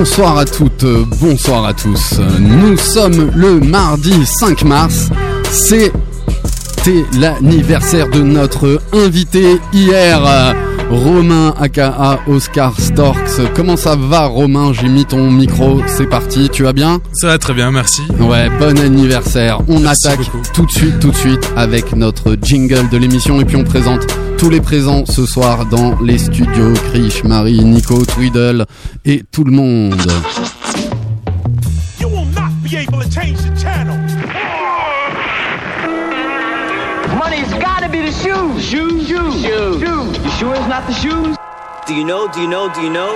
Bonsoir 0.00 0.38
à 0.38 0.46
toutes, 0.46 0.86
bonsoir 1.20 1.66
à 1.66 1.74
tous. 1.74 2.18
Nous 2.38 2.74
sommes 2.78 3.30
le 3.34 3.60
mardi 3.60 4.24
5 4.24 4.64
mars. 4.64 5.10
C'est 5.50 5.92
l'anniversaire 7.18 8.08
de 8.08 8.22
notre 8.22 8.80
invité 8.94 9.60
hier. 9.74 10.54
Romain 10.90 11.54
aka 11.60 12.18
Oscar 12.26 12.78
Storks. 12.78 13.40
Comment 13.54 13.76
ça 13.76 13.96
va 13.96 14.26
Romain? 14.26 14.72
J'ai 14.72 14.88
mis 14.88 15.04
ton 15.04 15.30
micro, 15.30 15.80
c'est 15.86 16.08
parti, 16.08 16.48
tu 16.50 16.64
vas 16.64 16.72
bien? 16.72 17.00
Ça 17.12 17.28
va 17.28 17.38
très 17.38 17.54
bien, 17.54 17.70
merci. 17.70 18.02
Ouais, 18.18 18.50
bon 18.58 18.78
anniversaire. 18.78 19.60
On 19.68 19.84
attaque 19.86 20.20
tout 20.52 20.66
de 20.66 20.70
suite, 20.70 20.98
tout 20.98 21.10
de 21.10 21.16
suite 21.16 21.52
avec 21.56 21.94
notre 21.94 22.36
jingle 22.42 22.88
de 22.88 22.96
l'émission 22.96 23.40
et 23.40 23.44
puis 23.44 23.56
on 23.56 23.64
présente 23.64 24.06
tous 24.36 24.50
les 24.50 24.60
présents 24.60 25.04
ce 25.06 25.26
soir 25.26 25.66
dans 25.66 25.98
les 26.00 26.18
studios. 26.18 26.74
Krish, 26.92 27.24
Marie, 27.24 27.64
Nico, 27.64 28.04
Twiddle 28.04 28.66
et 29.04 29.22
tout 29.30 29.44
le 29.44 29.52
monde. 29.52 29.94
be 37.90 37.98
the 38.02 38.12
shoes. 38.12 38.60
Shoes, 38.62 39.08
shoes, 39.08 39.42
shoes. 39.42 39.80
shoes. 39.80 39.89
You 40.40 40.46
sure 40.46 40.56
it's 40.56 40.68
not 40.68 40.86
the 40.86 40.94
shoes? 40.94 41.36
Do 41.86 41.94
you 41.94 42.02
know? 42.02 42.26
Do 42.26 42.40
you 42.40 42.48
know? 42.48 42.72
Do 42.72 42.80
you 42.80 42.88
know? 42.88 43.12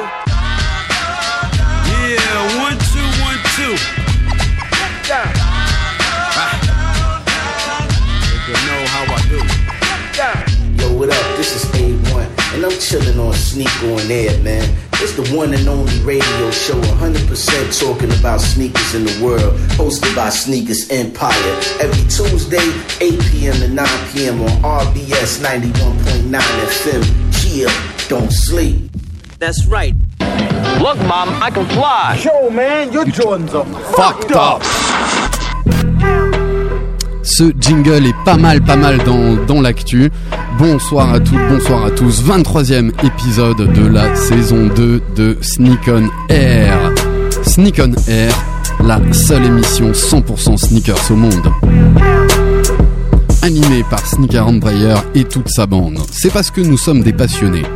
Yeah, 1.88 2.60
one, 2.60 2.76
two, 2.92 3.08
one, 3.24 3.40
two. 3.56 3.72
Yeah. 5.08 5.32
Ah. 6.36 6.52
You 8.46 8.52
know 8.52 8.80
how 8.92 9.04
I 9.08 9.20
do. 9.32 9.40
Yeah. 10.18 10.36
Yo, 10.82 10.98
what 10.98 11.08
up? 11.08 11.36
This 11.38 11.56
is 11.56 11.64
A1, 11.80 12.28
and 12.56 12.62
I'm 12.66 12.78
chilling 12.78 13.18
on 13.18 13.32
Sneak 13.32 13.72
on 13.84 14.10
Air, 14.10 14.38
man. 14.42 14.84
It's 15.04 15.12
the 15.16 15.36
one 15.36 15.52
and 15.52 15.68
only 15.68 15.98
radio 16.00 16.50
show 16.50 16.80
100% 16.80 17.78
talking 17.78 18.10
about 18.18 18.40
sneakers 18.40 18.94
in 18.94 19.04
the 19.04 19.22
world, 19.22 19.58
hosted 19.76 20.14
by 20.16 20.30
Sneakers 20.30 20.88
Empire. 20.90 21.34
Every 21.80 22.08
Tuesday, 22.08 22.72
8 23.04 23.20
p.m. 23.30 23.54
to 23.54 23.68
9 23.68 23.86
p.m. 24.12 24.40
on 24.40 24.48
RBS 24.62 25.44
91.9 25.44 26.40
FM. 26.40 27.23
Don't 28.08 28.32
sleep. 28.32 28.90
That's 29.38 29.64
right. 29.66 29.94
Look, 30.80 30.98
Mom, 31.06 31.28
I 31.40 31.50
can 31.54 31.64
fly. 31.66 32.20
Yo, 32.24 32.50
man, 32.50 32.92
your 32.92 33.04
Jordans 33.04 33.54
are 33.54 33.64
fucked 33.94 34.32
up. 34.32 34.60
Ce 37.22 37.44
jingle 37.60 38.06
est 38.06 38.24
pas 38.24 38.36
mal, 38.36 38.60
pas 38.60 38.74
mal 38.74 38.98
dans, 39.04 39.36
dans 39.46 39.60
l'actu. 39.60 40.10
Bonsoir 40.58 41.14
à 41.14 41.20
toutes, 41.20 41.38
bonsoir 41.48 41.84
à 41.84 41.90
tous. 41.92 42.24
23e 42.24 42.90
épisode 43.06 43.72
de 43.72 43.86
la 43.86 44.16
saison 44.16 44.66
2 44.74 45.00
de 45.14 45.38
Sneak 45.40 45.88
on 45.88 46.08
Air. 46.28 46.76
Sneak 47.44 47.78
on 47.78 47.92
Air, 48.10 48.34
la 48.84 49.00
seule 49.12 49.44
émission 49.46 49.92
100% 49.92 50.56
sneakers 50.58 51.10
au 51.10 51.14
monde. 51.14 51.52
Animée 53.44 53.84
par 53.90 54.06
Sneaker 54.06 54.48
Empire 54.48 55.04
et 55.14 55.24
toute 55.24 55.50
sa 55.50 55.66
bande. 55.66 55.98
C'est 56.10 56.32
parce 56.32 56.50
que 56.50 56.62
nous 56.62 56.78
sommes 56.78 57.02
des 57.02 57.12
passionnés 57.12 57.66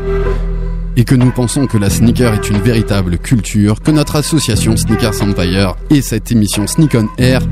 et 0.96 1.04
que 1.04 1.14
nous 1.14 1.30
pensons 1.30 1.66
que 1.66 1.76
la 1.76 1.90
sneaker 1.90 2.32
est 2.32 2.48
une 2.48 2.56
véritable 2.56 3.18
culture 3.18 3.82
que 3.82 3.90
notre 3.90 4.16
association 4.16 4.78
Sneakers 4.78 5.20
Empire 5.20 5.76
et 5.90 6.00
cette 6.00 6.32
émission 6.32 6.66
Sneak 6.66 6.94
on 6.94 7.08
Air 7.18 7.42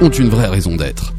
ont 0.00 0.08
une 0.08 0.30
vraie 0.30 0.48
raison 0.48 0.74
d'être. 0.74 1.12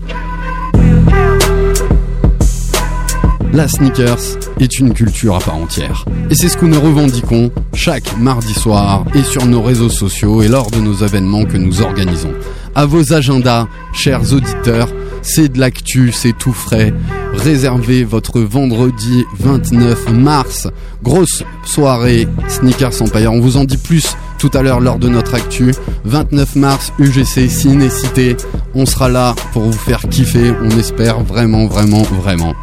la 3.58 3.68
sneakers 3.68 4.38
est 4.60 4.78
une 4.78 4.94
culture 4.94 5.36
à 5.36 5.40
part 5.40 5.56
entière. 5.56 6.06
Et 6.30 6.36
c'est 6.36 6.48
ce 6.48 6.58
que 6.58 6.66
nous 6.66 6.80
revendiquons 6.80 7.52
chaque 7.74 8.16
mardi 8.20 8.54
soir 8.54 9.04
et 9.16 9.24
sur 9.24 9.48
nos 9.48 9.64
réseaux 9.64 9.90
sociaux 9.90 10.44
et 10.44 10.48
lors 10.48 10.70
de 10.70 10.78
nos 10.78 10.94
événements 10.94 11.44
que 11.44 11.58
nous 11.58 11.82
organisons. 11.82 12.34
À 12.76 12.86
vos 12.86 13.14
agendas, 13.14 13.68
chers 13.94 14.32
auditeurs, 14.32 14.90
c'est 15.22 15.50
de 15.50 15.60
l'actu, 15.60 16.12
c'est 16.12 16.38
tout 16.38 16.54
frais. 16.54 16.94
Réservez 17.34 18.04
votre 18.04 18.40
vendredi 18.42 19.26
29 19.40 20.12
mars. 20.14 20.68
Grosse 21.04 21.44
soirée 21.66 22.28
Sneakers 22.48 23.02
Empire. 23.02 23.34
On 23.34 23.40
vous 23.40 23.58
en 23.58 23.64
dit 23.64 23.78
plus 23.78 24.16
tout 24.38 24.52
à 24.54 24.62
l'heure 24.62 24.80
lors 24.80 25.00
de 25.00 25.10
notre 25.10 25.36
actu. 25.36 25.74
29 26.06 26.56
mars, 26.56 26.94
UGC 27.00 27.50
Ciné-Cité. 27.50 28.38
On 28.76 28.86
sera 28.86 29.10
là 29.10 29.36
pour 29.54 29.64
vous 29.64 29.72
faire 29.72 30.02
kiffer, 30.10 30.54
on 30.64 30.70
espère 30.78 31.22
vraiment, 31.22 31.66
vraiment, 31.66 32.04
vraiment. 32.04 32.54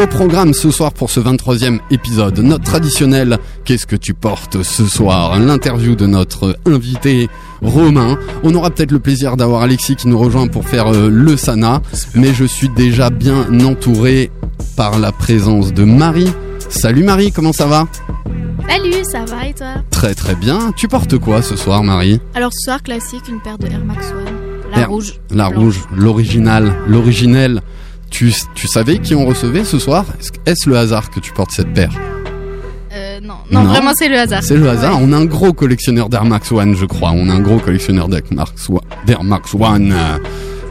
Au 0.00 0.06
programme 0.06 0.54
ce 0.54 0.70
soir 0.70 0.92
pour 0.92 1.10
ce 1.10 1.20
23e 1.20 1.80
épisode, 1.90 2.38
notre 2.38 2.64
traditionnel 2.64 3.38
Qu'est-ce 3.64 3.86
que 3.86 3.96
tu 3.96 4.14
portes 4.14 4.62
ce 4.62 4.86
soir? 4.86 5.38
L'interview 5.38 5.94
de 5.94 6.06
notre 6.06 6.56
invité 6.64 7.28
Romain. 7.60 8.18
On 8.42 8.54
aura 8.54 8.70
peut-être 8.70 8.92
le 8.92 8.98
plaisir 8.98 9.36
d'avoir 9.36 9.62
Alexis 9.62 9.96
qui 9.96 10.08
nous 10.08 10.18
rejoint 10.18 10.46
pour 10.46 10.66
faire 10.66 10.86
euh, 10.86 11.10
le 11.10 11.36
Sana, 11.36 11.82
mais 12.14 12.32
je 12.32 12.44
suis 12.44 12.68
déjà 12.68 13.10
bien 13.10 13.46
entouré 13.64 14.30
par 14.76 14.98
la 14.98 15.12
présence 15.12 15.74
de 15.74 15.84
Marie. 15.84 16.32
Salut 16.68 17.02
Marie, 17.02 17.32
comment 17.32 17.52
ça 17.52 17.66
va 17.66 17.86
Salut, 18.68 19.02
ça 19.10 19.24
va 19.24 19.46
et 19.46 19.54
toi 19.54 19.74
Très 19.90 20.14
très 20.14 20.34
bien. 20.34 20.72
Tu 20.76 20.86
portes 20.86 21.18
quoi 21.18 21.40
ce 21.40 21.56
soir 21.56 21.82
Marie 21.82 22.20
Alors 22.34 22.52
ce 22.52 22.64
soir 22.64 22.82
classique, 22.82 23.26
une 23.28 23.40
paire 23.40 23.58
de 23.58 23.66
Air 23.66 23.84
Max 23.84 24.10
One. 24.10 24.34
La 24.76 24.86
rouge. 24.86 25.14
La 25.30 25.46
rouge, 25.46 25.80
l'original, 25.96 26.74
l'originel. 26.86 27.62
Tu, 28.10 28.32
tu 28.54 28.68
savais 28.68 28.98
qui 28.98 29.14
on 29.14 29.26
recevait 29.26 29.64
ce 29.64 29.78
soir 29.78 30.04
Est-ce 30.46 30.68
le 30.68 30.76
hasard 30.76 31.10
que 31.10 31.20
tu 31.20 31.32
portes 31.32 31.50
cette 31.52 31.72
paire 31.72 31.92
euh, 32.92 33.20
non. 33.22 33.34
non, 33.50 33.64
vraiment 33.64 33.92
c'est 33.94 34.08
le 34.08 34.18
hasard. 34.18 34.42
C'est 34.42 34.56
le 34.56 34.68
hasard. 34.68 34.98
On 35.00 35.12
a 35.12 35.16
un 35.16 35.26
gros 35.26 35.52
collectionneur 35.52 36.08
d'Air 36.08 36.24
Max 36.24 36.50
One, 36.52 36.74
je 36.74 36.86
crois. 36.86 37.10
On 37.12 37.28
a 37.28 37.34
un 37.34 37.40
gros 37.40 37.58
collectionneur 37.58 38.08
d'Air 38.08 38.22
Max 39.24 39.54
One. 39.54 39.94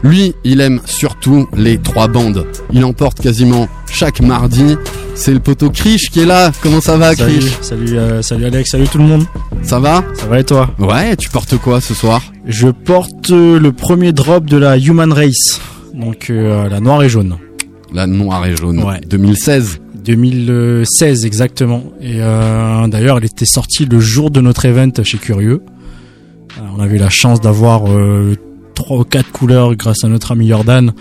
Lui, 0.02 0.34
il 0.44 0.60
aime 0.60 0.80
surtout 0.84 1.48
les 1.56 1.78
trois 1.78 2.08
bandes. 2.08 2.46
Il 2.72 2.84
emporte 2.84 3.20
quasiment 3.20 3.68
chaque 3.90 4.20
mardi. 4.20 4.76
C'est 5.14 5.32
le 5.32 5.40
poteau 5.40 5.70
Krish 5.70 6.10
qui 6.10 6.20
est 6.20 6.26
là. 6.26 6.52
Comment 6.62 6.80
ça 6.80 6.96
va, 6.96 7.16
Krish 7.16 7.58
Salut, 7.60 7.98
euh, 7.98 8.22
salut 8.22 8.44
Alex, 8.46 8.70
salut 8.70 8.86
tout 8.86 8.98
le 8.98 9.04
monde. 9.04 9.24
Ça 9.62 9.80
va 9.80 10.04
Ça 10.14 10.26
va 10.26 10.38
et 10.38 10.44
toi 10.44 10.70
Ouais, 10.78 11.16
tu 11.16 11.28
portes 11.30 11.58
quoi 11.58 11.80
ce 11.80 11.94
soir 11.94 12.22
Je 12.46 12.68
porte 12.68 13.30
euh, 13.32 13.58
le 13.58 13.72
premier 13.72 14.12
drop 14.12 14.46
de 14.46 14.56
la 14.56 14.78
Human 14.78 15.12
Race, 15.12 15.60
donc 15.94 16.30
euh, 16.30 16.68
la 16.68 16.78
noire 16.78 17.02
et 17.02 17.08
jaune. 17.08 17.36
La 17.92 18.06
noire 18.06 18.46
et 18.46 18.54
jaune. 18.56 18.82
Ouais. 18.84 19.00
2016. 19.04 19.80
2016 20.04 21.26
exactement. 21.26 21.82
Et 22.00 22.18
d'ailleurs, 22.18 23.18
elle 23.18 23.24
était 23.26 23.44
sortie 23.44 23.84
le 23.84 24.00
jour 24.00 24.30
de 24.30 24.40
notre 24.40 24.64
event 24.64 24.90
chez 25.02 25.18
Curieux. 25.18 25.60
on 26.74 26.80
avait 26.80 26.96
la 26.96 27.10
chance 27.10 27.42
d'avoir 27.42 27.82
trois 28.78 28.98
ou 28.98 29.04
quatre 29.04 29.30
couleurs 29.30 29.74
grâce 29.74 30.04
à 30.04 30.08
notre 30.08 30.32
ami 30.32 30.48
Jordan. 30.48 30.92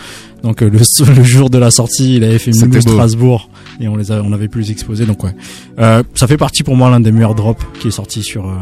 Donc 0.44 0.62
euh, 0.62 0.70
le, 0.70 0.80
le 1.16 1.24
jour 1.24 1.50
de 1.50 1.58
la 1.58 1.72
sortie, 1.72 2.18
il 2.18 2.24
avait 2.24 2.40
fait 2.40 2.52
Mulhouse 2.52 2.82
Strasbourg 2.82 3.50
et 3.80 3.88
on 3.88 3.96
les 3.96 4.12
a, 4.12 4.22
on 4.24 4.34
avait 4.34 4.48
pu 4.48 4.60
les 4.60 4.72
exposer. 4.72 5.06
Donc 5.06 5.24
ouais, 5.24 5.36
euh, 5.80 6.04
ça 6.16 6.28
fait 6.28 6.38
partie 6.38 6.64
pour 6.64 6.76
moi 6.76 6.90
l'un 6.90 7.00
des 7.00 7.12
meilleurs 7.12 7.36
drops 7.36 7.64
qui 7.80 7.88
est 7.88 7.92
sorti 7.92 8.24
sur 8.24 8.48
euh, 8.48 8.54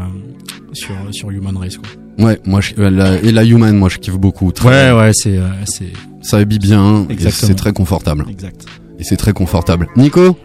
sur 0.72 0.94
sur 1.10 1.30
Human 1.30 1.56
Race 1.56 1.76
quoi. 1.76 1.88
Ouais, 2.26 2.40
moi 2.46 2.60
je, 2.62 2.72
et 2.74 3.32
la 3.32 3.44
Human, 3.44 3.76
moi 3.76 3.90
je 3.90 3.98
kiffe 3.98 4.16
beaucoup. 4.16 4.50
Très, 4.52 4.90
ouais 4.90 4.98
ouais, 4.98 5.10
c'est 5.12 5.38
c'est 5.66 5.92
ça 6.22 6.38
habille 6.38 6.58
bien, 6.58 7.06
c'est 7.30 7.54
très 7.54 7.72
confortable. 7.72 8.24
Exact. 8.30 8.64
Et 8.98 9.04
c'est 9.04 9.16
très 9.16 9.32
confortable. 9.32 9.88
Nico, 9.96 10.38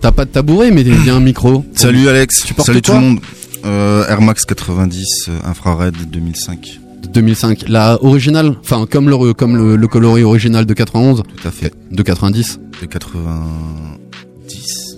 t'as 0.00 0.12
pas 0.12 0.24
de 0.24 0.30
tabouret 0.30 0.70
mais 0.70 0.82
il 0.82 1.04
y 1.04 1.10
a 1.10 1.14
un 1.14 1.20
micro. 1.20 1.64
Salut 1.74 2.08
Alex. 2.08 2.44
Tu 2.44 2.54
Salut 2.62 2.82
tout 2.82 2.92
le 2.92 3.00
monde. 3.00 3.20
Air 3.64 4.20
Max 4.20 4.44
90 4.44 5.30
infrared 5.44 5.94
2005. 6.12 6.80
2005. 7.12 7.68
La 7.68 8.02
originale, 8.02 8.54
enfin 8.60 8.86
comme 8.90 9.08
le 9.08 9.34
comme 9.34 9.56
le, 9.56 9.88
coloris 9.88 10.22
original 10.22 10.66
de 10.66 10.74
91. 10.74 11.22
Tout 11.22 11.48
à 11.48 11.50
fait. 11.50 11.72
De 11.90 12.02
90. 12.02 12.60
De 12.80 12.86
90. 12.86 13.36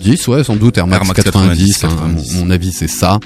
10 0.00 0.28
ouais 0.28 0.44
sans 0.44 0.56
doute 0.56 0.78
Air 0.78 0.86
Max, 0.86 1.12
90. 1.12 1.84
Hein, 1.84 1.88
mon, 2.36 2.50
avis 2.50 2.72
c'est 2.72 2.88
ça. 2.88 3.18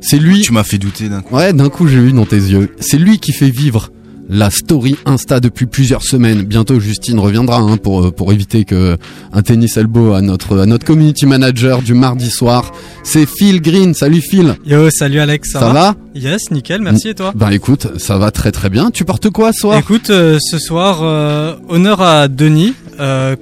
C'est 0.00 0.18
lui. 0.18 0.40
Tu 0.40 0.52
m'as 0.52 0.64
fait 0.64 0.78
douter 0.78 1.08
d'un 1.08 1.22
coup. 1.22 1.34
Ouais 1.34 1.52
d'un 1.52 1.68
coup 1.68 1.86
j'ai 1.86 2.00
vu 2.00 2.12
dans 2.12 2.26
tes 2.26 2.36
yeux. 2.36 2.74
C'est 2.80 2.98
lui 2.98 3.18
qui 3.18 3.32
fait 3.32 3.50
vivre 3.50 3.90
la 4.28 4.50
story 4.50 4.96
Insta 5.04 5.40
depuis 5.40 5.66
plusieurs 5.66 6.02
semaines. 6.02 6.42
Bientôt, 6.42 6.80
Justine 6.80 7.18
reviendra 7.18 7.58
hein, 7.58 7.76
pour 7.76 8.06
euh, 8.06 8.10
pour 8.10 8.32
éviter 8.32 8.64
que 8.64 8.96
un 9.32 9.42
tennis 9.42 9.76
elbow 9.76 10.14
à 10.14 10.20
notre 10.20 10.58
à 10.58 10.66
notre 10.66 10.84
community 10.84 11.26
manager 11.26 11.82
du 11.82 11.94
mardi 11.94 12.30
soir. 12.30 12.72
C'est 13.02 13.26
Phil 13.26 13.60
Green. 13.60 13.94
Salut 13.94 14.20
Phil. 14.20 14.56
Yo, 14.64 14.90
salut 14.90 15.20
Alex. 15.20 15.50
Ça, 15.52 15.72
va, 15.72 15.94
Yes, 16.14 16.50
nickel. 16.50 16.82
Merci 16.82 17.10
et 17.10 17.14
toi 17.14 17.32
Ben 17.34 17.50
écoute, 17.50 17.98
ça 17.98 18.18
va 18.18 18.30
très 18.30 18.52
très 18.52 18.70
bien. 18.70 18.90
Tu 18.90 19.04
portes 19.04 19.30
quoi 19.30 19.52
ce 19.52 19.60
soir? 19.60 19.78
Écoute, 19.78 20.10
euh, 20.10 20.38
ce 20.40 20.58
soir, 20.58 21.00
euh, 21.02 21.54
honneur 21.68 22.00
à 22.02 22.28
Denis 22.28 22.74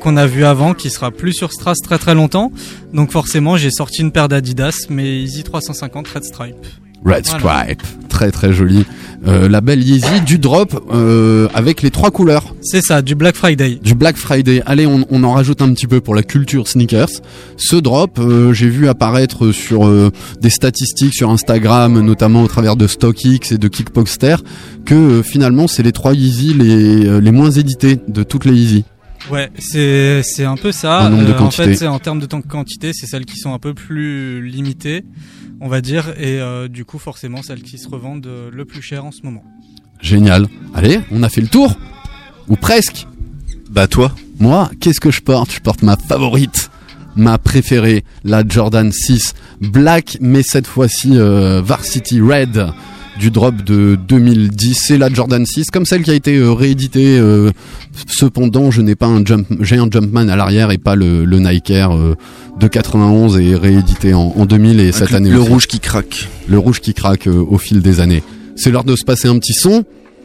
qu'on 0.00 0.16
a 0.16 0.26
vu 0.26 0.44
avant, 0.44 0.74
qui 0.74 0.90
sera 0.90 1.12
plus 1.12 1.32
sur 1.32 1.52
Strass 1.52 1.78
très 1.78 1.96
très 1.96 2.16
longtemps. 2.16 2.50
Donc 2.92 3.12
forcément, 3.12 3.56
j'ai 3.56 3.70
sorti 3.70 4.00
une 4.00 4.10
paire 4.10 4.26
d'Adidas, 4.28 4.86
mais 4.90 5.22
Easy 5.22 5.44
350 5.44 6.08
Red 6.08 6.24
Stripe. 6.24 6.66
Red 7.04 7.26
Stripe. 7.26 7.82
très 8.08 8.30
très 8.30 8.52
joli. 8.52 8.84
Euh, 9.26 9.48
la 9.48 9.60
belle 9.60 9.82
Yeezy 9.82 10.20
du 10.26 10.38
drop 10.38 10.84
euh, 10.92 11.48
avec 11.54 11.82
les 11.82 11.90
trois 11.90 12.10
couleurs. 12.10 12.54
C'est 12.60 12.82
ça, 12.82 13.00
du 13.02 13.14
Black 13.14 13.36
Friday. 13.36 13.78
Du 13.82 13.94
Black 13.94 14.16
Friday. 14.16 14.62
Allez, 14.66 14.86
on, 14.86 15.06
on, 15.10 15.24
en 15.24 15.32
rajoute 15.32 15.62
un 15.62 15.72
petit 15.72 15.86
peu 15.86 16.00
pour 16.00 16.14
la 16.14 16.22
culture 16.22 16.68
sneakers. 16.68 17.08
Ce 17.56 17.76
drop, 17.76 18.18
euh, 18.18 18.52
j'ai 18.52 18.68
vu 18.68 18.86
apparaître 18.86 19.50
sur 19.50 19.86
euh, 19.86 20.10
des 20.40 20.50
statistiques 20.50 21.14
sur 21.14 21.30
Instagram, 21.30 22.00
notamment 22.00 22.42
au 22.42 22.48
travers 22.48 22.76
de 22.76 22.86
StockX 22.86 23.52
et 23.52 23.58
de 23.58 23.68
Kickposter, 23.68 24.36
que 24.84 24.94
euh, 24.94 25.22
finalement 25.22 25.66
c'est 25.66 25.82
les 25.82 25.92
trois 25.92 26.14
Yeezy 26.14 26.52
les, 26.54 27.20
les 27.20 27.32
moins 27.32 27.50
édités 27.50 27.98
de 28.06 28.22
toutes 28.22 28.44
les 28.44 28.52
Yeezy. 28.52 28.84
Ouais, 29.30 29.50
c'est 29.58 30.22
c'est 30.22 30.44
un 30.44 30.56
peu 30.56 30.70
ça. 30.70 31.06
Euh, 31.06 31.38
en 31.38 31.50
fait, 31.50 31.74
c'est 31.74 31.86
en 31.86 31.98
termes 31.98 32.20
de 32.20 32.26
temps 32.26 32.40
de 32.40 32.46
quantité, 32.46 32.92
c'est 32.92 33.06
celles 33.06 33.24
qui 33.24 33.38
sont 33.38 33.54
un 33.54 33.58
peu 33.58 33.72
plus 33.72 34.46
limitées, 34.46 35.04
on 35.64 35.68
va 35.68 35.80
dire, 35.80 36.10
et 36.18 36.42
euh, 36.42 36.68
du 36.68 36.84
coup 36.84 36.98
forcément 36.98 37.42
celles 37.42 37.62
qui 37.62 37.78
se 37.78 37.88
revendent 37.88 38.26
euh, 38.26 38.50
le 38.52 38.66
plus 38.66 38.82
cher 38.82 39.06
en 39.06 39.10
ce 39.10 39.22
moment. 39.22 39.42
Génial. 39.98 40.46
Allez, 40.74 41.00
on 41.10 41.22
a 41.22 41.30
fait 41.30 41.40
le 41.40 41.48
tour 41.48 41.78
ou 42.48 42.56
presque. 42.56 43.06
Bah 43.70 43.88
toi. 43.88 44.14
Moi, 44.38 44.70
qu'est-ce 44.78 45.00
que 45.00 45.10
je 45.10 45.22
porte? 45.22 45.50
Je 45.52 45.60
porte 45.60 45.82
ma 45.82 45.96
favorite, 45.96 46.70
ma 47.16 47.38
préférée, 47.38 48.04
la 48.24 48.46
Jordan 48.46 48.92
6 48.92 49.34
Black, 49.62 50.18
mais 50.20 50.42
cette 50.42 50.66
fois-ci 50.66 51.16
euh, 51.16 51.62
Varsity 51.62 52.20
Red 52.20 52.66
du 53.18 53.30
drop 53.30 53.62
de 53.62 53.96
2010, 54.08 54.76
c'est 54.86 54.98
la 54.98 55.08
Jordan 55.08 55.44
6, 55.46 55.70
comme 55.70 55.86
celle 55.86 56.02
qui 56.02 56.10
a 56.10 56.14
été 56.14 56.36
euh, 56.36 56.52
rééditée. 56.52 57.18
Euh, 57.18 57.50
cependant, 58.06 58.70
je 58.70 58.82
n'ai 58.82 58.94
pas 58.94 59.06
un 59.06 59.24
jump, 59.24 59.46
j'ai 59.60 59.76
un 59.76 59.88
Jumpman 59.90 60.28
à 60.28 60.36
l'arrière 60.36 60.70
et 60.70 60.78
pas 60.78 60.96
le, 60.96 61.24
le 61.24 61.38
Nike 61.38 61.70
Air 61.70 61.94
euh, 61.94 62.16
de 62.58 62.68
91 62.68 63.38
et 63.38 63.54
réédité 63.54 64.14
en, 64.14 64.32
en 64.36 64.46
2000 64.46 64.80
et 64.80 64.92
cette 64.92 65.14
année. 65.14 65.30
Le 65.30 65.38
aussi. 65.38 65.48
rouge 65.48 65.66
qui 65.66 65.80
craque. 65.80 66.28
Le 66.48 66.58
rouge 66.58 66.80
qui 66.80 66.94
craque 66.94 67.26
euh, 67.26 67.44
au 67.48 67.58
fil 67.58 67.82
des 67.82 68.00
années. 68.00 68.22
C'est 68.56 68.70
l'heure 68.70 68.84
de 68.84 68.96
se 68.96 69.04
passer 69.04 69.28
un 69.28 69.38
petit 69.38 69.54
son. 69.54 69.84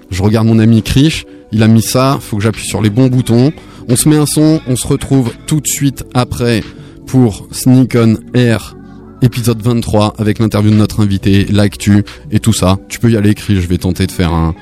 Je 0.09 0.23
regarde 0.23 0.47
mon 0.47 0.57
ami 0.57 0.81
Krish, 0.81 1.25
il 1.51 1.61
a 1.61 1.67
mis 1.67 1.83
ça, 1.83 2.17
faut 2.19 2.37
que 2.37 2.43
j'appuie 2.43 2.65
sur 2.65 2.81
les 2.81 2.89
bons 2.89 3.07
boutons. 3.07 3.51
On 3.87 3.95
se 3.95 4.09
met 4.09 4.17
un 4.17 4.25
son, 4.25 4.59
on 4.67 4.75
se 4.75 4.87
retrouve 4.87 5.31
tout 5.45 5.61
de 5.61 5.67
suite 5.67 6.03
après 6.13 6.63
pour 7.05 7.47
Sneak 7.51 7.95
On 7.95 8.17
Air 8.33 8.75
épisode 9.21 9.61
23 9.61 10.13
avec 10.17 10.39
l'interview 10.39 10.71
de 10.71 10.75
notre 10.75 11.01
invité, 11.01 11.45
l'actu 11.51 12.03
et 12.31 12.39
tout 12.39 12.53
ça. 12.53 12.77
Tu 12.87 12.99
peux 12.99 13.09
y 13.09 13.17
aller, 13.17 13.35
Krish, 13.35 13.59
je 13.59 13.67
vais 13.67 13.77
tenter 13.77 14.07
de 14.07 14.11
faire 14.11 14.33
un, 14.33 14.53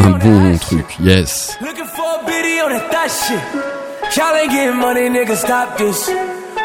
un 0.00 0.10
bon 0.10 0.56
truc. 0.58 0.84
Yes. 1.02 1.58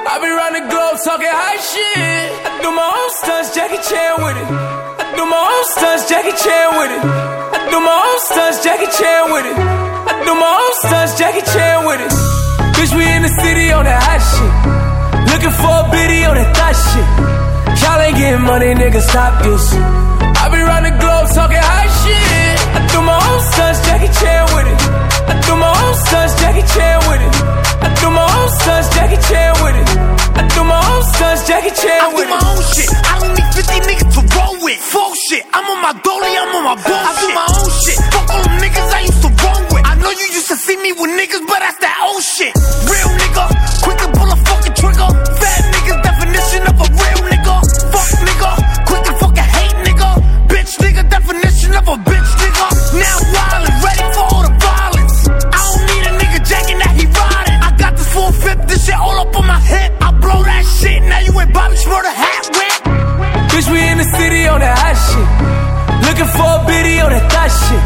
I 0.06 0.20
be 0.20 0.28
round 0.28 0.54
the 0.54 0.68
globe 0.68 1.00
talking 1.00 1.32
high 1.32 1.60
shit. 1.64 1.96
I 1.96 2.60
do 2.62 2.70
my 2.76 2.84
own 2.84 3.10
stunts, 3.24 3.56
Jackie 3.56 3.80
Chan 3.80 4.20
with 4.20 4.36
it. 4.36 4.48
I 4.52 5.16
do 5.16 5.24
my 5.26 5.40
own 5.40 5.64
stunts, 5.72 6.04
Jackie 6.12 6.36
Chan 6.36 6.68
with 6.76 6.92
it. 6.92 7.02
I 7.02 7.58
do 7.72 7.80
my 7.80 7.96
own 8.04 8.20
stunts, 8.28 8.58
Jackie 8.62 8.92
Chan 8.92 9.32
with 9.32 9.46
it. 9.48 9.58
I 9.58 10.14
do 10.28 10.36
my 10.36 10.52
own 10.54 10.74
stunts, 10.84 11.18
Jackie 11.18 11.46
Chan 11.56 11.88
with 11.88 12.02
it. 12.04 12.12
Bitch, 12.76 12.92
we 12.94 13.08
in 13.08 13.24
the 13.24 13.34
city 13.42 13.72
on 13.72 13.86
that 13.86 14.04
hot 14.04 14.20
shit. 14.20 14.53
Looking 15.44 15.60
for 15.60 15.76
a 15.76 15.92
biddy 15.92 16.24
on 16.24 16.40
that 16.40 16.56
thot 16.56 16.72
shit. 16.72 17.08
Y'all 17.84 18.00
ain't 18.00 18.16
getting 18.16 18.48
money, 18.48 18.72
nigga, 18.80 19.04
stop 19.04 19.44
this. 19.44 19.76
I 19.76 20.48
be 20.48 20.56
round 20.64 20.88
the 20.88 20.96
globe 20.96 21.28
talking 21.36 21.60
high 21.60 21.92
shit. 22.00 22.56
I 22.72 22.80
do 22.88 23.04
my 23.04 23.12
own 23.12 23.42
stunts, 23.52 23.84
Jackie 23.84 24.08
Chan 24.24 24.40
with 24.56 24.72
it. 24.72 24.80
I 25.28 25.36
do 25.44 25.60
my 25.60 25.68
own 25.68 25.96
stunts, 26.00 26.40
Jackie 26.40 26.64
Chan 26.64 26.96
with 27.12 27.28
it. 27.28 27.34
I 27.84 27.92
do 27.92 28.08
my 28.08 28.24
own 28.24 28.50
stunts, 28.56 28.88
Jackie 28.96 29.20
Chan 29.20 29.52
with 29.60 29.76
it. 29.84 29.88
I 30.32 30.48
do 30.48 30.64
my 30.64 30.80
own 30.80 31.04
stunts, 31.12 31.42
Jackie 31.44 31.76
Chan 31.76 32.04
with 32.16 32.24
it. 32.24 32.24
I 32.24 32.24
do 32.24 32.24
my 32.32 32.40
own 32.40 32.64
shit. 32.72 32.88
I 33.04 33.14
don't 33.20 33.36
need 33.36 33.50
50 33.52 33.84
niggas 33.84 34.10
to 34.16 34.22
roll 34.40 34.56
with. 34.64 34.80
Full 34.80 35.12
shit. 35.28 35.44
I'm 35.52 35.68
on 35.68 35.80
my 35.84 35.92
dolly, 36.08 36.32
I'm 36.40 36.56
on 36.56 36.64
my 36.72 36.78
bullshit. 36.80 37.04
I 37.04 37.20
do 37.20 37.28
my 37.36 37.48
own 37.52 37.68
shit. 37.84 38.00
Fuck 38.16 38.32
all 38.32 38.44
them 38.48 38.56
niggas 38.64 38.90
I 38.96 39.02
used 39.12 39.20
to 39.28 39.32
roll 39.44 39.60
with. 39.76 39.84
I 39.92 40.00
know 40.00 40.08
you 40.08 40.28
used 40.40 40.48
to 40.48 40.56
see 40.56 40.80
me 40.80 40.96
with 40.96 41.12
niggas, 41.20 41.44
but 41.52 41.60
that's 41.60 41.84
that 41.84 42.00
old 42.00 42.24
shit. 42.24 42.56
Real 42.88 43.12
nigga, 43.20 43.63
ain't 61.74 61.86
Bobby 61.86 62.06
Schmurder 62.06 62.14
hat 62.14 62.46
whip. 62.54 62.74
Bitch, 63.52 63.72
we 63.72 63.80
in 63.90 63.98
the 63.98 64.04
city 64.04 64.48
on 64.48 64.60
that 64.60 64.78
hot 64.78 64.98
shit. 64.98 65.28
Looking 66.06 66.30
for 66.34 66.50
a 66.62 66.66
biddy 66.68 67.00
on 67.02 67.12
that 67.12 67.26
thot 67.32 67.50
shit. 67.50 67.84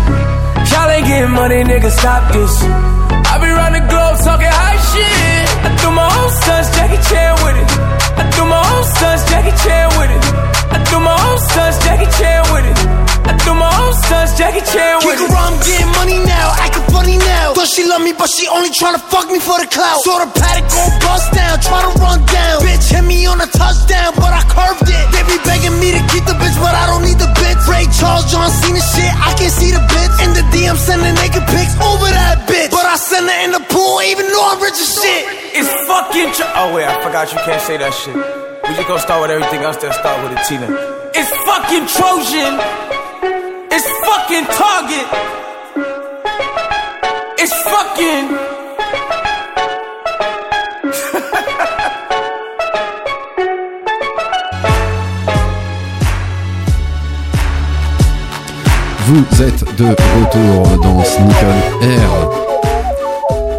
Y'all 0.72 0.90
ain't 0.90 1.08
getting 1.08 1.32
money, 1.32 1.64
nigga, 1.64 1.92
stop 1.92 2.32
this. 2.34 2.64
I 2.64 3.38
be 3.40 3.50
round 3.50 3.76
the 3.76 3.84
globe 3.88 4.18
talking 4.24 4.52
high 4.52 4.80
shit. 4.92 5.48
I 5.64 5.70
do 5.82 5.92
my 5.92 6.08
own 6.08 6.32
stunts, 6.42 6.70
Jackie 6.76 7.02
Chan 7.10 7.34
with 7.44 7.58
it. 7.58 7.70
I 8.18 8.24
do 8.36 8.44
my 8.46 8.62
own 8.62 8.84
stunts, 8.84 9.24
Jackie 9.30 9.56
Chan 9.64 9.88
with 9.98 10.12
it. 10.12 10.24
I 10.72 10.78
do 10.90 11.00
my 11.00 11.16
own 11.28 11.40
stunts, 11.40 11.78
Jackie 11.86 12.12
Chan 12.18 12.42
with 12.52 12.66
it. 12.72 13.07
I 13.28 13.36
do 13.44 13.52
my 13.54 13.68
own 13.84 13.94
stunts, 14.08 14.34
Jackie 14.40 14.64
Chan 14.64 15.04
with 15.04 15.20
Kick 15.20 15.30
around, 15.30 15.60
getting 15.68 15.92
money 16.00 16.18
now, 16.24 16.56
acting 16.64 16.88
funny 16.96 17.18
now. 17.20 17.54
Thought 17.54 17.68
she 17.68 17.84
love 17.84 18.02
me, 18.02 18.16
but 18.16 18.32
she 18.32 18.48
only 18.48 18.72
tryna 18.72 19.04
fuck 19.12 19.28
me 19.28 19.40
for 19.40 19.60
the 19.60 19.68
clout. 19.68 20.00
Saw 20.08 20.24
the 20.24 20.30
paddock 20.32 20.68
go 20.72 20.84
bust 21.04 21.28
down, 21.36 21.60
try 21.60 21.84
to 21.84 21.92
run 22.00 22.24
down. 22.24 22.64
Bitch 22.64 22.88
hit 22.88 23.04
me 23.04 23.28
on 23.28 23.44
a 23.44 23.50
touchdown, 23.52 24.16
but 24.16 24.32
I 24.32 24.42
curved 24.48 24.88
it. 24.88 25.06
They 25.12 25.24
be 25.28 25.38
begging 25.44 25.76
me 25.80 25.92
to 25.92 26.02
keep 26.08 26.24
the 26.24 26.36
bitch, 26.40 26.56
but 26.64 26.72
I 26.72 26.88
don't 26.88 27.04
need 27.04 27.20
the 27.20 27.28
bitch. 27.36 27.60
Ray 27.68 27.84
Charles, 28.00 28.32
John 28.32 28.48
Cena 28.48 28.80
shit, 28.80 29.12
I 29.12 29.36
can't 29.36 29.52
see 29.52 29.76
the 29.76 29.84
bitch. 29.84 30.14
In 30.24 30.32
the 30.34 30.44
DM, 30.56 30.80
sending 30.80 31.14
naked 31.20 31.44
pics 31.52 31.76
over 31.84 32.08
that 32.08 32.48
bitch. 32.48 32.72
But 32.72 32.88
I 32.88 32.96
send 32.96 33.28
her 33.28 33.40
in 33.44 33.52
the 33.52 33.64
pool, 33.68 34.02
even 34.08 34.26
though 34.32 34.46
I'm 34.56 34.60
rich 34.64 34.80
as 34.80 34.88
shit. 34.88 35.24
It's 35.52 35.70
fucking. 35.86 36.32
Tro- 36.32 36.52
oh 36.64 36.74
wait, 36.74 36.88
I 36.88 36.96
forgot 37.04 37.28
you 37.34 37.40
can't 37.44 37.62
say 37.62 37.76
that 37.78 37.92
shit. 37.94 38.16
We 38.16 38.76
just 38.76 38.88
gonna 38.88 39.04
start 39.04 39.22
with 39.22 39.32
everything 39.32 39.62
else. 39.68 39.78
Then 39.78 39.92
start 39.94 40.24
with 40.24 40.32
a 40.32 40.40
Tina. 40.48 40.68
It's 41.16 41.32
fucking 41.46 41.86
Trojan. 41.92 42.87
It's 43.70 43.88
fucking 44.06 44.46
Target. 44.46 45.08
It's 47.38 47.54
fucking. 47.64 48.28
Vous 59.06 59.42
êtes 59.42 59.64
de 59.78 59.86
retour 59.86 60.84
dans 60.84 61.04
Sneak 61.04 61.44
Air. 61.82 62.10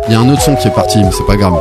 Il 0.09 0.13
y 0.13 0.15
a 0.15 0.21
un 0.21 0.29
autre 0.31 0.43
son 0.43 0.57
qui 0.57 0.69
est 0.69 0.75
parti, 0.75 0.99
mais 0.99 1.11
c'est 1.13 1.27
pas 1.27 1.37
grave. 1.37 1.59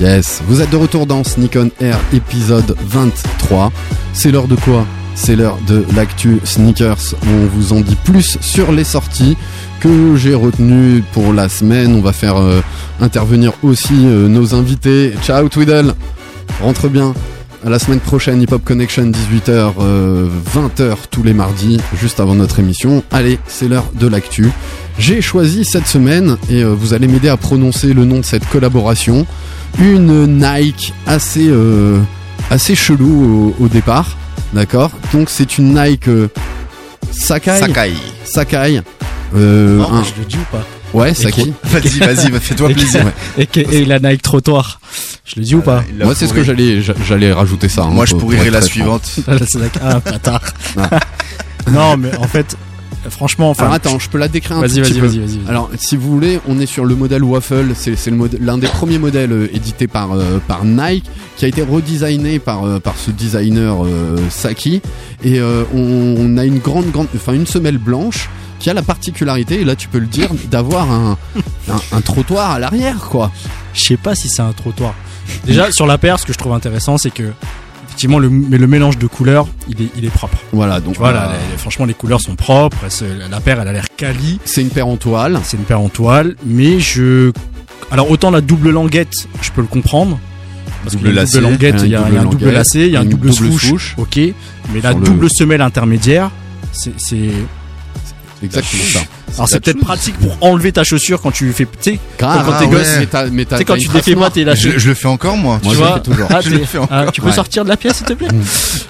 Yes, 0.00 0.40
vous 0.46 0.60
êtes 0.60 0.70
de 0.70 0.76
retour 0.76 1.06
dans 1.06 1.24
Sneak 1.24 1.56
On 1.56 1.70
Air 1.84 1.98
épisode 2.12 2.76
23. 2.80 3.72
C'est 4.12 4.30
l'heure 4.30 4.48
de 4.48 4.56
quoi? 4.56 4.84
C'est 5.16 5.34
l'heure 5.34 5.58
de 5.66 5.84
l'actu 5.96 6.38
sneakers. 6.44 7.16
On 7.26 7.46
vous 7.46 7.72
en 7.72 7.80
dit 7.80 7.96
plus 8.04 8.38
sur 8.40 8.70
les 8.70 8.84
sorties 8.84 9.36
que 9.80 10.14
j'ai 10.14 10.34
retenues 10.34 11.02
pour 11.12 11.32
la 11.32 11.48
semaine. 11.48 11.96
On 11.96 12.00
va 12.00 12.12
faire 12.12 12.36
euh, 12.36 12.60
intervenir 13.00 13.52
aussi 13.64 13.94
euh, 14.04 14.28
nos 14.28 14.54
invités. 14.54 15.14
Ciao 15.22 15.48
Twiddle, 15.48 15.94
rentre 16.62 16.88
bien. 16.88 17.14
À 17.64 17.70
la 17.70 17.80
semaine 17.80 17.98
prochaine, 17.98 18.40
Hip 18.40 18.52
Hop 18.52 18.62
Connection, 18.64 19.10
18h, 19.10 19.72
20h 20.54 20.96
tous 21.10 21.24
les 21.24 21.32
mardis, 21.32 21.80
juste 21.98 22.20
avant 22.20 22.36
notre 22.36 22.60
émission. 22.60 23.02
Allez, 23.10 23.40
c'est 23.48 23.66
l'heure 23.66 23.90
de 23.98 24.06
l'actu. 24.06 24.52
J'ai 24.98 25.20
choisi 25.20 25.64
cette 25.64 25.86
semaine, 25.86 26.38
et 26.48 26.62
euh, 26.62 26.74
vous 26.74 26.94
allez 26.94 27.06
m'aider 27.06 27.28
à 27.28 27.36
prononcer 27.36 27.92
le 27.92 28.04
nom 28.04 28.18
de 28.18 28.24
cette 28.24 28.48
collaboration, 28.48 29.26
une 29.78 30.26
Nike 30.38 30.94
assez, 31.06 31.48
euh, 31.48 31.98
assez 32.50 32.74
chelou 32.74 33.54
au 33.58 33.68
départ. 33.68 34.16
D'accord 34.52 34.90
Donc 35.12 35.28
c'est 35.30 35.58
une 35.58 35.74
Nike 35.74 36.08
euh, 36.08 36.28
Sakai. 37.12 37.58
Sakai. 37.58 37.92
Sakai. 38.24 38.80
Euh, 39.34 39.78
Non, 39.78 39.92
un- 39.92 40.02
je 40.04 40.10
le 40.20 40.24
dis 40.26 40.36
ou 40.36 40.46
pas 40.56 40.64
Ouais, 40.94 41.12
Sakai. 41.14 41.52
Vas-y, 41.64 41.98
vas-y, 41.98 42.30
fais-toi 42.40 42.68
plaisir. 42.70 43.04
Et, 43.36 43.84
la 43.84 43.98
Nike 43.98 44.22
trottoir. 44.22 44.80
Je 45.24 45.34
le 45.36 45.42
dis 45.42 45.54
ou 45.56 45.60
pas 45.60 45.84
Moi, 46.00 46.14
c'est 46.14 46.26
ce 46.26 46.32
que 46.32 46.42
j'allais, 46.42 46.80
j'a- 46.80 46.94
j'allais 47.06 47.32
rajouter 47.32 47.68
ça. 47.68 47.82
hein, 47.82 47.90
Moi, 47.90 48.06
je 48.06 48.12
pour- 48.12 48.20
pourrirais 48.20 48.44
pour 48.44 48.52
la 48.54 48.62
suivante. 48.62 49.02
Ah, 49.82 50.00
bâtard. 50.00 50.42
Non, 51.72 51.96
mais 51.96 52.16
en 52.16 52.28
fait, 52.28 52.56
franchement, 53.10 53.50
enfin. 53.50 53.64
Alors 53.64 53.74
attends, 53.74 53.98
je 53.98 54.08
peux 54.08 54.18
la 54.18 54.28
décrire 54.28 54.56
un 54.56 54.60
Vas-y, 54.60 54.76
tout 54.76 54.80
petit 54.82 54.92
vas-y, 54.92 55.00
peu. 55.00 55.06
vas-y, 55.06 55.18
vas-y, 55.20 55.38
vas-y. 55.38 55.48
Alors, 55.48 55.70
si 55.78 55.96
vous 55.96 56.10
voulez, 56.10 56.40
on 56.48 56.58
est 56.60 56.66
sur 56.66 56.84
le 56.84 56.94
modèle 56.94 57.22
Waffle. 57.24 57.72
C'est 57.74 57.96
c'est 57.96 58.10
le 58.10 58.16
modèle- 58.16 58.40
l'un 58.42 58.58
des 58.58 58.66
premiers 58.68 58.98
modèles 58.98 59.32
euh, 59.32 59.48
édités 59.56 59.86
par 59.86 60.12
euh, 60.12 60.38
par 60.46 60.64
Nike, 60.64 61.04
qui 61.36 61.44
a 61.44 61.48
été 61.48 61.62
redesigné 61.62 62.38
par 62.38 62.64
euh, 62.64 62.78
par 62.80 62.96
ce 62.96 63.10
designer 63.10 63.84
euh, 63.84 64.16
Saki. 64.30 64.82
Et 65.24 65.38
euh, 65.40 65.64
on, 65.74 66.14
on 66.18 66.36
a 66.38 66.44
une 66.44 66.58
grande 66.58 66.90
grande, 66.90 67.08
enfin 67.14 67.32
une 67.32 67.46
semelle 67.46 67.78
blanche 67.78 68.28
qui 68.58 68.70
a 68.70 68.74
la 68.74 68.82
particularité, 68.82 69.60
et 69.60 69.64
là 69.64 69.76
tu 69.76 69.86
peux 69.88 69.98
le 69.98 70.06
dire, 70.06 70.30
d'avoir 70.50 70.90
un, 70.90 71.18
un 71.70 71.80
un 71.92 72.00
trottoir 72.00 72.52
à 72.52 72.58
l'arrière, 72.58 72.96
quoi. 73.10 73.30
Je 73.74 73.82
sais 73.82 73.96
pas 73.98 74.14
si 74.14 74.28
c'est 74.28 74.40
un 74.42 74.52
trottoir. 74.52 74.94
Déjà, 75.44 75.70
sur 75.72 75.86
la 75.86 75.98
paire, 75.98 76.18
ce 76.18 76.24
que 76.24 76.32
je 76.32 76.38
trouve 76.38 76.52
intéressant, 76.54 76.96
c'est 76.98 77.10
que 77.10 77.32
effectivement, 77.96 78.18
le, 78.18 78.28
mais 78.28 78.58
le 78.58 78.66
mélange 78.66 78.98
de 78.98 79.06
couleurs, 79.06 79.48
il 79.70 79.80
est, 79.82 79.88
il 79.96 80.04
est 80.04 80.10
propre. 80.10 80.36
Voilà, 80.52 80.80
donc 80.80 80.96
voilà, 80.98 81.30
euh, 81.30 81.56
franchement, 81.56 81.86
les 81.86 81.94
couleurs 81.94 82.20
sont 82.20 82.36
propres. 82.36 82.76
La 83.30 83.40
paire, 83.40 83.58
elle 83.62 83.68
a 83.68 83.72
l'air 83.72 83.86
quali. 83.96 84.38
c'est 84.44 84.60
une 84.60 84.68
paire 84.68 84.86
en 84.86 84.96
toile. 84.96 85.40
C'est 85.44 85.56
une 85.56 85.62
paire 85.64 85.80
en 85.80 85.88
toile, 85.88 86.36
mais 86.44 86.78
je. 86.78 87.32
Alors 87.90 88.10
autant 88.10 88.30
la 88.30 88.40
double 88.42 88.70
languette, 88.70 89.14
je 89.40 89.50
peux 89.50 89.62
le 89.62 89.66
comprendre. 89.66 90.18
Parce 90.84 90.94
Double 90.94 91.06
qu'il 91.08 91.14
y 91.14 91.18
a 91.18 91.22
une 91.22 91.26
lacet, 91.26 91.38
double 91.40 91.52
languette, 91.52 91.74
il 91.84 91.90
y 91.90 91.96
a, 91.96 92.04
il 92.08 92.14
y 92.14 92.16
a 92.18 92.20
un 92.20 92.24
double 92.24 92.50
lacet, 92.50 92.86
il 92.86 92.92
y 92.92 92.96
a 92.96 93.00
un 93.00 93.04
double, 93.04 93.32
swoosh. 93.32 93.94
ok. 93.96 94.16
Mais 94.74 94.80
la 94.82 94.92
le- 94.92 95.00
double 95.00 95.28
semelle 95.30 95.62
intermédiaire, 95.62 96.30
c'est. 96.72 96.92
c'est- 96.98 97.30
Exactement 98.42 98.82
ça. 98.92 99.00
Alors 99.34 99.48
c'est 99.48 99.60
peut-être 99.60 99.80
pratique 99.80 100.16
pour 100.18 100.36
enlever 100.40 100.72
ta 100.72 100.84
chaussure 100.84 101.20
quand 101.20 101.30
tu 101.32 101.52
fais. 101.52 101.64
Tu 101.66 101.70
sais, 101.92 101.98
quand 102.18 102.28
ah 102.28 102.56
t'es 102.60 102.66
ouais, 102.66 102.70
gosse, 102.72 102.96
mais 102.98 103.06
t'as- 103.06 103.26
mais 103.26 103.44
t'as- 103.44 103.56
tu 103.56 103.58
sais, 103.60 103.64
quand 103.64 103.76
tu 103.76 103.88
défais 103.88 104.14
pas 104.14 104.30
tes 104.30 104.42
Je, 104.42 104.46
lacets. 104.46 104.78
je 104.78 104.88
le 104.88 104.94
fais 104.94 105.08
encore 105.08 105.36
moi. 105.36 105.60
Moi, 105.62 105.72
tu 105.72 105.76
je 105.78 105.82
le 105.82 105.86
vois 105.86 105.94
fais 105.96 106.02
toujours. 106.02 106.28
Ah, 106.30 106.40
Je 106.40 106.48
t'es- 106.50 106.56
le 106.58 106.64
fais 106.64 106.78
ah, 106.90 107.06
tu 107.12 107.20
peux 107.20 107.26
Ouais. 107.28 107.32
sortir 107.34 107.64
de 107.64 107.68
la 107.68 107.76
pièce 107.76 107.96
s'il 107.96 108.06
te 108.06 108.12
plaît 108.14 108.28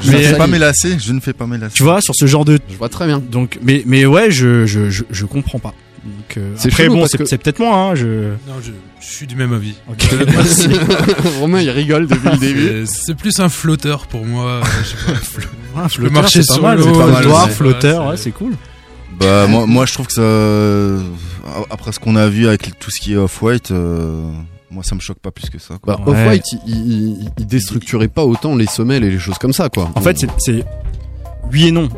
Je 0.04 0.12
ne 0.12 0.18
fais 0.18 0.36
pas 0.36 0.46
mes 0.46 0.58
lacets. 0.58 0.98
Je 0.98 1.12
ne 1.12 1.20
fais 1.20 1.32
pas 1.32 1.46
mes 1.46 1.58
lacets. 1.58 1.74
Tu 1.74 1.82
vois, 1.82 2.00
sur 2.00 2.14
ce 2.14 2.26
genre 2.26 2.44
de. 2.44 2.58
Je 2.70 2.76
vois 2.76 2.88
très 2.88 3.06
bien. 3.06 3.18
Donc, 3.18 3.58
mais, 3.62 3.82
mais 3.86 4.04
ouais, 4.06 4.30
je, 4.30 4.66
je, 4.66 4.90
je, 4.90 5.02
je 5.10 5.24
comprends 5.24 5.58
pas. 5.58 5.74
Donc, 6.04 6.36
euh, 6.36 6.52
C'est 6.56 6.68
après, 6.68 6.84
chelou 6.84 6.94
bon, 6.96 7.06
c'est 7.08 7.18
que- 7.18 7.24
c'est 7.24 7.38
peut-être 7.38 7.58
moi, 7.58 7.74
hein, 7.76 7.94
je. 7.96 8.06
Non, 8.46 8.54
je, 8.64 8.70
je 9.00 9.12
suis 9.12 9.26
du 9.26 9.34
même 9.34 9.52
avis. 9.52 9.74
Ok. 9.90 10.06
Merci. 10.28 10.68
Romain, 11.40 11.60
il 11.62 11.70
rigole 11.70 12.06
depuis 12.06 12.28
le 12.30 12.36
début. 12.36 12.84
C'est 12.86 13.16
plus 13.16 13.40
un 13.40 13.48
flotteur 13.48 14.06
pour 14.06 14.24
moi. 14.24 14.46
euh, 14.46 14.62
je 14.84 14.88
sais 14.90 14.96
pas, 15.04 15.12
un 15.12 15.14
flo- 15.40 15.48
Ah, 15.76 15.86
Je 15.90 15.98
peux 16.00 16.10
marcher 16.10 16.42
c'est 16.42 16.48
pas 16.48 16.54
sur 16.54 16.62
mal, 16.62 16.78
l'eau, 16.78 16.84
c'est 16.84 16.92
pas 16.92 17.06
mal. 17.06 17.14
ouais, 17.14 17.20
Flottoir, 17.22 17.46
ouais. 17.46 17.50
flotteur, 17.52 18.06
Ouais, 18.06 18.16
c'est 18.16 18.30
cool. 18.30 18.52
Bah 19.20 19.46
moi, 19.46 19.66
moi 19.66 19.86
je 19.86 19.92
trouve 19.94 20.06
que 20.06 20.12
ça, 20.12 21.62
après 21.70 21.92
ce 21.92 21.98
qu'on 22.00 22.16
a 22.16 22.28
vu 22.28 22.46
avec 22.48 22.78
tout 22.78 22.90
ce 22.90 23.00
qui 23.00 23.14
est 23.14 23.16
off-white, 23.16 23.70
euh, 23.70 24.30
moi 24.70 24.82
ça 24.84 24.94
me 24.94 25.00
choque 25.00 25.18
pas 25.18 25.30
plus 25.30 25.48
que 25.50 25.58
ça. 25.58 25.78
Quoi. 25.80 25.96
Bah, 25.96 26.02
Ouais. 26.06 26.12
Off-White, 26.12 26.44
il, 26.66 26.76
il, 26.76 27.30
il 27.38 27.46
déstructurait 27.46 28.08
pas 28.08 28.24
autant 28.24 28.56
les 28.56 28.66
semelles 28.66 29.04
et 29.04 29.10
les 29.10 29.18
choses 29.18 29.38
comme 29.38 29.52
ça, 29.52 29.68
quoi. 29.68 29.90
En 29.94 30.00
fait, 30.00 30.18
c'est- 30.38 30.64
oui 31.52 31.68
et 31.68 31.70
non. 31.70 31.88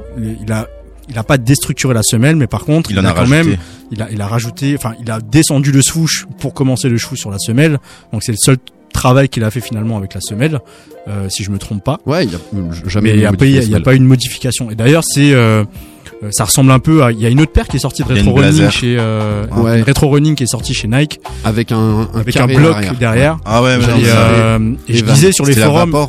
Il 0.43 0.53
a 0.53 0.69
il 1.11 1.17
a 1.19 1.23
pas 1.25 1.39
déstructuré 1.39 1.95
la 1.95 2.03
semelle, 2.03 2.37
mais 2.37 2.47
par 2.47 2.65
contre, 2.67 2.91
Il 2.91 2.99
en 3.01 3.05
a 3.07 3.13
quand 3.13 3.21
rajouté. 3.21 3.43
même, 3.45 3.57
il 3.91 4.03
a 4.03 4.11
il 4.11 4.21
a 4.21 4.27
rajouté, 4.27 4.75
enfin, 4.77 4.93
il 5.01 5.11
a 5.11 5.21
descendu 5.21 5.73
le 5.73 5.81
swoosh 5.81 6.27
pour 6.39 6.53
commencer 6.53 6.91
le 6.91 6.99
swoosh 6.99 7.19
sur 7.21 7.31
la 7.31 7.39
semelle. 7.39 7.79
Donc 8.13 8.23
c'est 8.23 8.33
le 8.33 8.39
seul 8.39 8.59
travail 8.93 9.29
qu'il 9.31 9.43
a 9.45 9.51
fait 9.51 9.61
finalement 9.63 9.97
avec 9.97 10.13
la 10.15 10.21
semelle, 10.21 10.61
euh, 11.09 11.29
si 11.31 11.45
je 11.45 11.51
me 11.51 11.57
trompe 11.59 11.83
pas. 11.83 11.99
Ouais, 12.05 12.27
il 12.27 12.35
a 12.35 12.39
jamais 12.87 13.11
Mais 13.13 13.17
il 13.17 13.21
y 13.23 13.25
a, 13.27 13.31
modifié 13.31 13.63
il 13.63 13.71
y 13.71 13.75
a 13.75 13.81
pas 13.81 13.95
une 13.95 14.05
modification. 14.05 14.71
Et 14.71 14.75
d'ailleurs, 14.75 15.03
c'est 15.05 15.33
euh, 15.33 15.65
euh, 16.23 16.29
ça 16.33 16.45
ressemble 16.45 16.71
un 16.73 16.79
peu 16.79 17.03
à. 17.05 17.13
Il 17.13 17.21
y 17.21 17.27
a 17.27 17.29
une 17.29 17.41
autre 17.41 17.53
paire 17.53 17.69
qui 17.69 17.77
est 17.77 17.81
sortie 17.81 18.03
de 18.03 18.09
Retro 18.09 18.35
Running 18.35 18.71
chez 18.71 18.97
euh, 18.99 19.47
Ouais. 19.57 19.83
Retro 19.83 20.09
Running 20.09 20.35
qui 20.35 20.43
est 20.45 20.49
sortie 20.49 20.75
chez 20.75 20.89
Nike 20.89 21.21
avec 21.45 21.71
un, 21.73 21.77
un 21.79 22.09
avec 22.21 22.37
un 22.37 22.47
bloc 22.47 22.77
derrière. 22.99 23.37
Ah 23.45 23.63
ouais, 23.63 23.79
mais 23.79 23.85
Et, 23.85 24.07
euh, 24.07 24.73
et 24.89 24.97
je 24.97 25.05
disais 25.05 25.33
sur 25.33 25.45
les 25.45 25.53
c'était 25.55 25.67
la 25.67 25.73
forums. 25.73 26.09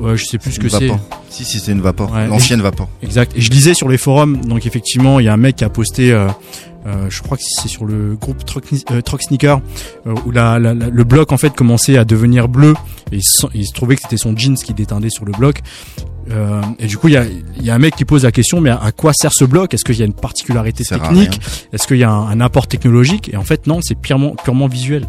Ouais, 0.00 0.16
je 0.16 0.24
sais 0.24 0.38
plus 0.38 0.52
ce 0.52 0.58
que 0.60 0.64
Une 0.64 0.70
c'est. 0.70 0.90
Si 1.30 1.44
si 1.44 1.60
c'est 1.60 1.72
une 1.72 1.80
vapor, 1.80 2.12
Ouais. 2.12 2.26
l'ancienne 2.26 2.60
vapor. 2.60 2.88
Exact. 3.02 3.32
Et 3.36 3.40
je 3.40 3.50
lisais 3.50 3.74
sur 3.74 3.88
les 3.88 3.96
forums, 3.98 4.36
donc 4.38 4.66
effectivement, 4.66 5.20
il 5.20 5.26
y 5.26 5.28
a 5.28 5.32
un 5.32 5.36
mec 5.38 5.56
qui 5.56 5.64
a 5.64 5.68
posté, 5.68 6.12
euh, 6.12 6.26
je 7.10 7.22
crois 7.22 7.36
que 7.36 7.42
c'est 7.46 7.68
sur 7.68 7.84
le 7.84 8.16
groupe 8.16 8.44
Truck, 8.44 8.64
euh, 8.90 9.00
Truck 9.02 9.22
Sneaker, 9.22 9.60
euh, 10.06 10.14
où 10.26 10.30
la, 10.30 10.58
la- 10.58 10.74
la- 10.74 10.88
le 10.88 11.04
bloc 11.04 11.32
en 11.32 11.36
fait 11.36 11.54
commençait 11.54 11.96
à 11.98 12.04
devenir 12.04 12.48
bleu 12.48 12.74
et 13.12 13.18
il 13.54 13.64
se, 13.66 13.72
trouvait 13.72 13.96
que 13.96 14.02
c'était 14.02 14.16
son 14.16 14.36
jeans 14.36 14.54
qui 14.56 14.74
déteindait 14.74 15.10
sur 15.10 15.24
le 15.24 15.32
bloc. 15.32 15.60
Euh, 16.30 16.60
et 16.78 16.86
du 16.86 16.98
coup, 16.98 17.08
il 17.08 17.14
y 17.14 17.16
a, 17.16 17.24
il 17.24 17.64
y 17.64 17.70
a 17.70 17.74
un 17.74 17.78
mec 17.78 17.96
qui 17.96 18.04
pose 18.04 18.24
la 18.24 18.32
question, 18.32 18.60
mais 18.60 18.70
à, 18.70 18.76
à 18.82 18.92
quoi 18.92 19.12
sert 19.14 19.32
ce 19.32 19.44
bloc? 19.46 19.72
Est-ce 19.72 19.84
qu'il 19.84 19.96
y 19.98 20.02
a 20.02 20.04
une 20.06 20.12
particularité 20.12 20.84
technique? 20.84 21.40
Est-ce 21.72 21.86
qu'il 21.86 21.96
y 21.96 22.04
a 22.04 22.10
un, 22.10 22.28
un 22.28 22.40
apport 22.40 22.66
technologique? 22.66 23.30
Et 23.32 23.36
en 23.36 23.44
fait, 23.44 23.66
non, 23.66 23.80
c'est 23.82 23.94
purement, 23.94 24.34
purement 24.36 24.66
visuel. 24.68 25.06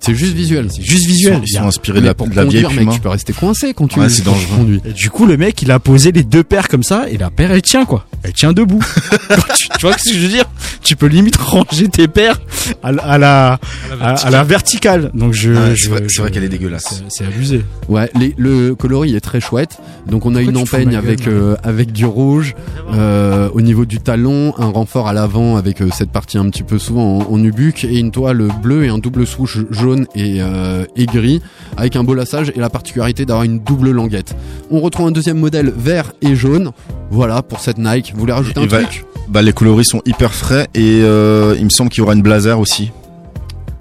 C'est 0.00 0.14
juste 0.14 0.34
visuel. 0.34 0.68
C'est 0.70 0.82
juste 0.82 1.06
visuel. 1.06 1.40
Ils 1.42 1.48
Il 1.48 1.54
y 1.54 1.56
a- 1.56 1.60
sont 1.62 1.66
inspirés 1.68 2.00
de 2.00 2.06
la, 2.06 2.14
pour 2.14 2.28
de 2.28 2.36
la 2.36 2.44
vieille 2.44 2.62
conduire, 2.62 2.70
mec, 2.70 2.78
Puma. 2.80 2.92
tu 2.94 3.00
peux 3.00 3.08
rester 3.08 3.32
coincé 3.32 3.74
quand 3.74 3.88
tu, 3.88 3.98
Ouais, 3.98 4.08
c'est 4.08 4.22
quand 4.24 4.34
tu 4.38 4.46
conduis. 4.46 4.80
Et 4.84 4.92
du 4.92 5.10
coup, 5.10 5.26
le 5.26 5.36
mec, 5.36 5.60
il 5.62 5.70
a 5.72 5.78
posé 5.80 6.12
les 6.12 6.22
deux 6.22 6.44
paires 6.44 6.68
comme 6.68 6.82
ça, 6.84 7.06
et 7.10 7.16
la 7.18 7.30
paire, 7.30 7.50
elle 7.50 7.62
tient, 7.62 7.84
quoi. 7.84 8.06
Elle 8.22 8.32
tient 8.32 8.52
debout. 8.52 8.80
tu, 9.56 9.68
tu 9.78 9.86
vois 9.86 9.96
ce 9.98 10.10
que 10.10 10.14
je 10.14 10.20
veux 10.20 10.28
dire? 10.28 10.44
Tu 10.82 10.94
peux 10.94 11.06
limite 11.06 11.36
ranger 11.36 11.88
tes 11.88 12.06
paires 12.06 12.40
à, 12.84 12.92
la- 12.92 13.02
à 13.02 13.18
la, 13.18 13.58
à, 14.00 14.10
à 14.14 14.30
la 14.30 14.44
verticale. 14.44 15.10
Donc 15.14 15.32
je, 15.32 15.74
je- 15.74 15.90
c'est 16.08 16.20
vrai, 16.20 16.30
qu'elle 16.30 16.44
est 16.44 16.48
dégueulasse. 16.48 17.02
c'est- 17.08 17.24
abusé. 17.24 17.64
Ouais, 17.88 18.08
les, 18.18 18.34
le 18.38 18.74
coloris 18.76 19.14
est 19.16 19.20
très 19.20 19.40
chouette. 19.40 19.78
Donc 20.08 20.24
on 20.26 20.34
a 20.36 20.40
Pourquoi 20.42 20.50
une 20.52 20.56
empeigne 20.58 20.94
avec 20.96 21.26
euh, 21.26 21.56
avec 21.64 21.90
du 21.92 22.04
rouge 22.04 22.54
euh, 22.92 23.48
au 23.52 23.60
niveau 23.60 23.84
du 23.84 23.98
talon, 23.98 24.54
un 24.58 24.66
renfort 24.66 25.08
à 25.08 25.12
l'avant 25.12 25.56
avec 25.56 25.80
euh, 25.82 25.88
cette 25.92 26.10
partie 26.10 26.38
un 26.38 26.48
petit 26.50 26.62
peu 26.62 26.78
souvent 26.78 27.18
en, 27.18 27.32
en 27.32 27.38
nubuck 27.38 27.82
et 27.84 27.98
une 27.98 28.12
toile 28.12 28.46
bleue 28.62 28.84
et 28.84 28.88
un 28.88 28.98
double 28.98 29.26
swoosh 29.26 29.58
jaune 29.70 29.85
et, 30.14 30.38
euh, 30.40 30.84
et 30.96 31.06
gris 31.06 31.40
avec 31.76 31.96
un 31.96 32.04
beau 32.04 32.14
lassage 32.14 32.50
et 32.54 32.58
la 32.60 32.70
particularité 32.70 33.24
d'avoir 33.26 33.44
une 33.44 33.58
double 33.60 33.90
languette. 33.90 34.34
On 34.70 34.80
retrouve 34.80 35.06
un 35.06 35.10
deuxième 35.12 35.38
modèle 35.38 35.72
vert 35.76 36.12
et 36.22 36.34
jaune. 36.34 36.72
Voilà 37.10 37.42
pour 37.42 37.60
cette 37.60 37.78
Nike. 37.78 38.12
Vous 38.14 38.20
voulez 38.20 38.32
rajouter 38.32 38.60
un 38.60 38.66
va- 38.66 38.82
truc? 38.82 39.04
Bah 39.28 39.42
les 39.42 39.52
coloris 39.52 39.84
sont 39.84 40.02
hyper 40.06 40.32
frais 40.32 40.68
et 40.74 41.00
euh, 41.02 41.54
il 41.58 41.64
me 41.64 41.70
semble 41.70 41.90
qu'il 41.90 42.00
y 42.00 42.02
aura 42.02 42.14
une 42.14 42.22
blazer 42.22 42.58
aussi. 42.60 42.90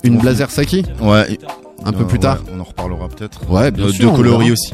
Une 0.03 0.17
Blazer 0.19 0.50
Saki? 0.51 0.83
Ouais. 1.01 1.39
un 1.83 1.91
peu 1.91 2.03
euh, 2.03 2.05
plus 2.05 2.19
tard? 2.19 2.38
ouais, 2.45 2.51
on 2.55 2.59
en 2.59 2.63
reparlera 2.63 3.07
peut-être. 3.09 3.50
Ouais, 3.50 3.71
bien 3.71 3.85
Euh, 3.85 3.89
sûr. 3.91 4.12
De 4.12 4.15
coloris 4.17 4.51
aussi. 4.51 4.74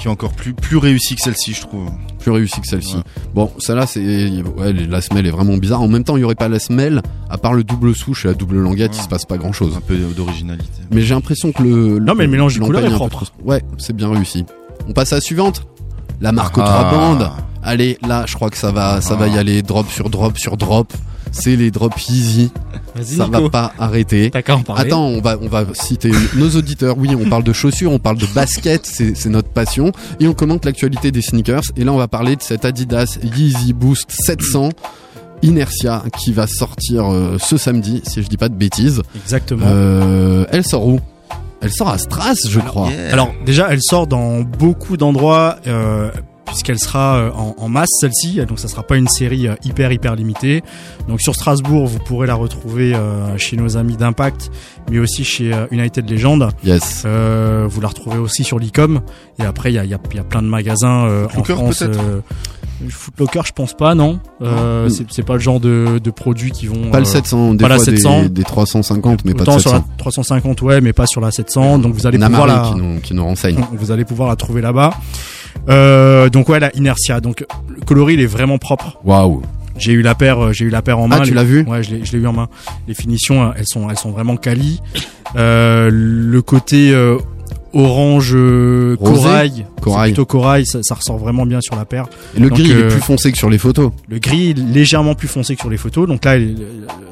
Qui 0.00 0.08
est 0.08 0.10
encore 0.10 0.32
plus 0.32 0.52
plus 0.52 0.78
réussi 0.78 1.14
que 1.14 1.20
celle-ci, 1.22 1.52
je 1.54 1.60
trouve. 1.60 1.88
plus 2.18 2.30
réussi 2.32 2.60
que 2.60 2.66
celle-ci. 2.66 2.96
Ouais. 2.96 3.02
Bon, 3.34 3.50
celle-là, 3.58 3.86
c'est 3.86 4.00
ouais, 4.56 4.72
la 4.72 5.00
semelle 5.00 5.26
est 5.26 5.30
vraiment 5.30 5.56
bizarre. 5.56 5.80
En 5.82 5.88
même 5.88 6.02
temps, 6.04 6.16
il 6.16 6.20
y 6.20 6.24
aurait 6.24 6.34
pas 6.34 6.48
la 6.48 6.58
semelle, 6.58 7.02
à 7.30 7.38
part 7.38 7.52
le 7.52 7.62
double 7.62 7.94
souche 7.94 8.24
et 8.24 8.28
la 8.28 8.34
double 8.34 8.58
languette, 8.58 8.92
Ouais. 8.92 8.96
il 8.98 9.02
se 9.02 9.08
passe 9.08 9.24
pas 9.26 9.36
grand-chose. 9.38 9.74
Un 9.76 9.80
peu 9.80 9.96
d'originalité. 10.16 10.68
Mais 10.90 11.02
j'ai 11.02 11.14
l'impression 11.14 11.52
que 11.52 11.62
le 11.62 11.98
Non, 12.00 12.14
mais 12.14 12.24
le 12.24 12.30
mélange 12.30 12.58
l'empeigne 12.58 12.74
couleurs 12.76 12.92
est 12.92 12.96
propre. 12.96 13.24
trop- 13.26 13.44
Ouais, 13.44 13.62
c'est 13.78 13.94
bien 13.94 14.10
réussi. 14.10 14.44
On 14.88 14.92
passe 14.92 15.12
à 15.12 15.16
la 15.16 15.20
suivante. 15.20 15.66
La 16.20 16.32
marque 16.32 16.56
aux 16.58 16.62
Ah. 16.62 16.64
trois 16.88 16.90
bandes. 16.90 17.30
Allez, 17.64 17.96
là, 18.06 18.24
je 18.26 18.34
crois 18.34 18.50
que 18.50 18.56
ça 18.58 18.70
va, 18.72 19.00
ça 19.00 19.14
va 19.14 19.28
y 19.28 19.36
Ah. 19.36 19.40
aller 19.40 19.62
drop 19.62 19.88
sur 19.90 20.10
drop 20.10 20.36
sur 20.38 20.56
drop. 20.56 20.92
C'est 21.34 21.56
les 21.56 21.70
drops 21.70 22.08
easy. 22.10 22.50
Vas-y, 22.94 23.16
Ça 23.16 23.26
va 23.26 23.38
Nico. 23.38 23.48
pas 23.48 23.72
arrêter. 23.78 24.30
T'as 24.30 24.42
qu'à 24.42 24.54
en 24.56 24.62
parler. 24.62 24.82
Attends, 24.82 25.06
on 25.06 25.20
va, 25.22 25.36
on 25.40 25.48
va 25.48 25.64
citer 25.72 26.10
nos 26.36 26.50
auditeurs. 26.50 26.98
Oui, 26.98 27.08
on 27.18 27.26
parle 27.30 27.42
de 27.44 27.54
chaussures, 27.54 27.90
on 27.90 27.98
parle 27.98 28.18
de 28.18 28.26
basket, 28.34 28.84
c'est 28.84 29.14
c'est 29.16 29.30
notre 29.30 29.48
passion. 29.48 29.92
Et 30.20 30.28
on 30.28 30.34
commente 30.34 30.64
l'actualité 30.66 31.10
des 31.10 31.22
sneakers. 31.22 31.62
Et 31.76 31.84
là, 31.84 31.92
on 31.92 31.96
va 31.96 32.06
parler 32.08 32.36
de 32.36 32.42
cette 32.42 32.66
Adidas 32.66 33.18
Yeezy 33.22 33.72
Boost 33.72 34.10
700 34.10 34.70
Inertia 35.42 36.04
qui 36.18 36.32
va 36.32 36.46
sortir 36.46 37.10
euh, 37.10 37.36
ce 37.40 37.56
samedi, 37.56 38.00
si 38.06 38.22
je 38.22 38.28
dis 38.28 38.36
pas 38.36 38.48
de 38.50 38.54
bêtises. 38.54 39.02
Exactement. 39.24 39.64
Euh, 39.66 40.44
elle 40.50 40.64
sort 40.64 40.86
où? 40.86 41.00
Elle 41.62 41.72
sort 41.72 41.88
à 41.90 41.98
Stras, 41.98 42.34
je 42.48 42.60
crois. 42.60 42.88
Alors 43.10 43.32
déjà, 43.46 43.68
elle 43.70 43.80
sort 43.80 44.06
dans 44.06 44.40
beaucoup 44.40 44.96
d'endroits. 44.96 45.56
Euh, 45.66 46.10
puisqu'elle 46.52 46.78
sera 46.78 47.16
euh, 47.16 47.30
en, 47.32 47.54
en 47.56 47.68
masse 47.70 47.88
celle-ci, 47.98 48.38
donc 48.46 48.58
ça 48.58 48.68
sera 48.68 48.82
pas 48.82 48.96
une 48.98 49.08
série 49.08 49.48
euh, 49.48 49.54
hyper 49.64 49.90
hyper 49.90 50.14
limitée. 50.14 50.62
Donc 51.08 51.22
sur 51.22 51.34
Strasbourg, 51.34 51.86
vous 51.86 51.98
pourrez 51.98 52.26
la 52.26 52.34
retrouver 52.34 52.94
euh, 52.94 53.38
chez 53.38 53.56
nos 53.56 53.78
amis 53.78 53.96
d'Impact, 53.96 54.50
mais 54.90 54.98
aussi 54.98 55.24
chez 55.24 55.54
euh, 55.54 55.64
United 55.70 56.08
Legend. 56.10 56.50
Yes. 56.62 57.04
Euh, 57.06 57.66
vous 57.70 57.80
la 57.80 57.88
retrouvez 57.88 58.18
aussi 58.18 58.44
sur 58.44 58.58
l'Ecom. 58.58 59.00
Et 59.38 59.44
après, 59.44 59.72
il 59.72 59.76
y 59.76 59.78
a, 59.78 59.84
il 59.84 59.90
y, 59.90 59.94
a, 59.94 59.98
il 60.10 60.16
y 60.16 60.20
a 60.20 60.24
plein 60.24 60.42
de 60.42 60.46
magasins 60.48 61.06
euh, 61.06 61.24
en 61.24 61.28
Footlocker, 61.42 61.54
France. 61.54 61.84
Footlocker, 62.88 63.42
je 63.46 63.52
pense 63.52 63.74
pas, 63.74 63.94
non. 63.94 64.18
Euh, 64.42 64.88
c'est- 64.88 65.06
C'est 65.10 65.22
pas 65.22 65.34
le 65.34 65.38
genre 65.40 65.60
de, 65.60 66.00
de 66.02 66.10
produit 66.10 66.50
qui 66.50 66.66
vont. 66.66 66.90
Pas 66.90 66.98
le 67.00 67.06
euh, 67.06 67.08
700, 67.08 67.54
des 67.54 67.62
pas 67.62 67.68
la 67.68 67.76
fois 67.76 67.84
des- 67.86 67.96
700. 67.96 68.24
Des, 68.30 68.42
350, 68.42 69.24
mais 69.24 69.34
pas 69.34 69.42
autant 69.42 69.56
de 69.56 69.60
sur 69.60 69.70
700. 69.70 69.84
la 69.88 69.96
350, 69.98 70.62
ouais, 70.62 70.80
mais 70.80 70.92
pas 70.92 71.06
sur 71.06 71.20
la 71.20 71.30
700. 71.30 71.78
Donc 71.78 71.94
vous 71.94 72.06
allez 72.06 72.18
On 72.18 72.22
a 72.22 72.28
pouvoir 72.28 72.46
Marie 72.48 72.60
la. 72.60 72.74
qui 72.74 72.80
nous, 72.80 73.00
qui 73.00 73.14
nous 73.14 73.24
renseigne. 73.24 73.58
Vous 73.72 73.90
allez 73.92 74.04
pouvoir 74.04 74.28
la 74.28 74.36
trouver 74.36 74.62
là-bas. 74.62 74.94
Euh, 75.68 76.28
donc 76.28 76.48
ouais, 76.48 76.60
la 76.60 76.74
Inertia. 76.76 77.20
Donc 77.20 77.44
le 77.68 77.80
coloris, 77.84 78.14
il 78.14 78.20
est 78.20 78.26
vraiment 78.26 78.58
propre. 78.58 78.98
Waouh. 79.04 79.42
J'ai 79.78 79.92
eu 79.92 80.02
la 80.02 80.14
paire, 80.14 80.38
euh, 80.38 80.52
j'ai 80.52 80.66
eu 80.66 80.70
la 80.70 80.82
paire 80.82 80.98
en 80.98 81.08
main. 81.08 81.18
Ah, 81.20 81.24
tu 81.24 81.34
l'as 81.34 81.44
vu? 81.44 81.64
Ouais, 81.66 81.82
je 81.82 81.94
l'ai, 81.94 82.04
je 82.04 82.12
l'ai 82.12 82.18
eu 82.18 82.26
en 82.26 82.32
main. 82.32 82.48
Les 82.86 82.94
finitions, 82.94 83.42
euh, 83.42 83.52
elles 83.56 83.66
sont, 83.66 83.88
elles 83.88 83.98
sont 83.98 84.10
vraiment 84.10 84.36
quali. 84.36 84.80
Euh, 85.36 85.88
le 85.90 86.42
côté 86.42 86.92
euh, 86.92 87.18
orange 87.74 88.32
euh, 88.34 88.96
corail, 88.96 89.66
Corail. 89.80 90.12
plutôt 90.12 90.26
corail, 90.26 90.66
ça, 90.66 90.80
ça 90.82 90.94
ressort 90.94 91.18
vraiment 91.18 91.46
bien 91.46 91.60
sur 91.60 91.74
la 91.76 91.84
paire. 91.84 92.06
Et 92.36 92.40
le 92.40 92.48
Donc, 92.48 92.58
gris, 92.58 92.70
est 92.70 92.74
euh, 92.74 92.88
plus 92.88 93.00
foncé 93.00 93.32
que 93.32 93.38
sur 93.38 93.50
les 93.50 93.58
photos. 93.58 93.90
Le 94.08 94.18
gris 94.18 94.50
est 94.50 94.58
légèrement 94.58 95.14
plus 95.14 95.28
foncé 95.28 95.54
que 95.54 95.60
sur 95.60 95.70
les 95.70 95.76
photos. 95.76 96.06
Donc 96.06 96.24
là, 96.24 96.36
il- 96.36 96.56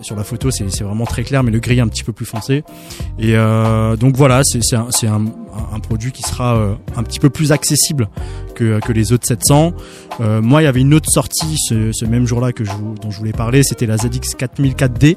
sur 0.03 0.17
la 0.17 0.25
photo, 0.25 0.51
c'est 0.51 0.65
vraiment 0.83 1.05
très 1.07 1.23
clair, 1.25 1.43
mais 1.43 1.51
le 1.51 1.59
gris 1.61 1.79
est 1.79 1.81
un 1.81 1.89
petit 1.89 2.05
peu 2.05 2.13
plus 2.13 2.27
foncé. 2.27 2.63
Et 3.19 3.37
euh, 3.37 3.97
donc 3.97 4.17
voilà, 4.17 4.43
c'est 4.45 4.61
c'est 4.63 4.77
un, 4.77 4.87
c'est 4.91 5.07
un, 5.07 5.25
un- 5.27 5.77
un 5.77 5.81
produit 5.81 6.13
qui 6.13 6.23
sera 6.23 6.57
euh, 6.57 6.75
un 6.97 7.03
petit 7.03 7.19
peu 7.21 7.31
plus 7.31 7.53
accessible 7.53 8.09
que, 8.55 8.81
que 8.81 8.93
les 8.93 9.13
autres 9.13 9.27
700. 9.27 9.73
Euh, 10.21 10.41
moi, 10.43 10.63
il 10.63 10.65
y 10.65 10.69
avait 10.69 10.81
une 10.81 10.95
autre 10.95 11.09
sortie 11.11 11.57
ce, 11.59 11.93
ce 11.93 12.05
même 12.05 12.27
jour-là 12.27 12.53
que 12.53 12.65
je 12.65 12.71
vous, 12.73 12.95
dont 13.01 13.11
je 13.11 13.19
voulais 13.19 13.33
parler. 13.33 13.63
C'était 13.63 13.87
la 13.87 13.97
ZX 13.97 14.37
4004D, 14.39 15.17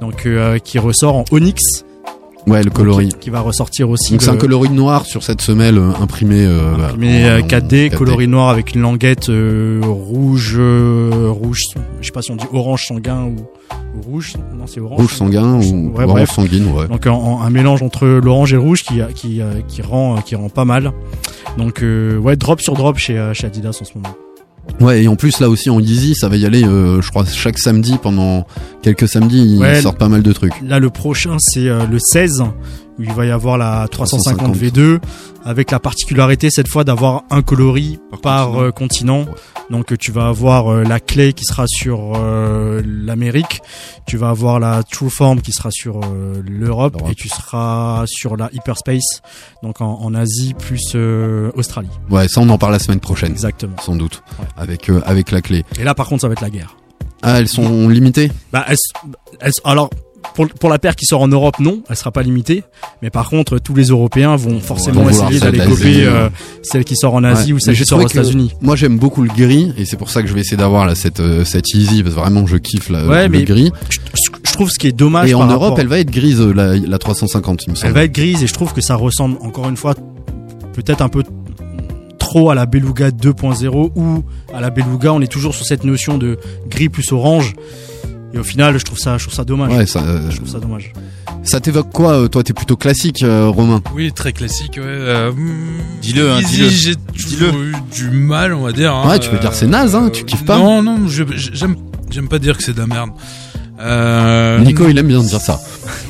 donc 0.00 0.26
euh, 0.26 0.58
qui 0.58 0.78
ressort 0.78 1.16
en 1.16 1.24
Onyx. 1.30 1.60
Ouais, 2.46 2.62
le 2.62 2.70
coloris. 2.70 3.08
Qui, 3.10 3.18
qui 3.18 3.30
va 3.30 3.40
ressortir 3.40 3.88
aussi. 3.90 4.12
Donc 4.12 4.22
c'est 4.22 4.30
un 4.30 4.36
coloris 4.36 4.70
noir 4.70 5.04
sur 5.06 5.22
cette 5.22 5.42
semelle 5.42 5.78
euh, 5.78 5.90
imprimée. 6.00 6.44
Euh, 6.46 6.74
en- 6.74 6.80
euh, 7.02 7.40
en 7.40 7.46
4D, 7.46 7.90
coloris 7.90 8.28
noir 8.28 8.48
avec 8.48 8.74
une 8.74 8.80
languette 8.80 9.28
euh, 9.28 9.80
rouge, 9.84 10.54
euh, 10.58 11.28
rouge, 11.30 11.60
je 12.00 12.06
sais 12.06 12.12
pas 12.12 12.22
si 12.22 12.30
on 12.32 12.36
dit 12.36 12.46
orange 12.52 12.86
sanguin 12.86 13.24
ou, 13.24 13.36
ou 13.98 14.02
rouge. 14.02 14.34
Non, 14.56 14.66
c'est 14.66 14.80
orange. 14.80 15.00
Rouge 15.00 15.14
sanguin 15.14 15.54
ou 15.60 15.92
Ouais, 15.96 16.04
orange 16.04 16.28
sanguine, 16.28 16.66
ouais. 16.72 16.88
Donc 16.88 17.06
en- 17.06 17.12
en- 17.14 17.42
un 17.42 17.50
mélange 17.50 17.82
entre 17.82 18.06
l'orange 18.06 18.52
et 18.52 18.56
le 18.56 18.62
rouge 18.62 18.82
qui, 18.84 19.00
qui, 19.14 19.40
euh, 19.42 19.60
qui 19.68 19.82
rend, 19.82 20.16
qui 20.22 20.34
rend 20.34 20.48
pas 20.48 20.64
mal. 20.64 20.92
Donc 21.58 21.82
euh, 21.82 22.16
ouais, 22.18 22.36
drop 22.36 22.60
sur 22.60 22.74
drop 22.74 22.96
chez, 22.96 23.18
euh, 23.18 23.34
chez 23.34 23.46
Adidas 23.48 23.78
en 23.80 23.84
ce 23.84 23.90
moment. 23.96 24.14
Ouais, 24.80 25.02
et 25.02 25.08
en 25.08 25.16
plus 25.16 25.40
là 25.40 25.48
aussi 25.48 25.70
en 25.70 25.80
Yeezy, 25.80 26.14
ça 26.14 26.28
va 26.28 26.36
y 26.36 26.46
aller, 26.46 26.64
euh, 26.64 27.00
je 27.02 27.10
crois, 27.10 27.24
chaque 27.26 27.58
samedi 27.58 27.96
pendant 28.02 28.46
quelques 28.82 29.08
samedis, 29.08 29.54
ils 29.56 29.58
Ouais, 29.60 29.80
sortent 29.80 29.98
pas 29.98 30.08
mal 30.08 30.22
de 30.22 30.32
trucs. 30.32 30.52
Là, 30.66 30.78
le 30.78 30.90
prochain, 30.90 31.36
c'est 31.38 31.68
euh, 31.68 31.86
le 31.86 31.98
16, 31.98 32.42
où 33.00 33.02
il 33.02 33.12
va 33.12 33.24
y 33.24 33.30
avoir 33.30 33.56
la 33.56 33.88
350 33.88 34.52
350. 34.52 34.56
V2, 34.56 35.00
avec 35.44 35.70
la 35.70 35.78
particularité 35.80 36.50
cette 36.50 36.68
fois 36.68 36.84
d'avoir 36.84 37.22
un 37.30 37.40
coloris 37.42 37.98
par, 38.22 38.72
continent. 38.74 39.24
Donc, 39.70 39.92
euh, 39.92 39.96
tu 39.96 40.10
vas 40.12 40.26
avoir 40.26 40.70
euh, 40.70 40.82
la 40.82 41.00
clé 41.00 41.32
qui 41.32 41.44
sera 41.44 41.64
sur 41.66 42.12
euh, 42.16 42.82
l'Amérique, 42.84 43.62
tu 44.06 44.16
vas 44.16 44.28
avoir 44.30 44.58
la 44.60 44.82
True 44.82 45.08
Form 45.08 45.40
qui 45.40 45.52
sera 45.52 45.70
sur 45.70 46.00
euh, 46.04 46.42
l'Europe, 46.46 47.00
et 47.10 47.14
tu 47.14 47.28
seras 47.28 48.02
sur 48.06 48.36
la 48.36 48.50
Hyperspace, 48.52 49.22
donc 49.62 49.80
en, 49.80 49.98
en 50.00 50.14
Asie 50.14 50.54
plus 50.54 50.94
Australie. 51.54 51.88
Ouais, 52.10 52.28
ça 52.28 52.40
on 52.40 52.48
en 52.48 52.58
parle 52.58 52.72
la 52.72 52.78
semaine 52.80 53.00
prochaine. 53.00 53.30
Exactement. 53.32 53.76
Sans 53.80 53.96
doute. 53.96 54.22
Avec, 54.56 54.90
avec 55.06 55.30
la 55.30 55.40
clé. 55.40 55.64
Et 55.78 55.84
là, 55.84 55.94
par 55.94 56.08
contre, 56.08 56.22
ça 56.22 56.28
va 56.28 56.32
être 56.32 56.40
la 56.42 56.50
guerre. 56.50 56.76
Ah, 57.22 57.38
elles 57.38 57.48
sont 57.48 57.88
limitées? 57.88 58.30
Bah, 58.52 58.64
elles, 58.68 58.76
elles- 59.40 59.52
alors 59.64 59.90
pour, 60.34 60.46
pour 60.48 60.70
la 60.70 60.78
paire 60.78 60.96
qui 60.96 61.06
sort 61.06 61.22
en 61.22 61.28
Europe, 61.28 61.58
non, 61.60 61.82
elle 61.88 61.96
sera 61.96 62.10
pas 62.12 62.22
limitée. 62.22 62.62
Mais 63.02 63.10
par 63.10 63.28
contre, 63.30 63.58
tous 63.58 63.74
les 63.74 63.84
Européens 63.86 64.36
vont 64.36 64.60
forcément 64.60 65.08
essayer 65.08 65.40
d'aller 65.40 65.58
copier 65.58 66.04
euh, 66.06 66.28
celle 66.62 66.84
qui 66.84 66.94
sort 66.96 67.14
en 67.14 67.24
Asie 67.24 67.52
Ouais. 67.52 67.56
ou 67.56 67.60
celle 67.60 67.76
qui 67.76 67.84
sort 67.84 67.98
aux 67.98 68.06
États-Unis. 68.08 68.52
Moi 68.60 68.76
j'aime 68.76 68.98
beaucoup 68.98 69.22
le 69.22 69.28
gris 69.30 69.72
et 69.76 69.84
c'est 69.84 69.96
pour 69.96 70.10
ça 70.10 70.22
que 70.22 70.28
je 70.28 70.34
vais 70.34 70.40
essayer 70.40 70.56
d'avoir 70.56 70.86
là 70.86 70.94
cette 70.94 71.20
euh, 71.20 71.44
cette 71.44 71.72
Easy 71.74 72.02
parce 72.02 72.14
que 72.14 72.20
vraiment 72.20 72.46
je 72.46 72.56
kiffe 72.58 72.88
la, 72.90 73.06
Ouais, 73.06 73.24
le 73.24 73.28
mais 73.30 73.44
gris. 73.44 73.72
Je, 73.90 73.98
je 74.44 74.52
trouve 74.52 74.70
ce 74.70 74.78
qui 74.78 74.86
est 74.86 74.92
dommage. 74.92 75.30
Et 75.30 75.34
en 75.34 75.40
par 75.40 75.48
Europe, 75.50 75.62
rapport- 75.62 75.80
elle 75.80 75.88
va 75.88 75.98
être 75.98 76.10
grise 76.10 76.40
euh, 76.40 76.52
la, 76.52 76.76
la 76.76 76.98
350, 76.98 77.64
il 77.66 77.70
me 77.70 77.74
semble. 77.74 77.88
elle 77.88 77.94
va 77.94 78.04
être 78.04 78.12
grise 78.12 78.42
et 78.42 78.46
je 78.46 78.54
trouve 78.54 78.72
que 78.72 78.80
ça 78.80 78.94
ressemble 78.96 79.36
encore 79.40 79.68
une 79.68 79.76
fois 79.76 79.94
peut-être 80.74 81.00
un 81.02 81.08
peu 81.08 81.24
trop 82.18 82.50
à 82.50 82.54
la 82.54 82.66
Beluga 82.66 83.10
2.0 83.10 83.90
ou 83.96 84.22
à 84.54 84.60
la 84.60 84.70
Beluga. 84.70 85.12
On 85.12 85.20
est 85.20 85.30
toujours 85.32 85.54
sur 85.54 85.64
cette 85.64 85.84
notion 85.84 86.18
de 86.18 86.38
gris 86.68 86.88
plus 86.88 87.10
orange. 87.12 87.54
Et 88.32 88.38
au 88.38 88.44
final, 88.44 88.78
je 88.78 88.84
trouve 88.84 88.98
ça, 88.98 89.18
je 89.18 89.24
trouve 89.24 89.34
ça 89.34 89.44
dommage. 89.44 89.72
Ouais, 89.72 89.86
ça, 89.86 90.02
euh, 90.02 90.30
je 90.30 90.36
trouve 90.36 90.48
ça 90.48 90.60
dommage. 90.60 90.92
Ça 91.42 91.58
t'évoque 91.60 91.90
quoi 91.92 92.12
euh, 92.12 92.28
Toi, 92.28 92.44
t'es 92.44 92.52
plutôt 92.52 92.76
classique, 92.76 93.22
euh, 93.22 93.48
Romain. 93.48 93.82
Oui, 93.94 94.12
très 94.12 94.32
classique, 94.32 94.74
ouais. 94.76 94.82
Euh, 94.86 95.32
Dis-le, 96.02 96.30
hein, 96.30 96.40
dis-le. 96.46 96.68
J'ai 96.68 96.94
toujours 96.96 97.60
eu 97.60 97.74
du 97.92 98.10
mal, 98.10 98.52
on 98.54 98.62
va 98.62 98.72
dire. 98.72 98.94
hein. 98.94 99.08
Ouais, 99.08 99.18
tu 99.18 99.30
peux 99.30 99.38
dire 99.38 99.52
c'est 99.54 99.66
naze, 99.66 99.94
hein, 99.96 100.10
tu 100.12 100.24
kiffes 100.24 100.44
pas 100.44 100.58
Non, 100.58 100.82
non, 100.82 101.08
j'aime, 101.08 101.76
j'aime 102.10 102.28
pas 102.28 102.38
dire 102.38 102.56
que 102.56 102.62
c'est 102.62 102.72
de 102.74 102.78
la 102.80 102.86
merde. 102.86 103.10
Euh, 103.80 104.58
Nico, 104.58 104.86
il 104.88 104.98
aime 104.98 105.06
bien 105.08 105.22
dire 105.22 105.40
ça. 105.40 105.58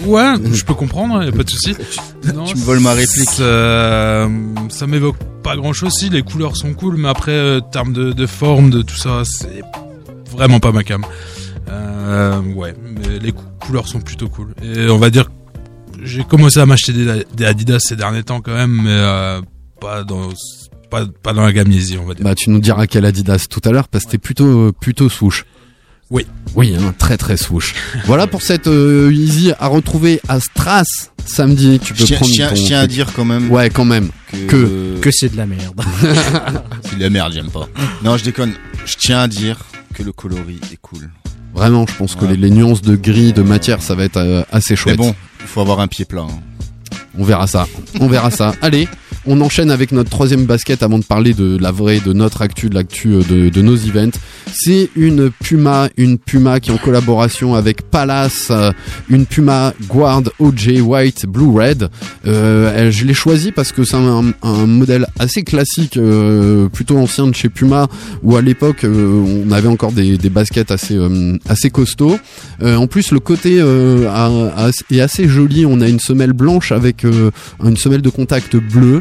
Ouais, 0.04 0.34
je 0.52 0.64
peux 0.64 0.74
comprendre, 0.74 1.22
y 1.22 1.28
a 1.28 1.32
pas 1.32 1.44
de 1.44 1.50
souci. 1.50 1.74
Non, 2.34 2.44
tu 2.44 2.54
me 2.56 2.60
voles 2.62 2.80
ma 2.80 2.92
réplique. 2.92 3.30
Ça, 3.30 4.28
ça 4.68 4.86
m'évoque 4.86 5.16
pas 5.42 5.56
grand 5.56 5.72
chose. 5.72 5.92
Si 5.94 6.10
les 6.10 6.22
couleurs 6.22 6.54
sont 6.54 6.74
cool, 6.74 6.96
mais 6.98 7.08
après, 7.08 7.30
euh, 7.32 7.60
termes 7.60 7.94
de, 7.94 8.12
de 8.12 8.26
forme, 8.26 8.68
de 8.68 8.82
tout 8.82 8.96
ça, 8.96 9.22
c'est 9.24 9.62
vraiment 10.30 10.60
pas 10.60 10.70
ma 10.70 10.82
cam. 10.84 11.02
Euh, 11.70 12.40
ouais, 12.54 12.74
mais 12.82 13.18
les 13.18 13.32
cou- 13.32 13.44
couleurs 13.60 13.86
sont 13.88 14.00
plutôt 14.00 14.28
cool. 14.28 14.54
Et 14.62 14.88
on 14.88 14.98
va 14.98 15.10
dire, 15.10 15.26
que 15.26 16.04
j'ai 16.04 16.24
commencé 16.24 16.58
à 16.58 16.66
m'acheter 16.66 16.92
des, 16.92 17.24
des 17.34 17.44
Adidas 17.44 17.78
ces 17.80 17.96
derniers 17.96 18.22
temps 18.22 18.40
quand 18.40 18.54
même, 18.54 18.82
mais 18.82 18.90
euh, 18.90 19.40
pas 19.80 20.02
dans 20.04 20.28
pas, 20.90 21.04
pas 21.22 21.32
dans 21.32 21.42
la 21.44 21.52
gamme 21.52 21.70
Yeezy, 21.70 21.98
on 21.98 22.04
va 22.06 22.14
dire. 22.14 22.24
Bah, 22.24 22.34
tu 22.34 22.50
nous 22.50 22.58
diras 22.60 22.86
quel 22.86 23.04
Adidas 23.04 23.46
tout 23.48 23.60
à 23.64 23.70
l'heure 23.72 23.86
parce 23.88 24.04
que 24.06 24.10
t'es 24.12 24.18
plutôt 24.18 24.72
plutôt 24.72 25.08
souche. 25.08 25.44
Oui. 26.10 26.26
Oui, 26.56 26.74
hein, 26.76 26.92
très 26.98 27.16
très 27.16 27.36
souche. 27.36 27.74
voilà 28.06 28.26
pour 28.26 28.42
cette 28.42 28.66
euh, 28.66 29.12
Easy 29.14 29.52
à 29.60 29.68
retrouver 29.68 30.20
à 30.28 30.40
Stras 30.40 30.82
samedi. 31.24 31.78
Tu 31.78 31.92
peux 31.94 32.00
Je 32.00 32.06
tiens, 32.06 32.16
prendre 32.16 32.30
je 32.32 32.36
tiens- 32.36 32.48
ton 32.48 32.54
je 32.56 32.62
tiens 32.64 32.80
à 32.80 32.86
dire 32.88 33.12
quand 33.14 33.24
même. 33.24 33.48
Ouais, 33.52 33.70
quand 33.70 33.84
même. 33.84 34.08
Que 34.48 34.98
que 35.00 35.10
c'est 35.12 35.28
de 35.30 35.36
la 35.36 35.46
merde. 35.46 35.80
c'est 36.82 36.96
de 36.96 37.02
la 37.02 37.10
merde, 37.10 37.32
j'aime 37.32 37.50
pas. 37.50 37.68
Non, 38.02 38.16
je 38.16 38.24
déconne. 38.24 38.54
Je 38.86 38.96
tiens 38.96 39.20
à 39.20 39.28
dire 39.28 39.58
que 40.00 40.04
le 40.06 40.12
coloris 40.12 40.60
est 40.72 40.78
cool. 40.80 41.10
Vraiment, 41.54 41.84
je 41.86 41.94
pense 41.96 42.14
que 42.14 42.24
les, 42.24 42.36
les 42.36 42.50
nuances 42.50 42.80
de 42.80 42.96
gris, 42.96 43.32
de 43.32 43.42
matière, 43.42 43.82
ça 43.82 43.94
va 43.94 44.04
être 44.04 44.16
euh, 44.16 44.42
assez 44.50 44.76
chouette. 44.76 44.98
Mais 44.98 45.04
bon, 45.06 45.14
il 45.40 45.46
faut 45.46 45.60
avoir 45.60 45.80
un 45.80 45.88
pied 45.88 46.04
plat. 46.06 46.22
hein. 46.22 46.40
On 47.18 47.24
verra 47.24 47.46
ça. 47.46 47.66
On 48.00 48.06
verra 48.06 48.30
ça. 48.30 48.54
Allez, 48.62 48.88
on 49.26 49.40
enchaîne 49.40 49.70
avec 49.70 49.92
notre 49.92 50.08
troisième 50.08 50.46
basket 50.46 50.82
avant 50.82 50.98
de 50.98 51.04
parler 51.04 51.34
de 51.34 51.58
la 51.60 51.70
vraie, 51.70 52.00
de 52.00 52.12
notre 52.12 52.42
actu, 52.42 52.70
de 52.70 52.74
l'actu 52.74 53.14
euh, 53.14 53.50
de, 53.50 53.62
nos 53.62 53.76
events. 53.76 54.18
C'est 54.52 54.88
une 54.96 55.30
Puma, 55.30 55.88
une 55.96 56.18
Puma 56.18 56.58
qui 56.58 56.70
est 56.70 56.74
en 56.74 56.78
collaboration 56.78 57.54
avec 57.54 57.82
Palace, 57.82 58.48
euh, 58.50 58.72
une 59.08 59.26
Puma 59.26 59.74
Guard 59.88 60.22
OJ 60.38 60.80
White 60.80 61.26
Blue 61.26 61.50
Red. 61.50 61.88
Euh, 62.26 62.90
je 62.90 63.04
l'ai 63.04 63.14
choisi 63.14 63.52
parce 63.52 63.72
que 63.72 63.84
c'est 63.84 63.96
un, 63.96 64.32
modèle 64.66 65.06
assez 65.18 65.42
classique, 65.42 65.98
plutôt 66.72 66.98
ancien 66.98 67.26
de 67.26 67.34
chez 67.34 67.48
Puma, 67.48 67.88
où 68.22 68.36
à 68.36 68.42
l'époque 68.42 68.84
on 68.84 69.50
avait 69.50 69.68
encore 69.68 69.92
des, 69.92 70.16
baskets 70.30 70.70
assez 70.70 70.98
assez 71.48 71.70
costauds. 71.70 72.18
En 72.62 72.86
plus, 72.86 73.10
le 73.12 73.20
côté 73.20 73.56
est 73.56 75.00
assez 75.00 75.28
joli. 75.28 75.66
On 75.66 75.80
a 75.80 75.88
une 75.88 76.00
semelle 76.00 76.32
blanche 76.32 76.72
avec 76.72 77.04
une 77.04 77.76
semelle 77.76 78.02
de 78.02 78.10
contact 78.10 78.56
bleu, 78.56 79.00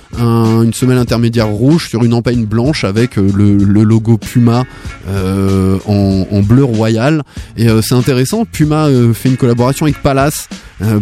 un- 0.19 0.61
une 0.63 0.73
semelle 0.73 0.97
intermédiaire 0.97 1.47
rouge 1.47 1.89
sur 1.89 2.03
une 2.03 2.13
empeigne 2.13 2.45
blanche 2.45 2.83
avec 2.83 3.17
euh, 3.17 3.29
le, 3.35 3.55
le 3.57 3.83
logo 3.83 4.17
Puma 4.17 4.65
euh, 5.07 5.77
en, 5.87 6.27
en 6.31 6.41
bleu 6.41 6.63
royal. 6.63 7.23
Et 7.57 7.69
euh, 7.69 7.81
c'est 7.81 7.95
intéressant. 7.95 8.45
Puma 8.45 8.87
euh, 8.87 9.13
fait 9.13 9.29
une 9.29 9.37
collaboration 9.37 9.85
avec 9.85 10.01
Palace. 10.01 10.47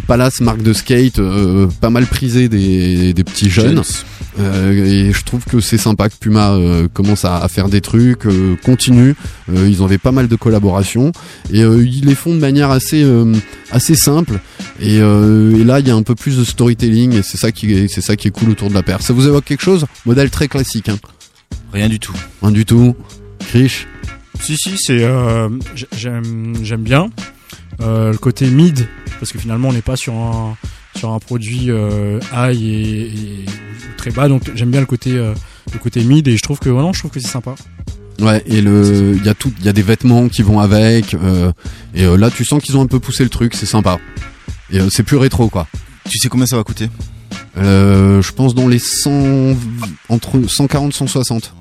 Palace, 0.07 0.41
marque 0.41 0.61
de 0.61 0.73
skate, 0.73 1.21
pas 1.79 1.89
mal 1.89 2.05
prisée 2.05 2.49
des, 2.49 3.13
des 3.13 3.23
petits 3.23 3.49
jeunes. 3.49 3.81
Et 4.37 5.13
je 5.13 5.23
trouve 5.23 5.45
que 5.45 5.61
c'est 5.61 5.77
sympa 5.77 6.09
que 6.09 6.15
Puma 6.19 6.57
commence 6.93 7.23
à, 7.23 7.37
à 7.37 7.47
faire 7.47 7.69
des 7.69 7.79
trucs, 7.79 8.23
continue. 8.65 9.15
Ils 9.53 9.81
avaient 9.81 9.97
pas 9.97 10.11
mal 10.11 10.27
de 10.27 10.35
collaborations 10.35 11.13
et 11.53 11.61
ils 11.61 12.03
les 12.05 12.15
font 12.15 12.33
de 12.35 12.39
manière 12.41 12.71
assez 12.71 13.05
assez 13.71 13.95
simple. 13.95 14.39
Et, 14.81 14.95
et 14.97 15.63
là, 15.63 15.79
il 15.79 15.87
y 15.87 15.91
a 15.91 15.95
un 15.95 16.03
peu 16.03 16.15
plus 16.15 16.37
de 16.37 16.43
storytelling 16.43 17.13
et 17.13 17.21
c'est 17.23 17.37
ça 17.37 17.53
qui 17.53 17.71
est 17.73 17.87
c'est 17.87 18.01
ça 18.01 18.17
qui 18.17 18.27
est 18.27 18.31
cool 18.31 18.49
autour 18.49 18.67
de 18.67 18.73
la 18.73 18.83
paire. 18.83 18.98
Ça 18.99 19.13
vous 19.13 19.27
évoque 19.27 19.45
quelque 19.45 19.63
chose 19.63 19.85
Modèle 20.05 20.29
très 20.29 20.47
classique. 20.47 20.89
Hein. 20.89 20.97
Rien 21.73 21.89
du 21.89 21.99
tout. 21.99 22.13
Rien 22.41 22.51
du 22.51 22.65
tout. 22.65 22.95
Krish. 23.39 23.87
Si 24.41 24.55
si, 24.57 24.77
c'est 24.77 25.03
euh, 25.03 25.49
j'aime 25.91 26.55
j'aime 26.63 26.83
bien 26.83 27.09
Euh, 27.81 28.11
le 28.11 28.17
côté 28.17 28.45
mid 28.49 28.87
parce 29.19 29.31
que 29.31 29.39
finalement 29.39 29.69
on 29.69 29.73
n'est 29.73 29.81
pas 29.81 29.95
sur 29.95 30.13
un 30.13 30.57
sur 30.97 31.11
un 31.11 31.19
produit 31.19 31.71
euh, 31.71 32.19
high 32.33 32.61
et, 32.61 33.45
très 33.95 34.11
bas 34.11 34.27
donc 34.27 34.51
j'aime 34.53 34.69
bien 34.69 34.81
le 34.81 34.85
côté 34.85 35.11
euh, 35.15 35.33
le 35.73 35.79
côté 35.79 36.03
mid 36.03 36.27
et 36.27 36.37
je 36.37 36.41
trouve 36.41 36.59
que 36.59 36.69
voilà, 36.69 36.91
je 36.93 36.99
trouve 36.99 37.11
que 37.11 37.19
c'est 37.19 37.27
sympa. 37.27 37.55
Ouais, 38.19 38.43
et 38.47 38.61
le, 38.61 39.15
il 39.15 39.25
y 39.25 39.29
a 39.29 39.33
tout, 39.33 39.53
il 39.59 39.65
y 39.65 39.69
a 39.69 39.73
des 39.73 39.81
vêtements 39.81 40.27
qui 40.27 40.41
vont 40.41 40.59
avec, 40.59 41.13
euh, 41.13 41.51
et 41.95 42.03
euh, 42.03 42.17
là 42.17 42.29
tu 42.29 42.43
sens 42.43 42.61
qu'ils 42.61 42.75
ont 42.75 42.81
un 42.81 42.87
peu 42.87 42.99
poussé 42.99 43.23
le 43.23 43.29
truc, 43.29 43.53
c'est 43.55 43.65
sympa. 43.65 43.97
Et 44.71 44.79
euh, 44.79 44.89
c'est 44.89 45.03
plus 45.03 45.17
rétro 45.17 45.49
quoi. 45.49 45.67
Tu 46.09 46.17
sais 46.17 46.27
combien 46.27 46.45
ça 46.45 46.57
va 46.57 46.63
coûter? 46.63 46.89
Euh, 47.57 48.21
je 48.21 48.31
pense 48.31 48.55
dans 48.55 48.67
les 48.67 48.79
100, 48.79 49.55
entre 50.09 50.41
140 50.47 50.93
160. 50.93 51.53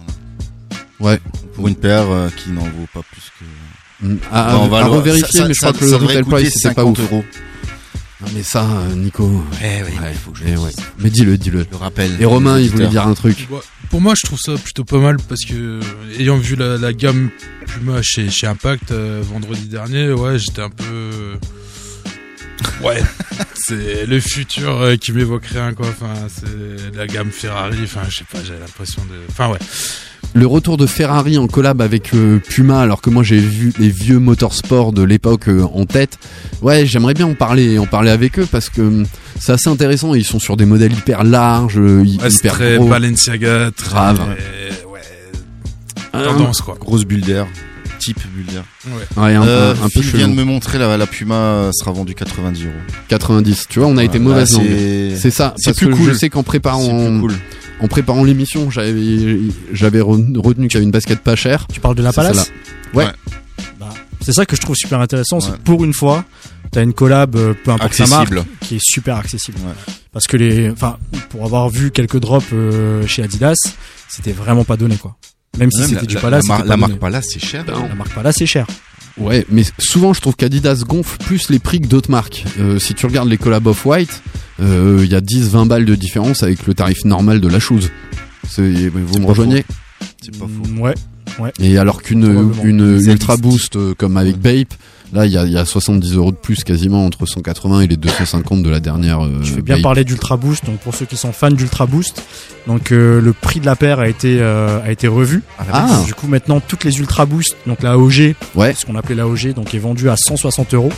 Ouais. 1.00 1.20
Pour 1.54 1.68
une 1.68 1.74
paire 1.76 2.10
euh, 2.10 2.28
qui 2.36 2.50
n'en 2.50 2.62
vaut 2.62 2.86
pas 2.92 3.00
plus 3.10 3.30
que. 3.38 4.06
Mm, 4.06 4.18
À, 4.30 4.52
Bon, 4.52 4.64
on 4.64 4.68
va 4.68 4.78
à 4.78 4.84
le- 4.84 4.90
revérifier, 4.90 5.40
ça- 5.40 5.48
mais 5.48 5.54
je 5.54 5.60
ça- 5.60 5.72
crois 5.72 5.80
que 5.80 5.84
le 5.90 5.96
retail 5.96 6.22
price 6.22 6.52
c'était 6.54 6.68
pas 6.74 6.82
50 6.82 6.98
ouf. 6.98 7.04
euros. 7.12 7.24
Non 8.20 8.26
mais 8.34 8.42
ça, 8.42 8.64
euh, 8.64 8.94
Nico. 8.96 9.24
Ouais, 9.62 9.82
ouais, 9.82 9.82
Ouais, 10.00 10.12
faut 10.14 10.32
que 10.32 10.38
je 10.40 10.44
eh 10.48 10.52
le 10.52 10.58
ouais. 10.58 10.70
dise. 10.70 10.84
Mais 10.98 11.08
dis-le, 11.10 11.38
dis-le. 11.38 11.60
Je 11.60 11.70
le 11.70 11.76
rappelle. 11.76 12.10
Et 12.20 12.24
Romain, 12.24 12.58
il 12.58 12.68
voulait 12.68 12.88
dire 12.88 13.06
un 13.06 13.14
truc. 13.14 13.46
Ouais, 13.50 13.58
Pour 13.90 14.00
moi, 14.00 14.14
je 14.16 14.26
trouve 14.26 14.40
ça 14.40 14.54
plutôt 14.56 14.84
pas 14.84 14.98
mal 14.98 15.18
parce 15.28 15.44
que 15.44 15.78
ayant 16.18 16.36
vu 16.36 16.56
la, 16.56 16.76
la 16.78 16.92
gamme 16.92 17.30
Puma 17.66 18.00
chez, 18.02 18.28
chez 18.28 18.48
Impact 18.48 18.90
euh, 18.90 19.22
vendredi 19.22 19.68
dernier, 19.68 20.10
ouais, 20.12 20.36
j'étais 20.38 20.62
un 20.62 20.70
peu. 20.70 21.38
Ouais, 22.82 23.02
c'est 23.54 24.06
le 24.06 24.20
futur 24.20 24.80
euh, 24.80 24.96
qui 24.96 25.12
m'évoque 25.12 25.46
rien 25.46 25.72
quoi. 25.74 25.86
Enfin, 25.88 26.12
c'est 26.28 26.96
la 26.96 27.06
gamme 27.06 27.30
Ferrari. 27.30 27.78
Enfin, 27.84 28.00
je 28.08 28.16
sais 28.16 28.24
pas, 28.30 28.38
j'ai 28.44 28.58
l'impression 28.58 29.02
de. 29.02 29.16
Enfin, 29.30 29.48
ouais. 29.50 29.58
Le 30.34 30.46
retour 30.46 30.76
de 30.76 30.86
Ferrari 30.86 31.38
en 31.38 31.46
collab 31.46 31.80
avec 31.80 32.12
euh, 32.14 32.38
Puma, 32.38 32.80
alors 32.80 33.00
que 33.00 33.08
moi 33.08 33.22
j'ai 33.22 33.38
vu 33.38 33.72
les 33.78 33.88
vieux 33.88 34.18
motorsports 34.18 34.92
de 34.92 35.02
l'époque 35.02 35.48
euh, 35.48 35.62
en 35.62 35.86
tête. 35.86 36.18
Ouais, 36.60 36.84
j'aimerais 36.86 37.14
bien 37.14 37.26
en 37.26 37.34
parler, 37.34 37.78
en 37.78 37.86
parler 37.86 38.10
avec 38.10 38.38
eux 38.38 38.46
parce 38.50 38.68
que 38.68 38.82
hum, 38.82 39.06
c'est 39.40 39.52
assez 39.52 39.68
intéressant. 39.68 40.14
Ils 40.14 40.24
sont 40.24 40.38
sur 40.38 40.56
des 40.56 40.66
modèles 40.66 40.92
hyper 40.92 41.24
larges, 41.24 41.78
Ouais, 41.78 42.04
hyper 42.04 42.52
très 42.52 42.76
gros. 42.76 42.88
Balenciaga, 42.88 43.70
très. 43.74 43.88
Grave. 43.88 44.20
Ouais. 44.92 46.24
Tendance 46.24 46.60
quoi. 46.60 46.76
Grosse 46.80 47.04
bulle 47.04 47.22
d'air. 47.22 47.46
Type 47.98 48.20
bulle 48.34 48.46
d'air. 48.46 48.64
Ouais. 48.86 49.22
Ouais, 49.22 49.34
un, 49.34 49.42
Euh, 49.46 49.74
un- 49.74 49.84
un 49.84 49.88
peu 49.88 50.00
Phil 50.00 50.02
vient 50.02 50.20
chelou. 50.20 50.30
de 50.32 50.36
me 50.36 50.44
montrer 50.44 50.78
la, 50.78 50.96
la 50.96 51.06
Puma 51.06 51.34
euh, 51.34 51.70
sera 51.72 51.92
vendue 51.92 52.14
90 52.14 52.64
euros. 52.64 52.72
90. 53.08 53.66
Tu 53.68 53.78
vois, 53.80 53.88
on 53.88 53.96
a 53.96 54.04
été 54.04 54.18
mauvaise 54.18 54.52
langue. 54.54 54.66
c'est- 55.16 55.30
ça. 55.30 55.54
c'est 55.56 55.76
plus 55.76 55.88
que 55.88 55.92
cool. 55.94 56.08
je 56.08 56.12
sais 56.14 56.30
qu'en 56.30 56.42
préparant, 56.42 57.20
en 57.80 57.88
préparant 57.88 58.24
l'émission, 58.24 58.70
j'avais, 58.70 59.38
j'avais 59.72 60.00
re- 60.00 60.36
retenu 60.38 60.68
qu'il 60.68 60.74
y 60.74 60.76
avait 60.78 60.84
une 60.84 60.90
basket 60.90 61.20
pas 61.20 61.36
chère. 61.36 61.66
Tu 61.72 61.80
parles 61.80 61.94
de 61.96 62.02
la 62.02 62.12
Palace. 62.12 62.50
Ouais. 62.94 63.06
Bah, 63.78 63.90
c'est 64.20 64.32
ça 64.32 64.46
que 64.46 64.56
je 64.56 64.60
trouve 64.60 64.76
super 64.76 65.00
intéressant, 65.00 65.40
c'est 65.40 65.50
Ouais. 65.50 65.56
que 65.58 65.62
pour 65.62 65.84
une 65.84 65.92
fois, 65.94 66.24
t'as 66.72 66.82
une 66.82 66.92
collab, 66.92 67.36
euh, 67.36 67.54
peu 67.64 67.70
importe 67.70 67.94
sa 67.94 68.06
marque, 68.06 68.32
Accessible. 68.32 68.46
qui 68.60 68.76
est 68.76 68.80
super 68.82 69.16
accessible. 69.16 69.58
Parce 70.12 70.26
que 70.26 70.36
les, 70.36 70.70
enfin, 70.70 70.96
pour 71.30 71.44
avoir 71.44 71.68
vu 71.68 71.90
quelques 71.90 72.18
drops 72.18 72.46
euh, 72.52 73.06
chez 73.06 73.22
Adidas, 73.22 73.54
c'était 74.08 74.32
vraiment 74.32 74.64
pas 74.64 74.76
donné 74.76 74.96
quoi. 74.96 75.16
Même 75.58 75.70
si 75.70 75.82
c'était 75.82 75.94
la- 75.96 76.02
du 76.06 76.14
la- 76.14 76.20
Palace, 76.20 76.44
la 76.66 76.76
marque. 76.76 76.94
Palace, 76.98 77.26
c'est 77.32 77.40
cher. 77.44 77.64
La 77.66 77.94
marque 77.94 78.14
Palace, 78.14 78.36
c'est 78.38 78.46
cher. 78.46 78.66
Ouais, 79.18 79.44
mais 79.50 79.64
souvent 79.78 80.12
je 80.12 80.20
trouve 80.20 80.36
qu'Adidas 80.36 80.84
gonfle 80.86 81.18
plus 81.18 81.50
les 81.50 81.58
prix 81.58 81.80
que 81.80 81.88
d'autres 81.88 82.10
marques. 82.10 82.44
Euh, 82.60 82.78
si 82.78 82.94
tu 82.94 83.04
regardes 83.06 83.28
les 83.28 83.36
collabs 83.36 83.66
Off-White, 83.66 84.22
euh, 84.60 85.00
il 85.02 85.10
y 85.10 85.16
a 85.16 85.20
10-20 85.20 85.66
balles 85.66 85.84
de 85.84 85.94
différence 85.96 86.44
avec 86.44 86.66
le 86.68 86.74
tarif 86.74 87.04
normal 87.04 87.40
de 87.40 87.48
la 87.48 87.58
chose. 87.58 87.90
Vous 88.56 89.18
me 89.18 89.26
rejoignez? 89.26 89.64
C'est 90.22 90.36
pas 90.38 90.46
Mm, 90.46 90.78
Ouais, 90.80 90.94
ouais. 91.40 91.52
Et 91.60 91.78
alors 91.78 92.02
qu'une 92.02 92.52
une 92.64 93.00
Ultra. 93.06 93.36
Boost 93.36 93.74
euh, 93.76 93.94
comme 93.98 94.16
avec 94.16 94.36
Bape, 94.38 94.72
là 95.12 95.26
il 95.26 95.32
y 95.32 95.38
a, 95.38 95.44
il 95.44 95.52
y 95.52 95.58
a 95.58 95.64
70 95.64 96.14
euros 96.14 96.30
de 96.32 96.36
plus 96.36 96.64
quasiment 96.64 97.04
entre 97.06 97.26
180 97.26 97.80
et 97.82 97.86
les 97.86 97.96
250 97.96 98.62
de 98.62 98.70
la 98.70 98.80
dernière. 98.80 99.24
euh, 99.24 99.38
Je 99.42 99.54
vais 99.54 99.62
bien 99.62 99.80
parler 99.80 100.04
d'Ultra 100.04 100.36
Boost. 100.36 100.64
Donc 100.66 100.78
pour 100.80 100.94
ceux 100.94 101.06
qui 101.06 101.16
sont 101.16 101.32
fans 101.32 101.50
d'Ultra 101.50 101.86
Boost, 101.86 102.22
donc 102.66 102.92
euh, 102.92 103.20
le 103.20 103.32
prix 103.32 103.60
de 103.60 103.66
la 103.66 103.76
paire 103.76 104.00
a 104.00 104.08
été 104.08 104.38
euh, 104.40 104.80
a 104.84 104.90
été 104.90 105.08
revu. 105.08 105.42
Ah. 105.72 106.02
Du 106.06 106.14
coup 106.14 106.26
maintenant 106.26 106.60
toutes 106.60 106.84
les 106.84 106.98
Ultra 106.98 107.26
Boost, 107.26 107.56
donc 107.66 107.82
la 107.82 107.98
OG, 107.98 108.34
Ouais. 108.54 108.74
ce 108.74 108.84
qu'on 108.86 108.96
appelait 108.96 109.14
la 109.14 109.26
OG, 109.26 109.54
donc 109.54 109.74
est 109.74 109.78
vendue 109.78 110.08
à 110.10 110.16
160 110.16 110.74
euros. 110.74 110.92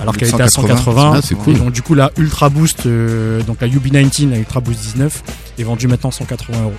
Alors 0.00 0.16
qu'elle 0.16 0.30
de 0.30 0.34
était 0.34 0.42
à 0.42 0.48
180. 0.48 0.76
180. 0.84 1.12
Ah, 1.16 1.20
c'est 1.22 1.34
cool. 1.36 1.54
Et 1.54 1.58
donc 1.58 1.72
du 1.72 1.82
coup 1.82 1.94
la 1.94 2.10
Ultra 2.16 2.48
Boost, 2.48 2.86
euh, 2.86 3.42
donc 3.42 3.58
la 3.60 3.68
UB19, 3.68 4.30
la 4.30 4.38
Ultra 4.38 4.60
Boost 4.60 4.80
19, 4.80 5.22
est 5.58 5.62
vendue 5.62 5.86
maintenant 5.86 6.10
180 6.10 6.62
euros. 6.62 6.72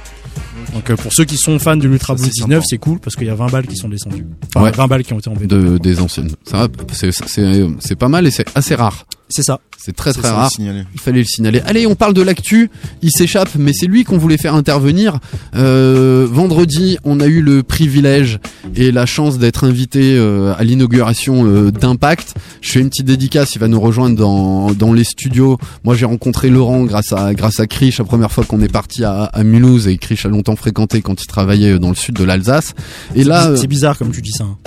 Donc 0.74 0.90
euh, 0.90 0.96
pour 0.96 1.14
ceux 1.14 1.26
qui 1.26 1.38
sont 1.38 1.60
fans 1.60 1.76
de 1.78 1.88
l'Ultra 1.88 2.14
Boost 2.16 2.26
c'est 2.26 2.44
19, 2.44 2.50
sympa. 2.50 2.66
c'est 2.70 2.78
cool 2.78 3.00
parce 3.00 3.16
qu'il 3.16 3.28
y 3.28 3.30
a 3.30 3.36
20 3.36 3.48
balles 3.48 3.68
qui 3.68 3.76
sont 3.76 3.90
descendues. 3.90 4.26
Enfin, 4.56 4.66
Ouais. 4.66 4.72
20 4.72 4.88
balles 4.88 5.04
qui 5.04 5.14
ont 5.14 5.20
été 5.20 5.30
enlevées. 5.30 5.48
de, 5.48 5.78
des 5.78 6.00
anciennes. 6.00 6.32
Ça 6.46 6.68
c'est 6.92 7.12
c'est 7.12 7.66
c'est 7.80 7.96
pas 7.96 8.08
mal 8.10 8.26
et 8.28 8.32
c'est 8.32 8.46
assez 8.56 8.76
rare. 8.76 9.06
C'est 9.30 9.44
ça. 9.44 9.60
C'est 9.78 9.96
très 9.96 10.14
très 10.14 10.22
ça, 10.22 10.34
rare. 10.36 10.52
Il 10.60 11.00
fallait 11.00 11.20
le 11.20 11.26
signaler. 11.26 11.60
Allez, 11.66 11.88
on 11.88 11.96
parle 11.96 12.14
de 12.14 12.22
l'actu. 12.22 12.70
Il 13.02 13.10
s'échappe, 13.12 13.50
mais 13.58 13.74
c'est 13.74 13.88
lui 13.88 14.04
qu'on 14.06 14.18
voulait 14.18 14.38
faire 14.38 14.54
intervenir. 14.54 15.20
Euh, 15.56 16.26
vendredi, 16.30 16.98
on 17.04 17.20
a 17.20 17.26
eu 17.28 17.42
le 17.42 17.64
privilège 17.64 18.40
et 18.76 18.92
la 18.92 19.06
chance 19.06 19.40
d'être 19.40 19.66
invité 19.66 20.16
euh, 20.18 20.54
à 20.58 20.64
l'inauguration 20.64 21.46
euh, 21.46 21.72
d'Impact. 21.72 22.36
Je 22.62 22.72
fais 22.72 22.80
une 22.80 22.90
petite 22.90 23.08
dédicace. 23.08 23.56
Il 23.56 23.60
va 23.60 23.68
nous 23.68 23.80
rejoindre 23.80 24.16
dans, 24.16 24.72
dans 24.72 24.94
les 24.94 25.04
studios. 25.04 25.58
Moi, 25.84 25.96
j'ai 25.96 26.06
rencontré 26.06 26.50
Laurent 26.50 26.84
grâce 26.84 27.12
à 27.12 27.34
grâce 27.34 27.60
à 27.60 27.68
Krish 27.68 27.98
la 27.98 28.06
première 28.06 28.32
fois 28.32 28.46
qu'on 28.46 28.62
est 28.62 28.72
parti 28.72 29.04
à, 29.04 29.24
à 29.24 29.44
Mulhouse 29.44 29.88
et 29.88 29.98
Krish 29.98 30.26
a 30.26 30.30
longtemps 30.30 30.53
fréquenté 30.56 31.02
quand 31.02 31.22
il 31.22 31.28
travaillait 31.28 31.80
dans 31.80 31.90
le 31.90 31.96
sud 31.96 32.16
de 32.16 32.24
l'Alsace. 32.24 32.74
Et 33.16 33.24
là, 33.24 33.48
euh, 33.50 33.56
c'est 33.56 33.68
bizarre 33.68 33.98
comme 33.98 34.12
tu 34.12 34.22
dis 34.22 34.32
ça. 34.32 34.44
hein. 34.46 34.58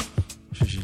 Je- 0.64 0.78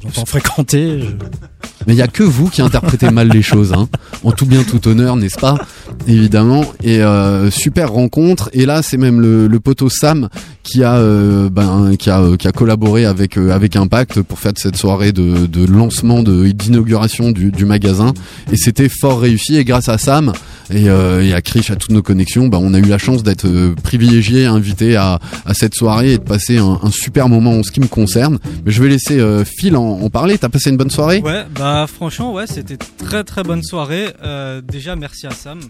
Mais 1.87 1.95
il 1.95 1.97
y 1.97 2.03
a 2.03 2.07
que 2.09 2.23
vous 2.23 2.49
qui 2.49 2.63
interprétez 2.63 3.11
mal 3.11 3.29
les 3.29 3.43
choses, 3.43 3.73
hein. 3.73 3.89
En 4.23 4.31
tout 4.31 4.47
bien, 4.47 4.63
tout 4.63 4.87
honneur, 4.87 5.17
n'est-ce 5.17 5.39
pas? 5.39 5.59
Évidemment. 6.07 6.65
Et 6.85 7.03
euh, 7.03 7.51
super 7.51 7.91
rencontre. 7.91 8.51
Et 8.53 8.67
là, 8.67 8.83
c'est 8.83 8.97
même 8.97 9.21
le, 9.21 9.49
le 9.49 9.61
poteau 9.61 9.89
Sam 9.89 10.29
qui 10.63 10.85
a, 10.85 10.95
euh, 10.95 11.49
ben, 11.51 11.97
qui 11.99 12.09
a, 12.09 12.37
qui 12.37 12.47
a 12.47 12.53
collaboré 12.53 13.05
avec 13.05 13.37
euh, 13.37 13.51
avec 13.51 13.75
Impact 13.75 14.23
pour 14.23 14.39
faire 14.39 14.53
cette 14.57 14.77
soirée 14.77 15.11
de, 15.11 15.47
de 15.47 15.67
lancement, 15.67 16.23
de 16.23 16.47
d'inauguration 16.53 17.33
du, 17.33 17.51
du 17.51 17.65
magasin. 17.65 18.13
Et 18.53 18.57
c'était 18.57 18.89
fort 18.89 19.21
réussi. 19.21 19.57
Et 19.57 19.65
grâce 19.65 19.89
à 19.89 19.99
Sam 19.99 20.33
et, 20.71 20.89
euh, 20.89 21.25
et 21.25 21.35
à 21.35 21.43
Krish, 21.43 21.71
à 21.71 21.77
toutes 21.77 21.91
nos 21.91 22.03
connexions, 22.03 22.47
ben, 22.47 22.59
on 22.63 22.75
a 22.75 22.79
eu 22.79 22.87
la 22.87 22.99
chance 22.99 23.25
d'être 23.25 23.47
euh, 23.47 23.75
privilégié, 23.83 24.47
invité 24.47 24.95
à, 24.95 25.19
à 25.45 25.55
cette 25.55 25.75
soirée 25.75 26.13
et 26.13 26.19
de 26.19 26.23
passer 26.23 26.59
un, 26.59 26.79
un 26.81 26.91
super 26.93 27.29
moment 27.29 27.59
en 27.59 27.63
ce 27.65 27.73
qui 27.73 27.81
me 27.81 27.89
concerne. 27.89 28.39
Mais 28.65 28.71
je 28.71 28.81
vais 28.83 28.89
laisser 28.89 29.19
euh, 29.19 29.45
Phil 29.45 29.77
en, 29.77 29.83
en 30.01 30.11
parler. 30.11 30.39
T'as 30.39 30.49
passé 30.49 30.71
une 30.71 30.77
bonne 30.77 30.91
soirée? 30.91 31.21
Ouais, 31.25 31.43
bah 31.59 31.87
franchement, 31.87 32.33
ouais, 32.33 32.47
c'était 32.47 32.77
très 32.77 33.25
très 33.25 33.43
bonne 33.43 33.63
soirée. 33.63 34.13
Euh, 34.23 34.61
déjà, 34.61 34.97
merci 34.97 35.27
à 35.27 35.31
Sam. 35.31 35.61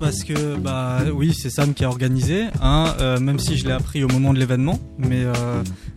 Parce 0.00 0.22
que, 0.22 0.56
bah 0.56 0.98
oui, 1.12 1.36
c'est 1.36 1.50
Sam 1.50 1.74
qui 1.74 1.84
a 1.84 1.88
organisé, 1.88 2.44
hein, 2.62 2.94
euh, 3.00 3.18
même 3.18 3.40
si 3.40 3.56
je 3.58 3.66
l'ai 3.66 3.72
appris 3.72 4.04
au 4.04 4.08
moment 4.08 4.32
de 4.32 4.38
l'événement. 4.38 4.78
Mais, 4.96 5.24
euh, 5.24 5.32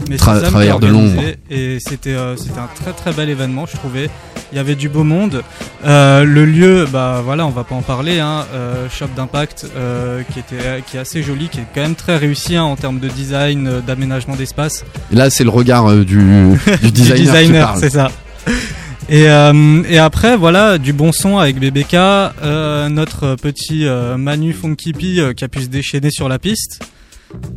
mais 0.09 0.17
c'est 0.17 0.23
Tra- 0.25 0.41
Sam 0.41 0.51
qui 0.53 0.57
a 0.57 0.65
de 0.65 0.71
organisé. 0.73 1.35
Et 1.51 1.77
c'était 1.79 2.13
euh, 2.15 2.35
c'était 2.35 2.59
un 2.59 2.69
très 2.75 2.93
très 2.93 3.13
bel 3.13 3.29
événement, 3.29 3.65
je 3.67 3.77
trouvais. 3.77 4.09
Il 4.51 4.55
y 4.55 4.59
avait 4.59 4.75
du 4.75 4.89
beau 4.89 5.03
monde. 5.03 5.43
Euh, 5.85 6.23
le 6.23 6.45
lieu, 6.45 6.87
bah 6.91 7.21
voilà, 7.23 7.45
on 7.45 7.51
va 7.51 7.63
pas 7.63 7.75
en 7.75 7.83
parler. 7.83 8.19
Hein, 8.19 8.45
euh, 8.53 8.89
Shop 8.89 9.07
d'impact, 9.15 9.67
euh, 9.77 10.23
qui 10.33 10.39
était 10.39 10.81
qui 10.87 10.97
est 10.97 10.99
assez 10.99 11.21
joli, 11.21 11.47
qui 11.47 11.59
est 11.59 11.65
quand 11.73 11.81
même 11.81 11.95
très 11.95 12.17
réussi 12.17 12.55
hein, 12.55 12.63
en 12.63 12.75
termes 12.75 12.99
de 12.99 13.07
design, 13.07 13.81
d'aménagement 13.85 14.35
d'espace. 14.35 14.83
Là, 15.11 15.29
c'est 15.29 15.43
le 15.43 15.51
regard 15.51 15.93
du, 15.95 16.03
du 16.81 16.91
designer, 16.91 17.77
c'est 17.77 17.91
ça. 17.91 18.09
Et, 19.12 19.28
euh, 19.28 19.84
et 19.89 19.97
après, 19.97 20.38
voilà, 20.38 20.78
du 20.78 20.93
bon 20.93 21.12
son 21.12 21.38
avec 21.38 21.60
BBK, 21.60 21.95
euh, 21.95 22.88
notre 22.88 23.36
petit 23.36 23.86
euh, 23.86 24.15
Manu 24.15 24.54
Funky 24.54 24.93
P, 24.93 25.19
euh, 25.19 25.34
qui 25.34 25.43
a 25.43 25.50
pu 25.50 25.63
se 25.63 25.67
déchaîner 25.67 26.12
sur 26.12 26.30
la 26.30 26.39
piste. 26.39 26.80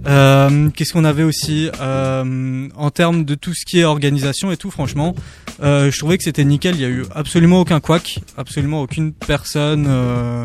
Euh, 0.08 0.68
Qu'est-ce 0.70 0.92
qu'on 0.92 1.04
avait 1.04 1.22
aussi 1.22 1.70
euh, 1.80 2.68
en 2.74 2.90
termes 2.90 3.24
de 3.24 3.36
tout 3.36 3.54
ce 3.54 3.64
qui 3.64 3.78
est 3.78 3.84
organisation 3.84 4.50
et 4.52 4.56
tout 4.56 4.70
franchement 4.70 5.16
euh, 5.64 5.90
je 5.90 5.98
trouvais 5.98 6.16
que 6.16 6.22
c'était 6.22 6.44
nickel 6.44 6.76
il 6.76 6.80
y 6.80 6.84
a 6.84 6.88
eu 6.88 7.04
absolument 7.12 7.60
aucun 7.60 7.80
couac 7.80 8.20
absolument 8.36 8.82
aucune 8.82 9.12
personne 9.12 9.86
euh, 9.88 10.44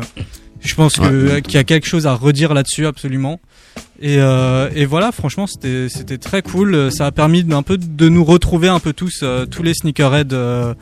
je 0.60 0.74
pense 0.74 0.96
que 0.96 1.38
qu'il 1.38 1.54
y 1.54 1.58
a 1.58 1.62
quelque 1.62 1.86
chose 1.86 2.08
à 2.08 2.14
redire 2.14 2.54
là-dessus 2.54 2.86
absolument 2.86 3.38
et, 4.00 4.16
euh, 4.18 4.70
et 4.74 4.86
voilà 4.86 5.12
franchement 5.12 5.46
c'était 5.46 6.18
très 6.18 6.42
cool. 6.42 6.90
Ça 6.90 7.06
a 7.06 7.12
permis 7.12 7.44
d'un 7.44 7.62
peu 7.62 7.76
de 7.76 8.08
nous 8.08 8.24
retrouver 8.24 8.68
un 8.68 8.80
peu 8.80 8.92
tous 8.92 9.20
euh, 9.22 9.46
tous 9.46 9.62
les 9.62 9.74
sneakerheads 9.74 10.32
euh, 10.32 10.74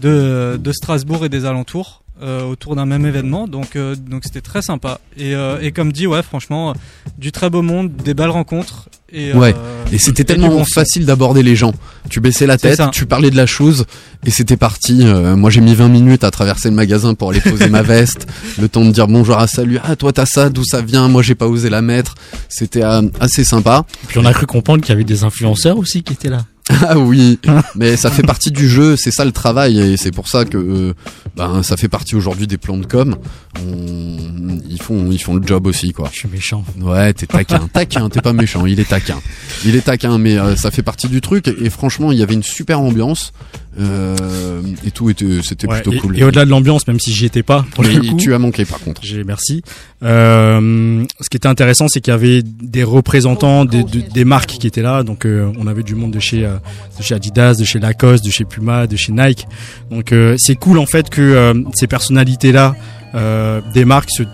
de 0.00 0.72
Strasbourg 0.72 1.24
et 1.24 1.28
des 1.28 1.44
alentours 1.44 2.03
autour 2.22 2.76
d'un 2.76 2.86
même 2.86 3.04
événement 3.06 3.48
donc 3.48 3.74
euh, 3.76 3.96
donc 3.96 4.22
c'était 4.24 4.40
très 4.40 4.62
sympa 4.62 5.00
et, 5.16 5.34
euh, 5.34 5.58
et 5.60 5.72
comme 5.72 5.92
dit 5.92 6.06
ouais 6.06 6.22
franchement 6.22 6.70
euh, 6.70 6.74
du 7.18 7.32
très 7.32 7.50
beau 7.50 7.60
monde 7.62 7.90
des 7.96 8.14
belles 8.14 8.30
rencontres 8.30 8.88
et 9.12 9.32
Ouais. 9.32 9.54
euh, 9.56 9.84
Et 9.92 9.98
c'était 9.98 10.24
tellement 10.24 10.48
bon 10.48 10.64
facile 10.64 11.06
d'aborder 11.06 11.44
les 11.44 11.54
gens. 11.54 11.72
Tu 12.10 12.20
baissais 12.20 12.46
la 12.46 12.58
tête, 12.58 12.80
tu 12.90 13.06
parlais 13.06 13.30
de 13.30 13.36
la 13.36 13.46
chose 13.46 13.84
et 14.26 14.30
c'était 14.30 14.56
parti. 14.56 15.02
Euh, 15.02 15.36
moi, 15.36 15.50
j'ai 15.50 15.60
mis 15.60 15.72
20 15.74 15.88
minutes 15.88 16.24
à 16.24 16.32
traverser 16.32 16.68
le 16.68 16.74
magasin 16.74 17.14
pour 17.14 17.30
aller 17.30 17.40
poser 17.40 17.68
ma 17.68 17.82
veste, 17.94 18.26
le 18.60 18.68
temps 18.68 18.84
de 18.84 18.90
dire 18.90 19.06
bonjour 19.06 19.38
à 19.38 19.46
salut. 19.46 19.78
Ah, 19.84 19.94
toi, 19.94 20.12
t'as 20.12 20.26
ça, 20.26 20.50
d'où 20.50 20.64
ça 20.64 20.80
vient? 20.82 21.06
Moi, 21.06 21.22
j'ai 21.22 21.36
pas 21.36 21.46
osé 21.46 21.70
la 21.70 21.80
mettre. 21.80 22.16
C'était 22.48 22.82
euh, 22.82 23.02
assez 23.20 23.44
sympa. 23.44 23.84
Puis 24.08 24.18
on 24.18 24.24
a 24.24 24.32
cru 24.32 24.46
comprendre 24.46 24.80
qu'il 24.82 24.90
y 24.90 24.94
avait 24.94 25.04
des 25.04 25.22
influenceurs 25.22 25.78
aussi 25.78 26.02
qui 26.02 26.12
étaient 26.14 26.30
là. 26.30 26.44
Ah 26.88 26.98
oui, 26.98 27.38
mais 27.74 27.96
ça 27.96 28.10
fait 28.10 28.22
partie 28.22 28.50
du 28.50 28.68
jeu, 28.68 28.96
c'est 28.96 29.10
ça 29.10 29.24
le 29.24 29.32
travail 29.32 29.78
et 29.78 29.96
c'est 29.96 30.10
pour 30.10 30.28
ça 30.28 30.44
que 30.44 30.56
euh, 30.56 30.94
ben 31.36 31.62
ça 31.62 31.76
fait 31.76 31.88
partie 31.88 32.14
aujourd'hui 32.14 32.46
des 32.46 32.58
plans 32.58 32.76
de 32.76 32.86
com. 32.86 33.16
On- 33.60 34.58
ils 34.68 34.80
font 34.82 35.10
ils 35.12 35.18
font 35.22 35.34
le 35.36 35.46
job 35.46 35.66
aussi 35.66 35.92
quoi. 35.92 36.08
Je 36.12 36.20
suis 36.20 36.28
méchant. 36.28 36.64
Ouais, 36.80 37.12
t'es 37.12 37.26
taquin, 37.26 37.68
taquin, 37.72 38.08
t'es 38.08 38.20
pas 38.20 38.32
méchant, 38.32 38.66
il 38.66 38.80
est 38.80 38.88
taquin. 38.88 39.20
Il 39.64 39.76
est 39.76 39.82
taquin 39.82 40.18
mais 40.18 40.36
euh, 40.36 40.56
ça 40.56 40.70
fait 40.70 40.82
partie 40.82 41.08
du 41.08 41.20
truc 41.20 41.46
et, 41.48 41.54
et 41.66 41.70
franchement, 41.70 42.10
il 42.12 42.18
y 42.18 42.22
avait 42.22 42.34
une 42.34 42.42
super 42.42 42.80
ambiance 42.80 43.32
euh, 43.80 44.60
et 44.86 44.90
tout 44.90 45.10
était 45.10 45.40
c'était 45.42 45.66
Ouais, 45.68 45.80
plutôt 45.80 45.92
et, 45.92 45.98
cool. 45.98 46.18
et 46.18 46.24
au-delà 46.24 46.44
de 46.44 46.50
l'ambiance, 46.50 46.86
même 46.86 47.00
si 47.00 47.12
j'y 47.12 47.24
étais 47.26 47.42
pas, 47.42 47.64
pour 47.74 47.84
Mais 47.84 47.94
le 47.94 48.00
coup, 48.10 48.16
tu 48.16 48.34
as 48.34 48.38
manqué 48.38 48.64
par 48.64 48.78
contre. 48.80 49.00
J'ai 49.04 49.24
merci. 49.24 49.62
Euh, 50.02 51.04
ce 51.20 51.28
qui 51.30 51.36
était 51.36 51.48
intéressant, 51.48 51.88
c'est 51.88 52.00
qu'il 52.00 52.10
y 52.12 52.14
avait 52.14 52.42
des 52.42 52.84
représentants 52.84 53.64
des, 53.64 53.82
de- 53.82 54.00
des 54.12 54.24
marques 54.24 54.50
qui 54.50 54.66
étaient 54.66 54.82
là. 54.82 55.02
Donc, 55.02 55.24
euh, 55.26 55.50
on 55.58 55.66
avait 55.66 55.82
du 55.82 55.94
monde 55.94 56.12
de 56.12 56.20
chez, 56.20 56.44
euh, 56.44 56.56
de 56.98 57.02
chez 57.02 57.14
Adidas, 57.14 57.54
de 57.54 57.64
chez 57.64 57.78
Lacoste, 57.78 58.24
de 58.24 58.30
chez 58.30 58.44
Puma, 58.44 58.86
de 58.86 58.96
chez 58.96 59.12
Nike. 59.12 59.46
Donc, 59.90 60.12
euh, 60.12 60.36
c'est 60.38 60.56
cool 60.56 60.78
en 60.78 60.86
fait 60.86 61.08
que 61.10 61.20
euh, 61.22 61.54
ces 61.74 61.86
personnalités-là, 61.86 62.76
euh, 63.14 63.60
des 63.72 63.84
marques, 63.84 64.10
se, 64.10 64.24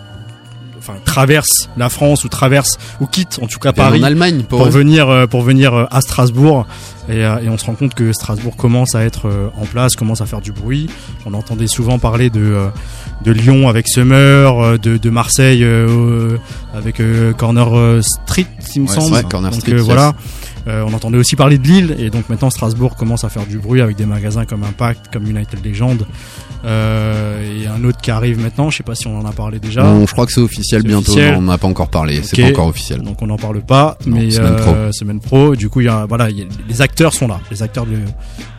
enfin, 0.79 0.93
traversent 1.05 1.69
la 1.77 1.89
France 1.89 2.23
ou 2.23 2.29
traversent 2.29 2.77
ou 2.99 3.05
quittent 3.05 3.39
en 3.41 3.47
tout 3.47 3.59
cas 3.59 3.73
Paris 3.73 3.99
en 3.99 4.03
Allemagne 4.03 4.43
pour 4.43 4.59
pour 4.59 4.69
venir 4.69 5.09
euh, 5.09 5.27
pour 5.27 5.43
venir 5.43 5.73
euh, 5.73 5.85
à 5.91 6.01
Strasbourg. 6.01 6.65
Et, 7.09 7.25
euh, 7.25 7.39
et 7.39 7.49
on 7.49 7.57
se 7.57 7.65
rend 7.65 7.73
compte 7.75 7.93
que 7.93 8.11
Strasbourg 8.13 8.55
commence 8.55 8.95
à 8.95 9.03
être 9.03 9.51
en 9.59 9.65
place, 9.65 9.95
commence 9.95 10.21
à 10.21 10.25
faire 10.25 10.41
du 10.41 10.51
bruit. 10.51 10.89
On 11.25 11.33
entendait 11.33 11.67
souvent 11.67 11.99
parler 11.99 12.29
de 12.29 12.69
de 13.23 13.31
Lyon 13.31 13.67
avec 13.69 13.87
Summer, 13.87 14.79
de, 14.79 14.97
de 14.97 15.09
Marseille 15.09 15.65
avec 16.73 17.01
Corner 17.37 18.03
Street, 18.03 18.47
il 18.75 18.81
me 18.83 18.87
Ouais, 18.87 18.93
semble. 18.95 19.23
Corner 19.29 19.51
Donc, 19.51 19.61
Street, 19.61 19.75
voilà. 19.75 20.13
Euh, 20.67 20.83
on 20.87 20.93
entendait 20.93 21.17
aussi 21.17 21.35
parler 21.35 21.57
de 21.57 21.67
Lille 21.67 21.95
et 21.97 22.09
donc 22.11 22.29
maintenant 22.29 22.51
Strasbourg 22.51 22.95
commence 22.95 23.23
à 23.23 23.29
faire 23.29 23.47
du 23.47 23.57
bruit 23.57 23.81
avec 23.81 23.95
des 23.95 24.05
magasins 24.05 24.45
comme 24.45 24.63
Impact, 24.63 25.07
comme 25.11 25.25
United 25.27 25.65
Legend 25.65 26.05
euh, 26.65 27.61
et 27.63 27.67
un 27.67 27.83
autre 27.83 27.99
qui 28.01 28.11
arrive 28.11 28.39
maintenant. 28.41 28.69
Je 28.69 28.77
sais 28.77 28.83
pas 28.83 28.95
si 28.95 29.07
on 29.07 29.19
en 29.19 29.25
a 29.25 29.31
parlé 29.31 29.59
déjà. 29.59 29.83
Non, 29.83 30.05
je 30.05 30.11
crois 30.11 30.25
que 30.25 30.31
c'est 30.31 30.41
officiel 30.41 30.81
C'est 30.81 30.87
bientôt. 30.87 31.11
officiel. 31.11 31.33
Non, 31.33 31.39
on 31.39 31.41
n'a 31.43 31.57
pas 31.57 31.67
encore 31.67 31.89
parlé. 31.89 32.21
C'est 32.23 32.37
Ok. 32.39 32.45
pas 32.45 32.49
encore 32.59 32.67
officiel. 32.67 33.01
Donc 33.01 33.21
on 33.21 33.27
n'en 33.27 33.37
parle 33.37 33.61
pas, 33.61 33.97
Non, 34.05 34.17
mais 34.17 34.31
semaine 34.31 34.55
pro. 34.57 34.71
euh, 34.71 34.91
semaine 34.91 35.19
pro. 35.19 35.55
Du 35.55 35.69
coup, 35.69 35.81
il 35.81 35.85
y 35.85 35.89
a 35.89 36.05
voilà, 36.05 36.29
il 36.29 36.39
y 36.39 36.41
a- 36.41 36.45
les 36.67 36.81
acteurs 36.81 37.13
sont 37.13 37.27
là, 37.27 37.39
les 37.49 37.63
acteurs 37.63 37.85
du. 37.85 37.95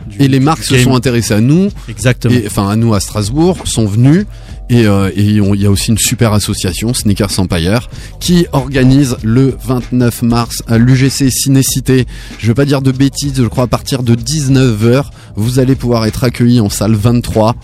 du- 0.07 0.21
Et 0.21 0.27
les 0.27 0.39
marques 0.39 0.63
se 0.63 0.77
sont 0.77 0.95
intéressées 0.95 1.33
à 1.33 1.41
nous. 1.41 1.69
Exactement. 1.87 2.35
Enfin, 2.45 2.69
à 2.69 2.75
nous 2.75 2.93
à 2.93 2.99
Strasbourg, 2.99 3.57
sont 3.65 3.85
venus. 3.85 4.25
Et 4.69 4.87
euh, 4.87 5.11
il 5.15 5.31
y 5.61 5.65
a 5.65 5.69
aussi 5.69 5.91
une 5.91 5.97
super 5.97 6.31
association, 6.31 6.93
Sneakers 6.93 7.37
Empire, 7.37 7.89
qui 8.21 8.47
organise 8.53 9.17
le 9.21 9.55
29 9.61 10.21
mars 10.21 10.63
à 10.67 10.77
l'UGC 10.77 11.29
Cinécité 11.29 12.05
je 12.39 12.47
vais 12.47 12.53
pas 12.53 12.63
dire 12.65 12.81
de 12.81 12.91
bêtises, 12.91 13.33
je 13.35 13.43
crois 13.43 13.65
à 13.65 13.67
partir 13.67 14.03
de 14.03 14.15
19h, 14.15 15.11
vous 15.35 15.59
allez 15.59 15.75
pouvoir 15.75 16.05
être 16.05 16.23
accueillis 16.23 16.61
en 16.61 16.69
salle 16.69 16.93
23 16.95 17.55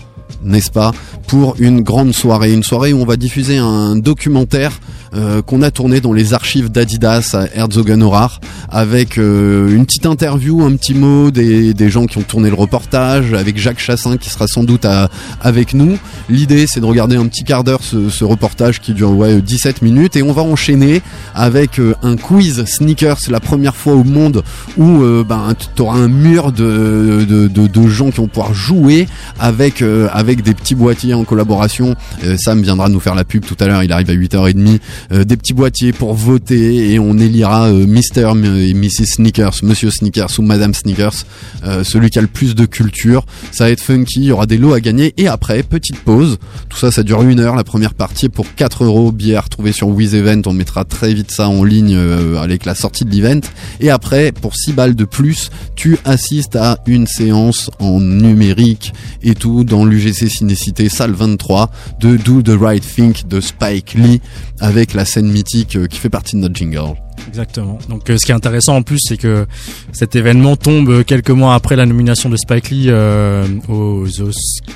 n'est-ce 0.42 0.70
pas, 0.70 0.92
pour 1.26 1.56
une 1.58 1.82
grande 1.82 2.12
soirée, 2.12 2.52
une 2.52 2.62
soirée 2.62 2.92
où 2.92 3.00
on 3.00 3.04
va 3.04 3.16
diffuser 3.16 3.58
un 3.58 3.96
documentaire 3.96 4.80
euh, 5.14 5.42
qu'on 5.42 5.62
a 5.62 5.70
tourné 5.70 6.00
dans 6.00 6.12
les 6.12 6.34
archives 6.34 6.70
d'Adidas 6.70 7.34
à 7.34 7.46
Herzogenaurach 7.56 8.40
avec 8.68 9.18
euh, 9.18 9.74
une 9.74 9.84
petite 9.86 10.06
interview, 10.06 10.62
un 10.62 10.76
petit 10.76 10.94
mot 10.94 11.30
des, 11.30 11.74
des 11.74 11.90
gens 11.90 12.06
qui 12.06 12.18
ont 12.18 12.22
tourné 12.22 12.48
le 12.48 12.54
reportage, 12.54 13.32
avec 13.34 13.58
Jacques 13.58 13.80
Chassin 13.80 14.16
qui 14.16 14.30
sera 14.30 14.46
sans 14.46 14.64
doute 14.64 14.84
à- 14.84 15.08
avec 15.40 15.74
nous. 15.74 15.98
L'idée 16.28 16.66
c'est 16.68 16.80
de 16.80 16.84
regarder 16.86 17.16
un 17.16 17.26
petit 17.26 17.44
quart 17.44 17.64
d'heure 17.64 17.82
ce, 17.82 18.08
ce 18.10 18.24
reportage 18.24 18.80
qui 18.80 18.92
dure 18.94 19.10
ouais, 19.12 19.40
17 19.40 19.82
minutes 19.82 20.16
et 20.16 20.22
on 20.22 20.32
va 20.32 20.42
enchaîner 20.42 21.02
avec 21.34 21.78
euh, 21.80 21.94
un 22.02 22.16
quiz 22.16 22.64
sneakers, 22.64 23.18
la 23.30 23.40
première 23.40 23.74
fois 23.76 23.94
au 23.94 24.04
monde 24.04 24.42
où 24.76 25.02
euh, 25.02 25.24
ben, 25.28 25.54
tu 25.74 25.82
auras 25.82 25.96
un 25.98 26.08
mur 26.08 26.52
de, 26.52 27.24
de, 27.28 27.48
de, 27.48 27.66
de 27.66 27.88
gens 27.88 28.10
qui 28.10 28.18
vont 28.18 28.28
pouvoir 28.28 28.54
jouer 28.54 29.08
avec, 29.38 29.82
euh, 29.82 30.08
avec 30.12 30.42
des 30.42 30.54
petits 30.54 30.74
boîtiers 30.74 31.14
en 31.14 31.24
collaboration. 31.24 31.94
Euh, 32.24 32.36
Sam 32.38 32.62
viendra 32.62 32.88
nous 32.88 33.00
faire 33.00 33.14
la 33.14 33.24
pub 33.24 33.44
tout 33.44 33.56
à 33.60 33.66
l'heure, 33.66 33.82
il 33.82 33.92
arrive 33.92 34.10
à 34.10 34.14
8h30. 34.14 34.78
Euh, 35.12 35.24
des 35.24 35.36
petits 35.36 35.52
boîtiers 35.52 35.92
pour 35.92 36.14
voter 36.14 36.92
et 36.92 36.98
on 36.98 37.18
élira 37.18 37.68
euh, 37.68 37.86
Mr. 37.86 38.32
et 38.58 38.74
Mrs. 38.74 39.06
Sneakers, 39.16 39.56
Monsieur 39.62 39.90
Sneakers 39.90 40.38
ou 40.38 40.42
Madame 40.42 40.74
Sneakers, 40.74 41.24
euh, 41.64 41.84
celui 41.84 42.10
qui 42.10 42.18
a 42.18 42.22
le 42.22 42.28
plus 42.28 42.54
de 42.54 42.66
culture. 42.66 43.24
Ça 43.52 43.64
va 43.64 43.70
être 43.70 43.80
funky, 43.80 44.20
il 44.20 44.24
y 44.26 44.32
aura 44.32 44.46
des 44.46 44.58
lots 44.58 44.72
à 44.72 44.80
gagner 44.80 45.14
et 45.16 45.28
après, 45.28 45.62
petite 45.62 45.98
pause. 46.00 46.38
Tout 46.68 46.78
ça, 46.78 46.90
ça 46.90 47.02
dure 47.02 47.22
une 47.22 47.40
heure. 47.40 47.56
La 47.56 47.64
première 47.64 47.94
partie 47.94 48.28
pour 48.28 48.46
4 48.54 48.84
euros, 48.84 49.12
bière 49.12 49.48
trouvée 49.48 49.72
sur 49.72 49.88
Wiz 49.88 50.14
Event. 50.14 50.42
On 50.46 50.52
mettra 50.52 50.84
très 50.84 51.12
vite 51.12 51.30
ça 51.30 51.48
en 51.48 51.64
ligne 51.64 51.96
avec 52.38 52.64
la 52.64 52.74
sortie 52.74 53.04
de 53.04 53.10
l'event. 53.10 53.40
Et 53.80 53.90
après, 53.90 54.32
pour 54.32 54.56
6 54.56 54.72
balles 54.72 54.94
de 54.94 55.04
plus, 55.04 55.50
tu 55.74 55.98
assistes 56.04 56.56
à 56.56 56.78
une 56.86 57.06
séance 57.06 57.70
en 57.78 58.00
numérique 58.00 58.92
et 59.22 59.34
tout 59.34 59.64
dans 59.64 59.84
l'UGC 59.84 60.28
Cinécité 60.28 60.88
salle 60.88 61.12
23 61.12 61.70
de 62.00 62.16
Do 62.16 62.42
the 62.42 62.58
Right 62.60 62.84
Thing 62.86 63.14
de 63.28 63.40
Spike 63.40 63.94
Lee 63.94 64.20
avec 64.60 64.89
la 64.94 65.04
scène 65.04 65.30
mythique 65.30 65.76
euh, 65.76 65.86
qui 65.86 65.98
fait 65.98 66.10
partie 66.10 66.36
de 66.36 66.40
notre 66.40 66.54
jingle. 66.54 66.96
Exactement. 67.28 67.78
Donc 67.88 68.08
euh, 68.08 68.16
ce 68.18 68.26
qui 68.26 68.32
est 68.32 68.34
intéressant 68.34 68.76
en 68.76 68.82
plus, 68.82 68.98
c'est 69.00 69.16
que 69.16 69.46
cet 69.92 70.16
événement 70.16 70.56
tombe 70.56 71.04
quelques 71.04 71.30
mois 71.30 71.54
après 71.54 71.76
la 71.76 71.86
nomination 71.86 72.28
de 72.28 72.36
Spike 72.36 72.70
Lee 72.70 72.86
euh, 72.88 73.46
aux 73.68 74.06
Oscars. 74.20 74.74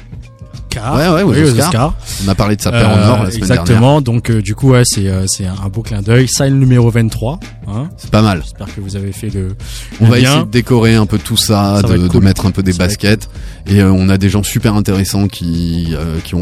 Ouais, 0.76 1.08
ouais, 1.08 1.22
aux 1.22 1.32
Oui, 1.32 1.42
Oscars. 1.58 1.94
On 2.24 2.28
a 2.28 2.34
parlé 2.34 2.56
de 2.56 2.62
sa 2.62 2.70
paire 2.70 2.88
en 2.88 2.92
or 3.08 3.22
la 3.24 3.30
semaine 3.30 3.42
Exactement. 3.44 4.00
Donc 4.00 4.30
euh, 4.30 4.42
du 4.42 4.54
coup, 4.54 4.70
ouais, 4.70 4.82
c'est 4.84 5.08
euh, 5.08 5.24
c'est 5.26 5.46
un 5.46 5.68
beau 5.68 5.82
clin 5.82 6.02
d'œil. 6.02 6.26
Ça, 6.28 6.46
le 6.48 6.54
numéro 6.56 6.90
23. 6.90 7.38
Hein. 7.68 7.88
C'est 7.96 8.10
pas 8.10 8.22
mal. 8.22 8.40
J'espère 8.42 8.74
que 8.74 8.80
vous 8.80 8.96
avez 8.96 9.12
fait 9.12 9.30
le. 9.30 9.56
On 10.00 10.04
le 10.04 10.10
va 10.10 10.18
essayer 10.18 10.40
de 10.44 10.50
décorer 10.50 10.94
un 10.94 11.06
peu 11.06 11.18
tout 11.18 11.36
ça, 11.36 11.82
de, 11.82 12.08
de 12.08 12.18
mettre 12.18 12.46
un 12.46 12.50
peu 12.50 12.62
des 12.62 12.72
Ça 12.72 12.78
baskets. 12.78 13.28
Et 13.66 13.80
euh, 13.80 13.90
on 13.92 14.08
a 14.08 14.18
des 14.18 14.28
gens 14.28 14.42
super 14.42 14.74
intéressants 14.74 15.28
qui 15.28 15.88
euh, 15.92 16.18
qui 16.24 16.34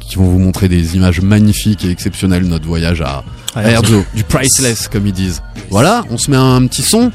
qui 0.00 0.16
vont 0.16 0.24
vous 0.30 0.38
montrer 0.38 0.68
des 0.68 0.96
images 0.96 1.20
magnifiques 1.20 1.84
et 1.84 1.90
exceptionnelles 1.90 2.42
de 2.44 2.48
notre 2.48 2.66
voyage 2.66 3.00
à, 3.00 3.24
à 3.54 3.62
Herzog, 3.62 3.84
Herzog. 3.84 4.04
du 4.14 4.24
priceless 4.24 4.88
comme 4.88 5.06
ils 5.06 5.12
disent. 5.12 5.42
Voilà, 5.70 6.04
on 6.10 6.18
se 6.18 6.30
met 6.30 6.36
un 6.36 6.66
petit 6.66 6.82
son. 6.82 7.10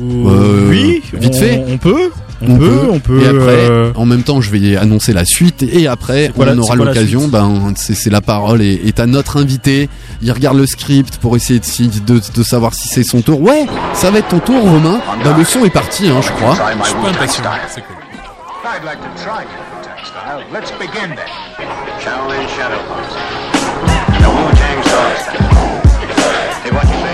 Euh, 0.00 0.68
oui, 0.70 1.02
vite 1.12 1.34
on- 1.34 1.38
fait. 1.38 1.64
on 1.68 1.78
peut, 1.78 2.10
on 2.48 2.58
peut, 2.58 2.80
on 2.92 2.98
peut, 2.98 3.20
Et 3.22 3.26
après, 3.28 3.70
euh, 3.70 3.92
en 3.96 4.06
même 4.06 4.22
temps, 4.22 4.40
je 4.40 4.50
vais 4.50 4.76
annoncer 4.76 5.12
la 5.12 5.24
suite. 5.24 5.62
Et 5.62 5.86
après, 5.86 6.30
quoi 6.34 6.46
on 6.50 6.58
aura 6.58 6.76
l'occasion. 6.76 7.28
Ben, 7.28 7.72
c'est 7.76 8.10
la 8.10 8.20
parole 8.20 8.62
et, 8.62 8.80
et 8.84 8.92
t'as 8.92 9.06
notre 9.06 9.36
invité. 9.38 9.88
Il 10.22 10.30
regarde 10.32 10.56
le 10.56 10.66
script 10.66 11.18
pour 11.18 11.36
essayer 11.36 11.60
de, 11.60 11.64
si- 11.64 11.88
de, 11.88 12.20
de 12.34 12.42
savoir 12.42 12.74
si 12.74 12.88
c'est 12.88 13.04
son 13.04 13.20
tour. 13.22 13.40
Ouais, 13.40 13.66
ça 13.94 14.10
va 14.10 14.18
être 14.18 14.28
ton 14.28 14.38
tour, 14.38 14.62
Romain. 14.62 15.00
Ben, 15.22 15.36
le 15.36 15.44
son 15.44 15.64
est 15.64 15.70
parti, 15.70 16.08
hein, 16.08 16.20
je 16.22 16.30
crois. 16.32 16.54
Je 16.54 16.84
suis 16.86 16.94
pas 16.94 17.08
impatient, 17.08 17.42
c'est 17.68 17.80
cool. 17.82 17.96
I'd 18.66 18.82
like 18.84 18.98
to 18.98 19.08
try 19.22 19.44
Wu-Tang 19.44 20.04
style. 20.04 20.44
Let's 20.52 20.72
begin 20.78 21.14
then. 21.14 21.28
Shaolin 22.00 22.48
Shadow. 22.56 22.80
The. 24.18 24.28
Hey, 26.64 26.70
what 26.72 26.84
you 26.84 26.98
say 27.04 27.13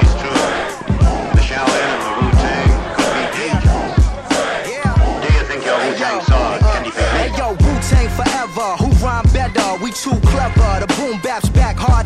We 10.41 10.90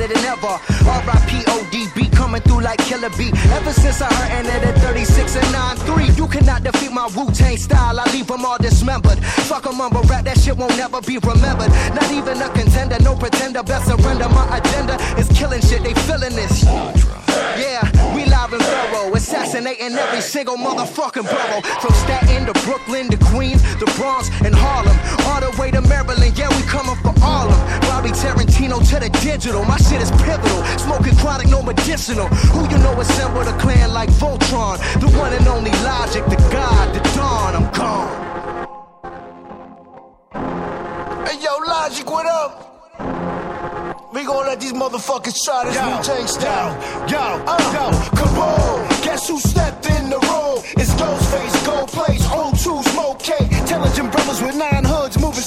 harder 0.05 0.15
than 0.15 0.25
ever. 0.25 0.59
R.I.P. 0.89 1.45
ODB 1.45 2.13
coming 2.13 2.41
through 2.43 2.63
like 2.63 2.79
Killer 2.79 3.11
B. 3.11 3.31
Ever 3.53 3.73
since 3.73 4.01
I 4.01 4.13
heard 4.13 4.47
it 4.47 4.65
at 4.65 4.79
36 4.79 5.37
and 5.37 5.47
9-3, 5.47 6.17
you 6.17 6.27
cannot 6.29 6.63
defeat 6.63 6.93
my 6.93 7.09
Wu 7.17 7.31
Tang 7.33 7.57
style. 7.57 7.99
I 7.99 8.05
leave 8.13 8.27
them 8.27 8.45
all 8.45 8.59
dismembered. 8.59 9.19
Fuck 9.49 9.67
a 9.67 9.73
mumble 9.73 10.03
rap, 10.03 10.25
that 10.25 10.39
shit 10.39 10.57
won't 10.57 10.77
never 10.77 11.01
be 11.01 11.19
remembered. 11.19 11.71
Not 11.95 12.11
even 12.11 12.41
a 12.41 12.49
contender, 12.51 12.99
no 13.03 13.15
pretender. 13.15 13.63
Best 13.63 13.87
surrender. 13.87 14.29
My 14.29 14.59
agenda 14.59 14.95
is 15.19 15.29
killing 15.29 15.61
shit. 15.61 15.83
They 15.83 15.95
feeling 16.07 16.35
this. 16.35 16.65
Yeah, 17.59 17.83
we 18.15 18.25
live 18.27 18.53
and 18.53 18.63
thorough, 18.63 19.13
assassinating 19.15 19.93
every 19.93 20.21
single 20.21 20.57
motherfucking 20.57 21.25
borough. 21.25 21.63
From 21.81 21.93
Staten 21.95 22.47
to 22.47 22.53
Brooklyn 22.65 23.09
to 23.11 23.17
Queens, 23.31 23.63
the 23.77 23.87
Bronx 23.97 24.31
and 24.45 24.55
Harlem, 24.55 24.97
all 25.27 25.41
the 25.41 25.51
way 25.61 25.71
to 25.71 25.81
Maryland. 25.83 26.39
Yeah, 26.39 26.49
we 26.49 26.63
coming 26.63 26.97
for 27.03 27.15
all 27.23 27.49
of 27.49 27.59
'em. 27.59 27.81
Bobby 27.91 28.11
Tarantino 28.11 28.79
to 28.91 29.01
the 29.01 29.11
digital, 29.21 29.65
my 29.65 29.77
shit 29.79 29.94
is 30.01 30.11
pivotal. 30.13 30.65
Smoking 30.79 31.17
chronic, 31.17 31.49
no 31.49 31.63
medicinal. 31.63 32.29
Who 32.29 32.69
you 32.69 32.79
know 32.79 33.01
assembled 33.01 33.47
a 33.47 33.57
clan 33.59 33.93
like 33.93 34.11
Voltron? 34.11 34.79
The 35.01 35.09
one 35.19 35.33
and 35.33 35.47
only 35.49 35.71
Logic, 35.83 36.25
the 36.27 36.37
God, 36.51 36.95
the 36.95 37.01
Dawn. 37.17 37.55
I'm 37.57 37.73
gone. 37.73 38.11
Hey 41.27 41.39
yo, 41.41 41.59
Logic, 41.67 42.09
what 42.11 42.27
up? 42.27 42.65
We 44.15 44.23
gon' 44.25 44.47
let 44.47 44.61
these 44.61 44.73
motherfuckers 44.73 45.35
try 45.45 45.65
this 45.65 45.77
Wu-Tang 45.77 46.29
style. 46.29 46.73
Yo, 47.09 47.19
yo, 47.19 47.37
yo, 47.39 47.51
uh, 47.51 48.15
on. 48.39 49.03
Guess 49.03 49.29
who 49.29 49.39
stepped 49.41 49.87
in 49.91 50.11
the 50.11 50.19
room? 50.31 50.63
It's 50.79 50.93
Ghostface, 50.95 51.67
Gold 51.67 51.89
Place, 51.89 52.25
old 52.31 52.57
two 52.59 52.83
smoke 52.91 53.19
K. 53.19 53.35
Intelligent 53.41 54.13
brothers 54.13 54.41
with 54.43 54.57
nine 54.57 54.85
hoods 54.85 55.19
moving 55.19 55.43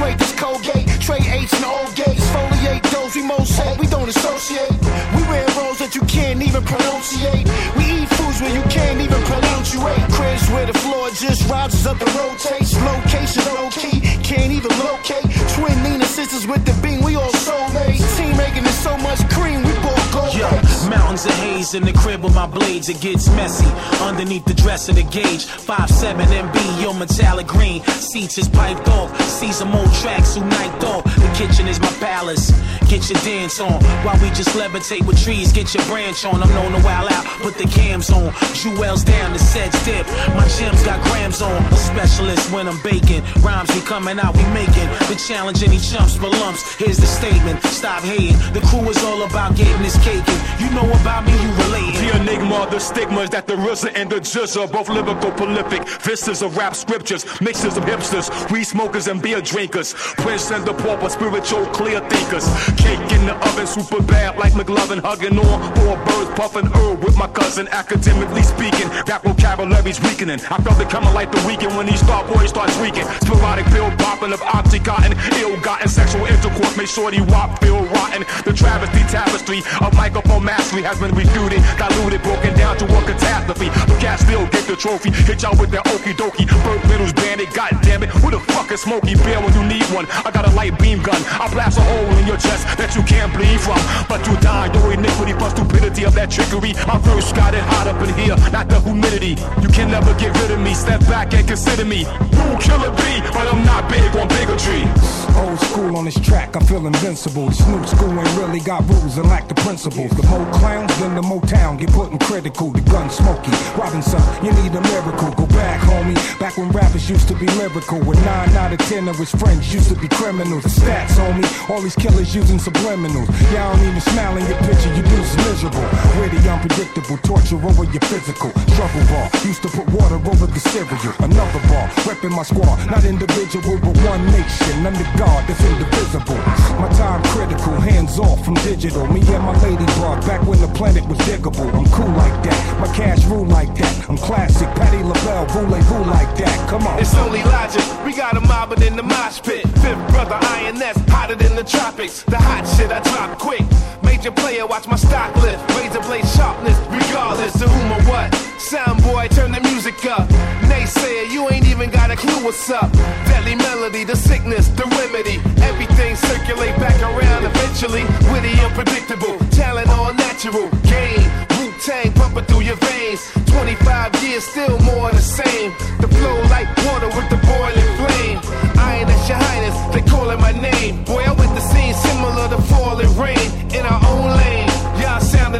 Push 0.00 0.16
this 0.16 0.32
Colgate, 0.32 0.88
trade 0.98 1.26
H 1.26 1.52
and 1.52 1.64
old 1.66 1.94
gates. 1.94 2.24
Foliate 2.32 2.90
those 2.90 3.14
we 3.14 3.22
most 3.22 3.60
we 3.78 3.86
don't 3.86 4.08
associate. 4.08 4.70
We 5.14 5.22
wear 5.28 5.49
that 5.90 5.98
you 5.98 6.06
can't 6.06 6.42
even 6.42 6.62
pronunciate. 6.62 7.46
We 7.76 8.02
eat 8.02 8.08
foods 8.14 8.40
where 8.40 8.54
you 8.54 8.62
can't 8.70 9.00
even 9.00 9.20
pronunciate. 9.26 10.12
Cribs 10.12 10.48
where 10.50 10.66
the 10.66 10.78
floor 10.78 11.10
just 11.10 11.48
rises 11.50 11.86
up 11.86 12.00
and 12.00 12.14
rotates. 12.14 12.74
Location 12.78 13.42
low 13.54 13.68
key, 13.70 14.00
can't 14.22 14.52
even 14.52 14.70
locate. 14.78 15.26
Twin 15.54 15.82
Nina 15.82 16.04
sisters 16.04 16.46
with 16.46 16.64
the 16.64 16.74
beam, 16.82 17.02
we 17.02 17.16
all 17.16 17.30
soulmates. 17.30 18.06
Team 18.16 18.36
making 18.36 18.64
it 18.64 18.78
so 18.86 18.96
much 18.98 19.18
cream, 19.30 19.62
we 19.62 19.72
both 19.82 20.12
gold. 20.12 20.34
Yo, 20.34 20.48
mountains 20.88 21.26
of 21.26 21.34
haze 21.42 21.74
in 21.74 21.82
the 21.84 21.92
crib 21.92 22.22
with 22.22 22.34
my 22.34 22.46
blades, 22.46 22.88
it 22.88 23.00
gets 23.00 23.28
messy. 23.30 23.66
Underneath 24.04 24.44
the 24.44 24.54
dress 24.54 24.88
of 24.88 24.94
the 24.94 25.02
gauge, 25.02 25.46
5'7 25.46 26.14
MB, 26.22 26.82
yo, 26.82 26.92
metallic 26.92 27.46
green. 27.46 27.82
Seats 27.82 28.38
is 28.38 28.48
piped 28.48 28.88
off, 28.88 29.10
see 29.22 29.52
some 29.52 29.74
old 29.74 29.92
tracks 29.94 30.36
who 30.36 30.44
night 30.44 30.80
dog. 30.80 31.04
The 31.04 31.30
kitchen 31.34 31.66
is 31.66 31.80
my 31.80 31.92
palace. 31.98 32.52
Get 32.90 33.08
your 33.08 33.20
dance 33.22 33.60
on 33.60 33.80
while 34.02 34.18
we 34.20 34.30
just 34.30 34.50
levitate 34.58 35.06
with 35.06 35.22
trees. 35.22 35.52
Get 35.52 35.72
your 35.74 35.79
branch 35.86 36.24
on. 36.24 36.42
I'm 36.42 36.50
known 36.50 36.72
to 36.72 36.84
wild 36.84 37.10
out, 37.12 37.24
put 37.40 37.54
the 37.56 37.64
cams 37.64 38.10
on. 38.10 38.32
Jewels 38.54 39.04
down, 39.04 39.32
the 39.32 39.38
sets 39.38 39.84
dip. 39.84 40.06
My 40.34 40.46
gems 40.48 40.82
got 40.82 41.02
grams 41.04 41.42
on. 41.42 41.62
A 41.72 41.76
specialist 41.76 42.52
when 42.52 42.68
I'm 42.68 42.80
baking. 42.82 43.22
Rhymes 43.40 43.70
be 43.74 43.80
coming 43.80 44.18
out, 44.18 44.36
we 44.36 44.44
making. 44.52 44.88
The 45.08 45.16
challenge 45.28 45.62
any 45.62 45.78
chumps 45.78 46.16
but 46.18 46.32
lumps. 46.32 46.74
Here's 46.76 46.98
the 46.98 47.06
statement. 47.06 47.62
Stop 47.64 48.02
hating. 48.02 48.36
The 48.52 48.60
crew 48.60 48.88
is 48.88 49.02
all 49.04 49.22
about 49.22 49.56
getting 49.56 49.82
this 49.82 49.96
cake. 50.04 50.24
You 50.58 50.70
know 50.70 50.88
about 51.00 51.24
me, 51.26 51.32
you 51.32 51.50
relating. 51.64 52.00
The 52.00 52.20
enigma, 52.20 52.68
the 52.70 52.78
stigmas 52.78 53.30
that 53.30 53.46
the 53.46 53.54
RZA 53.54 53.92
and 53.94 54.10
the 54.10 54.20
jizz 54.20 54.60
are 54.60 54.68
both 54.68 54.88
lyrical 54.88 55.30
prolific. 55.32 55.88
Vistas 56.02 56.42
of 56.42 56.56
rap 56.56 56.74
scriptures, 56.74 57.24
mixes 57.40 57.76
of 57.76 57.84
hipsters, 57.84 58.28
weed 58.50 58.64
smokers 58.64 59.08
and 59.08 59.22
beer 59.22 59.40
drinkers. 59.40 59.94
Prince 59.94 60.50
and 60.50 60.64
the 60.64 60.74
pauper, 60.74 61.08
spiritual 61.08 61.66
clear 61.66 62.00
thinkers. 62.08 62.46
Cake 62.76 63.00
in 63.12 63.26
the 63.26 63.34
oven, 63.48 63.66
super 63.66 64.02
bad 64.02 64.36
like 64.38 64.52
McLovin, 64.52 65.00
hugging 65.00 65.38
on 65.38 65.69
four 65.78 65.96
birds, 66.02 66.30
puffing 66.34 66.66
herb 66.66 67.04
with 67.04 67.16
my 67.16 67.28
cousin. 67.28 67.68
Academically 67.68 68.42
speaking, 68.42 68.88
rap 69.06 69.22
vocabulary's 69.22 70.00
weakening. 70.02 70.40
I 70.50 70.58
felt 70.58 70.80
it 70.80 70.90
coming 70.90 71.14
like 71.14 71.30
the 71.30 71.42
weekend 71.46 71.76
when 71.76 71.86
these 71.86 72.00
star 72.00 72.26
boys 72.26 72.50
start 72.50 72.70
tweaking. 72.74 73.06
Sporadic 73.22 73.66
pill 73.66 73.90
popping 74.02 74.32
of 74.32 74.40
oxycontin, 74.40 75.14
ill-gotten 75.38 75.88
sexual 75.88 76.26
intercourse, 76.26 76.76
make 76.76 76.88
shorty 76.88 77.20
the 77.20 77.32
wop 77.32 77.60
feel 77.60 77.82
rotten. 77.86 78.24
The 78.44 78.52
travesty 78.52 79.00
tapestry 79.12 79.60
of 79.80 79.94
microphone 79.94 80.44
mastery 80.44 80.82
has 80.82 80.98
been 80.98 81.14
refuted, 81.14 81.62
diluted, 81.76 82.22
broken 82.22 82.56
down 82.56 82.76
to 82.78 82.84
a 82.84 83.00
catastrophe. 83.04 83.68
But 83.68 84.00
cats 84.00 84.22
still 84.22 84.46
get 84.48 84.66
the 84.66 84.76
trophy. 84.76 85.10
Hit 85.10 85.42
y'all 85.42 85.56
with 85.58 85.70
that 85.70 85.84
okie 85.86 86.14
dokie. 86.14 86.48
Burt 86.64 86.82
Middles 86.88 87.12
bandit, 87.12 87.52
god 87.54 87.76
damn 87.82 88.02
it. 88.02 88.10
Who 88.10 88.30
the 88.30 88.40
fuck 88.40 88.60
fucking 88.70 88.86
smoky 88.86 89.14
beer 89.26 89.40
when 89.42 89.52
you 89.54 89.64
need 89.66 89.84
one. 89.90 90.06
I 90.24 90.30
got 90.30 90.46
a 90.46 90.52
light 90.54 90.78
beam 90.78 91.02
gun. 91.02 91.18
I 91.42 91.50
blast 91.52 91.78
a 91.78 91.82
hole 91.82 92.18
in 92.18 92.26
your 92.26 92.36
chest 92.36 92.66
that 92.78 92.94
you 92.94 93.02
can't 93.02 93.32
bleed 93.34 93.58
from. 93.60 93.78
But 94.06 94.22
you 94.26 94.36
die, 94.38 94.70
your 94.72 94.92
iniquity, 94.92 95.32
but 95.34 95.56
stupidity 95.60 96.04
of 96.04 96.14
that 96.14 96.30
trickery. 96.30 96.72
My 96.86 96.98
verse 96.98 97.32
got 97.32 97.54
it 97.54 97.60
hot 97.60 97.86
up 97.86 98.00
in 98.00 98.14
here, 98.14 98.36
not 98.50 98.68
the 98.68 98.80
humidity. 98.80 99.36
You 99.60 99.68
can 99.68 99.90
never 99.90 100.12
get 100.14 100.36
rid 100.40 100.50
of 100.50 100.60
me. 100.60 100.74
Step 100.74 101.00
back 101.00 101.32
and 101.34 101.46
consider 101.46 101.84
me. 101.84 102.00
You 102.00 102.56
killer 102.60 102.90
bee, 102.96 103.20
but 103.32 103.46
I'm 103.52 103.64
not 103.64 103.88
big 103.90 104.08
on 104.16 104.28
bigotry. 104.28 104.88
Old 105.36 105.58
school 105.60 105.96
on 105.96 106.04
this 106.04 106.18
track, 106.20 106.56
I 106.56 106.60
feel 106.60 106.86
invincible. 106.86 107.46
The 107.46 107.54
Snoop 107.54 107.86
school 107.86 108.12
ain't 108.12 108.36
really 108.36 108.60
got 108.60 108.86
rules 108.88 109.16
and 109.18 109.28
lack 109.28 109.48
the 109.48 109.54
principles. 109.54 110.10
The 110.10 110.26
more 110.28 110.46
clowns, 110.52 110.92
then 110.98 111.14
the 111.14 111.22
more 111.22 111.40
town 111.42 111.76
get 111.76 111.90
put 111.92 112.10
in 112.12 112.18
critical. 112.18 112.70
The 112.70 112.80
gun 112.82 113.10
smoky. 113.10 113.52
Robinson, 113.76 114.20
you 114.44 114.52
need 114.62 114.72
a 114.74 114.80
miracle. 114.80 115.30
Go 115.32 115.46
back, 115.46 115.80
homie. 115.80 116.16
Back 116.38 116.56
when 116.56 116.70
rappers 116.70 117.08
used 117.08 117.28
to 117.28 117.34
be 117.34 117.46
lyrical. 117.60 118.00
With 118.00 118.18
nine 118.24 118.50
out 118.56 118.72
of 118.72 118.80
ten 118.80 119.08
of 119.08 119.16
his 119.16 119.30
friends 119.30 119.72
used 119.72 119.88
to 119.88 119.96
be 119.96 120.08
criminals. 120.08 120.64
The 120.64 120.72
stats, 120.80 121.14
homie. 121.20 121.46
All 121.70 121.80
these 121.80 121.96
killers 121.96 122.34
using 122.34 122.58
subliminals. 122.58 123.28
Y'all 123.52 123.76
don't 123.76 123.86
even 123.86 124.00
smile 124.00 124.36
in 124.36 124.46
your 124.46 124.58
picture, 124.58 124.92
you 124.94 125.02
dudes 125.02 125.36
miserable. 125.50 125.82
Witty, 126.20 126.38
unpredictable, 126.48 127.18
torture 127.26 127.58
over 127.58 127.84
your 127.84 128.04
physical. 128.06 128.50
Struggle 128.70 129.04
ball, 129.10 129.26
used 129.42 129.62
to 129.62 129.68
put 129.68 129.86
water 129.90 130.20
over 130.30 130.46
the 130.46 130.60
cereal. 130.60 131.14
Another 131.18 131.60
ball, 131.66 131.86
repping 132.06 132.30
my 132.30 132.44
squad. 132.44 132.78
Not 132.86 133.04
individual, 133.04 133.78
but 133.82 133.96
one 134.06 134.22
nation. 134.30 134.86
Under 134.86 135.08
God, 135.18 135.40
that's 135.48 135.62
indivisible. 135.64 136.38
My 136.78 136.88
time 136.94 137.22
critical, 137.34 137.74
hands 137.82 138.18
off 138.18 138.44
from 138.44 138.54
digital. 138.62 139.06
Me 139.08 139.20
and 139.34 139.42
my 139.42 139.54
ladybug, 139.62 140.22
back 140.26 140.46
when 140.46 140.60
the 140.60 140.68
planet 140.68 141.04
was 141.08 141.18
diggable. 141.26 141.66
I'm 141.74 141.88
cool 141.90 142.12
like 142.14 142.36
that, 142.46 142.60
my 142.80 142.90
cash 142.94 143.24
rule 143.26 143.46
like 143.46 143.74
that. 143.76 144.08
I'm 144.08 144.18
classic, 144.18 144.68
Patty 144.78 145.02
LaBelle, 145.02 145.46
voulez-vous 145.46 146.04
like 146.04 146.32
that. 146.38 146.68
Come 146.70 146.86
on. 146.86 146.98
It's 147.00 147.14
only 147.16 147.42
logic. 147.42 147.82
We 148.04 148.14
got 148.14 148.36
a 148.36 148.40
mobbing 148.40 148.82
in 148.82 148.94
the 148.96 149.02
mosh 149.02 149.42
pit. 149.42 149.66
Fifth 149.82 150.02
brother 150.14 150.38
INS, 150.58 150.96
hotter 151.10 151.34
than 151.34 151.56
the 151.56 151.64
tropics. 151.64 152.22
The 152.22 152.38
hot 152.38 152.64
shit 152.76 152.90
I 152.92 153.00
drop 153.00 153.38
quick. 153.38 153.64
Major 154.02 154.30
player, 154.30 154.66
watch 154.66 154.86
my 154.86 154.96
stock 154.96 155.29
lift. 155.36 155.62
Razor 155.76 156.00
blade 156.02 156.26
sharpness, 156.28 156.78
regardless 156.90 157.54
of 157.62 157.70
whom 157.70 157.92
or 157.92 158.02
what. 158.10 158.34
Sound 158.58 159.02
boy, 159.02 159.26
turn 159.28 159.52
the 159.52 159.60
music 159.60 160.04
up. 160.06 160.28
Naysayer, 160.70 161.30
you 161.30 161.48
ain't 161.50 161.66
even 161.66 161.90
got 161.90 162.10
a 162.10 162.16
clue 162.16 162.44
what's 162.44 162.70
up. 162.70 162.92
Deadly 163.26 163.56
melody, 163.56 164.04
the 164.04 164.14
sickness, 164.14 164.68
the 164.68 164.84
remedy. 165.00 165.40
Everything 165.62 166.14
circulate 166.14 166.76
back 166.76 167.00
around 167.02 167.44
eventually. 167.44 168.04
Witty, 168.30 168.54
unpredictable, 168.60 169.38
talent 169.50 169.88
all 169.88 170.14
natural. 170.14 170.68
Game, 170.86 171.26
Wu 171.58 171.72
Tang 171.84 172.12
pumping 172.12 172.44
through 172.44 172.60
your 172.60 172.76
veins. 172.76 173.20
25 173.46 174.22
years, 174.22 174.44
still 174.44 174.78
more 174.80 175.10
the 175.10 175.18
same. 175.18 175.72
The 176.00 176.08
flow 176.08 176.36
like 176.54 176.68
water 176.86 177.08
with 177.08 177.28
the 177.30 177.40
boiling 177.50 177.90
flame. 177.98 178.38
I 178.78 178.98
ain't 179.00 179.10
at 179.10 179.28
your 179.28 179.38
highness, 179.38 179.76
they 179.94 180.02
calling 180.08 180.40
my 180.40 180.52
name. 180.52 181.02
Boy, 181.04 181.22
I 181.24 181.32
went 181.32 181.54
the 181.54 181.60
scene 181.60 181.94
similar 181.94 182.48
to 182.48 182.62
falling 182.70 183.12
rain 183.18 183.50
in 183.74 183.84
our 183.84 184.00
own 184.06 184.36
lane. 184.36 184.49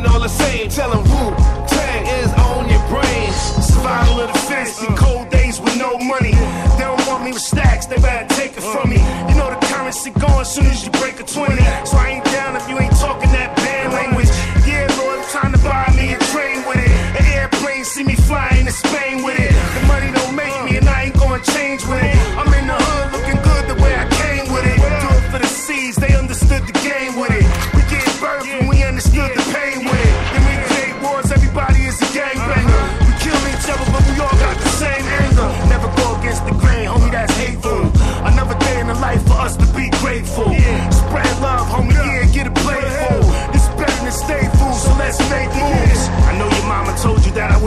Sounding 0.01 0.13
all 0.13 0.21
the 0.21 0.29
same. 0.29 0.69
Tell 0.69 0.91
them 0.91 1.03
Wu 1.05 1.37
Tang 1.67 2.07
is 2.07 2.33
on 2.35 2.69
your 2.69 2.81
brain. 2.89 3.33
Survival 3.61 4.21
of 4.21 4.33
the 4.33 4.39
fittest 4.39 4.83
in 4.83 4.97
cold 4.97 5.29
days 5.31 5.61
with 5.61 5.77
no 5.77 5.99
money. 5.99 6.33
They 6.33 6.85
don't 6.85 7.07
want 7.07 7.25
me 7.25 7.33
with 7.33 7.43
stacks, 7.43 7.87
they 7.87 7.97
better 7.97 8.27
take 8.35 8.57
it 8.57 8.63
from 8.63 8.89
me. 8.91 8.97
You 9.29 9.35
know 9.37 9.51
the 9.51 9.67
currency 9.67 10.11
gone 10.11 10.45
soon 10.45 10.67
as 10.67 10.85
you 10.85 10.91
break 10.93 11.21
a 11.21 11.25
20. 11.25 11.57
So 11.85 11.97
I 11.99 12.17
ain't 12.17 12.30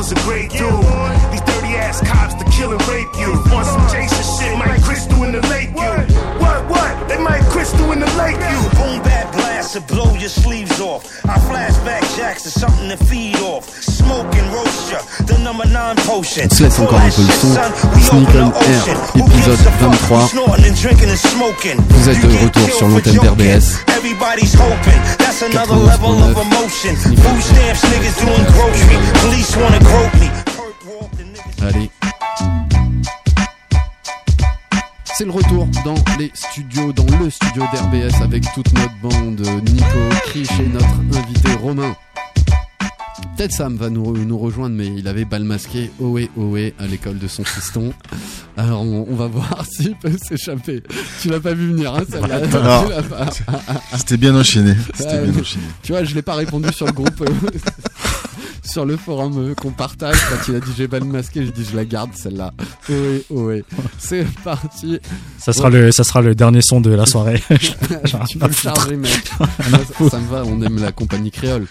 was 0.03 0.11
a 0.11 0.27
great 0.27 0.51
dude. 0.51 0.59
These 1.31 1.41
dirty 1.47 1.79
ass 1.79 2.01
cops 2.01 2.33
to 2.35 2.45
kill 2.51 2.71
and 2.71 2.87
rape 2.87 3.07
you. 3.15 3.31
Want 3.51 3.67
some 3.67 3.87
Jason 3.87 4.23
shit, 4.35 4.57
Mike 4.57 4.83
Crystal 4.83 5.23
in 5.23 5.31
the 5.31 5.41
lake 5.47 5.69
you. 5.69 5.93
What, 6.43 6.67
what? 6.69 7.07
They 7.07 7.17
might 7.17 7.43
Crystal 7.43 7.91
in 7.93 7.99
the 7.99 8.11
lake 8.19 8.35
you. 8.35 8.72
To 9.73 9.81
blow 9.81 10.13
your 10.13 10.29
sleeves 10.29 10.79
off. 10.79 11.25
I 11.25 11.39
flashback 11.49 12.01
jacks 12.15 12.43
to 12.43 12.49
something 12.51 12.89
to 12.89 12.97
feed 13.05 13.37
off. 13.37 13.67
Smoke 13.81 14.31
and 14.35 14.53
roast 14.53 14.91
ya, 14.91 14.99
the 15.25 15.39
number 15.39 15.65
nine 15.65 15.95
potion. 16.05 16.45
On 16.45 16.49
se 16.55 16.63
laisse 16.63 16.79
encore 16.79 16.99
un 16.99 17.09
peu 17.09 17.23
le 17.23 17.33
son. 17.33 17.57
Sneak 17.99 18.29
on 18.35 18.53
Air, 18.53 18.85
épisode 19.15 19.57
23. 19.81 20.29
Vous 21.89 22.09
êtes 22.09 22.21
de 22.21 22.43
retour 22.43 22.69
sur 22.77 22.87
l'antenne 22.87 23.15
d'RBS. 23.15 23.81
Everybody's 23.97 24.53
hoping 24.53 25.01
that's 25.17 25.41
another 25.41 25.75
level 25.75 26.21
of 26.21 26.37
emotion. 26.37 26.95
Food 26.95 27.41
stamps, 27.41 27.81
niggas 27.89 28.19
doing 28.21 28.45
grocery. 28.53 28.97
Police 29.23 29.57
wanna 29.57 29.79
grope 29.79 30.13
me. 30.19 30.29
Allez. 31.67 31.89
C'est 35.15 35.25
le 35.25 35.31
retour 35.31 35.67
dans 35.85 35.95
les 36.17 36.31
studios, 36.33 36.91
dans 36.91 37.05
le 37.19 37.29
studio 37.29 37.63
d'RBS 37.71 38.21
avec 38.23 38.43
toute 38.55 38.73
notre 38.73 38.95
bande, 39.01 39.41
Nico, 39.69 40.09
Krish 40.25 40.49
et 40.59 40.67
notre 40.67 41.19
invité 41.19 41.53
Romain. 41.61 41.95
Peut-être 43.37 43.51
Sam 43.51 43.77
va 43.77 43.89
nous, 43.91 44.17
nous 44.25 44.37
rejoindre, 44.39 44.75
mais 44.75 44.87
il 44.87 45.07
avait 45.07 45.25
bal 45.25 45.43
masqué 45.43 45.91
Ohé 45.99 46.31
Ohé 46.35 46.73
à 46.79 46.87
l'école 46.87 47.19
de 47.19 47.27
son 47.27 47.43
fiston. 47.43 47.93
Alors 48.57 48.81
on, 48.81 49.05
on 49.07 49.15
va 49.15 49.27
voir 49.31 49.63
s'il 49.69 49.95
peut 49.95 50.17
s'échapper. 50.21 50.81
Tu 51.21 51.29
l'as 51.29 51.39
pas 51.39 51.53
vu 51.53 51.69
venir, 51.69 51.93
hein, 51.93 52.03
pas. 52.09 53.29
C'était 53.97 54.17
bien 54.17 54.35
enchaîné. 54.35 54.75
C'était 54.95 55.27
bien 55.27 55.41
enchaîné. 55.41 55.65
Tu 55.83 55.91
vois, 55.91 56.03
je 56.03 56.15
l'ai 56.15 56.23
pas 56.23 56.35
répondu 56.35 56.73
sur 56.73 56.87
le 56.87 56.91
groupe, 56.91 57.23
sur 58.63 58.85
le 58.85 58.97
forum 58.97 59.49
euh, 59.51 59.53
qu'on 59.55 59.71
partage. 59.71 60.15
Quand 60.29 60.47
il 60.51 60.55
a 60.55 60.59
dit 60.59 60.71
j'ai 60.77 60.87
bal 60.87 61.03
masqué, 61.03 61.45
je 61.45 61.51
dis 61.51 61.65
je 61.69 61.75
la 61.75 61.85
garde 61.85 62.11
celle-là. 62.15 62.53
Ohé 62.89 63.25
Ohé. 63.29 63.65
C'est 63.99 64.25
parti. 64.43 64.99
Ça 65.37 65.53
sera 65.53 65.69
le, 65.69 65.91
ça 65.91 66.03
sera 66.03 66.21
le 66.21 66.33
dernier 66.35 66.61
son 66.61 66.79
de 66.81 66.91
la 66.91 67.05
soirée. 67.05 67.41
Tu 67.59 67.71
pas 67.71 67.97
peux 68.39 68.47
le 68.47 68.53
charger, 68.53 68.95
mec. 68.95 69.31
Moi, 69.39 69.79
pas 69.97 70.09
ça, 70.09 70.19
me 70.19 70.27
va, 70.27 70.43
on 70.45 70.61
aime 70.61 70.79
la 70.81 70.91
compagnie 70.91 71.31
créole. 71.31 71.67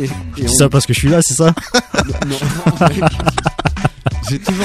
Et, 0.00 0.04
et 0.04 0.10
on- 0.44 0.48
ça 0.48 0.68
parce 0.68 0.86
que 0.86 0.92
je 0.94 0.98
suis 1.00 1.08
là, 1.08 1.20
c'est 1.22 1.34
ça 1.34 1.54
Non, 2.06 2.14
non. 2.28 2.86
J'ai 4.28 4.38
toujours. 4.38 4.64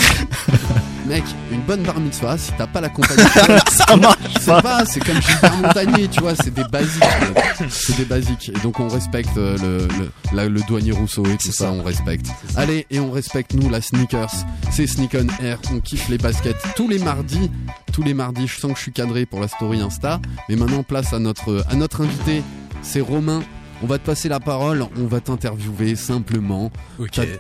Mec, 1.08 1.24
une 1.52 1.62
bonne 1.62 1.84
bar 1.84 2.00
mitzvah, 2.00 2.36
si 2.36 2.52
t'as 2.58 2.66
pas 2.66 2.82
la 2.82 2.90
compagnie 2.90 3.22
Ça 3.70 3.96
marche 3.96 4.18
C'est 4.40 4.62
pas, 4.62 4.84
c'est 4.86 5.00
comme 5.06 5.22
Gilbert 5.22 5.58
Montagnier, 5.58 6.08
tu 6.08 6.20
vois, 6.20 6.34
c'est 6.36 6.52
des 6.54 6.64
basiques. 6.64 7.04
C'est 7.70 7.96
des 7.98 8.06
basiques. 8.06 8.50
Et 8.50 8.60
donc 8.62 8.80
on 8.80 8.88
respecte 8.88 9.38
euh, 9.38 9.56
le, 9.60 9.88
le, 10.00 10.10
la- 10.34 10.50
le 10.50 10.62
douanier 10.62 10.94
Rousseau 10.94 11.24
et 11.28 11.38
tout 11.38 11.52
ça, 11.52 11.72
on 11.72 11.84
respecte. 11.84 12.26
Allez, 12.56 12.88
et 12.90 13.00
on 13.00 13.12
respecte 13.12 13.54
nous 13.54 13.70
la 13.70 13.82
sneakers. 13.82 14.32
C'est 14.72 14.88
Sneak 14.88 15.16
on 15.16 15.44
Air, 15.46 15.60
on 15.72 15.80
kiffe 15.80 16.10
les 16.10 16.18
baskets 16.18 16.58
tous 16.76 16.88
les 16.90 16.98
mardis. 17.00 17.52
Tous 17.94 18.02
les 18.04 18.16
mardis, 18.16 18.48
je 18.48 18.60
sens 18.60 18.72
que 18.72 18.78
je 18.78 18.84
suis 18.84 18.92
cadré 18.92 19.26
pour 19.28 19.40
la 19.40 19.48
story 19.48 19.82
Insta. 19.82 20.20
Mais 20.50 20.56
maintenant, 20.56 20.82
place 20.84 21.14
à 21.14 21.20
notre, 21.20 21.64
à 21.70 21.76
notre 21.76 22.02
invité, 22.02 22.42
c'est 22.82 23.00
Romain. 23.02 23.44
On 23.84 23.88
va 23.88 24.00
te 24.00 24.06
passer 24.06 24.28
la 24.30 24.40
parole, 24.40 24.86
on 24.98 25.06
va 25.06 25.20
t'interviewer 25.20 25.96
simplement. 25.96 26.72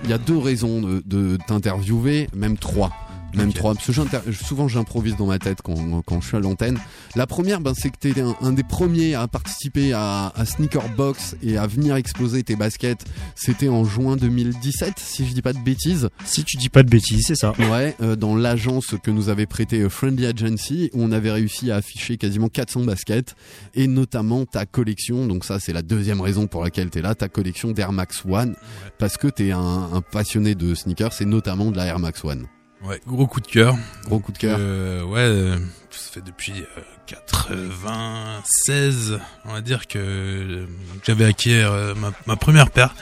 Il 0.03 0.09
y 0.09 0.13
a 0.13 0.17
deux 0.17 0.37
raisons 0.37 0.81
de, 0.81 1.01
de 1.05 1.37
t'interviewer, 1.47 2.29
même 2.35 2.57
trois. 2.57 2.91
Même 3.35 3.53
trois, 3.53 3.73
parce 3.75 4.25
que 4.25 4.31
souvent 4.31 4.67
j'improvise 4.67 5.15
dans 5.15 5.25
ma 5.25 5.39
tête 5.39 5.59
quand, 5.63 6.01
quand 6.05 6.21
je 6.21 6.27
suis 6.27 6.37
à 6.37 6.39
l'antenne. 6.39 6.77
La 7.15 7.27
première, 7.27 7.61
ben, 7.61 7.73
c'est 7.75 7.89
que 7.89 7.97
t'es 7.97 8.19
un, 8.21 8.35
un 8.41 8.53
des 8.53 8.63
premiers 8.63 9.15
à 9.15 9.27
participer 9.27 9.93
à, 9.93 10.31
à 10.35 10.45
Sneaker 10.45 10.89
Box 10.95 11.35
et 11.41 11.57
à 11.57 11.67
venir 11.67 11.95
exposer 11.95 12.43
tes 12.43 12.55
baskets. 12.55 13.05
C'était 13.35 13.69
en 13.69 13.83
juin 13.85 14.15
2017, 14.15 14.93
si 14.97 15.25
je 15.25 15.33
dis 15.33 15.41
pas 15.41 15.53
de 15.53 15.59
bêtises. 15.59 16.09
Si 16.25 16.43
tu 16.43 16.57
dis 16.57 16.69
pas 16.69 16.83
de 16.83 16.89
bêtises, 16.89 17.25
c'est 17.27 17.35
ça. 17.35 17.53
Ouais, 17.71 17.95
euh, 18.01 18.15
dans 18.15 18.35
l'agence 18.35 18.95
que 19.01 19.11
nous 19.11 19.29
avait 19.29 19.45
prêté 19.45 19.81
euh, 19.81 19.89
Friendly 19.89 20.25
Agency, 20.25 20.89
où 20.93 21.03
on 21.03 21.11
avait 21.11 21.31
réussi 21.31 21.71
à 21.71 21.77
afficher 21.77 22.17
quasiment 22.17 22.49
400 22.49 22.83
baskets, 22.83 23.35
et 23.73 23.87
notamment 23.87 24.45
ta 24.45 24.65
collection, 24.65 25.27
donc 25.27 25.45
ça 25.45 25.59
c'est 25.59 25.73
la 25.73 25.81
deuxième 25.81 26.21
raison 26.21 26.47
pour 26.47 26.63
laquelle 26.63 26.89
t'es 26.89 27.01
là, 27.01 27.15
ta 27.15 27.27
collection 27.27 27.71
d'Air 27.71 27.91
Max 27.91 28.23
One, 28.25 28.55
parce 28.97 29.17
que 29.17 29.27
t'es 29.27 29.51
un, 29.51 29.89
un 29.93 30.01
passionné 30.01 30.55
de 30.55 30.75
sneakers, 30.75 31.21
et 31.21 31.25
notamment 31.25 31.71
de 31.71 31.77
la 31.77 31.85
Air 31.85 31.99
Max 31.99 32.23
One. 32.23 32.47
Ouais, 32.83 32.99
gros 33.07 33.25
coup 33.27 33.39
de 33.39 33.47
cœur. 33.47 33.75
Gros 34.05 34.19
coup 34.19 34.31
de 34.31 34.37
cœur. 34.37 34.57
Euh, 34.59 35.03
ouais, 35.03 35.19
euh, 35.21 35.57
ça 35.89 36.11
fait 36.13 36.21
depuis 36.21 36.53
euh, 36.77 36.81
96, 37.07 39.19
on 39.45 39.53
va 39.53 39.61
dire 39.61 39.87
que 39.87 39.97
euh, 39.97 40.65
j'avais 41.05 41.25
acquis 41.25 41.53
euh, 41.53 41.95
ma, 41.95 42.11
ma 42.27 42.35
première 42.35 42.69
paire. 42.69 42.93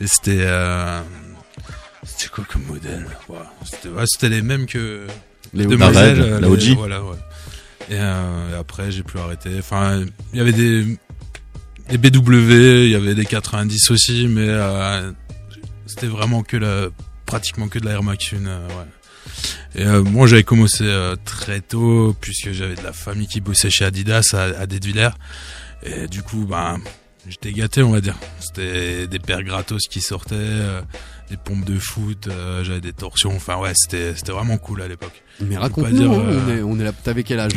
Et 0.00 0.06
c'était 0.06 0.38
euh, 0.40 1.00
c'était 2.04 2.28
quoi 2.28 2.44
comme 2.50 2.64
modèle? 2.64 3.06
Ouais, 3.28 3.36
C'était 3.64 3.88
ouais, 3.90 4.04
c'était 4.06 4.28
les 4.30 4.42
mêmes 4.42 4.66
que 4.66 5.06
Les 5.54 5.66
de. 5.66 5.76
Moselle, 5.76 6.38
La 6.40 6.48
OG. 6.48 6.74
Voilà, 6.76 7.02
ouais. 7.04 7.16
Et, 7.90 7.96
euh, 7.98 8.52
et 8.52 8.54
après, 8.56 8.90
j'ai 8.90 9.02
plus 9.02 9.18
arrêté. 9.20 9.50
Enfin, 9.58 10.02
il 10.32 10.38
y 10.38 10.40
avait 10.40 10.52
des, 10.52 10.98
des 11.90 11.98
BW, 11.98 12.84
il 12.84 12.88
y 12.90 12.94
avait 12.94 13.14
des 13.14 13.26
90 13.26 13.90
aussi, 13.90 14.26
mais 14.28 14.48
euh, 14.48 15.12
c'était 15.86 16.06
vraiment 16.06 16.42
que 16.42 16.56
la, 16.56 16.86
pratiquement 17.26 17.68
que 17.68 17.78
de 17.78 17.84
la 17.84 17.92
Air 17.92 18.02
Max 18.02 18.32
1. 18.32 18.46
euh, 18.46 18.66
ouais. 18.68 18.74
Et 19.74 19.84
euh, 19.84 20.02
moi, 20.02 20.26
j'avais 20.26 20.44
commencé 20.44 20.84
euh, 20.84 21.16
très 21.24 21.60
tôt, 21.60 22.14
puisque 22.20 22.52
j'avais 22.52 22.74
de 22.74 22.82
la 22.82 22.92
famille 22.92 23.26
qui 23.26 23.40
bossait 23.40 23.70
chez 23.70 23.84
Adidas 23.84 24.34
à, 24.34 24.42
à 24.60 24.66
Detwiller. 24.66 25.10
Et 25.82 26.08
du 26.08 26.22
coup, 26.22 26.44
ben, 26.44 26.78
j'étais 27.28 27.52
gâté, 27.52 27.82
on 27.82 27.90
va 27.90 28.00
dire. 28.00 28.16
C'était 28.40 29.06
des 29.06 29.18
paires 29.18 29.42
gratos 29.42 29.88
qui 29.88 30.00
sortaient, 30.00 30.34
euh, 30.36 30.82
des 31.30 31.36
pompes 31.36 31.64
de 31.64 31.78
foot, 31.78 32.28
euh, 32.28 32.62
j'avais 32.64 32.80
des 32.80 32.92
torsions. 32.92 33.34
Enfin, 33.34 33.56
ouais, 33.56 33.72
c'était 33.74 34.14
c'était 34.14 34.32
vraiment 34.32 34.58
cool 34.58 34.82
à 34.82 34.88
l'époque. 34.88 35.22
Mais 35.40 35.56
raconte-nous, 35.56 36.12
hein, 36.12 36.24
euh, 36.26 36.40
on, 36.46 36.50
est, 36.50 36.62
on 36.62 36.80
est 36.80 36.84
là. 36.84 36.92
T'avais 36.92 37.22
quel 37.24 37.40
âge? 37.40 37.52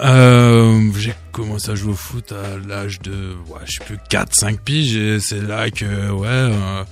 Euh, 0.00 0.90
j'ai 0.98 1.14
commencé 1.30 1.70
à 1.70 1.74
jouer 1.74 1.92
au 1.92 1.96
foot 1.96 2.32
à 2.32 2.58
l'âge 2.66 3.00
de, 3.00 3.34
ouais, 3.48 3.60
je 3.66 3.78
sais 3.78 3.84
plus, 3.84 3.98
4, 4.08 4.34
5 4.34 4.60
piges, 4.60 4.96
et 4.96 5.20
c'est 5.20 5.42
là 5.42 5.70
que, 5.70 6.10
ouais, 6.10 6.26
euh, 6.26 6.84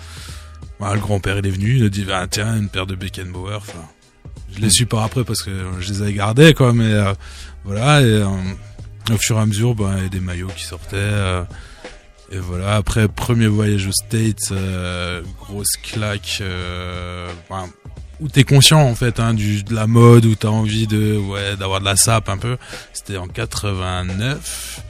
bah, 0.79 0.95
le 0.95 1.01
grand-père, 1.01 1.39
il 1.39 1.47
est 1.47 1.51
venu, 1.51 1.77
il 1.77 1.85
a 1.85 1.89
dit, 1.89 2.05
bah, 2.05 2.27
tiens, 2.31 2.57
une 2.57 2.69
paire 2.69 2.87
de 2.87 2.95
Beckenbauer, 2.95 3.57
enfin, 3.57 3.81
je 4.55 4.61
les 4.61 4.71
su 4.71 4.87
par 4.87 5.03
après 5.03 5.25
parce 5.25 5.43
que 5.43 5.51
je 5.81 5.93
les 5.93 6.03
avais 6.03 6.13
gardés, 6.13 6.55
quoi, 6.55 6.73
mais, 6.73 6.93
euh, 6.93 7.13
voilà, 7.65 8.01
et, 8.01 8.05
euh, 8.05 8.27
au 9.11 9.17
fur 9.19 9.37
et 9.37 9.41
à 9.41 9.47
mesure, 9.47 9.75
bah, 9.75 9.95
il 9.99 10.03
y 10.05 10.07
a 10.07 10.09
des 10.09 10.21
maillots 10.21 10.51
qui 10.57 10.65
sortaient, 10.65 10.97
euh, 10.97 11.43
et 12.31 12.39
voilà, 12.39 12.77
après, 12.77 13.09
premier 13.09 13.47
voyage 13.47 13.87
aux 13.87 13.93
States, 13.93 14.53
euh, 14.53 15.23
grosse 15.41 15.77
claque, 15.83 16.43
enfin, 17.49 17.69
où 18.21 18.29
t'es 18.29 18.45
conscient 18.45 18.81
en 18.81 18.95
fait 18.95 19.21
hein, 19.21 19.33
du, 19.33 19.63
de 19.63 19.75
la 19.75 19.87
mode, 19.87 20.27
où 20.27 20.35
t'as 20.35 20.49
envie 20.49 20.87
de 20.87 21.17
ouais 21.17 21.57
d'avoir 21.57 21.81
de 21.81 21.85
la 21.85 21.97
sape 21.97 22.29
un 22.29 22.37
peu. 22.37 22.57
C'était 22.93 23.17
en 23.17 23.29
89. 23.29 24.83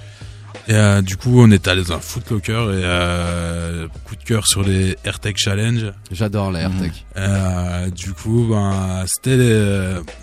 Et 0.69 0.75
euh, 0.75 1.01
du 1.01 1.17
coup, 1.17 1.41
on 1.41 1.51
était 1.51 1.71
allé 1.71 1.83
dans 1.83 1.95
un 1.95 1.99
Footlocker 2.01 2.53
et 2.53 2.83
euh, 2.85 3.89
coup 4.05 4.17
de 4.17 4.23
cœur 4.23 4.47
sur 4.47 4.63
les 4.63 4.97
AirTech 5.05 5.37
Challenge. 5.39 5.93
J'adore 6.13 6.51
la 6.53 6.61
AirTech. 6.61 7.07
Euh, 7.17 7.89
du 7.91 8.13
coup, 8.13 8.47
ben 8.51 9.05
c'était 9.07 9.35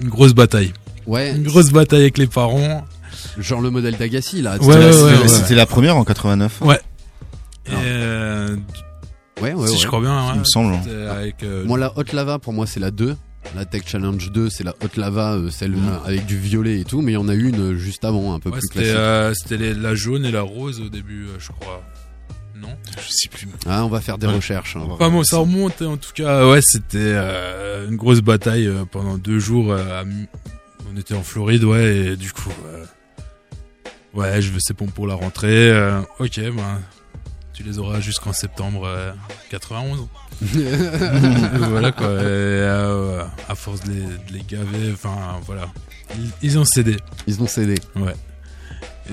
une 0.01 0.09
grosse 0.09 0.33
bataille. 0.35 0.71
Ouais. 1.07 1.35
Une 1.35 1.43
grosse 1.43 1.71
bataille 1.71 2.01
avec 2.01 2.17
les 2.19 2.27
parents. 2.27 2.85
Genre 3.39 3.61
le 3.61 3.71
modèle 3.71 3.97
d'Agassi 3.97 4.41
là. 4.41 4.57
Ouais, 4.57 4.67
ouais, 4.75 4.75
ouais, 5.03 5.17
ouais. 5.21 5.27
C'était 5.27 5.55
la 5.55 5.65
première 5.65 5.97
en 5.97 6.03
89 6.03 6.61
Ouais. 6.61 6.79
Et 7.67 7.71
euh, 7.73 8.55
Ouais, 9.41 9.53
ouais, 9.53 9.67
si 9.67 9.73
ouais. 9.73 9.79
je 9.81 9.87
crois 9.87 9.99
bien, 9.99 10.27
ouais, 10.27 10.31
Il 10.35 10.39
me 10.39 10.45
semble. 10.45 10.75
Avec, 11.09 11.43
euh, 11.43 11.65
Moi, 11.65 11.77
la 11.77 11.91
Hot 11.97 12.03
Lava, 12.13 12.39
pour 12.39 12.53
moi, 12.53 12.65
c'est 12.67 12.79
la 12.79 12.91
2. 12.91 13.17
La 13.55 13.63
Tech 13.65 13.83
Challenge 13.85 14.31
2, 14.31 14.49
c'est 14.49 14.63
la 14.63 14.73
Hot 14.83 14.97
Lava, 14.97 15.33
euh, 15.35 15.49
celle 15.49 15.75
avec 16.05 16.25
du 16.25 16.37
violet 16.37 16.79
et 16.81 16.83
tout, 16.83 17.01
mais 17.01 17.11
il 17.13 17.15
y 17.15 17.17
en 17.17 17.27
a 17.29 17.33
une 17.35 17.73
euh, 17.73 17.77
juste 17.77 18.03
avant, 18.03 18.33
un 18.33 18.39
peu 18.39 18.49
ouais, 18.49 18.57
plus 18.57 18.67
c'était 18.67 18.79
classique. 18.81 18.95
euh, 18.97 19.33
c'était 19.33 19.73
la 19.73 19.95
jaune 19.95 20.25
et 20.25 20.31
la 20.31 20.41
rose 20.41 20.81
au 20.81 20.89
début, 20.89 21.25
euh, 21.27 21.35
je 21.39 21.49
crois. 21.51 21.81
Non? 22.55 22.75
Je 22.97 23.09
sais 23.11 23.29
plus. 23.29 23.47
Ah, 23.65 23.85
on 23.85 23.89
va 23.89 24.01
faire 24.01 24.17
des 24.17 24.27
Ouais. 24.27 24.33
recherches. 24.35 24.75
hein. 24.77 24.83
Enfin 24.89 25.09
bon, 25.09 25.23
ça 25.23 25.37
remonte 25.37 25.81
en 25.81 25.97
tout 25.97 26.11
cas. 26.13 26.47
Ouais, 26.49 26.59
c'était 26.63 26.97
euh, 26.99 27.87
une 27.89 27.95
grosse 27.97 28.21
bataille 28.21 28.67
euh, 28.67 28.83
pendant 28.89 29.17
deux 29.17 29.39
jours. 29.39 29.71
euh, 29.71 30.01
à 30.01 30.03
Mi- 30.05 30.27
on 30.93 30.97
était 30.97 31.13
en 31.15 31.23
Floride, 31.23 31.63
ouais, 31.65 31.95
et 31.97 32.15
du 32.17 32.31
coup, 32.31 32.51
euh, 32.67 32.85
ouais, 34.13 34.41
je 34.41 34.51
veux 34.51 34.59
ces 34.59 34.73
pompes 34.73 34.93
pour 34.93 35.07
la 35.07 35.15
rentrée. 35.15 35.69
euh, 35.69 36.01
ok, 36.19 36.39
ben, 36.39 36.81
tu 37.55 37.63
les 37.63 37.79
auras 37.79 37.99
jusqu'en 38.01 38.33
septembre 38.33 38.85
euh, 38.85 39.11
91. 39.49 40.07
voilà 41.69 41.91
quoi. 41.91 42.07
Et, 42.07 42.11
euh, 42.21 43.23
à 43.47 43.55
force 43.55 43.81
de 43.81 43.91
les, 43.91 44.01
de 44.01 44.33
les 44.33 44.43
gaver, 44.43 44.91
enfin 44.93 45.39
voilà, 45.45 45.71
ils, 46.17 46.29
ils 46.41 46.59
ont 46.59 46.65
cédé. 46.65 46.97
Ils 47.27 47.41
ont 47.41 47.47
cédé. 47.47 47.75
Ouais. 47.95 48.13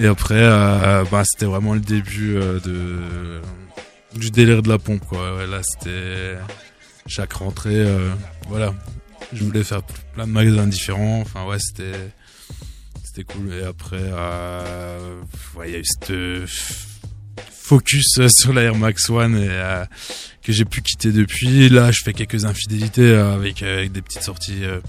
Et 0.01 0.07
après, 0.07 0.39
euh, 0.39 1.05
bah, 1.11 1.23
c'était 1.25 1.47
vraiment 1.47 1.75
le 1.75 1.81
début 1.81 2.37
euh, 2.37 2.59
de 2.61 3.41
du 4.19 4.31
délire 4.31 4.63
de 4.63 4.69
la 4.69 4.79
pompe 4.79 5.05
quoi. 5.07 5.37
Ouais, 5.37 5.47
là, 5.47 5.61
c'était 5.63 6.37
chaque 7.07 7.35
rentrée, 7.35 7.77
euh, 7.77 8.13
voilà. 8.49 8.75
Je 9.33 9.45
voulais 9.45 9.65
faire 9.65 9.83
plein 10.15 10.27
de 10.27 10.33
magasins 10.33 10.67
différents. 10.67 11.21
Enfin 11.21 11.47
ouais, 11.47 11.59
c'était 11.59 12.11
c'était 13.03 13.25
cool. 13.25 13.53
Et 13.53 13.65
après, 13.65 14.01
euh, 14.01 15.21
ouais, 15.57 15.69
il 15.69 15.73
y 15.73 15.77
a 15.77 15.79
eu 15.79 15.85
cette 15.85 16.11
euh, 16.11 16.47
focus 17.51 18.19
euh, 18.19 18.29
sur 18.35 18.53
la 18.53 18.63
Air 18.63 18.75
Max 18.75 19.09
One 19.11 19.37
et 19.37 19.49
euh, 19.49 19.85
que 20.43 20.53
j'ai 20.53 20.65
pu 20.65 20.83
quitter 20.83 21.13
depuis. 21.13 21.69
Là, 21.69 21.91
je 21.91 22.01
fais 22.05 22.13
quelques 22.13 22.45
infidélités 22.45 23.03
euh, 23.03 23.35
avec, 23.35 23.63
euh, 23.63 23.79
avec 23.79 23.93
des 23.93 24.03
petites 24.03 24.23
sorties 24.23 24.65
euh, 24.65 24.81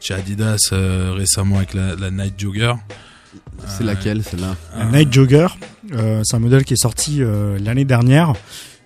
chez 0.00 0.14
Adidas 0.14 0.58
euh, 0.72 1.12
récemment 1.16 1.56
avec 1.56 1.74
la, 1.74 1.94
la 1.96 2.10
Night 2.10 2.34
Jogger. 2.38 2.74
C'est 3.66 3.84
laquelle, 3.84 4.22
celle-là? 4.22 4.56
La 4.76 4.84
Night 4.86 5.12
Jogger, 5.12 5.48
euh, 5.92 6.22
c'est 6.24 6.36
un 6.36 6.40
modèle 6.40 6.64
qui 6.64 6.74
est 6.74 6.80
sorti 6.80 7.22
euh, 7.22 7.58
l'année 7.58 7.84
dernière. 7.84 8.34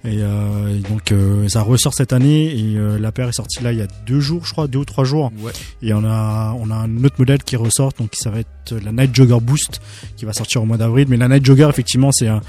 Et, 0.04 0.18
euh, 0.20 0.76
et 0.76 0.80
donc 0.80 1.12
euh, 1.12 1.48
ça 1.48 1.62
ressort 1.62 1.94
cette 1.94 2.12
année. 2.12 2.46
Et 2.58 2.76
euh, 2.76 2.98
la 2.98 3.12
paire 3.12 3.28
est 3.28 3.32
sortie 3.32 3.62
là 3.62 3.70
il 3.72 3.78
y 3.78 3.82
a 3.82 3.86
deux 4.06 4.18
jours 4.20 4.44
je 4.44 4.52
crois 4.52 4.66
deux 4.66 4.80
ou 4.80 4.84
trois 4.84 5.04
jours. 5.04 5.30
Ouais. 5.40 5.52
et 5.80 5.94
on 5.94 6.04
a 6.04 6.54
on 6.58 6.70
a 6.70 6.74
un 6.74 7.04
autre 7.04 7.14
modèle 7.18 7.42
qui 7.44 7.54
ressort. 7.56 7.92
Donc 7.98 8.10
ça 8.14 8.30
va 8.30 8.40
être 8.40 8.48
la 8.84 8.90
Night 8.92 9.14
Jogger 9.14 9.38
Boost 9.40 9.80
qui 10.16 10.24
va 10.24 10.32
sortir 10.32 10.60
au 10.62 10.66
mois 10.66 10.76
d'avril. 10.76 11.06
Mais 11.08 11.16
la 11.16 11.28
Night 11.28 11.44
Jogger 11.46 11.68
effectivement 11.68 12.10
c'est 12.12 12.26
un 12.28 12.40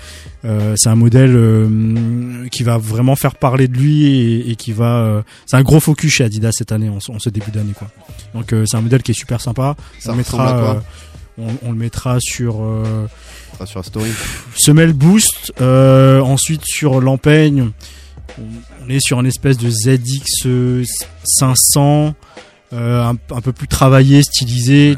euh, 0.45 0.73
c'est 0.77 0.89
un 0.89 0.95
modèle 0.95 1.35
euh, 1.35 2.47
qui 2.51 2.63
va 2.63 2.77
vraiment 2.77 3.15
faire 3.15 3.35
parler 3.35 3.67
de 3.67 3.77
lui 3.77 4.05
et, 4.07 4.49
et 4.51 4.55
qui 4.55 4.71
va 4.71 4.97
euh, 4.97 5.21
c'est 5.45 5.57
un 5.57 5.63
gros 5.63 5.79
focus 5.79 6.11
chez 6.11 6.23
Adidas 6.23 6.51
cette 6.53 6.71
année 6.71 6.89
en, 6.89 6.99
ce- 6.99 7.11
en 7.11 7.19
ce 7.19 7.29
début 7.29 7.51
d'année 7.51 7.73
quoi. 7.77 7.89
Donc 8.33 8.51
euh, 8.53 8.65
c'est 8.65 8.77
un 8.77 8.81
modèle 8.81 9.03
qui 9.03 9.11
est 9.11 9.19
super 9.19 9.39
sympa. 9.41 9.75
Ça 9.99 10.13
on 10.13 10.15
mettra 10.15 10.37
quoi? 10.53 10.75
euh, 10.75 10.79
on, 11.37 11.47
on 11.63 11.71
le 11.71 11.77
mettra 11.77 12.17
sur 12.19 12.61
euh, 12.61 13.07
sur 13.65 13.79
la 13.79 13.83
story. 13.83 14.09
semelle 14.55 14.93
boost 14.93 15.53
euh, 15.61 16.19
ensuite 16.21 16.63
sur 16.65 16.99
l'empeigne 17.01 17.69
on, 18.39 18.89
est 18.89 18.99
sur 18.99 19.19
une 19.19 19.27
espèce 19.27 19.57
de 19.57 19.69
ZX 19.69 20.45
euh, 20.45 20.83
500 21.23 22.15
euh, 22.73 23.03
un, 23.03 23.11
un 23.11 23.41
peu 23.41 23.51
plus 23.53 23.67
travaillé 23.67 24.23
stylisé 24.23 24.97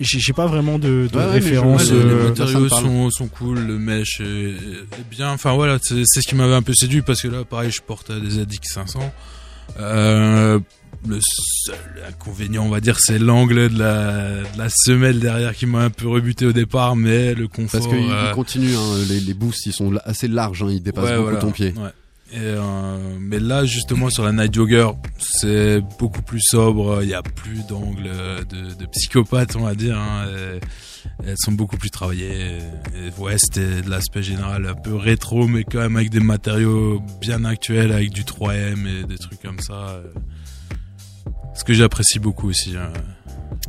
j'ai 0.00 0.32
pas 0.32 0.46
vraiment 0.46 0.78
de, 0.78 1.08
Ouais, 1.14 1.24
référence 1.26 1.90
Ouais, 1.90 1.96
les, 1.98 2.04
les 2.04 2.10
euh, 2.10 2.28
matériaux 2.28 2.68
parle. 2.68 2.84
sont, 2.84 3.10
sont 3.10 3.28
cool, 3.28 3.58
le 3.58 3.78
mesh 3.78 4.20
est, 4.20 4.24
est 4.54 5.10
bien. 5.10 5.30
Enfin 5.30 5.52
voilà, 5.52 5.78
c'est 5.82 6.02
c'est 6.06 6.22
ce 6.22 6.28
qui 6.28 6.34
m'avait 6.34 6.54
un 6.54 6.62
peu 6.62 6.72
séduit 6.72 7.02
parce 7.02 7.20
que 7.20 7.28
là, 7.28 7.44
pareil, 7.44 7.70
je 7.70 7.82
porte 7.82 8.10
des 8.10 8.30
ZX 8.30 8.60
500. 8.62 9.00
Euh, 9.80 10.58
le 11.08 11.18
seul 11.20 11.76
inconvénient, 12.08 12.64
on 12.64 12.68
va 12.68 12.80
dire, 12.80 12.98
c'est 13.00 13.18
l'angle 13.18 13.68
de 13.68 13.78
la, 13.78 14.42
de 14.42 14.58
la 14.58 14.68
semelle 14.68 15.18
derrière 15.20 15.54
qui 15.54 15.66
m'a 15.66 15.80
un 15.80 15.90
peu 15.90 16.06
rebuté 16.08 16.46
au 16.46 16.52
départ, 16.52 16.94
mais 16.96 17.34
le 17.34 17.48
confort. 17.48 17.80
Parce 17.80 17.92
qu'ils 17.92 18.10
euh, 18.10 18.32
continuent, 18.34 18.76
hein, 18.76 19.04
les, 19.08 19.20
les 19.20 19.34
boosts, 19.34 19.66
ils 19.66 19.72
sont 19.72 19.92
assez 20.04 20.28
larges, 20.28 20.62
hein, 20.62 20.68
ils 20.70 20.82
dépassent 20.82 21.04
Ouais, 21.04 21.10
beaucoup 21.16 21.22
voilà, 21.24 21.38
ton 21.40 21.50
pied. 21.50 21.74
ouais. 21.76 21.90
Et 22.34 22.38
euh, 22.38 22.96
mais 23.20 23.38
là, 23.40 23.66
justement, 23.66 24.08
sur 24.08 24.24
la 24.24 24.32
Night 24.32 24.54
Jogger, 24.54 24.88
c'est 25.18 25.82
beaucoup 25.98 26.22
plus 26.22 26.40
sobre. 26.40 27.00
Il 27.02 27.08
n'y 27.08 27.12
a 27.14 27.22
plus 27.22 27.66
d'angle 27.68 28.04
de, 28.48 28.72
de 28.74 28.86
psychopathe, 28.86 29.54
on 29.56 29.64
va 29.66 29.74
dire. 29.74 29.98
hein, 29.98 30.24
elles 31.26 31.36
sont 31.36 31.52
beaucoup 31.52 31.76
plus 31.76 31.90
travaillées. 31.90 32.58
Et, 32.94 33.08
et 33.08 33.20
ouais, 33.20 33.34
c'était 33.36 33.82
de 33.82 33.90
l'aspect 33.90 34.22
général 34.22 34.66
un 34.66 34.74
peu 34.74 34.94
rétro, 34.96 35.46
mais 35.46 35.64
quand 35.64 35.80
même 35.80 35.96
avec 35.96 36.08
des 36.08 36.20
matériaux 36.20 37.02
bien 37.20 37.44
actuels, 37.44 37.92
avec 37.92 38.10
du 38.10 38.22
3M 38.22 38.86
et 38.86 39.04
des 39.04 39.18
trucs 39.18 39.42
comme 39.42 39.60
ça. 39.60 40.00
Euh. 41.52 41.58
Ce 41.58 41.64
que 41.64 41.72
j'apprécie 41.74 42.18
beaucoup 42.18 42.48
aussi. 42.48 42.74
hein. 42.76 42.88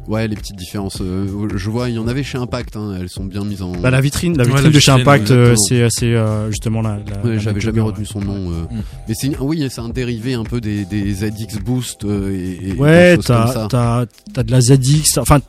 Ouais, 0.07 0.27
les 0.27 0.35
petites 0.35 0.55
différences. 0.57 0.99
euh, 1.01 1.47
je 1.55 1.69
vois, 1.69 1.87
il 1.89 1.95
y 1.95 1.99
en 1.99 2.07
avait 2.07 2.23
chez 2.23 2.37
Impact, 2.37 2.75
hein, 2.75 2.97
elles 2.99 3.09
sont 3.09 3.23
bien 3.25 3.45
mises 3.45 3.61
en. 3.61 3.71
bah, 3.73 3.89
la 3.89 4.01
vitrine 4.01 4.35
la 4.37 4.43
Ouais, 4.43 4.49
vitrine 4.49 4.65
la 4.67 4.71
de 4.73 4.79
chez 4.79 4.91
Impact 4.91 5.31
euh, 5.31 5.55
c'est 5.57 6.13
euh, 6.13 6.49
justement 6.49 6.81
la, 6.81 6.97
la- 6.97 7.21
Ouais, 7.23 7.33
la 7.35 7.37
j'avais 7.37 7.61
jamais 7.61 7.79
retenu 7.79 8.03
ouais. 8.03 8.09
son 8.11 8.19
nom. 8.19 8.51
euh. 8.51 8.63
Mm. 8.71 8.81
Mais 9.07 9.13
c'est 9.13 9.37
oui, 9.39 9.65
c'est 9.69 9.81
un 9.81 9.89
dérivé 9.89 10.33
un 10.33 10.43
peu 10.43 10.59
des, 10.59 10.83
des 10.85 11.13
ZX 11.13 11.59
Boost 11.63 12.03
euh, 12.03 12.31
et, 12.31 12.69
et 12.69 12.73
Ouais, 12.73 13.17
t'as 13.17 13.67
t'as 13.67 14.05
t'as 14.33 14.43
de 14.43 14.51
la 14.51 14.59
ZX. 14.61 15.19
Enfin, 15.19 15.39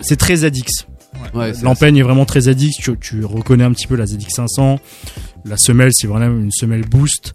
c'est 0.00 0.16
très 0.16 0.36
ZX. 0.36 0.86
L'empeigne 1.62 1.96
est 1.96 2.02
vraiment 2.02 2.24
très 2.24 2.42
ZX. 2.42 2.70
Tu, 2.80 2.96
tu 3.00 3.24
reconnais 3.24 3.64
un 3.64 3.72
petit 3.72 3.86
peu 3.86 3.96
la 3.96 4.06
ZX 4.06 4.28
500. 4.30 4.78
La 5.48 5.56
semelle, 5.56 5.90
c'est 5.92 6.06
vraiment 6.06 6.26
une 6.38 6.52
semelle 6.52 6.82
boost. 6.82 7.34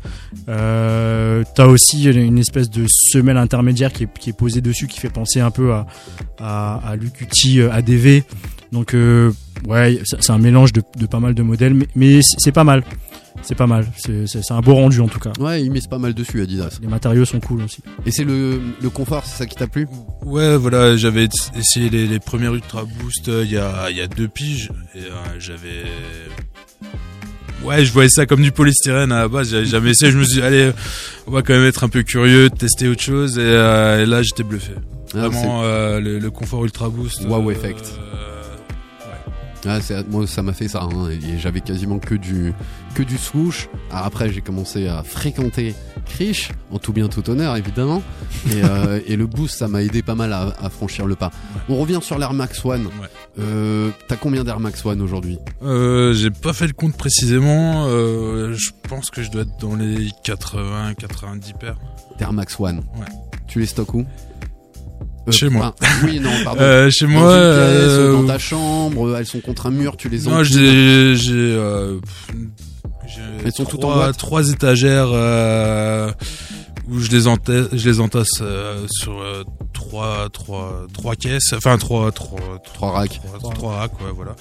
Euh, 0.49 1.43
t'as 1.55 1.65
aussi 1.65 2.03
une 2.05 2.37
espèce 2.37 2.69
de 2.69 2.85
semelle 3.11 3.37
intermédiaire 3.37 3.91
qui 3.91 4.03
est, 4.03 4.17
qui 4.19 4.29
est 4.29 4.37
posée 4.37 4.61
dessus, 4.61 4.87
qui 4.87 4.99
fait 4.99 5.09
penser 5.09 5.39
un 5.39 5.51
peu 5.51 5.73
à 5.73 5.87
à, 6.39 6.75
à 6.91 6.95
l'Ucuti 6.95 7.59
euh, 7.59 7.71
ADV. 7.71 8.23
Donc 8.71 8.93
euh, 8.93 9.31
ouais, 9.67 9.99
c'est 10.05 10.31
un 10.31 10.37
mélange 10.37 10.73
de, 10.73 10.81
de 10.97 11.05
pas 11.05 11.19
mal 11.19 11.33
de 11.33 11.43
modèles, 11.43 11.73
mais, 11.73 11.87
mais 11.95 12.19
c'est 12.37 12.51
pas 12.51 12.63
mal. 12.63 12.83
C'est 13.41 13.55
pas 13.55 13.67
mal. 13.67 13.85
C'est 13.97 14.51
un 14.51 14.61
beau 14.61 14.75
rendu 14.75 14.99
en 15.01 15.07
tout 15.07 15.19
cas. 15.19 15.33
Ouais, 15.39 15.61
ils 15.63 15.71
misent 15.71 15.87
pas 15.87 15.97
mal 15.97 16.13
dessus 16.13 16.41
Adidas. 16.41 16.77
Les 16.81 16.87
matériaux 16.87 17.25
sont 17.25 17.39
cool 17.39 17.63
aussi. 17.63 17.81
Et 18.05 18.11
c'est 18.11 18.23
le, 18.23 18.61
le 18.81 18.89
confort, 18.89 19.23
c'est 19.25 19.37
ça 19.39 19.45
qui 19.47 19.55
t'a 19.55 19.67
plu? 19.67 19.87
Ouais, 20.23 20.55
voilà, 20.55 20.95
j'avais 20.95 21.27
essayé 21.57 21.89
les, 21.89 22.07
les 22.07 22.19
premières 22.19 22.53
Ultra 22.53 22.83
Boost 22.85 23.27
euh, 23.29 23.43
il 23.43 23.51
y, 23.51 23.57
a, 23.57 23.89
il 23.89 23.97
y 23.97 24.01
a 24.01 24.07
deux 24.07 24.27
piges 24.27 24.71
et 24.95 24.99
euh, 24.99 25.11
j'avais. 25.39 25.83
Ouais, 27.63 27.85
je 27.85 27.93
voyais 27.93 28.09
ça 28.09 28.25
comme 28.25 28.41
du 28.41 28.51
polystyrène 28.51 29.11
à 29.11 29.19
la 29.21 29.27
base, 29.27 29.49
j'avais 29.49 29.65
jamais 29.65 29.91
essayé. 29.91 30.11
Je 30.11 30.17
me 30.17 30.23
suis 30.23 30.35
dit, 30.35 30.41
allez, 30.41 30.71
on 31.27 31.31
va 31.31 31.41
quand 31.41 31.53
même 31.53 31.65
être 31.65 31.83
un 31.83 31.89
peu 31.89 32.03
curieux, 32.03 32.49
tester 32.49 32.87
autre 32.89 33.01
chose 33.01 33.37
et, 33.37 33.41
euh, 33.41 34.03
et 34.03 34.05
là 34.05 34.21
j'étais 34.21 34.43
bluffé. 34.43 34.73
Ah, 35.15 35.29
Vraiment 35.29 35.61
euh, 35.63 35.99
le, 36.01 36.19
le 36.19 36.31
confort 36.31 36.65
ultra 36.65 36.89
boost. 36.89 37.21
Wow 37.25 37.49
euh, 37.49 37.53
effect. 37.53 37.93
Ah, 39.65 39.79
moi 40.09 40.27
ça 40.27 40.43
m'a 40.43 40.51
fait 40.51 40.67
ça 40.67 40.81
hein, 40.83 41.09
et 41.09 41.39
j'avais 41.39 41.61
quasiment 41.61 41.97
que 41.97 42.15
du 42.15 42.51
que 42.95 43.03
du 43.03 43.17
swoosh. 43.17 43.69
Alors 43.91 44.07
après 44.07 44.29
j'ai 44.29 44.41
commencé 44.41 44.87
à 44.89 45.03
fréquenter 45.03 45.73
Krish 46.05 46.49
en 46.69 46.79
tout 46.79 46.91
bien 46.91 47.07
tout 47.07 47.29
honneur 47.29 47.55
évidemment 47.55 48.03
et, 48.51 48.61
euh, 48.61 48.99
et 49.07 49.15
le 49.15 49.25
boost 49.25 49.57
ça 49.57 49.69
m'a 49.69 49.81
aidé 49.81 50.01
pas 50.01 50.15
mal 50.15 50.33
à, 50.33 50.53
à 50.61 50.69
franchir 50.69 51.05
le 51.05 51.15
pas. 51.15 51.31
On 51.69 51.77
revient 51.77 51.99
sur 52.01 52.19
l'Air 52.19 52.33
Max 52.33 52.65
One. 52.65 52.89
Euh, 53.39 53.89
T'as 54.07 54.15
combien 54.15 54.43
d'Air 54.43 54.59
Max 54.59 54.85
One 54.85 55.01
aujourd'hui 55.01 55.39
Euh, 55.63 56.13
j'ai 56.13 56.29
pas 56.29 56.53
fait 56.53 56.67
le 56.67 56.73
compte 56.73 56.95
précisément. 56.95 57.85
euh, 57.87 58.53
je 58.53 58.69
pense 58.87 59.09
que 59.09 59.23
je 59.23 59.31
dois 59.31 59.41
être 59.41 59.57
dans 59.59 59.75
les 59.75 60.09
80, 60.23 60.93
90 60.95 61.53
paires. 61.59 61.77
Air 62.19 62.31
Max 62.33 62.59
One. 62.59 62.77
Ouais. 62.95 63.05
Tu 63.47 63.59
les 63.59 63.65
stockes 63.65 63.93
où? 63.95 64.05
Euh, 65.27 65.31
Chez 65.31 65.49
moi. 65.49 65.73
enfin, 65.81 66.05
oui 66.05 66.19
non 66.19 66.29
pardon. 66.43 66.61
Euh, 66.61 66.89
chez 66.91 67.05
Dans 67.05 67.11
moi, 67.11 67.35
une 67.35 67.77
pièce, 67.79 68.11
dans 68.21 68.27
ta 68.27 68.37
chambre, 68.39 69.17
elles 69.17 69.25
sont 69.25 69.39
contre 69.39 69.65
un 69.67 69.71
mur, 69.71 69.95
tu 69.97 70.09
les 70.09 70.23
Non, 70.23 70.43
j'ai, 70.43 71.15
j'ai, 71.15 71.31
euh, 71.33 71.97
Elles 73.45 73.51
sont 73.53 73.65
toutes 73.65 73.83
en 73.85 73.93
boîte 73.95 74.17
trois 74.17 74.49
étagères 74.51 75.09
euh, 75.11 76.11
où 76.89 76.99
je 76.99 77.09
les 77.11 77.27
entasse, 77.27 77.67
je 77.71 77.89
les 77.89 77.99
entasse 77.99 78.39
euh, 78.41 78.85
sur 78.89 79.19
euh, 79.21 79.43
trois, 79.73 80.29
trois, 80.29 80.85
trois 80.93 81.15
caisses, 81.15 81.53
enfin 81.53 81.77
trois, 81.77 82.11
trois, 82.11 82.59
trois 82.63 82.91
racks, 82.91 83.21
trois, 83.39 83.53
trois 83.53 83.75
racks, 83.77 83.99
ouais, 84.01 84.11
voilà. 84.15 84.35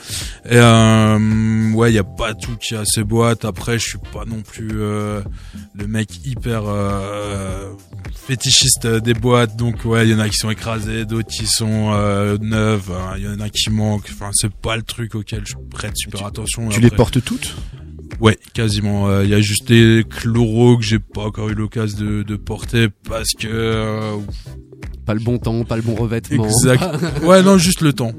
Et 0.46 0.56
euh, 0.56 1.72
ouais, 1.72 1.92
il 1.92 1.94
y 1.94 1.98
a 1.98 2.04
pas 2.04 2.34
tout 2.34 2.56
qui 2.56 2.74
a 2.74 2.82
ces 2.84 3.04
boîtes. 3.04 3.44
Après, 3.44 3.78
je 3.78 3.86
suis 3.86 3.98
pas 4.12 4.24
non 4.26 4.42
plus 4.42 4.70
euh, 4.74 5.20
le 5.74 5.86
mec 5.86 6.24
hyper 6.26 6.62
euh, 6.66 7.72
fétichiste 8.14 8.86
des 8.86 9.14
boîtes. 9.14 9.56
Donc 9.56 9.84
ouais, 9.84 10.06
il 10.06 10.10
y 10.10 10.14
en 10.14 10.18
a 10.18 10.28
qui 10.28 10.36
sont 10.36 10.50
écrasées, 10.50 11.04
d'autres 11.04 11.28
qui 11.28 11.46
sont 11.46 11.92
euh, 11.92 12.38
neuves. 12.40 12.90
hein, 12.92 13.14
Il 13.18 13.24
y 13.24 13.28
en 13.28 13.40
a 13.40 13.48
qui 13.48 13.70
manquent. 13.70 14.10
Enfin, 14.12 14.30
c'est 14.32 14.52
pas 14.52 14.76
le 14.76 14.82
truc 14.82 15.14
auquel 15.14 15.42
je 15.46 15.54
prête 15.70 15.96
super 15.96 16.26
attention. 16.26 16.68
tu 16.68 16.80
les 16.80 16.90
portes 16.90 17.22
toutes? 17.24 17.54
Ouais, 18.22 18.38
quasiment. 18.54 19.08
Euh, 19.08 19.24
Il 19.24 19.30
y 19.30 19.34
a 19.34 19.40
juste 19.40 19.66
des 19.68 20.04
chloros 20.08 20.78
que 20.78 20.84
j'ai 20.84 20.98
pas 21.00 21.22
encore 21.22 21.48
eu 21.50 21.54
l'occasion 21.54 21.98
de, 21.98 22.22
de 22.22 22.36
porter 22.36 22.88
parce 23.08 23.30
que 23.38 23.48
euh, 23.50 24.16
Pas 25.04 25.14
le 25.14 25.20
bon 25.20 25.38
temps, 25.38 25.64
pas 25.64 25.76
le 25.76 25.82
bon 25.82 25.94
revêtement. 25.96 26.44
Exact. 26.44 26.82
ouais, 27.24 27.42
non, 27.42 27.58
juste 27.58 27.80
le 27.80 27.92
temps. 27.92 28.12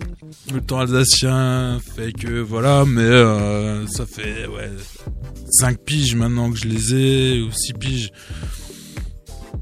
Le 0.53 0.59
temps 0.59 0.79
alsacien 0.79 1.79
fait 1.95 2.11
que 2.11 2.41
voilà, 2.41 2.83
mais 2.85 3.01
euh, 3.01 3.87
ça 3.87 4.05
fait 4.05 4.45
ouais 4.47 4.69
5 5.51 5.77
piges 5.85 6.15
maintenant 6.15 6.51
que 6.51 6.57
je 6.57 6.65
les 6.65 6.93
ai 6.95 7.41
ou 7.41 7.49
6 7.51 7.73
piges. 7.73 8.09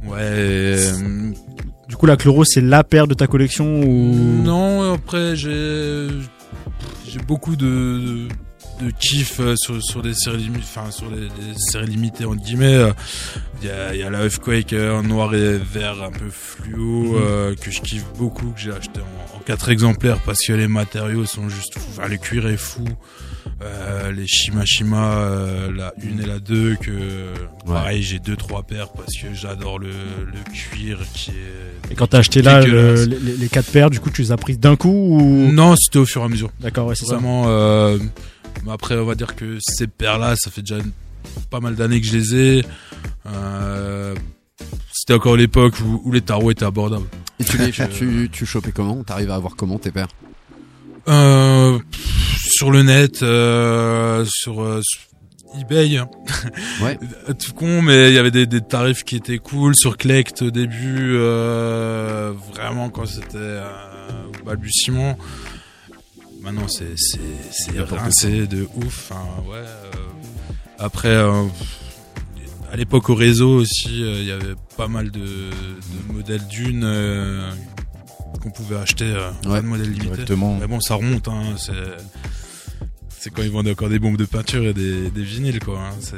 Ouais. 0.07 0.17
euh, 0.19 1.31
Du 1.87 1.95
coup, 1.97 2.07
la 2.07 2.17
chloro, 2.17 2.43
c'est 2.45 2.61
la 2.61 2.83
paire 2.83 3.05
de 3.07 3.13
ta 3.13 3.27
collection 3.27 3.81
ou 3.83 4.15
Non, 4.43 4.93
après 4.93 5.35
j'ai 5.35 6.07
j'ai 7.07 7.19
beaucoup 7.27 7.55
de 7.55 7.65
de 7.67 8.27
kiff 8.89 9.39
euh, 9.39 9.55
sur 9.57 9.81
sur 9.83 10.01
des 10.01 10.13
séries 10.13 10.37
limitées, 10.43 10.63
enfin 10.63 10.89
sur 10.91 11.09
des, 11.11 11.21
des 11.27 11.53
séries 11.57 11.87
limitées 11.87 12.25
entre 12.25 12.41
guillemets. 12.43 12.73
euh, 12.73 12.91
Il 13.61 13.67
y 13.67 13.71
a 13.71 13.93
il 13.93 13.99
y 13.99 14.03
a 14.03 14.09
la 14.09 14.23
Earthquaker 14.23 15.03
noir 15.03 15.35
et 15.35 15.57
vert 15.57 16.01
un 16.01 16.11
peu 16.11 16.29
fluo 16.31 17.03
Mhm. 17.13 17.17
euh, 17.21 17.55
que 17.55 17.69
je 17.71 17.81
kiffe 17.81 18.05
beaucoup 18.17 18.47
que 18.51 18.59
j'ai 18.59 18.71
acheté 18.71 18.99
en, 19.01 19.37
en 19.37 19.39
quatre 19.41 19.69
exemplaires 19.69 20.19
parce 20.25 20.39
que 20.45 20.53
les 20.53 20.67
matériaux 20.67 21.25
sont 21.25 21.47
juste 21.49 21.77
fous. 21.77 21.87
Enfin 21.97 22.07
le 22.07 22.17
cuir 22.17 22.47
est 22.47 22.57
fou. 22.57 22.85
Euh, 23.63 24.11
les 24.11 24.27
Shima 24.27 24.65
Shima 24.65 25.13
euh, 25.17 25.71
la 25.75 25.93
une 26.03 26.19
et 26.19 26.25
la 26.25 26.39
2 26.39 26.75
que 26.75 26.91
pareil 27.65 28.01
j'ai 28.01 28.17
deux 28.19 28.35
trois 28.35 28.63
paires 28.63 28.89
parce 28.89 29.13
que 29.13 29.27
j'adore 29.33 29.77
le, 29.79 29.89
le 29.89 30.51
cuir 30.53 30.99
qui 31.13 31.31
est 31.31 31.91
Et 31.91 31.95
quand 31.95 32.07
t'as 32.07 32.19
acheté 32.19 32.41
là 32.41 32.61
le- 32.61 33.05
les, 33.05 33.37
les 33.37 33.47
quatre 33.49 33.71
paires, 33.71 33.89
du 33.89 33.99
coup, 33.99 34.09
tu 34.09 34.21
les 34.21 34.31
as 34.31 34.37
prises 34.37 34.59
d'un 34.59 34.75
coup 34.75 34.89
ou? 35.19 35.51
Non, 35.51 35.75
c'était 35.75 35.99
au 35.99 36.05
fur 36.05 36.21
et 36.21 36.25
à 36.25 36.27
mesure. 36.29 36.51
D'accord, 36.59 36.87
ouais, 36.87 36.95
c'est 36.95 37.05
ça. 37.05 37.15
Vraiment. 37.15 37.43
Mais 38.65 38.71
après, 38.71 38.95
on 38.95 39.05
va 39.05 39.15
dire 39.15 39.35
que 39.35 39.57
ces 39.61 39.87
paires-là, 39.87 40.35
ça 40.35 40.51
fait 40.51 40.61
déjà 40.61 40.77
pas 41.49 41.59
mal 41.59 41.75
d'années 41.75 42.01
que 42.01 42.07
je 42.07 42.17
les 42.17 42.35
ai. 42.35 42.65
Euh, 43.27 44.15
c'était 44.93 45.13
encore 45.13 45.35
l'époque 45.35 45.75
où, 45.83 46.01
où 46.05 46.11
les 46.11 46.21
tarots 46.21 46.51
étaient 46.51 46.65
abordables. 46.65 47.07
Et 47.39 47.43
tu, 47.43 47.57
les, 47.57 47.71
tu, 47.97 48.29
tu 48.31 48.45
chopais 48.45 48.71
comment 48.71 49.03
T'arrives 49.03 49.31
à 49.31 49.35
avoir 49.35 49.55
comment 49.55 49.79
tes 49.79 49.91
paires? 49.91 50.09
Euh, 51.07 51.79
sur 52.47 52.71
le 52.71 52.83
net, 52.83 53.23
euh, 53.23 54.25
sur, 54.27 54.61
euh, 54.61 54.81
sur 54.83 55.01
eBay. 55.59 55.99
Ouais. 56.81 56.97
Tout 57.39 57.53
con, 57.53 57.81
mais 57.81 58.09
il 58.09 58.15
y 58.15 58.17
avait 58.17 58.31
des, 58.31 58.47
des 58.47 58.61
tarifs 58.61 59.03
qui 59.03 59.15
étaient 59.15 59.37
cool 59.37 59.75
sur 59.75 59.97
Collect 59.97 60.41
au 60.41 60.51
début, 60.51 61.13
euh, 61.15 62.33
vraiment 62.53 62.89
quand 62.89 63.05
c'était 63.05 63.37
euh, 63.37 63.69
au 64.41 64.45
balbutiement. 64.45 65.17
Maintenant, 66.41 66.67
c'est 66.67 66.93
c'est 66.97 67.19
c'est 67.51 67.73
N'importe 67.75 68.01
rincé 68.01 68.47
de 68.47 68.67
ouf. 68.75 69.11
Ouais. 69.47 69.57
euh, 69.57 69.91
après, 70.79 71.09
euh, 71.09 71.43
à 72.71 72.75
l'époque 72.75 73.09
au 73.09 73.15
réseau 73.15 73.57
aussi, 73.59 74.01
euh, 74.03 74.19
il 74.19 74.25
y 74.25 74.31
avait 74.31 74.55
pas 74.77 74.87
mal 74.87 75.11
de, 75.11 75.19
de 75.19 76.13
modèles 76.13 76.45
d'une 76.47 76.83
euh, 76.83 77.51
qu'on 78.41 78.49
pouvait 78.49 78.77
acheter, 78.77 79.05
euh, 79.05 79.29
Ouais, 79.45 79.49
pas 79.51 79.61
de 79.61 79.67
modèles 79.67 79.91
limités. 79.91 80.05
directement. 80.09 80.57
Mais 80.59 80.67
bon, 80.67 80.79
ça 80.79 80.95
remonte. 80.95 81.27
Hein, 81.27 81.43
c'est 81.57 81.73
c'est 83.09 83.29
quand 83.29 83.43
ils 83.43 83.51
vendaient 83.51 83.71
encore 83.71 83.89
des 83.89 83.99
bombes 83.99 84.17
de 84.17 84.25
peinture 84.25 84.63
et 84.65 84.73
des, 84.73 85.11
des 85.11 85.23
vinyles, 85.23 85.59
quoi. 85.59 85.77
Hein. 85.79 85.91
C'est- 85.99 86.15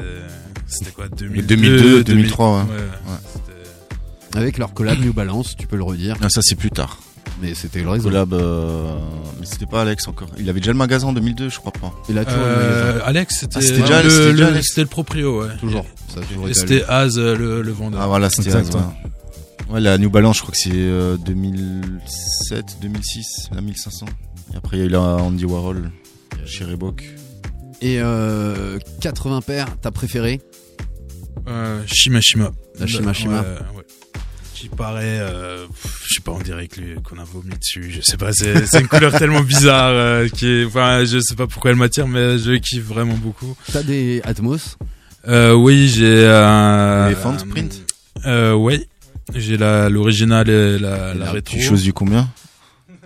C'était 0.67 0.91
quoi 0.91 1.09
2002, 1.09 1.43
2002, 1.57 2.03
2003, 2.05 2.47
ouais. 2.47 2.61
ouais. 2.61 2.75
Ouais. 2.77 3.17
C'était- 3.33 4.37
Avec 4.39 4.57
leur 4.57 4.73
collab 4.73 4.99
New 4.99 5.11
Balance, 5.11 5.55
tu 5.57 5.67
peux 5.67 5.75
le 5.75 5.83
redire. 5.83 6.15
Ah, 6.21 6.29
ça 6.29 6.39
c'est 6.41 6.55
plus 6.55 6.71
tard. 6.71 6.99
Mais 7.43 7.53
c'était 7.55 7.81
le 7.81 7.89
réseau. 7.89 8.05
Collab, 8.09 8.33
euh, 8.33 8.95
mais 9.39 9.45
c'était 9.45 9.65
pas 9.65 9.81
Alex 9.81 10.07
encore. 10.07 10.29
Il 10.39 10.49
avait 10.49 10.59
déjà 10.61 10.71
le 10.71 10.77
magasin 10.77 11.07
en 11.07 11.13
2002, 11.13 11.49
je 11.49 11.57
crois 11.59 11.73
pas. 11.73 11.93
Il 12.09 12.17
a 12.17 12.23
toujours 12.25 12.39
le 12.41 12.45
Euh, 12.47 12.85
magasin. 12.87 13.05
Alex, 13.05 13.35
c'était 13.41 13.57
Ah, 13.57 13.61
c'était 13.61 13.81
déjà- 13.81 14.01
le, 14.03 14.09
c'était 14.09 14.31
déjà 14.31 14.43
le- 14.45 14.53
Alex. 14.53 14.67
c'était 14.69 14.81
le 14.81 14.87
proprio, 14.87 15.41
ouais. 15.43 15.57
Toujours. 15.59 15.85
Ça 16.13 16.21
a 16.21 16.23
toujours 16.23 16.47
Et 16.47 16.51
été 16.51 16.59
c'était 16.59 16.83
Az 16.87 17.17
euh, 17.19 17.35
le, 17.35 17.61
le 17.61 17.71
vendeur. 17.71 18.01
Ah 18.01 18.07
voilà, 18.07 18.29
c'était 18.29 18.49
Exact, 18.49 18.69
Az, 18.69 18.75
ouais. 18.75 19.73
Ouais, 19.73 19.81
la 19.81 19.97
New 19.97 20.09
Balance, 20.09 20.37
je 20.37 20.41
crois 20.43 20.53
que 20.53 20.57
c'est 20.59 20.71
euh, 20.73 21.17
2007, 21.17 22.77
2006, 22.81 23.49
la 23.53 23.61
1500. 23.61 24.05
Et 24.53 24.57
après, 24.57 24.77
il 24.77 24.79
y 24.79 24.83
a 24.83 24.85
eu 24.85 24.89
la 24.89 25.01
Andy 25.01 25.45
Warhol 25.45 25.91
chez 26.45 26.63
Reebok. 26.65 27.03
Et 27.81 27.97
euh, 27.99 28.77
80 29.01 29.41
paires, 29.41 29.67
ta 29.81 29.91
préférée? 29.91 30.41
Euh, 31.47 31.81
Shima 31.87 32.21
Shima. 32.21 32.51
La 32.79 32.87
Shima 32.87 33.11
Shima. 33.13 33.41
Ouais, 33.41 33.47
ouais. 33.77 33.83
Qui 34.63 34.69
paraît, 34.69 35.19
euh, 35.19 35.65
je 36.07 36.13
sais 36.13 36.21
pas, 36.21 36.31
on 36.31 36.39
dirait 36.39 36.69
qu'on 36.69 37.19
a 37.19 37.25
vomi 37.25 37.53
dessus. 37.59 37.91
Je 37.91 37.99
sais 37.99 38.15
pas, 38.15 38.31
c'est 38.31 38.79
une 38.79 38.87
couleur 38.87 39.11
tellement 39.11 39.41
bizarre 39.41 39.89
euh, 39.89 40.29
qui 40.29 40.47
est, 40.47 40.63
enfin, 40.63 41.03
je 41.03 41.19
sais 41.19 41.35
pas 41.35 41.47
pourquoi 41.47 41.71
elle 41.71 41.75
m'attire, 41.77 42.07
mais 42.07 42.37
je 42.37 42.53
kiffe 42.53 42.85
vraiment 42.85 43.15
beaucoup. 43.15 43.57
T'as 43.73 43.83
des 43.83 44.21
Atmos? 44.23 44.77
Euh, 45.27 45.51
oui, 45.51 45.89
j'ai 45.89 46.25
un. 46.29 47.07
Elephant 47.07 47.33
un- 47.33 47.45
print? 47.49 47.81
Euh, 48.25 48.53
oui. 48.53 48.87
J'ai 49.35 49.57
la 49.57 49.89
l'original 49.89 50.49
et 50.49 50.79
la, 50.79 51.13
la 51.13 51.31
rétro. 51.31 51.57
Tu 51.57 51.61
choses 51.61 51.83
du 51.83 51.91
combien? 51.91 52.29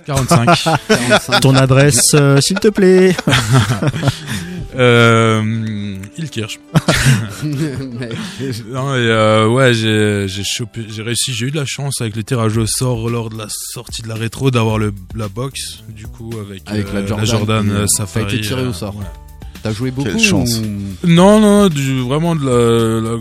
45. 0.06 0.46
45. 0.88 1.40
Ton 1.42 1.56
adresse, 1.56 2.12
euh, 2.14 2.40
s'il 2.40 2.60
te 2.60 2.68
plaît. 2.68 3.16
euh, 4.78 5.96
Ilkirch. 6.18 6.60
Mec. 7.44 8.14
non, 8.70 8.94
et 8.96 9.00
euh, 9.00 9.48
ouais, 9.48 9.74
j'ai 9.74 10.28
j'ai 10.28 10.44
chopé, 10.44 10.86
j'ai 10.90 11.02
réussi, 11.04 11.34
j'ai 11.34 11.48
eu 11.48 11.52
de 11.52 11.58
la 11.58 11.66
chance 11.66 12.00
avec 12.02 12.16
le 12.16 12.24
tirage 12.24 12.58
au 12.58 12.66
sort 12.68 13.10
lors 13.10 13.30
de 13.30 13.38
la 13.38 13.48
sortie 13.50 14.02
de 14.02 14.08
la 14.08 14.16
rétro 14.16 14.52
d'avoir 14.52 14.78
le 14.78 14.94
la 15.16 15.28
box 15.28 15.84
du 15.90 16.06
coup 16.08 16.32
avec, 16.40 16.62
Avec 16.68 16.88
euh, 16.90 16.94
la 17.02 17.26
Jordan. 17.26 17.70
euh, 17.70 17.82
T'as 17.82 18.06
Safari. 18.06 18.36
été 18.36 18.42
tiré 18.48 18.66
au 18.66 18.74
sort. 18.74 18.96
ouais. 18.98 19.06
T'as 19.64 19.72
joué 19.74 19.90
beaucoup 19.92 20.08
Quelle 20.10 20.20
chance. 20.20 20.60
ou- 20.60 21.08
Non, 21.08 21.40
non, 21.40 21.68
du, 21.68 22.00
vraiment 22.02 22.36
de 22.36 22.46
la, 22.46 23.10
la, 23.12 23.18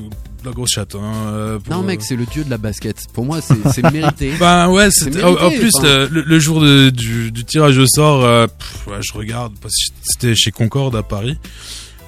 la 0.46 0.52
grosse 0.52 0.70
chatte. 0.70 0.94
Hein, 0.94 1.12
euh, 1.26 1.58
pour- 1.58 1.74
Non 1.74 1.82
mec, 1.82 2.00
c'est 2.02 2.16
le 2.16 2.26
dieu 2.26 2.44
de 2.44 2.50
la 2.50 2.58
basket. 2.58 2.96
Pour 3.12 3.24
moi, 3.24 3.40
c'est 3.40 3.90
mérité. 3.92 4.32
Ben 4.40 4.68
ouais, 4.70 4.90
c'était 4.90 5.22
en, 5.22 5.34
plus 5.50 5.70
enfin. 5.76 5.86
euh, 5.86 6.08
le, 6.10 6.22
le 6.22 6.38
jour 6.38 6.60
de- 6.60 6.90
du, 6.90 7.30
du 7.32 7.44
tirage 7.44 7.78
au 7.78 7.86
sort, 7.86 8.24
euh, 8.24 8.46
pff, 8.46 8.86
ouais, 8.86 8.98
je 9.02 9.12
regarde 9.12 9.52
parce 9.60 9.74
que 9.74 9.92
c'était 10.02 10.34
chez 10.34 10.50
Concorde 10.50 10.96
à 10.96 11.02
Paris 11.02 11.38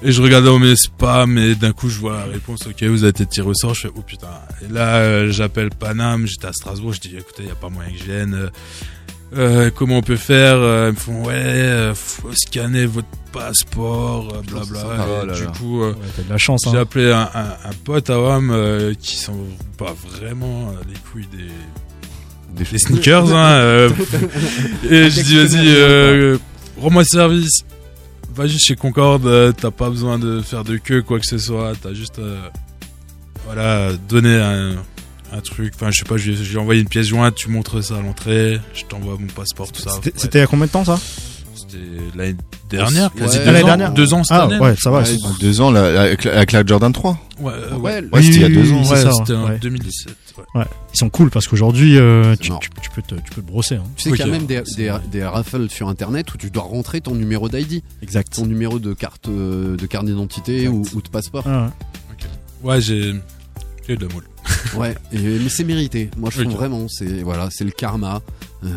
et 0.01 0.11
je 0.13 0.21
regardais 0.21 0.47
dans 0.47 0.59
mes 0.59 0.75
spams 0.77 1.37
et 1.37 1.55
d'un 1.55 1.73
coup 1.73 1.89
je 1.89 1.99
vois 1.99 2.13
la 2.13 2.25
réponse. 2.25 2.65
Ok, 2.67 2.81
vous 2.83 3.03
avez 3.03 3.09
été 3.09 3.25
tiré 3.25 3.47
au 3.47 3.53
sort. 3.53 3.73
Je 3.73 3.81
fais 3.81 3.91
oh 3.95 4.01
putain. 4.01 4.27
Et 4.67 4.71
là, 4.71 4.95
euh, 4.97 5.31
j'appelle 5.31 5.69
Paname. 5.69 6.25
J'étais 6.25 6.47
à 6.47 6.53
Strasbourg. 6.53 6.93
Je 6.93 7.01
dis 7.01 7.15
écoutez, 7.17 7.43
y 7.43 7.49
a 7.51 7.55
pas 7.55 7.69
moyen 7.69 7.91
que 7.91 7.97
je 7.97 8.03
vienne. 8.05 8.49
Euh, 9.37 9.69
comment 9.73 9.97
on 9.97 10.01
peut 10.01 10.15
faire 10.15 10.55
Euh, 10.55 10.87
Ils 10.89 10.93
me 10.95 10.99
font 10.99 11.25
ouais, 11.25 11.33
euh, 11.35 11.93
faut 11.95 12.31
scanner 12.33 12.85
votre 12.85 13.07
passeport, 13.31 14.41
blabla. 14.47 14.79
Oh 15.21 15.25
là 15.25 15.33
du 15.35 15.43
là. 15.43 15.51
coup, 15.57 15.81
Ouais, 15.83 15.93
t'as 16.15 16.23
de 16.23 16.29
la 16.29 16.37
chance. 16.37 16.61
j'ai 16.69 16.77
Hein. 16.77 16.81
appelé 16.81 17.11
un, 17.11 17.29
un, 17.33 17.49
un 17.69 17.73
pote 17.85 18.09
à 18.09 18.19
Wam 18.19 18.49
euh, 18.51 18.93
qui 18.99 19.15
s'en 19.17 19.35
pas 19.77 19.93
vraiment 20.19 20.73
les 20.87 20.99
couilles 21.11 21.27
des, 21.31 22.63
des 22.63 22.77
sneakers. 22.77 23.31
hein, 23.33 23.51
euh, 23.53 23.89
et 24.89 25.09
je 25.09 25.21
dis 25.21 25.35
vas-y, 25.37 25.67
euh, 25.75 26.37
rends-moi 26.79 27.03
service. 27.03 27.61
Va 28.35 28.47
juste 28.47 28.65
chez 28.65 28.75
Concorde, 28.75 29.53
t'as 29.57 29.71
pas 29.71 29.89
besoin 29.89 30.17
de 30.17 30.41
faire 30.41 30.63
de 30.63 30.77
queue 30.77 31.01
quoi 31.01 31.19
que 31.19 31.25
ce 31.25 31.37
soit. 31.37 31.73
T'as 31.81 31.93
juste 31.93 32.19
euh, 32.19 32.39
voilà 33.45 33.91
donné 34.07 34.35
un, 34.35 34.75
un 35.31 35.41
truc. 35.41 35.73
Enfin, 35.75 35.91
je 35.91 35.99
sais 35.99 36.05
pas, 36.05 36.17
j'ai 36.17 36.35
j'ai 36.35 36.57
envoyé 36.57 36.81
une 36.81 36.87
pièce 36.87 37.07
jointe, 37.07 37.35
tu 37.35 37.49
montres 37.49 37.83
ça 37.83 37.97
à 37.97 38.01
l'entrée, 38.01 38.59
je 38.73 38.83
t'envoie 38.85 39.17
mon 39.19 39.27
passeport, 39.27 39.71
tout 39.71 39.81
ça. 39.81 39.91
C'était- 40.15 40.39
il 40.39 40.41
y 40.41 40.43
a 40.43 40.47
combien 40.47 40.65
de 40.65 40.71
temps 40.71 40.85
ça? 40.85 40.99
C'était 41.55 41.77
l'année 42.15 42.35
dernière, 42.69 43.11
quasi 43.13 43.37
Ouais. 43.37 43.43
deux 43.45 43.51
L'année 43.51 43.63
ans. 43.63 43.67
dernière 43.67 43.91
Deux 43.93 44.13
ans 44.13 44.23
cette 44.23 44.37
Ah, 44.37 44.43
année. 44.43 44.57
ouais, 44.59 44.75
ça 44.81 44.89
va, 44.91 45.03
Deux 45.39 45.61
ans, 45.61 45.69
là, 45.71 46.01
avec, 46.03 46.23
la- 46.23 46.37
avec 46.37 46.51
la 46.53 46.65
Jordan 46.65 46.91
3. 46.91 47.19
Ouais, 47.39 47.51
euh, 47.53 47.75
Ouais, 47.75 47.99
ouais. 48.01 48.03
Ouais, 48.11 48.23
c'était 48.23 48.35
il 48.37 48.41
y 48.41 48.45
a 48.45 48.49
deux 48.49 48.71
ans. 48.71 48.83
c'était 48.83 49.33
en 49.33 49.49
ouais. 49.49 49.59
2017. 49.59 50.15
ouais. 50.55 50.63
Ils 50.93 50.97
sont 50.97 51.09
cool 51.09 51.29
parce 51.29 51.47
qu'aujourd'hui, 51.47 51.97
euh, 51.99 52.35
tu, 52.39 52.49
marrant. 52.49 52.61
tu, 52.61 52.69
tu 52.81 52.89
peux 52.89 53.01
te, 53.01 53.15
tu 53.15 53.31
peux 53.35 53.41
te 53.41 53.47
brosser. 53.47 53.75
Hein. 53.75 53.83
Tu 53.97 54.03
sais 54.03 54.09
qu'il 54.15 54.19
y 54.25 54.29
a 54.29 54.31
même 54.31 54.45
des, 54.47 54.61
des, 54.77 54.91
des 55.11 55.23
raffles 55.23 55.69
sur 55.69 55.89
internet 55.89 56.33
où 56.33 56.37
tu 56.37 56.49
dois 56.49 56.63
rentrer 56.63 57.01
ton 57.01 57.13
numéro 57.13 57.49
d'ID, 57.49 57.83
Exact. 58.01 58.33
ton 58.33 58.45
numéro 58.45 58.79
de 58.79 58.93
carte 58.93 59.27
euh, 59.27 59.75
de 59.75 59.85
carte 59.85 60.05
d'identité 60.05 60.67
ou, 60.69 60.83
ou 60.95 61.01
de 61.01 61.09
passeport. 61.09 61.43
Ah, 61.45 61.69
ouais. 62.63 62.69
Ouais, 62.71 62.81
j'ai 62.81 63.13
j'ai 63.85 63.93
eu 63.93 63.97
de 63.97 64.07
la 64.07 64.13
moule. 64.13 64.23
Ouais, 64.75 64.95
et- 65.11 65.17
mais 65.19 65.49
c'est 65.49 65.63
mérité. 65.63 66.09
Moi 66.17 66.29
je 66.31 66.41
trouve 66.41 66.53
Ok. 66.53 66.59
vraiment, 66.59 66.87
c'est 66.89 67.21
voilà, 67.23 67.49
c'est 67.51 67.63
le 67.63 67.71
karma, 67.71 68.21
euh, 68.63 68.69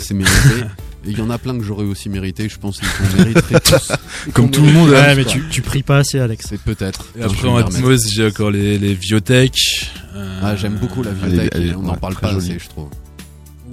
c'est 0.00 0.14
mérité. 0.14 0.64
Il 1.06 1.18
y 1.18 1.20
en 1.20 1.28
a 1.28 1.36
plein 1.36 1.58
que 1.58 1.62
j'aurais 1.62 1.84
aussi 1.84 2.08
mérité. 2.08 2.48
Je 2.48 2.58
pense 2.58 2.80
qu'on 2.80 3.16
mériterait 3.18 3.60
tous. 3.64 3.92
Comme 4.32 4.50
tout 4.50 4.62
le 4.64 4.72
monde, 4.72 4.88
Ouais, 4.88 5.10
tous, 5.10 5.16
mais 5.18 5.24
tu, 5.26 5.44
tu 5.50 5.60
pries 5.60 5.82
pas 5.82 5.98
assez, 5.98 6.18
Alex. 6.18 6.46
C'est 6.48 6.60
peut-être. 6.60 7.04
Et 7.18 7.22
après 7.22 7.46
en. 7.46 7.56
Atmos, 7.58 8.08
j'ai 8.10 8.26
encore 8.26 8.50
les, 8.50 8.78
les 8.78 8.94
Viotech. 8.94 9.90
euh, 10.14 10.40
Ah, 10.42 10.56
j'aime 10.56 10.76
beaucoup 10.76 11.02
la 11.02 11.10
Elle 11.10 11.16
est- 11.16 11.20
bibliothèque. 11.20 11.52
elle 11.56 11.62
est- 11.62 11.68
et 11.68 11.74
on 11.74 11.82
n'en 11.82 11.92
ouais, 11.92 11.98
parle 11.98 12.14
pas 12.16 12.30
assez, 12.34 12.58
je 12.58 12.68
trouve. 12.68 12.88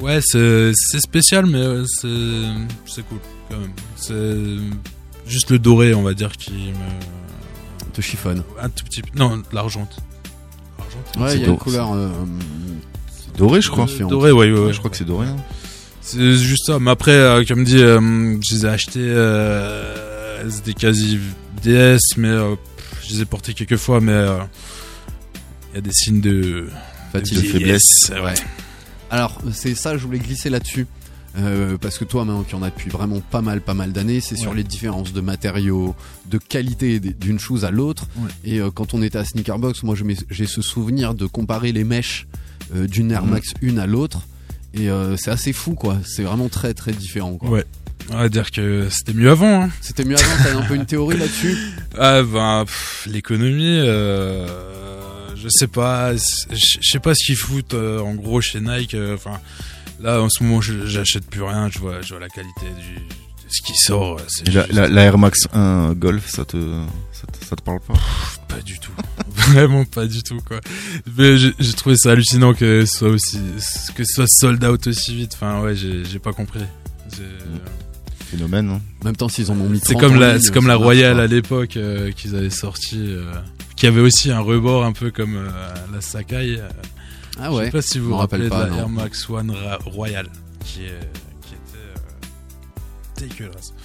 Ouais, 0.01 0.19
c'est 0.21 0.73
spécial, 0.99 1.45
mais 1.45 1.59
euh, 1.59 1.85
c'est 1.85 2.07
c'est 2.85 3.07
cool 3.07 3.19
quand 3.49 3.59
même. 3.59 3.71
C'est 3.95 5.29
juste 5.31 5.51
le 5.51 5.59
doré, 5.59 5.93
on 5.93 6.01
va 6.01 6.13
dire, 6.13 6.31
qui 6.33 6.51
me 6.51 7.93
Te 7.93 8.01
chiffonne. 8.01 8.43
un 8.61 8.67
tout 8.69 8.83
petit 8.83 9.01
peu. 9.03 9.09
Non, 9.17 9.41
l'argente. 9.53 9.99
L'argente. 10.93 11.17
Ouais, 11.17 11.29
C'est 11.29 11.35
il 11.35 11.41
y 11.41 11.43
a 11.43 11.47
une 11.47 11.53
doré. 11.53 11.63
couleur. 11.63 11.93
euh, 11.93 12.09
Doré, 13.37 13.61
je 13.61 13.69
crois. 13.69 13.85
différente. 13.85 14.11
Doré, 14.11 14.31
ouais, 14.31 14.51
ouais, 14.51 14.59
ouais. 14.59 14.73
je 14.73 14.77
crois 14.79 14.91
que 14.91 14.97
c'est 14.97 15.05
doré. 15.05 15.27
hein. 15.27 15.35
C'est 16.01 16.33
juste 16.37 16.65
ça. 16.65 16.79
Mais 16.79 16.91
après, 16.91 17.11
euh, 17.11 17.43
comme 17.47 17.63
dit, 17.63 17.77
euh, 17.81 18.37
je 18.41 18.55
les 18.55 18.65
ai 18.65 18.69
achetés. 18.69 18.99
Euh, 18.99 20.49
c'était 20.49 20.73
quasi 20.73 21.19
DS, 21.63 21.99
mais 22.17 22.27
euh, 22.27 22.55
pff, 22.55 23.07
je 23.07 23.13
les 23.15 23.21
ai 23.21 23.25
portés 23.25 23.53
quelques 23.53 23.77
fois, 23.77 24.01
mais 24.01 24.11
euh, 24.11 24.37
il 25.71 25.75
y 25.75 25.77
a 25.77 25.81
des 25.81 25.91
signes 25.91 26.21
de 26.21 26.67
Fatigue. 27.11 27.37
de 27.37 27.41
De 27.43 27.47
faiblesse. 27.47 28.09
Ouais. 28.09 28.33
Alors, 29.09 29.39
c'est 29.53 29.75
ça, 29.75 29.97
je 29.97 30.05
voulais 30.05 30.19
glisser 30.19 30.49
là-dessus. 30.49 30.87
Euh, 31.37 31.77
parce 31.79 31.97
que 31.97 32.03
toi, 32.03 32.25
maintenant, 32.25 32.43
qui 32.43 32.55
en 32.55 32.61
a 32.63 32.69
depuis 32.69 32.89
vraiment 32.89 33.19
pas 33.21 33.41
mal, 33.41 33.61
pas 33.61 33.73
mal 33.73 33.93
d'années, 33.93 34.19
c'est 34.19 34.35
sur 34.35 34.53
les 34.53 34.63
différences 34.63 35.13
de 35.13 35.21
matériaux, 35.21 35.95
de 36.29 36.37
qualité 36.37 36.99
d'une 36.99 37.39
chose 37.39 37.63
à 37.63 37.71
l'autre. 37.71 38.07
Ouais. 38.17 38.29
Et 38.43 38.59
euh, 38.59 38.69
quand 38.69 38.93
on 38.93 39.01
était 39.01 39.17
à 39.17 39.23
Sneakerbox, 39.25 39.83
moi, 39.83 39.95
j'ai 40.29 40.45
ce 40.45 40.61
souvenir 40.61 41.13
de 41.13 41.25
comparer 41.25 41.71
les 41.71 41.83
mèches 41.85 42.27
euh, 42.75 42.85
d'une 42.87 43.11
Air. 43.11 43.25
Max 43.25 43.53
une 43.61 43.79
à 43.79 43.87
l'autre. 43.87 44.19
Et 44.73 44.87
c'est 45.17 45.31
assez 45.31 45.51
fou, 45.51 45.73
quoi. 45.73 45.97
C'est 46.05 46.23
vraiment 46.23 46.47
très, 46.47 46.73
très 46.73 46.93
différent, 46.93 47.33
quoi. 47.35 47.49
Ouais. 47.49 47.65
On 48.09 48.17
va 48.17 48.29
dire 48.29 48.51
que 48.51 48.87
c'était 48.89 49.13
mieux 49.13 49.29
avant. 49.29 49.63
Hein. 49.63 49.69
C'était 49.81 50.05
mieux 50.05 50.15
avant, 50.17 50.43
t'as 50.43 50.57
un 50.57 50.61
peu 50.63 50.75
une 50.75 50.85
théorie 50.85 51.17
là-dessus? 51.19 51.57
Ah 51.97 52.23
ben 52.23 52.65
l'économie, 53.05 53.79
euh, 53.79 54.47
je 55.35 55.47
sais 55.49 55.67
pas, 55.67 56.15
je 56.15 56.77
sais 56.81 56.99
pas 56.99 57.13
ce 57.13 57.25
qu'ils 57.25 57.35
foutent 57.35 57.73
euh, 57.73 57.99
en 57.99 58.15
gros 58.15 58.41
chez 58.41 58.59
Nike. 58.61 58.93
euh, 58.95 59.15
Enfin 59.15 59.39
là 60.01 60.21
en 60.21 60.29
ce 60.29 60.43
moment 60.43 60.61
j'achète 60.61 61.25
plus 61.29 61.43
rien, 61.43 61.69
je 61.71 61.79
vois, 61.79 62.01
je 62.01 62.09
vois 62.09 62.19
la 62.19 62.29
qualité 62.29 62.65
du 62.65 62.95
de 62.95 63.53
ce 63.53 63.61
qui 63.65 63.77
sort. 63.77 64.17
euh, 64.17 64.23
la, 64.45 64.61
juste 64.63 64.73
la, 64.73 64.87
la 64.87 65.01
Air 65.03 65.17
Max 65.17 65.47
1 65.53 65.93
Golf, 65.93 66.29
ça 66.29 66.45
te, 66.45 66.57
ça 67.11 67.27
te, 67.27 67.45
ça 67.45 67.55
te 67.57 67.61
parle 67.61 67.79
pas? 67.81 67.93
Pas 68.47 68.61
du 68.61 68.79
tout, 68.79 68.91
vraiment 69.35 69.83
pas 69.85 70.05
du 70.07 70.23
tout 70.23 70.37
quoi. 70.47 70.59
Mais 71.17 71.37
j'ai 71.37 71.73
trouvé 71.73 71.95
ça 71.97 72.11
hallucinant 72.11 72.53
que 72.53 72.85
ce 72.85 72.97
soit 72.97 73.09
aussi, 73.09 73.39
que 73.95 74.03
ce 74.05 74.13
soit 74.13 74.27
sold 74.27 74.63
out 74.63 74.87
aussi 74.87 75.15
vite. 75.15 75.33
Enfin 75.35 75.61
ouais, 75.61 75.75
j'ai 75.75 76.19
pas 76.19 76.33
compris. 76.33 76.61
J'ai- 77.13 77.23
Phénomène. 78.37 78.69
hein. 78.69 78.81
En 79.01 79.05
même 79.05 79.15
temps, 79.17 79.27
s'ils 79.27 79.51
en 79.51 79.59
ont 79.59 79.67
mis 79.67 79.79
C'est 79.83 79.95
30 79.95 80.01
comme 80.01 80.15
en 80.15 80.19
la, 80.19 80.39
c'est 80.39 80.53
comme 80.53 80.67
la 80.67 80.75
Royale 80.77 81.19
à 81.19 81.27
l'époque 81.27 81.75
euh, 81.75 82.11
qu'ils 82.13 82.33
avaient 82.37 82.49
sorti, 82.49 82.95
euh, 82.97 83.25
qui 83.75 83.87
avait 83.87 83.99
aussi 83.99 84.31
un 84.31 84.39
rebord 84.39 84.85
un 84.85 84.93
peu 84.93 85.11
comme 85.11 85.35
euh, 85.35 85.49
la 85.93 85.99
Sakai. 85.99 86.61
Euh, 87.41 87.45
Ah 87.45 87.49
Je 87.51 87.55
ouais 87.57 87.65
sais 87.65 87.71
pas 87.71 87.81
si 87.81 87.93
Je 87.95 87.99
vous 87.99 88.09
vous 88.09 88.15
rappelez 88.17 88.49
pas, 88.49 88.65
de 88.65 88.69
la 88.69 88.75
non. 88.75 88.77
Air 88.79 88.89
Max 88.89 89.29
One 89.29 89.51
Ra- 89.51 89.79
Royal, 89.85 90.27
qui, 90.63 90.85
est, 90.85 90.99
qui 91.41 91.53
était 91.55 91.77
euh, 93.25 93.27
dégueulasse. 93.27 93.73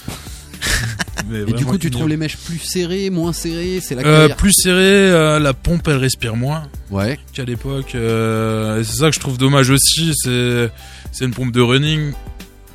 Mais 1.29 1.41
Et 1.41 1.53
du 1.53 1.65
coup, 1.65 1.79
tu 1.79 1.91
trouves 1.91 2.09
les 2.09 2.17
mèches 2.19 2.37
plus 2.37 2.59
serrées, 2.59 3.09
moins 3.11 3.33
serrées 3.33 3.81
C'est 3.81 3.95
la 3.95 4.03
Euh, 4.07 4.29
plus 4.29 4.53
serré, 4.53 5.11
euh, 5.11 5.39
la 5.39 5.55
pompe 5.55 5.89
elle 5.89 5.97
respire 5.97 6.37
moins 6.37 6.69
Ouais. 6.91 7.19
qu'à 7.33 7.45
l'époque. 7.45 7.95
euh, 7.95 8.85
c'est 8.85 8.97
ça 8.99 9.09
que 9.09 9.15
je 9.15 9.21
trouve 9.21 9.39
dommage 9.39 9.71
aussi. 9.71 10.13
C'est 10.15 10.71
c'est 11.13 11.25
une 11.25 11.33
pompe 11.33 11.53
de 11.53 11.61
running 11.63 12.13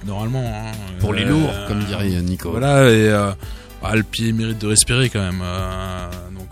normalement. 0.05 0.43
hein, 0.45 0.71
Pour 0.99 1.13
les 1.13 1.23
euh, 1.23 1.29
lourds, 1.29 1.53
comme 1.67 1.84
dirait 1.86 2.09
Nico. 2.21 2.49
Voilà 2.51 2.89
et 2.89 3.07
euh, 3.09 3.32
ah, 3.84 3.95
le 3.95 4.03
pied 4.03 4.34
mérite 4.34 4.57
de 4.59 4.67
respirer 4.67 5.09
quand 5.09 5.21
même. 5.21 5.41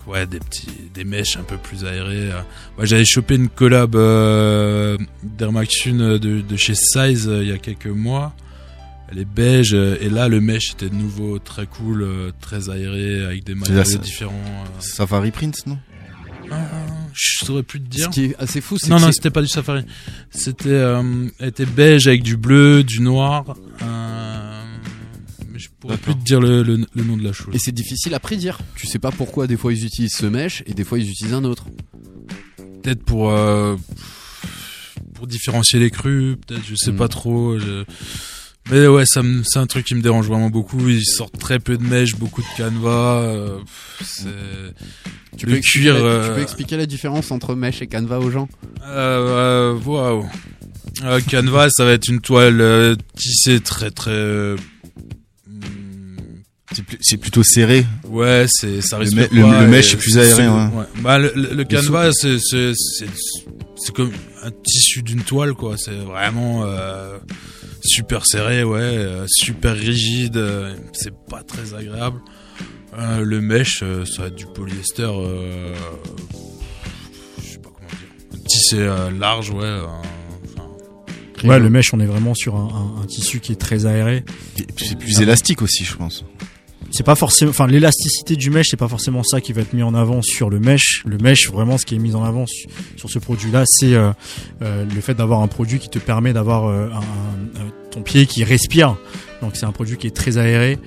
Euh, 0.09 0.13
ouais, 0.13 0.25
des 0.25 0.39
petits, 0.39 0.67
des 0.93 1.03
mèches 1.03 1.37
un 1.37 1.43
peu 1.43 1.57
plus 1.57 1.85
aérées. 1.85 2.31
euh. 2.31 2.41
Moi 2.77 2.85
j'avais 2.85 3.05
chopé 3.05 3.35
une 3.35 3.49
collab 3.49 3.95
euh, 3.95 4.97
d'Air 5.23 5.51
Max 5.51 5.85
Une 5.85 6.17
de, 6.17 6.41
de 6.41 6.55
chez 6.57 6.75
Size 6.75 7.27
euh, 7.27 7.43
il 7.43 7.49
y 7.49 7.51
a 7.51 7.57
quelques 7.57 7.87
mois. 7.87 8.33
Elle 9.11 9.19
est 9.19 9.25
beige 9.25 9.73
euh, 9.73 9.97
et 10.01 10.09
là 10.09 10.27
le 10.27 10.39
mesh 10.39 10.71
était 10.73 10.89
de 10.89 10.95
nouveau 10.95 11.39
très 11.39 11.65
cool, 11.65 12.03
euh, 12.03 12.31
très 12.41 12.69
aéré 12.69 13.25
avec 13.25 13.43
des 13.43 13.55
matériaux 13.55 13.97
différents. 13.97 14.33
euh. 14.33 14.67
Safari 14.79 15.31
Print, 15.31 15.65
non? 15.65 15.77
Ah, 16.51 16.57
je 17.13 17.45
saurais 17.45 17.61
plus 17.63 17.79
te 17.79 17.87
dire. 17.87 18.05
Ce 18.05 18.09
qui 18.09 18.25
est 18.25 18.35
assez 18.39 18.59
fou, 18.59 18.77
c'est 18.79 18.89
Non, 18.89 18.99
non, 18.99 19.11
c'était 19.11 19.29
pas 19.29 19.41
du 19.43 19.47
safari. 19.47 19.83
C'était, 20.31 20.69
euh, 20.69 21.27
était 21.39 21.65
beige 21.67 22.07
avec 22.07 22.23
du 22.23 22.37
bleu, 22.37 22.83
du 22.83 23.01
noir. 23.01 23.55
Euh, 23.83 24.48
pourrais 25.79 25.97
plus 25.97 26.13
te 26.15 26.23
dire 26.23 26.39
le, 26.41 26.61
le- 26.63 26.85
le 26.93 27.03
nom 27.03 27.17
de 27.17 27.23
la 27.23 27.33
chose. 27.33 27.53
Et 27.55 27.59
c'est 27.59 27.71
difficile 27.71 28.13
à 28.13 28.19
prédire. 28.19 28.59
Tu 28.75 28.85
sais 28.87 28.99
pas 28.99 29.11
pourquoi 29.11 29.47
des 29.47 29.57
fois 29.57 29.71
ils 29.73 29.85
utilisent 29.85 30.15
ce 30.17 30.25
mesh 30.25 30.63
et 30.65 30.73
des 30.73 30.83
fois 30.83 30.99
ils 30.99 31.09
utilisent 31.09 31.33
un 31.33 31.43
autre. 31.43 31.65
Peut-être 32.83 33.03
pour 33.03 33.31
euh, 33.31 33.75
pour 35.15 35.27
différencier 35.27 35.79
les 35.79 35.91
crus, 35.91 36.37
peut-être, 36.47 36.63
je 36.65 36.75
sais 36.75 36.91
Mm. 36.91 36.97
pas 36.97 37.07
trop. 37.07 37.59
je- 37.59 37.83
Mais 38.71 38.85
ouais, 38.87 39.05
ça 39.05 39.23
me- 39.23 39.41
c'est 39.43 39.57
un 39.59 39.65
truc 39.67 39.85
qui 39.85 39.95
me 39.95 40.01
dérange 40.01 40.27
vraiment 40.27 40.49
beaucoup. 40.51 40.87
Ils 40.89 41.03
sortent 41.05 41.39
très 41.39 41.59
peu 41.59 41.75
de 41.77 41.83
mèches, 41.83 42.15
beaucoup 42.15 42.41
de 42.41 42.47
canevas. 42.55 43.21
euh, 43.23 43.59
Tu 45.37 45.45
peux, 45.45 45.55
expliquer, 45.55 45.61
cuir. 45.89 45.95
tu 45.95 46.01
euh, 46.03 46.35
peux 46.35 46.41
expliquer 46.41 46.77
la 46.77 46.85
différence 46.85 47.31
entre 47.31 47.55
mesh 47.55 47.81
et 47.81 47.87
canevas 47.87 48.19
aux 48.19 48.29
gens? 48.29 48.47
Euh, 48.85 49.73
euh, 49.75 49.79
waouh. 49.85 50.25
Euh, 51.03 51.19
Canvas, 51.29 51.69
ça 51.71 51.85
va 51.85 51.93
être 51.93 52.07
une 52.09 52.19
toile 52.21 52.59
euh, 52.61 52.95
tissée 53.15 53.59
très 53.61 53.89
très. 53.91 54.55
C'est 57.01 57.17
plutôt 57.17 57.43
serré. 57.43 57.85
Ouais, 58.07 58.45
c'est 58.47 58.81
ça 58.81 58.97
Le 58.97 59.03
risque 59.03 59.15
me- 59.15 59.27
pas. 59.27 59.35
le- 59.59 59.65
le 59.65 59.67
mesh 59.71 59.93
est 59.93 59.97
plus 59.97 60.17
aéré, 60.19 60.29
souple, 60.45 60.77
ouais. 60.77 60.83
Bah 61.01 61.17
le, 61.17 61.31
le- 61.35 61.49
le 61.49 61.55
Le 61.55 61.63
canvas, 61.65 62.11
c'est 62.13 62.37
c'est 62.39 62.73
c'est 62.75 63.07
c'est 63.75 63.93
comme 63.95 64.11
un 64.43 64.51
tissu 64.51 65.01
d'une 65.01 65.23
toile 65.23 65.53
quoi. 65.53 65.75
C'est 65.77 65.91
vraiment 65.97 66.63
euh, 66.65 67.17
super 67.83 68.25
serré, 68.25 68.63
ouais, 68.63 68.79
euh, 68.81 69.25
super 69.27 69.75
rigide. 69.75 70.37
euh, 70.37 70.75
c'est 70.93 71.13
pas 71.29 71.41
très 71.43 71.73
agréable. 71.73 72.19
Euh, 72.97 73.21
le 73.23 73.41
mesh, 73.41 73.81
euh, 73.81 74.05
ça 74.05 74.23
va 74.23 74.27
être 74.27 74.35
du 74.35 74.45
polyester. 74.45 75.03
Euh, 75.03 75.73
je 77.43 77.47
sais 77.51 77.57
pas 77.57 77.69
comment 77.73 77.89
dire. 77.89 78.43
Tissé 78.47 78.77
euh, 78.79 79.09
large, 79.11 79.49
ouais. 79.49 79.63
euh, 79.63 79.85
Ouais, 81.45 81.57
le 81.57 81.69
mesh, 81.69 81.93
on 81.93 82.01
est 82.01 82.05
vraiment 82.05 82.33
sur 82.35 82.57
un, 82.57 82.67
un- 82.99 83.01
un 83.01 83.05
tissu 83.05 83.39
qui 83.39 83.53
est 83.53 83.55
très 83.55 83.85
aéré. 83.85 84.25
Et 84.57 84.63
puis 84.63 84.87
c'est 84.87 84.97
plus 84.99 85.21
élastique 85.21 85.61
aussi, 85.61 85.85
je 85.85 85.95
pense. 85.95 86.25
C'est 86.91 87.03
pas 87.05 87.15
forcément, 87.15 87.51
enfin, 87.51 87.67
l'élasticité 87.67 88.35
du 88.35 88.49
mesh, 88.49 88.67
c'est 88.71 88.77
pas 88.77 88.87
forcément 88.87 89.23
ça 89.23 89.41
qui 89.41 89.53
va 89.53 89.61
être 89.61 89.73
mis 89.73 89.83
en 89.83 89.93
avant 89.93 90.21
sur 90.21 90.49
le 90.49 90.59
mesh. 90.59 91.03
Le 91.05 91.17
mesh, 91.17 91.49
vraiment, 91.49 91.77
ce 91.77 91.85
qui 91.85 91.95
est 91.95 91.99
mis 91.99 92.15
en 92.15 92.23
avant 92.23 92.45
su- 92.47 92.67
sur 92.97 93.09
ce 93.09 93.19
produit-là, 93.19 93.63
c'est 93.67 93.93
euh, 93.93 94.11
euh, 94.61 94.85
le 94.85 95.01
fait 95.01 95.13
d'avoir 95.13 95.41
un 95.41 95.47
produit 95.47 95.79
qui 95.79 95.87
te 95.89 95.99
permet 95.99 96.33
d'avoir 96.33 96.65
euh, 96.65 96.89
euh, 97.57 97.59
ton 97.91 98.01
pied 98.01 98.25
qui 98.25 98.43
respire. 98.43 98.97
Donc, 99.41 99.55
c'est 99.55 99.65
un 99.65 99.71
produit 99.71 99.97
qui 99.97 100.07
est 100.07 100.15
très 100.15 100.37
aéré. 100.37 100.77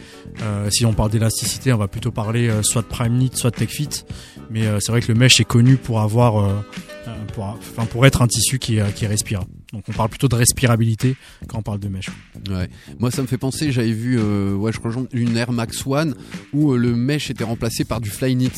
Euh, 0.42 0.68
si 0.70 0.84
on 0.84 0.92
parle 0.92 1.10
d'élasticité, 1.10 1.72
on 1.72 1.78
va 1.78 1.88
plutôt 1.88 2.10
parler 2.10 2.50
soit 2.62 2.82
de 2.82 2.88
Prime 2.88 3.16
Knit, 3.16 3.30
soit 3.34 3.50
de 3.50 3.56
Tech 3.56 3.70
Fit. 3.70 3.88
Mais 4.50 4.62
c'est 4.80 4.92
vrai 4.92 5.00
que 5.00 5.10
le 5.10 5.18
mesh 5.18 5.40
est 5.40 5.44
connu 5.44 5.76
pour 5.76 6.00
avoir, 6.00 6.46
pour, 7.32 7.44
enfin, 7.44 7.86
pour 7.86 8.04
être 8.06 8.20
un 8.22 8.26
tissu 8.26 8.58
qui, 8.58 8.78
qui 8.94 9.06
respire. 9.06 9.40
Donc, 9.72 9.84
on 9.88 9.92
parle 9.92 10.08
plutôt 10.10 10.28
de 10.28 10.34
respirabilité 10.36 11.16
quand 11.48 11.58
on 11.58 11.62
parle 11.62 11.80
de 11.80 11.88
mesh. 11.88 12.10
Ouais. 12.50 12.68
Moi, 12.98 13.10
ça 13.10 13.22
me 13.22 13.26
fait 13.26 13.38
penser, 13.38 13.72
j'avais 13.72 13.92
vu, 13.92 14.18
euh, 14.20 14.54
ouais, 14.54 14.72
je 14.72 14.80
rejoins 14.80 15.06
une 15.12 15.36
Air 15.36 15.50
Max 15.52 15.86
One 15.86 16.14
où 16.52 16.72
euh, 16.72 16.76
le 16.76 16.94
mesh 16.94 17.30
était 17.30 17.44
remplacé 17.44 17.84
par 17.84 18.00
du 18.00 18.10
Flyknit 18.10 18.50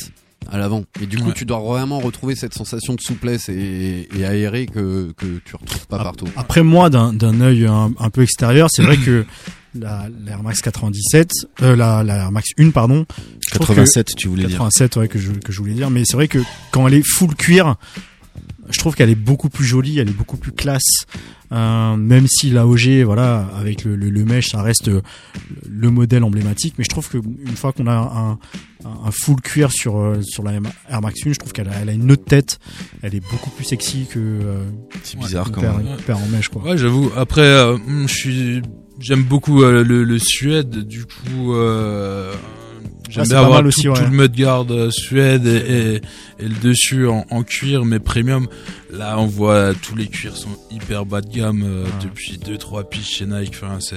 à 0.51 0.57
l'avant. 0.57 0.83
Et 1.01 1.05
du 1.05 1.17
coup, 1.17 1.27
Ouais. 1.29 1.33
tu 1.33 1.45
dois 1.45 1.59
vraiment 1.59 1.99
retrouver 1.99 2.35
cette 2.35 2.53
sensation 2.53 2.93
de 2.95 3.01
souplesse 3.01 3.49
et, 3.49 4.07
et 4.15 4.25
aéré 4.25 4.65
que, 4.67 5.11
que 5.17 5.39
tu 5.45 5.55
retrouves 5.55 5.87
pas 5.87 5.97
partout. 6.03 6.27
Après 6.35 6.61
moi, 6.63 6.89
d'un 6.89 7.13
d'un 7.13 7.39
œil 7.41 7.65
un, 7.65 7.93
un 7.97 8.09
peu 8.09 8.21
extérieur, 8.21 8.67
c'est 8.69 8.83
vrai 8.83 8.97
que 8.97 9.25
la, 9.73 10.07
la 10.25 10.31
Air 10.33 10.43
Max 10.43 10.61
97, 10.61 11.31
euh, 11.63 11.75
la, 11.75 12.03
la 12.03 12.17
Air 12.25 12.31
Max 12.31 12.49
1, 12.59 12.69
pardon. 12.71 13.05
je 13.39 13.55
trouve 13.55 13.67
87, 13.67 14.07
que- 14.07 14.13
tu 14.15 14.27
voulais 14.27 14.43
dire. 14.45 14.57
87, 14.59 14.97
ouais, 14.97 15.07
que 15.07 15.17
je, 15.17 15.31
que 15.31 15.51
je 15.51 15.59
voulais 15.59 15.73
dire. 15.73 15.89
Mais 15.89 16.03
c'est 16.05 16.15
vrai 16.17 16.27
que 16.27 16.39
quand 16.71 16.87
elle 16.87 16.93
est 16.95 17.03
full 17.07 17.33
cuir, 17.35 17.75
je 18.69 18.79
trouve 18.79 18.95
qu'elle 18.95 19.09
est 19.09 19.15
beaucoup 19.15 19.49
plus 19.49 19.65
jolie, 19.65 19.99
elle 19.99 20.09
est 20.09 20.17
beaucoup 20.17 20.37
plus 20.37 20.51
classe. 20.51 21.05
Euh, 21.51 21.95
même 21.95 22.25
si 22.27 22.49
la 22.49 22.65
OG, 22.65 23.03
voilà, 23.05 23.47
avec 23.55 23.83
le, 23.83 23.95
le, 23.95 24.09
le 24.09 24.25
mesh, 24.25 24.47
ça 24.49 24.63
reste 24.63 24.87
le, 24.87 25.03
le 25.69 25.91
modèle 25.91 26.23
emblématique. 26.23 26.73
Mais 26.79 26.83
je 26.83 26.89
trouve 26.89 27.07
que 27.07 27.17
une 27.17 27.55
fois 27.55 27.71
qu'on 27.71 27.85
a 27.85 27.93
un, 27.93 28.39
un 28.83 29.11
full 29.11 29.39
cuir 29.41 29.71
sur 29.71 29.97
euh, 29.97 30.21
sur 30.23 30.41
la 30.41 30.53
Air 30.89 31.01
Max 31.01 31.19
1, 31.25 31.33
je 31.33 31.39
trouve 31.39 31.53
qu'elle 31.53 31.69
a, 31.69 31.73
elle 31.81 31.89
a 31.89 31.93
une 31.93 32.11
autre 32.11 32.25
tête. 32.25 32.57
Elle 33.03 33.13
est 33.13 33.23
beaucoup 33.31 33.51
plus 33.51 33.63
sexy 33.65 34.07
que. 34.11 34.17
euh, 34.19 34.63
C'est 35.03 35.19
bizarre 35.19 35.51
quand 35.51 35.61
paire- 35.61 35.77
même. 35.77 35.85
une 35.87 35.97
paire 35.97 36.17
en 36.17 36.27
mèche, 36.27 36.49
quoi. 36.49 36.63
Ouais, 36.63 36.77
j'avoue. 36.77 37.11
Après, 37.15 37.41
euh, 37.41 37.77
je 38.07 38.13
suis, 38.13 38.61
j'aime 38.99 39.21
beaucoup 39.23 39.61
euh, 39.61 39.83
le, 39.83 40.03
le 40.03 40.19
Suède. 40.19 40.79
Du 40.87 41.05
coup, 41.05 41.53
euh, 41.53 42.33
j'aime 43.09 43.23
Ah, 43.25 43.29
bien 43.29 43.37
avoir 43.39 43.61
tout, 43.61 43.67
aussi, 43.67 43.87
ouais. 43.89 43.95
tout 43.97 44.03
le 44.03 44.09
mudguard 44.17 44.65
euh, 44.69 44.89
Suède 44.91 45.45
et, 45.47 45.55
et, 45.57 45.95
et 46.39 46.47
le 46.47 46.55
dessus 46.61 47.07
en, 47.07 47.25
en 47.29 47.43
cuir, 47.43 47.85
mais 47.85 47.99
premium. 47.99 48.47
Là, 48.91 49.19
on 49.19 49.25
voit 49.25 49.73
tous 49.73 49.95
les 49.95 50.07
cuirs 50.07 50.37
sont 50.37 50.57
hyper 50.71 51.05
bas 51.05 51.19
de 51.21 51.27
gamme 51.29 51.63
euh, 51.65 51.85
depuis 52.01 52.37
deux 52.37 52.57
trois 52.57 52.89
piges 52.89 53.07
chez 53.09 53.25
Nike. 53.25 53.53
Enfin, 53.61 53.77
c'est 53.81 53.95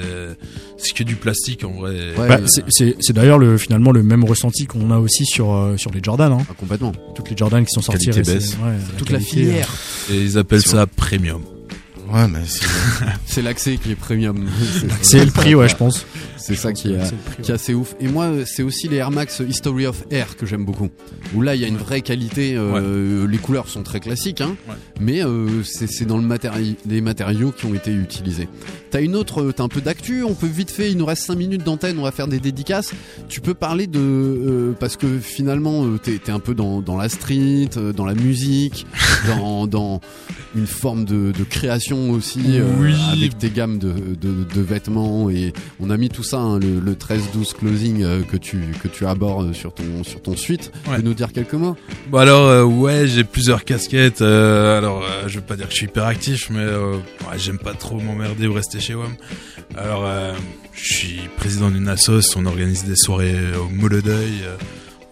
c'est 0.76 0.92
que 0.92 1.04
du 1.04 1.14
plastique 1.16 1.62
en 1.64 1.72
vrai. 1.72 2.14
Bah, 2.16 2.38
c'est- 2.46 3.12
d'ailleurs 3.12 3.38
le 3.38 3.58
finalement 3.58 3.92
le 3.92 4.02
même 4.02 4.24
ressenti 4.24 4.66
qu'on 4.66 4.90
a 4.90 4.98
aussi 4.98 5.24
sur 5.24 5.52
euh, 5.54 5.76
sur 5.76 5.90
les 5.92 6.00
Jordan. 6.02 6.32
Hein. 6.32 6.44
complètement. 6.58 6.92
Toutes 7.14 7.30
les 7.30 7.36
Jordan 7.36 7.64
qui 7.64 7.70
sont 7.72 7.82
sorties 7.82 8.10
ouais, 8.10 8.22
Toute 8.96 9.10
la 9.10 9.20
filière. 9.20 9.68
Et 10.10 10.16
ils 10.20 10.36
appellent 10.38 10.62
ça 10.62 10.86
premium. 10.86 11.42
Ouais, 12.12 12.26
mais 12.26 12.40
c'est. 12.46 12.66
C'est 13.26 13.42
l'accès 13.42 13.76
qui 13.76 13.92
est 13.92 13.94
premium. 13.94 14.46
C'est 15.02 15.22
le 15.24 15.30
prix, 15.30 15.54
ouais, 15.54 15.68
je 15.68 15.76
pense. 15.76 16.06
C'est 16.54 16.60
ça 16.62 16.72
qui 16.72 16.92
prix, 16.92 17.42
qui 17.42 17.50
est 17.50 17.54
assez 17.54 17.74
ouf. 17.74 17.94
Et 18.00 18.08
moi, 18.08 18.30
c'est 18.46 18.62
aussi 18.62 18.88
les 18.88 18.96
Air 18.96 19.10
Max 19.10 19.42
History 19.46 19.86
of 19.86 20.04
Air 20.10 20.36
que 20.36 20.46
j'aime 20.46 20.64
beaucoup. 20.64 20.88
Où 21.34 21.42
là, 21.42 21.54
il 21.54 21.60
y 21.60 21.64
a 21.64 21.68
une 21.68 21.76
vraie 21.76 22.00
qualité. 22.00 22.54
euh, 22.56 23.26
Les 23.26 23.38
couleurs 23.38 23.68
sont 23.68 23.82
très 23.82 24.00
classiques, 24.00 24.40
hein, 24.40 24.56
mais 25.00 25.24
euh, 25.24 25.62
c'est 25.64 26.04
dans 26.06 26.16
le 26.18 26.26
matéri- 26.26 26.76
les 26.88 27.00
matériaux 27.00 27.52
qui 27.52 27.66
ont 27.66 27.74
été 27.74 27.92
utilisés. 27.92 28.48
T'as 28.90 29.02
une 29.02 29.14
autre, 29.16 29.42
euh, 29.42 29.52
t'as 29.52 29.64
un 29.64 29.68
peu 29.68 29.80
d'actu. 29.82 30.22
On 30.24 30.34
peut 30.34 30.46
vite 30.46 30.70
fait. 30.70 30.90
Il 30.90 30.96
nous 30.96 31.04
reste 31.06 31.24
5 31.26 31.34
minutes 31.36 31.64
d'antenne. 31.64 31.98
On 31.98 32.02
va 32.02 32.12
faire 32.12 32.28
des 32.28 32.40
dédicaces. 32.40 32.92
Tu 33.28 33.40
peux 33.40 33.52
parler 33.54 33.86
de 33.86 33.98
euh, 34.00 34.72
parce 34.78 34.96
que 34.96 35.18
finalement, 35.18 35.84
euh, 35.84 35.98
t'es 35.98 36.18
es 36.26 36.30
un 36.30 36.38
peu 36.40 36.54
dans, 36.54 36.80
dans 36.80 36.96
la 36.96 37.08
street, 37.10 37.68
euh, 37.76 37.92
dans 37.92 38.06
la 38.06 38.14
musique, 38.14 38.86
dans, 39.26 39.66
dans 39.66 40.00
une 40.56 40.66
forme 40.66 41.04
de, 41.04 41.32
de 41.36 41.44
création 41.44 42.10
aussi 42.10 42.40
euh, 42.58 42.64
Oui. 42.80 42.94
avec 43.12 43.36
tes 43.38 43.50
gammes 43.50 43.78
de, 43.78 43.92
de, 43.92 44.44
de 44.54 44.60
vêtements 44.62 45.28
et 45.30 45.52
on 45.80 45.90
a 45.90 45.96
mis 45.98 46.08
tout 46.08 46.22
ça 46.22 46.37
hein, 46.38 46.58
le, 46.58 46.80
le 46.80 46.94
13-12 46.94 47.54
closing 47.54 48.02
euh, 48.02 48.22
que 48.22 48.36
tu 48.36 48.58
que 48.82 48.88
tu 48.88 49.06
abordes 49.06 49.52
sur 49.52 49.72
ton 49.74 50.04
sur 50.04 50.22
ton 50.22 50.36
suite 50.36 50.72
tu 50.84 50.90
peux 50.90 51.02
nous 51.02 51.14
dire 51.14 51.32
quelques 51.32 51.54
mots? 51.54 51.76
Bon 52.08 52.18
alors 52.18 52.46
euh, 52.46 52.64
ouais 52.64 53.06
j'ai 53.06 53.24
plusieurs 53.24 53.64
casquettes 53.64 54.22
euh, 54.22 54.78
alors 54.78 55.04
je 55.26 55.38
veux 55.38 55.44
pas 55.44 55.56
dire 55.56 55.66
que 55.66 55.72
je 55.72 55.78
suis 55.78 55.86
hyper 55.86 56.04
actif 56.04 56.50
mais 56.50 56.64
ouais, 56.64 57.38
j'aime 57.38 57.58
pas 57.58 57.74
trop 57.74 58.00
m'emmerder 58.00 58.46
ou 58.46 58.52
rester 58.52 58.80
chez 58.80 58.94
WAM. 58.94 59.14
Alors 59.76 60.08
je 60.72 60.94
suis 60.94 61.20
président 61.36 61.70
d'une 61.70 61.88
assos 61.88 62.36
on 62.36 62.46
organise 62.46 62.84
des 62.84 62.96
soirées 62.96 63.36
au 63.56 63.68
Moule 63.68 64.02
d'œil 64.02 64.44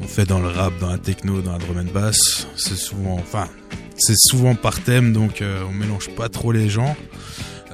on 0.00 0.06
fait 0.06 0.26
dans 0.26 0.40
le 0.40 0.48
rap 0.48 0.72
dans 0.80 0.90
la 0.90 0.98
techno 0.98 1.40
dans 1.40 1.52
la 1.52 1.58
drum 1.58 1.78
and 1.78 1.92
bass. 1.92 2.46
C'est 2.56 2.76
souvent 2.76 3.14
enfin 3.14 3.48
c'est 3.96 4.16
souvent 4.16 4.54
par 4.54 4.80
thème 4.80 5.12
donc 5.12 5.42
on 5.42 5.72
mélange 5.72 6.08
pas 6.10 6.28
trop 6.28 6.52
les 6.52 6.68
genres 6.68 6.96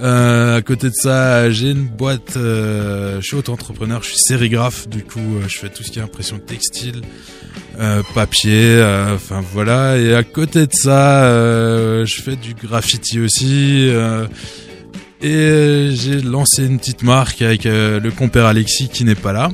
euh, 0.02 0.56
à 0.58 0.62
côté 0.62 0.88
de 0.88 0.94
ça, 0.94 1.50
j'ai 1.50 1.70
une 1.70 1.86
boîte. 1.86 2.36
Euh, 2.36 3.20
je 3.20 3.26
suis 3.26 3.36
auto-entrepreneur, 3.36 4.02
je 4.02 4.08
suis 4.08 4.18
sérigraphe. 4.18 4.88
Du 4.88 5.04
coup, 5.04 5.20
euh, 5.20 5.48
je 5.48 5.58
fais 5.58 5.68
tout 5.68 5.82
ce 5.82 5.90
qui 5.90 5.98
est 5.98 6.02
impression 6.02 6.38
textile, 6.38 7.02
euh, 7.78 8.02
papier. 8.14 8.64
euh, 8.76 9.14
Enfin 9.14 9.42
voilà. 9.52 9.98
Et 9.98 10.14
à 10.14 10.24
côté 10.24 10.66
de 10.66 10.72
ça, 10.72 11.24
euh, 11.24 12.04
je 12.04 12.20
fais 12.20 12.36
du 12.36 12.54
graffiti 12.54 13.20
aussi. 13.20 13.88
euh, 13.90 14.26
et 15.24 15.28
euh, 15.36 15.92
j'ai 15.94 16.20
lancé 16.20 16.66
une 16.66 16.78
petite 16.80 17.04
marque 17.04 17.42
avec 17.42 17.64
euh, 17.66 18.00
le 18.00 18.10
compère 18.10 18.44
Alexis 18.46 18.88
qui 18.88 19.04
n'est 19.04 19.14
pas 19.14 19.32
là. 19.32 19.50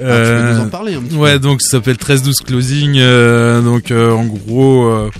Ah, 0.00 0.20
tu 0.24 0.30
peux 0.30 0.52
nous 0.54 0.60
en 0.60 0.68
parler 0.68 0.94
un 0.94 1.02
petit 1.02 1.16
ouais, 1.16 1.34
peu 1.34 1.38
donc 1.40 1.60
ça 1.60 1.72
s'appelle 1.72 1.96
13-12 1.96 2.42
Closing. 2.44 2.94
euh, 2.98 3.60
donc 3.60 3.90
euh, 3.90 4.12
en 4.12 4.24
gros, 4.24 4.86
euh, 4.86 5.10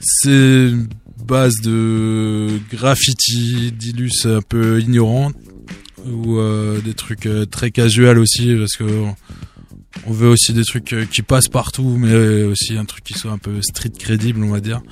c'est 0.00 0.70
base 1.26 1.54
de 1.62 2.58
graffiti, 2.70 3.72
d'illus 3.72 4.26
un 4.26 4.42
peu 4.42 4.80
ignorant 4.80 5.32
ou 6.06 6.38
euh, 6.38 6.80
des 6.80 6.94
trucs 6.94 7.26
euh, 7.26 7.46
très 7.46 7.70
casual 7.70 8.18
aussi 8.18 8.54
parce 8.56 8.76
que 8.76 8.84
on 10.06 10.12
veut 10.12 10.28
aussi 10.28 10.52
des 10.52 10.64
trucs 10.64 10.92
euh, 10.92 11.06
qui 11.06 11.22
passent 11.22 11.48
partout 11.48 11.96
mais 11.98 12.42
aussi 12.42 12.76
un 12.76 12.84
truc 12.84 13.04
qui 13.04 13.14
soit 13.14 13.30
un 13.32 13.38
peu 13.38 13.62
street 13.62 13.92
crédible 13.98 14.44
on 14.44 14.50
va 14.50 14.60
dire. 14.60 14.82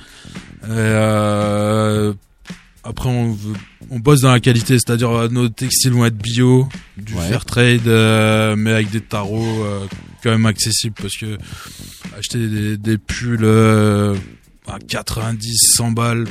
Et, 0.63 0.69
euh, 0.69 2.13
après 2.83 3.09
on 3.09 3.33
veut, 3.33 3.53
on 3.91 3.99
bosse 3.99 4.21
dans 4.21 4.31
la 4.31 4.39
qualité 4.39 4.73
c'est-à-dire 4.79 5.29
nos 5.29 5.49
textiles 5.49 5.91
vont 5.91 6.05
être 6.05 6.17
bio, 6.17 6.67
du 6.97 7.13
Ouais. 7.13 7.27
fair 7.29 7.45
trade 7.45 7.87
euh, 7.87 8.55
mais 8.57 8.71
avec 8.71 8.89
des 8.89 9.01
tarots 9.01 9.63
quand 10.23 10.31
même 10.31 10.45
accessibles 10.47 10.95
parce 10.99 11.15
que 11.15 11.37
acheter 12.17 12.47
des, 12.47 12.77
des 12.77 12.97
pulls 12.97 13.45
à 14.67 14.79
90 14.79 15.75
100 15.77 15.91
balles 15.91 16.25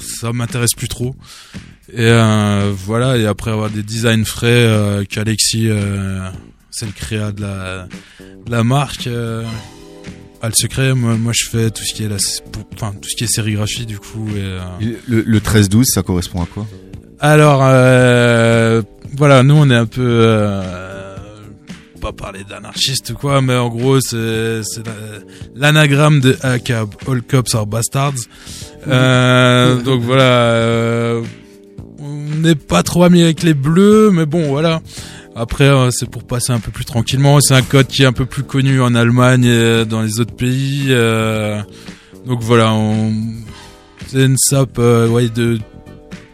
ça 0.00 0.32
m'intéresse 0.32 0.74
plus 0.76 0.88
trop. 0.88 1.14
Et 1.92 1.98
euh, 1.98 2.72
voilà 2.74 3.16
et 3.18 3.26
après 3.26 3.50
avoir 3.50 3.70
des 3.70 3.82
designs 3.82 4.24
frais 4.24 4.48
euh, 4.48 5.04
qu'Alexis 5.04 5.68
euh, 5.68 6.30
c'est 6.70 6.86
le 6.86 6.92
créa 6.92 7.32
de 7.32 7.42
la, 7.42 7.88
de 8.46 8.50
la 8.50 8.64
marque 8.64 9.06
a 9.06 10.48
le 10.48 10.54
secret. 10.54 10.94
Moi, 10.94 11.16
moi 11.16 11.32
je 11.34 11.48
fais 11.48 11.70
tout 11.70 11.82
ce 11.82 11.94
qui 11.94 12.04
est 12.04 12.08
la 12.08 12.16
enfin 12.74 12.92
tout 12.92 13.08
ce 13.08 13.16
qui 13.16 13.24
est 13.24 13.32
sérigraphie 13.32 13.86
du 13.86 13.98
coup 13.98 14.28
et, 14.36 14.96
Le, 15.08 15.22
le 15.22 15.40
13-12, 15.40 15.84
ça 15.84 16.02
correspond 16.02 16.42
à 16.42 16.46
quoi? 16.46 16.66
Alors 17.18 17.60
euh, 17.62 18.82
voilà, 19.16 19.42
nous 19.42 19.54
on 19.54 19.68
est 19.70 19.76
un 19.76 19.86
peu 19.86 20.00
pas 22.00 22.12
parler 22.12 22.44
d'anarchiste 22.48 23.10
ou 23.10 23.14
quoi, 23.14 23.40
mais 23.42 23.54
en 23.56 23.68
gros 23.68 24.00
c'est 24.00 24.62
c'est 24.64 24.86
la- 24.86 24.92
l'anagramme 25.54 26.20
de 26.20 26.36
ACAB, 26.42 26.94
All 27.08 27.22
Cops 27.22 27.54
Are 27.54 27.66
Bastards. 27.66 28.14
Euh, 28.88 29.76
donc 29.82 30.00
voilà, 30.02 30.22
euh, 30.22 31.22
on 31.98 32.36
n'est 32.36 32.54
pas 32.54 32.82
trop 32.82 33.04
amis 33.04 33.22
avec 33.22 33.42
les 33.42 33.54
bleus, 33.54 34.10
mais 34.12 34.26
bon 34.26 34.48
voilà. 34.48 34.80
Après 35.36 35.64
euh, 35.64 35.90
c'est 35.90 36.08
pour 36.10 36.24
passer 36.24 36.52
un 36.52 36.60
peu 36.60 36.70
plus 36.70 36.84
tranquillement. 36.84 37.40
C'est 37.40 37.54
un 37.54 37.62
code 37.62 37.86
qui 37.86 38.02
est 38.02 38.06
un 38.06 38.12
peu 38.12 38.26
plus 38.26 38.42
connu 38.42 38.80
en 38.80 38.94
Allemagne 38.94 39.44
et 39.44 39.84
dans 39.84 40.02
les 40.02 40.20
autres 40.20 40.34
pays. 40.34 40.86
euh, 40.90 41.60
donc 42.26 42.42
voilà, 42.42 42.72
on, 42.74 43.12
c'est 44.08 44.24
une 44.24 44.36
sap 44.36 44.78
ouais, 44.78 45.28
de 45.28 45.58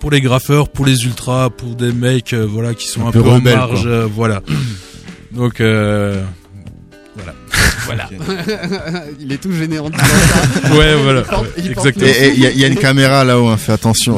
pour 0.01 0.11
les 0.11 0.21
graffeurs, 0.21 0.69
pour 0.69 0.87
les 0.87 1.05
ultras, 1.05 1.51
pour 1.51 1.75
des 1.75 1.93
mecs 1.93 2.33
euh, 2.33 2.47
voilà 2.49 2.75
qui 2.75 2.87
sont 2.87 3.05
Un 3.07 3.09
un, 3.09 3.13
peu 3.13 3.23
peu, 3.23 3.29
en 3.31 3.35
rebelles, 3.35 3.57
marge, 3.57 3.87
euh, 3.87 4.07
voilà. 4.07 4.43
Donc 5.33 5.61
euh, 5.61 6.23
voilà. 7.17 7.35
voilà. 7.87 8.09
il 9.21 9.33
est 9.33 9.39
tout 9.41 9.53
gêné 9.53 9.79
en 9.79 9.89
disant 9.91 10.05
ça 10.63 10.75
Ouais, 10.75 10.95
voilà. 11.03 11.21
Il 11.21 11.27
porte- 11.27 11.47
il 11.59 11.73
porte 11.75 11.87
Exactement. 11.89 12.13
Et 12.21 12.33
il 12.35 12.41
y, 12.41 12.47
a- 12.47 12.51
y 12.53 12.65
a 12.65 12.69
une 12.69 12.77
caméra 12.77 13.25
là-haut, 13.25 13.49
hein, 13.49 13.57
fais 13.57 13.73
attention. 13.73 14.17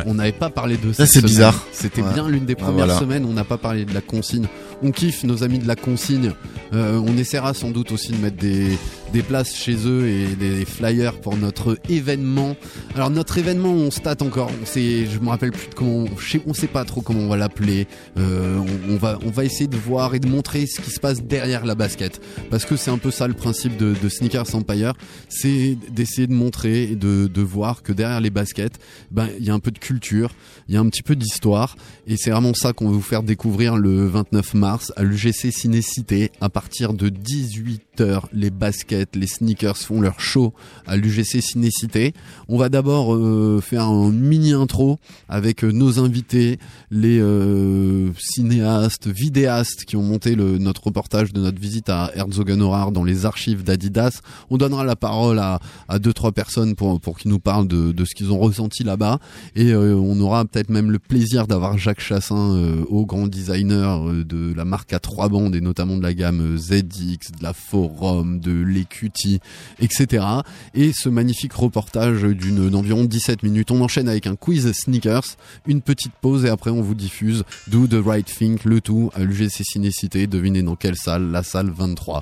On 0.06 0.14
n'avait 0.14 0.32
pas 0.32 0.50
parlé 0.50 0.78
de 0.78 0.94
Ça, 0.94 1.06
c'est 1.06 1.22
bizarre. 1.22 1.66
C'était 1.74 2.02
Ouais. 2.02 2.14
bien 2.14 2.30
l'une 2.30 2.46
des 2.46 2.54
Ah, 2.58 2.64
premières 2.64 2.86
voilà. 2.86 2.98
semaines. 3.00 3.26
On 3.30 3.34
n'a 3.34 3.44
pas 3.44 3.58
parlé 3.58 3.84
de 3.84 3.94
la 3.94 4.00
consigne. 4.00 4.46
On 4.84 4.92
kiffe 4.92 5.24
nos 5.24 5.44
amis 5.44 5.60
de 5.60 5.68
la 5.68 5.78
consigne. 5.78 6.34
Euh, 6.74 7.00
on 7.06 7.18
essaiera 7.18 7.54
sans 7.54 7.72
doute 7.72 7.94
aussi 7.94 8.12
de 8.12 8.18
mettre 8.18 8.36
des, 8.36 8.78
places 9.22 9.56
chez 9.56 9.76
eux 9.88 10.08
et 10.08 10.36
des 10.36 10.66
flyers 10.66 11.22
pour 11.22 11.38
notre 11.38 11.78
événement. 11.88 12.58
Alors 12.96 13.10
notre 13.10 13.38
événement, 13.38 13.72
on 13.72 13.92
se 13.92 14.02
encore. 14.24 14.52
On 14.62 14.66
sait, 14.66 15.06
je 15.06 15.20
me 15.20 15.30
rappelle 15.30 15.52
plus 15.52 15.70
de 15.70 15.74
comment. 15.76 16.06
On 16.46 16.54
sait 16.54 16.68
pas 16.68 16.84
trop 16.84 17.02
comment 17.02 17.22
on 17.22 17.28
va 17.30 17.38
l'appeler. 17.38 17.88
Euh, 18.18 18.60
on, 18.90 18.98
va, 18.98 19.46
essayer 19.46 19.68
de 19.68 19.78
voir 19.78 20.16
et 20.16 20.20
de 20.20 20.28
montrer 20.28 20.66
ce 20.66 20.82
qui 20.82 20.92
se 20.92 21.00
passe 21.00 21.24
derrière 21.24 21.66
la 21.66 21.76
basket, 21.76 22.22
parce 22.50 22.66
que 22.66 22.76
c'est 22.76 22.92
un 22.92 22.98
peu 22.98 23.12
ça 23.12 23.28
le 23.28 23.34
principe 23.34 23.78
de, 23.78 24.10
Sneakers 24.10 24.54
Empire, 24.54 24.94
c'est 25.30 25.78
d'essayer 25.92 26.28
de 26.28 26.34
montrer 26.34 26.84
et 26.84 26.96
de, 26.96 27.28
de 27.28 27.42
voir 27.42 27.84
que 27.84 27.94
derrière 27.94 28.20
les 28.20 28.30
baskets, 28.30 28.80
ben 29.12 29.30
il 29.40 29.46
y 29.46 29.50
a 29.50 29.54
un 29.54 29.60
peu 29.60 29.72
de 29.72 29.80
culture, 29.80 30.34
il 30.68 30.76
y 30.76 30.78
a 30.78 30.82
un 30.82 30.90
petit 30.90 31.04
peu 31.04 31.16
d'histoire, 31.16 31.76
et 32.08 32.18
c'est 32.18 32.32
vraiment 32.32 32.54
ça 32.54 32.74
qu'on 32.74 32.88
veut 32.88 32.96
vous 32.96 33.02
faire 33.02 33.24
découvrir 33.24 33.78
le 33.78 34.08
29 34.08 34.54
mars 34.56 34.64
mars 34.64 34.94
à 34.96 35.04
l'UGC 35.04 35.52
Cinécité. 35.52 36.32
À 36.40 36.48
partir 36.48 36.94
de 36.94 37.10
18h, 37.10 38.22
les 38.32 38.50
baskets, 38.50 39.14
les 39.14 39.28
sneakers 39.28 39.78
font 39.78 40.00
leur 40.00 40.22
show 40.22 40.54
à 40.88 40.96
l'UGC 40.96 41.42
Cinécité. 41.42 42.14
On 42.48 42.58
va 42.58 42.70
d'abord 42.70 43.14
euh, 43.14 43.60
faire 43.62 43.84
un 43.84 44.10
mini 44.10 44.54
intro 44.54 45.00
avec 45.28 45.66
euh, 45.66 45.72
nos 45.72 46.00
invités, 46.00 46.60
les 46.92 47.20
euh, 47.20 48.12
cinéastes, 48.18 49.08
vidéastes 49.08 49.84
qui 49.84 49.98
ont 49.98 50.02
monté 50.02 50.36
le, 50.36 50.58
notre 50.60 50.86
reportage 50.86 51.34
de 51.34 51.42
notre 51.42 51.60
visite 51.60 51.90
à 51.90 52.12
Herzogenaurach 52.16 52.94
dans 52.94 53.04
les 53.04 53.26
archives 53.26 53.66
d'Adidas. 53.66 54.22
On 54.50 54.56
donnera 54.56 54.86
la 54.86 54.96
parole 54.96 55.40
à, 55.40 55.60
à 55.90 56.00
deux 56.00 56.14
trois 56.14 56.32
personnes 56.32 56.76
pour 56.76 57.02
pour 57.02 57.20
qu'ils 57.20 57.32
nous 57.32 57.40
parlent 57.40 57.68
de, 57.68 57.92
de 57.92 58.06
ce 58.06 58.16
qu'ils 58.16 58.32
ont 58.32 58.40
ressenti 58.40 58.86
là-bas 58.86 59.20
et 59.56 59.72
euh, 59.72 59.96
on 59.96 60.20
aura 60.22 60.46
peut-être 60.46 60.70
même 60.70 60.90
le 60.90 61.00
plaisir 61.00 61.48
d'avoir 61.48 61.78
Jacques 61.78 61.93
Chassin 62.00 62.56
euh, 62.56 62.84
au 62.90 63.06
grand 63.06 63.28
designer 63.28 64.08
euh, 64.08 64.24
de 64.24 64.54
la 64.56 64.66
marque 64.66 64.94
à 64.94 65.00
trois 65.00 65.30
bandes 65.30 65.56
et 65.56 65.62
notamment 65.62 65.98
de 65.98 66.04
la 66.04 66.14
gamme 66.14 66.58
ZX, 66.58 67.32
de 67.38 67.44
la 67.44 67.54
Forum, 67.54 68.40
de 68.40 68.52
l'Equity, 68.52 69.40
etc. 69.80 70.26
Et 70.74 70.92
ce 70.94 71.10
magnifique 71.10 71.54
reportage 71.54 72.22
d'une 72.24 72.70
d'environ 72.70 73.06
17 73.06 73.44
minutes. 73.44 73.72
On 73.72 73.82
enchaîne 73.82 74.08
avec 74.10 74.28
un 74.28 74.36
quiz 74.36 74.72
sneakers, 74.74 75.24
une 75.68 75.82
petite 75.82 76.14
pause 76.22 76.46
et 76.46 76.50
après 76.50 76.70
on 76.72 76.82
vous 76.82 76.96
diffuse 76.96 77.44
Do 77.68 77.88
the 77.88 78.04
Right 78.06 78.26
Thing, 78.26 78.58
le 78.66 78.82
tout 78.82 79.10
à 79.14 79.24
l'UGC 79.24 79.64
Cinécité. 79.64 80.28
Devinez 80.28 80.64
dans 80.64 80.76
quelle 80.76 80.96
salle? 80.96 81.32
La 81.32 81.44
salle 81.44 81.70
23. 81.76 82.22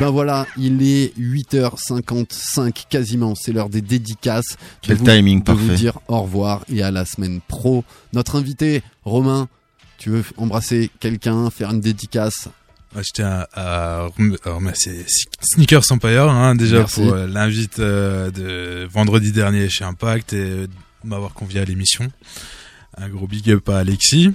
Ben 0.00 0.10
voilà, 0.10 0.46
il 0.56 0.82
est 0.82 1.12
8h55 1.18 2.84
quasiment, 2.88 3.34
c'est 3.34 3.52
l'heure 3.52 3.68
des 3.68 3.80
dédicaces. 3.80 4.52
De 4.52 4.56
Quel 4.88 4.96
vous- 4.96 5.04
timing 5.04 5.42
de 5.42 5.52
vous 5.52 5.74
dire 5.74 5.98
au 6.08 6.20
revoir 6.22 6.64
et 6.68 6.82
à 6.82 6.90
la 6.90 7.04
semaine 7.04 7.40
pro. 7.46 7.84
Notre 8.14 8.36
invité, 8.36 8.82
Romain, 9.04 9.48
tu 9.98 10.10
veux 10.10 10.24
embrasser 10.36 10.90
quelqu'un, 11.00 11.50
faire 11.50 11.70
une 11.70 11.80
dédicace? 11.80 12.48
Moi, 12.94 13.02
je 13.02 13.10
tiens 13.12 13.46
à, 13.52 14.06
rem- 14.16 14.36
à 14.44 14.50
remercier 14.52 15.04
Sneakers 15.40 15.90
Empire, 15.90 16.30
hein, 16.30 16.54
déjà 16.54 16.78
Merci. 16.78 17.00
pour 17.02 17.12
euh, 17.14 17.26
l'invite 17.26 17.80
euh, 17.80 18.30
de 18.30 18.86
vendredi 18.90 19.32
dernier 19.32 19.68
chez 19.68 19.84
Impact 19.84 20.32
et 20.32 20.36
euh, 20.36 20.66
de 20.68 21.08
m'avoir 21.08 21.34
convié 21.34 21.60
à 21.60 21.64
l'émission. 21.64 22.10
Un 22.96 23.08
gros 23.08 23.26
big 23.26 23.50
up 23.50 23.68
à 23.68 23.78
Alexis. 23.78 24.32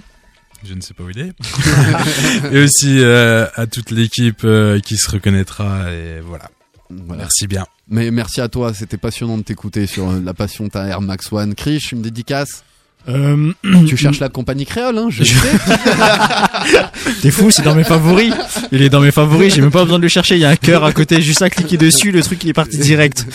Je 0.65 0.73
ne 0.73 0.81
sais 0.81 0.93
pas 0.93 1.03
où 1.03 1.09
il 1.09 1.19
est. 1.19 1.31
et 2.51 2.57
aussi 2.63 2.99
euh, 2.99 3.47
à 3.55 3.65
toute 3.65 3.91
l'équipe 3.91 4.41
euh, 4.43 4.81
qui 4.81 4.97
se 4.97 5.09
reconnaîtra 5.09 5.89
et 5.93 6.19
voilà. 6.19 6.49
Voilà. 6.89 7.21
Merci 7.23 7.47
bien. 7.47 7.65
Mais 7.87 8.11
merci 8.11 8.41
à 8.41 8.49
toi, 8.49 8.73
c'était 8.73 8.97
passionnant 8.97 9.37
de 9.37 9.43
t'écouter 9.43 9.87
sur 9.87 10.11
la 10.11 10.33
passion 10.33 10.67
ta 10.67 10.85
Air 10.87 11.01
Max 11.01 11.31
One. 11.31 11.55
Krish, 11.55 11.93
une 11.93 12.01
dédicace? 12.01 12.63
Euh, 13.07 13.51
Tu 13.87 13.95
cherches 13.97 14.19
la 14.19 14.29
compagnie 14.29 14.65
créole, 14.65 14.97
hein, 14.97 15.07
je. 15.09 15.23
T'es 17.21 17.31
fou, 17.31 17.49
c'est 17.51 17.61
dans 17.63 17.75
mes 17.75 17.83
favoris. 17.83 18.33
Il 18.71 18.81
est 18.81 18.89
dans 18.89 18.99
mes 19.01 19.11
favoris, 19.11 19.53
j'ai 19.55 19.61
même 19.61 19.71
pas 19.71 19.83
besoin 19.83 19.97
de 19.97 20.03
le 20.03 20.09
chercher. 20.09 20.35
Il 20.35 20.41
y 20.41 20.45
a 20.45 20.49
un 20.49 20.55
cœur 20.55 20.83
à 20.83 20.91
côté, 20.91 21.21
juste 21.21 21.41
à 21.41 21.49
cliquer 21.49 21.77
dessus, 21.77 22.11
le 22.11 22.21
truc 22.21 22.43
il 22.43 22.49
est 22.49 22.53
parti 22.53 22.77
direct. 22.77 23.25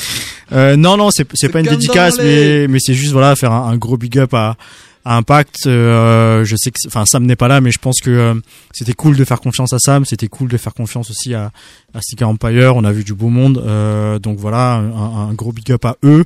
Euh, 0.52 0.76
non, 0.76 0.96
non, 0.96 1.10
c'est 1.10 1.26
c'est 1.34 1.48
pas 1.48 1.60
une 1.60 1.66
dédicace, 1.66 2.18
les- 2.18 2.62
mais 2.66 2.68
mais 2.68 2.78
c'est 2.80 2.94
juste 2.94 3.12
voilà 3.12 3.34
faire 3.36 3.52
un, 3.52 3.70
un 3.70 3.76
gros 3.76 3.96
big 3.96 4.18
up 4.18 4.34
à, 4.34 4.56
à 5.04 5.16
Impact. 5.16 5.66
Euh, 5.66 6.44
je 6.44 6.56
sais 6.56 6.70
que, 6.70 6.76
enfin 6.86 7.04
Sam 7.06 7.24
n'est 7.26 7.36
pas 7.36 7.48
là, 7.48 7.60
mais 7.60 7.70
je 7.70 7.78
pense 7.78 8.00
que 8.00 8.10
euh, 8.10 8.34
c'était 8.72 8.92
cool 8.94 9.16
de 9.16 9.24
faire 9.24 9.40
confiance 9.40 9.72
à 9.72 9.78
Sam. 9.78 10.04
C'était 10.04 10.28
cool 10.28 10.48
de 10.48 10.56
faire 10.56 10.74
confiance 10.74 11.10
aussi 11.10 11.34
à, 11.34 11.50
à 11.94 12.00
Sticker 12.00 12.28
Empire. 12.28 12.74
On 12.76 12.84
a 12.84 12.92
vu 12.92 13.04
du 13.04 13.14
beau 13.14 13.28
monde, 13.28 13.62
euh, 13.64 14.18
donc 14.18 14.38
voilà 14.38 14.74
un, 14.74 15.28
un 15.28 15.32
gros 15.34 15.52
big 15.52 15.70
up 15.72 15.84
à 15.84 15.96
eux, 16.04 16.24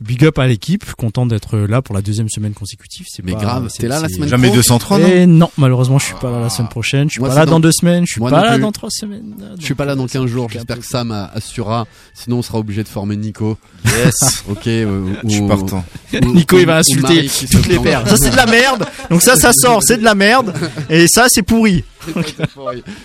big 0.00 0.24
up 0.24 0.38
à 0.38 0.46
l'équipe. 0.46 0.84
Content 0.94 1.26
d'être 1.26 1.58
là 1.58 1.82
pour 1.82 1.94
la 1.94 2.02
deuxième 2.02 2.28
semaine 2.28 2.52
consécutive. 2.54 3.06
C'est 3.08 3.24
Mais 3.24 3.32
pas- 3.32 3.40
grave, 3.40 3.68
c'est- 3.70 3.82
t'es 3.82 3.88
là 3.88 4.00
la 4.00 4.08
c'est- 4.08 4.14
semaine 4.16 4.28
Jamais 4.28 4.48
pro 4.48 4.56
203, 4.56 4.98
non 4.98 5.06
et 5.08 5.26
non, 5.26 5.50
malheureusement, 5.56 5.98
je 5.98 6.04
suis 6.06 6.14
pas 6.20 6.30
là 6.30 6.40
la 6.40 6.50
semaine 6.50 6.68
prochaine. 6.68 7.08
Je 7.08 7.12
suis 7.12 7.20
Moi, 7.20 7.30
pas 7.30 7.34
là 7.34 7.46
dans- 7.46 7.52
dans 7.52 7.60
deux 7.60 7.72
semaines. 7.72 8.04
Je 8.06 8.12
suis 8.12 8.20
Moi 8.20 8.30
pas 8.30 8.38
non 8.38 8.44
là 8.44 8.52
plus. 8.54 8.62
dans 8.62 8.72
trois 8.72 8.90
semaines. 8.90 9.34
Je 9.58 9.64
suis 9.64 9.74
pas 9.74 9.84
là 9.84 9.94
dans 9.94 10.06
15 10.06 10.26
jours, 10.26 10.48
j'espère 10.50 10.78
que 10.78 10.84
Sam 10.84 11.10
assurera. 11.34 11.86
Sinon, 12.14 12.38
on 12.38 12.42
sera 12.42 12.58
obligé 12.58 12.82
de 12.82 12.88
former 12.88 13.16
Nico. 13.16 13.56
Yes. 13.86 14.44
Ok. 14.50 14.66
euh, 14.66 15.14
Je 15.24 15.30
suis 15.30 15.46
partant. 15.46 15.84
ou- 16.12 16.32
Nico, 16.34 16.58
il 16.58 16.66
va 16.66 16.78
insulter 16.78 17.28
toutes 17.50 17.66
les 17.68 17.78
paires. 17.78 18.06
Ça, 18.08 18.16
c'est 18.22 18.30
de 18.30 18.36
la 18.36 18.46
merde. 18.46 18.86
Donc 19.10 19.22
ça, 19.22 19.36
ça 19.36 19.52
sort, 19.52 19.82
c'est 19.82 19.96
de 19.98 20.04
la 20.04 20.14
merde. 20.14 20.52
Et 20.90 21.06
ça, 21.08 21.26
c'est 21.28 21.42
pourri. 21.42 21.84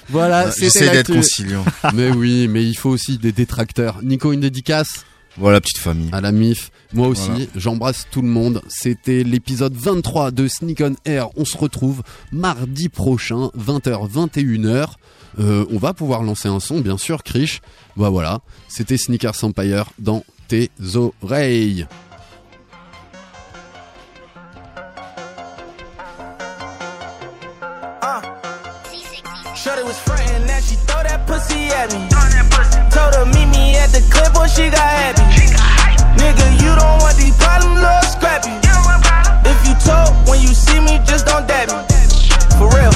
Voilà, 0.10 0.52
c'était 0.52 0.66
j'essaie 0.66 0.90
d'être 0.92 1.14
conciliant. 1.14 1.66
Mais 1.94 2.10
oui, 2.12 2.48
mais 2.48 2.64
il 2.64 2.76
faut 2.76 2.90
aussi 2.90 3.18
des 3.18 3.32
détracteurs. 3.32 4.00
Nico, 4.04 4.32
une 4.32 4.40
dédicace 4.42 5.06
Voilà, 5.38 5.60
petite 5.62 5.78
famille. 5.80 6.10
à 6.12 6.22
la 6.22 6.32
MIF. 6.32 6.72
Moi 6.94 7.08
aussi, 7.08 7.30
Voilà. 7.30 7.46
j'embrasse 7.56 8.08
tout 8.12 8.22
le 8.22 8.28
monde. 8.28 8.62
C'était 8.68 9.24
l'épisode 9.24 9.74
23 9.76 10.32
de 10.32 10.48
Sneak 10.48 10.82
on 10.82 10.96
Air. 11.06 11.30
On 11.36 11.44
se 11.46 11.58
retrouve 11.58 12.04
mardi 12.32 12.88
prochain, 12.90 13.50
20h, 13.58 14.10
21h. 14.10 14.88
Euh, 15.40 15.66
on 15.72 15.80
va 15.80 15.94
pouvoir 15.94 16.22
lancer 16.22 16.48
un 16.48 16.60
son, 16.60 16.80
bien 16.82 16.98
sûr, 17.00 17.24
Krish. 17.24 17.62
Bah 17.98 18.10
voilà, 18.10 18.42
c'était 18.68 18.98
Sneakers 18.98 19.44
Empire 19.44 19.86
dans 19.98 20.24
tes 20.48 20.70
oreilles. 21.24 21.88
Shorty 29.64 29.88
was 29.88 29.96
frontin', 29.96 30.44
now 30.44 30.60
she 30.60 30.76
throw 30.76 31.00
that 31.08 31.24
pussy 31.24 31.72
at 31.72 31.88
me. 31.96 32.04
Told 32.92 33.16
her 33.16 33.24
meet 33.32 33.48
me 33.48 33.80
at 33.80 33.96
the 33.96 34.04
clip, 34.12 34.36
boy, 34.36 34.52
she 34.52 34.68
got 34.68 34.84
happy. 34.84 35.24
Nigga, 36.20 36.60
you 36.60 36.68
don't 36.76 37.00
want 37.00 37.16
these 37.16 37.32
problems, 37.40 37.80
little 37.80 38.04
scrappy. 38.12 38.52
If 39.48 39.56
you 39.64 39.72
told 39.80 40.12
when 40.28 40.44
you 40.44 40.52
see 40.52 40.84
me, 40.84 41.00
just 41.08 41.24
don't 41.24 41.48
dab 41.48 41.72
me. 41.72 41.80
For 42.60 42.68
real. 42.76 42.92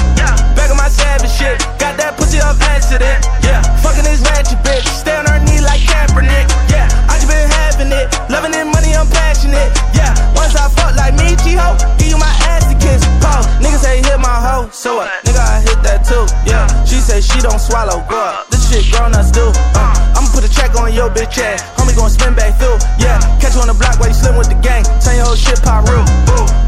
Back 0.52 0.68
of 0.68 0.76
my 0.76 0.92
savage 0.92 1.32
shit. 1.32 1.56
Got 1.80 1.96
that 2.04 2.20
pussy 2.20 2.36
off 2.44 2.60
accident. 2.60 3.24
Yeah. 3.40 3.64
Fucking 3.80 4.04
this 4.04 4.20
ratchet 4.28 4.60
bitch. 4.60 4.84
Stay 4.92 5.16
on 5.16 5.24
her 5.24 5.40
knee 5.40 5.64
like 5.64 5.80
Kaepernick. 5.88 6.52
Yeah. 6.68 6.84
I 7.08 7.16
just 7.16 7.32
been 7.32 7.48
having 7.48 7.96
it. 7.96 8.12
Loving 8.28 8.52
it, 8.52 8.68
money, 8.68 8.92
I'm 8.92 9.08
passionate. 9.08 9.72
Yeah. 9.96 10.12
Once 10.36 10.52
I 10.52 10.68
fuck 10.68 10.92
like 11.00 11.16
me, 11.16 11.32
G-Ho, 11.40 11.80
give 11.96 12.12
you 12.12 12.20
my 12.20 12.28
ass 12.44 12.68
to 12.68 12.76
kiss. 12.76 13.00
Pause. 13.24 13.48
Niggas 13.64 13.80
say 13.80 14.04
hit 14.04 14.20
my 14.20 14.36
hoe. 14.36 14.68
So 14.68 15.00
what? 15.00 15.27
I 15.58 15.60
hit 15.66 15.82
that 15.82 16.06
too. 16.06 16.22
Yeah. 16.46 16.70
She 16.86 17.02
say 17.02 17.18
she 17.18 17.42
don't 17.42 17.58
swallow. 17.58 17.98
Up. 18.06 18.46
This 18.46 18.62
shit 18.70 18.86
grown 18.94 19.10
ups 19.10 19.34
do. 19.34 19.42
Uh, 19.74 20.14
I'ma 20.14 20.30
put 20.30 20.46
a 20.46 20.50
track 20.50 20.70
on 20.78 20.94
your 20.94 21.10
bitch 21.10 21.34
ass. 21.34 21.66
Homie 21.74 21.98
gon' 21.98 22.14
spin 22.14 22.38
back 22.38 22.54
through. 22.62 22.78
Yeah. 23.02 23.18
Catch 23.42 23.58
you 23.58 23.66
on 23.66 23.66
the 23.66 23.74
block 23.74 23.98
while 23.98 24.06
you 24.06 24.14
slim 24.14 24.38
with 24.38 24.46
the 24.46 24.58
gang. 24.62 24.86
Turn 25.02 25.18
your 25.18 25.26
whole 25.26 25.34
shit 25.34 25.58
pop 25.66 25.82
real. 25.90 26.06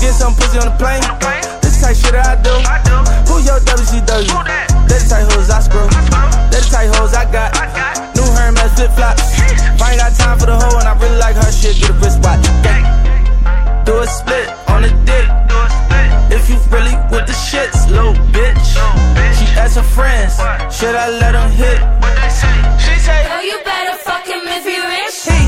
Get 0.03 0.11
some 0.19 0.35
pussy 0.35 0.59
on 0.59 0.67
the 0.67 0.75
plane. 0.75 1.07
This 1.63 1.79
type 1.79 1.95
shit 1.95 2.19
that 2.19 2.35
I 2.35 2.37
do. 2.43 2.51
Who 3.31 3.39
your 3.47 3.63
WCW? 3.63 4.35
The 4.91 4.99
type 5.07 5.31
hoes 5.31 5.55
I 5.55 5.63
screw. 5.63 5.87
The 6.51 6.59
type 6.67 6.91
hoes 6.99 7.15
I 7.15 7.31
got. 7.31 7.55
New 8.19 8.27
Hermes 8.27 8.75
flip 8.75 8.91
flops. 8.99 9.23
If 9.39 9.79
I 9.79 9.95
ain't 9.95 10.03
got 10.03 10.19
time 10.19 10.35
for 10.35 10.51
the 10.51 10.59
hoe 10.59 10.83
and 10.83 10.89
I 10.91 10.99
really 10.99 11.15
like 11.23 11.39
her 11.39 11.53
shit, 11.55 11.79
get 11.79 11.91
a 11.91 11.97
wristwatch. 12.03 12.43
Do 13.87 14.03
a 14.03 14.07
split 14.11 14.51
on 14.67 14.83
the 14.83 14.91
dick. 15.07 15.31
If 16.35 16.51
you 16.51 16.59
really 16.75 16.90
the 17.31 17.37
shits, 17.37 17.89
little 17.89 18.15
bitch. 18.35 18.75
She 19.39 19.47
asked 19.55 19.77
her 19.77 19.87
friends, 19.87 20.35
should 20.75 20.95
I 20.95 21.09
let 21.23 21.33
them 21.33 21.51
hit? 21.51 21.79
She 22.83 22.95
say, 22.99 23.23
Girl, 23.29 23.43
you 23.43 23.59
better 23.65 23.97
fuck 24.03 24.27
him 24.27 24.43
if 24.57 24.65
he 24.67 24.77
rich. 24.95 25.17
He 25.31 25.39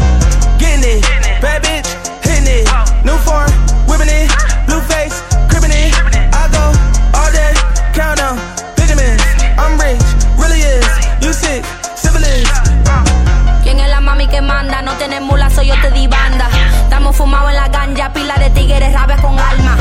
getting 0.63 0.85
it, 0.87 1.03
bad 1.43 1.63
bitch, 1.67 1.91
hitting 2.23 2.47
it. 2.47 2.67
New 3.03 3.19
foreign, 3.27 3.51
whipping 3.91 4.11
it, 4.11 4.31
blue 4.67 4.83
face, 4.93 5.17
cribbing 5.51 5.75
it. 5.75 5.91
I 6.31 6.47
go 6.55 6.65
all 7.19 7.31
day, 7.35 7.53
count 7.99 8.19
them, 8.23 8.39
Benjamins. 8.79 9.23
I'm 9.59 9.75
rich, 9.83 10.07
really 10.39 10.63
is. 10.63 10.87
You 11.19 11.33
sick, 11.33 11.65
syphilis. 11.99 12.47
¿Quién 13.65 13.81
es 13.81 13.91
la 13.91 14.01
mami 14.01 14.29
que 14.29 14.41
manda? 14.41 14.83
No 14.83 14.93
tienes 14.99 15.21
mula, 15.21 15.51
soy 15.51 15.67
yo 15.69 15.75
te 15.83 15.91
di 15.91 16.07
banda. 16.07 16.49
Estamos 16.85 17.17
fumados 17.17 17.51
en 17.51 17.57
la 17.57 17.69
ganja, 17.69 18.13
pila 18.13 18.37
de 18.37 18.51
tigres, 18.51 18.93
rabia 18.93 19.17
con 19.17 19.39
alma. 19.39 19.77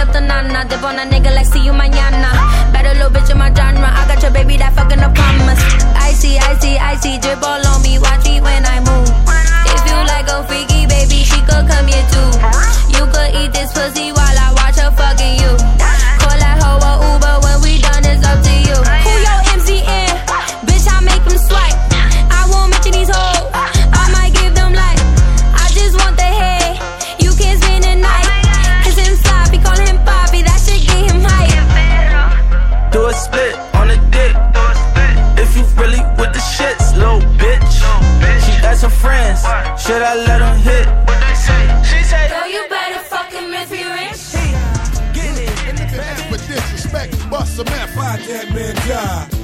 Up 0.00 0.12
the 0.12 0.20
nana, 0.20 0.64
dip 0.68 0.82
on 0.82 0.98
a 0.98 1.04
nigga 1.04 1.34
like 1.34 1.46
see 1.46 1.60
you 1.60 1.72
mañana. 1.72 2.30
Better 2.72 2.94
little 2.94 3.10
bitch 3.10 3.30
in 3.30 3.38
my 3.38 3.52
genre, 3.52 3.84
I 3.84 4.08
got 4.08 4.22
your 4.22 4.32
baby 4.32 4.56
that 4.56 4.72
fucking 4.74 5.00
up 5.00 5.14
promise. 5.14 5.60
Icy, 6.08 6.38
icy, 6.38 6.78
icy, 6.78 7.18
drip 7.18 7.42
all 7.42 7.60
on 7.60 7.82
me, 7.82 7.98
watch 7.98 8.24
me 8.24 8.40
when 8.40 8.64
I 8.64 8.80
move. 8.80 9.12
If 9.74 9.82
you 9.84 9.98
like 10.12 10.28
a 10.32 10.40
freaky 10.48 10.86
baby, 10.86 11.20
she 11.22 11.40
could 11.44 11.68
come 11.68 11.86
here 11.86 12.06
too. 12.08 12.30
You 12.96 13.04
could 13.12 13.30
eat 13.36 13.52
this 13.52 13.72
pussy 13.72 14.12
Should 39.90 40.02
I 40.02 40.14
let 40.14 40.40
him 40.40 40.56
hit? 40.62 40.86
What 40.86 41.20
they 41.20 41.34
say? 41.34 41.82
She 41.82 42.04
said, 42.04 42.30
"Girl, 42.30 42.46
you 42.46 42.64
better 42.68 43.00
fucking 43.00 43.50
miss 43.50 43.70
me 43.72 43.82
rich. 43.82 44.22
Get 45.12 45.36
it. 45.36 45.50
And 45.66 45.76
niggas 45.76 45.98
ass 45.98 46.22
for 46.30 46.38
disrespect, 46.46 47.28
bust 47.28 47.58
a 47.58 47.64
man, 47.64 47.88
fight 47.88 48.20
that 48.28 48.54
man, 48.54 48.76
die 48.86 49.39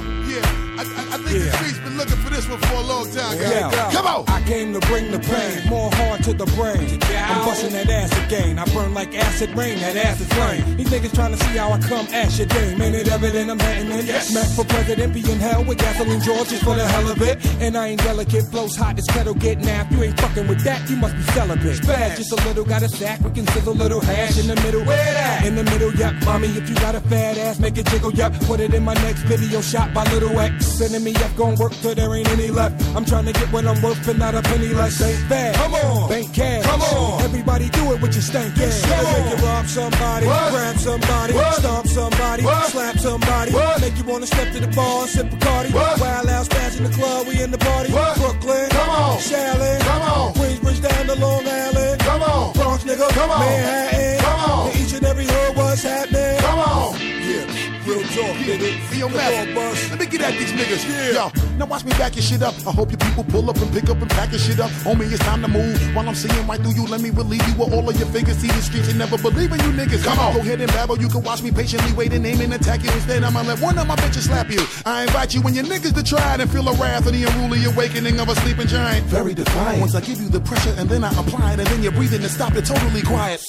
this 2.47 2.59
one 2.59 2.69
for 2.69 2.75
a 2.75 2.87
long 2.87 3.05
time, 3.11 3.37
guys. 3.37 3.51
Yeah. 3.51 3.91
Come 3.91 4.07
on. 4.07 4.25
I 4.27 4.41
came 4.43 4.73
to 4.73 4.79
bring 4.87 5.11
the 5.11 5.19
pain, 5.19 5.69
more 5.69 5.91
hard 5.93 6.23
to 6.23 6.33
the 6.33 6.45
brain. 6.57 6.99
I'm 7.03 7.45
busting 7.45 7.73
that 7.73 7.89
ass 7.89 8.11
again. 8.25 8.59
I 8.59 8.65
burn 8.73 8.93
like 8.93 9.15
acid 9.15 9.55
rain, 9.55 9.79
that 9.79 9.95
ass 9.95 10.21
is 10.21 10.27
flame. 10.33 10.77
These 10.77 10.87
niggas 10.87 11.13
trying 11.13 11.35
to 11.35 11.43
see 11.43 11.57
how 11.57 11.71
I 11.71 11.79
come 11.79 12.07
ash 12.07 12.37
your 12.37 12.47
dame. 12.47 12.81
Ain't 12.81 12.95
it 12.95 13.07
evident 13.09 13.51
I'm 13.51 13.59
hitting 13.59 13.91
it? 13.91 14.05
Yes. 14.05 14.29
Smack 14.29 14.47
for 14.55 14.65
president, 14.65 15.13
be 15.13 15.19
in 15.19 15.39
hell 15.39 15.63
with 15.63 15.77
gasoline 15.77 16.21
George 16.21 16.49
just 16.49 16.63
for 16.63 16.75
the 16.75 16.87
hell 16.87 17.09
of 17.09 17.21
it. 17.21 17.45
And 17.61 17.77
I 17.77 17.87
ain't 17.87 18.03
delicate, 18.03 18.49
blows 18.51 18.75
hot 18.75 18.97
as 18.97 19.05
kettle 19.05 19.33
get 19.33 19.59
napped. 19.59 19.91
You 19.91 20.03
ain't 20.03 20.19
fucking 20.19 20.47
with 20.47 20.63
that, 20.63 20.89
you 20.89 20.95
must 20.95 21.15
be 21.15 21.23
celibate. 21.33 21.85
Bad, 21.85 22.17
just 22.17 22.31
a 22.31 22.35
little, 22.47 22.63
got 22.63 22.83
a 22.83 22.89
sack, 22.89 23.19
we 23.21 23.31
can 23.31 23.47
sizzle 23.47 23.73
a 23.73 23.75
little 23.75 24.01
hash 24.01 24.39
in 24.39 24.47
the 24.47 24.55
middle. 24.61 24.83
Where 24.85 25.13
that? 25.13 25.45
In 25.45 25.55
the 25.55 25.63
middle, 25.63 25.93
yep. 25.95 26.13
Mommy, 26.23 26.47
if 26.47 26.69
you 26.69 26.75
got 26.75 26.95
a 26.95 27.01
fat 27.01 27.37
ass, 27.37 27.59
make 27.59 27.77
it 27.77 27.85
jiggle, 27.87 28.13
yep. 28.13 28.33
Put 28.41 28.59
it 28.59 28.73
in 28.73 28.83
my 28.83 28.93
next 28.95 29.23
video 29.23 29.61
shot 29.61 29.93
by 29.93 30.03
Little 30.13 30.39
X. 30.39 30.65
Sending 30.65 31.03
me 31.03 31.13
up, 31.15 31.35
gon' 31.35 31.55
work 31.55 31.73
till 31.73 31.95
there 31.95 32.13
ain't 32.15 32.27
any 32.39 32.51
left. 32.51 32.75
I'm 32.95 33.05
trying 33.05 33.25
to 33.25 33.33
get 33.33 33.51
what 33.51 33.65
I'm 33.65 33.81
worth 33.81 34.07
and 34.07 34.19
not 34.19 34.35
a 34.35 34.41
penny 34.41 34.67
less. 34.69 35.01
Ain't 35.01 35.29
bad. 35.29 35.55
Come 35.55 35.73
on. 35.73 36.09
Bank 36.09 36.33
cash. 36.33 36.63
Come 36.65 36.81
on. 36.81 37.21
Everybody 37.23 37.69
do 37.69 37.91
it 37.93 38.01
with 38.01 38.13
your 38.13 38.21
stank 38.21 38.57
ass. 38.57 38.81
Come 38.85 39.05
on. 39.05 39.13
Make 39.13 39.39
you 39.39 39.45
rob 39.45 39.65
somebody, 39.67 40.25
What? 40.27 40.51
grab 40.51 40.77
somebody, 40.77 41.33
What? 41.33 41.53
stomp 41.55 41.87
somebody, 41.87 42.43
What? 42.43 42.65
slap 42.71 42.97
somebody. 42.99 43.51
What? 43.51 43.81
Make 43.81 43.97
you 43.97 44.03
wanna 44.03 44.27
step 44.27 44.51
to 44.53 44.59
the 44.59 44.67
bar, 44.67 45.07
sip 45.07 45.27
Bacardi. 45.29 45.73
What? 45.73 45.99
Wild 45.99 46.29
out, 46.29 46.45
smash 46.45 46.77
in 46.77 46.83
the 46.83 46.89
club, 46.89 47.27
we 47.27 47.41
in 47.41 47.51
the 47.51 47.57
party. 47.57 47.91
What? 47.91 48.15
Brooklyn, 48.17 48.69
Come 48.69 48.89
on. 48.89 49.17
Shaolin, 49.19 49.79
Come 49.81 50.01
on. 50.01 50.33
Queensbridge 50.35 50.81
down 50.81 51.05
to 51.07 51.15
Long 51.15 51.47
Island. 51.47 51.99
Come 52.01 52.21
on. 52.23 52.53
Bronx, 52.53 52.83
nigga, 52.83 53.09
Come 53.09 53.31
on. 53.31 53.39
Manhattan. 53.39 53.86
Nigga. 58.47 58.89
See 58.89 58.99
your 58.99 59.09
Come 59.09 59.17
meth. 59.17 59.47
on, 59.49 59.55
bus. 59.55 59.89
Let 59.91 59.99
me 59.99 60.05
get 60.05 60.21
at 60.21 60.33
these 60.39 60.51
niggas. 60.53 60.81
Yeah. 60.87 61.29
Yo, 61.29 61.57
now 61.57 61.65
watch 61.65 61.83
me 61.83 61.91
back 61.91 62.15
your 62.15 62.23
shit 62.23 62.41
up. 62.41 62.55
I 62.65 62.71
hope 62.71 62.91
you 62.91 62.97
people 62.97 63.23
pull 63.25 63.49
up 63.49 63.57
and 63.57 63.71
pick 63.71 63.89
up 63.89 63.99
and 64.01 64.09
pack 64.09 64.31
your 64.31 64.39
shit 64.39 64.59
up. 64.59 64.71
Homie, 64.87 65.11
it's 65.11 65.19
time 65.23 65.41
to 65.41 65.47
move. 65.47 65.77
While 65.95 66.07
I'm 66.07 66.15
seeing 66.15 66.47
right 66.47 66.59
through 66.59 66.73
you, 66.73 66.85
let 66.87 67.01
me 67.01 67.09
relieve 67.09 67.45
you 67.47 67.55
with 67.55 67.73
all 67.73 67.87
of 67.87 67.95
your 67.99 68.07
figures. 68.09 68.37
See 68.37 68.47
the 68.47 68.61
streets 68.61 68.89
and 68.89 68.97
never 68.97 69.17
believe 69.17 69.51
in 69.51 69.59
you 69.59 69.71
niggas. 69.75 70.03
Come 70.03 70.19
on. 70.19 70.33
Go 70.33 70.39
ahead 70.39 70.61
and 70.61 70.71
babble. 70.71 70.97
You 70.97 71.09
can 71.09 71.23
watch 71.23 71.43
me 71.43 71.51
patiently 71.51 71.91
wait 71.93 72.13
and 72.13 72.25
aim 72.25 72.41
and 72.41 72.53
attack 72.53 72.83
you. 72.83 72.91
Instead, 72.91 73.23
I'ma 73.23 73.41
let 73.41 73.59
one 73.59 73.77
of 73.77 73.87
my 73.87 73.95
bitches 73.97 74.23
slap 74.27 74.49
you. 74.49 74.61
I 74.85 75.03
invite 75.03 75.33
you 75.33 75.41
and 75.43 75.55
your 75.55 75.65
niggas 75.65 75.93
to 75.93 76.03
try 76.03 76.35
it 76.35 76.39
and 76.41 76.49
feel 76.49 76.63
the 76.63 76.73
wrath 76.73 77.05
of 77.05 77.13
the 77.13 77.23
unruly 77.23 77.65
awakening 77.65 78.19
of 78.19 78.29
a 78.29 78.35
sleeping 78.35 78.67
giant. 78.67 79.05
Very 79.07 79.33
defiant. 79.33 79.81
Once 79.81 79.95
I 79.95 80.01
give 80.01 80.19
you 80.21 80.29
the 80.29 80.39
pressure 80.39 80.73
and 80.77 80.89
then 80.89 81.03
I 81.03 81.09
apply 81.19 81.53
it 81.53 81.59
and 81.59 81.67
then 81.67 81.83
you're 81.83 81.91
breathing 81.91 82.21
and 82.21 82.31
stop 82.31 82.55
it 82.55 82.65
totally 82.65 83.01
quiet. 83.01 83.41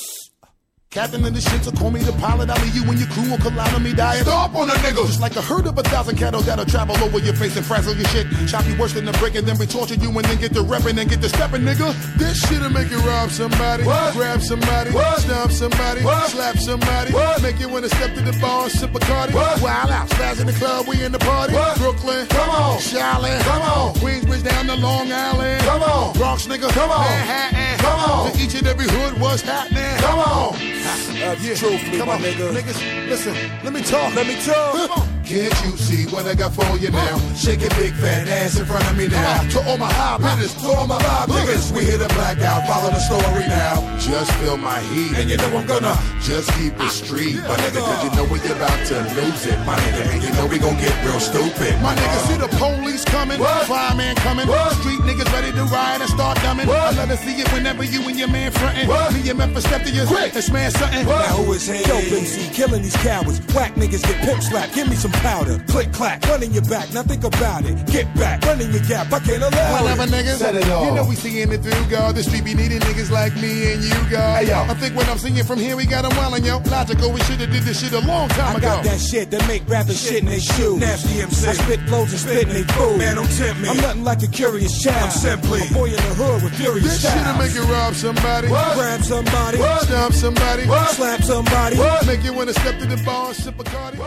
Captain 0.90 1.22
of 1.22 1.34
the 1.34 1.40
ship, 1.42 1.60
so 1.60 1.70
call 1.70 1.90
me 1.90 2.00
the 2.00 2.12
pilot. 2.12 2.48
I'll 2.48 2.64
leave 2.64 2.74
you 2.74 2.82
and 2.88 2.98
your 2.98 3.08
crew 3.10 3.28
will 3.28 3.36
collide 3.36 3.74
on 3.74 3.82
me 3.82 3.92
dying. 3.92 4.22
Stop 4.22 4.54
on 4.54 4.68
the 4.68 4.74
niggas! 4.80 5.06
Just 5.06 5.20
like 5.20 5.36
a 5.36 5.42
herd 5.42 5.66
of 5.66 5.76
a 5.76 5.82
thousand 5.82 6.16
cattle 6.16 6.40
that'll 6.40 6.64
travel 6.64 6.96
over 7.04 7.18
your 7.18 7.34
face 7.34 7.54
and 7.58 7.66
frazzle 7.66 7.94
your 7.94 8.08
shit. 8.08 8.26
Chop 8.48 8.64
you 8.64 8.74
worse 8.78 8.94
than 8.94 9.06
a 9.06 9.12
brick 9.20 9.34
and 9.34 9.46
then 9.46 9.58
we 9.58 9.66
torture 9.66 9.96
you 9.96 10.08
and 10.08 10.24
then 10.24 10.40
get 10.40 10.54
the 10.54 10.64
repping 10.64 10.96
and 10.98 11.10
get 11.10 11.20
the 11.20 11.28
stepping, 11.28 11.60
nigga. 11.60 11.92
This 12.16 12.40
shit'll 12.40 12.70
make 12.70 12.90
you 12.90 12.96
rob 13.00 13.28
somebody, 13.28 13.82
grab 13.84 14.40
somebody, 14.40 14.90
stomp 15.20 15.52
somebody, 15.52 16.00
slap 16.00 16.56
somebody, 16.56 17.12
make 17.42 17.60
you 17.60 17.68
wanna 17.68 17.90
step 17.90 18.14
to 18.14 18.22
the 18.22 18.32
bar 18.40 18.62
and 18.64 18.72
sip 18.72 18.94
a 18.94 18.98
cardi. 19.00 19.34
Wild 19.34 19.90
out, 19.90 20.08
spaz 20.08 20.40
in 20.40 20.46
the 20.46 20.54
club, 20.54 20.88
we 20.88 21.04
in 21.04 21.12
the 21.12 21.18
party. 21.18 21.52
Brooklyn, 21.76 22.26
come 22.28 22.48
on, 22.48 22.80
Charlotte, 22.80 23.38
come 23.42 23.60
on, 23.60 23.94
Queensbridge 23.96 24.42
down 24.42 24.64
to 24.68 24.76
Long 24.76 25.12
Island, 25.12 25.60
come 25.64 25.82
on, 25.82 26.14
Bronx 26.14 26.46
nigga, 26.46 26.70
come 26.70 26.90
on, 26.90 27.04
Manhattan, 27.04 27.78
come 27.78 28.00
on, 28.00 28.37
each 28.38 28.54
and 28.54 28.66
every 28.66 28.86
hood, 28.88 29.20
what's 29.20 29.42
happening? 29.42 29.96
Come 29.98 30.18
on. 30.18 30.52
That's 30.54 31.42
Yeah, 31.42 31.54
truthfully, 31.54 31.98
come 31.98 32.08
my 32.08 32.14
on, 32.14 32.20
nigga. 32.20 32.52
Niggas, 32.52 33.08
listen, 33.08 33.34
let 33.64 33.72
me 33.72 33.82
talk. 33.82 34.14
Let 34.14 34.26
me 34.26 34.40
talk. 34.42 35.17
Can't 35.28 35.52
you 35.60 35.76
see 35.76 36.06
what 36.08 36.24
I 36.24 36.32
got 36.32 36.54
for 36.54 36.64
you 36.78 36.88
now? 36.90 37.20
Shake 37.36 37.60
your 37.60 37.68
big 37.76 37.92
fat 37.92 38.26
ass 38.28 38.58
in 38.58 38.64
front 38.64 38.80
of 38.88 38.96
me 38.96 39.08
now. 39.08 39.44
To 39.50 39.60
all 39.68 39.76
my 39.76 39.92
high 39.92 40.16
hitters, 40.16 40.54
to 40.56 40.68
all 40.72 40.86
my 40.86 40.96
live 40.96 41.28
niggas, 41.28 41.70
we 41.70 41.84
hit 41.84 42.00
a 42.00 42.08
blackout. 42.16 42.64
Follow 42.64 42.88
the 42.88 42.98
story 42.98 43.44
now. 43.44 43.76
Just 44.00 44.32
feel 44.40 44.56
my 44.56 44.80
heat, 44.88 45.12
and 45.20 45.28
you 45.28 45.36
know 45.36 45.52
I'm 45.52 45.66
gonna 45.66 45.92
just 46.24 46.48
keep 46.56 46.72
it 46.72 46.80
ah, 46.80 46.88
street, 46.88 47.36
my 47.44 47.60
nigga. 47.60 47.84
Cause 47.84 48.04
you 48.08 48.10
know 48.16 48.24
we 48.32 48.40
about 48.40 48.80
to 48.88 48.96
lose 49.20 49.44
it, 49.44 49.60
my 49.68 49.76
nigga. 49.76 50.16
And 50.16 50.22
you 50.24 50.32
know 50.32 50.46
we 50.48 50.56
gon' 50.58 50.80
get 50.80 50.96
real 51.04 51.20
stupid, 51.20 51.76
my 51.84 51.92
nigga. 51.92 52.08
Uh-huh. 52.08 52.28
See 52.32 52.38
the 52.40 52.48
police 52.56 53.04
coming, 53.04 53.36
fireman 53.68 54.16
coming, 54.24 54.48
street 54.80 55.04
niggas 55.04 55.28
ready 55.36 55.52
to 55.52 55.64
ride 55.68 56.00
and 56.00 56.08
start 56.08 56.38
dumbing. 56.38 56.72
I 56.72 56.96
love 56.96 57.10
to 57.12 57.18
see 57.18 57.36
it 57.36 57.52
whenever 57.52 57.84
you 57.84 58.00
and 58.08 58.16
your 58.18 58.28
man 58.32 58.50
frontin'. 58.50 58.88
Me 58.88 59.28
and 59.28 59.36
Memphis 59.36 59.64
step 59.64 59.84
to 59.84 59.92
your 59.92 60.08
and 60.08 60.32
smash 60.40 60.72
something. 60.72 61.04
Now 61.04 61.44
who 61.44 61.52
is 61.52 61.68
he? 61.68 61.84
Dope 61.84 62.16
MC, 62.16 62.48
killing 62.56 62.80
these 62.80 62.96
cowards. 63.04 63.44
Whack 63.52 63.74
niggas 63.74 64.08
get 64.08 64.16
pimp 64.24 64.42
slapped. 64.42 64.74
Give 64.74 64.88
me 64.88 64.96
some 64.96 65.12
powder. 65.20 65.58
Click 65.68 65.92
clack, 65.92 66.24
running 66.26 66.52
your 66.52 66.64
back. 66.64 66.92
Now 66.92 67.02
think 67.02 67.24
about 67.24 67.64
it. 67.64 67.74
Get 67.86 68.06
back, 68.14 68.44
running 68.44 68.70
your 68.72 68.82
gap. 68.84 69.12
I 69.12 69.18
can't 69.20 69.42
allow 69.42 69.82
Whatever, 69.82 70.04
it. 70.04 70.10
niggas. 70.10 70.36
Set 70.38 70.54
it 70.54 70.68
off. 70.70 70.84
You 70.86 70.94
know 70.94 71.04
we 71.06 71.14
seeing 71.14 71.50
it 71.52 71.62
through, 71.62 71.84
God. 71.90 72.14
The 72.14 72.22
street 72.22 72.44
be 72.44 72.54
needing 72.54 72.80
niggas 72.80 73.10
like 73.10 73.34
me 73.36 73.72
and 73.72 73.82
you, 73.82 73.94
God. 74.10 74.42
Hey, 74.44 74.48
yo. 74.48 74.60
I 74.62 74.74
think 74.74 74.94
when 74.96 75.08
I'm 75.08 75.18
seeing 75.18 75.42
from 75.44 75.58
here, 75.58 75.76
we 75.76 75.86
got 75.86 76.02
them 76.02 76.12
wildin', 76.12 76.44
yo. 76.44 76.58
Logical, 76.70 77.12
we 77.12 77.20
shoulda 77.22 77.46
did 77.46 77.62
this 77.62 77.80
shit 77.80 77.92
a 77.92 78.00
long 78.06 78.28
time 78.30 78.56
I 78.56 78.58
ago. 78.58 78.68
got 78.68 78.84
that 78.84 79.00
shit 79.00 79.30
that 79.30 79.46
make 79.48 79.68
rappers 79.68 80.00
shit 80.00 80.20
in 80.22 80.26
their 80.26 80.40
shoes. 80.40 80.78
Nasty 80.78 81.20
MC. 81.20 81.48
I 81.48 81.52
spit 81.54 81.80
flows 81.88 82.10
and 82.12 82.20
spit 82.20 82.48
in 82.48 82.54
they 82.54 82.62
food. 82.74 82.98
Man, 82.98 83.16
don't 83.16 83.30
tempt 83.36 83.60
me. 83.60 83.68
I'm 83.68 83.76
nothing 83.78 84.04
like 84.04 84.22
a 84.22 84.28
curious 84.28 84.80
child. 84.82 85.04
I'm 85.04 85.10
simply 85.10 85.60
a 85.68 85.72
boy 85.74 85.86
in 85.90 85.96
the 85.96 86.14
hood 86.18 86.42
with 86.42 86.54
furious 86.54 86.84
This 87.02 87.02
shit'll 87.12 87.38
make 87.38 87.54
you 87.54 87.62
rob 87.72 87.94
somebody. 87.94 88.48
Grab 88.48 89.02
somebody. 89.02 89.58
Stomp 89.58 90.14
somebody. 90.14 90.62
Slap 90.64 91.22
somebody. 91.22 91.76
Make 92.06 92.22
you 92.24 92.32
wanna 92.32 92.52
step 92.52 92.78
to 92.80 92.86
the 92.86 92.96
bar 93.04 93.28
and 93.28 93.36
sip 93.36 93.58
a 93.58 93.64
cardi. 93.64 93.98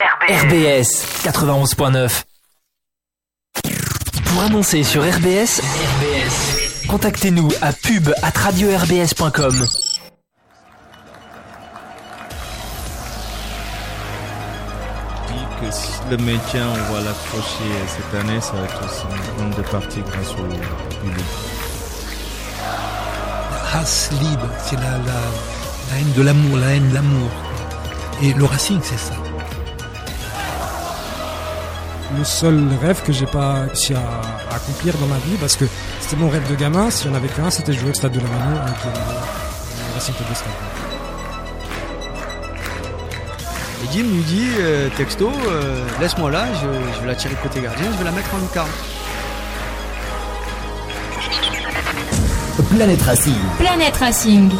RBS 0.00 1.24
91.9 1.24 2.24
Pour 4.26 4.42
annoncer 4.42 4.82
sur 4.82 5.02
RBS, 5.02 5.60
RBS, 5.62 6.86
contactez-nous 6.86 7.48
à 7.62 7.72
pub 7.72 8.12
at 8.22 8.36
radio-rbs.com. 8.38 9.54
dit 15.28 15.34
que 15.60 15.70
si 15.72 15.92
le 16.10 16.16
maintien, 16.18 16.66
on 16.68 16.92
va 16.92 17.00
l'accrocher 17.00 17.64
cette 17.88 18.20
année, 18.20 18.40
ça 18.42 18.52
va 18.52 18.64
être 18.64 18.84
aussi 18.84 19.04
une 19.08 19.50
grande 19.54 19.66
partie 19.70 20.00
grâce 20.02 20.32
au 20.32 20.44
public. 21.02 21.24
Hass 23.72 24.10
libre, 24.20 24.48
c'est 24.62 24.76
la, 24.76 24.82
la, 24.82 24.98
la 24.98 25.98
haine 25.98 26.12
de 26.14 26.22
l'amour, 26.22 26.58
la 26.58 26.66
haine 26.74 26.90
de 26.90 26.94
l'amour. 26.94 27.30
Et 28.22 28.34
le 28.34 28.44
Racing, 28.44 28.80
c'est 28.82 28.98
ça. 28.98 29.14
Le 32.16 32.24
seul 32.24 32.62
rêve 32.80 33.02
que 33.02 33.12
j'ai 33.12 33.26
pas 33.26 33.62
réussi 33.66 33.94
à, 33.94 33.98
à 34.50 34.56
accomplir 34.56 34.94
dans 34.98 35.06
ma 35.06 35.16
vie 35.18 35.36
parce 35.40 35.56
que 35.56 35.64
c'était 36.00 36.16
mon 36.16 36.28
rêve 36.28 36.48
de 36.48 36.54
gamin. 36.54 36.90
Si 36.90 37.08
j'en 37.08 37.14
avais 37.14 37.28
qu'un, 37.28 37.50
c'était 37.50 37.72
de 37.72 37.78
jouer 37.78 37.90
au 37.90 37.94
stade 37.94 38.12
de 38.12 38.20
la 38.20 38.28
Manu 38.28 38.56
avec 38.58 38.84
le, 38.84 38.90
le 38.90 39.94
Racing 39.94 40.14
Club 40.14 40.28
de 40.30 40.34
Stade. 40.34 40.52
Et 43.84 43.92
Jim 43.92 44.04
lui 44.04 44.22
dit, 44.22 44.48
euh, 44.58 44.88
texto, 44.96 45.30
euh, 45.48 45.84
laisse-moi 46.00 46.30
là, 46.30 46.46
je, 46.54 46.94
je 46.94 47.00
vais 47.00 47.06
la 47.08 47.14
tirer 47.14 47.34
côté 47.42 47.60
gardien, 47.60 47.86
je 47.92 47.98
vais 47.98 48.04
la 48.04 48.12
mettre 48.12 48.34
en 48.34 48.38
lucarne. 48.38 48.68
Planète 52.70 53.02
Racing. 53.02 53.34
Planète 53.58 53.96
Racing, 53.96 54.50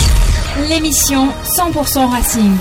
l'émission 0.68 1.28
100% 1.44 2.08
Racing. 2.10 2.56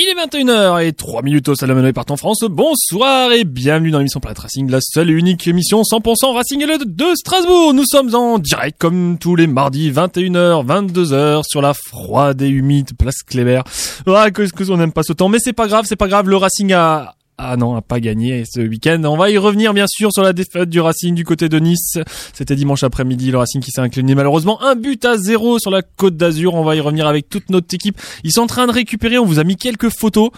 Il 0.00 0.08
est 0.08 0.14
21h 0.14 0.86
et 0.86 0.92
3 0.92 1.22
minutes 1.22 1.48
au 1.48 1.56
Salamano 1.56 1.88
et 1.88 1.92
partant 1.92 2.16
France. 2.16 2.44
Bonsoir 2.48 3.32
et 3.32 3.42
bienvenue 3.42 3.90
dans 3.90 3.98
l'émission 3.98 4.20
Planète 4.20 4.38
Racing, 4.38 4.70
la 4.70 4.78
seule 4.80 5.10
et 5.10 5.12
unique 5.12 5.44
émission 5.48 5.82
100% 5.82 6.34
Racing 6.34 6.62
et 6.62 6.66
le 6.66 6.78
de 6.78 7.16
Strasbourg. 7.16 7.74
Nous 7.74 7.82
sommes 7.84 8.14
en 8.14 8.38
direct 8.38 8.78
comme 8.78 9.18
tous 9.18 9.34
les 9.34 9.48
mardis 9.48 9.90
21h, 9.90 10.64
22h 10.64 11.42
sur 11.44 11.60
la 11.60 11.74
froide 11.74 12.40
et 12.42 12.48
humide 12.48 12.96
place 12.96 13.24
Kléber. 13.26 13.62
Ah, 14.06 14.30
que, 14.30 14.42
que 14.42 14.70
on 14.70 14.76
n'aime 14.76 14.92
pas 14.92 15.02
ce 15.02 15.12
temps, 15.12 15.28
mais 15.28 15.38
c'est 15.40 15.52
pas 15.52 15.66
grave, 15.66 15.84
c'est 15.88 15.96
pas 15.96 16.06
grave. 16.06 16.28
Le 16.28 16.36
Racing 16.36 16.72
a 16.72 17.16
ah 17.40 17.56
non, 17.56 17.76
a 17.76 17.82
pas 17.82 18.00
gagné 18.00 18.42
ce 18.44 18.58
week-end. 18.60 19.00
On 19.04 19.16
va 19.16 19.30
y 19.30 19.38
revenir 19.38 19.72
bien 19.72 19.86
sûr 19.86 20.12
sur 20.12 20.24
la 20.24 20.32
défaite 20.32 20.68
du 20.68 20.80
Racing 20.80 21.14
du 21.14 21.24
côté 21.24 21.48
de 21.48 21.60
Nice. 21.60 21.96
C'était 22.32 22.56
dimanche 22.56 22.82
après-midi, 22.82 23.30
le 23.30 23.38
Racing 23.38 23.62
qui 23.62 23.70
s'est 23.70 23.80
incliné 23.80 24.16
malheureusement 24.16 24.60
un 24.60 24.74
but 24.74 25.04
à 25.04 25.16
zéro 25.16 25.60
sur 25.60 25.70
la 25.70 25.82
Côte 25.82 26.16
d'Azur. 26.16 26.54
On 26.54 26.64
va 26.64 26.74
y 26.74 26.80
revenir 26.80 27.06
avec 27.06 27.28
toute 27.28 27.48
notre 27.50 27.72
équipe. 27.72 27.96
Ils 28.24 28.32
sont 28.32 28.40
en 28.40 28.46
train 28.48 28.66
de 28.66 28.72
récupérer. 28.72 29.18
On 29.18 29.24
vous 29.24 29.38
a 29.38 29.44
mis 29.44 29.54
quelques 29.54 29.88
photos. 29.88 30.30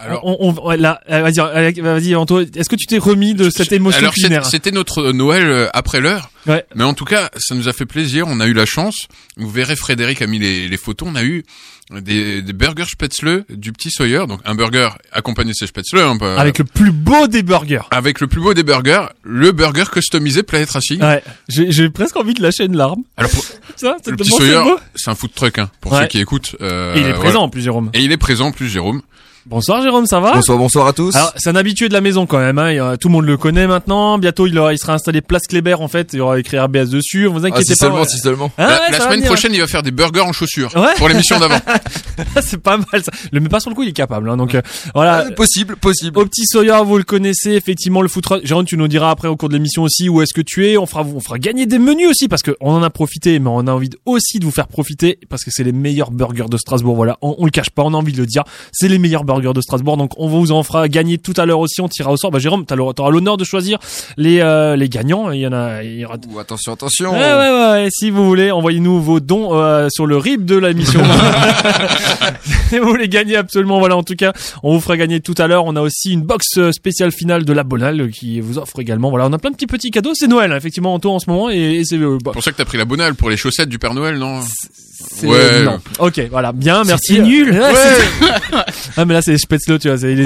Alors, 0.00 0.20
on, 0.24 0.54
on- 0.62 0.70
là, 0.70 1.00
euh, 1.10 1.20
vas-y, 1.22 1.40
euh, 1.40 1.72
vas-y, 1.82 2.14
Anto. 2.14 2.40
Est-ce 2.40 2.68
que 2.68 2.76
tu 2.76 2.86
t'es 2.86 2.98
remis 2.98 3.34
de 3.34 3.50
cette 3.50 3.72
émotion 3.72 4.00
Alors 4.00 4.46
c'était 4.46 4.70
notre 4.72 5.12
Noël 5.12 5.46
euh, 5.46 5.68
après 5.74 6.00
l'heure. 6.00 6.30
Ouais. 6.46 6.64
Mais 6.74 6.84
en 6.84 6.94
tout 6.94 7.04
cas, 7.04 7.28
ça 7.38 7.54
nous 7.54 7.68
a 7.68 7.72
fait 7.72 7.84
plaisir. 7.86 8.24
On 8.26 8.40
a 8.40 8.46
eu 8.46 8.54
la 8.54 8.64
chance. 8.66 9.06
Vous 9.36 9.50
verrez, 9.50 9.76
Frédéric 9.76 10.22
a 10.22 10.26
mis 10.26 10.38
les, 10.38 10.68
les 10.68 10.76
photos. 10.78 11.08
On 11.12 11.14
a 11.16 11.22
eu 11.22 11.44
des, 11.90 12.40
des 12.40 12.52
burgers 12.54 12.84
spätzle 12.90 13.44
du 13.50 13.72
petit 13.72 13.90
Sawyer. 13.90 14.24
Donc 14.26 14.40
un 14.46 14.54
burger 14.54 14.88
accompagné 15.12 15.50
de 15.50 15.56
ces 15.56 15.66
spätzle. 15.66 15.98
hein, 15.98 16.16
pas- 16.16 16.36
Avec 16.38 16.58
le 16.58 16.64
plus 16.64 16.92
beau 16.92 17.26
des 17.26 17.42
burgers. 17.42 17.82
avec 17.90 18.20
le 18.20 18.26
plus 18.26 18.40
beau 18.40 18.54
des 18.54 18.62
burgers, 18.62 19.06
le 19.22 19.52
burger 19.52 19.84
customisé 19.92 20.42
Planet 20.42 20.70
Racing. 20.70 21.02
Ouais, 21.02 21.22
j'ai 21.48 21.70
j'ai 21.72 21.90
presque 21.90 22.16
envie 22.16 22.32
de 22.34 22.42
lâcher 22.42 22.64
une 22.64 22.76
larme. 22.76 23.02
Alors 23.18 23.30
pour- 23.30 23.44
Ça, 23.76 23.96
le 24.06 24.16
petit 24.16 24.30
Sawyer, 24.30 24.62
c'est 24.94 25.10
un 25.10 25.14
food 25.14 25.32
truck 25.34 25.58
hein, 25.58 25.70
pour 25.80 25.92
Ouais. 25.92 26.02
ceux 26.02 26.06
qui 26.08 26.20
écoutent. 26.20 26.54
euh, 26.60 26.94
Et 26.96 27.00
il 27.00 27.06
est 27.06 27.14
présent 27.14 27.42
en 27.42 27.48
plus, 27.48 27.62
Jérôme. 27.62 27.90
Et 27.94 28.00
il 28.00 28.12
est 28.12 28.18
présent 28.18 28.46
en 28.48 28.52
plus, 28.52 28.68
Jérôme. 28.68 29.00
Bonsoir 29.46 29.80
Jérôme, 29.82 30.04
ça 30.04 30.20
va? 30.20 30.34
Bonsoir, 30.34 30.58
bonsoir 30.58 30.86
à 30.86 30.92
tous. 30.92 31.16
Alors, 31.16 31.32
c'est 31.36 31.48
un 31.48 31.56
habitué 31.56 31.88
de 31.88 31.94
la 31.94 32.02
maison 32.02 32.26
quand 32.26 32.38
même. 32.38 32.58
Hein. 32.58 32.96
Tout 33.00 33.08
le 33.08 33.12
monde 33.12 33.24
le 33.24 33.38
connaît 33.38 33.66
maintenant. 33.66 34.18
Bientôt, 34.18 34.46
il, 34.46 34.56
aura, 34.58 34.74
il 34.74 34.78
sera 34.78 34.92
installé 34.92 35.22
Place 35.22 35.46
Kléber 35.48 35.76
en 35.80 35.88
fait. 35.88 36.10
Il 36.12 36.20
aura 36.20 36.38
écrit 36.38 36.58
RBS 36.58 36.90
dessus. 36.90 37.24
Vous 37.24 37.46
inquiétez 37.46 37.56
Ah, 37.58 37.62
si 37.62 37.68
pas. 37.70 37.74
seulement, 37.86 38.00
ouais. 38.00 38.06
si 38.08 38.18
seulement. 38.18 38.52
Ah 38.58 38.78
la 38.90 38.98
ouais, 38.98 39.02
semaine 39.02 39.24
prochaine, 39.24 39.54
il 39.54 39.60
va 39.60 39.66
faire 39.66 39.82
des 39.82 39.92
burgers 39.92 40.20
en 40.20 40.32
chaussures 40.32 40.70
Ouais. 40.76 40.94
pour 40.98 41.08
l'émission 41.08 41.38
d'avant. 41.40 41.58
c'est 42.42 42.60
pas 42.60 42.76
mal 42.76 43.02
ça. 43.02 43.10
Le 43.32 43.40
met 43.40 43.48
pas 43.48 43.60
sur 43.60 43.70
le 43.70 43.76
coup, 43.76 43.82
il 43.82 43.88
est 43.88 43.92
capable. 43.92 44.28
Hein. 44.28 44.36
Donc 44.36 44.54
euh, 44.54 44.60
voilà. 44.94 45.24
Ah, 45.28 45.30
possible, 45.32 45.74
possible. 45.76 46.18
Au 46.18 46.26
petit 46.26 46.44
Sawyer, 46.44 46.76
vous 46.84 46.98
le 46.98 47.04
connaissez 47.04 47.52
effectivement 47.52 48.02
le 48.02 48.08
foot. 48.08 48.24
Jérôme, 48.44 48.66
tu 48.66 48.76
nous 48.76 48.88
diras 48.88 49.10
après 49.10 49.28
au 49.28 49.36
cours 49.36 49.48
de 49.48 49.54
l'émission 49.54 49.82
aussi 49.84 50.10
où 50.10 50.20
est-ce 50.20 50.34
que 50.34 50.42
tu 50.42 50.68
es. 50.68 50.76
On 50.76 50.84
fera, 50.84 51.02
on 51.02 51.20
fera 51.20 51.38
gagner 51.38 51.64
des 51.64 51.78
menus 51.78 52.08
aussi 52.10 52.28
parce 52.28 52.42
que 52.42 52.54
on 52.60 52.72
en 52.74 52.82
a 52.82 52.90
profité, 52.90 53.38
mais 53.38 53.48
on 53.48 53.66
a 53.66 53.72
envie 53.72 53.88
aussi 54.04 54.38
de 54.38 54.44
vous 54.44 54.50
faire 54.50 54.68
profiter 54.68 55.18
parce 55.30 55.44
que 55.44 55.50
c'est 55.50 55.64
les 55.64 55.72
meilleurs 55.72 56.10
burgers 56.10 56.50
de 56.50 56.58
Strasbourg. 56.58 56.94
Voilà, 56.94 57.16
on, 57.22 57.36
on 57.38 57.46
le 57.46 57.50
cache 57.50 57.70
pas, 57.70 57.82
on 57.84 57.94
a 57.94 57.96
envie 57.96 58.12
de 58.12 58.18
le 58.18 58.26
dire. 58.26 58.44
C'est 58.70 58.88
les 58.88 58.98
meilleurs 58.98 59.24
burgers 59.30 59.52
de 59.54 59.60
Strasbourg. 59.60 59.96
Donc 59.96 60.12
on 60.16 60.26
vous 60.28 60.50
en 60.50 60.62
fera 60.62 60.88
gagner 60.88 61.18
tout 61.18 61.34
à 61.36 61.46
l'heure 61.46 61.60
aussi. 61.60 61.80
On 61.80 61.88
tirera 61.88 62.12
au 62.12 62.16
sort. 62.16 62.30
Bah 62.30 62.38
Jérôme, 62.38 62.64
t'auras 62.66 63.10
l'honneur 63.10 63.36
de 63.36 63.44
choisir 63.44 63.78
les 64.16 64.40
euh, 64.40 64.74
les 64.76 64.88
gagnants. 64.88 65.30
Il 65.30 65.40
y 65.40 65.46
en 65.46 65.52
a. 65.52 65.82
Il 65.84 65.98
y 65.98 66.04
aura... 66.04 66.16
Ouh, 66.32 66.38
attention, 66.38 66.72
attention. 66.72 67.12
Ouais, 67.12 67.18
ouais, 67.18 67.50
ouais, 67.50 67.70
ouais. 67.72 67.88
Si 67.92 68.10
vous 68.10 68.26
voulez, 68.26 68.50
envoyez-nous 68.50 69.00
vos 69.00 69.20
dons 69.20 69.50
euh, 69.54 69.88
sur 69.90 70.06
le 70.06 70.16
RIB 70.16 70.44
de 70.44 70.56
l'émission. 70.56 71.02
si 72.68 72.78
vous 72.78 72.88
voulez 72.88 73.08
gagner 73.08 73.36
absolument, 73.36 73.78
voilà. 73.78 73.96
En 73.96 74.02
tout 74.02 74.14
cas, 74.16 74.32
on 74.62 74.74
vous 74.74 74.80
fera 74.80 74.96
gagner 74.96 75.20
tout 75.20 75.34
à 75.38 75.46
l'heure. 75.46 75.64
On 75.66 75.76
a 75.76 75.80
aussi 75.80 76.12
une 76.12 76.22
box 76.22 76.46
euh, 76.58 76.72
spéciale 76.72 77.12
finale 77.12 77.44
de 77.44 77.52
la 77.52 77.62
Bonale 77.62 78.10
qui 78.10 78.40
vous 78.40 78.58
offre 78.58 78.80
également. 78.80 79.10
Voilà, 79.10 79.26
on 79.26 79.32
a 79.32 79.38
plein 79.38 79.50
de 79.50 79.56
petits 79.56 79.66
petits 79.66 79.90
cadeaux. 79.90 80.12
C'est 80.14 80.26
Noël, 80.28 80.52
effectivement, 80.52 80.94
Anto 80.94 81.10
en 81.10 81.18
ce 81.18 81.28
moment, 81.30 81.50
et, 81.50 81.76
et 81.76 81.84
c'est 81.84 81.96
euh, 81.96 82.18
bah, 82.22 82.30
C'est 82.30 82.32
pour 82.32 82.42
ça 82.44 82.52
que 82.52 82.56
t'as 82.56 82.64
pris 82.64 82.78
la 82.78 82.84
bonale 82.84 83.14
pour 83.14 83.30
les 83.30 83.36
chaussettes 83.36 83.68
du 83.68 83.78
Père 83.78 83.94
Noël, 83.94 84.16
non? 84.18 84.40
C'est- 84.42 85.62
non. 85.64 85.78
Ok, 85.98 86.20
voilà, 86.30 86.52
bien, 86.52 86.82
merci. 86.84 87.14
C'était 87.14 87.22
nul. 87.22 87.50
Ouais, 87.52 87.72
c'est- 87.74 88.56
ah 88.96 89.04
mais 89.04 89.14
là 89.14 89.19
c'est 89.22 89.36
Spätzle, 89.38 89.78
tu 89.78 89.88
vois, 89.88 89.98
c'est 89.98 90.12
il 90.12 90.20
est 90.20 90.24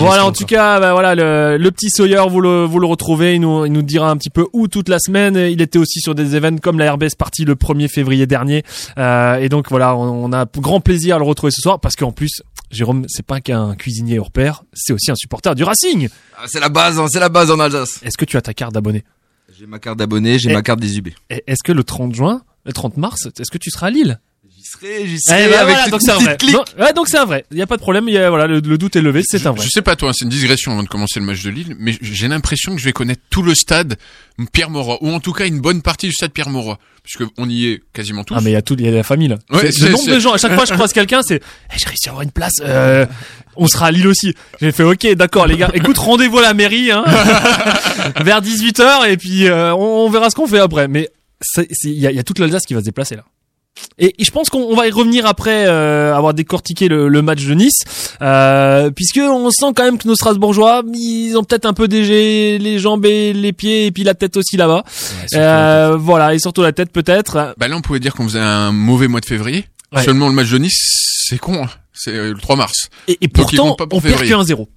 Voilà, 0.00 0.26
en 0.26 0.32
tout 0.32 0.44
cas, 0.44 0.80
bah, 0.80 0.92
voilà, 0.92 1.14
le, 1.14 1.56
le 1.58 1.70
petit 1.70 1.90
Sawyer, 1.90 2.22
vous 2.28 2.40
le, 2.40 2.64
vous 2.64 2.78
le 2.78 2.86
retrouvez, 2.86 3.34
il 3.34 3.40
nous, 3.40 3.66
il 3.66 3.72
nous 3.72 3.82
dira 3.82 4.10
un 4.10 4.16
petit 4.16 4.30
peu 4.30 4.46
où 4.52 4.68
toute 4.68 4.88
la 4.88 4.98
semaine. 4.98 5.36
Il 5.36 5.60
était 5.62 5.78
aussi 5.78 6.00
sur 6.00 6.14
des 6.14 6.36
événements 6.36 6.58
comme 6.60 6.78
la 6.78 6.92
RBS 6.92 7.14
partie 7.18 7.44
le 7.44 7.54
1er 7.54 7.88
février 7.88 8.26
dernier. 8.26 8.62
Euh, 8.98 9.36
et 9.36 9.48
donc 9.48 9.68
voilà, 9.70 9.96
on, 9.96 10.24
on 10.24 10.32
a 10.32 10.46
grand 10.56 10.80
plaisir 10.80 11.16
à 11.16 11.18
le 11.18 11.24
retrouver 11.24 11.50
ce 11.50 11.60
soir 11.60 11.80
parce 11.80 11.96
qu'en 11.96 12.12
plus, 12.12 12.42
Jérôme, 12.70 13.04
c'est 13.08 13.24
pas 13.26 13.40
qu'un 13.40 13.74
cuisinier 13.76 14.18
hors 14.18 14.30
pair, 14.30 14.64
c'est 14.72 14.92
aussi 14.92 15.10
un 15.10 15.14
supporter 15.16 15.54
du 15.54 15.62
Racing. 15.64 16.08
Ah, 16.38 16.44
c'est 16.46 16.60
la 16.60 16.68
base, 16.68 16.98
hein, 16.98 17.06
c'est 17.08 17.20
la 17.20 17.28
base 17.28 17.50
en 17.50 17.60
Alsace. 17.60 18.00
Est-ce 18.02 18.16
que 18.18 18.24
tu 18.24 18.36
as 18.36 18.42
ta 18.42 18.54
carte 18.54 18.74
d'abonné? 18.74 19.04
J'ai 19.58 19.66
ma 19.66 19.78
carte 19.78 19.98
d'abonné, 19.98 20.38
j'ai 20.38 20.52
ma 20.52 20.62
carte 20.62 20.80
des 20.80 20.98
UB. 20.98 21.08
Et 21.30 21.42
Est-ce 21.46 21.62
que 21.64 21.72
le 21.72 21.82
30 21.84 22.14
juin, 22.14 22.42
le 22.66 22.72
30 22.72 22.96
mars, 22.96 23.26
est-ce 23.38 23.50
que 23.50 23.58
tu 23.58 23.70
seras 23.70 23.86
à 23.86 23.90
Lille? 23.90 24.20
J'y 24.82 25.16
Eh 25.28 25.30
ben 25.30 25.52
avec 25.58 25.74
voilà, 25.74 25.88
donc 25.88 26.00
c'est 26.02 26.10
un 26.12 26.18
vrai. 26.18 26.36
clique. 26.36 26.54
Non, 26.54 26.64
ouais, 26.78 26.92
donc 26.92 27.08
c'est 27.08 27.18
un 27.18 27.24
vrai. 27.24 27.44
Il 27.50 27.58
y 27.58 27.62
a 27.62 27.66
pas 27.66 27.76
de 27.76 27.80
problème. 27.82 28.08
Il 28.08 28.14
y 28.14 28.18
a, 28.18 28.28
voilà, 28.30 28.46
le, 28.46 28.60
le 28.60 28.78
doute 28.78 28.96
est 28.96 29.02
levé. 29.02 29.22
C'est 29.24 29.46
un 29.46 29.52
vrai. 29.52 29.64
Je 29.64 29.70
sais 29.70 29.82
pas 29.82 29.96
toi, 29.96 30.12
c'est 30.14 30.24
une 30.24 30.30
digression 30.30 30.72
avant 30.72 30.82
de 30.82 30.88
commencer 30.88 31.20
le 31.20 31.26
match 31.26 31.42
de 31.42 31.50
Lille, 31.50 31.76
mais 31.78 31.96
j'ai 32.00 32.28
l'impression 32.28 32.74
que 32.74 32.80
je 32.80 32.84
vais 32.84 32.92
connaître 32.92 33.22
tout 33.30 33.42
le 33.42 33.54
stade 33.54 33.96
Pierre 34.52 34.70
Mauroy, 34.70 34.98
ou 35.00 35.10
en 35.12 35.20
tout 35.20 35.32
cas 35.32 35.46
une 35.46 35.60
bonne 35.60 35.82
partie 35.82 36.06
du 36.08 36.12
stade 36.12 36.32
Pierre 36.32 36.50
Mauroy, 36.50 36.78
puisque 37.02 37.22
on 37.38 37.48
y 37.48 37.66
est 37.68 37.82
quasiment 37.92 38.22
tous. 38.24 38.34
Ah 38.36 38.40
mais 38.42 38.50
il 38.50 38.54
y 38.54 38.56
a 38.56 38.62
tout, 38.62 38.76
il 38.78 38.84
y 38.84 38.88
a 38.88 38.90
la 38.90 39.02
famille 39.02 39.28
là. 39.28 39.36
Ouais, 39.50 39.70
le 39.80 39.88
nombre 39.90 40.08
de 40.10 40.18
gens. 40.18 40.32
À 40.32 40.38
chaque 40.38 40.54
fois, 40.54 40.64
je 40.64 40.74
croise 40.74 40.92
quelqu'un, 40.92 41.20
c'est, 41.22 41.36
Eh, 41.72 41.78
j'ai 41.78 41.86
réussi 41.86 42.08
à 42.08 42.10
avoir 42.10 42.22
une 42.22 42.32
place. 42.32 42.54
Euh, 42.60 43.06
on 43.56 43.66
sera 43.66 43.86
à 43.86 43.90
Lille 43.90 44.06
aussi. 44.08 44.34
J'ai 44.60 44.72
fait, 44.72 44.82
ok, 44.82 45.06
d'accord 45.14 45.46
les 45.46 45.56
gars. 45.56 45.70
Écoute, 45.74 45.96
rendez-vous 45.98 46.38
à 46.38 46.42
la 46.42 46.54
mairie 46.54 46.90
hein, 46.90 47.04
vers 48.22 48.42
18 48.42 48.78
h 48.80 49.08
et 49.08 49.16
puis 49.16 49.46
euh, 49.46 49.74
on, 49.74 50.06
on 50.06 50.10
verra 50.10 50.28
ce 50.30 50.34
qu'on 50.34 50.46
fait 50.46 50.58
après. 50.58 50.88
Mais 50.88 51.08
il 51.84 51.90
y 51.92 52.00
y 52.00 52.18
a 52.18 52.22
toute 52.22 52.38
l'Alsace 52.38 52.64
qui 52.66 52.74
va 52.74 52.80
se 52.80 52.84
déplacer 52.84 53.16
là. 53.16 53.24
Et, 53.98 54.14
et 54.20 54.24
je 54.24 54.30
pense 54.30 54.48
qu'on 54.50 54.60
on 54.62 54.74
va 54.76 54.86
y 54.86 54.90
revenir 54.90 55.26
après 55.26 55.66
euh, 55.66 56.14
avoir 56.14 56.34
décortiqué 56.34 56.88
le, 56.88 57.08
le 57.08 57.22
match 57.22 57.44
de 57.44 57.54
Nice, 57.54 57.82
euh, 58.22 58.90
puisque 58.90 59.18
on 59.22 59.50
sent 59.50 59.72
quand 59.74 59.84
même 59.84 59.98
que 59.98 60.06
nos 60.08 60.14
Strasbourgeois, 60.14 60.82
ils 60.94 61.34
ont 61.36 61.44
peut-être 61.44 61.66
un 61.66 61.72
peu 61.72 61.88
déjà 61.88 62.12
les 62.12 62.78
jambes 62.78 63.04
et 63.06 63.32
les 63.32 63.52
pieds 63.52 63.86
et 63.86 63.90
puis 63.92 64.04
la 64.04 64.14
tête 64.14 64.36
aussi 64.36 64.56
là-bas. 64.56 64.84
Euh, 65.34 65.96
voilà, 65.98 66.34
et 66.34 66.38
surtout 66.38 66.62
la 66.62 66.72
tête 66.72 66.90
peut-être. 66.92 67.54
Bah 67.58 67.68
là, 67.68 67.76
on 67.76 67.80
pouvait 67.80 68.00
dire 68.00 68.14
qu'on 68.14 68.24
faisait 68.24 68.40
un 68.40 68.72
mauvais 68.72 69.08
mois 69.08 69.20
de 69.20 69.26
février. 69.26 69.66
Ouais. 69.94 70.02
Seulement 70.04 70.28
le 70.28 70.34
match 70.34 70.50
de 70.50 70.58
Nice, 70.58 71.24
c'est 71.28 71.38
con. 71.38 71.64
hein. 71.64 71.70
C'est 71.98 72.14
euh, 72.14 72.32
le 72.34 72.38
3 72.38 72.56
mars. 72.56 72.88
Et, 73.08 73.16
pourtant, 73.28 73.68
comptent 73.68 73.78
pas 73.78 73.86
pour 73.86 73.98
on 73.98 74.02
perd 74.02 74.26
qu'un 74.26 74.44
0 74.44 74.68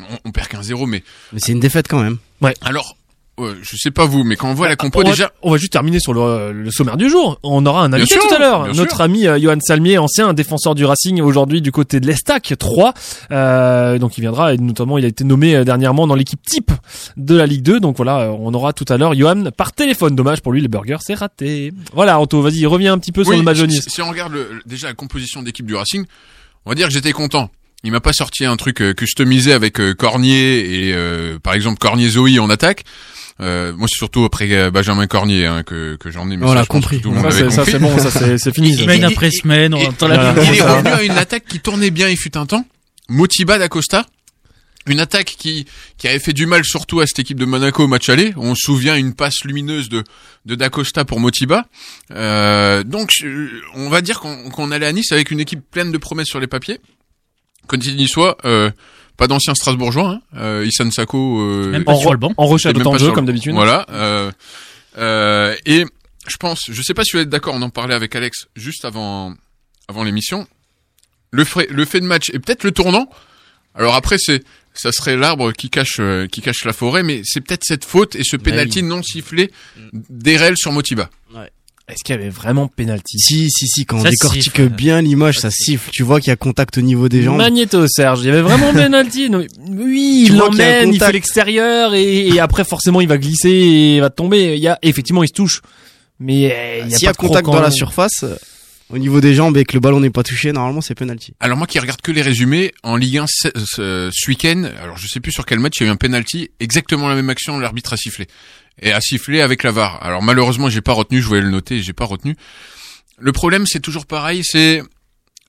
On, 0.00 0.04
on 0.24 0.32
perd 0.32 0.48
qu'un 0.48 0.62
0 0.62 0.86
mais 0.86 1.04
Mais 1.32 1.38
c'est 1.38 1.52
une 1.52 1.60
défaite 1.60 1.86
quand 1.88 2.02
même. 2.02 2.18
Ouais. 2.40 2.54
alors, 2.62 2.96
ouais, 3.38 3.50
je 3.62 3.76
sais 3.76 3.90
pas 3.90 4.04
vous, 4.06 4.24
mais 4.24 4.36
quand 4.36 4.50
on 4.50 4.54
voit 4.54 4.68
la 4.68 4.76
compo 4.76 5.00
on, 5.00 5.04
va, 5.04 5.10
déjà, 5.10 5.32
on 5.42 5.50
va 5.50 5.56
juste 5.56 5.72
terminer 5.72 6.00
sur 6.00 6.12
le, 6.14 6.52
le 6.52 6.70
sommaire 6.70 6.96
du 6.96 7.08
jour. 7.10 7.38
On 7.42 7.64
aura 7.66 7.82
un 7.84 7.92
invité 7.92 8.14
sûr, 8.14 8.26
tout 8.28 8.34
à 8.34 8.38
l'heure. 8.38 8.66
Notre 8.74 8.96
sûr. 8.96 9.00
ami 9.00 9.26
euh, 9.26 9.38
Johan 9.38 9.58
Salmier, 9.60 9.98
ancien 9.98 10.32
défenseur 10.34 10.74
du 10.74 10.84
Racing, 10.84 11.20
aujourd'hui 11.20 11.60
du 11.60 11.72
côté 11.72 12.00
de 12.00 12.06
l'Estac 12.06 12.54
3. 12.58 12.94
Euh, 13.30 13.98
donc 13.98 14.16
il 14.18 14.20
viendra 14.22 14.54
et 14.54 14.58
notamment 14.58 14.98
il 14.98 15.04
a 15.04 15.08
été 15.08 15.24
nommé 15.24 15.54
euh, 15.56 15.64
dernièrement 15.64 16.06
dans 16.06 16.14
l'équipe 16.14 16.40
type 16.42 16.70
de 17.16 17.34
la 17.36 17.46
Ligue 17.46 17.62
2. 17.62 17.80
Donc 17.80 17.96
voilà, 17.96 18.20
euh, 18.20 18.36
on 18.38 18.52
aura 18.54 18.72
tout 18.72 18.86
à 18.88 18.96
l'heure 18.96 19.14
Johan 19.14 19.44
par 19.56 19.72
téléphone. 19.72 20.14
Dommage 20.16 20.40
pour 20.40 20.52
lui, 20.52 20.60
les 20.60 20.68
burgers 20.68 20.98
c'est 21.00 21.14
raté. 21.14 21.72
Voilà, 21.92 22.18
Anto, 22.18 22.40
vas-y, 22.42 22.64
reviens 22.66 22.92
un 22.92 22.98
petit 22.98 23.12
peu 23.12 23.24
sur 23.24 23.32
le 23.32 23.42
match 23.42 23.58
si-. 23.68 23.82
Si 23.90 24.02
on 24.02 24.08
regarde 24.10 24.32
le- 24.32 24.60
déjà 24.66 24.88
la 24.88 24.94
composition 24.94 25.42
d'équipe 25.42 25.66
du 25.66 25.74
Racing, 25.74 26.04
on 26.66 26.70
va 26.70 26.74
dire 26.74 26.88
que 26.88 26.92
j'étais 26.94 27.12
content. 27.12 27.50
Il 27.86 27.92
m'a 27.92 28.00
pas 28.00 28.14
sorti 28.14 28.46
un 28.46 28.56
truc 28.56 28.82
customisé 28.96 29.52
avec 29.52 29.78
Cornier 29.96 30.86
et 30.88 30.94
euh, 30.94 31.38
par 31.38 31.52
exemple 31.52 31.78
Cornier 31.78 32.08
Zoé 32.08 32.38
en 32.38 32.48
attaque. 32.48 32.84
Euh, 33.40 33.72
moi 33.72 33.88
c'est 33.90 33.96
surtout 33.98 34.24
après 34.24 34.46
euh, 34.52 34.70
Benjamin 34.70 35.06
Cornier 35.08 35.46
hein, 35.46 35.62
que, 35.64 35.96
que 35.96 36.10
j'en 36.10 36.30
ai. 36.30 36.36
Mais 36.36 36.44
On 36.46 36.50
ça, 36.50 36.54
l'a 36.54 36.66
compris. 36.66 37.00
Tout 37.00 37.10
le 37.10 37.16
monde 37.20 37.32
Ça, 37.32 37.38
c'est- 37.38 37.50
ça, 37.50 37.56
compris. 37.56 37.72
c'est 37.72 37.78
bon, 37.80 37.98
ça, 37.98 38.10
c'est- 38.10 38.38
c'est 38.38 38.54
fini. 38.54 38.76
Semaine 38.76 39.04
après 39.04 39.30
semaine, 39.32 39.74
on 39.74 39.84
entend 39.84 40.06
la 40.08 40.32
il 40.32 40.54
est 40.56 40.62
revenu 40.62 40.88
à 40.88 41.02
une 41.02 41.12
attaque 41.12 41.44
qui 41.46 41.58
tournait 41.60 41.90
bien 41.90 42.08
il 42.08 42.16
fut 42.16 42.36
un 42.36 42.46
temps. 42.46 42.64
Motiba 43.08 43.58
d'Acosta. 43.58 44.06
Une 44.86 45.00
attaque 45.00 45.34
qui, 45.38 45.64
qui 45.96 46.08
avait 46.08 46.18
fait 46.18 46.34
du 46.34 46.44
mal 46.44 46.62
surtout 46.62 47.00
à 47.00 47.06
cette 47.06 47.18
équipe 47.18 47.40
de 47.40 47.46
Monaco 47.46 47.84
au 47.84 47.88
match 47.88 48.10
aller. 48.10 48.34
On 48.36 48.54
se 48.54 48.60
souvient 48.66 48.96
une 48.96 49.14
passe 49.14 49.42
lumineuse 49.44 49.88
de, 49.88 50.04
de 50.44 50.54
D'Acosta 50.56 51.06
pour 51.06 51.20
Motiba. 51.20 51.66
Euh, 52.10 52.82
donc, 52.84 53.10
euh, 53.24 53.48
on 53.74 53.88
va 53.88 54.02
dire 54.02 54.20
qu'on 54.20 54.50
qu'on 54.50 54.70
allait 54.70 54.84
à 54.84 54.92
Nice 54.92 55.10
avec 55.10 55.30
une 55.30 55.40
équipe 55.40 55.62
pleine 55.70 55.90
de 55.90 55.96
promesses 55.96 56.28
sur 56.28 56.38
les 56.38 56.46
papiers. 56.46 56.80
Côté 57.66 57.92
niçois, 57.94 58.36
euh, 58.44 58.70
pas 59.16 59.26
d'anciens 59.28 59.54
Strasbourgeois. 59.54 60.08
Hein. 60.08 60.20
Euh, 60.36 60.66
Issan 60.66 60.90
Sako. 60.90 61.40
Euh, 61.40 61.70
Même 61.70 61.84
pas 61.84 61.92
En, 61.92 62.00
sur 62.00 62.12
le 62.12 62.18
banc. 62.18 62.32
en 62.36 62.46
recherche 62.46 62.74
de 62.74 62.82
temps 62.82 62.92
de 62.94 62.98
jeu 62.98 63.12
comme 63.12 63.26
d'habitude. 63.26 63.54
Voilà. 63.54 63.86
Euh, 63.90 64.30
euh, 64.98 65.54
et 65.66 65.84
je 66.26 66.36
pense, 66.38 66.62
je 66.70 66.82
sais 66.82 66.94
pas 66.94 67.04
si 67.04 67.12
vous 67.16 67.22
êtes 67.22 67.28
d'accord, 67.28 67.54
on 67.54 67.62
en 67.62 67.70
parlait 67.70 67.94
avec 67.94 68.14
Alex 68.16 68.46
juste 68.56 68.84
avant, 68.84 69.34
avant 69.88 70.04
l'émission. 70.04 70.46
Le, 71.30 71.44
frais- 71.44 71.66
le 71.70 71.84
fait 71.84 72.00
de 72.00 72.06
match 72.06 72.30
et 72.32 72.38
peut-être 72.38 72.64
le 72.64 72.70
tournant. 72.72 73.08
Alors 73.74 73.94
après, 73.96 74.16
c'est, 74.18 74.42
ça 74.72 74.92
serait 74.92 75.16
l'arbre 75.16 75.50
qui 75.52 75.68
cache, 75.68 75.96
euh, 75.98 76.26
qui 76.28 76.40
cache 76.40 76.64
la 76.64 76.72
forêt, 76.72 77.02
mais 77.02 77.22
c'est 77.24 77.40
peut-être 77.40 77.64
cette 77.64 77.84
faute 77.84 78.14
et 78.14 78.22
ce 78.22 78.36
penalty 78.36 78.82
non 78.84 79.02
sifflé 79.02 79.50
d'Erel 79.92 80.56
sur 80.56 80.70
Motiba. 80.72 81.10
Est-ce 81.86 82.02
qu'il 82.02 82.14
y 82.14 82.18
avait 82.18 82.30
vraiment 82.30 82.66
penalty? 82.66 83.18
Si, 83.18 83.50
si, 83.50 83.66
si, 83.66 83.84
quand 83.84 83.98
on 83.98 84.02
décortique 84.04 84.42
siffle. 84.44 84.68
bien 84.70 85.02
l'image, 85.02 85.38
ça 85.38 85.50
siffle. 85.50 85.90
Tu 85.92 86.02
vois 86.02 86.18
qu'il 86.18 86.30
y 86.30 86.32
a 86.32 86.36
contact 86.36 86.78
au 86.78 86.80
niveau 86.80 87.10
des 87.10 87.22
jambes. 87.22 87.36
Magnéto, 87.36 87.86
Serge. 87.88 88.20
Il 88.22 88.26
y 88.26 88.30
avait 88.30 88.40
vraiment 88.40 88.72
penalty. 88.72 89.28
Non, 89.28 89.40
mais- 89.40 89.48
oui, 89.68 90.24
Tu 90.26 90.32
il 90.32 90.34
y 90.34 90.38
l'emmène, 90.38 90.88
il 90.88 90.92
fait 90.94 90.98
contact. 90.98 91.12
l'extérieur 91.12 91.94
et, 91.94 92.26
et 92.28 92.40
après 92.40 92.64
forcément 92.64 93.02
il 93.02 93.08
va 93.08 93.18
glisser 93.18 93.50
et 93.50 93.94
il 93.96 94.00
va 94.00 94.08
tomber. 94.08 94.54
Il 94.56 94.62
y 94.62 94.68
a 94.68 94.78
effectivement 94.80 95.22
il 95.22 95.28
se 95.28 95.34
touche, 95.34 95.60
mais 96.18 96.50
euh, 96.52 96.80
il 96.86 96.90
y 96.90 96.94
a 96.94 96.96
S'il 96.96 97.02
y 97.02 97.04
pas 97.04 97.10
a 97.10 97.12
de 97.12 97.16
contact 97.18 97.42
croquant. 97.44 97.58
dans 97.58 97.62
la 97.62 97.70
surface, 97.70 98.22
euh, 98.22 98.34
au 98.88 98.96
niveau 98.96 99.20
des 99.20 99.34
jambes 99.34 99.56
et 99.58 99.64
que 99.66 99.74
le 99.74 99.80
ballon 99.80 100.00
n'est 100.00 100.08
pas 100.10 100.22
touché, 100.22 100.52
normalement 100.52 100.80
c'est 100.80 100.94
penalty. 100.94 101.34
Alors 101.40 101.58
moi 101.58 101.66
qui 101.66 101.78
regarde 101.78 102.00
que 102.00 102.12
les 102.12 102.22
résumés, 102.22 102.72
en 102.82 102.96
Ligue 102.96 103.18
1 103.18 103.26
ce, 103.28 103.48
ce- 103.66 104.10
ce 104.10 104.28
week-end, 104.30 104.64
alors 104.82 104.96
je 104.96 105.06
sais 105.06 105.20
plus 105.20 105.32
sur 105.32 105.44
quel 105.44 105.58
match, 105.58 105.74
il 105.80 105.82
y 105.82 105.86
a 105.86 105.88
eu 105.90 105.92
un 105.92 105.96
penalty, 105.96 106.48
exactement 106.60 107.08
la 107.08 107.14
même 107.14 107.28
action, 107.28 107.58
l'arbitre 107.58 107.92
a 107.92 107.96
sifflé. 107.98 108.26
Et 108.82 108.92
a 108.92 109.00
sifflé 109.00 109.40
avec 109.40 109.62
la 109.62 109.70
VAR. 109.70 110.02
Alors 110.02 110.22
malheureusement 110.22 110.68
j'ai 110.68 110.80
pas 110.80 110.92
retenu, 110.92 111.22
je 111.22 111.26
voulais 111.28 111.40
le 111.40 111.50
noter, 111.50 111.80
j'ai 111.82 111.92
pas 111.92 112.04
retenu. 112.06 112.36
Le 113.18 113.32
problème 113.32 113.66
c'est 113.66 113.80
toujours 113.80 114.06
pareil, 114.06 114.42
c'est 114.44 114.82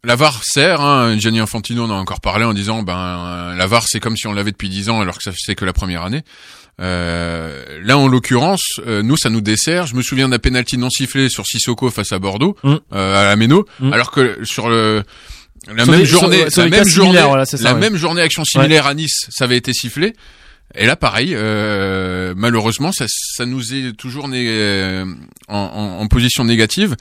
la 0.04 0.16
VAR 0.16 0.42
sert, 0.44 0.82
hein, 0.82 1.18
Gianni 1.18 1.40
Infantino 1.40 1.84
en 1.86 1.90
a 1.90 1.94
encore 1.94 2.22
parlé 2.22 2.46
en 2.46 2.54
disant 2.54 2.84
ben 2.84 3.56
la 3.56 3.66
VAR 3.68 3.88
c'est 3.88 4.00
comme 4.00 4.16
si 4.16 4.28
on 4.28 4.34
l'avait 4.34 4.52
depuis 4.52 4.70
10 4.70 4.90
ans 4.90 5.02
alors 5.02 5.18
que 5.18 5.24
ça 5.24 5.32
c'est 5.36 5.56
que 5.56 5.66
la 5.66 5.74
première 5.74 6.04
année. 6.04 6.22
Euh, 6.82 7.80
là 7.84 7.98
en 7.98 8.08
l'occurrence, 8.08 8.62
euh, 8.86 9.02
nous 9.02 9.18
ça 9.18 9.30
nous 9.30 9.42
dessert. 9.42 9.88
Je 9.88 9.96
me 9.96 10.02
souviens 10.02 10.30
d'un 10.30 10.40
penalty 10.40 10.78
non 10.78 10.90
sifflé 10.90 11.30
sur 11.30 11.46
Sissoko 11.46 11.90
face 11.90 12.12
à 12.12 12.20
Bordeaux, 12.20 12.56
Mm. 12.64 12.76
euh, 12.94 13.22
à 13.22 13.24
la 13.26 13.36
Méno, 13.36 13.66
Mm. 13.80 13.94
alors 13.94 14.12
que 14.12 14.40
sur 14.44 14.70
le 14.70 15.04
La 15.74 15.84
Sur 15.84 15.94
même 15.94 16.02
des- 16.02 16.06
journée, 16.06 16.50
sur 16.52 16.62
la 16.62 16.70
des 16.70 16.76
même 16.78 16.84
cas 16.84 16.90
journée, 16.90 17.10
similaires, 17.12 17.28
voilà, 17.30 17.46
c'est 17.46 17.58
ça, 17.58 17.64
la 17.64 17.74
ouais. 17.74 17.80
même 17.80 17.96
journée 17.96 18.22
action 18.22 18.44
similaire 18.46 18.86
à 18.86 18.94
Nice, 18.94 19.26
ça 19.30 19.46
avait 19.46 19.58
été 19.58 19.74
sifflé. 19.74 20.14
Et 20.78 20.86
là, 20.86 20.96
pareil, 20.96 21.34
euh, 21.34 22.34
malheureusement, 22.36 22.92
ça, 22.92 23.06
ça 23.08 23.46
nous 23.46 23.74
est 23.74 23.94
toujours 23.94 24.28
né, 24.28 24.46
euh, 24.48 25.06
en, 25.48 25.58
en- 25.58 26.00
en 26.02 26.08
position 26.08 26.44
négative. 26.44 26.96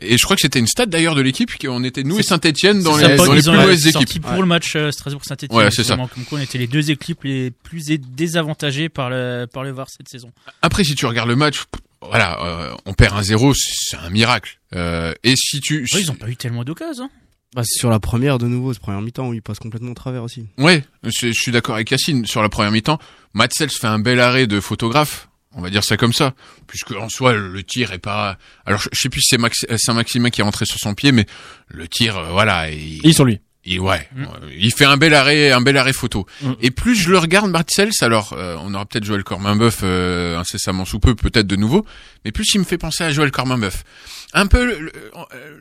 Et 0.00 0.18
je 0.18 0.24
crois 0.24 0.36
que 0.36 0.42
c'était 0.42 0.58
une 0.58 0.66
stat 0.66 0.86
d'ailleurs 0.86 1.14
de 1.14 1.20
l'équipe 1.20 1.50
qu'on 1.58 1.84
était 1.84 2.02
nous 2.02 2.18
et 2.18 2.22
Saint-Etienne 2.22 2.82
dans 2.82 2.96
les, 2.96 3.16
dans 3.16 3.32
les 3.32 3.40
plus 3.42 3.50
mauvaises 3.52 3.86
équipes. 3.86 4.22
pour 4.22 4.42
le 4.42 4.48
match 4.48 4.74
euh, 4.76 4.90
Strasbourg-Saint-Etienne. 4.90 5.56
Ouais, 5.56 5.70
c'est 5.70 5.84
ça. 5.84 5.96
Comme 5.96 6.24
quoi, 6.24 6.38
on 6.38 6.42
était 6.42 6.58
les 6.58 6.66
deux 6.66 6.90
équipes 6.90 7.24
les 7.24 7.50
plus 7.50 7.84
désavantagées 8.20 8.88
par 8.88 9.10
le, 9.10 9.46
par 9.52 9.62
le 9.62 9.72
VAR 9.72 9.86
cette 9.88 10.08
saison. 10.08 10.30
Après, 10.62 10.84
si 10.84 10.94
tu 10.94 11.06
regardes 11.06 11.28
le 11.28 11.36
match, 11.36 11.64
voilà, 12.02 12.38
euh, 12.44 12.74
on 12.86 12.94
perd 12.94 13.16
un 13.16 13.22
0 13.22 13.52
c'est 13.54 13.96
un 13.96 14.10
miracle. 14.10 14.58
Euh, 14.74 15.12
et 15.24 15.34
si 15.36 15.60
tu, 15.60 15.82
Ouais, 15.94 16.00
ils 16.00 16.10
ont 16.10 16.14
pas 16.14 16.28
eu 16.28 16.36
tellement 16.36 16.64
d'occasions. 16.64 17.04
hein. 17.04 17.10
Bah, 17.54 17.62
c'est 17.64 17.78
sur 17.80 17.90
la 17.90 17.98
première 17.98 18.38
de 18.38 18.46
nouveau, 18.46 18.72
ce 18.72 18.78
première 18.78 19.00
mi-temps 19.00 19.28
où 19.28 19.34
il 19.34 19.42
passe 19.42 19.58
complètement 19.58 19.90
au 19.90 19.94
travers 19.94 20.22
aussi. 20.22 20.46
Ouais, 20.58 20.84
je 21.02 21.32
suis 21.32 21.50
d'accord 21.50 21.74
avec 21.74 21.90
Yacine 21.90 22.24
sur 22.26 22.42
la 22.42 22.48
première 22.48 22.70
mi-temps. 22.70 22.98
Matsels 23.34 23.70
fait 23.70 23.88
un 23.88 23.98
bel 23.98 24.20
arrêt 24.20 24.46
de 24.46 24.60
photographe. 24.60 25.28
On 25.56 25.62
va 25.62 25.68
dire 25.70 25.82
ça 25.82 25.96
comme 25.96 26.12
ça, 26.12 26.34
puisque 26.68 26.92
en 26.92 27.08
soi 27.08 27.32
le 27.32 27.62
tir 27.64 27.90
est 27.92 27.98
pas. 27.98 28.38
Alors 28.66 28.80
je, 28.80 28.88
je 28.92 29.00
sais 29.00 29.08
plus 29.08 29.20
si 29.20 29.30
c'est 29.30 29.38
Max... 29.38 29.66
Saint-Maximin 29.78 30.30
qui 30.30 30.42
est 30.42 30.44
rentré 30.44 30.64
sur 30.64 30.78
son 30.78 30.94
pied, 30.94 31.10
mais 31.10 31.26
le 31.66 31.88
tir, 31.88 32.16
euh, 32.16 32.28
voilà, 32.30 32.70
il, 32.70 32.98
Il 33.02 33.08
est 33.08 33.12
sur 33.12 33.24
lui. 33.24 33.40
il- 33.64 33.80
ouais, 33.80 34.08
euh, 34.16 34.26
il 34.56 34.72
fait 34.72 34.84
un 34.84 34.96
bel 34.96 35.12
arrêt, 35.12 35.50
un 35.50 35.60
bel 35.60 35.76
arrêt 35.76 35.92
photo. 35.92 36.24
Mm. 36.40 36.52
Et 36.60 36.70
plus 36.70 36.94
je 36.94 37.10
le 37.10 37.18
regarde, 37.18 37.50
Matsels, 37.50 37.90
alors 38.00 38.32
euh, 38.34 38.56
on 38.60 38.72
aura 38.74 38.86
peut-être 38.86 39.02
Joël 39.04 39.24
Corminboeuf 39.24 39.80
euh, 39.82 40.38
incessamment 40.38 40.84
sous 40.84 41.00
peu, 41.00 41.16
peut-être 41.16 41.48
de 41.48 41.56
nouveau, 41.56 41.84
mais 42.24 42.30
plus 42.30 42.46
il 42.54 42.58
me 42.60 42.64
fait 42.64 42.78
penser 42.78 43.02
à 43.02 43.10
Joël 43.10 43.32
Corminboeuf. 43.32 43.82
Un 44.32 44.46
peu 44.46 44.64
le, 44.64 44.78
le- 44.80 44.92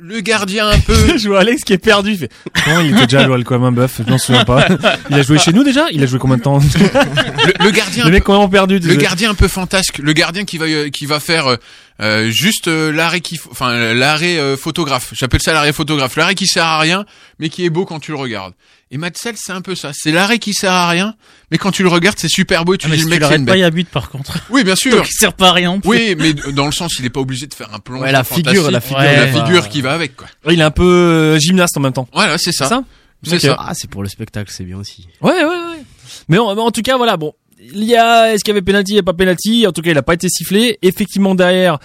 le 0.01 0.19
gardien, 0.21 0.67
un 0.67 0.79
peu. 0.79 1.17
je 1.17 1.27
vois 1.27 1.39
Alex 1.39 1.63
qui 1.63 1.73
est 1.73 1.77
perdu. 1.79 2.11
Il 2.11 2.17
fait, 2.19 2.31
comment 2.65 2.79
il 2.81 2.91
était 2.93 3.05
déjà 3.07 3.21
à 3.21 3.43
comme 3.43 3.63
un 3.63 3.71
bœuf, 3.71 4.01
je 4.05 4.11
m'en 4.11 4.17
souviens 4.17 4.45
pas. 4.45 4.67
Il 5.09 5.15
a 5.15 5.21
joué 5.23 5.39
chez 5.39 5.51
nous 5.53 5.63
déjà? 5.63 5.87
Il 5.91 6.03
a 6.03 6.05
joué 6.05 6.19
combien 6.19 6.37
de 6.37 6.43
temps? 6.43 6.59
Le, 6.59 7.65
le 7.65 7.71
gardien 7.71 8.03
Le 8.03 8.09
un 8.09 8.11
mec 8.11 8.23
peu- 8.23 8.25
complètement 8.33 8.49
perdu. 8.49 8.79
le 8.79 8.95
gardien 8.95 9.31
un 9.31 9.33
peu 9.35 9.47
fantasque 9.47 9.97
le 9.97 10.13
gardien 10.13 10.45
qui 10.45 10.57
va 10.57 10.65
euh, 10.65 10.89
qui 10.89 11.05
va 11.07 11.19
faire 11.19 11.57
euh, 12.01 12.29
juste 12.31 12.67
euh, 12.67 12.91
l'arrêt 12.91 13.19
qui 13.21 13.39
enfin 13.51 13.71
euh, 13.71 13.93
l'arrêt 13.93 14.37
euh, 14.37 14.55
photographe 14.55 15.11
j'appelle 15.13 15.41
ça 15.41 15.51
l'arrêt 15.53 15.73
photographe 15.73 16.15
l'arrêt 16.15 16.35
qui 16.35 16.47
sert 16.47 16.63
à 16.65 16.79
rien 16.79 17.05
mais 17.39 17.49
qui 17.49 17.65
est 17.65 17.69
beau 17.69 17.85
quand 17.85 17.99
tu 17.99 18.11
le 18.11 18.17
regardes 18.17 18.53
et 18.91 18.97
Matsel 18.97 19.35
c'est 19.37 19.51
un 19.51 19.61
peu 19.61 19.75
ça 19.75 19.91
c'est 19.93 20.11
l'arrêt 20.11 20.39
qui 20.39 20.53
sert 20.53 20.71
à 20.71 20.87
rien 20.87 21.15
mais 21.51 21.57
quand 21.57 21.71
tu 21.71 21.83
le 21.83 21.89
regardes 21.89 22.17
c'est 22.17 22.29
super 22.29 22.63
beau 22.63 22.73
et 22.75 22.77
tu 22.77 22.85
Ah, 22.85 22.89
mais 22.89 22.95
dis 22.95 23.01
si 23.03 23.09
le 23.09 23.15
mec 23.15 23.23
c'est 23.23 23.45
pas, 23.45 23.57
il 23.57 23.59
y 23.59 23.61
bête 23.61 23.65
a 23.65 23.69
but 23.71 23.89
par 23.89 24.09
contre. 24.09 24.37
oui 24.49 24.63
bien 24.63 24.75
sûr 24.75 24.95
Donc 24.95 25.09
il 25.09 25.13
sert 25.13 25.33
pas 25.33 25.49
à 25.49 25.53
rien. 25.53 25.71
en 25.71 25.79
plus. 25.81 25.89
oui 25.89 26.15
mais 26.17 26.33
dans 26.53 26.65
le 26.67 26.71
sens 26.71 26.93
il 26.99 27.05
est 27.05 27.09
pas 27.09 27.19
obligé 27.19 27.47
de 27.47 27.53
faire 27.53 27.73
un 27.73 27.79
plongeon 27.79 28.03
Ouais, 28.03 28.11
la 28.13 28.23
figure, 28.23 28.71
la 28.71 28.79
figure, 28.81 28.97
Ouais, 28.99 29.15
la 29.17 29.23
ouais. 29.25 29.31
figure 29.45 29.67
qui 29.69 29.81
va 29.81 29.91
avec 29.93 30.15
quoi 30.15 30.27
Il 30.49 30.59
est 30.59 30.63
un 30.63 30.71
peu 30.71 30.83
euh, 30.85 31.37
gymnaste 31.39 31.75
en 31.75 31.81
même 31.81 31.93
temps. 31.93 32.07
voilà 32.13 32.37
c'est 32.37 32.51
ça 32.53 32.65
C'est 32.65 32.69
ça 32.75 32.83
c'est 33.23 33.35
Ok. 33.35 33.41
ça 33.41 33.57
Ah, 33.59 33.73
c'est 33.73 33.89
pour 33.89 34.03
le 34.03 34.07
spectacle, 34.07 34.49
c'est 34.55 34.63
bien 34.63 34.77
aussi. 34.77 35.05
Ouais, 35.21 35.33
ouais, 35.33 35.43
ouais. 35.43 35.83
Mais 36.29 36.37
en, 36.37 36.55
mais 36.55 36.61
en 36.61 36.71
tout 36.71 36.81
cas, 36.81 36.95
voilà, 36.95 37.17
bon. 37.17 37.33
Il 37.61 37.83
y 37.83 37.95
a, 37.95 38.33
est-ce 38.33 38.43
qu'il 38.43 38.53
y 38.53 38.57
avait 38.57 38.61
penalty, 38.61 38.91
il 38.91 38.95
n'y 38.95 38.99
a 38.99 39.03
pas 39.03 39.13
penalty? 39.13 39.67
En 39.67 39.71
tout 39.71 39.81
cas, 39.81 39.91
il 39.91 39.97
a 39.97 40.03
pas 40.03 40.13
été 40.13 40.29
sifflé. 40.29 40.77
Effectivement, 40.81 41.35
derrière, 41.35 41.79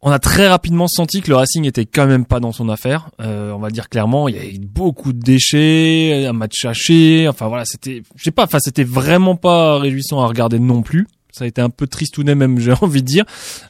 on 0.00 0.10
a 0.10 0.18
très 0.18 0.48
rapidement 0.48 0.86
senti 0.88 1.20
que 1.20 1.28
le 1.28 1.36
Racing 1.36 1.64
était 1.66 1.84
quand 1.84 2.06
même 2.06 2.24
pas 2.24 2.40
dans 2.40 2.52
son 2.52 2.68
affaire. 2.68 3.10
Euh, 3.20 3.52
on 3.52 3.58
va 3.58 3.70
dire 3.70 3.88
clairement, 3.88 4.28
il 4.28 4.36
y 4.36 4.38
a 4.38 4.44
eu 4.44 4.58
beaucoup 4.58 5.12
de 5.12 5.20
déchets, 5.20 6.26
un 6.26 6.32
match 6.32 6.64
haché. 6.64 7.26
Enfin 7.28 7.48
voilà, 7.48 7.64
c'était, 7.64 8.02
je 8.16 8.24
sais 8.24 8.30
pas, 8.30 8.44
enfin 8.44 8.58
c'était 8.60 8.84
vraiment 8.84 9.36
pas 9.36 9.78
réjouissant 9.78 10.20
à 10.20 10.26
regarder 10.26 10.58
non 10.58 10.82
plus. 10.82 11.06
Ça 11.32 11.44
a 11.44 11.46
été 11.46 11.60
un 11.60 11.70
peu 11.70 11.86
tristounet 11.86 12.34
même, 12.34 12.58
j'ai 12.60 12.72
envie 12.80 13.02
de 13.02 13.06
dire. 13.06 13.24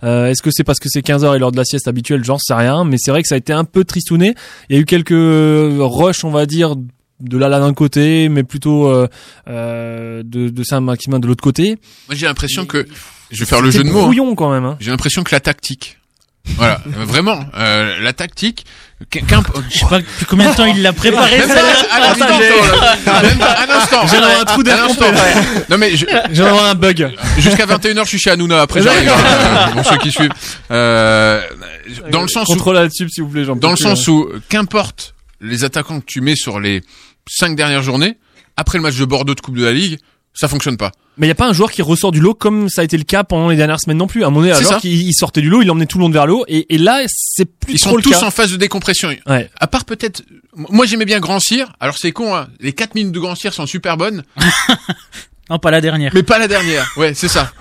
Euh, 0.05 0.27
Est-ce 0.27 0.43
que 0.43 0.51
c'est 0.53 0.65
parce 0.65 0.79
que 0.79 0.89
c'est 0.89 1.03
15 1.03 1.25
heures 1.25 1.35
et 1.35 1.39
l'heure 1.39 1.53
de 1.53 1.57
la 1.57 1.65
sieste 1.65 1.89
habituelle? 1.89 2.25
J'en 2.25 2.39
sais 2.39 2.55
rien, 2.55 2.85
mais 2.85 2.97
c'est 2.99 3.11
vrai 3.11 3.23
que 3.23 3.29
ça 3.29 3.35
a 3.35 3.39
été 3.39 3.53
un 3.53 3.65
peu 3.65 3.85
tristounet. 3.85 4.35
Il 4.69 4.77
y 4.77 4.79
a 4.79 4.83
eu 4.83 4.85
quelques 4.85 5.11
rushs, 5.13 6.25
on 6.25 6.31
va 6.31 6.47
dire, 6.47 6.77
de 7.21 7.39
là 7.39 7.49
là 7.49 7.61
d'un 7.61 7.75
côté, 7.75 8.29
mais 8.29 8.45
plutôt 8.45 8.89
euh, 8.89 9.09
euh, 9.49 10.23
de, 10.25 10.49
de 10.49 10.63
Saint-Maximin 10.63 11.19
de 11.19 11.27
l'autre 11.27 11.43
côté. 11.43 11.77
moi 12.09 12.15
j'ai 12.17 12.27
l'impression 12.27 12.65
que 12.67 12.87
je 13.31 13.41
vais 13.41 13.47
faire 13.47 13.61
le 13.61 13.71
jeu 13.71 13.83
de 13.83 13.91
mots 13.91 14.11
hein. 14.11 14.35
quand 14.37 14.53
même. 14.53 14.65
Hein. 14.65 14.77
j'ai 14.81 14.91
l'impression 14.91 15.23
que 15.25 15.35
la 15.35 15.41
tactique 15.41 15.99
voilà 16.57 16.81
euh, 16.87 17.05
vraiment 17.05 17.41
euh, 17.57 18.01
la 18.01 18.13
tactique 18.13 18.65
qu'un 19.11 19.43
Je 19.71 19.79
sais 19.79 19.87
pas 19.87 19.99
depuis 19.99 20.27
combien 20.27 20.51
de 20.51 20.57
temps 20.57 20.65
il 20.65 20.83
l'a 20.83 20.93
préparé. 20.93 21.39
Même 21.39 21.49
pas 21.49 21.55
celle-là. 21.55 21.95
à 21.95 22.01
l'instant, 22.01 22.27
là. 23.07 23.23
Même 23.23 23.39
pas 23.39 23.57
un 23.61 23.77
instant. 23.77 24.07
J'ai 24.09 24.17
un 24.17 24.45
trou 24.45 24.63
d'air. 24.65 24.89
Non 25.69 25.79
mais 25.79 25.97
je- 25.97 26.07
J'ai 26.33 26.43
un 26.43 26.75
bug. 26.75 27.09
jusqu'à 27.39 27.67
21h 27.67 28.05
je 28.05 28.09
suis 28.09 28.19
chez 28.19 28.31
Hanouna 28.31 28.63
après 28.63 28.83
j'arrive 28.83 29.09
euh, 29.09 29.67
pour 29.73 29.85
ceux 29.85 29.99
qui 29.99 30.11
suivent. 30.11 30.33
Euh, 30.71 31.41
dans 32.11 32.23
le 32.23 32.29
sens 32.29 32.49
où 32.49 32.53
Contrôle 32.53 32.75
là-dessus, 32.75 33.09
s'il 33.09 33.23
vous 33.23 33.31
plaît, 33.31 33.45
peux 33.45 33.55
dans 33.55 33.71
le 33.71 33.77
sens 33.77 34.09
hein. 34.09 34.13
où 34.13 34.29
qu'importe 34.49 35.15
les 35.41 35.63
attaquants 35.65 36.01
que 36.01 36.07
tu 36.07 36.21
mets 36.21 36.37
sur 36.37 36.59
les 36.59 36.83
cinq 37.29 37.57
dernières 37.57 37.83
journées 37.83 38.19
après 38.57 38.79
le 38.79 38.83
match 38.83 38.97
de 38.97 39.05
Bordeaux 39.05 39.35
de 39.35 39.41
Coupe 39.41 39.57
de 39.57 39.65
la 39.65 39.73
Ligue, 39.73 39.99
ça 40.35 40.49
fonctionne 40.49 40.77
pas. 40.77 40.93
Mais 41.17 41.27
il 41.27 41.29
y 41.29 41.33
a 41.33 41.37
pas 41.37 41.49
un 41.49 41.53
joueur 41.53 41.73
qui 41.73 41.83
ressort 41.83 42.13
du 42.13 42.21
lot 42.21 42.35
comme 42.35 42.69
ça 42.69 42.83
a 42.83 42.85
été 42.85 42.97
le 42.97 43.03
cas 43.03 43.25
pendant 43.25 43.49
les 43.49 43.57
dernières 43.57 43.81
semaines 43.81 43.97
non 43.99 44.07
plus. 44.07 44.23
À 44.23 44.29
un 44.29 44.31
moment 44.31 44.47
donné, 44.47 44.53
alors 44.53 44.81
qu'il 44.81 44.93
il 44.93 45.13
sortait 45.13 45.41
du 45.41 45.49
lot, 45.51 45.63
il 45.63 45.71
emmenait 45.71 45.87
tout 45.87 45.99
le 45.99 46.03
monde 46.03 46.13
vers 46.13 46.27
le 46.27 46.35
haut. 46.35 46.45
Et, 46.47 46.73
et 46.75 46.79
là, 46.79 47.03
c'est 47.09 47.45
plus 47.45 47.75
Ils 47.75 47.81
trop 47.81 47.91
sont 47.91 47.97
le 47.97 48.03
tous 48.03 48.11
cas. 48.11 48.23
en 48.25 48.31
phase 48.31 48.53
de 48.53 48.57
décompression. 48.57 49.09
Ouais. 49.27 49.51
À 49.59 49.67
part 49.67 49.85
peut-être, 49.85 50.23
moi 50.55 50.87
j'aimais 50.87 51.07
bien 51.07 51.19
Grand 51.19 51.41
Cyr. 51.41 51.73
Alors 51.81 51.97
c'est 51.99 52.13
con, 52.13 52.37
hein. 52.37 52.47
les 52.61 52.73
4 52.73 52.95
minutes 52.95 53.13
de 53.13 53.19
Grand 53.19 53.35
Cyr 53.35 53.53
sont 53.53 53.67
super 53.67 53.97
bonnes, 53.97 54.23
Non, 55.51 55.59
pas 55.59 55.71
la 55.71 55.81
dernière. 55.81 56.13
mais 56.15 56.23
pas 56.23 56.39
la 56.39 56.49
dernière. 56.49 56.91
Ouais, 56.97 57.15
c'est 57.15 57.29
ça. 57.29 57.53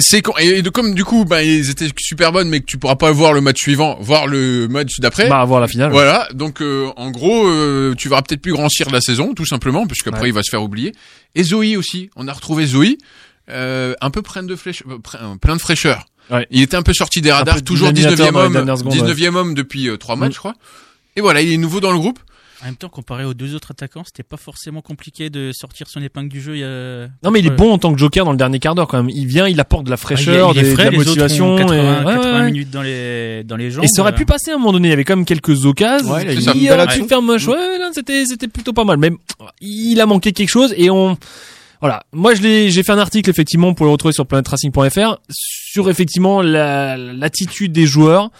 C'est 0.00 0.20
con. 0.22 0.32
Et, 0.38 0.60
de, 0.62 0.68
comme 0.70 0.94
du 0.94 1.04
coup, 1.04 1.24
ben 1.24 1.40
ils 1.40 1.70
étaient 1.70 1.88
super 1.98 2.30
bonnes, 2.30 2.48
mais 2.48 2.60
que 2.60 2.66
tu 2.66 2.76
pourras 2.78 2.96
pas 2.96 3.10
voir 3.10 3.32
le 3.32 3.40
match 3.40 3.56
suivant, 3.58 3.96
voir 4.00 4.26
le 4.26 4.68
match 4.68 5.00
d'après. 5.00 5.28
Bah, 5.28 5.44
voir 5.44 5.60
la 5.60 5.66
finale. 5.68 5.90
Voilà, 5.92 6.28
donc 6.34 6.60
euh, 6.60 6.90
en 6.96 7.10
gros, 7.10 7.46
euh, 7.48 7.94
tu 7.96 8.08
verras 8.10 8.20
peut-être 8.22 8.42
plus 8.42 8.52
grand 8.52 8.68
cire 8.68 8.86
de 8.88 8.92
la 8.92 9.00
saison, 9.00 9.32
tout 9.34 9.46
simplement, 9.46 9.86
puisqu'après 9.86 10.22
Ouais. 10.22 10.28
il 10.28 10.34
va 10.34 10.42
se 10.42 10.50
faire 10.50 10.62
oublier. 10.62 10.92
Et 11.34 11.42
Zoé 11.42 11.76
aussi, 11.78 12.10
on 12.16 12.28
a 12.28 12.32
retrouvé 12.32 12.66
Zoé, 12.66 12.98
euh, 13.48 13.94
un 14.02 14.10
peu 14.10 14.20
plein 14.22 14.42
de, 14.42 14.54
flèche, 14.56 14.82
euh, 14.88 14.98
plein- 14.98 15.36
plein 15.38 15.56
de 15.56 15.60
fraîcheur. 15.60 16.04
Ouais. 16.30 16.46
Il 16.50 16.60
était 16.62 16.76
un 16.76 16.82
peu 16.82 16.92
sorti 16.92 17.20
des 17.22 17.32
radars, 17.32 17.62
toujours 17.62 17.92
dynamisateur 17.92 18.28
19e 18.28 18.32
dans 18.34 18.40
les 18.40 18.46
homme, 18.46 18.52
dernières 18.52 18.78
secondes, 18.78 18.92
19e 18.94 19.34
homme 19.36 19.54
depuis 19.54 19.88
euh, 19.88 19.96
trois 19.96 20.16
matchs, 20.16 20.30
Mm. 20.32 20.34
je 20.34 20.38
crois. 20.38 20.54
Et 21.16 21.20
voilà, 21.22 21.40
il 21.40 21.50
est 21.52 21.56
nouveau 21.56 21.80
dans 21.80 21.90
le 21.92 21.98
groupe. 21.98 22.18
En 22.62 22.66
même 22.66 22.76
temps, 22.76 22.90
comparé 22.90 23.24
aux 23.24 23.32
deux 23.32 23.54
autres 23.54 23.70
attaquants, 23.70 24.02
c'était 24.04 24.22
pas 24.22 24.36
forcément 24.36 24.82
compliqué 24.82 25.30
de 25.30 25.50
sortir 25.52 25.88
son 25.88 26.02
épingle 26.02 26.28
du 26.28 26.42
jeu. 26.42 26.56
Il 26.56 26.60
y 26.60 26.64
a... 26.64 27.06
Non, 27.24 27.30
mais 27.30 27.38
il 27.38 27.46
est 27.46 27.50
Ouais. 27.50 27.56
bon 27.56 27.72
en 27.72 27.78
tant 27.78 27.90
que 27.90 27.98
joker 27.98 28.26
dans 28.26 28.32
le 28.32 28.36
dernier 28.36 28.58
quart 28.58 28.74
d'heure 28.74 28.86
quand 28.86 28.98
même. 29.02 29.08
Il 29.08 29.26
vient, 29.26 29.48
il 29.48 29.58
apporte 29.60 29.84
de 29.84 29.90
la 29.90 29.94
Ah, 29.94 29.98
il 29.98 30.12
est- 30.12 30.16
fraîcheur, 30.16 30.50
il 30.54 30.58
est 30.58 30.62
des- 30.62 30.74
frais, 30.74 30.86
de 30.86 30.90
la 30.90 30.98
motivation. 30.98 31.54
ont 31.54 31.56
80, 31.56 31.74
et... 31.74 32.04
ouais, 32.04 32.14
80 32.16 32.38
ouais. 32.40 32.46
minutes 32.46 32.70
dans 32.70 32.82
les 32.82 33.44
dans 33.44 33.56
les 33.56 33.70
jambes. 33.70 33.84
Et 33.84 33.88
ça 33.88 34.02
aurait 34.02 34.12
euh, 34.12 34.16
pu 34.16 34.26
passer 34.26 34.50
à 34.50 34.54
un 34.56 34.58
moment 34.58 34.72
donné. 34.72 34.88
Il 34.88 34.90
y 34.90 34.92
avait 34.94 35.04
quand 35.04 35.16
même 35.16 35.24
quelques 35.24 35.64
occasions. 35.64 36.12
Ouais, 36.12 36.22
il 36.34 36.48
a 36.48 36.52
il 36.54 36.68
action. 36.70 37.02
pu 37.04 37.08
faire 37.08 37.22
moche. 37.22 37.46
Ouais, 37.46 37.78
là, 37.78 37.88
c'était, 37.94 38.26
c'était 38.26 38.48
plutôt 38.48 38.74
pas 38.74 38.84
mal. 38.84 38.98
Mais 38.98 39.10
il 39.62 39.98
a 40.00 40.04
manqué 40.04 40.32
quelque 40.32 40.50
chose 40.50 40.74
et 40.76 40.90
on, 40.90 41.16
voilà. 41.80 42.02
Moi, 42.12 42.34
je 42.34 42.42
l'ai, 42.42 42.70
j'ai 42.70 42.82
fait 42.82 42.92
un 42.92 42.98
article 42.98 43.30
effectivement 43.30 43.72
pour 43.72 43.86
le 43.86 43.92
retrouver 43.92 44.12
sur 44.12 44.26
planetracing.fr 44.26 45.16
sur 45.30 45.88
effectivement 45.88 46.42
la, 46.42 46.98
l'attitude 46.98 47.72
des 47.72 47.86
joueurs. 47.86 48.30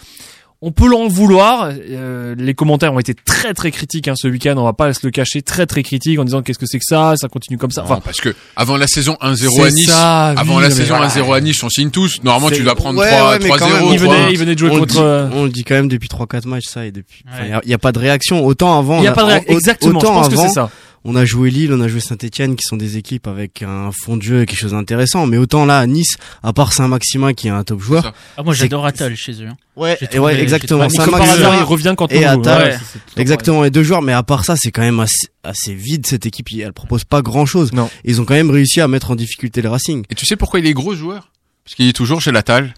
On 0.63 0.71
peut 0.71 0.87
l'en 0.87 1.07
vouloir. 1.07 1.71
Euh, 1.89 2.35
les 2.37 2.53
commentaires 2.53 2.93
ont 2.93 2.99
été 2.99 3.15
très 3.15 3.55
très 3.55 3.71
critiques 3.71 4.07
hein, 4.07 4.13
ce 4.15 4.27
week-end. 4.27 4.53
On 4.57 4.63
va 4.63 4.73
pas 4.73 4.93
se 4.93 4.99
le 5.03 5.09
cacher, 5.09 5.41
très 5.41 5.65
très 5.65 5.81
critiques 5.81 6.19
en 6.19 6.23
disant 6.23 6.43
qu'est-ce 6.43 6.59
que 6.59 6.67
c'est 6.67 6.77
que 6.77 6.85
ça, 6.87 7.13
ça 7.17 7.27
continue 7.29 7.57
comme 7.57 7.71
ça. 7.71 7.81
Non, 7.81 7.87
Enfin, 7.91 8.01
parce 8.05 8.21
que 8.21 8.35
avant 8.55 8.77
la 8.77 8.85
saison 8.85 9.17
1-0 9.21 9.35
C'est 9.55 9.61
à 9.63 9.71
Nice, 9.71 9.85
ça, 9.87 10.27
avant 10.27 10.57
oui, 10.57 10.61
la 10.61 10.69
saison 10.69 10.97
voilà. 10.97 11.07
1-0 11.09 11.33
à 11.33 11.41
Nice, 11.41 11.63
on 11.63 11.69
signe 11.69 11.89
tous. 11.89 12.21
Normalement, 12.23 12.55
tu 12.55 12.61
dois 12.61 12.75
prendre 12.75 12.99
Ouais, 12.99 13.09
3, 13.09 13.29
ouais, 13.31 13.39
mais 13.41 13.49
quand 13.49 13.55
3-0. 13.57 13.73
même, 13.73 13.93
il 13.93 13.99
trois- 13.99 14.15
venait, 14.15 14.31
il 14.33 14.37
venait 14.37 14.53
de 14.53 14.59
jouer 14.59 14.69
on, 14.71 14.79
contre. 14.81 14.85
le 14.85 14.87
dit, 14.93 14.99
euh, 14.99 15.29
on 15.33 15.43
le 15.45 15.49
dit 15.49 15.63
quand 15.63 15.73
même 15.75 15.87
depuis 15.87 16.09
3-4 16.09 16.45
matchs 16.47 16.65
ça 16.67 16.85
et 16.85 16.91
depuis. 16.91 17.23
Ouais. 17.25 17.45
Il 17.47 17.49
y 17.49 17.53
a, 17.53 17.61
y 17.65 17.73
a 17.73 17.77
pas 17.79 17.91
de 17.91 17.97
réaction. 17.99 18.45
Autant 18.45 18.77
avant. 18.77 18.99
Il 18.99 19.05
y 19.05 19.07
a 19.07 19.13
pas 19.13 19.23
de 19.23 19.29
ré- 19.31 19.45
au- 19.47 19.53
exactement. 19.53 19.99
Je 19.99 20.05
Autant 20.05 20.13
pense 20.13 20.29
que 20.29 20.35
c'est 20.35 20.49
ça. 20.49 20.69
On 21.03 21.15
a 21.15 21.25
joué 21.25 21.49
Lille, 21.49 21.73
on 21.73 21.81
a 21.81 21.87
joué 21.87 21.99
Saint-Etienne 21.99 22.55
qui 22.55 22.63
sont 22.63 22.77
des 22.77 22.97
équipes 22.97 23.27
avec 23.27 23.61
un 23.63 23.91
fond 23.91 24.17
de 24.17 24.21
jeu 24.21 24.41
et 24.41 24.45
quelque 24.45 24.59
chose 24.59 24.71
d'intéressant. 24.71 25.25
Mais 25.27 25.37
autant 25.37 25.65
là 25.65 25.79
à 25.79 25.87
Nice, 25.87 26.15
à 26.43 26.53
part 26.53 26.73
Saint-Maximin 26.73 27.33
qui 27.33 27.47
est 27.47 27.51
un 27.51 27.63
top 27.63 27.79
joueur. 27.81 28.13
Ah, 28.37 28.43
moi 28.43 28.53
j'adore 28.53 28.85
Attal 28.85 29.15
chez 29.15 29.33
eux. 29.43 29.47
hein. 29.47 29.57
Ouais, 29.75 29.97
et 30.01 30.05
trouvé- 30.07 30.19
ouais, 30.19 30.41
exactement. 30.41 30.87
Saint-Maximin 30.89 31.33
hasard, 31.33 31.55
il 31.55 31.63
revient 31.63 31.95
quand 31.97 32.11
et 32.11 32.25
on. 32.27 32.41
Attal. 32.41 32.69
Ouais, 32.71 32.77
Exactement, 33.17 33.63
les 33.63 33.71
deux 33.71 33.83
joueurs, 33.83 34.01
mais 34.01 34.13
à 34.13 34.21
part 34.23 34.43
ça, 34.45 34.55
c'est 34.57 34.71
quand 34.71 34.81
même 34.81 34.99
assez, 34.99 35.27
assez 35.43 35.73
vide 35.73 36.05
cette 36.05 36.25
équipe. 36.25 36.47
Elle 36.59 36.73
propose 36.73 37.03
pas 37.03 37.21
grand 37.21 37.45
chose. 37.45 37.71
Non. 37.73 37.89
Ils 38.03 38.19
ont 38.21 38.25
quand 38.25 38.33
même 38.33 38.51
réussi 38.51 38.81
à 38.81 38.87
mettre 38.87 39.11
en 39.11 39.15
difficulté 39.15 39.61
le 39.61 39.69
Racing. 39.69 40.03
Et 40.09 40.15
tu 40.15 40.25
sais 40.25 40.35
pourquoi 40.35 40.59
il 40.59 40.65
est 40.67 40.73
gros 40.73 40.93
joueur? 40.93 41.31
Parce 41.63 41.75
qu'il 41.75 41.87
est 41.87 41.93
toujours 41.93 42.21
chez 42.21 42.31
Latal. 42.31 42.73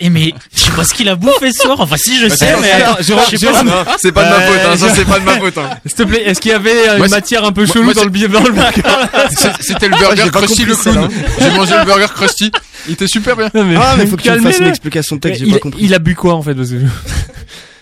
Et 0.00 0.10
mais 0.10 0.32
je 0.54 0.60
sais 0.60 0.70
pas 0.70 0.84
ce 0.84 0.94
qu'il 0.94 1.08
a 1.08 1.16
bouffé 1.16 1.50
ce 1.50 1.62
soir. 1.62 1.80
Enfin 1.80 1.96
si 1.96 2.18
je 2.20 2.28
sais, 2.28 2.50
attends, 2.50 2.60
mais 2.60 2.70
attends, 2.70 2.96
je 3.00 3.30
sais 3.30 3.36
Jérôme, 3.36 3.66
pas. 3.68 3.96
c'est 3.98 4.12
pas 4.12 4.24
de 4.24 4.28
ma 4.30 4.40
faute, 4.42 4.60
hein, 4.64 4.76
ça 4.76 4.94
c'est 4.94 5.04
pas 5.04 5.18
de 5.18 5.24
ma 5.24 5.38
faute. 5.40 5.58
Hein. 5.58 5.70
S'il 5.84 5.94
te 5.96 6.02
plaît, 6.04 6.22
est-ce 6.24 6.40
qu'il 6.40 6.52
y 6.52 6.54
avait 6.54 6.88
euh, 6.88 6.96
Moi, 6.98 7.06
une 7.06 7.10
matière 7.10 7.44
un 7.44 7.50
peu 7.50 7.66
chelou 7.66 7.82
moi, 7.82 7.94
dans 7.94 8.04
le 8.04 8.10
billet 8.10 8.28
dans 8.28 8.38
le 8.40 8.52
C'était 9.60 9.88
le 9.88 9.94
Ah, 9.96 9.98
burger 10.14 10.30
pas 10.30 10.42
Krusty 10.42 10.64
le 10.66 10.76
clown. 10.76 10.80
celle-là. 10.84 11.08
J'ai 11.40 11.50
mangé 11.50 11.74
le 11.78 11.84
burger 11.84 12.06
Krusty. 12.14 12.52
Il 12.86 12.92
était 12.92 13.08
super 13.08 13.36
bien. 13.36 13.50
Non, 13.52 13.64
mais 13.64 13.74
Ah, 13.76 13.94
mais 13.98 14.06
faut 14.06 14.16
que 14.16 14.22
tu 14.22 14.30
me 14.30 14.38
fasses 14.40 14.58
une 14.58 14.68
explication 14.68 15.16
de 15.16 15.20
texte, 15.20 15.40
j'ai 15.40 15.46
il, 15.48 15.52
pas 15.54 15.58
compris. 15.58 15.82
il 15.84 15.92
a 15.92 15.98
bu 15.98 16.14
quoi 16.14 16.34
en 16.34 16.42
fait 16.42 16.54
parce 16.54 16.70
que... 16.70 16.76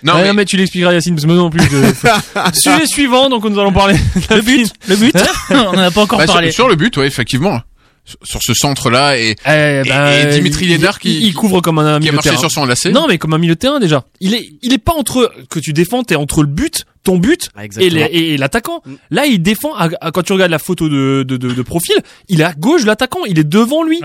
Non, 0.03 0.15
mais, 0.17 0.29
non, 0.29 0.35
mais 0.35 0.45
tu 0.45 0.57
l'expliqueras 0.57 0.93
Yacine 0.93 1.15
parce 1.17 1.25
que 1.25 1.29
moi 1.29 1.37
non 1.37 1.51
plus. 1.51 1.61
Je... 1.71 2.59
Sujet 2.61 2.87
suivant 2.87 3.29
donc 3.29 3.45
nous 3.45 3.59
allons 3.59 3.73
parler. 3.73 3.97
Le 4.31 4.41
but, 4.41 4.71
le 4.89 4.97
but. 4.97 5.15
on 5.51 5.55
en 5.55 5.79
a 5.79 5.91
pas 5.91 6.03
encore 6.03 6.19
bah, 6.19 6.27
sur, 6.27 6.35
parlé. 6.35 6.51
sur 6.53 6.69
le 6.69 6.77
but, 6.77 6.97
ouais, 6.97 7.07
effectivement. 7.07 7.61
Sur, 8.23 8.41
ce 8.41 8.55
centre-là 8.55 9.19
et, 9.19 9.31
Eh, 9.47 9.83
ben, 9.89 10.29
et 10.29 10.33
Dimitri 10.33 10.67
il- 10.67 10.69
Lénard 10.71 11.01
qui- 11.01 11.27
il, 11.27 11.35
couvre 11.35 11.61
comme 11.61 11.81
un 11.81 11.95
qui 11.99 12.01
milieu 12.03 12.09
a 12.09 12.13
de 12.13 12.15
marché 12.17 12.31
terrain. 12.31 12.41
sur 12.41 12.51
son 12.53 12.65
lacet. 12.65 12.93
Non 12.93 13.07
mais 13.09 13.19
comme 13.19 13.35
un 13.35 13.39
milieu 13.39 13.55
de 13.57 13.59
terrain 13.59 13.81
déjà. 13.81 14.05
Il 14.21 14.33
est 14.35 14.49
il 14.63 14.73
est 14.73 14.79
pas 14.79 14.93
entre 14.93 15.33
que 15.51 15.59
tu 15.59 15.73
défends, 15.73 16.05
t'es 16.05 16.15
entre 16.15 16.43
le 16.43 16.47
but, 16.49 16.85
ton 17.03 17.19
but 17.19 17.51
Ah, 17.57 17.65
et 17.81 18.37
l'attaquant. 18.37 18.81
Là, 19.11 19.27
il 19.27 19.43
défend. 19.43 19.75
à- 19.75 19.89
à- 20.01 20.11
quand 20.13 20.23
tu 20.23 20.33
regardes 20.33 20.51
la 20.53 20.59
photo 20.61 20.89
de, 20.89 21.25
de, 21.27 21.37
de, 21.37 21.51
de 21.53 21.63
profil, 21.63 21.97
il 22.29 22.41
est 22.41 22.45
à 22.45 22.53
gauche 22.53 22.83
de 22.83 22.87
l'attaquant. 22.87 23.25
Il 23.27 23.39
est 23.41 23.45
devant 23.45 23.83
lui. 23.83 24.01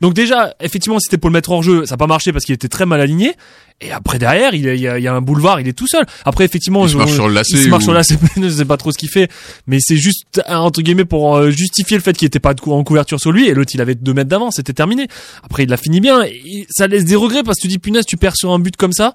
Donc 0.00 0.12
déjà, 0.14 0.54
effectivement, 0.60 0.98
si 0.98 1.04
c'était 1.06 1.18
pour 1.18 1.30
le 1.30 1.34
mettre 1.34 1.50
hors 1.50 1.62
jeu, 1.62 1.86
ça 1.86 1.94
n'a 1.94 1.96
pas 1.98 2.06
marché 2.06 2.32
parce 2.32 2.44
qu'il 2.44 2.54
était 2.54 2.68
très 2.68 2.84
mal 2.86 3.00
aligné. 3.00 3.34
Et 3.80 3.92
après 3.92 4.18
derrière, 4.18 4.54
il 4.54 4.62
y 4.62 4.68
a, 4.68 4.96
il 4.98 5.02
y 5.02 5.08
a- 5.08 5.14
un 5.14 5.20
boulevard, 5.20 5.60
il 5.60 5.68
est 5.68 5.72
tout 5.74 5.86
seul. 5.86 6.04
Après, 6.24 6.44
effectivement, 6.44 6.84
Il 6.84 6.88
se 6.88 6.92
je- 6.94 6.98
marche 6.98 7.12
sur 7.12 7.28
le 7.28 7.34
lacet 7.34 7.56
il 7.56 7.62
se 7.64 7.68
marche 7.68 7.82
ou- 7.82 7.84
sur 7.86 7.92
le 7.92 7.98
lacet. 7.98 8.18
je 8.36 8.48
sais 8.48 8.64
pas 8.64 8.76
trop 8.78 8.90
ce 8.92 8.98
qu'il 8.98 9.08
fait, 9.10 9.30
mais 9.66 9.78
c'est 9.80 9.96
juste 9.96 10.42
entre 10.48 10.80
guillemets 10.82 11.04
pour 11.04 11.36
euh, 11.36 11.50
justifier 11.50 11.96
le 11.96 12.02
fait 12.02 12.14
qu'il 12.16 12.26
était 12.26 12.38
pas 12.40 12.54
en 12.66 12.84
couverture 12.84 13.20
sur 13.20 13.32
lui 13.32 13.48
et 13.48 13.54
l'autre 13.54 13.72
il 13.74 13.80
avait 13.80 13.94
deux 13.94 14.14
mètres 14.14 14.30
d'avance, 14.30 14.54
c'était 14.56 14.72
terminé. 14.72 15.08
Après, 15.42 15.64
il 15.64 15.68
l'a 15.70 15.76
fini 15.76 16.00
bien. 16.00 16.22
Et 16.24 16.66
ça 16.70 16.86
laisse 16.86 17.04
des 17.04 17.16
regrets 17.16 17.42
parce 17.42 17.56
que 17.58 17.62
tu 17.62 17.68
dis 17.68 17.78
punaise, 17.78 18.04
tu 18.06 18.16
perds 18.16 18.36
sur 18.36 18.50
un 18.52 18.58
but 18.58 18.76
comme 18.76 18.92
ça. 18.92 19.14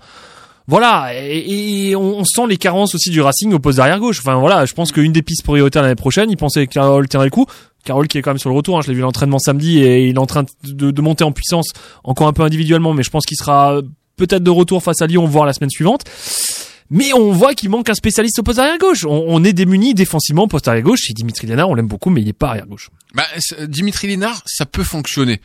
Voilà, 0.68 1.10
et, 1.16 1.90
et 1.90 1.95
on, 1.95 2.20
on 2.20 2.24
sent 2.24 2.44
les 2.48 2.56
carences 2.58 2.94
aussi 2.95 3.10
du 3.10 3.20
Racing 3.20 3.52
au 3.53 3.60
poste 3.60 3.78
d'arrière 3.78 3.99
gauche. 3.99 4.20
Enfin 4.20 4.36
voilà, 4.36 4.66
je 4.66 4.74
pense 4.74 4.91
qu'une 4.91 5.12
des 5.12 5.24
pistes 5.24 5.44
prioritaires 5.44 5.82
l'année 5.82 5.95
prochaine, 5.95 6.30
il 6.30 6.38
pensait 6.38 6.66
que 6.68 6.74
Carole 6.74 7.08
tiendrait 7.10 7.28
le 7.28 7.32
coup. 7.32 7.45
Carole 7.84 8.08
qui 8.08 8.18
est 8.18 8.22
quand 8.22 8.32
même 8.32 8.40
sur 8.40 8.49
le 8.49 8.56
retour, 8.56 8.78
hein, 8.78 8.82
je 8.84 8.90
l'ai 8.90 8.94
vu 8.94 9.02
l'entraînement 9.02 9.40
samedi 9.40 9.80
et 9.80 10.08
il 10.08 10.16
est 10.16 10.20
en 10.20 10.26
train 10.26 10.45
de, 10.64 11.02
monter 11.02 11.24
en 11.24 11.32
puissance 11.32 11.68
encore 12.03 12.28
un 12.28 12.34
peu 12.34 12.44
individuellement, 12.44 12.94
mais 12.94 13.03
je 13.03 13.10
pense 13.10 13.26
qu'il 13.26 13.38
sera 13.38 13.82
peut-être 14.18 14.44
de 14.44 14.52
retour 14.52 14.84
face 14.84 15.02
à 15.02 15.08
Lyon, 15.08 15.26
voire 15.26 15.45
la 15.45 15.53
semaine 15.53 15.70
suivante. 15.70 16.03
Mais 16.94 17.14
on 17.14 17.32
voit 17.32 17.53
qu'il 17.53 17.70
manque 17.70 17.90
un 17.90 17.94
spécialiste 17.94 18.38
au 18.40 18.44
poste 18.44 18.60
arrière 18.60 18.78
gauche. 18.78 19.06
On, 19.06 19.44
est 19.45 19.53
démuni 19.53 19.94
défensivement 19.94 20.44
au 20.44 20.48
poste 20.48 20.68
arrière 20.68 20.84
gauche. 20.84 21.10
Et 21.10 21.14
Dimitri 21.14 21.48
Lénard, 21.48 21.70
on 21.70 21.74
l'aime 21.74 21.88
beaucoup, 21.88 22.10
mais 22.10 22.22
il 22.22 22.28
est 22.28 22.34
pas 22.34 22.49
arrière 22.49 22.68
gauche. 22.68 22.90
Bah, 23.16 23.24
Dimitri 23.66 24.08
Lénard, 24.08 24.44
ça 24.45 24.66
peut 24.66 24.84
fonctionner. 24.84 25.40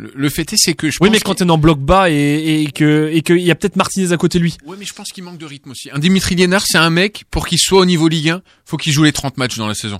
Le, 0.00 0.12
le 0.14 0.28
fait 0.30 0.52
est, 0.52 0.56
c'est 0.56 0.74
que 0.74 0.88
je 0.90 0.98
Oui, 1.00 1.08
pense 1.08 1.16
mais 1.16 1.20
quand 1.20 1.34
t'es 1.34 1.50
en 1.50 1.58
bloc 1.58 1.80
bas 1.80 2.08
et, 2.08 2.62
et 2.62 2.70
que 2.70 3.10
et 3.12 3.20
qu'il 3.22 3.38
y 3.40 3.50
a 3.50 3.54
peut-être 3.56 3.74
Martinez 3.74 4.12
à 4.12 4.16
côté 4.16 4.38
de 4.38 4.44
lui. 4.44 4.56
Ouais, 4.64 4.76
mais 4.78 4.84
je 4.86 4.92
pense 4.94 5.08
qu'il 5.10 5.24
manque 5.24 5.38
de 5.38 5.44
rythme 5.44 5.72
aussi. 5.72 5.90
Un 5.92 5.98
Dimitri 5.98 6.36
Liénard, 6.36 6.64
c'est 6.66 6.78
un 6.78 6.88
mec, 6.90 7.24
pour 7.32 7.48
qu'il 7.48 7.58
soit 7.58 7.80
au 7.80 7.84
niveau 7.84 8.06
Ligue 8.06 8.30
1, 8.30 8.42
faut 8.64 8.76
qu'il 8.76 8.92
joue 8.92 9.02
les 9.02 9.10
30 9.12 9.36
matchs 9.38 9.56
dans 9.58 9.66
la 9.66 9.74
saison. 9.74 9.98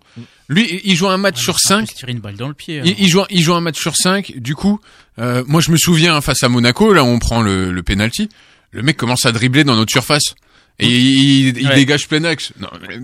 Lui, 0.49 0.81
il 0.85 0.95
joue 0.95 1.09
un 1.09 1.17
match 1.17 1.43
sur 1.43 1.59
5. 1.59 1.93
tirer 1.93 2.13
une 2.13 2.21
balle 2.21 2.37
dans 2.37 2.47
le 2.49 2.55
pied. 2.55 2.79
hein. 2.79 2.83
Il, 2.87 2.95
il 3.01 3.09
joue, 3.09 3.23
il 3.31 3.43
joue 3.43 3.55
un 3.55 3.61
match 3.61 3.79
sur 3.81 3.97
5. 3.97 4.35
Du 4.37 4.55
coup, 4.55 4.79
euh, 5.19 5.43
moi, 5.49 5.61
je 5.61 5.71
me 5.73 5.77
souviens, 5.77 6.21
face 6.21 6.45
à 6.45 6.49
Monaco, 6.49 6.93
là, 6.93 7.03
où 7.03 7.09
on 7.09 7.19
prend 7.19 7.43
le, 7.43 7.73
le 7.73 7.83
penalty. 7.83 8.29
Le 8.71 8.83
mec 8.83 8.97
commence 8.97 9.27
à 9.27 9.33
dribbler 9.33 9.65
dans 9.65 9.75
notre 9.75 9.91
surface. 9.91 10.35
Et 10.81 10.87
il, 10.87 11.59
il 11.59 11.67
Ouais. 11.67 11.75
dégage 11.75 12.07
plein 12.07 12.23
axe. 12.25 12.53
Non, 12.61 12.69
mais 12.89 12.99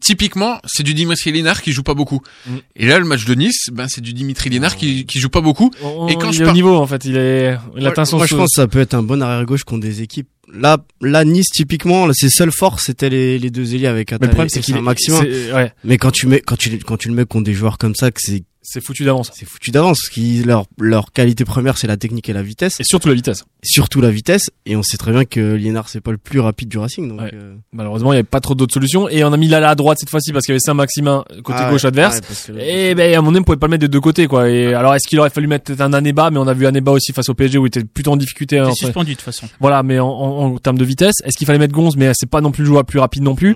typiquement, 0.00 0.60
c'est 0.66 0.82
du 0.84 0.94
Dimitri 0.94 1.32
Liénard 1.32 1.60
qui 1.60 1.72
joue 1.72 1.82
pas 1.82 1.94
beaucoup. 1.94 2.20
Mm. 2.46 2.50
Et 2.76 2.86
là, 2.86 2.98
le 3.00 3.04
match 3.04 3.24
de 3.24 3.34
Nice, 3.34 3.66
ben, 3.72 3.88
c'est 3.88 4.00
du 4.00 4.12
Dimitri 4.12 4.48
Liénard 4.50 4.76
qui, 4.76 5.06
qui 5.06 5.18
joue 5.18 5.28
pas 5.28 5.40
beaucoup. 5.40 5.70
On- 5.82 6.06
Et 6.08 6.14
quand 6.14 6.30
il 6.30 6.34
je 6.34 6.40
est 6.40 6.42
au 6.42 6.46
parle- 6.46 6.54
niveau 6.56 6.76
en 6.76 6.86
fait, 6.86 7.04
il 7.04 7.16
est 7.16 7.56
il 7.76 7.86
atteint 7.86 8.04
son 8.04 8.18
Moi, 8.18 8.26
je 8.26 8.36
pense 8.36 8.50
que 8.54 8.60
ça 8.62 8.68
peut 8.68 8.78
être 8.80 8.94
un 8.94 9.02
bon 9.02 9.20
arrière 9.22 9.44
gauche 9.44 9.64
contre 9.64 9.80
des 9.82 10.02
équipes. 10.02 10.28
Là, 10.52 10.78
là, 11.00 11.24
Nice, 11.24 11.48
typiquement, 11.52 12.06
là, 12.06 12.12
ses 12.14 12.30
seules 12.30 12.52
forces, 12.52 12.84
c'était 12.86 13.08
les, 13.10 13.38
les 13.40 13.50
deux 13.50 13.74
ailiers 13.74 13.88
avec 13.88 14.12
le 14.12 14.16
Attal 14.16 14.28
problème, 14.28 14.46
et 14.46 14.50
c'est 14.50 14.60
qu'il 14.60 14.76
est- 14.76 14.98
c'est- 15.00 15.52
ouais. 15.52 15.72
Mais 15.82 15.98
quand 15.98 16.12
tu 16.12 16.28
mets, 16.28 16.40
quand 16.40 16.56
tu, 16.56 16.78
quand 16.78 16.96
tu 16.96 17.08
le 17.08 17.14
mets 17.14 17.24
contre 17.24 17.44
des 17.44 17.54
joueurs 17.54 17.78
comme 17.78 17.96
ça, 17.96 18.12
que 18.12 18.20
c'est, 18.20 18.44
c'est 18.66 18.80
foutu 18.80 19.04
d'avance. 19.04 19.30
C'est 19.34 19.46
foutu 19.48 19.70
d'avance. 19.70 20.08
qu'ils- 20.08 20.44
leur, 20.46 20.66
leur 20.78 21.12
qualité 21.12 21.44
première, 21.44 21.78
c'est 21.78 21.86
la 21.86 21.96
technique 21.96 22.28
et 22.28 22.32
la 22.32 22.42
vitesse. 22.42 22.78
Et 22.80 22.84
surtout 22.84 23.08
la 23.08 23.14
vitesse. 23.14 23.44
Surtout 23.62 24.00
la 24.00 24.10
vitesse. 24.10 24.50
Et 24.66 24.76
on 24.76 24.82
sait 24.82 24.96
très 24.96 25.12
bien 25.12 25.24
que 25.24 25.54
Liénard, 25.54 25.88
c'est 25.88 26.00
pas 26.00 26.10
le 26.10 26.18
plus 26.18 26.40
rapide 26.40 26.68
du 26.68 26.78
Racing. 26.78 27.08
Donc, 27.08 27.20
euh, 27.32 27.54
Malheureusement, 27.72 28.12
il 28.12 28.16
n'y 28.16 28.18
avait 28.18 28.24
pas 28.24 28.40
trop 28.40 28.54
d'autres 28.54 28.74
solutions. 28.74 29.08
Et 29.08 29.24
on 29.24 29.32
a 29.32 29.36
mis 29.36 29.48
Lala 29.48 29.70
à 29.70 29.74
droite 29.74 29.98
cette 30.00 30.10
fois-ci 30.10 30.32
parce 30.32 30.44
qu'il 30.44 30.52
y 30.52 30.54
avait 30.54 30.60
Saint-Maximin 30.60 31.24
côté 31.44 31.58
Ah 31.60 31.70
gauche 31.70 31.82
ouais, 31.82 31.88
adverse. 31.88 32.16
ouais, 32.16 32.20
parce 32.22 32.42
que- 32.46 32.52
et 32.58 32.94
ben, 32.94 33.16
à 33.16 33.20
mon 33.22 33.30
avis, 33.30 33.40
on 33.40 33.44
pouvait 33.44 33.56
pas 33.58 33.66
le 33.66 33.70
mettre 33.72 33.82
des 33.82 33.88
deux 33.88 34.00
côtés, 34.00 34.26
quoi. 34.26 34.48
Et 34.50 34.74
alors, 34.74 34.94
est-ce 34.94 35.06
qu'il 35.08 35.18
aurait 35.20 35.30
fallu 35.30 35.46
mettre 35.46 35.72
un 35.80 35.92
Aneba, 35.92 36.30
mais 36.30 36.38
on 36.38 36.46
a 36.48 36.54
vu 36.54 36.66
Aneba 36.66 36.92
aussi 36.92 37.12
face 37.12 37.28
au 37.28 37.34
PSG 37.34 37.58
où 37.58 37.66
il 37.66 37.68
était 37.68 37.84
plutôt 37.84 38.12
en 38.12 38.16
difficulté. 38.16 38.56
Il 38.56 38.60
hein, 38.60 38.72
suspendu 38.74 39.12
de 39.12 39.16
toute 39.16 39.24
façon. 39.24 39.48
Voilà, 39.60 39.82
mais 39.82 39.98
en, 39.98 40.08
en, 40.08 40.44
en 40.54 40.58
termes 40.58 40.78
de 40.78 40.84
vitesse, 40.84 41.14
est-ce 41.24 41.36
qu'il 41.36 41.46
fallait 41.46 41.58
mettre 41.58 41.74
Gonze, 41.74 41.96
mais 41.96 42.10
c'est 42.14 42.28
pas 42.28 42.40
non 42.40 42.50
plus 42.52 42.62
le 42.62 42.66
joueur 42.66 42.80
le 42.82 42.86
plus 42.86 42.98
rapide 42.98 43.22
non 43.22 43.34
plus. 43.34 43.54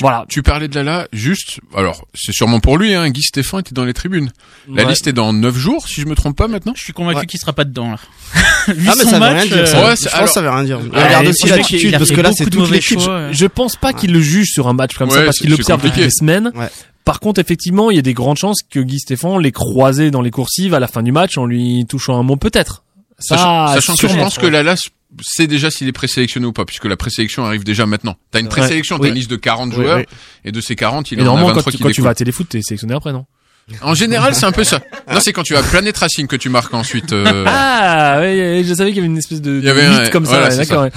Voilà. 0.00 0.24
Tu 0.28 0.42
parlais 0.42 0.68
de 0.68 0.74
Lala, 0.74 1.06
juste, 1.12 1.60
alors, 1.76 2.04
c'est 2.14 2.32
sûrement 2.32 2.60
pour 2.60 2.78
lui, 2.78 2.94
hein, 2.94 3.08
Guy 3.10 3.22
Stéphane 3.22 3.60
était 3.60 3.72
dans 3.74 3.84
les 3.84 3.92
tribunes. 3.94 4.30
La 4.72 4.84
Ouais. 4.84 4.90
liste 4.90 5.06
est 5.06 5.12
dans 5.12 5.32
9 5.32 5.56
jours, 5.56 5.86
si 5.88 6.00
je 6.00 6.06
me 6.06 6.14
trompe 6.14 6.36
pas 6.36 6.48
maintenant. 6.48 6.72
Je 6.76 6.82
suis 6.82 6.92
convaincu 6.92 7.26
qu'il 7.26 7.40
sera 7.40 7.52
pas 7.52 7.64
dedans, 7.64 7.90
là. 7.90 7.96
Vu 8.74 8.88
Ah, 8.88 8.94
mais 8.96 9.04
son 9.04 9.10
ça 9.10 9.14
veut 9.14 9.18
match, 9.20 9.42
rien 9.48 9.56
dire, 9.56 9.68
ça. 9.68 9.84
Ouais, 9.84 9.94
Je 9.96 10.02
pense 10.04 10.14
alors- 10.14 10.26
que 10.26 10.32
ça 10.32 10.42
veut 10.42 10.50
rien 10.50 10.64
dire. 10.64 10.78
Ouais, 10.80 11.04
Regarde 11.04 11.26
aussi 11.26 11.46
l'attitude, 11.48 11.80
il 11.88 11.94
a 11.94 11.98
parce 11.98 12.10
que 12.10 12.16
là, 12.16 12.22
beaucoup 12.30 12.34
c'est 12.38 12.44
de 12.44 12.50
toute 12.50 12.70
l'équipe. 12.70 13.00
choix, 13.00 13.32
Je 13.32 13.46
pense 13.46 13.76
pas 13.76 13.92
qu'il 13.92 14.12
le 14.12 14.20
juge 14.20 14.48
sur 14.50 14.68
un 14.68 14.72
match 14.72 14.94
comme 14.96 15.10
ça 15.10 15.18
Ouais, 15.18 15.24
parce 15.24 15.38
qu'il 15.38 15.50
l'observe 15.50 15.82
depuis 15.82 16.00
des 16.02 16.10
semaines. 16.10 16.50
Ouais. 16.54 16.68
Par 17.04 17.18
contre, 17.18 17.40
effectivement, 17.40 17.90
il 17.90 17.96
y 17.96 17.98
a 17.98 18.02
des 18.02 18.14
grandes 18.14 18.36
chances 18.36 18.60
que 18.70 18.78
Guy 18.78 19.00
Stéphane 19.00 19.40
l'ait 19.40 19.50
croisé 19.50 20.10
dans 20.12 20.22
les 20.22 20.30
coursives 20.30 20.72
à 20.74 20.78
la 20.80 20.86
fin 20.86 21.02
du 21.02 21.10
match 21.10 21.36
en 21.36 21.46
lui 21.46 21.84
touchant 21.88 22.16
un 22.18 22.22
mot 22.22 22.36
peut-être. 22.36 22.84
Ça, 23.18 23.36
Sachant, 23.36 23.66
sachant 23.74 23.94
que 23.96 24.08
je 24.08 24.14
pense 24.16 24.38
que 24.38 24.46
Lala 24.46 24.74
sait 25.20 25.46
déjà 25.46 25.70
s'il 25.70 25.88
est 25.88 25.92
présélectionné 25.92 26.46
ou 26.46 26.52
pas, 26.52 26.64
puisque 26.64 26.84
la 26.86 26.96
présélection 26.96 27.44
arrive 27.44 27.64
déjà 27.64 27.86
maintenant. 27.86 28.16
T'as 28.30 28.40
une 28.40 28.46
Ouais. 28.46 28.50
présélection, 28.50 28.96
t'as 28.98 29.02
Oui. 29.04 29.08
une 29.10 29.14
liste 29.16 29.30
de 29.30 29.36
40 29.36 29.70
Oui, 29.70 29.74
joueurs, 29.76 29.98
oui. 29.98 30.04
et 30.44 30.52
de 30.52 30.60
ces 30.60 30.74
40, 30.76 31.10
il 31.12 31.18
Et 31.18 31.20
en 31.20 31.24
a 31.24 31.26
normalement, 31.26 31.48
23 31.48 31.62
quand, 31.64 31.70
qui 31.70 31.76
tu- 31.76 31.82
quand 31.82 31.90
tu 31.90 32.00
vas 32.02 32.10
à 32.10 32.14
téléfoot, 32.14 32.48
t'es 32.48 32.62
sélectionné 32.62 32.94
après, 32.94 33.12
non? 33.12 33.26
En 33.80 33.94
général, 33.94 34.34
c'est 34.34 34.44
un 34.44 34.52
peu 34.52 34.64
ça. 34.64 34.80
Non, 35.12 35.18
c'est 35.20 35.32
quand 35.32 35.44
tu 35.44 35.54
vas 35.54 35.60
à 35.60 35.62
Planet 35.62 35.96
Racing 35.96 36.26
que 36.26 36.36
tu 36.36 36.48
marques 36.50 36.74
ensuite. 36.74 37.12
euh, 37.12 37.44
Ah, 37.46 38.18
oui, 38.20 38.64
je 38.64 38.74
savais 38.74 38.90
qu'il 38.90 38.96
y 38.96 38.98
avait 38.98 39.06
une 39.06 39.16
espèce 39.16 39.40
de, 39.40 39.58
Il 39.60 39.64
y 39.64 39.68
avait 39.70 39.82
de 39.82 39.86
un- 39.86 40.00
mythe 40.02 40.10
comme 40.10 40.24
voilà, 40.24 40.50
ça. 40.50 40.58
ouais, 40.58 40.66
D'accord. 40.66 40.82
ouais. 40.84 40.90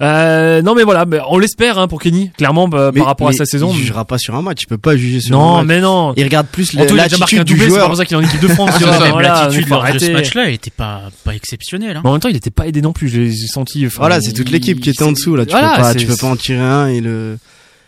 Euh, 0.00 0.62
non, 0.62 0.74
mais 0.74 0.82
voilà, 0.84 1.04
mais 1.04 1.18
on 1.28 1.38
l'espère 1.38 1.78
hein, 1.78 1.88
pour 1.88 2.00
Kenny, 2.00 2.30
clairement 2.38 2.68
bah, 2.68 2.90
Mais- 2.94 3.00
par 3.00 3.08
rapport 3.08 3.28
à 3.28 3.32
sa 3.32 3.44
saison. 3.44 3.70
Il 3.74 3.78
jugera 3.80 4.04
pas 4.04 4.18
sur 4.18 4.34
un 4.34 4.40
match. 4.42 4.62
Il 4.62 4.66
peut 4.66 4.78
pas 4.78 4.96
juger 4.96 5.20
sur 5.20 5.32
Non, 5.36 5.56
un 5.56 5.58
match. 5.58 5.66
mais 5.66 5.80
non. 5.80 6.14
Il 6.16 6.24
regarde 6.24 6.46
plus 6.46 6.70
il 6.72 6.78
l'attitude 6.94 7.44
du 7.44 7.54
doublé, 7.54 7.64
c'est 7.64 7.70
pas 7.70 7.74
joueur. 7.76 7.88
pour 7.88 7.96
ça 7.96 8.04
qu'il 8.06 8.14
est 8.16 8.20
en 8.20 8.22
équipe 8.22 8.40
de 8.40 8.48
France. 8.48 8.70
voilà, 8.80 9.20
l'attitude 9.44 9.64
il 9.66 9.70
lors 9.70 9.92
de 9.92 9.98
ce 9.98 10.10
match-là 10.12 10.48
était 10.48 10.70
pas, 10.70 11.02
pas 11.24 11.34
exceptionnelle. 11.34 11.96
Hein. 11.96 12.00
Mais 12.04 12.08
en 12.08 12.12
même 12.12 12.20
temps, 12.20 12.28
il 12.28 12.36
était 12.36 12.50
pas 12.50 12.66
aidé 12.66 12.80
non 12.80 12.92
plus. 12.92 13.08
Je 13.08 13.20
l'ai 13.20 13.32
senti. 13.46 13.84
Voilà, 13.86 14.20
c'est 14.20 14.32
toute 14.32 14.50
l'équipe 14.50 14.80
qui 14.80 14.90
était 14.90 15.02
en 15.02 15.12
dessous, 15.12 15.36
là. 15.36 15.44
Tu 15.44 15.50
Voilà, 15.52 15.74
peux 15.76 15.82
pas, 15.82 15.94
tu 15.94 16.06
peux 16.06 16.16
pas 16.16 16.28
en 16.28 16.36
tirer 16.36 16.60
un 16.60 16.86
et 16.86 17.00
le, 17.00 17.36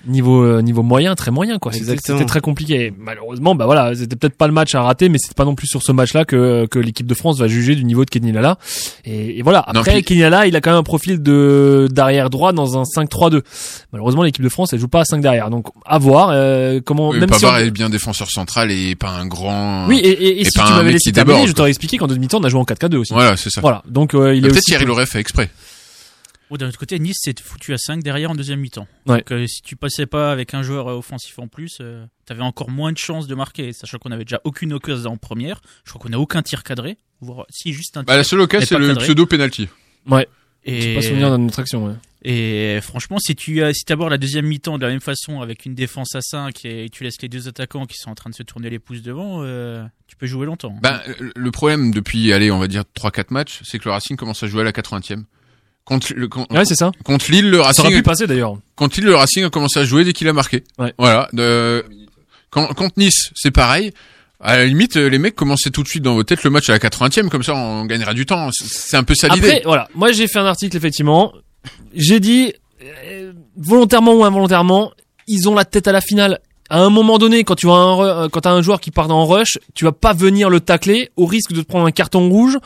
niveau 0.06 0.42
euh, 0.44 0.62
niveau 0.62 0.82
moyen 0.82 1.14
très 1.14 1.30
moyen 1.30 1.58
quoi. 1.58 1.72
C'était- 1.72 2.24
très 2.24 2.40
compliqué. 2.40 2.92
Malheureusement 2.98 3.54
bah 3.54 3.66
voilà 3.66 3.94
c'était 3.94 4.16
peut-être 4.16 4.36
pas 4.36 4.46
le 4.46 4.52
match 4.52 4.74
à 4.74 4.82
rater 4.82 5.08
mais 5.08 5.18
c'était 5.18 5.34
pas 5.34 5.44
non 5.44 5.54
plus 5.54 5.66
sur 5.66 5.82
ce 5.82 5.92
match 5.92 6.12
là 6.14 6.24
que 6.24 6.66
que 6.70 6.78
l'équipe 6.78 7.06
de 7.06 7.14
France 7.14 7.38
va 7.38 7.48
juger 7.48 7.74
du 7.74 7.84
niveau 7.84 8.04
de 8.04 8.10
Kenny 8.10 8.32
Lala. 8.32 8.58
Et, 9.04 9.38
et 9.38 9.42
voilà. 9.42 9.64
Non, 9.74 9.80
après 9.80 9.94
puis- 9.94 10.04
Kenny 10.04 10.20
Lala 10.20 10.46
il 10.46 10.56
a 10.56 10.60
quand 10.60 10.70
même 10.70 10.80
un 10.80 10.82
profil 10.82 11.22
de 11.22 11.88
d'arrière 11.90 12.30
droit 12.30 12.52
dans 12.52 12.78
un 12.78 12.82
5-3-2 12.84 13.42
malheureusement 13.92 14.22
l'équipe 14.22 14.44
de 14.44 14.48
France 14.48 14.72
elle 14.72 14.78
joue 14.80 14.88
pas 14.88 15.00
à 15.00 15.04
5 15.04 15.20
derrière. 15.20 15.50
Donc 15.50 15.66
à 15.86 15.98
voir 15.98 16.30
euh, 16.32 16.80
comment 16.84 17.10
Oui, 17.10 17.20
même 17.20 17.32
si 17.32 17.44
on- 17.44 17.56
est 17.56 17.70
bien 17.70 17.88
défenseur 17.90 18.30
central 18.30 18.70
et 18.70 18.94
pas 18.94 19.10
un 19.10 19.26
grand. 19.26 19.86
oui 19.88 19.98
et, 19.98 20.08
et, 20.10 20.40
et 20.40 20.44
si 20.44 20.50
tu 20.50 20.58
pas 20.58 20.66
un 20.66 20.76
m'avais 20.76 20.92
laissé 20.92 21.12
terminer 21.12 21.46
je 21.46 21.52
t'aurais 21.52 21.70
expliqué 21.70 21.96
qu'en 21.98 22.06
deuxième 22.06 22.22
mi-temps 22.22 22.38
on 22.40 22.44
a 22.44 22.48
joué 22.48 22.60
en 22.60 22.64
4-4-2 22.64 22.96
aussi. 22.96 23.12
Voilà, 23.12 23.36
c'est 23.36 23.50
ça. 23.50 23.60
voilà. 23.60 23.82
Donc 23.88 24.14
euh, 24.14 24.34
il 24.34 24.42
Peut-être 24.42 24.60
Thierry 24.64 24.84
l'aurait 24.84 25.06
fait 25.06 25.20
exprès. 25.20 25.50
Bon, 26.54 26.58
d'un 26.58 26.68
autre 26.68 26.78
côté, 26.78 27.00
Nice 27.00 27.16
s'est 27.20 27.34
foutu 27.42 27.74
à 27.74 27.78
5 27.78 28.00
derrière 28.04 28.30
en 28.30 28.36
deuxième 28.36 28.60
mi-temps. 28.60 28.86
Ouais. 29.06 29.16
Donc, 29.16 29.32
euh, 29.32 29.44
si 29.48 29.60
tu 29.60 29.74
passais 29.74 30.06
pas 30.06 30.30
avec 30.30 30.54
un 30.54 30.62
joueur 30.62 30.86
euh, 30.86 30.94
offensif 30.94 31.36
en 31.40 31.48
plus, 31.48 31.78
euh, 31.80 32.06
t'avais 32.26 32.42
encore 32.42 32.70
moins 32.70 32.92
de 32.92 32.96
chances 32.96 33.26
de 33.26 33.34
marquer, 33.34 33.72
sachant 33.72 33.98
qu'on 33.98 34.12
avait 34.12 34.24
déjà 34.24 34.40
aucune 34.44 34.72
occasion 34.72 35.10
en 35.10 35.16
première. 35.16 35.60
Je 35.84 35.90
crois 35.90 36.00
qu'on 36.00 36.12
a 36.12 36.16
aucun 36.16 36.42
tir 36.42 36.62
cadré. 36.62 36.96
Voire, 37.20 37.44
si, 37.50 37.72
juste 37.72 37.96
un 37.96 38.02
tir. 38.02 38.06
Bah, 38.06 38.16
la 38.16 38.22
seule 38.22 38.38
occasion, 38.38 38.60
mais 38.60 38.66
c'est 38.66 38.78
le 38.78 38.86
cadré. 38.86 39.04
pseudo 39.04 39.26
penalty. 39.26 39.68
ouais 40.06 40.28
Et... 40.64 40.94
pas 40.94 41.02
souvenir 41.02 41.36
d'une 41.36 41.48
autre 41.48 41.58
action 41.58 41.86
ouais. 41.86 41.94
Et 42.22 42.78
franchement, 42.82 43.18
si 43.18 43.34
tu 43.34 43.60
as, 43.64 43.74
si 43.74 43.82
abordes 43.90 44.12
la 44.12 44.18
deuxième 44.18 44.46
mi-temps 44.46 44.78
de 44.78 44.86
la 44.86 44.92
même 44.92 45.00
façon 45.00 45.40
avec 45.40 45.66
une 45.66 45.74
défense 45.74 46.14
à 46.14 46.20
5 46.20 46.64
et 46.66 46.88
tu 46.88 47.02
laisses 47.02 47.20
les 47.20 47.28
deux 47.28 47.48
attaquants 47.48 47.86
qui 47.86 47.96
sont 47.98 48.10
en 48.10 48.14
train 48.14 48.30
de 48.30 48.34
se 48.34 48.44
tourner 48.44 48.70
les 48.70 48.78
pouces 48.78 49.02
devant, 49.02 49.40
euh, 49.42 49.84
tu 50.06 50.14
peux 50.14 50.26
jouer 50.26 50.46
longtemps. 50.46 50.78
Ben, 50.80 51.00
le 51.18 51.50
problème 51.50 51.90
depuis, 51.90 52.32
allez, 52.32 52.52
on 52.52 52.60
va 52.60 52.68
dire 52.68 52.84
3-4 52.96 53.24
matchs, 53.30 53.60
c'est 53.64 53.80
que 53.80 53.86
le 53.86 53.90
Racing 53.90 54.16
commence 54.16 54.44
à 54.44 54.46
jouer 54.46 54.60
à 54.60 54.64
la 54.64 54.72
80e. 54.72 55.24
Contre, 55.84 56.12
le, 56.16 56.28
con- 56.28 56.46
Ouais, 56.50 56.64
c'est 56.64 56.76
ça. 56.76 56.92
contre 57.04 57.30
Lille, 57.30 57.50
le 57.50 57.58
ça 57.58 57.64
Racing. 57.64 57.84
aurait 57.84 57.94
pu 57.96 58.02
passer 58.02 58.26
d'ailleurs 58.26 58.56
Contre 58.74 58.96
Lille, 59.00 59.06
le 59.08 59.16
Racing 59.16 59.44
a 59.44 59.50
commencé 59.50 59.78
à 59.80 59.84
jouer 59.84 60.04
dès 60.04 60.12
qu'il 60.14 60.26
a 60.28 60.32
marqué. 60.32 60.64
Ouais. 60.78 60.94
Voilà. 60.98 61.28
De... 61.34 61.84
Quand, 62.50 62.66
contre 62.74 62.94
Nice, 62.96 63.30
c'est 63.34 63.50
pareil. 63.50 63.92
À 64.40 64.56
la 64.56 64.64
limite, 64.66 64.96
les 64.96 65.18
mecs 65.18 65.34
commençaient 65.34 65.70
tout 65.70 65.82
de 65.82 65.88
suite 65.88 66.02
dans 66.02 66.14
vos 66.14 66.22
têtes 66.22 66.42
le 66.44 66.50
match 66.50 66.68
à 66.68 66.72
la 66.72 66.78
80e, 66.78 67.28
comme 67.28 67.42
ça 67.42 67.54
on 67.54 67.84
gagnera 67.86 68.14
du 68.14 68.26
temps. 68.26 68.50
C'est- 68.52 68.96
un 68.96 69.04
peu 69.04 69.14
ça 69.14 69.28
l'idée. 69.28 69.48
Après, 69.48 69.62
voilà, 69.64 69.88
moi 69.94 70.12
j'ai 70.12 70.26
fait 70.28 70.38
un 70.38 70.46
article 70.46 70.76
effectivement. 70.76 71.32
J'ai 71.94 72.20
dit 72.20 72.52
euh, 72.82 73.32
volontairement 73.56 74.12
ou 74.14 74.24
involontairement, 74.24 74.92
ils 75.26 75.48
ont 75.48 75.54
la 75.54 75.64
tête 75.64 75.88
à 75.88 75.92
la 75.92 76.00
finale. 76.00 76.40
À 76.70 76.80
un 76.80 76.90
moment 76.90 77.18
donné, 77.18 77.44
quand 77.44 77.54
tu 77.56 77.68
as 77.68 77.72
un 77.74 78.00
euh, 78.24 78.28
quand 78.28 78.40
t'as 78.42 78.52
un 78.52 78.60
joueur 78.62 78.80
qui 78.80 78.90
part 78.90 79.10
en 79.10 79.26
rush, 79.26 79.58
tu 79.74 79.84
vas 79.84 79.92
pas 79.92 80.12
venir 80.12 80.50
le 80.50 80.60
tacler 80.60 81.10
au 81.16 81.26
risque 81.26 81.52
de 81.52 81.60
te 81.62 81.66
prendre 81.66 81.86
un 81.86 81.90
carton 81.92 82.28
rouge 82.28 82.58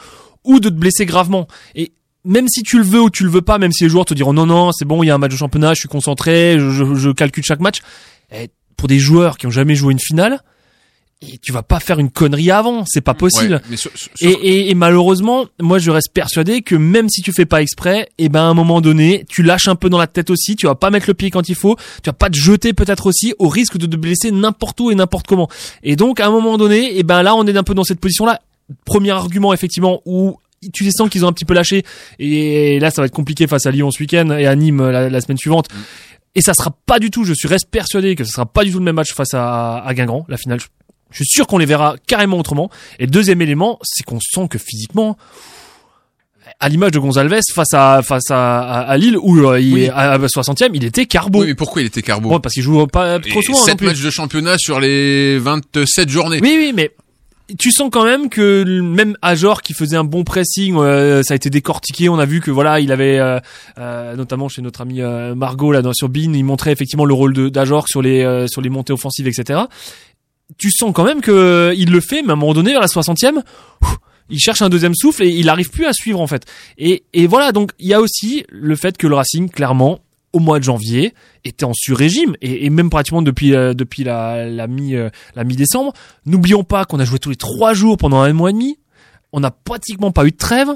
ou 0.45 0.61
de 0.61 0.69
te 0.69 0.75
blesser 0.75 1.05
gravement. 1.07 1.47
Et 1.75 1.93
même 2.29 2.47
si 2.49 2.63
tu 2.63 2.79
le 2.79 2.85
veux 2.85 3.01
ou 3.03 3.11
tu 3.11 3.25
le 3.25 3.31
veux 3.31 3.43
pas, 3.43 3.59
même 3.59 3.73
si 3.73 3.83
les 3.85 3.91
joueurs 3.91 4.05
te 4.05 4.15
diront 4.15 4.33
non 4.33 4.47
non 4.47 4.71
c'est 4.73 4.85
bon, 4.85 5.03
il 5.03 5.07
y 5.07 5.11
a 5.11 5.15
un 5.15 5.19
match 5.19 5.33
de 5.33 5.37
championnat, 5.37 5.75
je 5.75 5.81
suis 5.81 5.89
concentré, 5.89 6.57
je, 6.59 6.71
je- 6.71 6.95
je 6.95 7.11
calcule 7.11 7.43
chaque 7.45 7.61
match. 7.61 7.79
Et 8.33 8.51
pour 8.77 8.87
des 8.89 8.99
joueurs 9.01 9.39
qui 9.39 9.47
ont 9.47 9.51
jamais 9.51 9.75
joué 9.75 9.93
une 9.93 9.99
finale, 9.99 10.41
et 11.21 11.37
tu 11.39 11.51
vas 11.51 11.65
pas 11.65 11.81
faire 11.81 11.99
une 11.99 12.11
connerie 12.11 12.53
avant, 12.53 12.85
c'est 12.87 13.01
pas 13.01 13.13
possible. 13.15 13.55
Ouais, 13.55 13.61
mais 13.71 13.77
sur- 13.77 13.91
sur- 13.97 14.09
Et, 14.21 14.31
et, 14.31 14.71
et 14.71 14.75
malheureusement, 14.75 15.47
moi 15.61 15.81
je 15.81 15.91
reste 15.91 16.13
persuadé 16.13 16.63
que 16.63 16.77
même 16.77 17.09
si 17.09 17.23
tu 17.23 17.33
fais 17.33 17.45
pas 17.47 17.61
exprès, 17.61 18.09
et 18.19 18.29
ben 18.29 18.41
à 18.43 18.45
un 18.45 18.55
moment 18.55 18.81
donné, 18.81 19.25
tu 19.29 19.43
lâches 19.43 19.67
un 19.67 19.75
peu 19.75 19.89
dans 19.91 19.99
la 19.99 20.07
tête 20.07 20.31
aussi, 20.31 20.55
tu 20.55 20.67
vas 20.67 20.77
pas 20.77 20.91
mettre 20.91 21.07
le 21.09 21.15
pied 21.15 21.31
quand 21.31 21.49
il 21.49 21.57
faut, 21.57 21.75
tu 22.05 22.09
vas 22.09 22.13
pas 22.13 22.31
te 22.31 22.37
jeter 22.39 22.73
peut-être 22.73 23.07
aussi 23.07 23.35
au 23.41 23.49
risque 23.49 23.79
de 23.79 23.87
te 23.87 23.97
blesser 23.97 24.31
n'importe 24.31 24.79
où 24.81 24.93
et 24.93 24.95
n'importe 24.95 25.27
comment. 25.27 25.49
Et 25.83 25.97
donc 25.97 26.21
à 26.21 26.27
un 26.27 26.31
moment 26.31 26.57
donné, 26.57 26.97
et 26.99 27.03
ben 27.03 27.25
là 27.25 27.35
on 27.35 27.45
est 27.49 27.57
un 27.57 27.65
peu 27.65 27.75
dans 27.75 27.85
cette 27.85 27.99
position 28.01 28.25
là. 28.25 28.41
Premier 28.85 29.11
argument 29.11 29.53
effectivement 29.55 30.03
où 30.05 30.37
tu 30.73 30.85
les 30.85 30.91
sens 30.93 31.09
qu'ils 31.09 31.25
ont 31.25 31.29
un 31.29 31.33
petit 31.33 31.45
peu 31.45 31.55
lâché 31.55 31.85
et 32.19 32.79
là 32.81 32.91
ça 32.91 33.03
va 33.03 33.07
être 33.07 33.15
compliqué 33.15 33.47
face 33.47 33.67
à 33.67 33.71
Lyon 33.71 33.91
ce 33.91 34.01
week-end 34.01 34.31
et 34.37 34.47
à 34.47 34.55
Nîmes 34.57 34.89
la, 34.91 35.09
la 35.09 35.21
semaine 35.21 35.39
suivante. 35.39 35.67
Et 36.35 36.41
ça 36.43 36.53
sera 36.55 36.71
pas 36.87 36.99
du 36.99 37.11
tout, 37.11 37.25
je 37.25 37.33
suis 37.35 37.49
reste 37.49 37.69
persuadé 37.71 38.15
que 38.15 38.25
ce 38.25 38.31
sera 38.33 38.47
pas 38.47 38.65
du 38.65 38.71
tout 38.73 38.79
le 38.79 38.85
même 38.85 38.97
match 38.97 39.13
face 39.13 39.35
à, 39.35 39.79
à 39.79 39.95
Guingamp, 39.95 40.25
la 40.29 40.37
finale. 40.37 40.61
Je, 40.61 40.67
je 41.11 41.17
suis 41.25 41.27
sûr 41.27 41.47
qu'on 41.47 41.59
les 41.59 41.67
verra 41.67 41.97
carrément 42.07 42.39
autrement. 42.39 42.71
Et 42.99 43.07
deuxième 43.07 43.41
élément, 43.41 43.79
c'est 43.83 44.05
qu'on 44.05 44.21
sent 44.21 44.47
que 44.49 44.59
physiquement, 44.59 45.17
à 46.61 46.69
l'image 46.69 46.93
de 46.93 46.99
Gonzalez 46.99 47.41
face 47.55 47.73
à 47.75 48.03
face 48.03 48.31
à, 48.31 48.61
à, 48.61 48.81
à 48.81 48.97
Lille 48.99 49.17
où 49.21 49.39
euh, 49.49 49.61
il 49.61 49.73
Oui. 49.75 49.89
à 49.89 50.19
60e, 50.19 50.71
il 50.75 50.85
était 50.85 51.07
carbo. 51.07 51.41
Oui, 51.41 51.47
mais 51.49 51.55
pourquoi 51.55 51.83
il 51.83 51.87
était 51.87 52.03
carbo 52.03 52.29
Bon, 52.31 52.41
parce 52.41 52.55
qu'il 52.55 52.63
joue 52.63 52.87
pas 52.87 53.19
trop 53.21 53.41
Et 53.41 53.43
souvent. 53.43 53.59
non 53.59 53.65
sept 53.65 53.79
plus. 53.79 53.87
matchs 53.87 54.01
de 54.03 54.11
championnat 54.11 54.57
sur 54.59 54.81
les 54.81 55.39
27 55.39 56.09
journées. 56.09 56.41
Oui, 56.43 56.57
oui, 56.59 56.73
mais 56.75 56.91
tu 57.57 57.71
sens 57.73 57.89
quand 57.91 58.05
même 58.05 58.29
que 58.29 58.81
même 58.81 59.17
Ajor 59.23 59.63
qui 59.63 59.73
faisait 59.73 59.97
un 59.97 60.05
bon 60.05 60.23
pressing, 60.23 60.77
euh, 60.77 61.23
ça 61.23 61.33
a 61.33 61.37
été 61.37 61.49
décortiqué. 61.49 62.09
On 62.09 62.19
a 62.19 62.27
vu 62.27 62.41
que 62.41 62.51
voilà, 62.51 62.81
il 62.81 62.93
avait 62.93 63.19
euh, 63.19 63.41
euh, 63.79 64.17
notamment 64.17 64.49
chez 64.49 64.61
notre 64.61 64.83
ami 64.83 65.01
euh, 65.01 65.35
Margot 65.35 65.73
là 65.73 65.81
dans 65.81 65.95
sur 65.95 66.09
Bean, 66.09 66.35
il 66.35 66.45
montrait 66.45 66.73
effectivement 66.73 67.07
le 67.07 67.15
rôle 67.15 67.51
d'Ajor 67.51 67.89
sur 67.89 68.03
les 68.03 68.23
euh, 68.23 68.47
sur 68.49 68.61
les 68.61 68.69
montées 68.69 68.93
offensives, 68.93 69.27
etc. 69.27 69.61
Tu 70.59 70.71
sens 70.71 70.93
quand 70.95 71.05
même 71.05 71.21
que 71.21 71.31
euh, 71.31 71.75
il 71.75 71.91
le 71.91 72.01
fait, 72.01 72.23
mais 72.23 72.31
à 72.31 72.33
un 72.33 72.37
moment 72.37 72.55
donné, 72.55 72.73
vers 72.73 72.81
la 72.81 72.87
60e, 72.87 73.43
ouf, 73.83 73.97
il 74.29 74.39
cherche 74.39 74.61
un 74.61 74.69
deuxième 74.69 74.95
souffle 74.95 75.23
et 75.23 75.29
il 75.29 75.49
arrive 75.49 75.71
plus 75.71 75.87
à 75.87 75.93
suivre 75.93 76.21
en 76.21 76.27
fait. 76.27 76.45
Et, 76.77 77.05
et 77.15 77.27
voilà, 77.27 77.53
donc 77.53 77.73
il 77.79 77.87
y 77.87 77.95
a 77.95 78.01
aussi 78.01 78.45
le 78.51 78.77
fait 78.77 78.99
que 78.99 79.07
le 79.07 79.15
Racing, 79.15 79.49
clairement, 79.49 80.01
au 80.33 80.41
mois 80.41 80.59
de 80.59 80.65
janvier, 80.65 81.15
était 81.45 81.65
en 81.65 81.73
sur-régime 81.75 82.35
et, 82.43 82.67
et 82.67 82.71
même 82.71 82.91
pratiquement 82.91 83.23
depuis 83.23 83.55
euh, 83.55 83.73
depuis 83.75 84.05
la, 84.05 84.47
la 84.47 84.67
mi 84.67 84.95
euh, 84.95 85.09
la 85.35 85.45
mi-décembre. 85.45 85.93
N'oublions 86.27 86.65
pas 86.65 86.85
qu'on 86.85 87.01
a 87.01 87.05
joué 87.05 87.19
tous 87.19 87.31
les 87.31 87.37
trois 87.37 87.73
jours 87.75 87.97
pendant 87.97 88.21
un 88.21 88.33
mois 88.33 88.51
et 88.51 88.53
demi. 88.53 88.79
On 89.33 89.41
n'a 89.41 89.51
pratiquement 89.51 90.11
pas 90.13 90.25
eu 90.27 90.31
de 90.31 90.37
trêve. 90.37 90.69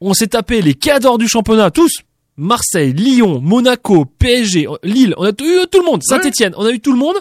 On 0.00 0.12
s'est 0.14 0.28
tapé 0.28 0.60
les 0.62 0.74
cadors 0.74 1.18
du 1.18 1.28
championnat, 1.28 1.70
tous. 1.70 2.00
Marseille, 2.36 2.92
Lyon, 2.92 3.40
Monaco, 3.40 4.06
PSG, 4.06 4.66
Lille. 4.82 5.14
On 5.18 5.24
a 5.24 5.28
eu 5.30 5.32
tout 5.70 5.78
le 5.78 5.84
monde. 5.84 6.02
Saint-Etienne. 6.02 6.52
On 6.56 6.64
a 6.66 6.70
eu 6.70 6.80
tout 6.80 6.92
le 6.92 6.98
monde. 6.98 7.16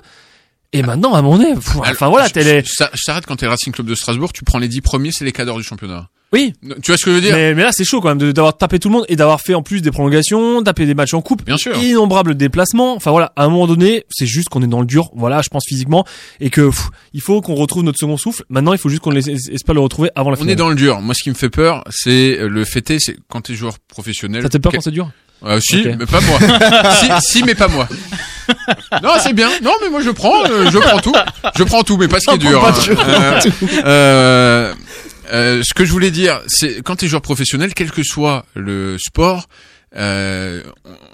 Et 0.75 0.81
maintenant, 0.81 1.13
à 1.13 1.21
donné, 1.21 1.53
pff, 1.53 1.75
enfin 1.77 2.09
voilà, 2.09 2.27
t'es 2.31 2.43
les- 2.43 2.63
je- 2.65 3.05
t'arrête 3.05 3.27
quand 3.27 3.35
t'es 3.35 3.45
le 3.45 3.51
Racing 3.51 3.71
Club 3.71 3.85
de 3.87 3.93
Strasbourg, 3.93 4.33
tu 4.33 4.43
prends 4.43 4.57
les 4.57 4.67
10 4.67 4.81
premiers, 4.81 5.11
c'est 5.11 5.23
les 5.23 5.31
cadors 5.31 5.57
du 5.57 5.63
championnat. 5.63 6.09
Oui. 6.33 6.53
Tu 6.81 6.91
vois 6.91 6.97
ce 6.97 7.05
que 7.05 7.11
je 7.11 7.15
veux 7.15 7.21
dire 7.21 7.33
Mais, 7.35 7.53
mais 7.53 7.61
là, 7.63 7.69
c'est 7.71 7.85
chaud 7.85 8.01
quand 8.01 8.13
même 8.13 8.33
d'avoir 8.33 8.57
tapé 8.57 8.79
tout 8.79 8.89
le 8.89 8.93
monde 8.93 9.05
et 9.07 9.15
d'avoir 9.15 9.39
fait 9.39 9.53
en 9.53 9.61
plus 9.61 9.81
des 9.81 9.91
prolongations, 9.91 10.61
taper 10.63 10.85
des 10.87 10.95
matchs 10.95 11.13
en 11.13 11.21
coupe. 11.21 11.45
Bien 11.45 11.57
sûr. 11.57 11.77
Innombrables 11.81 12.35
déplacements. 12.35 12.95
Enfin 12.95 13.11
voilà, 13.11 13.31
à 13.35 13.43
un 13.45 13.49
moment 13.49 13.67
donné, 13.67 14.03
c'est 14.09 14.25
juste 14.25 14.49
qu'on 14.49 14.61
est 14.63 14.67
dans 14.67 14.79
le 14.81 14.87
dur. 14.87 15.11
Voilà, 15.15 15.41
je 15.43 15.49
pense 15.49 15.63
physiquement 15.67 16.05
et 16.41 16.49
que 16.49 16.61
pff, 16.69 16.87
il 17.13 17.21
faut 17.21 17.39
qu'on 17.41 17.55
retrouve 17.55 17.83
notre 17.83 17.99
second 17.99 18.17
souffle. 18.17 18.43
Maintenant, 18.49 18.73
il 18.73 18.79
faut 18.79 18.89
juste 18.89 19.01
qu'on 19.01 19.11
laisse- 19.11 19.27
espère 19.27 19.75
le 19.75 19.81
retrouver 19.81 20.09
avant 20.15 20.31
la 20.31 20.35
On 20.37 20.39
finale. 20.39 20.53
est 20.53 20.55
dans 20.55 20.69
le 20.69 20.75
dur. 20.75 20.99
Moi, 21.01 21.13
ce 21.13 21.21
qui 21.23 21.29
me 21.29 21.35
fait 21.35 21.49
peur, 21.49 21.83
c'est 21.91 22.39
euh, 22.39 22.49
le 22.49 22.65
fêter, 22.65 22.97
c'est 22.99 23.15
quand 23.29 23.41
t'es 23.41 23.53
joueur 23.53 23.75
professionnel. 23.87 24.41
Ça 24.41 24.49
te 24.49 24.53
fait 24.53 24.59
peur 24.59 24.71
quand 24.73 24.81
c'est 24.81 24.91
dur 24.91 25.09
Euh, 25.45 25.59
si, 25.61 25.83
mais 25.85 26.05
pas 26.05 26.21
moi. 26.21 26.39
si, 26.99 27.09
si, 27.37 27.43
mais 27.43 27.53
pas 27.53 27.67
moi. 27.67 27.87
Non, 29.03 29.09
c'est 29.21 29.33
bien. 29.33 29.49
Non, 29.61 29.71
mais 29.81 29.89
moi 29.89 30.01
je 30.01 30.09
prends, 30.09 30.43
euh, 30.45 30.69
je 30.71 30.77
prends 30.77 30.99
tout. 30.99 31.13
Je 31.57 31.63
prends 31.63 31.83
tout, 31.83 31.97
mais 31.97 32.07
pas 32.07 32.19
ce 32.19 32.27
qui 32.29 32.35
est 32.35 32.37
dur. 32.49 32.65
hein. 32.65 33.39
Euh, 33.85 34.73
euh, 35.31 35.61
ce 35.63 35.73
que 35.73 35.85
je 35.85 35.91
voulais 35.91 36.11
dire, 36.11 36.41
c'est 36.47 36.81
quand 36.83 36.97
t'es 36.97 37.07
joueur 37.07 37.21
professionnel, 37.21 37.73
quel 37.73 37.91
que 37.91 38.03
soit 38.03 38.45
le 38.55 38.97
sport, 38.99 39.47
euh, 39.95 40.63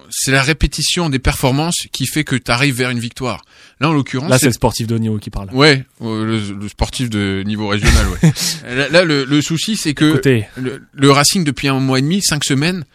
c'est 0.09 0.31
la 0.31 0.41
répétition 0.41 1.09
des 1.09 1.19
performances 1.19 1.87
qui 1.91 2.05
fait 2.05 2.23
que 2.23 2.35
t'arrives 2.37 2.75
vers 2.75 2.89
une 2.89 2.99
victoire. 2.99 3.43
Là, 3.81 3.89
en 3.89 3.93
l'occurrence, 3.93 4.29
Là, 4.29 4.39
c'est 4.39 4.45
le 4.47 4.53
sportif 4.53 4.87
de 4.87 4.95
haut 4.95 4.99
niveau 4.99 5.17
qui 5.17 5.29
parle. 5.29 5.49
Ouais, 5.53 5.83
euh, 6.01 6.25
le, 6.25 6.53
le 6.53 6.69
sportif 6.69 7.09
de 7.09 7.43
niveau 7.45 7.67
régional. 7.67 8.05
Ouais. 8.07 8.31
là, 8.75 8.87
là, 8.89 9.03
le, 9.03 9.25
le 9.25 9.41
souci, 9.41 9.75
c'est 9.75 9.93
que 9.93 10.21
le, 10.57 10.81
le 10.93 11.11
Racing 11.11 11.43
depuis 11.43 11.67
un 11.67 11.79
mois 11.79 11.99
et 11.99 12.01
demi, 12.01 12.21
cinq 12.21 12.43
semaines, 12.45 12.85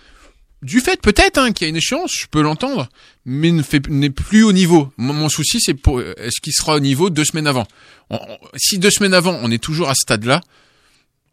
du 0.63 0.81
fait 0.81 0.99
peut-être 1.03 1.37
hein, 1.37 1.53
qu'il 1.53 1.67
y 1.67 1.69
a 1.69 1.69
une 1.69 1.77
échéance, 1.77 2.13
je 2.19 2.27
peux 2.31 2.41
l'entendre, 2.41 2.89
mais 3.27 3.51
ne 3.53 3.63
fait- 3.63 3.87
n'est 3.91 4.09
plus 4.09 4.43
au 4.45 4.53
niveau. 4.53 4.91
Mon, 4.97 5.13
mon 5.13 5.29
souci, 5.29 5.61
c'est 5.61 5.75
pour 5.75 6.01
est-ce 6.01 6.41
qu'il 6.43 6.55
sera 6.55 6.77
au 6.77 6.81
niveau 6.81 7.11
deux 7.11 7.27
semaines 7.27 7.47
avant? 7.47 7.67
On- 8.09 8.17
on- 8.17 8.39
si 8.57 8.79
deux 8.79 8.91
semaines 8.91 9.13
avant, 9.13 9.39
on 9.43 9.51
est 9.51 9.63
toujours 9.63 9.91
à 9.91 9.95
ce 9.95 10.01
stade-là, 10.01 10.41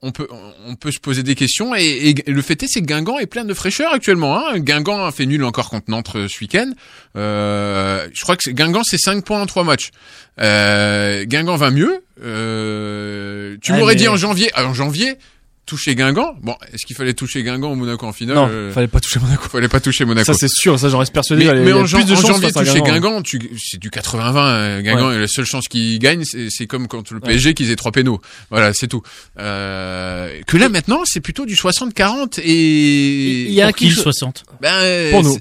on 0.01 0.11
peut 0.11 0.27
on 0.65 0.75
peut 0.75 0.91
se 0.91 0.99
poser 0.99 1.21
des 1.23 1.35
questions 1.35 1.75
et, 1.75 2.09
et 2.25 2.31
le 2.31 2.41
fait 2.41 2.61
est 2.63 2.67
c'est 2.67 2.81
que 2.81 2.85
Guingamp 2.87 3.19
est 3.19 3.27
plein 3.27 3.45
de 3.45 3.53
fraîcheur 3.53 3.93
actuellement. 3.93 4.35
Hein. 4.37 4.59
Guingamp 4.59 5.05
a 5.05 5.11
fait 5.11 5.25
nul 5.27 5.43
encore 5.43 5.69
contre 5.69 5.89
Nantes 5.89 6.11
euh, 6.15 6.27
ce 6.27 6.39
week-end. 6.41 6.71
Euh, 7.15 8.07
je 8.13 8.21
crois 8.23 8.35
que 8.35 8.49
Guingamp 8.49 8.81
c'est 8.83 8.97
5 8.97 9.23
points 9.23 9.41
en 9.41 9.45
3 9.45 9.63
matchs. 9.63 9.91
Euh, 10.39 11.23
Guingamp 11.25 11.55
va 11.55 11.69
mieux. 11.71 12.03
Euh, 12.23 13.57
tu 13.61 13.73
m'aurais 13.73 13.93
mais- 13.93 13.99
dit 13.99 14.07
en 14.07 14.15
janvier. 14.17 14.49
ah, 14.55 14.65
En 14.65 14.73
janvier, 14.73 15.17
toucher 15.65 15.95
Guingamp. 15.95 16.35
Bon, 16.41 16.55
est-ce 16.73 16.85
qu'il 16.85 16.95
fallait 16.95 17.13
toucher 17.13 17.43
Guingamp 17.43 17.71
au 17.71 17.75
Monaco 17.75 18.05
en 18.05 18.11
finale 18.11 18.35
Non, 18.35 18.49
Euh, 18.51 18.71
fallait 18.73 18.87
pas 18.87 18.99
toucher 18.99 19.19
Monaco. 19.19 19.47
Fallait 19.49 19.67
pas 19.69 19.79
toucher 19.79 20.03
Monaco. 20.05 20.25
Ça, 20.25 20.33
c'est 20.37 20.49
sûr. 20.49 20.77
Ça, 20.77 20.89
j'en 20.89 20.97
reste 20.99 21.13
persuadé. 21.13 21.45
Mais, 21.45 21.53
mais 21.63 21.73
en, 21.73 21.79
plus 21.81 21.87
jan- 21.87 21.99
de 22.03 22.11
en 22.13 22.15
chances 22.15 22.27
janvier, 22.41 22.51
toucher 22.51 22.81
Guingamp. 22.81 23.21
Tu- 23.21 23.39
c'est 23.57 23.79
du 23.79 23.89
80-20. 23.89 24.45
euh, 24.47 24.81
Guingamp, 24.81 25.07
Ouais. 25.09 25.15
et 25.15 25.19
la 25.19 25.27
seule 25.27 25.45
chance 25.45 25.67
qu'il 25.69 25.97
gagne, 25.99 26.23
c'est 26.25 26.49
c'est 26.49 26.67
comme 26.67 26.87
quand 26.87 27.09
le 27.11 27.19
PSG 27.19 27.53
qu'ils 27.53 27.71
aient 27.71 27.75
trois 27.75 27.91
pénaux. 27.91 28.19
Voilà, 28.49 28.73
c'est 28.73 28.87
tout. 28.87 29.01
Euh, 29.39 30.41
que 30.47 30.57
là 30.57 30.69
maintenant, 30.69 31.01
c'est 31.05 31.19
plutôt 31.21 31.45
du 31.45 31.55
60-40 31.55 32.39
et 32.43 33.43
Il 33.47 33.51
y 33.53 33.61
a 33.61 33.67
Pour 33.67 33.75
qui, 33.75 33.85
quelque 33.85 33.97
le 33.97 34.03
chose- 34.03 34.13
60 34.15 34.43
Ben, 34.61 35.11
Pour 35.11 35.23
nous. 35.23 35.37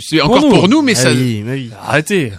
c'est- 0.00 0.20
encore 0.20 0.48
pour 0.48 0.68
nous, 0.68 0.82
mais 0.82 0.92
Ah 0.96 1.02
ça. 1.02 1.12
oui, 1.12 1.42
mais 1.44 1.52
oui. 1.54 1.70
Arrêtez. 1.82 2.32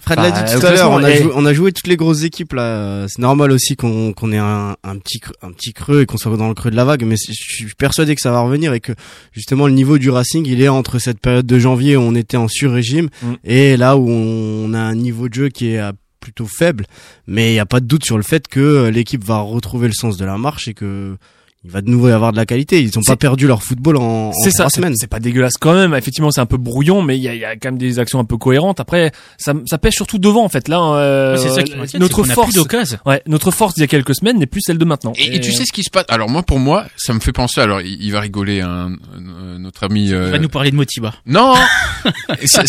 Fred 0.00 0.16
Bah, 0.16 0.30
l'a 0.30 0.42
dit 0.42 0.56
au 0.56 0.60
tout 0.60 0.66
à 0.66 0.72
l'heure, 0.72 0.90
on 0.90 1.02
a, 1.02 1.10
eh. 1.10 1.22
joué, 1.22 1.32
on 1.34 1.46
a 1.46 1.52
joué 1.52 1.72
toutes 1.72 1.86
les 1.86 1.96
grosses 1.96 2.24
équipes 2.24 2.54
là. 2.54 3.06
C'est 3.08 3.20
normal 3.20 3.52
aussi 3.52 3.76
qu'on 3.76 4.12
qu'on 4.12 4.32
ait 4.32 4.38
un, 4.38 4.76
un 4.82 4.98
petit 4.98 5.20
creux, 5.20 5.34
un 5.42 5.52
petit 5.52 5.72
creux 5.72 6.02
et 6.02 6.06
qu'on 6.06 6.16
soit 6.16 6.36
dans 6.36 6.48
le 6.48 6.54
creux 6.54 6.70
de 6.70 6.76
la 6.76 6.84
vague. 6.84 7.04
Mais 7.04 7.16
je 7.16 7.32
suis 7.32 7.74
persuadé 7.78 8.14
que 8.14 8.20
ça 8.20 8.30
va 8.32 8.40
revenir 8.40 8.72
et 8.74 8.80
que 8.80 8.92
justement 9.32 9.66
le 9.66 9.72
niveau 9.74 9.98
du 9.98 10.10
Racing, 10.10 10.44
il 10.46 10.60
est 10.62 10.68
entre 10.68 10.98
cette 10.98 11.20
période 11.20 11.46
de 11.46 11.58
janvier 11.58 11.96
où 11.96 12.00
on 12.00 12.14
était 12.14 12.36
en 12.36 12.48
sur-régime 12.48 13.08
Mm. 13.22 13.32
et 13.44 13.76
là 13.76 13.96
où 13.96 14.08
on 14.08 14.72
a 14.74 14.78
un 14.78 14.94
niveau 14.94 15.28
de 15.28 15.34
jeu 15.34 15.48
qui 15.48 15.72
est 15.72 15.80
euh, 15.80 15.92
plutôt 16.20 16.46
faible. 16.46 16.86
Mais 17.26 17.50
il 17.50 17.52
n'y 17.52 17.60
a 17.60 17.66
pas 17.66 17.80
de 17.80 17.86
doute 17.86 18.04
sur 18.04 18.16
le 18.16 18.22
fait 18.22 18.48
que 18.48 18.60
euh, 18.60 18.90
l'équipe 18.90 19.24
va 19.24 19.38
retrouver 19.40 19.86
le 19.88 19.94
sens 19.94 20.16
de 20.16 20.24
la 20.24 20.38
marche 20.38 20.68
et 20.68 20.74
que 20.74 21.16
il 21.62 21.70
va 21.70 21.82
de 21.82 21.90
nouveau 21.90 22.08
y 22.08 22.12
avoir 22.12 22.32
de 22.32 22.36
la 22.38 22.46
qualité. 22.46 22.80
Ils 22.80 22.90
n'ont 22.96 23.02
pas 23.02 23.16
perdu 23.16 23.46
leur 23.46 23.62
football 23.62 23.96
en, 23.98 24.28
en 24.28 24.32
C'est 24.32 24.50
ça, 24.50 24.58
trois 24.60 24.70
c'est 24.70 24.76
semaines. 24.76 24.94
c'est 24.96 25.06
pas 25.08 25.20
dégueulasse 25.20 25.58
quand 25.60 25.74
même. 25.74 25.92
Effectivement, 25.94 26.30
c'est 26.30 26.40
un 26.40 26.46
peu 26.46 26.56
brouillon, 26.56 27.02
mais 27.02 27.18
il 27.18 27.22
y 27.22 27.28
a, 27.28 27.34
il 27.34 27.40
y 27.40 27.44
a 27.44 27.54
quand 27.56 27.68
même 27.68 27.78
des 27.78 27.98
actions 27.98 28.18
un 28.18 28.24
peu 28.24 28.38
cohérentes. 28.38 28.80
Après, 28.80 29.12
ça, 29.36 29.52
ça 29.66 29.76
pèse 29.76 29.92
surtout 29.92 30.18
devant 30.18 30.42
en 30.44 30.48
fait. 30.48 30.68
Là, 30.68 30.80
euh, 30.80 31.36
Ouais, 31.36 31.48
ça 31.50 31.62
qui 31.62 31.98
notre 31.98 32.24
force, 32.24 32.52
plus 32.66 32.96
ouais, 33.04 33.22
notre 33.26 33.50
force 33.50 33.74
d'il 33.74 33.82
y 33.82 33.84
a 33.84 33.88
quelques 33.88 34.14
semaines 34.14 34.38
n'est 34.38 34.46
plus 34.46 34.62
celle 34.62 34.78
de 34.78 34.84
maintenant. 34.86 35.12
Et, 35.16 35.36
et 35.36 35.40
tu 35.40 35.52
sais 35.52 35.64
ce 35.66 35.72
qui 35.72 35.82
se 35.82 35.90
passe? 35.90 36.04
Alors 36.08 36.30
moi, 36.30 36.42
pour 36.42 36.58
moi, 36.58 36.86
ça 36.96 37.12
me 37.12 37.20
fait 37.20 37.32
penser. 37.32 37.60
Alors, 37.60 37.82
il, 37.82 38.02
il 38.02 38.10
va 38.10 38.20
rigoler, 38.20 38.62
hein, 38.62 38.92
euh, 39.16 39.58
notre 39.58 39.84
ami. 39.84 40.12
euh, 40.12 40.26
Il 40.28 40.32
va 40.32 40.38
nous 40.38 40.48
parler 40.48 40.70
de 40.70 40.76
Motiba. 40.76 41.12
Non. 41.26 41.54
Et 42.40 42.46
ça- 42.46 42.62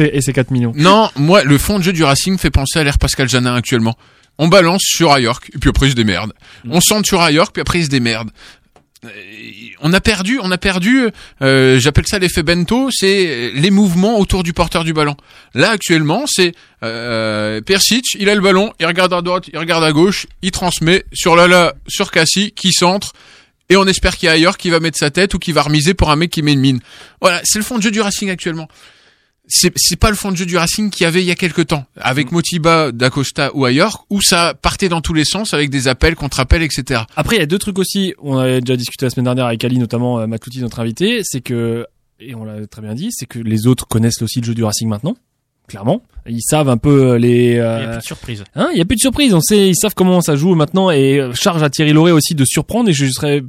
Et 0.00 0.20
c'est 0.22 0.32
4 0.32 0.50
millions. 0.52 0.72
Non, 0.74 1.10
moi, 1.16 1.44
le 1.44 1.58
fond 1.58 1.78
de 1.78 1.84
jeu 1.84 1.92
du 1.92 2.02
Racing 2.02 2.38
fait 2.38 2.50
penser 2.50 2.78
à 2.78 2.84
l'ère 2.84 2.98
Pascal 2.98 3.28
Janin 3.28 3.54
actuellement. 3.54 3.94
On 4.38 4.48
balance 4.48 4.82
sur 4.84 5.12
Ayork, 5.12 5.50
et 5.54 5.58
puis 5.58 5.70
après 5.70 5.86
il 5.86 5.90
se 5.90 5.96
démerde. 5.96 6.32
On 6.70 6.80
centre 6.80 7.06
sur 7.06 7.20
Ayork, 7.20 7.52
puis 7.52 7.60
après 7.60 7.80
il 7.80 7.84
se 7.84 7.90
démerde. 7.90 8.30
Euh, 9.04 9.08
On 9.80 9.92
a 9.92 10.00
perdu, 10.00 10.40
on 10.42 10.50
a 10.50 10.58
perdu. 10.58 11.08
euh, 11.42 11.78
J'appelle 11.78 12.06
ça 12.06 12.18
l'effet 12.18 12.42
bento. 12.42 12.88
C'est 12.92 13.52
les 13.54 13.70
mouvements 13.70 14.18
autour 14.18 14.42
du 14.42 14.52
porteur 14.52 14.82
du 14.84 14.92
ballon. 14.92 15.16
Là 15.54 15.70
actuellement, 15.70 16.24
c'est 16.26 16.52
euh, 16.82 17.60
Persic. 17.60 18.04
Il 18.18 18.28
a 18.28 18.34
le 18.34 18.40
ballon, 18.40 18.72
il 18.80 18.86
regarde 18.86 19.12
à 19.12 19.22
droite, 19.22 19.44
il 19.52 19.58
regarde 19.58 19.84
à 19.84 19.92
gauche, 19.92 20.26
il 20.42 20.50
transmet 20.50 21.04
sur 21.12 21.36
Lala, 21.36 21.74
sur 21.86 22.10
Cassie, 22.10 22.52
qui 22.56 22.72
centre. 22.72 23.12
Et 23.70 23.76
on 23.76 23.86
espère 23.86 24.16
qu'il 24.16 24.26
y 24.26 24.30
a 24.30 24.32
ailleurs 24.32 24.56
qui 24.56 24.70
va 24.70 24.80
mettre 24.80 24.98
sa 24.98 25.10
tête 25.10 25.34
ou 25.34 25.38
qui 25.38 25.52
va 25.52 25.62
remiser 25.62 25.94
pour 25.94 26.10
un 26.10 26.16
mec 26.16 26.30
qui 26.30 26.42
met 26.42 26.54
une 26.54 26.60
mine. 26.60 26.80
Voilà, 27.20 27.40
c'est 27.44 27.58
le 27.58 27.64
fond 27.64 27.76
de 27.76 27.82
jeu 27.82 27.90
du 27.90 28.00
Racing 28.00 28.30
actuellement 28.30 28.66
c'est 29.48 29.72
c'est 29.76 29.96
pas 29.96 30.10
le 30.10 30.16
fond 30.16 30.30
de 30.30 30.36
jeu 30.36 30.46
du 30.46 30.56
Racing 30.56 30.90
qu'il 30.90 31.04
y 31.04 31.06
avait 31.06 31.22
il 31.22 31.26
y 31.26 31.30
a 31.30 31.34
quelque 31.34 31.62
temps 31.62 31.84
avec 31.96 32.32
Motiba, 32.32 32.92
D'Acosta 32.92 33.50
ou 33.54 33.64
ailleurs 33.64 34.04
où 34.10 34.20
ça 34.20 34.54
partait 34.54 34.88
dans 34.88 35.00
tous 35.00 35.14
les 35.14 35.24
sens 35.24 35.54
avec 35.54 35.70
des 35.70 35.88
appels, 35.88 36.14
contre-appels, 36.16 36.62
etc. 36.62 37.02
Après, 37.16 37.36
il 37.36 37.38
y 37.38 37.42
a 37.42 37.46
deux 37.46 37.58
trucs 37.58 37.78
aussi. 37.78 38.14
On 38.22 38.36
avait 38.38 38.60
déjà 38.60 38.76
discuté 38.76 39.06
la 39.06 39.10
semaine 39.10 39.24
dernière 39.24 39.46
avec 39.46 39.64
Ali, 39.64 39.78
notamment 39.78 40.20
euh, 40.20 40.26
Matouti, 40.26 40.60
notre 40.60 40.80
invité. 40.80 41.20
C'est 41.24 41.40
que, 41.40 41.86
et 42.20 42.34
on 42.34 42.44
l'a 42.44 42.66
très 42.66 42.82
bien 42.82 42.94
dit, 42.94 43.08
c'est 43.10 43.26
que 43.26 43.38
les 43.38 43.66
autres 43.66 43.86
connaissent 43.88 44.20
aussi 44.22 44.40
le 44.40 44.46
jeu 44.46 44.54
du 44.54 44.64
Racing 44.64 44.88
maintenant. 44.88 45.16
Clairement, 45.66 46.02
ils 46.26 46.40
savent 46.42 46.68
un 46.70 46.78
peu 46.78 47.16
les. 47.16 47.56
euh, 47.58 47.78
Il 47.78 47.82
y 47.82 47.84
a 47.84 47.88
plus 47.90 47.98
de 47.98 48.02
surprise. 48.04 48.44
Hein, 48.54 48.68
il 48.72 48.78
y 48.78 48.80
a 48.80 48.84
plus 48.84 48.96
de 48.96 49.00
surprise. 49.00 49.34
On 49.34 49.40
sait, 49.40 49.68
ils 49.68 49.76
savent 49.76 49.94
comment 49.94 50.20
ça 50.20 50.34
joue 50.36 50.54
maintenant 50.54 50.90
et 50.90 51.18
euh, 51.20 51.32
charge 51.34 51.62
à 51.62 51.68
Thierry 51.70 51.92
Lauré 51.92 52.10
aussi 52.12 52.34
de 52.34 52.44
surprendre. 52.46 52.88
Et 52.88 52.92
je 52.94 53.04
serais 53.06 53.42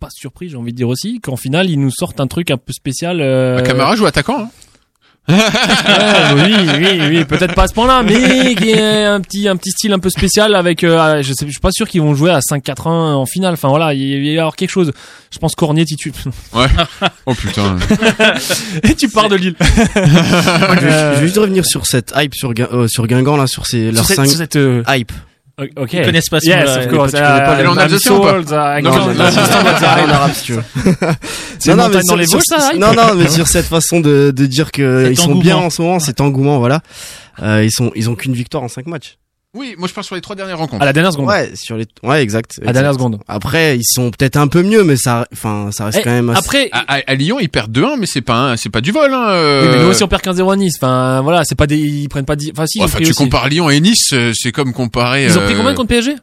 pas 0.00 0.08
surpris, 0.10 0.48
j'ai 0.48 0.56
envie 0.56 0.72
de 0.72 0.76
dire 0.76 0.88
aussi, 0.88 1.20
qu'en 1.20 1.36
finale 1.36 1.70
ils 1.70 1.80
nous 1.80 1.90
sortent 1.90 2.20
un 2.20 2.26
truc 2.26 2.50
un 2.50 2.56
peu 2.58 2.72
spécial. 2.72 3.20
Euh... 3.20 3.56
Bah, 3.56 3.62
Camara 3.62 3.96
joue 3.96 4.06
attaquant. 4.06 4.42
Hein. 4.42 4.50
Oui, 5.26 6.54
oui, 6.78 7.00
oui, 7.08 7.24
peut-être 7.24 7.54
pas 7.54 7.62
à 7.64 7.68
ce 7.68 7.74
point-là, 7.74 8.02
mais 8.02 8.54
qui 8.54 8.70
est 8.70 9.04
un 9.04 9.20
petit, 9.20 9.48
un 9.48 9.56
petit 9.56 9.70
style 9.70 9.92
un 9.92 9.98
peu 9.98 10.10
spécial 10.10 10.54
avec. 10.54 10.84
euh, 10.84 11.22
je 11.22 11.32
sais, 11.32 11.46
je 11.46 11.50
suis 11.50 11.60
pas 11.60 11.70
sûr 11.72 11.88
qu'ils 11.88 12.02
vont 12.02 12.14
jouer 12.14 12.30
à 12.30 12.40
5-4-1 12.40 12.88
en 12.88 13.26
finale. 13.26 13.54
Enfin 13.54 13.68
voilà, 13.68 13.94
il 13.94 14.02
il 14.02 14.20
va 14.28 14.32
y 14.34 14.38
avoir 14.38 14.56
quelque 14.56 14.70
chose. 14.70 14.92
Je 15.32 15.38
pense 15.38 15.54
Cornier 15.54 15.84
titulaire. 15.84 16.18
Ouais. 16.52 16.66
Oh 17.26 17.34
putain. 17.34 17.76
Et 18.82 18.94
tu 18.94 19.08
pars 19.08 19.28
de 19.28 19.36
Lille. 19.36 19.54
je, 19.60 20.00
vais, 20.00 21.14
je 21.14 21.20
vais 21.20 21.26
juste 21.26 21.38
revenir 21.38 21.64
sur 21.64 21.86
cette 21.86 22.12
hype 22.16 22.34
sur, 22.34 22.52
euh, 22.58 22.86
sur 22.88 23.06
Guingamp 23.06 23.36
là, 23.36 23.46
sur 23.46 23.66
ces 23.66 23.90
leurs 23.90 24.04
cette- 24.04 24.26
sur 24.26 24.36
cette, 24.38 24.56
euh, 24.56 24.82
hype. 24.88 25.12
Ok. 25.76 25.92
Ils 25.92 26.02
connaissent 26.04 26.28
pas 26.28 26.40
ce 26.40 26.46
Yes, 26.48 26.68
of 26.68 26.88
course. 26.88 27.12
ou 27.12 28.20
pas 28.22 28.36
Non, 31.66 31.76
non, 31.76 31.88
non, 31.88 32.00
Non, 32.08 32.16
mais 32.16 32.22
les 32.22 32.26
sur- 32.26 32.40
ça, 32.42 32.56
sur- 32.58 32.66
Harry 32.68 32.78
Non, 32.78 32.92
non, 32.94 33.14
mais 33.14 33.28
sur 33.28 33.46
cette 33.46 33.66
façon 33.66 34.00
de, 34.00 34.32
de 34.34 34.46
dire 34.46 34.72
que 34.72 35.04
Cet 35.04 35.12
ils 35.12 35.16
sont 35.16 35.22
engouement. 35.26 35.40
bien 35.42 35.56
en 35.56 35.70
ce 35.70 35.82
moment, 35.82 35.98
cet 36.00 36.20
engouement, 36.20 36.58
voilà. 36.58 36.80
Euh, 37.42 37.64
ils 37.64 37.70
sont, 37.72 37.92
ils 37.94 38.10
ont 38.10 38.14
qu'une 38.16 38.32
victoire 38.34 38.62
en 38.64 38.68
cinq 38.68 38.86
matchs. 38.86 39.16
Oui, 39.54 39.74
moi 39.78 39.86
je 39.88 39.94
parle 39.94 40.04
sur 40.04 40.14
les 40.16 40.20
trois 40.20 40.34
dernières 40.34 40.58
rencontres. 40.58 40.82
À 40.82 40.84
la 40.84 40.92
dernière 40.92 41.12
seconde. 41.12 41.28
Ouais, 41.28 41.50
sur 41.54 41.76
les, 41.76 41.86
ouais, 42.02 42.22
exact. 42.22 42.58
À 42.62 42.66
la 42.66 42.72
dernière 42.72 42.92
seconde. 42.94 43.20
Après, 43.28 43.76
ils 43.78 43.84
sont 43.84 44.10
peut-être 44.10 44.36
un 44.36 44.48
peu 44.48 44.62
mieux, 44.64 44.82
mais 44.82 44.96
ça, 44.96 45.26
enfin, 45.32 45.68
ça 45.72 45.84
reste 45.86 45.98
Eh, 46.00 46.02
quand 46.04 46.10
même 46.10 46.28
assez... 46.30 46.38
Après, 46.40 46.68
À, 46.72 46.94
à- 46.96 47.00
à 47.06 47.14
Lyon, 47.14 47.38
ils 47.40 47.48
perdent 47.48 47.70
2-1, 47.72 47.96
mais 47.98 48.06
c'est 48.06 48.20
pas 48.20 48.34
un- 48.52 48.56
c'est 48.56 48.68
pas 48.70 48.80
du 48.80 48.90
vol. 48.90 49.12
Hein, 49.14 49.28
euh. 49.28 49.62
oui, 49.62 49.68
mais 49.76 49.82
nous 49.84 49.90
aussi 49.90 50.02
on 50.02 50.08
perd 50.08 50.22
15-0 50.22 50.50
à 50.52 50.56
Nice. 50.56 50.74
Enfin, 50.80 51.20
voilà, 51.22 51.44
c'est 51.44 51.54
pas 51.54 51.66
des, 51.68 51.78
ils 51.78 52.08
prennent 52.08 52.24
pas 52.24 52.34
10, 52.36 52.50
enfin 52.52 52.66
si, 52.66 52.82
Enfin, 52.82 52.98
tu 52.98 53.04
aussi. 53.04 53.14
compares 53.14 53.48
Lyon 53.48 53.70
et 53.70 53.78
Nice, 53.80 54.10
euh, 54.12 54.32
c'est 54.34 54.50
comme 54.52 54.72
comparer. 54.72 55.26
Ils 55.26 55.38
ont 55.38 55.42
pris 55.42 55.54
euh, 55.54 55.56
combien 55.56 55.74
contre 55.74 55.88
PSG? 55.88 56.16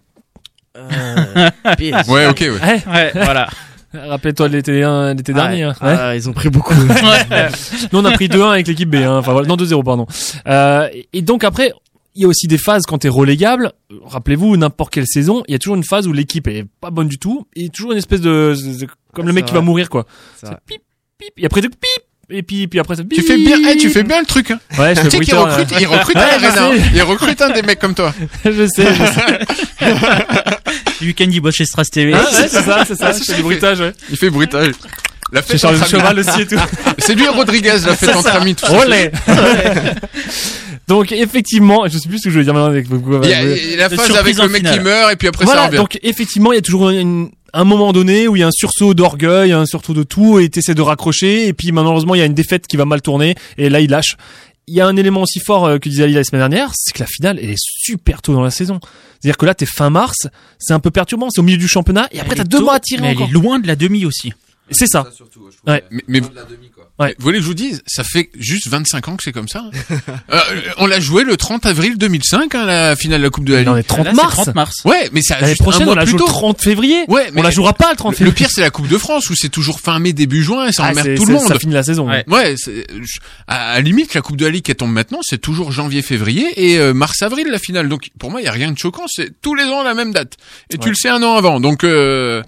PSG. 1.78 1.94
Ouais, 2.12 2.28
ok, 2.28 2.40
ouais. 2.42 2.50
Ouais. 2.52 2.82
Ouais, 2.92 3.12
voilà. 3.16 3.48
Rappelle-toi 3.94 4.48
de 4.50 4.54
l'été, 4.56 4.72
l'été 5.16 5.32
Ouais. 5.34 5.40
dernier. 5.40 5.64
hein. 5.64 5.74
Ouais. 5.82 5.96
Ah, 6.00 6.16
ils 6.16 6.30
ont 6.30 6.34
pris 6.34 6.50
beaucoup. 6.50 6.74
Nous, 7.92 8.00
on 8.00 8.06
a 8.06 8.12
pris 8.12 8.30
2-1 8.30 8.52
avec 8.52 8.68
l'équipe 8.68 8.90
B. 8.90 8.96
Hein. 8.96 9.18
Enfin, 9.18 9.34
voilà. 9.34 9.48
Non, 9.48 9.58
2-0, 9.58 9.84
pardon. 9.84 10.08
Euh, 10.48 10.88
et 11.12 11.22
donc 11.22 11.44
après, 11.44 11.74
il 12.16 12.22
y 12.24 12.26
a 12.26 12.28
aussi 12.28 12.48
des 12.48 12.58
phases 12.58 12.84
quand 12.88 12.98
t'es 13.00 13.10
relégable. 13.10 13.72
Rappelez-vous, 14.06 14.58
n'importe 14.58 14.94
quelle 14.94 15.08
saison, 15.08 15.44
il 15.48 15.52
y 15.52 15.56
a 15.56 15.60
toujours 15.60 15.76
une 15.76 15.84
phase 15.84 16.08
où 16.08 16.14
l'équipe 16.14 16.48
est 16.48 16.66
pas 16.82 16.90
bonne 16.92 17.08
du 17.08 17.18
tout 17.18 17.48
et 17.56 17.70
toujours 17.70 17.92
une 17.94 17.98
espèce 17.98 18.22
de, 18.22 18.56
de- 18.80 18.88
comme 19.14 19.26
le 19.26 19.32
C'est 19.32 19.36
mec 19.36 19.46
qui 19.46 19.54
va 19.54 19.62
mourir, 19.62 19.90
quoi. 19.90 20.06
Vrai. 20.44 20.56
pip, 20.66 20.82
pip, 21.18 21.30
et 21.38 21.46
après 21.46 21.62
de 21.62 21.68
pip, 21.68 21.80
et 22.34 22.44
puis, 22.44 22.68
puis 22.68 22.80
après 22.80 22.96
ça. 22.96 23.04
Tu 23.04 23.22
fais 23.22 23.38
bien, 23.38 23.58
eh, 23.70 23.76
tu 23.78 23.90
fais 23.90 24.04
bien 24.04 24.20
le 24.22 24.26
truc. 24.26 24.52
Hein. 24.52 24.60
Ouais, 24.80 24.96
je 24.96 25.02
Tu 25.02 25.10
sais 25.10 25.20
qu'il 25.20 25.34
bruiteur, 25.36 25.46
recrute, 25.52 25.72
là. 25.72 25.78
il 25.82 25.88
recrute 25.88 26.16
Ouais, 26.16 26.22
un 26.22 26.40
je 26.40 26.46
Renard. 26.48 26.72
sais. 26.74 26.82
Il 26.96 27.02
recrute 27.04 27.42
un 27.42 27.50
des 27.50 27.62
mecs 27.62 27.80
comme 27.80 27.94
toi. 27.94 28.14
je 28.46 28.68
sais, 28.68 28.94
je 28.94 29.06
sais. 29.06 29.40
Le 31.02 31.08
week-end, 31.08 31.28
il 31.30 31.42
bosse 31.42 31.56
chez 31.56 31.66
Stras 31.66 31.86
TV. 31.86 32.14
Hein, 32.14 32.20
ouais, 32.20 32.48
c'est 32.48 32.48
ça, 32.62 32.86
c'est 32.86 32.96
ça. 32.96 33.08
Ah, 33.08 33.14
c'est 33.14 33.24
ça, 33.26 33.34
du 33.36 33.42
bruitage, 33.44 33.80
ouais. 33.82 33.92
Il 34.10 34.16
fait 34.18 34.30
bruitage. 34.30 34.74
La 35.34 35.42
fête 35.42 35.64
amis. 35.64 35.80
cheval 35.90 36.20
aussi 36.20 36.42
et 36.42 36.46
tout. 36.48 36.56
C'est 37.00 37.16
lui 37.16 37.28
Rodriguez, 37.28 37.70
la 37.86 37.96
fête 37.96 38.16
entre 38.16 38.24
ça. 38.30 38.42
amis. 38.42 38.54
tout 38.56 38.66
ça. 38.66 38.74
Olé. 38.80 39.12
Donc 40.96 41.12
effectivement, 41.12 41.88
je 41.88 41.98
sais 41.98 42.08
plus 42.10 42.20
ce 42.20 42.24
que 42.26 42.30
je 42.30 42.38
veux 42.38 42.44
dire 42.44 42.54
maintenant 42.54 42.70
avec 42.70 42.88
Il 42.90 43.30
y 43.30 43.34
a, 43.34 43.44
il 43.44 43.72
y 43.72 43.74
a 43.74 43.78
la 43.78 43.90
phase 43.90 44.12
avec 44.16 44.38
le 44.38 44.48
mec 44.50 44.64
qui 44.64 44.80
meurt 44.80 45.12
et 45.14 45.16
puis 45.16 45.28
après 45.28 45.46
ça 45.46 45.52
voilà, 45.52 45.68
revient. 45.68 45.78
donc 45.78 46.00
effectivement, 46.04 46.52
il 46.52 46.56
y 46.56 46.60
a 46.60 46.62
toujours 46.62 46.90
une- 46.90 47.30
un 47.54 47.64
moment 47.66 47.92
donné 47.92 48.28
où 48.30 48.36
il 48.36 48.40
y 48.40 48.44
a 48.44 48.48
un 48.48 48.52
sursaut 48.52 48.94
d'orgueil, 48.94 49.52
un 49.52 49.66
sursaut 49.66 49.94
de 49.94 50.04
tout, 50.04 50.40
et 50.40 50.48
t'essaies 50.48 50.74
de 50.76 50.82
raccrocher, 50.82 51.48
et 51.48 51.54
puis 51.54 51.72
malheureusement, 51.74 52.16
il 52.16 52.20
y 52.20 52.22
a 52.22 52.26
une 52.26 52.34
défaite 52.34 52.66
qui 52.66 52.78
va 52.78 52.86
mal 52.86 53.02
tourner, 53.02 53.36
et 53.58 53.70
là, 53.70 53.82
il 53.82 53.90
lâche. 53.90 54.16
Il 54.68 54.76
y 54.76 54.80
a 54.80 54.88
un 54.88 54.96
élément 54.96 55.24
aussi 55.24 55.40
fort 55.42 55.66
euh, 55.66 55.78
que 55.78 55.90
disait 55.90 56.04
Ali 56.04 56.14
la 56.14 56.24
semaine 56.24 56.40
dernière, 56.50 56.72
c'est 56.76 56.94
que 56.94 57.00
la 57.00 57.08
finale, 57.08 57.40
elle 57.44 57.50
est 57.50 57.58
super 57.60 58.22
tôt 58.22 58.34
dans 58.34 58.42
la 58.44 58.52
saison. 58.52 58.80
C'est-à-dire 59.20 59.36
que 59.36 59.46
là, 59.46 59.54
t'es 59.54 59.66
fin 59.66 59.90
mars, 59.90 60.28
c'est 60.60 60.74
un 60.74 60.80
peu 60.80 60.92
perturbant, 60.92 61.30
c'est 61.30 61.42
au 61.42 61.44
milieu 61.44 61.58
du 61.58 61.68
championnat, 61.68 62.08
et 62.14 62.22
après, 62.22 62.36
t'as 62.36 62.46
deux 62.46 62.60
tôt, 62.60 62.64
mois 62.66 62.76
à 62.76 62.80
tirer 62.80 63.02
mais 63.02 63.10
encore. 63.12 63.28
Elle 63.30 63.30
est 63.32 63.34
loin 63.34 63.60
de 63.60 63.68
la 63.68 63.76
demi 63.76 64.06
aussi. 64.06 64.32
C'est 64.72 64.88
ça. 64.88 65.06
Ouais. 65.68 65.84
Mais, 65.92 66.02
mais 66.08 66.20
vous 66.22 67.06
voulez 67.20 67.38
que 67.38 67.44
je 67.44 67.48
vous 67.48 67.54
dise, 67.54 67.82
ça 67.88 68.04
fait 68.04 68.30
juste 68.38 68.68
25 68.68 69.08
ans 69.10 69.16
que 69.18 69.24
c'est 69.24 69.32
comme 69.32 69.48
ça. 69.48 69.66
hein. 69.90 69.96
Euh, 70.32 70.40
on 70.78 70.86
l'a 70.88 71.00
joué 71.00 71.24
le 71.24 71.36
30 71.36 71.66
avril 71.66 71.98
2005, 71.98 72.56
hein, 72.56 72.66
la 72.66 72.96
finale 72.96 73.20
de 73.20 73.26
la 73.26 73.30
Coupe 73.30 73.44
de 73.46 73.54
la 73.54 73.60
Ligue. 73.60 73.70
on 73.70 73.76
est 73.78 73.84
30 73.84 74.06
Là, 74.06 74.12
c'est 74.12 74.16
mars. 74.22 74.34
30 74.36 74.56
mars. 74.56 74.76
Ouais, 74.86 75.10
mais 75.12 75.22
ça 75.22 75.40
L'année 75.42 75.56
prochaine, 75.56 75.84
mois 75.86 75.94
on 75.94 75.96
la 75.98 76.06
joue 76.06 76.18
le 76.18 76.20
tôt. 76.24 76.28
30 76.28 76.62
février. 76.62 77.04
Ouais, 77.08 77.28
on 77.32 77.36
mais 77.36 77.42
la 77.42 77.50
jouera 77.52 77.74
pas 77.74 77.92
le 77.92 77.98
30 77.98 78.12
Le 78.14 78.18
février. 78.18 78.36
pire, 78.36 78.50
c'est 78.52 78.62
la 78.62 78.70
Coupe 78.70 78.88
de 78.88 78.98
France 78.98 79.30
où 79.30 79.36
c'est 79.36 79.50
toujours 79.50 79.80
fin 79.80 80.00
mai, 80.00 80.14
début 80.14 80.42
juin 80.44 80.68
et 80.68 80.72
ça 80.72 80.86
Ah, 80.86 80.92
emmerde 80.92 81.16
tout 81.16 81.26
le 81.26 81.34
c'est- 81.34 81.40
monde. 81.40 81.48
Ça 81.48 81.60
finit 81.60 81.74
la 81.74 81.84
saison. 81.84 82.08
Ouais. 82.10 82.24
Ouais, 82.28 82.56
à, 83.48 83.72
à 83.72 83.76
la 83.76 83.82
limite, 83.82 84.14
la 84.14 84.22
Coupe 84.22 84.38
de 84.38 84.46
la 84.46 84.52
Ligue 84.52 84.64
qui 84.64 84.76
tombe 84.76 84.92
maintenant, 84.92 85.20
c'est 85.22 85.40
toujours 85.40 85.72
janvier-février 85.72 86.48
et 86.72 86.78
euh, 86.78 86.94
mars-avril 86.94 87.48
la 87.50 87.60
finale. 87.60 87.90
Donc 87.90 88.10
pour 88.20 88.32
moi, 88.32 88.42
il 88.42 88.46
y 88.46 88.48
a 88.48 88.52
rien 88.52 88.72
de 88.72 88.78
choquant. 88.78 89.04
C'est 89.08 89.32
tous 89.42 89.56
les 89.56 89.64
ans 89.66 89.84
la 89.84 89.94
même 89.94 90.14
date. 90.14 90.38
Et 90.70 90.78
tu 90.78 90.86
Ouais. 90.86 90.90
le 90.90 90.96
sais 90.96 91.10
un 91.10 91.22
an 91.24 91.36
avant. 91.36 91.60
Donc 91.60 91.84
euh, 91.84 92.42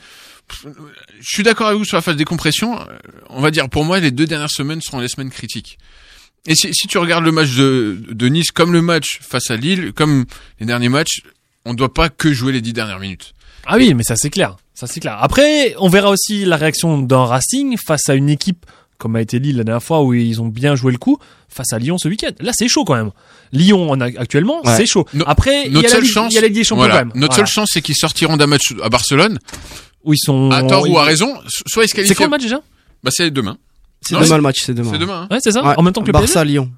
je 0.66 1.28
suis 1.28 1.44
d'accord 1.44 1.68
avec 1.68 1.80
vous 1.80 1.86
sur 1.86 1.98
la 1.98 2.02
phase 2.02 2.16
décompression. 2.16 2.80
Euh, 2.80 2.84
On 3.30 3.42
va 3.42 3.52
dire 3.52 3.70
pour 3.70 3.86
moi, 3.86 4.00
les 4.00 4.12
deux 4.12 4.26
dernières 4.26 4.52
semaines 4.52 4.82
seront 4.82 5.00
les 5.00 5.08
semaines 5.08 5.30
critiques. 5.32 5.78
Et 6.46 6.56
si, 6.56 6.74
si 6.74 6.88
tu 6.88 6.98
regardes 6.98 7.24
le 7.24 7.32
match 7.32 7.56
de, 7.56 7.98
de 8.10 8.28
Nice 8.28 8.52
comme 8.52 8.74
le 8.74 8.82
match 8.82 9.20
face 9.22 9.50
à 9.50 9.56
Lille, 9.56 9.94
comme 9.94 10.26
les 10.60 10.66
derniers 10.66 10.90
matchs, 10.90 11.22
on 11.66 11.72
ne 11.72 11.78
doit 11.78 11.94
pas 11.94 12.10
que 12.10 12.34
jouer 12.34 12.52
les 12.52 12.60
dix 12.62 12.74
dernières 12.74 13.00
minutes. 13.00 13.34
Ah 13.66 13.78
oui, 13.78 13.94
mais 13.94 14.04
ça 14.04 14.16
c'est 14.18 14.30
clair. 14.30 14.58
Ça 14.74 14.88
c'est 14.88 15.00
clair. 15.00 15.18
Après, 15.22 15.74
on 15.80 15.88
verra 15.88 16.10
aussi 16.10 16.44
la 16.46 16.58
réaction 16.58 17.00
d'un 17.00 17.24
Racing 17.24 17.78
face 17.78 18.10
à 18.10 18.16
une 18.16 18.30
équipe 18.30 18.66
comme 18.98 19.16
a 19.18 19.22
été 19.22 19.40
Lille 19.40 19.58
la 19.58 19.64
dernière 19.64 19.84
fois 19.84 20.02
où 20.04 20.14
ils 20.14 20.42
ont 20.42 20.48
bien 20.48 20.76
joué 20.76 20.92
le 20.92 20.98
coup 20.98 21.18
face 21.50 21.74
à 21.74 21.80
Lyon 21.80 21.98
ce 21.98 22.08
week-end. 22.08 22.32
Là, 22.40 22.52
c'est 22.54 22.68
chaud 22.70 22.84
quand 22.86 22.96
même. 22.96 23.12
Lyon 23.52 23.92
en 23.92 24.00
a- 24.02 24.06
actuellement, 24.06 24.66
Ouais. 24.66 24.76
c'est 24.78 24.86
chaud. 24.86 25.06
No- 25.14 25.26
Après, 25.28 25.66
il 25.68 25.74
y 25.74 25.78
a 25.78 25.82
la 25.82 26.04
chance, 26.06 26.32
il 26.32 26.36
y 26.36 26.38
a 26.38 26.42
la 26.42 26.48
Ligue 26.48 26.56
des 26.58 26.64
Champions 26.64 26.84
voilà, 26.86 27.00
quand 27.00 27.06
même. 27.06 27.12
Notre 27.16 27.34
Voilà. 27.36 27.46
seule 27.48 27.54
chance, 27.54 27.70
c'est 27.74 27.82
qu'ils 27.82 27.96
sortiront 27.96 28.38
d'un 28.38 28.48
match 28.48 28.74
à 28.82 28.90
Barcelone. 28.90 29.40
Où 30.04 30.14
ils 30.14 30.18
sont 30.20 30.52
À 30.52 30.64
tort 30.64 30.88
ou 30.90 30.98
à 31.00 31.04
raison, 31.04 31.34
soit 31.68 31.86
ils 31.86 31.88
se 31.90 31.94
qualifient. 31.94 32.10
C'est 32.10 32.16
quand 32.16 32.26
le 32.26 32.30
match 32.30 32.42
déjà? 32.44 32.62
Bah 33.04 33.12
c'est 33.14 33.32
demain. 33.32 33.58
C'est 34.02 34.16
demain 34.20 34.36
le 34.36 34.42
match, 34.42 34.58
c'est 34.66 34.74
demain. 34.74 34.90
C'est 34.92 34.98
demain. 35.00 35.22
hein. 35.24 35.28
Ouais, 35.34 35.40
c'est 35.42 35.52
ça. 35.52 35.64
Ouais. 35.64 35.74
En 35.78 35.82
même 35.84 35.94
temps 35.94 36.02
que 36.02 36.08
le 36.08 36.14
PSG. 36.14 36.26
Barça 36.28 36.44
Lyon. 36.44 36.70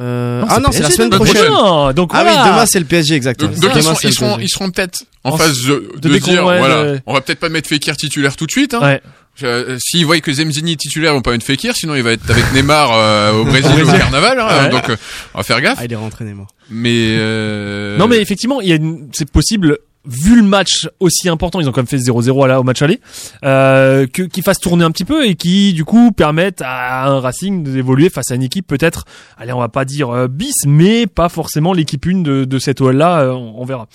Euh, 0.00 0.40
Non, 0.42 0.46
ah 0.50 0.60
non, 0.60 0.68
c'est 0.72 0.82
la 0.82 0.90
semaine 0.90 1.10
prochaine. 1.10 1.50
Donc 1.94 2.10
ah 2.14 2.22
voilà. 2.22 2.42
oui, 2.44 2.50
demain 2.50 2.66
c'est 2.66 2.78
le 2.78 2.84
PSG 2.84 3.14
exactement. 3.14 3.50
Donc, 3.50 3.60
donc 3.60 3.70
ils, 3.74 3.80
Demain, 3.82 3.94
seront, 3.94 3.98
ils, 4.08 4.12
seront, 4.12 4.26
PSG. 4.36 4.44
ils 4.44 4.48
seront 4.48 4.70
peut-être 4.70 5.04
en, 5.24 5.30
En 5.32 5.36
phase 5.36 5.60
de, 5.66 5.90
de 6.00 6.08
de 6.08 6.18
dire, 6.18 6.44
ouais, 6.44 6.58
voilà, 6.58 6.98
on 7.06 7.14
va 7.14 7.20
peut-être 7.20 7.40
pas 7.40 7.48
mettre 7.48 7.68
Fekir 7.68 7.96
titulaire 7.96 8.36
tout 8.36 8.46
de 8.46 8.50
suite. 8.52 8.74
Hein. 8.74 8.80
Ouais. 8.80 9.02
Euh, 9.44 9.76
S'ils 9.80 10.04
voient 10.04 10.18
que 10.20 10.32
Zemzini 10.32 10.72
est 10.72 10.76
titulaire, 10.76 11.12
ils 11.12 11.16
vont 11.16 11.22
pas 11.22 11.30
mettre 11.30 11.44
Fekir, 11.46 11.74
sinon 11.76 11.94
il 11.94 12.02
va 12.02 12.10
être 12.12 12.28
avec 12.30 12.52
Neymar 12.54 12.90
euh, 12.92 13.32
au 13.34 13.44
Brésil 13.46 13.70
Au 13.84 13.86
carnaval. 13.86 14.38
Hein, 14.40 14.64
Ouais. 14.64 14.68
Donc 14.70 14.88
euh, 14.90 14.96
on 15.34 15.38
va 15.38 15.44
faire 15.44 15.60
gaffe. 15.60 15.78
Ah, 15.80 15.84
il 15.84 15.92
est 15.92 15.96
rentré 15.96 16.24
Neymar. 16.24 16.46
Mais 16.70 17.16
euh... 17.18 17.96
Non, 17.98 18.08
mais 18.08 18.18
effectivement, 18.20 18.60
il 18.60 18.68
y 18.68 18.72
a 18.72 18.76
une... 18.76 19.08
c'est 19.12 19.30
possible. 19.30 19.78
Vu 20.08 20.36
le 20.36 20.42
match 20.42 20.88
aussi 21.00 21.28
important, 21.28 21.60
ils 21.60 21.68
ont 21.68 21.72
quand 21.72 21.80
même 21.82 21.86
fait 21.86 21.98
0-0 21.98 22.44
à 22.44 22.48
la- 22.48 22.60
au 22.60 22.62
match 22.62 22.80
aller, 22.82 22.98
euh, 23.44 24.06
que 24.06 24.22
qu'ils 24.22 24.42
fassent 24.42 24.58
tourner 24.60 24.84
un 24.84 24.90
petit 24.90 25.04
peu 25.04 25.26
et 25.26 25.34
qui 25.34 25.72
du 25.74 25.84
coup 25.84 26.12
permettent 26.12 26.62
à 26.64 27.06
un 27.08 27.20
Racing 27.20 27.62
d'évoluer 27.62 28.08
face 28.08 28.30
à 28.30 28.34
une 28.34 28.42
équipe 28.42 28.66
peut-être, 28.66 29.04
allez, 29.36 29.52
on 29.52 29.58
va 29.60 29.68
pas 29.68 29.84
dire 29.84 30.10
euh, 30.10 30.26
bis, 30.28 30.54
mais 30.66 31.06
pas 31.06 31.28
forcément 31.28 31.72
l'équipe 31.72 32.06
une 32.06 32.22
de, 32.22 32.44
de 32.44 32.58
cette 32.58 32.80
OL 32.80 32.96
là, 32.96 33.32
on, 33.34 33.54
on 33.58 33.64
verra. 33.64 33.86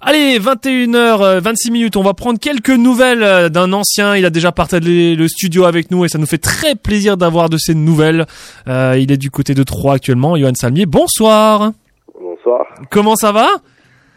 Allez, 0.00 0.38
21h 0.40 1.38
26 1.40 1.70
minutes, 1.70 1.96
on 1.96 2.02
va 2.02 2.14
prendre 2.14 2.38
quelques 2.40 2.70
nouvelles 2.70 3.22
euh, 3.22 3.48
d'un 3.48 3.72
ancien. 3.72 4.16
Il 4.16 4.24
a 4.24 4.30
déjà 4.30 4.50
partagé 4.50 5.14
le 5.14 5.28
studio 5.28 5.64
avec 5.66 5.90
nous 5.90 6.04
et 6.04 6.08
ça 6.08 6.18
nous 6.18 6.26
fait 6.26 6.38
très 6.38 6.74
plaisir 6.74 7.16
d'avoir 7.16 7.48
de 7.48 7.58
ces 7.58 7.74
nouvelles. 7.74 8.26
Euh, 8.66 8.96
il 8.98 9.12
est 9.12 9.18
du 9.18 9.30
côté 9.30 9.54
de 9.54 9.62
Troyes 9.62 9.94
actuellement, 9.94 10.36
Johan 10.36 10.52
Salmier. 10.54 10.86
Bonsoir. 10.86 11.72
Bonsoir. 12.20 12.64
Comment 12.90 13.14
ça 13.16 13.30
va? 13.32 13.48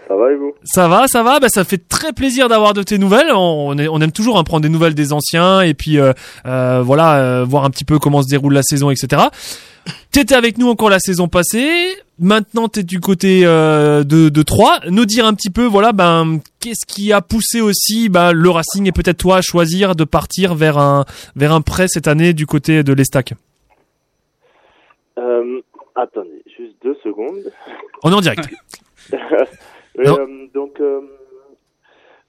Ça 0.07 0.15
va 0.15 0.31
et 0.31 0.35
vous? 0.35 0.53
Ça 0.63 0.87
va, 0.87 1.07
ça 1.07 1.23
va. 1.23 1.39
Bah, 1.39 1.47
ça 1.49 1.63
fait 1.63 1.87
très 1.87 2.11
plaisir 2.13 2.49
d'avoir 2.49 2.73
de 2.73 2.83
tes 2.83 2.97
nouvelles. 2.97 3.31
On, 3.33 3.77
est- 3.77 3.87
on 3.87 3.99
aime 4.01 4.11
toujours 4.11 4.37
hein, 4.37 4.43
prendre 4.43 4.61
des 4.63 4.69
nouvelles 4.69 4.95
des 4.95 5.13
anciens 5.13 5.61
et 5.61 5.73
puis 5.73 5.97
euh, 5.99 6.13
euh, 6.45 6.81
voilà, 6.83 7.17
euh, 7.19 7.45
voir 7.45 7.63
un 7.63 7.69
petit 7.69 7.85
peu 7.85 7.99
comment 7.99 8.21
se 8.21 8.27
déroule 8.29 8.53
la 8.53 8.63
saison, 8.63 8.89
etc. 8.91 9.23
T'étais 10.11 10.35
avec 10.35 10.57
nous 10.57 10.69
encore 10.69 10.89
la 10.89 10.99
saison 10.99 11.27
passée. 11.27 11.69
Maintenant, 12.19 12.67
t'es 12.69 12.83
du 12.83 12.99
côté 12.99 13.41
euh, 13.45 14.03
de, 14.03 14.29
de 14.29 14.41
Troyes. 14.43 14.79
Nous 14.89 15.05
dire 15.05 15.25
un 15.25 15.33
petit 15.33 15.49
peu, 15.49 15.65
voilà, 15.65 15.91
ben 15.93 16.39
qu'est-ce 16.59 16.85
qui 16.85 17.11
a 17.11 17.21
poussé 17.21 17.59
aussi 17.59 18.07
ben, 18.09 18.31
le 18.31 18.49
Racing 18.49 18.87
et 18.87 18.91
peut-être 18.91 19.17
toi 19.17 19.37
à 19.37 19.41
choisir 19.41 19.95
de 19.95 20.03
partir 20.03 20.53
vers 20.55 20.77
un 20.77 21.05
vers 21.35 21.51
un 21.53 21.61
prêt 21.61 21.87
cette 21.87 22.07
année 22.07 22.33
du 22.33 22.45
côté 22.45 22.83
de 22.83 22.93
l'Estac. 22.93 23.33
euh, 25.17 25.59
Attendez, 25.95 26.43
juste 26.57 26.75
deux 26.83 26.95
secondes. 27.03 27.51
On 28.03 28.11
est 28.11 28.15
en 28.15 28.21
direct. 28.21 28.47
Euh, 29.99 30.47
donc, 30.53 30.79
euh, 30.81 31.01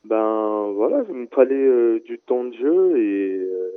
ben 0.05 0.73
voilà, 0.75 1.03
il 1.09 1.15
me 1.15 1.27
fallait 1.29 1.55
euh, 1.55 2.01
du 2.05 2.19
temps 2.19 2.45
de 2.45 2.55
jeu 2.55 2.99
et 2.99 3.39
euh, 3.39 3.71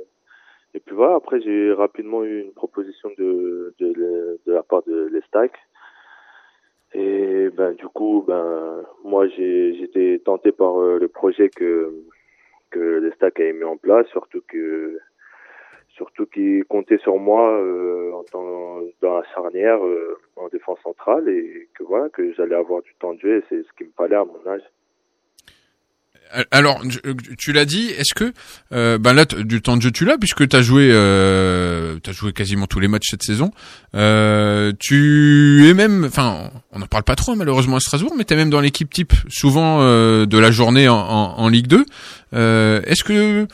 et 0.74 0.80
puis 0.80 0.94
voilà. 0.94 1.14
Après, 1.16 1.40
j'ai 1.40 1.72
rapidement 1.72 2.22
eu 2.24 2.40
une 2.42 2.52
proposition 2.52 3.10
de 3.18 3.74
de, 3.78 3.92
le- 3.94 4.38
de 4.46 4.52
la 4.52 4.62
part 4.62 4.82
de 4.86 5.06
l'Estac. 5.12 5.52
Et 6.94 7.50
ben 7.50 7.74
du 7.74 7.86
coup, 7.88 8.24
ben 8.26 8.84
moi 9.04 9.26
j'ai 9.28 9.74
j'étais 9.78 10.20
tenté 10.24 10.52
par 10.52 10.80
euh, 10.80 10.98
le 10.98 11.08
projet 11.08 11.48
que 11.50 11.92
que 12.70 13.00
l'Estac 13.00 13.40
avait 13.40 13.52
mis 13.52 13.64
en 13.64 13.76
place, 13.76 14.06
surtout 14.08 14.42
que 14.48 14.98
surtout 15.98 16.24
qu'ils 16.26 16.64
comptaient 16.64 16.98
sur 17.02 17.18
moi 17.18 17.50
euh, 17.60 18.12
en 18.14 18.22
tant, 18.24 18.80
dans 19.02 19.18
la 19.18 19.24
charnière 19.34 19.84
euh, 19.84 20.16
en 20.36 20.48
défense 20.48 20.78
centrale 20.82 21.28
et 21.28 21.68
que 21.78 21.84
voilà 21.84 22.08
que 22.08 22.32
j'allais 22.34 22.54
avoir 22.54 22.80
du 22.82 22.94
temps 22.98 23.12
de 23.12 23.20
jeu 23.20 23.36
et 23.38 23.44
c'est 23.50 23.58
ce 23.62 23.68
qu'il 23.76 23.88
me 23.88 23.92
fallait 23.96 24.16
à 24.16 24.24
mon 24.24 24.40
âge. 24.50 24.62
Alors, 26.50 26.82
je- 26.90 26.98
tu 27.38 27.52
l'as 27.54 27.64
dit, 27.64 27.88
est-ce 27.88 28.12
que 28.14 28.32
euh, 28.72 28.98
ben 28.98 29.14
là 29.14 29.24
du 29.24 29.62
temps 29.62 29.78
de 29.78 29.82
jeu 29.82 29.90
tu 29.90 30.04
l'as 30.04 30.18
puisque 30.18 30.46
t'as 30.46 30.60
joué 30.60 30.90
euh, 30.92 31.96
joué 32.10 32.34
quasiment 32.34 32.66
tous 32.66 32.80
les 32.80 32.88
matchs 32.88 33.08
cette 33.10 33.22
saison. 33.22 33.50
Euh, 33.94 34.72
tu 34.78 35.64
es 35.66 35.72
même 35.72 36.04
enfin 36.04 36.50
on 36.72 36.80
n'en 36.80 36.86
parle 36.86 37.04
pas 37.04 37.16
trop 37.16 37.34
malheureusement 37.34 37.76
à 37.76 37.80
Strasbourg 37.80 38.12
mais 38.16 38.24
t'es 38.24 38.36
même 38.36 38.50
dans 38.50 38.60
l'équipe 38.60 38.90
type 38.92 39.14
souvent 39.30 39.78
euh, 39.80 40.26
de 40.26 40.36
la 40.38 40.50
journée 40.50 40.86
en, 40.86 40.96
en, 40.98 41.38
en 41.38 41.48
Ligue 41.48 41.66
2. 41.66 41.86
Euh, 42.34 42.82
est-ce 42.84 43.04
que 43.04 43.46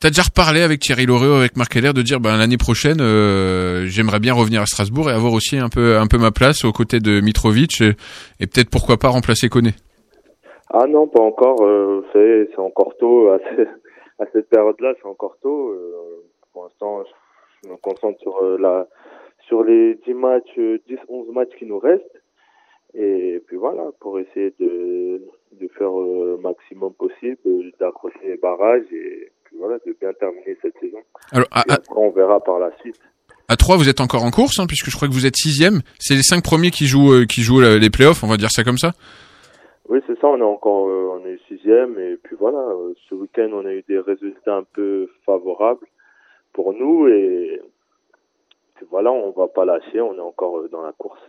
T'as 0.00 0.10
déjà 0.10 0.22
reparlé 0.22 0.62
avec 0.62 0.78
Thierry 0.78 1.06
Loriot, 1.06 1.34
avec 1.34 1.56
Marc 1.56 1.74
Heller, 1.74 1.92
de 1.92 2.02
dire 2.02 2.20
ben 2.20 2.36
l'année 2.38 2.56
prochaine, 2.56 2.98
euh, 3.00 3.86
j'aimerais 3.86 4.20
bien 4.20 4.32
revenir 4.32 4.62
à 4.62 4.66
Strasbourg 4.66 5.10
et 5.10 5.12
avoir 5.12 5.32
aussi 5.32 5.58
un 5.58 5.68
peu 5.68 5.96
un 5.96 6.06
peu 6.06 6.18
ma 6.18 6.30
place 6.30 6.64
aux 6.64 6.70
côtés 6.70 7.00
de 7.00 7.20
Mitrovic 7.20 7.80
et, 7.80 8.46
peut-être 8.46 8.70
pourquoi 8.70 8.96
pas 8.96 9.08
remplacer 9.08 9.48
Koné. 9.48 9.70
Ah 10.70 10.86
non, 10.86 11.08
pas 11.08 11.20
encore. 11.20 11.62
Euh, 11.62 12.00
vous 12.00 12.06
c'est 12.14 12.58
encore 12.60 12.96
tôt. 13.00 13.30
À, 13.30 13.38
à 14.22 14.26
cette 14.32 14.48
période-là, 14.50 14.94
c'est 15.02 15.08
encore 15.08 15.36
tôt. 15.42 15.70
Euh, 15.70 16.22
pour 16.52 16.62
l'instant, 16.62 17.02
je 17.64 17.70
me 17.70 17.76
concentre 17.76 18.20
sur 18.20 18.36
euh, 18.44 18.56
la 18.56 18.86
sur 19.48 19.64
les 19.64 19.96
10 20.06 20.14
matchs, 20.14 20.58
euh, 20.58 20.78
10, 20.86 20.96
11 21.08 21.34
matchs 21.34 21.56
qui 21.58 21.66
nous 21.66 21.80
restent. 21.80 22.22
Et 22.94 23.42
puis 23.46 23.56
voilà, 23.56 23.90
pour 24.00 24.18
essayer 24.18 24.54
de, 24.58 25.22
de 25.52 25.68
faire 25.76 25.98
euh, 26.00 26.36
le 26.36 26.42
maximum 26.42 26.92
possible, 26.94 27.38
euh, 27.46 27.70
d'accrocher 27.78 28.18
les 28.24 28.36
barrages 28.36 28.90
et 28.92 29.30
puis 29.48 29.56
voilà, 29.58 29.78
de 29.84 29.96
bien 30.00 30.12
terminer 30.12 30.56
cette 30.62 30.78
saison. 30.78 30.98
Alors, 31.32 31.48
à, 31.50 31.64
Et 31.68 31.72
après, 31.72 31.94
on 31.96 32.10
verra 32.10 32.40
par 32.40 32.58
la 32.58 32.70
suite. 32.80 33.00
à 33.48 33.56
3, 33.56 33.76
vous 33.76 33.88
êtes 33.88 34.00
encore 34.00 34.24
en 34.24 34.30
course, 34.30 34.60
hein, 34.60 34.66
puisque 34.66 34.90
je 34.90 34.96
crois 34.96 35.08
que 35.08 35.12
vous 35.12 35.26
êtes 35.26 35.36
sixième. 35.36 35.80
C'est 35.98 36.14
les 36.14 36.22
cinq 36.22 36.44
premiers 36.44 36.70
qui 36.70 36.86
jouent, 36.86 37.12
euh, 37.12 37.24
qui 37.24 37.42
jouent 37.42 37.60
les 37.60 37.90
playoffs, 37.90 38.22
on 38.22 38.28
va 38.28 38.36
dire 38.36 38.50
ça 38.50 38.62
comme 38.62 38.78
ça. 38.78 38.92
Oui, 39.88 40.00
c'est 40.06 40.18
ça, 40.20 40.26
on 40.26 40.38
est 40.38 40.42
encore, 40.42 40.86
euh, 40.90 41.18
on 41.18 41.26
est 41.26 41.38
sixième 41.48 41.98
et 41.98 42.16
puis 42.22 42.36
voilà, 42.38 42.58
euh, 42.58 42.92
ce 43.08 43.14
week-end 43.14 43.48
on 43.54 43.64
a 43.64 43.72
eu 43.72 43.82
des 43.88 43.98
résultats 43.98 44.56
un 44.56 44.62
peu 44.62 45.08
favorables 45.24 45.86
pour 46.52 46.74
nous 46.74 47.08
et 47.08 47.62
puis 48.74 48.86
voilà, 48.90 49.10
on 49.10 49.30
va 49.30 49.48
pas 49.48 49.64
lâcher, 49.64 50.02
on 50.02 50.14
est 50.14 50.20
encore 50.20 50.58
euh, 50.58 50.68
dans 50.70 50.82
la 50.82 50.92
course. 50.92 51.22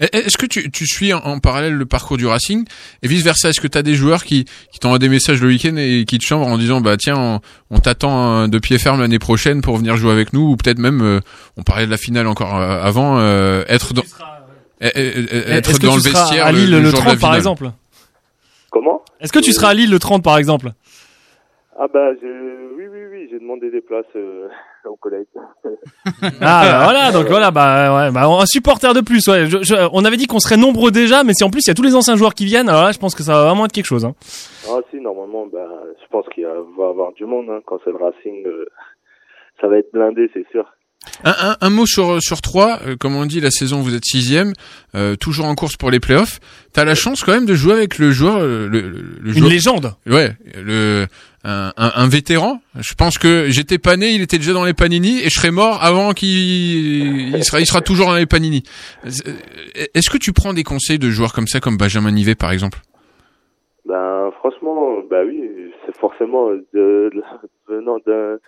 Et- 0.00 0.08
Est-ce 0.16 0.36
que 0.38 0.46
tu, 0.46 0.70
tu 0.70 0.86
suis 0.86 1.12
en, 1.12 1.18
en 1.18 1.38
parallèle 1.38 1.74
le 1.74 1.86
parcours 1.86 2.16
du 2.16 2.26
Racing 2.26 2.64
et 3.02 3.08
vice 3.08 3.22
versa 3.22 3.48
Est-ce 3.50 3.60
que 3.60 3.66
tu 3.68 3.76
as 3.78 3.82
des 3.82 3.94
joueurs 3.94 4.24
qui, 4.24 4.44
qui 4.72 4.78
t'envoient 4.78 4.98
des 4.98 5.08
messages 5.08 5.40
le 5.40 5.48
week-end 5.48 5.76
et 5.76 6.04
qui 6.06 6.18
te 6.18 6.24
chambrent 6.24 6.46
en 6.46 6.58
disant 6.58 6.80
bah 6.80 6.96
tiens 6.96 7.16
on, 7.16 7.40
on 7.70 7.78
t'attend 7.78 8.42
euh, 8.42 8.46
de 8.46 8.58
pied 8.58 8.78
ferme 8.78 9.00
l'année 9.00 9.18
prochaine 9.18 9.60
pour 9.60 9.76
venir 9.76 9.96
jouer 9.96 10.12
avec 10.12 10.32
nous 10.32 10.50
ou 10.50 10.56
peut-être 10.56 10.78
même 10.78 11.00
euh, 11.02 11.20
on 11.56 11.62
parlait 11.62 11.86
de 11.86 11.90
la 11.90 11.96
finale 11.96 12.26
encore 12.26 12.56
euh, 12.56 12.82
avant 12.82 13.18
euh, 13.18 13.64
être 13.68 13.94
dans 13.94 14.02
eh, 14.80 14.90
eh, 14.94 15.36
être 15.52 15.70
Est-ce 15.70 15.80
que 15.80 15.86
dans 15.86 15.92
tu 15.98 16.04
le 16.04 16.10
seras 16.10 16.22
vestiaire 16.22 16.46
à 16.46 16.52
Lille 16.52 16.70
le, 16.70 16.80
le, 16.80 16.90
jour 16.90 17.00
de 17.00 17.04
la 17.06 17.10
30 17.12 17.20
par 17.20 17.34
exemple 17.34 17.70
Comment? 18.70 19.02
Est-ce 19.20 19.32
que 19.32 19.38
tu 19.40 19.52
seras 19.52 19.70
à 19.70 19.74
Lille 19.74 19.90
le 19.90 19.98
30 19.98 20.22
par 20.22 20.38
exemple? 20.38 20.72
Ah 21.80 21.86
bah 21.92 22.10
je, 22.20 22.26
oui, 22.76 22.84
oui, 22.90 23.00
oui, 23.10 23.28
j'ai 23.30 23.38
demandé 23.38 23.70
des 23.70 23.80
places 23.80 24.04
euh, 24.88 24.92
aux 24.92 24.96
collègues. 24.96 25.26
Ah 26.40 26.62
bah 26.64 26.84
voilà, 26.84 27.12
donc 27.12 27.26
voilà, 27.28 27.50
bah, 27.50 28.06
ouais, 28.06 28.10
bah 28.12 28.26
un 28.26 28.46
supporter 28.46 28.94
de 28.94 29.00
plus. 29.00 29.26
Ouais. 29.28 29.46
Je- 29.46 29.62
je- 29.62 29.88
on 29.92 30.04
avait 30.04 30.16
dit 30.16 30.26
qu'on 30.26 30.38
serait 30.40 30.56
nombreux 30.56 30.90
déjà, 30.90 31.22
mais 31.24 31.32
si 31.34 31.44
en 31.44 31.50
plus 31.50 31.60
il 31.66 31.68
y 31.68 31.70
a 31.70 31.74
tous 31.74 31.82
les 31.82 31.94
anciens 31.94 32.16
joueurs 32.16 32.34
qui 32.34 32.44
viennent, 32.44 32.68
alors 32.68 32.82
là 32.84 32.92
je 32.92 32.98
pense 32.98 33.14
que 33.14 33.22
ça 33.22 33.34
va 33.34 33.44
vraiment 33.44 33.66
être 33.66 33.72
quelque 33.72 33.86
chose. 33.86 34.04
Hein. 34.04 34.14
Ah 34.68 34.78
si, 34.90 35.00
normalement, 35.00 35.46
bah, 35.52 35.66
je 36.02 36.06
pense 36.10 36.26
qu'il 36.34 36.44
va 36.44 36.50
y 36.50 36.88
avoir 36.88 37.12
du 37.12 37.24
monde 37.26 37.46
hein, 37.50 37.60
quand 37.66 37.78
c'est 37.84 37.90
le 37.90 37.96
Racing. 37.96 38.46
euh, 38.46 38.66
ça 39.60 39.68
va 39.68 39.78
être 39.78 39.92
blindé, 39.92 40.30
c'est 40.34 40.46
sûr. 40.50 40.64
Un, 41.24 41.34
un, 41.50 41.56
un 41.60 41.70
mot 41.70 41.86
sur 41.86 42.20
sur 42.20 42.40
trois, 42.40 42.80
euh, 42.86 42.96
comme 42.96 43.14
on 43.16 43.24
dit, 43.24 43.40
la 43.40 43.50
saison 43.50 43.80
vous 43.80 43.94
êtes 43.94 44.04
sixième, 44.04 44.52
euh, 44.94 45.14
toujours 45.16 45.46
en 45.46 45.54
course 45.54 45.76
pour 45.76 45.90
les 45.90 46.00
playoffs. 46.00 46.38
T'as 46.72 46.84
la 46.84 46.94
chance 46.94 47.22
quand 47.24 47.32
même 47.32 47.46
de 47.46 47.54
jouer 47.54 47.72
avec 47.74 47.98
le 47.98 48.10
joueur, 48.10 48.38
euh, 48.38 48.68
le, 48.68 48.80
le, 48.80 49.00
le 49.20 49.28
Une 49.30 49.38
joueur- 49.38 49.50
légende. 49.50 49.94
Ouais, 50.06 50.32
le 50.56 51.06
un, 51.44 51.72
un, 51.76 52.08
vétéran. 52.08 52.60
Je 52.74 52.94
pense 52.94 53.18
que 53.18 53.48
j'étais 53.48 53.78
pas 53.78 53.96
né, 53.96 54.10
il 54.10 54.22
était 54.22 54.38
déjà 54.38 54.52
dans 54.52 54.64
les 54.64 54.74
Panini 54.74 55.20
et 55.20 55.30
je 55.30 55.38
serais 55.38 55.50
mort 55.50 55.82
avant 55.82 56.12
qu'il 56.12 57.36
il 57.36 57.44
sera 57.44 57.60
il 57.60 57.66
sera 57.66 57.80
toujours 57.80 58.06
dans 58.06 58.16
les 58.16 58.26
Panini. 58.26 58.62
Euh, 59.04 59.08
Est-ce 59.94 60.10
que 60.10 60.18
tu 60.18 60.32
prends 60.32 60.52
des 60.52 60.64
conseils 60.64 60.98
de 60.98 61.10
joueurs 61.10 61.32
comme 61.32 61.46
ça, 61.46 61.60
comme 61.60 61.76
Benjamin 61.76 62.10
Nivet 62.10 62.34
par 62.34 62.50
exemple? 62.50 62.78
Ben 63.86 64.30
franchement, 64.38 64.98
bah 65.08 65.22
oui, 65.24 65.42
c'est 65.86 65.96
forcément 65.96 66.50
de, 66.50 66.64
de- 66.74 67.22
venant 67.68 67.98
d'un 68.06 68.38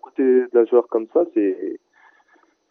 côté 0.00 0.22
d'un 0.52 0.64
joueur 0.66 0.86
comme 0.88 1.06
ça, 1.12 1.24
c'est 1.34 1.80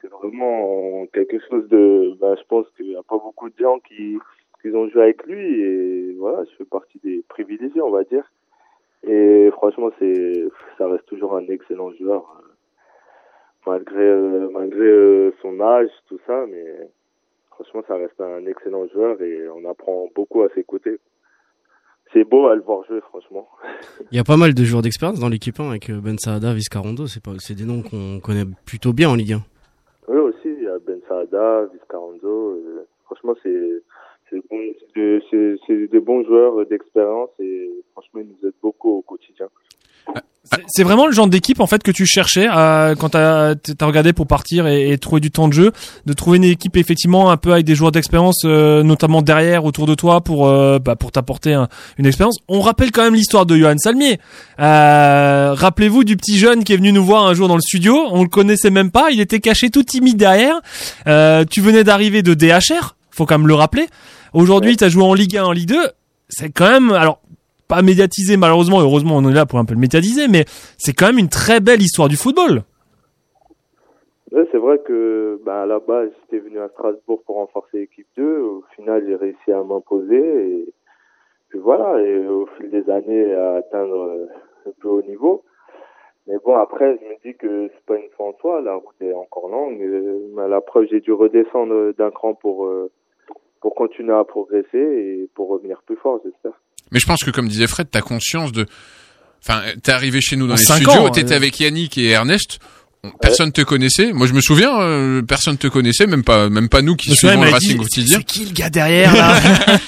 c'est 0.01 0.09
vraiment 0.11 1.05
quelque 1.13 1.37
chose 1.49 1.67
de 1.69 2.15
ben 2.21 2.35
je 2.37 2.43
pense 2.47 2.67
qu'il 2.77 2.89
n'y 2.89 2.95
a 2.95 3.03
pas 3.03 3.17
beaucoup 3.17 3.49
de 3.49 3.55
gens 3.59 3.79
qui 3.79 4.17
qui 4.61 4.69
ont 4.69 4.87
joué 4.89 5.01
avec 5.03 5.25
lui 5.25 5.61
et 5.61 6.15
voilà, 6.17 6.43
je 6.45 6.55
fais 6.57 6.65
partie 6.65 6.99
des 7.03 7.23
privilégiés, 7.27 7.81
on 7.81 7.91
va 7.91 8.03
dire. 8.03 8.23
Et 9.03 9.49
franchement, 9.51 9.89
c'est 9.99 10.47
ça 10.77 10.87
reste 10.87 11.05
toujours 11.05 11.35
un 11.35 11.45
excellent 11.47 11.91
joueur 11.93 12.23
euh, 12.39 12.47
malgré 13.65 14.01
euh, 14.01 14.49
malgré 14.51 14.85
euh, 14.85 15.31
son 15.41 15.59
âge, 15.59 15.89
tout 16.07 16.19
ça, 16.25 16.45
mais 16.49 16.89
franchement, 17.51 17.83
ça 17.87 17.95
reste 17.95 18.19
un 18.19 18.45
excellent 18.45 18.87
joueur 18.87 19.21
et 19.21 19.47
on 19.49 19.69
apprend 19.69 20.07
beaucoup 20.15 20.41
à 20.43 20.49
ses 20.55 20.63
côtés. 20.63 20.99
C'est 22.13 22.23
beau 22.23 22.47
à 22.47 22.55
le 22.55 22.61
voir 22.61 22.85
jouer, 22.85 23.01
franchement. 23.01 23.47
Il 24.11 24.17
y 24.17 24.19
a 24.19 24.23
pas 24.23 24.37
mal 24.37 24.53
de 24.53 24.63
joueurs 24.63 24.81
d'expérience 24.81 25.19
dans 25.19 25.29
l'équipe 25.29 25.59
hein, 25.59 25.69
avec 25.69 25.91
Ben 25.91 26.17
Saada, 26.17 26.53
Viscarondo, 26.53 27.05
c'est 27.07 27.21
pas, 27.21 27.31
c'est 27.39 27.53
des 27.55 27.65
noms 27.65 27.81
qu'on 27.81 28.19
connaît 28.19 28.45
plutôt 28.65 28.93
bien 28.93 29.09
en 29.09 29.15
Ligue 29.15 29.33
1. 29.33 29.41
Oui, 30.07 30.19
aussi, 30.19 30.45
il 30.45 30.63
y 30.63 30.67
a 30.67 30.79
Ben 30.79 31.01
Saada, 31.07 31.65
Viscaranzo. 31.73 32.51
euh, 32.51 32.87
franchement, 33.05 33.33
c'est 33.43 33.83
c'est 34.29 34.41
bon, 34.49 34.57
de- 34.95 35.99
bons 35.99 36.23
joueurs 36.25 36.65
d'expérience 36.69 37.29
et 37.39 37.69
franchement, 37.93 38.21
ils 38.21 38.27
nous 38.27 38.47
aident 38.49 38.53
beaucoup 38.61 38.89
au 38.97 39.01
quotidien. 39.01 39.47
C'est- 40.43 40.63
C'est 40.67 40.83
vraiment 40.83 41.05
le 41.07 41.11
genre 41.11 41.27
d'équipe 41.27 41.59
en 41.59 41.67
fait 41.67 41.83
que 41.83 41.91
tu 41.91 42.05
cherchais 42.05 42.47
euh, 42.49 42.95
quand 42.95 43.09
t'as 43.09 43.51
as 43.51 43.85
regardé 43.85 44.13
pour 44.13 44.25
partir 44.27 44.65
et, 44.65 44.91
et 44.91 44.97
trouver 44.97 45.19
du 45.19 45.29
temps 45.29 45.49
de 45.49 45.53
jeu, 45.53 45.73
de 46.05 46.13
trouver 46.13 46.37
une 46.37 46.45
équipe 46.45 46.77
effectivement 46.77 47.29
un 47.31 47.35
peu 47.35 47.51
avec 47.51 47.65
des 47.65 47.75
joueurs 47.75 47.91
d'expérience, 47.91 48.43
euh, 48.45 48.81
notamment 48.83 49.21
derrière 49.21 49.65
autour 49.65 49.85
de 49.87 49.93
toi 49.95 50.21
pour 50.21 50.47
euh, 50.47 50.79
bah, 50.79 50.95
pour 50.95 51.11
t'apporter 51.11 51.51
un- 51.53 51.67
une 51.97 52.05
expérience. 52.05 52.37
On 52.47 52.61
rappelle 52.61 52.91
quand 52.91 53.03
même 53.03 53.15
l'histoire 53.15 53.45
de 53.45 53.57
Johan 53.57 53.77
Salmier. 53.77 54.19
Euh, 54.61 55.53
Rappelez-vous 55.53 56.03
du 56.05 56.15
petit 56.15 56.37
jeune 56.37 56.63
qui 56.63 56.73
est 56.73 56.77
venu 56.77 56.91
nous 56.93 57.03
voir 57.03 57.25
un 57.27 57.33
jour 57.33 57.47
dans 57.49 57.55
le 57.55 57.61
studio. 57.61 57.97
On 58.11 58.23
le 58.23 58.29
connaissait 58.29 58.69
même 58.69 58.91
pas, 58.91 59.11
il 59.11 59.19
était 59.19 59.39
caché 59.39 59.69
tout 59.69 59.83
timide 59.83 60.15
derrière. 60.17 60.59
Euh, 61.07 61.43
tu 61.49 61.59
venais 61.61 61.83
d'arriver 61.83 62.21
de 62.21 62.33
DHR, 62.33 62.95
faut 63.17 63.25
quand 63.25 63.37
même 63.37 63.47
le 63.47 63.55
rappeler. 63.55 63.87
Aujourd'hui, 64.33 64.77
tu 64.77 64.83
as 64.83 64.89
joué 64.89 65.03
en 65.03 65.13
Ligue 65.13 65.37
1, 65.37 65.43
en 65.43 65.51
Ligue 65.51 65.69
2. 65.69 65.75
C'est 66.29 66.51
quand 66.51 66.69
même 66.69 66.91
alors 66.91 67.19
pas 67.67 67.81
médiatisé 67.81 68.37
malheureusement, 68.37 68.79
heureusement 68.79 69.17
on 69.17 69.29
est 69.29 69.33
là 69.33 69.45
pour 69.45 69.59
un 69.59 69.65
peu 69.65 69.73
le 69.73 69.79
médiatiser, 69.79 70.27
mais 70.27 70.45
c'est 70.77 70.93
quand 70.93 71.07
même 71.07 71.17
une 71.17 71.29
très 71.29 71.59
belle 71.59 71.81
histoire 71.81 72.07
du 72.07 72.15
football. 72.15 72.63
Ouais, 74.31 74.45
c'est 74.51 74.57
vrai 74.57 74.77
que 74.85 75.39
ben, 75.45 75.63
à 75.63 75.65
la 75.65 75.79
base, 75.79 76.09
j'étais 76.21 76.43
venu 76.43 76.59
à 76.59 76.67
Strasbourg 76.69 77.21
pour 77.25 77.37
renforcer 77.37 77.79
l'équipe 77.79 78.07
2. 78.17 78.39
Au 78.41 78.63
final, 78.75 79.03
j'ai 79.07 79.15
réussi 79.15 79.51
à 79.51 79.63
m'imposer. 79.63 80.17
Et 80.17 80.73
puis 81.49 81.59
voilà, 81.59 81.99
et 82.01 82.27
au 82.27 82.45
fil 82.57 82.69
des 82.69 82.89
années, 82.89 83.33
à 83.33 83.55
atteindre 83.55 83.95
euh, 83.95 84.25
le 84.65 84.73
plus 84.73 84.89
haut 84.89 85.01
niveau. 85.01 85.43
Mais 86.27 86.35
bon, 86.43 86.55
après, 86.57 86.99
je 87.01 87.07
me 87.07 87.15
dis 87.23 87.37
que 87.37 87.69
c'est 87.73 87.85
pas 87.85 87.95
une 87.95 88.09
fin 88.17 88.25
en 88.25 88.33
soi. 88.41 88.61
La 88.61 88.75
route 88.75 89.01
est 89.01 89.13
encore 89.13 89.47
longue. 89.47 89.81
Euh, 89.81 90.19
mais 90.35 90.41
à 90.43 90.47
la 90.49 90.59
preuve, 90.59 90.87
j'ai 90.91 90.99
dû 90.99 91.13
redescendre 91.13 91.93
d'un 91.93 92.11
cran 92.11 92.33
pour, 92.33 92.65
euh, 92.65 92.91
pour 93.61 93.75
continuer 93.75 94.13
à 94.13 94.23
progresser 94.23 94.65
et 94.77 95.29
pour 95.35 95.49
revenir 95.49 95.77
plus 95.85 95.97
fort, 96.01 96.19
j'espère. 96.23 96.51
Mais 96.91 96.99
je 96.99 97.05
pense 97.05 97.23
que 97.23 97.31
comme 97.31 97.47
disait 97.47 97.67
Fred, 97.67 97.87
t'as 97.91 98.01
conscience 98.01 98.51
de. 98.51 98.65
Enfin, 99.43 99.61
t'es 99.83 99.91
arrivé 99.91 100.19
chez 100.21 100.35
nous 100.35 100.47
dans 100.47 100.53
En 100.53 100.57
les 100.57 100.63
studios, 100.63 101.09
t'étais 101.09 101.33
euh. 101.33 101.37
avec 101.37 101.59
Yannick 101.59 101.97
et 101.97 102.09
Ernest. 102.09 102.59
on- 103.03 103.09
Personne 103.21 103.51
te 103.51 103.61
connaissait. 103.61 104.11
Moi, 104.11 104.25
je 104.27 104.33
me 104.33 104.41
souviens, 104.41 104.81
euh, 104.81 105.21
personne 105.21 105.57
te 105.57 105.67
connaissait, 105.67 106.07
même 106.07 106.23
pas, 106.23 106.49
même 106.49 106.67
pas 106.69 106.81
nous 106.81 106.95
qui 106.95 107.13
suivons 107.15 107.41
le 107.43 107.49
Racing 107.51 107.73
dit, 107.73 107.77
quotidien. 107.77 108.17
C'est 108.17 108.23
qui 108.25 108.45
le 108.45 108.51
gars 108.51 108.69
derrière 108.69 109.13
là 109.15 109.37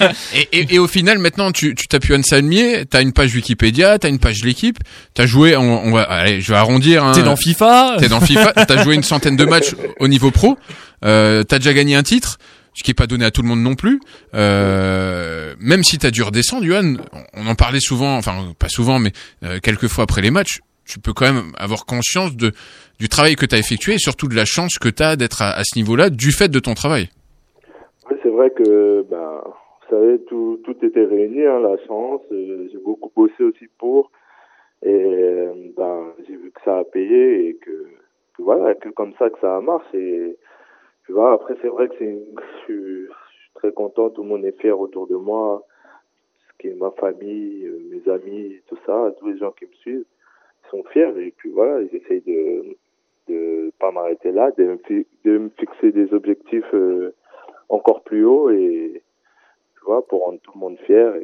et, 0.34 0.48
et, 0.60 0.74
et 0.74 0.78
au 0.78 0.86
final, 0.86 1.18
maintenant, 1.18 1.50
tu, 1.52 1.74
tu 1.74 1.88
tapes 1.88 2.04
Yohan 2.06 2.22
Salmier, 2.22 2.84
t'as 2.86 3.02
une 3.02 3.12
page 3.12 3.34
Wikipédia, 3.34 3.98
t'as 3.98 4.08
une 4.08 4.20
page 4.20 4.40
de 4.42 4.46
l'équipe, 4.46 4.78
t'as 5.14 5.26
joué, 5.26 5.56
on, 5.56 5.84
on 5.86 5.90
va, 5.90 6.02
allez, 6.04 6.40
je 6.40 6.52
vais 6.52 6.58
arrondir. 6.58 7.04
Hein, 7.04 7.12
T'es 7.12 7.22
dans 7.22 7.36
FIFA. 7.36 7.96
T'es 7.98 8.08
dans 8.08 8.20
FIFA, 8.20 8.52
t'as 8.66 8.82
joué 8.84 8.94
une 8.94 9.02
centaine 9.02 9.36
de 9.36 9.44
matchs 9.44 9.74
au 9.98 10.06
niveau 10.08 10.30
pro, 10.30 10.56
euh, 11.04 11.42
t'as 11.42 11.58
déjà 11.58 11.74
gagné 11.74 11.96
un 11.96 12.02
titre, 12.04 12.38
ce 12.80 12.82
qui 12.82 12.92
est 12.92 12.94
pas 12.94 13.06
donné 13.06 13.26
à 13.26 13.30
tout 13.30 13.42
le 13.42 13.48
monde 13.48 13.60
non 13.62 13.74
plus. 13.74 14.00
Euh, 14.32 15.54
même 15.60 15.84
si 15.84 15.98
t'as 15.98 16.10
dû 16.10 16.22
redescendre, 16.22 16.64
Johan, 16.64 16.94
on 17.34 17.46
en 17.46 17.54
parlait 17.54 17.78
souvent, 17.80 18.16
enfin 18.16 18.54
pas 18.58 18.70
souvent, 18.70 18.98
mais 18.98 19.12
euh, 19.44 19.58
quelques 19.62 19.88
fois 19.88 20.04
après 20.04 20.22
les 20.22 20.30
matchs, 20.30 20.60
tu 20.86 20.98
peux 20.98 21.12
quand 21.12 21.30
même 21.30 21.52
avoir 21.58 21.84
conscience 21.84 22.34
de 22.34 22.52
du 22.98 23.10
travail 23.10 23.36
que 23.36 23.44
t'as 23.44 23.58
effectué 23.58 23.94
et 23.94 23.98
surtout 23.98 24.28
de 24.28 24.34
la 24.34 24.46
chance 24.46 24.78
que 24.78 24.88
t'as 24.88 25.16
d'être 25.16 25.42
à, 25.42 25.50
à 25.52 25.62
ce 25.62 25.78
niveau-là 25.78 26.08
du 26.08 26.32
fait 26.32 26.48
de 26.48 26.58
ton 26.58 26.72
travail. 26.72 27.10
Oui, 28.10 28.16
c'est 28.22 28.30
vrai 28.30 28.50
que, 28.50 29.04
ben, 29.10 29.42
vous 29.44 29.88
savez, 29.90 30.18
tout, 30.26 30.58
tout 30.64 30.76
était 30.82 31.04
réuni, 31.04 31.44
hein, 31.44 31.60
la 31.60 31.76
chance. 31.86 32.22
euh, 32.32 32.66
j'ai 32.72 32.78
beaucoup 32.78 33.12
bossé 33.14 33.42
aussi 33.44 33.66
pour. 33.78 34.10
Et, 34.82 34.88
euh, 34.88 35.52
ben, 35.76 36.06
j'ai 36.26 36.36
vu 36.36 36.50
que 36.50 36.60
ça 36.64 36.78
a 36.78 36.84
payé 36.84 37.48
et 37.48 37.54
que, 37.62 37.70
que 38.36 38.42
voilà, 38.42 38.74
que 38.74 38.88
comme 38.88 39.12
ça 39.18 39.28
que 39.28 39.38
ça 39.42 39.60
marche. 39.60 39.94
Et 39.94 40.36
après, 41.18 41.54
c'est 41.60 41.68
vrai 41.68 41.88
que 41.88 41.94
je, 42.00 42.62
suis, 42.64 43.06
très 43.54 43.72
content, 43.72 44.10
tout 44.10 44.22
le 44.22 44.28
monde 44.28 44.44
est 44.44 44.58
fier 44.60 44.78
autour 44.78 45.06
de 45.06 45.16
moi. 45.16 45.62
Ce 46.48 46.58
qui 46.58 46.68
est 46.68 46.74
ma 46.74 46.90
famille, 46.92 47.66
euh, 47.66 47.78
mes 47.90 48.12
amis, 48.12 48.60
tout 48.66 48.78
ça, 48.86 49.12
tous 49.18 49.28
les 49.28 49.38
gens 49.38 49.52
qui 49.52 49.66
me 49.66 49.72
suivent 49.74 50.04
sont 50.70 50.82
fiers. 50.84 51.12
Et 51.18 51.32
puis 51.36 51.50
voilà, 51.50 51.86
j'essaye 51.86 52.20
de, 52.22 52.76
de 53.28 53.72
pas 53.78 53.90
m'arrêter 53.90 54.32
là, 54.32 54.50
de 54.52 54.64
me, 54.64 55.04
de 55.24 55.50
fixer 55.58 55.92
des 55.92 56.12
objectifs 56.12 56.74
euh, 56.74 57.14
encore 57.68 58.02
plus 58.02 58.24
hauts 58.24 58.50
et 58.50 59.02
tu 59.74 59.84
vois 59.84 60.06
pour 60.06 60.24
rendre 60.24 60.40
tout 60.40 60.52
le 60.54 60.60
monde 60.60 60.78
fier 60.80 61.14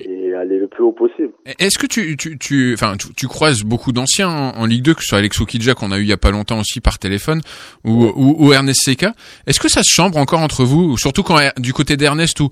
et 0.00 0.34
aller 0.34 0.58
le 0.58 0.68
plus 0.68 0.82
haut 0.82 0.92
possible. 0.92 1.32
Est-ce 1.58 1.78
que 1.78 1.86
tu, 1.86 2.16
tu, 2.16 2.38
tu, 2.38 2.74
enfin, 2.74 2.96
tu, 2.96 3.12
tu 3.14 3.26
croises 3.26 3.62
beaucoup 3.62 3.92
d'anciens 3.92 4.28
en, 4.28 4.64
Ligue 4.66 4.82
2, 4.82 4.94
que 4.94 5.00
ce 5.02 5.08
soit 5.08 5.18
Alexo 5.18 5.44
Kidja 5.44 5.74
qu'on 5.74 5.90
a 5.92 5.98
eu 5.98 6.02
il 6.02 6.08
y 6.08 6.12
a 6.12 6.16
pas 6.18 6.30
longtemps 6.30 6.60
aussi 6.60 6.80
par 6.80 6.98
téléphone, 6.98 7.40
ou, 7.84 8.04
ou, 8.04 8.36
ou 8.38 8.52
Ernest 8.52 8.82
Seca? 8.84 9.14
Est-ce 9.46 9.60
que 9.60 9.68
ça 9.68 9.82
se 9.82 9.90
chambre 9.90 10.18
encore 10.18 10.40
entre 10.40 10.64
vous, 10.64 10.96
surtout 10.96 11.22
quand 11.22 11.38
du 11.58 11.72
côté 11.72 11.96
d'Ernest 11.96 12.38
où 12.40 12.50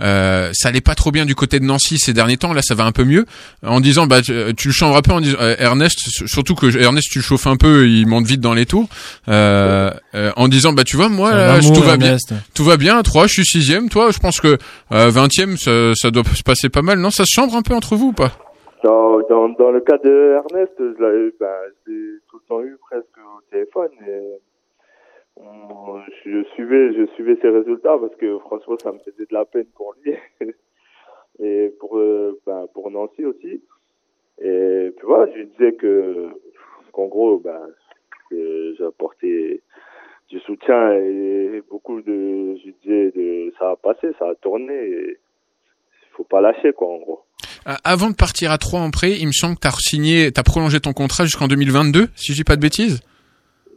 euh, 0.00 0.50
ça 0.52 0.68
allait 0.68 0.80
pas 0.80 0.94
trop 0.94 1.10
bien 1.10 1.24
du 1.24 1.34
côté 1.34 1.60
de 1.60 1.64
Nancy 1.64 1.98
ces 1.98 2.12
derniers 2.12 2.36
temps, 2.36 2.52
là 2.52 2.62
ça 2.62 2.74
va 2.74 2.84
un 2.84 2.92
peu 2.92 3.04
mieux, 3.04 3.26
en 3.64 3.80
disant 3.80 4.06
bah 4.06 4.22
tu, 4.22 4.32
tu 4.56 4.68
le 4.68 4.74
chambres 4.74 4.96
un 4.96 5.02
peu 5.02 5.12
en 5.12 5.20
disant 5.20 5.38
euh, 5.40 5.56
Ernest, 5.58 5.98
surtout 6.26 6.54
que 6.54 6.76
Ernest 6.78 7.08
tu 7.10 7.18
le 7.18 7.24
chauffes 7.24 7.46
un 7.46 7.56
peu, 7.56 7.88
il 7.88 8.06
monte 8.06 8.26
vite 8.26 8.40
dans 8.40 8.54
les 8.54 8.66
tours, 8.66 8.88
euh, 9.28 9.90
euh, 10.14 10.30
en 10.36 10.48
disant 10.48 10.72
bah 10.72 10.84
tu 10.84 10.96
vois 10.96 11.08
moi 11.08 11.32
là, 11.32 11.54
amour, 11.54 11.72
tout 11.72 11.82
va 11.82 11.96
bien, 11.96 12.16
tout 12.54 12.64
va 12.64 12.76
bien, 12.76 13.02
3 13.02 13.26
je 13.26 13.32
suis 13.32 13.46
sixième, 13.46 13.88
toi 13.88 14.10
je 14.10 14.18
pense 14.18 14.40
que 14.40 14.58
euh, 14.92 15.10
20e 15.10 15.56
ça, 15.56 15.94
ça 15.94 16.10
doit 16.10 16.24
se 16.34 16.42
passer 16.42 16.68
pas 16.68 16.82
mal, 16.82 16.98
non 16.98 17.10
ça 17.10 17.24
se 17.24 17.32
chambre 17.32 17.54
un 17.56 17.62
peu 17.62 17.74
entre 17.74 17.96
vous 17.96 18.08
ou 18.08 18.12
pas? 18.12 18.32
Dans, 18.84 19.18
dans, 19.28 19.48
dans 19.48 19.72
le 19.72 19.80
cas 19.80 19.98
de 20.04 20.36
Ernest, 20.36 20.72
je 20.78 20.84
l'ai 20.84 21.32
ben, 21.40 21.46
je 21.86 21.92
l'ai 21.92 22.18
tout 22.30 22.36
le 22.36 22.48
temps 22.48 22.62
eu 22.62 22.76
presque 22.88 23.18
au 23.18 23.40
téléphone 23.50 23.90
et 24.06 24.38
je 26.24 26.44
suivais, 26.54 26.92
je 26.94 27.06
suivais 27.14 27.36
ses 27.40 27.48
résultats 27.48 27.96
parce 27.98 28.14
que 28.16 28.38
franchement 28.38 28.76
ça 28.82 28.92
me 28.92 28.98
faisait 28.98 29.26
de 29.28 29.34
la 29.34 29.44
peine 29.44 29.66
pour 29.74 29.94
lui 30.02 30.14
et 31.40 31.72
pour, 31.80 31.98
euh, 31.98 32.38
ben, 32.46 32.66
pour 32.74 32.90
Nancy 32.90 33.24
aussi. 33.24 33.62
Et 34.40 34.92
puis 34.96 35.06
voilà, 35.06 35.32
je 35.34 35.42
disais 35.42 35.72
que 35.72 36.28
qu'en 36.92 37.06
gros, 37.06 37.38
ben, 37.38 37.68
apporté 38.86 39.62
du 40.28 40.38
soutien 40.40 40.92
et 40.92 41.62
beaucoup 41.70 42.00
de, 42.02 42.56
je 42.64 42.70
disais 42.82 43.12
de, 43.16 43.52
ça 43.58 43.70
a 43.70 43.76
passé, 43.76 44.08
ça 44.18 44.28
a 44.28 44.34
tourné 44.34 44.74
et 44.74 45.18
faut 46.12 46.24
pas 46.24 46.40
lâcher 46.40 46.72
quoi 46.72 46.88
en 46.88 46.98
gros. 46.98 47.20
Euh, 47.66 47.74
Avant 47.84 48.10
de 48.10 48.14
partir 48.14 48.50
à 48.50 48.58
3 48.58 48.80
en 48.80 48.90
prêt, 48.90 49.12
il 49.18 49.26
me 49.26 49.32
semble 49.32 49.54
que 49.54 49.60
t'as 49.60 49.70
signé, 49.70 50.30
t'as 50.32 50.42
prolongé 50.42 50.80
ton 50.80 50.92
contrat 50.92 51.24
jusqu'en 51.24 51.48
2022, 51.48 52.08
si 52.14 52.32
je 52.32 52.36
dis 52.36 52.44
pas 52.44 52.56
de 52.56 52.60
bêtises? 52.60 53.00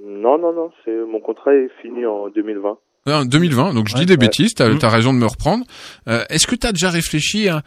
Non, 0.04 0.38
non, 0.38 0.54
non, 0.54 0.72
c'est 0.84 0.96
mon 1.06 1.20
contrat 1.20 1.54
est 1.54 1.70
fini 1.82 2.06
en 2.06 2.30
2020. 2.30 2.78
Non, 3.08 3.26
2020, 3.26 3.74
donc 3.74 3.88
je 3.88 3.96
dis 3.96 4.06
des 4.06 4.18
bêtises, 4.18 4.54
t'as 4.54 4.66
as 4.70 4.90
raison 4.90 5.14
de 5.14 5.18
me 5.20 5.26
reprendre. 5.26 5.66
Euh, 6.08 6.24
Est-ce 6.30 6.46
que 6.48 6.56
t'as 6.56 6.72
déjà 6.72 6.90
réfléchi 6.90 7.50
à, 7.50 7.62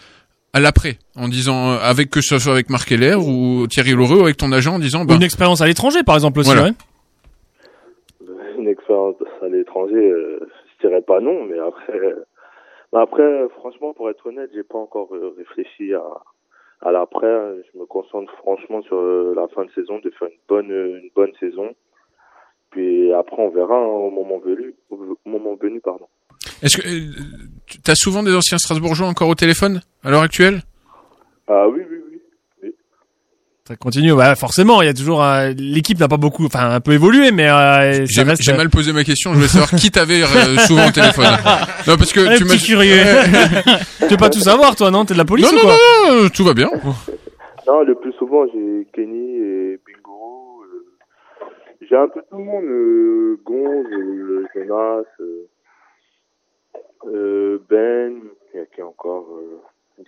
à 0.52 0.60
l'après, 0.60 0.98
en 1.16 1.28
disant, 1.28 1.72
euh, 1.72 1.78
avec 1.82 2.10
que 2.10 2.20
ce 2.20 2.38
soit 2.38 2.52
avec 2.52 2.70
Marc 2.70 2.90
Heller 2.92 3.16
ou 3.16 3.66
Thierry 3.66 3.92
Laureux, 3.92 4.18
ou 4.20 4.24
avec 4.24 4.36
ton 4.36 4.52
agent, 4.52 4.74
en 4.74 4.78
disant, 4.78 5.04
ben, 5.04 5.16
une 5.16 5.22
expérience 5.24 5.60
à 5.60 5.66
l'étranger, 5.66 6.02
par 6.04 6.14
exemple, 6.14 6.38
aussi, 6.40 6.50
Voilà. 6.52 6.68
ouais. 6.68 6.74
Une 8.58 8.68
expérience 8.68 9.16
à 9.42 9.48
l'étranger, 9.48 9.96
euh, 9.96 10.38
je 10.80 10.86
dirais 10.88 11.02
pas 11.02 11.20
non, 11.20 11.44
mais 11.44 11.58
après, 11.58 11.98
euh, 11.98 12.24
mais 12.92 13.00
après, 13.00 13.22
euh, 13.22 13.48
franchement, 13.58 13.92
pour 13.92 14.08
être 14.10 14.26
honnête, 14.26 14.50
j'ai 14.54 14.62
pas 14.62 14.78
encore 14.78 15.08
euh, 15.14 15.34
réfléchi 15.36 15.92
à, 15.94 16.02
à 16.80 16.92
l'après. 16.92 17.26
Je 17.72 17.78
me 17.78 17.86
concentre 17.86 18.32
franchement 18.38 18.82
sur 18.82 18.96
euh, 18.96 19.34
la 19.36 19.48
fin 19.48 19.64
de 19.64 19.70
saison, 19.72 19.98
de 19.98 20.10
faire 20.18 20.28
une 20.28 20.38
bonne, 20.48 20.70
euh, 20.70 21.00
une 21.02 21.10
bonne 21.14 21.32
saison. 21.40 21.74
Puis 22.74 23.12
après, 23.12 23.36
on 23.38 23.50
verra 23.50 23.74
hein, 23.76 23.86
au 23.86 24.10
moment 24.10 24.38
venu, 24.44 24.74
au 24.90 24.98
moment 25.28 25.56
venu, 25.62 25.80
pardon. 25.80 26.06
est-ce 26.62 26.76
que 26.78 26.86
euh, 26.86 27.10
tu- 27.66 27.80
t'as 27.80 27.94
souvent 27.94 28.22
des 28.24 28.34
anciens 28.34 28.58
Strasbourgeois 28.58 29.06
encore 29.06 29.28
au 29.28 29.34
téléphone 29.36 29.80
à 30.02 30.10
l'heure 30.10 30.22
actuelle? 30.22 30.62
Ah 31.48 31.68
oui, 31.68 31.80
oui, 31.88 31.96
oui. 32.62 32.70
Ça 33.68 33.76
continue, 33.76 34.12
bah 34.14 34.34
forcément, 34.34 34.82
il 34.82 34.86
y 34.86 34.88
a 34.88 34.92
toujours 34.94 35.22
euh, 35.24 35.52
l'équipe 35.56 35.98
n'a 35.98 36.08
pas 36.08 36.18
beaucoup, 36.18 36.44
enfin 36.46 36.68
un 36.70 36.80
peu 36.80 36.92
évolué, 36.92 37.30
mais 37.30 37.48
euh, 37.48 38.04
J'ai 38.06 38.22
reste. 38.22 38.54
mal 38.54 38.68
posé 38.68 38.92
ma 38.92 39.04
question, 39.04 39.30
je 39.30 39.36
voulais 39.36 39.48
savoir 39.48 39.70
qui 39.70 39.90
t'avait 39.90 40.22
euh, 40.22 40.58
souvent 40.66 40.88
au 40.88 40.90
téléphone. 40.90 41.24
Non, 41.86 41.96
parce 41.96 42.12
que 42.12 42.36
tu 42.36 42.44
m'as 42.44 42.56
curieux. 42.58 42.98
tu 44.00 44.06
veux 44.08 44.16
pas 44.18 44.28
tout 44.28 44.40
savoir, 44.40 44.76
toi, 44.76 44.90
non? 44.90 45.04
T'es 45.06 45.14
de 45.14 45.18
la 45.18 45.24
police 45.24 45.46
Non, 45.46 45.52
ou 45.52 45.62
non, 45.62 45.62
quoi? 45.62 45.76
non, 46.10 46.22
non, 46.24 46.28
tout 46.28 46.44
va 46.44 46.52
bien. 46.52 46.68
Non, 47.66 47.80
le 47.84 47.94
plus 47.94 48.12
souvent, 48.18 48.44
j'ai 48.52 48.86
Kenny 48.92 49.36
et. 49.38 49.78
J'ai 51.94 52.00
un 52.00 52.08
peu 52.08 52.20
tout 52.28 52.38
le 52.38 52.44
monde. 52.44 52.64
Euh, 52.64 53.38
Gonz, 53.44 53.86
euh, 53.92 54.44
Jonas, 54.54 55.04
euh, 55.20 55.46
euh, 57.06 57.58
Ben, 57.70 58.20
il 58.52 58.58
y 58.58 58.60
a 58.60 58.66
qui 58.66 58.82
encore 58.82 59.26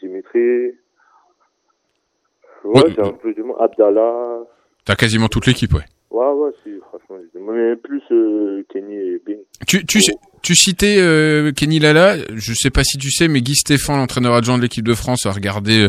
Dimitri. 0.00 0.72
Ouais, 2.64 2.82
j'ai 2.94 3.00
un 3.00 3.12
peu 3.12 3.32
du 3.32 3.42
monde. 3.42 3.56
Abdallah. 3.60 4.40
T'as 4.84 4.96
quasiment 4.96 5.28
toute 5.28 5.46
l'équipe, 5.46 5.72
ouais. 5.74 5.84
Ouais, 6.10 6.32
ouais, 6.32 6.50
si, 6.64 6.70
franchement. 6.88 7.16
j'ai- 7.32 7.40
Mais 7.40 7.76
plus 7.76 8.02
euh, 8.10 8.64
Kenny 8.68 8.94
et 8.94 9.22
Bing. 9.24 9.38
Tu, 9.66 9.84
tu, 9.86 10.00
tu 10.42 10.54
citais 10.54 10.96
euh, 10.98 11.52
Kenny 11.52 11.78
Lala, 11.78 12.16
je 12.34 12.52
sais 12.54 12.70
pas 12.70 12.82
si 12.84 12.96
tu 12.98 13.10
sais, 13.10 13.28
mais 13.28 13.40
Guy 13.42 13.54
Stéphane, 13.54 13.96
l'entraîneur 13.98 14.34
adjoint 14.34 14.56
de 14.56 14.62
l'équipe 14.62 14.86
de 14.86 14.94
France, 14.94 15.26
a 15.26 15.32
regardé 15.32 15.88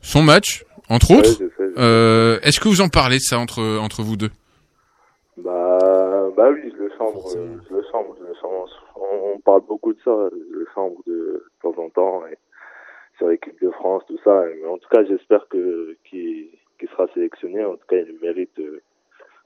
son 0.00 0.22
match, 0.22 0.64
entre 0.88 1.10
Ouais, 1.10 1.18
autres. 1.18 1.42
Euh, 1.76 2.38
Est-ce 2.42 2.58
que 2.60 2.68
vous 2.68 2.80
en 2.80 2.88
parlez 2.88 3.16
de 3.16 3.22
ça 3.22 3.38
entre, 3.38 3.62
entre 3.78 4.02
vous 4.02 4.16
deux? 4.16 4.30
Bah, 5.44 5.78
bah 6.36 6.48
oui, 6.52 6.72
je 6.76 6.82
le 6.84 6.90
chambre, 6.98 7.24
euh, 7.36 7.56
je 7.68 7.74
le 7.74 7.82
chambre, 7.92 8.14
je 8.18 8.24
le 8.26 8.34
chambre. 8.40 8.66
On, 8.96 9.34
on 9.34 9.38
parle 9.40 9.62
beaucoup 9.68 9.92
de 9.92 9.98
ça, 10.04 10.10
je 10.32 10.58
le 10.58 10.66
chambre 10.74 10.96
de, 11.06 11.12
de 11.12 11.42
temps 11.62 11.74
en 11.82 11.88
temps 11.90 12.22
et 12.30 12.36
sur 13.18 13.28
l'équipe 13.28 13.60
de 13.62 13.70
France, 13.70 14.02
tout 14.08 14.18
ça. 14.24 14.42
Mais 14.62 14.68
en 14.68 14.76
tout 14.78 14.88
cas, 14.90 15.04
j'espère 15.08 15.46
que 15.50 15.96
qu'il 16.08 16.46
qu'il 16.78 16.88
sera 16.90 17.06
sélectionné. 17.14 17.64
En 17.64 17.72
tout 17.72 17.86
cas, 17.88 17.96
il 17.96 18.06
le 18.06 18.18
mérite 18.22 18.58
euh, 18.58 18.80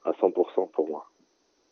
à 0.05 0.11
100% 0.13 0.71
pour 0.73 0.89
moi. 0.89 1.07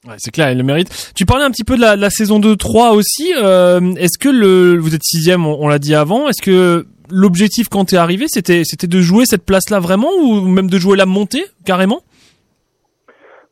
Ouais, 0.06 0.14
c'est 0.18 0.30
clair, 0.30 0.50
il 0.50 0.56
le 0.56 0.64
mérite. 0.64 1.12
Tu 1.14 1.26
parlais 1.26 1.44
un 1.44 1.50
petit 1.50 1.64
peu 1.64 1.76
de 1.76 1.82
la, 1.82 1.94
de 1.96 2.00
la 2.00 2.08
saison 2.08 2.40
2-3 2.40 2.94
aussi. 2.96 3.34
euh, 3.36 3.80
Est-ce 3.96 4.18
que 4.18 4.30
le, 4.30 4.78
vous 4.78 4.94
êtes 4.94 5.02
sixième, 5.02 5.44
on, 5.46 5.62
on 5.62 5.68
l'a 5.68 5.78
dit 5.78 5.94
avant. 5.94 6.28
Est-ce 6.28 6.40
que 6.42 6.86
l'objectif 7.10 7.68
quand 7.68 7.86
t'es 7.86 7.96
arrivé, 7.98 8.24
c'était 8.28 8.62
c'était 8.64 8.86
de 8.86 9.00
jouer 9.00 9.24
cette 9.26 9.44
place-là 9.44 9.78
vraiment 9.80 10.10
ou 10.22 10.40
même 10.48 10.70
de 10.70 10.78
jouer 10.78 10.96
la 10.96 11.06
montée 11.06 11.44
carrément? 11.66 12.02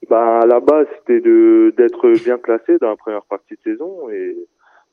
Bah, 0.09 0.41
à 0.41 0.47
la 0.47 0.61
base, 0.61 0.87
c'était 0.99 1.21
de 1.21 1.75
d'être 1.77 2.09
bien 2.25 2.39
classé 2.39 2.79
dans 2.79 2.89
la 2.89 2.97
première 2.97 3.25
partie 3.25 3.55
de 3.57 3.61
saison. 3.73 4.09
Et 4.11 4.37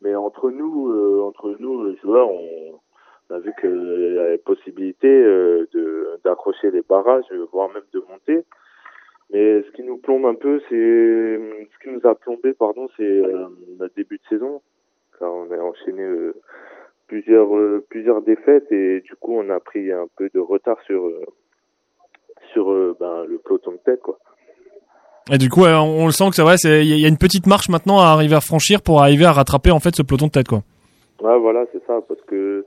mais 0.01 0.13
entre 0.13 0.51
nous, 0.51 0.91
euh, 0.91 1.21
entre 1.23 1.55
nous, 1.57 1.85
les 1.85 1.95
joueurs, 1.97 2.29
on, 2.29 2.79
on 3.29 3.33
a 3.33 3.39
vu 3.39 3.51
qu'il 3.61 4.13
y 4.15 4.19
avait 4.19 4.37
possibilité 4.37 5.07
euh, 5.07 5.65
de 5.73 6.19
d'accrocher 6.25 6.69
les 6.71 6.81
barrages, 6.81 7.23
voire 7.53 7.69
même 7.69 7.83
de 7.93 8.03
monter. 8.09 8.45
Mais 9.31 9.63
ce 9.63 9.71
qui 9.71 9.83
nous 9.83 9.97
plombe 9.97 10.25
un 10.25 10.35
peu, 10.35 10.59
c'est 10.69 10.75
ce 10.75 11.79
qui 11.81 11.89
nous 11.89 12.05
a 12.05 12.13
plombé, 12.15 12.53
pardon, 12.53 12.87
c'est 12.97 13.03
euh, 13.03 13.47
notre 13.79 13.95
début 13.95 14.17
de 14.17 14.27
saison. 14.29 14.61
Car 15.17 15.33
on 15.33 15.49
a 15.49 15.57
enchaîné 15.57 16.03
euh, 16.03 16.35
plusieurs 17.07 17.55
euh, 17.55 17.85
plusieurs 17.89 18.21
défaites 18.21 18.69
et 18.71 18.99
du 18.99 19.15
coup, 19.15 19.33
on 19.39 19.49
a 19.49 19.61
pris 19.61 19.93
un 19.93 20.07
peu 20.17 20.29
de 20.33 20.39
retard 20.39 20.81
sur 20.81 21.07
euh, 21.07 21.23
sur 22.51 22.65
ben, 22.99 23.23
le 23.25 23.37
peloton 23.39 23.71
de 23.71 23.77
tête, 23.77 24.01
quoi. 24.01 24.19
Et 25.31 25.37
du 25.39 25.49
coup, 25.49 25.61
ouais, 25.63 25.73
on, 25.73 26.05
le 26.05 26.11
sent 26.11 26.29
que 26.29 26.35
c'est 26.35 26.43
vrai, 26.43 26.55
c'est 26.57 26.85
il 26.85 26.87
y, 26.89 26.93
a- 26.93 26.95
il 26.97 27.01
y 27.01 27.05
a 27.05 27.09
une 27.09 27.17
petite 27.17 27.47
marche 27.47 27.67
maintenant 27.69 27.99
à 27.99 28.05
arriver 28.05 28.35
à 28.35 28.41
franchir 28.41 28.81
pour 28.81 29.01
arriver 29.01 29.25
à 29.25 29.31
rattraper 29.31 29.71
en 29.71 29.79
fait 29.79 29.95
ce 29.95 30.03
peloton 30.03 30.27
de 30.27 30.31
tête 30.31 30.47
quoi. 30.47 30.61
Ouais, 31.21 31.39
voilà, 31.39 31.65
c'est 31.71 31.83
ça, 31.87 31.99
parce 32.07 32.21
que 32.27 32.63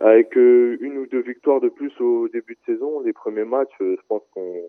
avec 0.00 0.36
euh, 0.36 0.76
une 0.80 0.98
ou 0.98 1.06
deux 1.06 1.22
victoires 1.22 1.60
de 1.60 1.68
plus 1.68 1.92
au 2.00 2.28
début 2.28 2.54
de 2.66 2.72
saison, 2.74 3.00
les 3.04 3.12
premiers 3.12 3.44
matchs, 3.44 3.68
euh, 3.80 3.94
je 3.96 4.02
pense 4.08 4.22
qu'on 4.34 4.60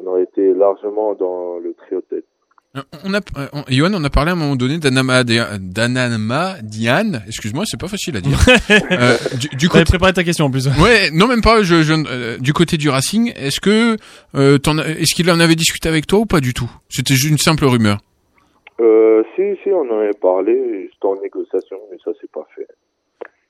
on 0.00 0.06
aurait 0.06 0.22
été 0.22 0.54
largement 0.54 1.14
dans 1.14 1.58
le 1.58 1.74
trio 1.74 2.00
de 2.00 2.16
tête. 2.16 2.24
Euh, 2.78 2.98
on 3.04 3.14
a, 3.14 3.18
euh, 3.36 3.48
on- 3.52 3.64
Johan, 3.68 3.90
on 3.94 4.04
a 4.04 4.10
parlé 4.10 4.30
à 4.30 4.32
un 4.34 4.36
moment 4.36 4.56
donné 4.56 4.78
d'Anama 4.78 5.24
d'Anama 5.24 6.56
Diane, 6.62 7.22
excuse-moi, 7.26 7.64
c'est 7.66 7.78
pas 7.80 7.88
facile 7.88 8.16
à 8.16 8.20
dire. 8.20 8.38
Euh, 8.90 9.16
du, 9.38 9.48
du 9.48 9.68
T'avais 9.68 9.80
côté, 9.80 9.84
préparé 9.84 10.12
ta 10.12 10.24
question 10.24 10.46
en 10.46 10.50
plus. 10.50 10.66
ouais, 10.68 11.10
non 11.12 11.26
même 11.26 11.42
pas. 11.42 11.62
Je, 11.62 11.82
je, 11.82 11.92
euh, 11.94 12.38
du 12.38 12.52
côté 12.52 12.76
du 12.76 12.88
Racing, 12.88 13.32
est-ce 13.36 13.60
que 13.60 13.96
euh, 14.34 14.58
t'en 14.58 14.78
as- 14.78 14.86
est-ce 14.88 15.14
qu'il 15.14 15.30
en 15.30 15.40
avait 15.40 15.54
discuté 15.56 15.88
avec 15.88 16.06
toi 16.06 16.20
ou 16.20 16.26
pas 16.26 16.40
du 16.40 16.54
tout? 16.54 16.70
C'était 16.88 17.14
juste 17.14 17.30
une 17.30 17.38
simple 17.38 17.64
rumeur. 17.64 17.98
Euh, 18.80 19.22
si, 19.34 19.42
si, 19.62 19.70
on 19.70 19.80
en 19.92 19.98
avait 20.00 20.12
parlé, 20.20 20.88
c'était 20.92 21.06
en 21.06 21.20
négociation, 21.20 21.76
mais 21.90 21.96
ça 22.04 22.10
c'est 22.20 22.30
pas 22.30 22.46
fait. 22.54 22.66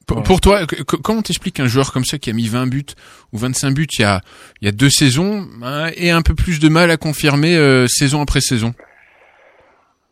Pour, 0.06 0.22
pour 0.22 0.40
toi, 0.40 0.60
comment 1.04 1.20
t'expliques 1.20 1.60
un 1.60 1.66
joueur 1.66 1.92
comme 1.92 2.04
ça 2.06 2.16
qui 2.16 2.30
a 2.30 2.32
mis 2.32 2.48
20 2.48 2.66
buts 2.66 2.86
ou 3.34 3.38
25 3.38 3.74
buts 3.74 3.86
il 3.98 4.02
y 4.02 4.04
a, 4.06 4.22
il 4.62 4.64
y 4.64 4.68
a 4.68 4.72
deux 4.72 4.88
saisons 4.88 5.46
hein, 5.62 5.90
et 5.96 6.10
un 6.10 6.22
peu 6.22 6.34
plus 6.34 6.60
de 6.60 6.68
mal 6.70 6.90
à 6.90 6.96
confirmer 6.96 7.56
euh, 7.56 7.86
saison 7.88 8.22
après 8.22 8.40
saison 8.40 8.72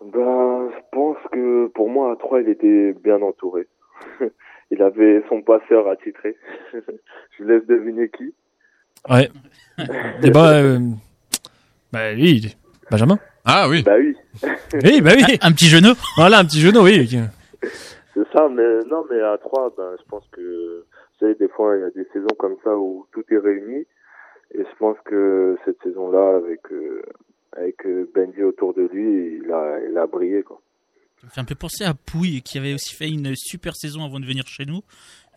Ben, 0.03 0.69
je 0.71 0.81
pense 0.93 1.17
que 1.33 1.69
pour 1.75 1.86
moi, 1.97 2.13
à 2.13 2.17
3, 2.17 2.43
il 2.43 2.51
était 2.51 2.93
bien 2.93 3.23
entouré. 3.23 3.67
il 4.71 4.83
avait 4.83 5.25
son 5.31 5.41
passeur 5.41 5.89
attitré. 5.89 6.37
je 7.39 7.45
laisse 7.45 7.67
deviner 7.67 8.11
qui. 8.11 8.35
Ouais. 9.09 9.31
Et 10.23 10.31
bah, 10.31 10.59
euh, 10.59 10.79
bah 11.91 12.13
oui, 12.15 12.55
Benjamin. 12.91 13.19
Ah 13.47 13.67
oui. 13.71 13.83
Bah 13.83 13.95
oui. 13.99 14.15
Oui, 14.85 15.01
bah 15.01 15.13
oui. 15.17 15.39
Un 15.41 15.53
petit 15.53 15.67
genou. 15.67 15.95
Voilà, 16.19 16.41
un 16.41 16.45
petit 16.45 16.61
genou, 16.61 16.81
oui. 16.81 17.09
C'est 17.09 18.29
ça, 18.33 18.49
mais 18.51 18.81
non, 18.91 19.05
mais 19.11 19.21
à 19.23 19.39
3, 19.39 19.75
ben, 19.77 19.93
je 19.99 20.05
pense 20.11 20.27
que, 20.33 20.41
vous 20.81 21.19
savez, 21.19 21.35
des 21.37 21.49
fois, 21.49 21.77
il 21.77 21.81
y 21.81 21.85
a 21.85 21.91
des 21.91 22.09
saisons 22.13 22.35
comme 22.39 22.57
ça 22.63 22.77
où 22.77 23.07
tout 23.13 23.25
est 23.31 23.39
réuni. 23.39 23.87
Et 24.53 24.65
je 24.65 24.77
pense 24.79 24.99
que 25.05 25.57
cette 25.65 25.83
saison-là, 25.83 26.37
avec, 26.37 26.61
euh, 26.73 27.03
avec 27.53 27.87
euh, 27.87 28.11
Benji 28.15 28.43
autour 28.43 28.75
de 28.75 28.83
lui, 28.83 29.41
il 29.43 29.51
a, 29.51 29.81
il 29.89 29.97
a 29.97 30.07
brillé, 30.07 30.43
quoi. 30.43 30.61
Ça 31.21 31.27
me 31.27 31.31
fait 31.33 31.41
un 31.41 31.45
peu 31.45 31.55
penser 31.55 31.85
à 31.85 31.95
Pouille, 31.95 32.43
qui 32.43 32.59
avait 32.59 32.75
aussi 32.75 32.95
fait 32.95 33.09
une 33.09 33.35
super 33.37 33.75
saison 33.75 34.05
avant 34.05 34.21
de 34.21 34.27
venir 34.27 34.45
chez 34.47 34.65
nous. 34.67 34.83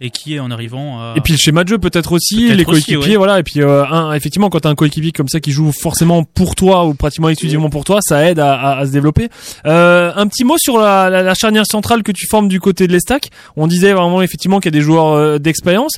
et 0.01 0.11
qui 0.11 0.33
est 0.35 0.39
en 0.39 0.49
arrivant 0.49 0.99
à... 1.01 1.15
Et 1.17 1.21
puis 1.21 1.33
le 1.33 1.37
schéma 1.39 1.63
de 1.65 1.69
jeu 1.69 1.77
peut-être 1.77 2.13
aussi, 2.13 2.53
les 2.53 2.63
coéquipiers, 2.63 2.97
ouais. 3.11 3.15
voilà. 3.17 3.39
Et 3.39 3.43
puis 3.43 3.61
euh, 3.61 3.83
un, 3.85 4.13
effectivement, 4.13 4.49
quand 4.49 4.61
t'as 4.61 4.69
un 4.69 4.75
coéquipier 4.75 5.11
comme 5.11 5.27
ça 5.27 5.41
qui 5.41 5.51
joue 5.51 5.73
forcément 5.73 6.23
pour 6.23 6.55
toi 6.55 6.85
ou 6.85 6.93
pratiquement 6.93 7.27
exclusivement 7.27 7.69
pour 7.69 7.83
toi, 7.83 7.99
ça 8.01 8.25
aide 8.29 8.39
à, 8.39 8.53
à- 8.53 8.77
à 8.79 8.85
se 8.85 8.91
développer. 8.91 9.27
Euh, 9.65 10.13
un 10.15 10.27
petit 10.27 10.45
mot 10.45 10.57
sur 10.57 10.77
la, 10.77 11.09
la, 11.09 11.21
la 11.21 11.33
charnière 11.33 11.65
centrale 11.65 12.01
que 12.03 12.13
tu 12.13 12.27
formes 12.27 12.47
du 12.47 12.61
côté 12.61 12.87
de 12.87 12.93
l'Estac. 12.93 13.29
On 13.57 13.67
disait 13.67 13.91
vraiment 13.91 14.21
effectivement 14.21 14.59
qu'il 14.61 14.73
y 14.73 14.77
a 14.77 14.79
des 14.79 14.85
joueurs 14.85 15.07
euh, 15.13 15.37
d'expérience. 15.37 15.91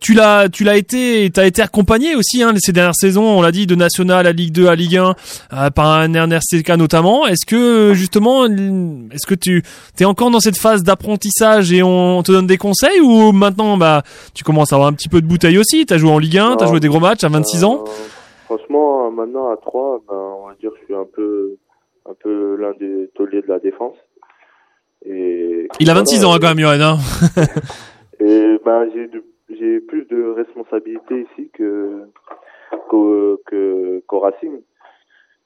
Tu 0.00 0.14
l'as, 0.14 0.48
tu 0.48 0.64
l'as 0.64 0.76
été, 0.76 1.28
t'as 1.30 1.46
été 1.46 1.60
accompagné 1.60 2.14
aussi 2.16 2.42
hein, 2.42 2.52
ces 2.58 2.72
dernières 2.72 2.94
saisons. 2.94 3.24
On 3.24 3.42
l'a 3.42 3.52
dit 3.52 3.66
de 3.66 3.74
National 3.74 4.26
à 4.26 4.32
Ligue 4.32 4.52
2 4.52 4.66
à 4.68 4.74
Ligue 4.74 4.96
1 4.96 5.14
euh, 5.52 5.70
par 5.70 5.86
un 5.86 6.06
RNRCK 6.12 6.70
notamment. 6.78 7.26
Est-ce 7.26 7.44
que 7.46 7.92
justement, 7.94 8.46
est-ce 8.46 9.26
que 9.26 9.34
tu 9.34 9.62
t'es 9.96 10.04
encore 10.04 10.30
dans 10.30 10.40
cette 10.40 10.56
phase 10.56 10.82
d'apprentissage 10.82 11.72
et 11.72 11.82
on 11.82 12.22
te 12.22 12.32
donne 12.32 12.46
des 12.46 12.56
conseils 12.58 13.00
ou 13.00 13.32
maintenant 13.32 13.76
bah 13.76 14.02
tu 14.34 14.44
commences 14.44 14.72
à 14.72 14.76
avoir 14.76 14.88
un 14.88 14.94
petit 14.94 15.08
peu 15.08 15.20
de 15.20 15.26
bouteille 15.26 15.58
aussi? 15.58 15.84
T'as 15.84 15.98
joué 15.98 16.10
en 16.10 16.18
Ligue 16.18 16.38
1, 16.38 16.56
t'as 16.56 16.66
joué 16.66 16.80
des 16.80 16.88
gros 16.88 17.00
matchs 17.00 17.24
à 17.24 17.28
26 17.28 17.64
ans. 17.64 17.84
Euh, 17.86 17.90
Franchement, 18.46 19.10
maintenant 19.10 19.50
à 19.50 19.56
3, 19.56 20.00
ben, 20.08 20.14
on 20.14 20.48
va 20.48 20.54
dire 20.60 20.70
que 20.70 20.76
je 20.80 20.84
suis 20.86 20.94
un 20.94 21.06
peu, 21.14 21.56
un 22.08 22.14
peu 22.22 22.56
l'un 22.56 22.72
des 22.80 23.10
tauliers 23.14 23.40
de 23.42 23.48
la 23.48 23.58
défense. 23.58 23.96
Et 25.06 25.68
Il 25.80 25.90
a 25.90 25.94
26 25.94 26.24
ans 26.24 26.32
hein, 26.34 26.38
quand 26.40 26.48
même, 26.54 26.60
Johan. 26.60 26.80
Hein. 26.80 26.98
Et 28.20 28.58
ben 28.64 28.84
j'ai 28.94 29.08
de- 29.08 29.24
j'ai 29.58 29.80
plus 29.80 30.04
de 30.06 30.22
responsabilités 30.36 31.26
ici 31.32 31.50
que 31.52 32.02
qu'au 32.88 33.40
que, 33.46 34.02
qu'au 34.06 34.20
Racing. 34.20 34.60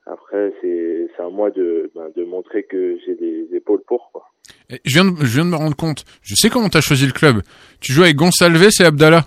Après 0.07 0.53
c'est 0.61 1.09
à 1.19 1.29
moi 1.29 1.51
de 1.51 1.91
ben, 1.95 2.11
de 2.17 2.25
montrer 2.25 2.63
que 2.65 2.97
j'ai 3.05 3.15
des 3.15 3.49
épaules 3.57 3.83
pour 3.87 4.11
quoi. 4.13 4.25
Et 4.71 4.81
Je 4.85 4.95
viens, 4.95 5.05
de, 5.11 5.17
je 5.19 5.35
viens 5.35 5.45
de 5.45 5.51
me 5.51 5.57
rendre 5.57 5.77
compte. 5.77 6.05
Je 6.23 6.35
sais 6.37 6.49
comment 6.51 6.69
t'as 6.69 6.81
choisi 6.81 7.07
le 7.07 7.13
club. 7.13 7.43
Tu 7.81 7.93
joues 7.93 8.03
avec 8.05 8.17
Gonçalves 8.17 8.63
et 8.81 8.85
Abdallah. 8.85 9.25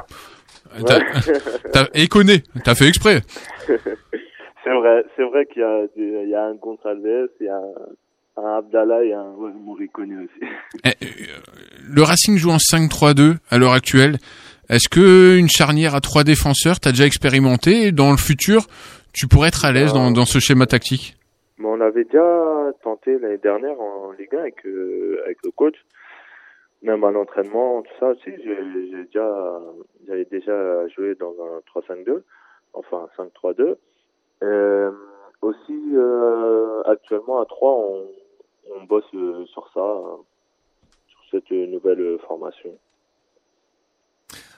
T'as- 0.85 0.99
T'as 1.73 1.87
et 1.93 2.07
Koné. 2.07 2.43
T'as 2.63 2.75
fait 2.75 2.87
exprès. 2.87 3.21
c'est 3.67 4.73
vrai 4.73 5.03
c'est 5.15 5.23
vrai 5.23 5.45
qu'il 5.47 5.61
y 5.61 5.65
a 5.65 5.81
des- 5.95 6.21
il 6.23 6.29
y 6.29 6.35
a 6.35 6.45
un 6.45 6.55
Gonçalves, 6.55 7.29
il 7.41 7.45
y 7.45 7.49
a 7.49 7.57
un, 7.57 8.41
un 8.43 8.57
Abdallah 8.59 9.03
et 9.03 9.13
un 9.13 9.31
ouais, 9.33 9.51
aussi. 9.51 10.51
Eh, 10.85 10.89
euh, 10.89 11.39
Le 11.89 12.01
Racing 12.03 12.37
joue 12.37 12.51
en 12.51 12.57
5-3-2 12.57 13.37
à 13.49 13.57
l'heure 13.57 13.73
actuelle. 13.73 14.17
Est-ce 14.69 14.87
que 14.87 15.37
une 15.37 15.49
charnière 15.49 15.95
à 15.95 16.01
trois 16.01 16.23
défenseurs, 16.23 16.79
t'as 16.79 16.91
déjà 16.91 17.05
expérimenté 17.05 17.87
et 17.87 17.91
dans 17.91 18.11
le 18.11 18.17
futur, 18.17 18.67
tu 19.13 19.27
pourrais 19.27 19.47
être 19.47 19.65
à 19.65 19.71
l'aise 19.71 19.93
dans, 19.93 20.11
dans 20.11 20.25
ce 20.25 20.39
schéma 20.39 20.65
tactique? 20.65 21.15
on 21.61 21.81
avait 21.81 22.03
déjà 22.03 22.71
tenté 22.83 23.17
l'année 23.19 23.37
dernière 23.37 23.79
en 23.79 24.11
Ligue 24.11 24.33
1 24.35 24.39
avec, 24.39 24.65
euh, 24.65 25.21
avec 25.25 25.37
le 25.43 25.51
coach. 25.51 25.75
Même 26.81 27.03
à 27.03 27.11
l'entraînement, 27.11 27.81
tout 27.81 27.91
ça 27.99 28.07
aussi, 28.09 28.31
j'ai 28.43 28.57
j'ai 28.91 29.03
déjà, 29.05 29.61
j'avais 30.07 30.25
déjà 30.25 30.87
joué 30.89 31.15
dans 31.15 31.33
un 31.41 31.59
3-5-2, 31.79 32.21
enfin 32.73 33.07
un 33.17 33.23
5-3-2. 33.23 33.75
Euh, 34.43 34.91
aussi, 35.41 35.81
euh, 35.93 36.81
actuellement 36.83 37.41
à 37.41 37.45
3, 37.45 37.71
on, 37.71 38.07
on 38.75 38.83
bosse 38.83 39.03
euh, 39.13 39.45
sur 39.47 39.69
ça, 39.73 39.81
euh, 39.81 40.17
sur 41.07 41.19
cette 41.31 41.51
nouvelle 41.51 42.01
euh, 42.01 42.17
formation. 42.19 42.71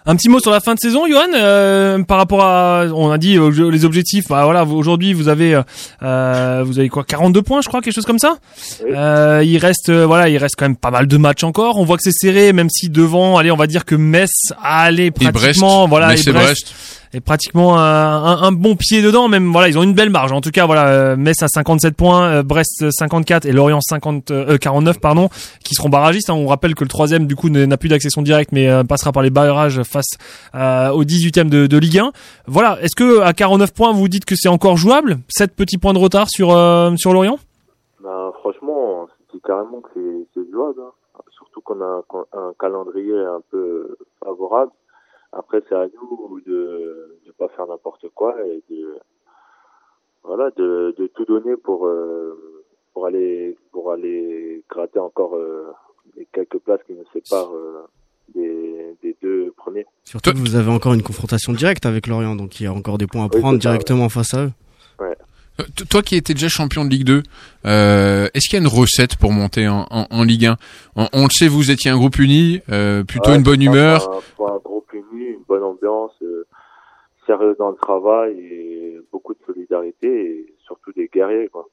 Un 0.06 0.16
petit 0.16 0.30
mot 0.30 0.40
sur 0.40 0.50
la 0.50 0.60
fin 0.60 0.74
de 0.74 0.80
saison, 0.80 1.06
Johan, 1.08 1.28
euh, 1.36 2.02
par 2.04 2.18
rapport 2.18 2.44
à, 2.44 2.86
on 2.94 3.12
a 3.12 3.20
dit 3.20 3.38
euh, 3.38 3.70
les 3.70 3.86
objectifs. 3.86 4.28
Bah 4.28 4.46
voilà, 4.46 4.66
aujourd'hui 4.66 5.14
vous 5.14 5.28
avez, 5.28 5.62
euh, 6.02 6.64
vous 6.66 6.80
avez 6.80 6.90
quoi, 6.90 7.04
42 7.04 7.44
points, 7.44 7.62
je 7.62 7.68
crois, 7.68 7.82
quelque 7.82 7.94
chose 7.94 8.06
comme 8.06 8.18
ça. 8.18 8.38
Euh, 8.92 9.44
il 9.46 9.58
reste, 9.60 9.90
euh, 9.90 10.08
voilà, 10.08 10.28
il 10.30 10.38
reste 10.38 10.56
quand 10.58 10.66
même 10.66 10.76
pas 10.76 10.90
mal 10.90 11.06
de 11.06 11.18
matchs 11.18 11.44
encore. 11.44 11.78
On 11.78 11.86
voit 11.86 11.98
que 11.98 12.04
c'est 12.04 12.12
serré, 12.14 12.52
même 12.52 12.70
si 12.72 12.90
devant, 12.90 13.38
allez, 13.38 13.52
on 13.52 13.58
va 13.58 13.68
dire 13.68 13.86
que 13.86 13.94
Metz 13.94 14.32
a 14.64 14.82
allé 14.84 15.06
Et 15.06 15.12
Brest. 15.12 15.34
pratiquement, 15.34 15.88
voilà, 15.88 16.08
Metz 16.08 16.26
et 16.26 16.32
Brest. 16.32 16.74
Est 17.14 17.20
pratiquement 17.22 17.78
un, 17.78 17.82
un- 18.26 18.42
un 18.44 18.52
bon 18.52 18.76
pied 18.76 19.02
dedans. 19.02 19.28
Même 19.28 19.52
voilà, 19.52 19.68
ils 19.70 19.78
ont 19.78 19.84
une 19.84 19.94
belle 19.94 20.10
marge. 20.10 20.32
En 20.32 20.42
tout 20.42 20.52
cas, 20.52 20.66
voilà, 20.66 20.88
euh, 20.90 21.16
Metz 21.16 21.42
à 21.44 21.48
57 21.48 21.96
points, 21.96 22.28
euh, 22.28 22.44
Brest 22.44 22.90
54 22.92 23.46
et 23.46 23.52
Lorient 23.52 23.80
50, 23.82 24.32
euh, 24.32 24.58
49 24.58 25.00
pardon, 25.00 25.30
qui 25.64 25.76
seront 25.76 25.90
barragistes. 25.90 26.30
hein. 26.30 26.34
On 26.36 26.48
rappelle 26.48 26.76
que 26.76 26.84
le 26.84 26.90
troisième 26.90 27.28
du 27.28 27.36
coup 27.36 27.50
n'a 27.50 27.78
plus 27.78 27.90
d'accession 27.90 28.22
directe, 28.22 28.52
mais 28.52 28.70
euh, 28.70 28.84
passera 28.84 29.12
par 29.12 29.24
les 29.24 29.30
barrages 29.30 29.84
face 29.84 30.08
euh, 30.56 30.90
au 30.90 31.04
18e 31.04 31.50
de, 31.50 31.68
de 31.68 31.78
Ligue 31.78 32.00
1. 32.00 32.12
Voilà, 32.48 32.78
est-ce 32.82 32.96
que 32.96 33.22
à 33.22 33.34
49 33.34 33.74
points, 33.74 33.92
vous 33.94 34.08
dites 34.08 34.26
que 34.26 34.36
c'est 34.36 34.50
encore 34.50 34.78
jouable 34.78 35.18
7 35.30 35.56
petits 35.56 35.78
points 35.78 35.94
de 35.94 36.00
retard 36.00 36.28
sur 36.30 36.52
euh, 36.52 36.92
sur 36.98 37.14
Lorient? 37.14 37.38
Ben, 38.04 38.32
franchement, 38.40 39.08
c'est 39.32 39.42
carrément 39.44 39.82
que 39.82 39.90
c'est- 40.34 40.52
jouable. 40.52 40.80
hein. 40.82 40.92
Surtout 41.38 41.62
qu'on 41.62 41.82
a 41.82 42.02
un 42.34 42.52
calendrier 42.60 43.14
un 43.18 43.42
peu 43.52 43.96
favorable. 44.24 44.72
Après, 45.34 45.60
c'est 45.70 45.76
à 45.76 45.86
nous 45.96 46.42
de 46.46 47.18
ne 47.26 47.32
pas 47.32 47.48
faire 47.56 47.66
n'importe 47.68 48.06
quoi 48.14 48.36
et 48.46 48.62
de 48.70 48.98
voilà 50.24 50.50
de, 50.58 50.94
de 50.98 51.08
tout 51.08 51.26
donner 51.26 51.56
pour 51.64 51.88
euh, 51.88 52.64
pour 52.94 53.06
aller 53.06 53.58
pour 53.72 53.92
aller 53.92 54.64
gratter 54.70 55.00
encore 55.00 55.36
euh, 55.36 55.72
les 56.18 56.28
quelques 56.34 56.60
places 56.60 56.82
qui 56.86 56.94
nous 56.94 57.06
séparent 57.14 57.54
euh, 57.56 57.88
des, 58.36 58.96
des 59.02 59.16
deux 59.22 59.52
premiers. 59.58 59.86
Surtout 60.04 60.32
que 60.32 60.38
vous 60.38 60.56
avez 60.56 60.70
encore 60.72 60.94
une 60.94 61.02
confrontation 61.04 61.54
directe 61.54 61.86
avec 61.86 62.08
Lorient, 62.08 62.36
donc 62.36 62.60
il 62.60 62.64
y 62.64 62.68
a 62.68 62.74
encore 62.74 62.98
des 62.98 63.08
points 63.08 63.24
à 63.24 63.30
Oui, 63.34 63.40
prendre 63.40 63.62
ça, 63.62 63.70
directement 63.70 64.10
face 64.10 64.34
à 64.34 64.46
eux. 64.46 64.52
Ouais. 65.00 65.16
Euh, 65.60 65.64
Toi 65.90 66.02
qui 66.02 66.16
étais 66.16 66.34
déjà 66.34 66.50
champion 66.50 66.86
de 66.86 66.90
Ligue 66.90 67.06
2, 67.06 67.24
euh, 67.66 68.28
est-ce 68.34 68.48
qu'il 68.50 68.60
y 68.60 68.62
a 68.62 68.62
une 68.62 68.68
recette 68.74 69.16
pour 69.16 69.32
monter 69.32 69.68
en, 69.68 69.86
en, 69.90 70.08
en 70.10 70.24
Ligue 70.24 70.46
1 70.46 70.58
on, 70.98 71.08
on 71.14 71.24
le 71.24 71.30
sait, 71.30 71.48
vous 71.48 71.72
étiez 71.72 71.90
un 71.92 71.98
groupe 71.98 72.20
uni, 72.20 72.62
euh, 72.70 73.04
plutôt 73.04 73.32
Ouais, 73.32 73.38
une 73.38 73.44
bonne 73.44 73.62
humeur. 73.62 74.10
Un, 74.40 74.46
un 74.46 74.60
une 75.32 75.44
bonne 75.48 75.64
ambiance, 75.64 76.12
euh, 76.22 76.46
sérieux 77.26 77.56
dans 77.58 77.70
le 77.70 77.78
travail 77.78 78.38
et 78.40 79.00
beaucoup 79.12 79.34
de 79.34 79.40
solidarité 79.46 80.08
et 80.08 80.54
surtout 80.66 80.92
des 80.94 81.08
guerriers. 81.08 81.50
Quoi. 81.50 81.68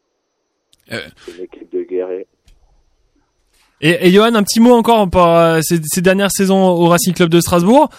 Euh. 0.92 0.98
C'est 1.18 1.36
une 1.36 1.44
équipe 1.44 1.72
de 1.72 1.82
guerriers. 1.82 2.26
Et, 3.80 4.08
et 4.08 4.10
Johan, 4.10 4.34
un 4.34 4.42
petit 4.42 4.60
mot 4.60 4.72
encore 4.72 5.08
par 5.08 5.36
euh, 5.36 5.60
ces, 5.62 5.80
ces 5.84 6.02
dernières 6.02 6.32
saisons 6.32 6.68
au 6.68 6.86
Racing 6.88 7.14
Club 7.14 7.30
de 7.30 7.40
Strasbourg. 7.40 7.90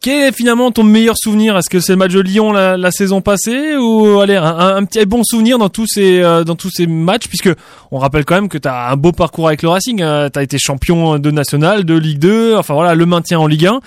Quel 0.00 0.28
est 0.28 0.32
finalement 0.32 0.70
ton 0.70 0.84
meilleur 0.84 1.16
souvenir? 1.16 1.56
Est-ce 1.56 1.68
que 1.68 1.80
c'est 1.80 1.92
le 1.92 1.98
match 1.98 2.12
de 2.14 2.20
Lyon 2.20 2.52
la, 2.52 2.76
la 2.76 2.90
saison 2.90 3.20
passée 3.20 3.76
ou 3.76 4.20
allez 4.20 4.36
un, 4.36 4.76
un- 4.76 4.84
petit 4.84 5.04
bon 5.04 5.22
souvenir 5.24 5.58
dans 5.58 5.68
tous 5.68 5.86
ces 5.86 6.22
euh, 6.22 6.44
dans 6.44 6.54
tous 6.54 6.70
ces 6.70 6.86
matchs? 6.86 7.28
Puisque 7.28 7.50
on 7.90 7.98
rappelle 7.98 8.24
quand 8.24 8.36
même 8.36 8.48
que 8.48 8.58
tu 8.58 8.68
as 8.68 8.90
un 8.90 8.96
beau 8.96 9.12
parcours 9.12 9.48
avec 9.48 9.62
le 9.62 9.68
Racing, 9.68 9.98
tu 9.98 10.02
as 10.04 10.42
été 10.42 10.56
champion 10.58 11.18
de 11.18 11.30
national, 11.30 11.84
de 11.84 11.98
Ligue 11.98 12.20
2, 12.20 12.56
enfin 12.56 12.74
voilà, 12.74 12.94
le 12.94 13.04
maintien 13.06 13.38
en 13.38 13.46
Ligue 13.46 13.66
1. 13.66 13.80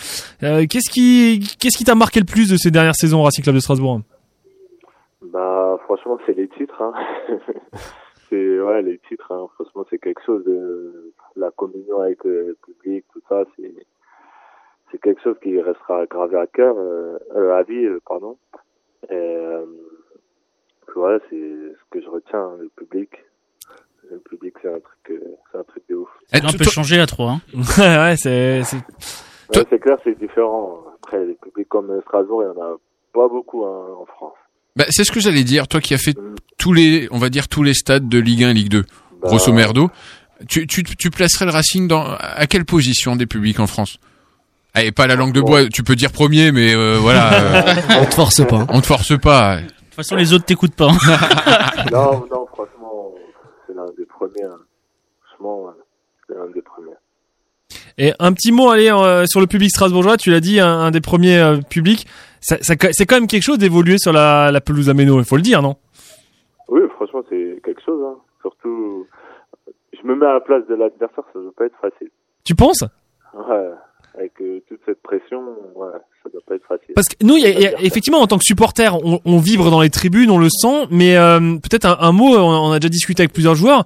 Euh, 0.44 0.66
qu'est-ce 0.70 0.92
qui 0.92 1.40
qu'est-ce 1.60 1.78
qui 1.78 1.86
t'a 1.86 1.96
marqué 1.96 2.20
le 2.20 2.26
plus 2.26 2.50
de 2.50 2.58
ces 2.58 2.72
dernières 2.72 2.96
saisons 2.96 3.22
au 3.22 3.24
Racing 3.24 3.44
Club 3.44 3.56
de 3.56 3.62
Strasbourg? 3.62 4.02
Bah, 5.34 5.78
franchement, 5.86 6.18
c'est 6.26 6.36
les 6.38 6.48
titres. 6.50 6.80
Hein. 6.82 6.94
c'est 8.30 8.60
ouais, 8.60 8.82
les 8.84 9.00
titres. 9.10 9.32
Hein. 9.32 9.48
Franchement, 9.56 9.86
c'est 9.90 9.98
quelque 10.00 10.22
chose 10.26 10.44
de 10.46 11.12
la 11.36 11.50
communion 11.52 12.02
avec 12.02 12.20
le 12.26 12.56
public, 12.66 13.06
tout 13.12 13.22
ça. 13.28 13.44
C'est 13.56 13.74
c'est 14.96 15.02
quelque 15.02 15.22
chose 15.24 15.36
qui 15.44 15.60
restera 15.62 16.06
gravé 16.06 16.38
à 16.38 16.48
cœur, 16.48 16.76
euh, 16.78 17.18
euh, 17.36 17.58
à 17.58 17.64
vie, 17.64 17.86
euh, 17.86 18.00
pardon. 18.08 18.38
Et 19.10 19.14
euh, 19.14 19.66
voilà, 20.96 21.20
c'est 21.30 21.36
ce 21.36 21.90
que 21.92 22.02
je 22.02 22.08
retiens, 22.08 22.52
le 22.60 22.70
public. 22.76 23.10
Le 24.10 24.20
public, 24.20 24.54
c'est 24.62 24.70
un 24.70 24.80
truc, 24.80 25.22
c'est 25.52 25.58
un 25.58 25.64
truc 25.64 25.84
de 25.90 25.96
ouf. 25.96 26.10
Ça 26.28 26.38
a 26.38 26.48
un 26.48 26.58
peu 26.58 26.64
changé 26.64 27.00
à 27.00 27.08
3. 27.08 27.32
Hein. 27.32 27.42
ouais, 28.08 28.16
c'est 28.18 28.62
Ouais, 29.54 29.64
c'est 29.70 29.80
clair, 29.80 29.98
c'est 30.04 30.18
différent. 30.18 30.86
Après, 30.96 31.26
les 31.26 31.34
publics 31.34 31.68
comme 31.68 32.02
Strasbourg, 32.02 32.44
il 32.44 32.46
y 32.46 32.60
en 32.60 32.64
a 32.64 32.78
pas 33.14 33.28
beaucoup 33.28 33.66
hein, 33.66 33.88
en 34.00 34.06
France. 34.06 34.34
Bah, 34.76 34.86
c'est 34.90 35.04
ce 35.04 35.12
que 35.12 35.20
j'allais 35.20 35.44
dire, 35.44 35.68
toi 35.68 35.82
qui 35.82 35.94
as 35.94 35.98
fait 35.98 36.16
tous 36.58 36.74
les, 36.74 37.08
on 37.12 37.18
va 37.18 37.30
dire 37.30 37.48
tous 37.48 37.64
les 37.64 37.74
stades 37.74 38.08
de 38.08 38.20
Ligue 38.20 38.44
1 38.44 38.52
et 38.52 38.54
Ligue 38.54 38.70
2, 38.70 38.86
grosso 39.22 39.52
merdo. 39.52 39.90
Tu, 40.48 40.68
tu, 40.68 40.84
tu 40.84 41.10
placerais 41.10 41.46
le 41.46 41.52
Racing 41.52 41.88
dans 41.88 42.04
à 42.04 42.46
quelle 42.48 42.66
position 42.66 43.16
des 43.16 43.26
publics 43.26 43.60
en 43.60 43.68
France? 43.68 44.00
Allez, 44.76 44.92
pas 44.92 45.08
la 45.08 45.16
langue 45.16 45.32
de 45.34 45.42
bois, 45.42 45.68
tu 45.70 45.84
peux 45.84 45.96
dire 45.96 46.12
premier, 46.12 46.52
mais 46.52 46.76
euh, 46.76 46.98
voilà. 47.00 47.34
euh, 47.68 47.74
On 48.02 48.06
te 48.06 48.14
force 48.14 48.46
pas. 48.46 48.66
On 48.70 48.82
te 48.82 48.86
force 48.86 49.18
pas. 49.18 49.58
De 49.58 49.62
toute 49.68 49.94
façon, 49.96 50.16
les 50.18 50.34
autres 50.34 50.46
t'écoutent 50.46 50.76
pas. 50.76 50.88
non, 51.92 52.26
non, 52.32 52.46
franchement, 52.48 53.14
c'est 53.66 53.74
l'un 53.74 53.86
des 53.98 54.06
premiers. 54.06 54.44
hein. 54.44 54.60
Franchement, 55.28 55.68
c'est 56.28 56.36
l'un 56.36 56.48
des 56.54 56.62
premiers. 56.62 56.92
Et 57.98 58.12
un 58.20 58.34
petit 58.34 58.52
mot 58.52 58.70
allez 58.70 58.92
euh, 58.92 59.26
sur 59.26 59.40
le 59.40 59.48
public 59.48 59.70
strasbourgeois, 59.70 60.18
tu 60.18 60.30
l'as 60.30 60.42
dit, 60.42 60.60
un, 60.60 60.68
un 60.68 60.92
des 60.92 61.00
premiers 61.02 61.38
euh, 61.38 61.58
publics. 61.62 62.06
Ça, 62.42 62.58
ça- 62.62 62.76
c'est 62.92 63.06
quand 63.06 63.16
même 63.16 63.28
quelque 63.28 63.44
chose 63.44 63.58
d'évoluer 63.58 63.98
sur 63.98 64.12
la, 64.12 64.52
la 64.52 64.60
pelouse 64.62 64.90
à 64.90 64.94
Méno, 64.94 65.18
il 65.20 65.26
faut 65.26 65.38
le 65.38 65.42
dire, 65.42 65.62
non? 65.62 65.78
Oui, 66.68 66.82
franchement, 66.96 67.22
c'est 67.30 67.62
quelque 67.64 67.82
chose. 67.86 68.04
Hein. 68.06 68.18
Surtout, 68.42 69.08
je 69.94 70.06
me 70.06 70.16
mets 70.16 70.26
à 70.26 70.34
la 70.34 70.40
place 70.42 70.64
de 70.70 70.76
l'adversaire, 70.76 71.24
ça 71.32 71.40
ne 71.40 71.44
doit 71.46 71.54
pas 71.58 71.66
être 71.66 71.78
facile. 71.82 72.10
Tu 72.44 72.54
penses? 72.54 72.84
Ouais, 73.34 73.70
avec 74.18 74.32
euh, 74.42 74.62
toute 74.68 74.80
cette 74.86 75.02
pression, 75.02 75.40
ouais, 75.76 75.88
ça 76.24 76.30
doit 76.32 76.42
pas 76.48 76.56
être 76.56 76.66
facile. 76.68 76.94
Parce 76.96 77.08
que 77.08 77.16
nous, 77.24 77.36
y 77.38 77.46
a- 77.46 77.50
y 77.60 77.66
a- 77.68 77.82
effectivement, 77.82 78.20
en 78.20 78.28
tant 78.28 78.38
que 78.38 78.44
supporter, 78.46 78.96
on, 79.04 79.20
on 79.26 79.38
vibre 79.40 79.70
dans 79.72 79.82
les 79.82 79.90
tribunes, 79.90 80.30
on 80.32 80.38
le 80.38 80.50
sent, 80.50 80.88
mais 80.90 81.18
euh, 81.18 81.40
peut-être 81.58 81.86
un, 81.86 81.98
un 82.00 82.12
mot, 82.12 82.36
on, 82.38 82.70
on 82.70 82.72
a 82.72 82.80
déjà 82.80 82.90
discuté 82.90 83.22
avec 83.24 83.34
plusieurs 83.34 83.56
joueurs. 83.56 83.84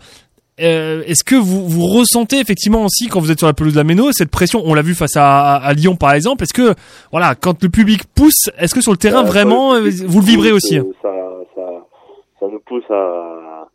euh, 0.62 1.02
est-ce 1.08 1.24
que 1.24 1.36
vous, 1.36 1.68
vous 1.70 1.86
ressentez 1.88 2.38
effectivement 2.40 2.84
aussi 2.84 3.08
quand 3.08 3.20
vous 3.22 3.32
êtes 3.32 3.38
sur 3.40 3.48
la 3.48 3.54
pelouse 3.54 3.74
de 3.74 3.78
la 3.80 3.84
Méno 3.86 4.12
cette 4.12 4.30
pression? 4.30 4.62
On 4.66 4.74
l'a 4.74 4.82
vu 4.82 4.94
face 4.94 5.16
à, 5.16 5.56
à 5.56 5.74
Lyon 5.74 5.96
par 5.96 6.14
exemple. 6.14 6.44
Est-ce 6.44 6.54
que 6.54 6.76
voilà, 7.12 7.34
quand 7.36 7.64
le 7.64 7.70
public 7.70 8.02
pousse, 8.14 8.50
est-ce 8.58 8.76
que 8.76 8.82
sur 8.82 8.92
le 8.92 8.98
terrain 8.98 9.24
Euh, 9.24 9.28
vraiment 9.28 9.76
le 9.76 9.90
vous 9.90 10.20
le 10.20 10.26
vibrez 10.26 10.52
aussi? 10.52 10.78
euh, 10.78 10.84
ça, 11.02 11.12
ça, 11.56 11.62
ça 12.42 12.46
nous 12.52 12.60
pousse 12.60 12.84
à, 12.90 13.68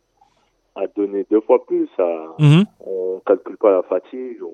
à 0.75 0.81
donner 0.95 1.25
deux 1.31 1.41
fois 1.41 1.65
plus. 1.65 1.87
À, 1.97 2.35
Mhm. 2.39 2.65
On 2.85 3.19
calcule 3.25 3.57
pas 3.57 3.71
la 3.71 3.81
fatigue. 3.83 4.37
On, 4.43 4.53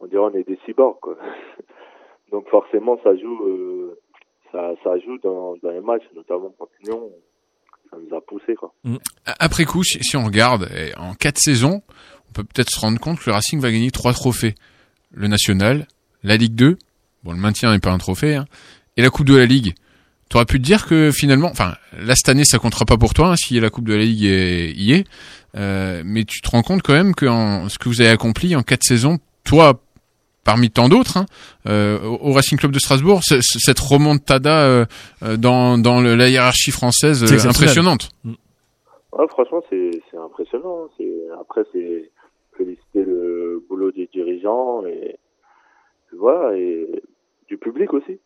on 0.00 0.06
dirait 0.06 0.22
on 0.22 0.34
est 0.34 0.46
des 0.48 0.58
cyborgs. 0.64 1.00
Quoi. 1.00 1.16
Donc 2.32 2.48
forcément, 2.48 2.98
ça 3.02 3.16
joue, 3.16 3.44
euh, 3.46 3.98
ça, 4.52 4.74
ça 4.84 4.98
joue 4.98 5.18
dans, 5.18 5.56
dans 5.62 5.70
les 5.70 5.80
matchs, 5.80 6.04
notamment 6.14 6.50
contre 6.58 6.72
Lyon. 6.84 7.10
Ça 7.90 7.96
nous 7.96 8.14
a 8.14 8.20
poussé. 8.20 8.54
Quoi. 8.54 8.72
Après 9.38 9.64
coup, 9.64 9.82
si, 9.82 9.98
si 10.02 10.16
on 10.16 10.24
regarde, 10.24 10.68
en 10.98 11.14
quatre 11.14 11.38
saisons, 11.38 11.80
on 12.28 12.32
peut 12.32 12.44
peut-être 12.44 12.70
se 12.70 12.80
rendre 12.80 13.00
compte 13.00 13.18
que 13.18 13.30
le 13.30 13.32
Racing 13.32 13.60
va 13.60 13.70
gagner 13.72 13.90
trois 13.90 14.12
trophées. 14.12 14.54
Le 15.10 15.26
National, 15.26 15.86
la 16.22 16.36
Ligue 16.36 16.54
2, 16.54 16.76
bon 17.24 17.32
le 17.32 17.38
maintien 17.38 17.72
n'est 17.72 17.78
pas 17.78 17.90
un 17.90 17.98
trophée, 17.98 18.34
hein, 18.34 18.46
et 18.96 19.02
la 19.02 19.10
Coupe 19.10 19.26
de 19.26 19.36
la 19.36 19.46
Ligue. 19.46 19.74
Tu 20.28 20.36
aurais 20.36 20.44
pu 20.44 20.58
te 20.58 20.64
dire 20.64 20.86
que 20.86 21.10
finalement, 21.10 21.48
enfin 21.50 21.74
là 21.98 22.14
cette 22.14 22.28
année 22.28 22.44
ça 22.44 22.58
comptera 22.58 22.84
pas 22.84 22.98
pour 22.98 23.14
toi 23.14 23.30
hein, 23.30 23.36
si 23.36 23.58
la 23.58 23.70
Coupe 23.70 23.88
de 23.88 23.94
la 23.94 24.04
Ligue 24.04 24.20
y 24.20 24.92
est, 24.92 25.06
euh, 25.56 26.02
mais 26.04 26.24
tu 26.24 26.42
te 26.42 26.50
rends 26.50 26.62
compte 26.62 26.82
quand 26.82 26.92
même 26.92 27.14
que 27.14 27.26
ce 27.68 27.78
que 27.78 27.88
vous 27.88 28.02
avez 28.02 28.10
accompli 28.10 28.54
en 28.54 28.62
quatre 28.62 28.84
saisons, 28.84 29.18
toi 29.44 29.80
parmi 30.48 30.70
tant 30.70 30.88
d'autres, 30.88 31.18
hein, 31.18 31.26
euh, 31.66 31.98
au 32.02 32.30
au 32.30 32.32
Racing 32.32 32.56
Club 32.58 32.72
de 32.72 32.78
Strasbourg, 32.78 33.20
c- 33.22 33.42
c- 33.42 33.58
cette 33.66 33.78
remontada 33.78 34.56
euh, 34.66 34.84
euh, 35.22 35.36
dans, 35.36 35.76
dans 35.76 36.00
le- 36.00 36.14
la 36.16 36.28
hiérarchie 36.30 36.70
française 36.70 37.22
euh, 37.22 37.48
impressionnante. 37.50 38.08
Ouais, 39.12 39.28
franchement, 39.28 39.62
c'est 39.68 39.90
c'est 40.10 40.16
impressionnant. 40.16 40.84
hein. 40.84 40.88
C'est 40.96 41.12
après 41.38 41.62
c'est 41.72 42.10
féliciter 42.56 43.02
le 43.04 43.62
boulot 43.68 43.90
des 43.92 44.08
dirigeants 44.12 44.84
et 44.86 45.16
voilà 46.16 46.56
et 46.56 47.02
du 47.48 47.56
public 47.58 47.92
aussi. 47.92 48.18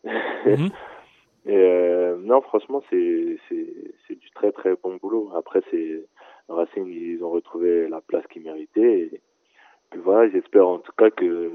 Mhm. 0.45 0.69
et 1.45 1.55
euh, 1.57 2.15
non, 2.23 2.41
franchement, 2.41 2.81
c'est 2.89 3.37
c'est 3.49 3.67
c'est 4.07 4.17
du 4.17 4.29
très 4.31 4.51
très 4.53 4.73
bon 4.81 4.97
boulot. 5.01 5.29
Après, 5.37 5.61
c'est 5.71 6.05
Racing, 6.49 6.87
ils 6.87 7.21
ont 7.23 7.31
retrouvé 7.31 7.87
la 7.89 7.99
place 8.01 8.25
qu'ils 8.31 8.43
méritaient. 8.43 8.99
Et 9.13 9.21
puis 9.89 9.99
voilà, 10.03 10.29
j'espère 10.31 10.67
en 10.67 10.79
tout 10.79 10.91
cas 10.97 11.09
que 11.11 11.51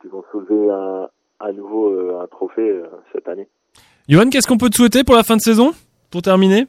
qu'ils 0.00 0.10
vont 0.10 0.24
soulever 0.30 0.70
un, 0.70 1.08
à 1.40 1.52
nouveau 1.52 1.90
euh, 1.90 2.20
un 2.22 2.26
trophée 2.26 2.68
euh, 2.68 2.86
cette 3.12 3.28
année. 3.28 3.48
Johan, 4.08 4.30
qu'est-ce 4.30 4.46
qu'on 4.48 4.56
peut 4.58 4.70
te 4.70 4.76
souhaiter 4.76 5.04
pour 5.04 5.14
la 5.16 5.22
fin 5.22 5.36
de 5.36 5.40
saison? 5.42 5.72
Pour 6.10 6.22
terminer? 6.22 6.66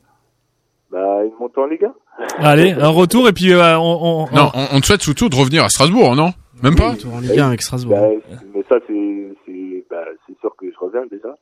Bah, 0.91 1.23
une 1.23 1.31
montée 1.39 1.61
en 1.61 1.65
Ligue 1.65 1.85
1. 1.85 1.93
Allez, 2.39 2.71
un 2.73 2.89
retour 2.89 3.27
et 3.29 3.33
puis 3.33 3.53
euh, 3.53 3.77
on, 3.79 4.25
on- 4.31 4.35
Non, 4.35 4.49
on, 4.53 4.77
on 4.77 4.79
te 4.81 4.85
souhaite 4.85 5.01
surtout 5.01 5.29
de 5.29 5.35
revenir 5.35 5.63
à 5.63 5.69
Strasbourg, 5.69 6.15
non? 6.15 6.31
Même 6.63 6.75
pas? 6.75 6.91
En 7.13 7.19
Ligue 7.21 7.39
1 7.39 7.47
avec 7.47 7.61
Strasbourg. 7.61 7.97
Bah, 7.97 8.09
mais 8.53 8.63
ça, 8.67 8.75
c'est 8.87 9.29
c'est 9.45 9.85
bah, 9.89 10.03
c'est 10.27 10.37
sûr 10.39 10.53
que 10.57 10.69
je 10.69 10.77
reviens 10.77 11.05
déjà. 11.09 11.33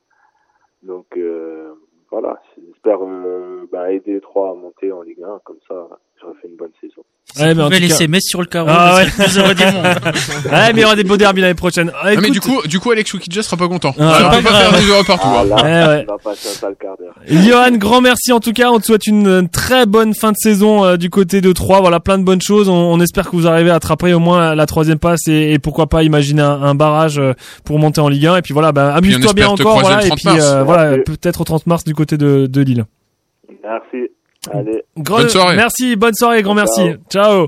Donc 0.84 1.08
euh, 1.18 1.74
voilà, 2.12 2.40
j'espère 2.64 3.00
euh, 3.02 3.68
bah, 3.72 3.92
aider 3.92 4.14
les 4.14 4.22
trois 4.22 4.52
à 4.52 4.54
monter 4.54 4.92
en 4.92 5.02
Ligue 5.02 5.24
1, 5.24 5.40
comme 5.44 5.58
ça, 5.68 5.88
j'aurai 6.22 6.34
fait 6.42 6.48
une 6.48 6.58
bonne 6.58 6.70
saison. 6.82 7.02
Ouais, 7.38 7.54
mais 7.54 7.62
en 7.62 7.70
tout 7.70 7.76
cas- 7.98 8.08
Metz 8.08 8.24
sur 8.24 8.40
le 8.40 8.48
carreau, 8.48 8.70
Ah 8.72 9.02
plus 9.16 9.38
heureux 9.38 9.54
du 9.54 9.64
monde. 9.66 9.84
ouais, 10.46 10.74
mais 10.74 10.76
il 10.76 10.80
y 10.80 10.86
aura 10.86 10.96
des 10.96 11.04
beaux 11.04 11.18
derbys 11.18 11.42
l'année 11.42 11.54
prochaine. 11.54 11.92
Ah, 11.94 12.06
Ah, 12.16 12.22
mais 12.22 12.30
du 12.30 12.40
coup, 12.40 12.62
du 12.66 12.80
coup, 12.80 12.90
Alex 12.92 13.14
Wikidja 13.14 13.44
sera 13.44 13.58
pas 13.58 13.68
content. 13.68 13.94
Ah, 14.00 14.30
on 14.30 14.32
c'est 14.32 14.38
peut 14.38 14.44
pas 14.44 14.50
pas 14.52 14.60
faire 14.70 14.80
des 14.80 14.88
heureux 14.90 15.04
partout. 15.06 15.28
Ah, 15.30 15.44
là, 15.44 15.56
ouais. 15.90 16.06
on 16.10 16.16
va 16.30 16.74
quart 16.80 16.96
d'heure. 16.98 17.14
Johan, 17.28 17.72
grand 17.78 18.00
merci 18.02 18.32
en 18.32 18.40
tout 18.40 18.54
cas. 18.54 18.72
On 18.72 18.80
te 18.80 18.86
souhaite 18.86 19.08
une 19.08 19.50
très 19.50 19.86
bonne 19.86 20.16
fin 20.16 20.32
de 20.32 20.38
saison 20.38 20.86
euh, 20.86 20.98
du 20.98 21.10
côté 21.10 21.42
de 21.42 21.52
Troyes. 21.52 21.82
Voilà, 21.82 22.00
plein 22.00 22.18
de 22.18 22.24
bonnes 22.24 22.42
choses. 22.42 22.70
On, 22.70 22.74
on 22.94 23.00
espère 23.02 23.30
que 23.30 23.36
vous 23.36 23.46
arrivez 23.46 23.72
à 23.72 23.76
attraper 23.76 24.14
au 24.14 24.20
moins 24.20 24.56
la 24.56 24.66
troisième 24.66 24.98
passe 25.00 25.28
et, 25.28 25.52
et 25.54 25.60
pourquoi 25.60 25.88
pas 25.88 26.04
imaginer 26.04 26.42
un, 26.42 26.62
un 26.64 26.76
barrage 26.76 27.20
euh, 27.20 27.34
pour 27.66 27.78
monter 27.78 28.00
en 28.00 28.08
Ligue 28.08 28.26
1. 28.26 28.38
Et 28.38 28.42
puis 28.42 28.54
voilà, 28.54 28.72
bah, 28.72 28.92
on 28.94 28.98
amuse-toi 29.00 29.34
bien 29.34 29.50
encore. 29.50 29.82
Voilà, 29.82 30.04
et 30.06 30.08
30 30.08 30.18
puis 30.18 30.30
euh, 30.42 30.64
voilà, 30.64 30.98
peut-être 31.00 31.42
au 31.42 31.44
30 31.44 31.68
mars 31.68 31.84
du 31.84 31.94
côté 31.94 32.18
de, 32.18 32.48
de 32.48 32.62
Lille. 32.62 32.86
Merci. 33.64 34.12
Allez. 34.54 34.84
Grand- 34.98 35.20
Bonne 35.20 35.30
soirée. 35.30 35.56
Merci, 35.56 35.96
bonne 35.96 36.14
soirée, 36.14 36.42
grand 36.44 36.56
Ciao. 36.56 36.86
merci. 36.86 37.00
Ciao. 37.10 37.48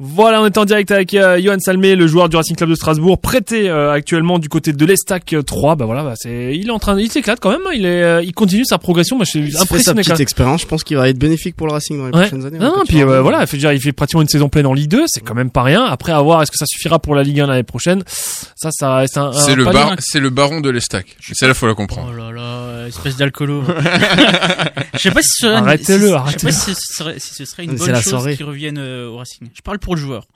Voilà, 0.00 0.42
on 0.42 0.46
est 0.46 0.58
en 0.58 0.64
direct 0.64 0.90
avec 0.90 1.14
euh, 1.14 1.40
Johan 1.40 1.56
Salmé, 1.60 1.94
le 1.94 2.06
joueur 2.08 2.28
du 2.28 2.36
Racing 2.36 2.56
Club 2.56 2.68
de 2.68 2.74
Strasbourg, 2.74 3.18
prêté 3.20 3.68
euh, 3.70 3.92
actuellement 3.92 4.40
du 4.40 4.48
côté 4.48 4.72
de 4.72 4.84
l'Estac 4.84 5.32
euh, 5.32 5.42
3. 5.42 5.76
Bah 5.76 5.84
voilà, 5.84 6.02
bah, 6.02 6.14
c'est, 6.16 6.56
il 6.56 6.66
est 6.66 6.70
en 6.70 6.80
train, 6.80 6.98
il 6.98 7.10
s'éclate 7.12 7.38
quand 7.40 7.50
même. 7.50 7.60
hein. 7.66 7.70
Il 7.74 7.86
est, 7.86 8.02
euh, 8.02 8.22
il 8.22 8.32
continue 8.32 8.64
sa 8.64 8.78
progression. 8.78 9.16
Moi, 9.16 9.24
je 9.24 9.30
suis 9.38 9.52
sa 9.52 9.62
impressionné. 9.62 10.02
quand 10.02 10.10
petite 10.10 10.20
expérience. 10.20 10.62
Je 10.62 10.66
pense 10.66 10.82
qu'il 10.82 10.96
va 10.96 11.08
être 11.08 11.18
bénéfique 11.18 11.54
pour 11.54 11.68
le 11.68 11.72
Racing 11.74 11.96
dans 11.98 12.06
les 12.08 12.12
Ouais. 12.12 12.22
prochaines 12.28 12.44
années. 12.44 12.58
Non, 12.58 12.82
puis 12.88 13.02
euh, 13.02 13.20
voilà, 13.22 13.42
il 13.42 13.46
fait, 13.46 13.56
déjà, 13.56 13.72
il 13.72 13.80
fait 13.80 13.92
pratiquement 13.92 14.22
une 14.22 14.28
saison 14.28 14.48
pleine 14.48 14.66
en 14.66 14.74
Ligue 14.74 14.90
2, 14.90 15.04
c'est 15.06 15.20
quand 15.20 15.34
même 15.34 15.50
pas 15.50 15.62
rien. 15.62 15.84
Après, 15.84 16.10
à 16.12 16.20
voir 16.20 16.42
est-ce 16.42 16.50
que 16.50 16.58
ça 16.58 16.66
suffira 16.66 16.98
pour 16.98 17.14
la 17.14 17.22
Ligue 17.22 17.40
1 17.40 17.46
l'année 17.46 17.62
prochaine? 17.62 18.02
Ça, 18.56 18.70
ça 18.72 18.96
reste 18.96 19.16
un. 19.16 19.32
C'est 19.32 19.52
un 19.52 19.56
le, 19.56 19.64
bar, 19.64 19.94
c'est 20.00 20.20
le 20.20 20.30
baron 20.30 20.60
de 20.60 20.70
l'Estac. 20.70 21.16
Celle-là, 21.32 21.54
faut 21.54 21.66
la 21.68 21.74
comprendre. 21.74 22.10
Oh 22.12 22.16
là 22.16 22.32
là, 22.32 22.88
espèce 22.88 23.16
d'alcoolo. 23.16 23.62
je 24.94 24.98
sais 24.98 25.10
pas 25.12 25.22
si 25.22 25.28
ce 25.28 25.46
serait, 25.46 25.54
Arrêtez-le, 25.54 26.06
si- 26.06 26.08
Je 26.08 26.14
arrêtez-le. 26.14 26.52
sais 26.52 26.64
pas 26.66 26.74
si 26.74 26.74
ce 26.74 26.94
serait, 26.96 27.14
si 27.18 27.34
ce 27.34 27.44
serait 27.44 27.64
une 27.64 27.70
C'est 27.72 27.78
bonne 27.78 27.92
la 27.92 28.00
chose 28.00 28.10
soirée. 28.10 28.36
qu'il 28.36 28.46
revienne 28.46 28.78
euh, 28.78 29.08
au 29.08 29.18
Racing. 29.18 29.48
Je 29.54 29.62
parle 29.62 29.78
pour 29.84 29.94
le 29.96 30.00
joueur. 30.00 30.26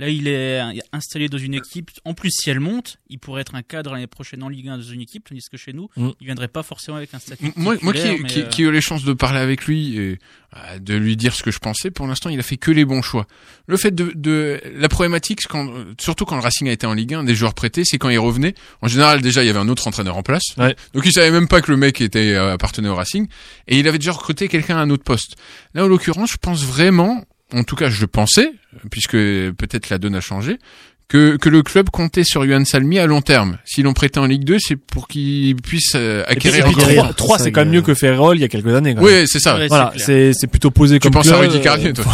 Là, 0.00 0.08
il 0.08 0.26
est 0.26 0.60
euh, 0.60 0.72
installé 0.92 1.28
dans 1.28 1.38
une 1.38 1.54
équipe. 1.54 1.88
En 2.04 2.14
plus, 2.14 2.30
si 2.32 2.50
elle 2.50 2.58
monte, 2.58 2.96
il 3.10 3.20
pourrait 3.20 3.42
être 3.42 3.54
un 3.54 3.62
cadre 3.62 3.92
l'année 3.92 4.08
prochaine 4.08 4.42
en 4.42 4.48
Ligue 4.48 4.68
1 4.68 4.78
dans 4.78 4.82
une 4.82 5.00
équipe, 5.00 5.28
tandis 5.28 5.44
que 5.48 5.56
chez 5.56 5.72
nous, 5.72 5.88
Mm. 5.96 6.08
il 6.20 6.24
viendrait 6.26 6.48
pas 6.48 6.64
forcément 6.64 6.96
avec 6.96 7.14
un 7.14 7.20
statut. 7.20 7.52
Moi, 7.54 7.76
moi 7.80 7.92
qui, 7.92 8.24
qui, 8.24 8.40
euh, 8.40 8.46
qui 8.46 8.62
ai 8.62 8.64
eu 8.64 8.72
les 8.72 8.80
chances 8.80 9.04
de 9.04 9.12
parler 9.12 9.38
avec 9.38 9.66
lui 9.66 9.96
et 9.96 10.18
euh, 10.56 10.78
de 10.80 10.94
lui 10.94 11.16
dire 11.16 11.32
ce 11.32 11.44
que 11.44 11.52
je 11.52 11.60
pensais, 11.60 11.92
pour 11.92 12.08
l'instant, 12.08 12.28
il 12.28 12.40
a 12.40 12.42
fait 12.42 12.56
que 12.56 12.72
les 12.72 12.84
bons 12.84 13.02
choix. 13.02 13.28
Le 13.68 13.76
fait 13.76 13.94
de, 13.94 14.10
de 14.16 14.60
la 14.74 14.88
problématique, 14.88 15.42
quand, 15.48 15.72
surtout 16.00 16.24
quand 16.24 16.34
le 16.34 16.42
Racing 16.42 16.68
a 16.68 16.72
été 16.72 16.88
en 16.88 16.94
Ligue 16.94 17.14
1, 17.14 17.22
des 17.22 17.36
joueurs 17.36 17.54
prêtés, 17.54 17.84
c'est 17.84 17.96
quand 17.98 18.08
ils 18.08 18.18
revenaient. 18.18 18.54
En 18.82 18.88
général, 18.88 19.20
déjà, 19.22 19.44
il 19.44 19.46
y 19.46 19.50
avait 19.50 19.60
un 19.60 19.68
autre 19.68 19.86
entraîneur 19.86 20.16
en 20.16 20.24
place, 20.24 20.56
Ouais. 20.58 20.74
donc 20.92 21.04
il 21.06 21.12
savait 21.12 21.30
même 21.30 21.46
pas 21.46 21.60
que 21.60 21.70
le 21.70 21.76
mec 21.76 22.00
était 22.00 22.32
euh, 22.32 22.52
appartenait 22.54 22.88
au 22.88 22.96
Racing, 22.96 23.28
et 23.68 23.78
il 23.78 23.86
avait 23.86 23.98
déjà 23.98 24.10
recruté 24.10 24.48
quelqu'un 24.48 24.76
à 24.76 24.80
un 24.80 24.90
autre 24.90 25.04
poste. 25.04 25.36
Là, 25.74 25.84
en 25.84 25.86
l'occurrence, 25.86 26.32
je 26.32 26.36
pense 26.36 26.64
vraiment, 26.64 27.24
en 27.54 27.64
tout 27.64 27.76
cas, 27.76 27.88
je 27.90 28.04
pensais, 28.06 28.52
puisque 28.90 29.12
peut-être 29.12 29.90
la 29.90 29.98
donne 29.98 30.14
a 30.14 30.20
changé. 30.20 30.58
Que, 31.06 31.36
que 31.36 31.50
le 31.50 31.62
club 31.62 31.90
comptait 31.90 32.24
sur 32.24 32.46
Yuan 32.46 32.64
Salmi 32.64 32.98
à 32.98 33.06
long 33.06 33.20
terme. 33.20 33.58
S'ils 33.66 33.84
l'ont 33.84 33.92
prêté 33.92 34.18
en 34.18 34.24
Ligue 34.24 34.44
2, 34.44 34.56
c'est 34.58 34.74
pour 34.76 35.06
qu'il 35.06 35.54
puisse 35.56 35.92
euh, 35.94 36.22
Et 36.30 36.36
puis, 36.36 36.48
acquérir 36.48 36.66
et 36.66 36.72
puis, 36.72 36.82
un 36.82 37.02
trois- 37.02 37.12
trois, 37.12 37.38
c'est 37.38 37.52
quand 37.52 37.60
même 37.60 37.68
mieux 37.74 37.82
que 37.82 37.92
Ferrol 37.94 38.38
il 38.38 38.40
y 38.40 38.44
a 38.44 38.48
quelques 38.48 38.74
années. 38.74 38.94
quand 38.94 39.02
même. 39.02 39.20
Oui, 39.20 39.26
c'est 39.26 39.38
ça. 39.38 39.58
Ouais, 39.58 39.66
Voilà, 39.68 39.92
c'est 39.98 40.46
plutôt 40.50 40.70
posé 40.70 40.98
Tu 40.98 41.02
comme 41.02 41.12
penses 41.12 41.26
à 41.30 41.36
club, 41.36 41.42
Rudy 41.42 41.58
euh, 41.58 41.60
Carrier, 41.62 41.92
toi 41.92 42.04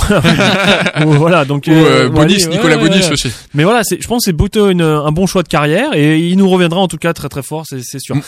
voilà, 1.06 1.44
donc 1.44 1.64
Ou, 1.68 1.70
euh, 1.70 2.08
bon, 2.08 2.22
Bonis, 2.22 2.46
Nicolas 2.48 2.76
ouais, 2.76 2.88
Bonis 2.88 3.04
ouais. 3.04 3.12
aussi. 3.12 3.30
Mais 3.54 3.62
voilà, 3.64 3.82
c'est, 3.84 4.02
je 4.02 4.08
pense, 4.08 4.24
que 4.24 4.30
c'est 4.32 4.36
plutôt 4.36 4.70
une, 4.70 4.82
un 4.82 5.12
bon 5.12 5.26
choix 5.26 5.44
de 5.44 5.48
carrière 5.48 5.94
et 5.94 6.18
il 6.18 6.36
nous 6.36 6.48
reviendra 6.48 6.80
en 6.80 6.88
tout 6.88 6.98
cas 6.98 7.12
très 7.12 7.28
très 7.28 7.42
fort, 7.44 7.64
c'est, 7.68 7.82
c'est 7.82 8.00
sûr. 8.00 8.16
M- 8.16 8.22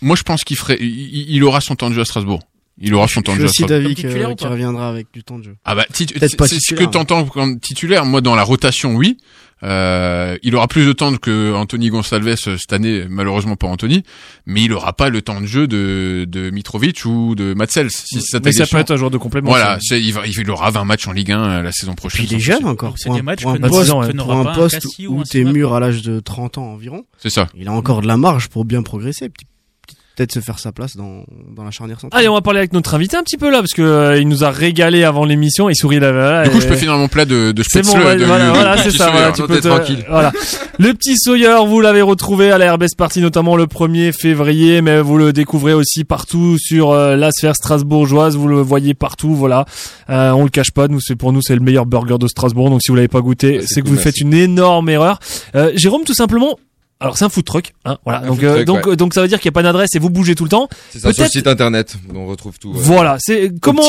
Moi, 0.00 0.16
je 0.16 0.22
pense 0.22 0.44
qu'il 0.44 0.56
ferait, 0.56 0.78
il, 0.80 1.26
il 1.28 1.44
aura 1.44 1.60
son 1.60 1.76
temps 1.76 1.90
de 1.90 1.94
jeu 1.94 2.00
à 2.00 2.04
Strasbourg. 2.06 2.40
Il 2.78 2.94
aura 2.94 3.08
son 3.08 3.22
temps 3.22 3.34
Je 3.34 3.42
de 3.42 3.46
suis 3.46 3.64
jeu 3.64 3.64
aussi 3.64 3.74
Strasbourg. 3.94 4.28
d'avis 4.28 4.36
pas 4.36 4.48
reviendra 4.48 4.88
avec 4.90 5.06
du 5.12 5.24
temps 5.24 5.38
de 5.38 5.44
jeu. 5.44 5.56
Ah 5.64 5.74
bah, 5.74 5.86
tit- 5.92 6.06
Peut-être 6.06 6.36
pas 6.36 6.46
c'est 6.46 6.60
ce 6.60 6.74
que 6.74 6.84
t'entends 6.84 7.24
comme 7.24 7.58
titulaire. 7.58 8.04
Moi, 8.04 8.20
dans 8.20 8.34
la 8.34 8.42
rotation, 8.42 8.94
oui. 8.96 9.16
Euh, 9.62 10.36
il 10.42 10.54
aura 10.54 10.68
plus 10.68 10.84
de 10.84 10.92
temps 10.92 11.16
que 11.16 11.54
Anthony 11.54 11.88
Gonçalves 11.88 12.28
euh, 12.28 12.56
cette 12.58 12.74
année, 12.74 13.06
malheureusement 13.08 13.56
pas 13.56 13.66
Anthony, 13.66 14.02
mais 14.44 14.62
il 14.64 14.72
aura 14.74 14.92
pas 14.92 15.08
le 15.08 15.22
temps 15.22 15.40
de 15.40 15.46
jeu 15.46 15.66
de, 15.66 16.26
de 16.28 16.50
Mitrovic 16.50 17.06
ou 17.06 17.34
de 17.34 17.54
Matsels. 17.54 17.90
Si 17.90 18.16
Mais 18.44 18.52
ça 18.52 18.66
peut 18.66 18.76
être 18.76 18.90
un 18.90 18.96
joueur 18.96 19.10
de 19.10 19.16
complément. 19.16 19.48
Voilà, 19.48 19.78
c'est, 19.80 19.98
il, 20.02 20.12
va, 20.12 20.26
il 20.26 20.50
aura 20.50 20.70
20 20.70 20.84
matchs 20.84 21.08
en 21.08 21.12
Ligue 21.12 21.32
1 21.32 21.40
euh, 21.42 21.62
la 21.62 21.72
saison 21.72 21.94
prochaine. 21.94 22.26
Puis 22.26 22.34
il 22.34 22.36
est 22.36 22.40
jeune 22.40 22.66
encore. 22.66 22.94
C'est 22.98 23.06
Pour 23.06 23.14
des 23.14 23.20
un, 23.20 23.24
matchs 23.24 23.42
pour 23.42 23.52
un 23.52 23.58
poste, 23.58 23.90
pour 24.18 24.32
un 24.36 24.54
poste 24.54 24.86
où 25.08 25.24
t'es 25.24 25.44
mûr 25.44 25.72
à 25.72 25.80
l'âge 25.80 26.02
de 26.02 26.20
30 26.20 26.58
ans 26.58 26.72
environ. 26.72 27.06
C'est 27.16 27.30
ça. 27.30 27.48
Il 27.56 27.68
a 27.68 27.72
encore 27.72 28.02
de 28.02 28.06
la 28.08 28.18
marge 28.18 28.48
pour 28.48 28.66
bien 28.66 28.82
progresser. 28.82 29.30
Petit- 29.30 29.46
Peut-être 30.16 30.32
se 30.32 30.40
faire 30.40 30.58
sa 30.58 30.72
place 30.72 30.96
dans, 30.96 31.24
dans 31.54 31.62
la 31.62 31.70
charnière 31.70 32.00
centrale. 32.00 32.18
Allez, 32.18 32.28
on 32.30 32.34
va 32.34 32.40
parler 32.40 32.58
avec 32.60 32.72
notre 32.72 32.94
invité 32.94 33.18
un 33.18 33.22
petit 33.22 33.36
peu 33.36 33.50
là 33.50 33.58
parce 33.58 33.74
que 33.74 33.82
euh, 33.82 34.18
il 34.18 34.26
nous 34.28 34.44
a 34.44 34.50
régalé 34.50 35.04
avant 35.04 35.26
l'émission, 35.26 35.68
il 35.68 35.76
sourit 35.76 36.00
là. 36.00 36.10
là 36.10 36.44
Du 36.44 36.50
coup, 36.50 36.56
et- 36.56 36.60
je 36.62 36.68
peux 36.68 36.74
finir 36.76 36.96
mon 36.96 37.08
plat 37.08 37.26
de, 37.26 37.52
de 37.52 37.62
C'est 37.68 37.82
bon, 37.82 37.98
voilà, 38.00 38.50
voilà, 38.50 38.76
c'est 38.78 38.90
ça. 38.92 39.10
Voilà, 39.10 39.32
tu 39.32 39.42
Non, 39.42 39.46
peux 39.46 39.60
te- 39.60 39.68
tranquille. 39.68 40.04
voilà. 40.08 40.32
Le 40.78 40.94
petit 40.94 41.18
Sawyer, 41.18 41.56
vous 41.66 41.80
l'avez 41.82 42.00
retrouvé 42.00 42.50
à 42.50 42.56
la 42.56 42.72
RBS 42.74 42.94
Party, 42.96 43.20
notamment 43.20 43.56
le 43.56 43.66
1er 43.66 44.12
février, 44.12 44.80
mais 44.80 45.02
vous 45.02 45.18
le 45.18 45.34
découvrez 45.34 45.74
aussi 45.74 46.04
partout 46.04 46.56
sur 46.58 46.92
euh, 46.92 47.14
la 47.16 47.30
sphère 47.30 47.54
strasbourgeoise. 47.54 48.36
Vous 48.36 48.48
le 48.48 48.60
voyez 48.62 48.94
partout, 48.94 49.34
voilà. 49.34 49.66
Euh, 50.08 50.30
on 50.30 50.44
le 50.44 50.50
cache 50.50 50.70
pas. 50.70 50.88
Nous, 50.88 51.00
c'est 51.00 51.16
pour 51.16 51.34
nous, 51.34 51.42
c'est 51.42 51.54
le 51.54 51.60
meilleur 51.60 51.84
burger 51.84 52.16
de 52.18 52.26
Strasbourg. 52.26 52.70
Donc, 52.70 52.80
si 52.82 52.88
vous 52.90 52.94
l'avez 52.96 53.08
pas 53.08 53.20
goûté, 53.20 53.58
Ah, 53.60 53.64
c'est 53.66 53.82
que 53.82 53.88
cool, 53.88 53.96
vous 53.96 54.02
faites 54.02 54.18
une 54.18 54.32
énorme 54.32 54.88
erreur. 54.88 55.18
Euh, 55.54 55.72
Jérôme, 55.74 56.04
tout 56.04 56.14
simplement. 56.14 56.58
Alors, 56.98 57.18
c'est 57.18 57.26
un 57.26 57.28
food 57.28 57.44
truck, 57.44 57.74
hein, 57.84 57.98
voilà. 58.04 58.20
Un 58.20 58.28
donc, 58.28 58.42
euh, 58.42 58.54
truck, 58.54 58.64
donc, 58.64 58.86
ouais. 58.86 58.96
donc, 58.96 59.14
ça 59.14 59.20
veut 59.20 59.28
dire 59.28 59.38
qu'il 59.38 59.50
n'y 59.50 59.52
a 59.52 59.58
pas 59.58 59.62
d'adresse 59.62 59.90
et 59.94 59.98
vous 59.98 60.08
bougez 60.08 60.34
tout 60.34 60.44
le 60.44 60.50
temps. 60.50 60.68
C'est 60.90 61.00
ça, 61.00 61.12
sur 61.12 61.24
le 61.24 61.28
site 61.28 61.46
internet, 61.46 61.94
on 62.14 62.26
retrouve 62.26 62.58
tout. 62.58 62.70
ouais. 62.70 62.78
Voilà, 62.78 63.16
c'est 63.20 63.52
comment 63.60 63.82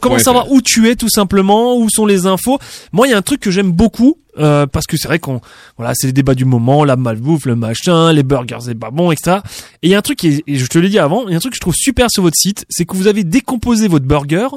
comment 0.00 0.18
savoir 0.18 0.50
où 0.52 0.62
tu 0.62 0.88
es 0.88 0.94
tout 0.94 1.10
simplement, 1.10 1.76
où 1.76 1.88
sont 1.90 2.06
les 2.06 2.26
infos. 2.26 2.58
Moi, 2.92 3.08
il 3.08 3.10
y 3.10 3.14
a 3.14 3.16
un 3.16 3.22
truc 3.22 3.40
que 3.40 3.50
j'aime 3.50 3.72
beaucoup 3.72 4.18
euh, 4.38 4.66
parce 4.66 4.86
que 4.86 4.96
c'est 4.96 5.08
vrai 5.08 5.18
qu'on 5.18 5.40
voilà 5.76 5.92
c'est 5.94 6.06
les 6.08 6.12
débats 6.12 6.34
du 6.34 6.44
moment, 6.44 6.84
la 6.84 6.96
malbouffe, 6.96 7.46
le 7.46 7.56
machin, 7.56 8.12
les 8.12 8.22
burgers 8.22 8.58
c'est 8.60 8.74
pas 8.78 8.90
bon, 8.90 9.10
etc. 9.12 9.38
Et 9.82 9.88
il 9.88 9.90
y 9.90 9.94
a 9.94 9.98
un 9.98 10.02
truc 10.02 10.18
qui 10.18 10.28
est- 10.28 10.44
et 10.46 10.56
je 10.56 10.66
te 10.66 10.78
l'ai 10.78 10.88
dit 10.88 10.98
avant, 10.98 11.26
il 11.26 11.32
y 11.32 11.34
a 11.34 11.36
un 11.36 11.40
truc 11.40 11.52
que 11.52 11.56
je 11.56 11.60
trouve 11.60 11.74
super 11.76 12.10
sur 12.10 12.22
votre 12.22 12.36
site, 12.36 12.64
c'est 12.68 12.84
que 12.84 12.96
vous 12.96 13.06
avez 13.06 13.24
décomposé 13.24 13.88
votre 13.88 14.04
burger 14.06 14.48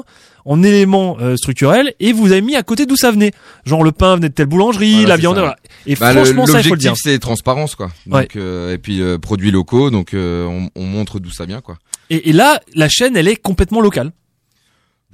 en 0.46 0.62
éléments 0.62 1.16
euh, 1.20 1.36
structurels 1.36 1.92
et 2.00 2.12
vous 2.12 2.32
avez 2.32 2.40
mis 2.40 2.56
à 2.56 2.62
côté 2.62 2.86
d'où 2.86 2.96
ça 2.96 3.10
venait. 3.10 3.32
Genre 3.64 3.82
le 3.84 3.92
pain 3.92 4.16
venait 4.16 4.30
de 4.30 4.34
telle 4.34 4.46
boulangerie, 4.46 4.92
Voilà, 4.92 5.08
la 5.08 5.16
viande, 5.18 5.36
voilà. 5.36 5.56
Et 5.86 5.94
Bah, 5.96 6.12
le- 6.14 6.24
franchement, 6.24 6.46
ça 6.46 6.60
il 6.60 6.64
faut 6.68 6.74
le 6.74 6.78
dire. 6.78 6.90
L'objectif, 6.90 7.12
c'est 7.12 7.18
transparence, 7.18 7.74
quoi. 7.74 7.90
Ouais. 8.10 8.22
Donc, 8.22 8.36
euh, 8.36 8.72
et 8.72 8.78
puis 8.78 9.02
euh, 9.02 9.18
produits 9.18 9.50
locaux, 9.50 9.90
donc 9.90 10.14
euh, 10.14 10.46
on, 10.46 10.70
on 10.74 10.84
montre 10.86 11.20
d'où 11.20 11.30
ça 11.30 11.44
vient, 11.44 11.60
quoi. 11.60 11.76
Et, 12.08 12.30
et 12.30 12.32
là, 12.32 12.60
la 12.74 12.88
chaîne, 12.88 13.16
elle 13.16 13.28
est 13.28 13.36
complètement 13.36 13.80
locale. 13.80 14.12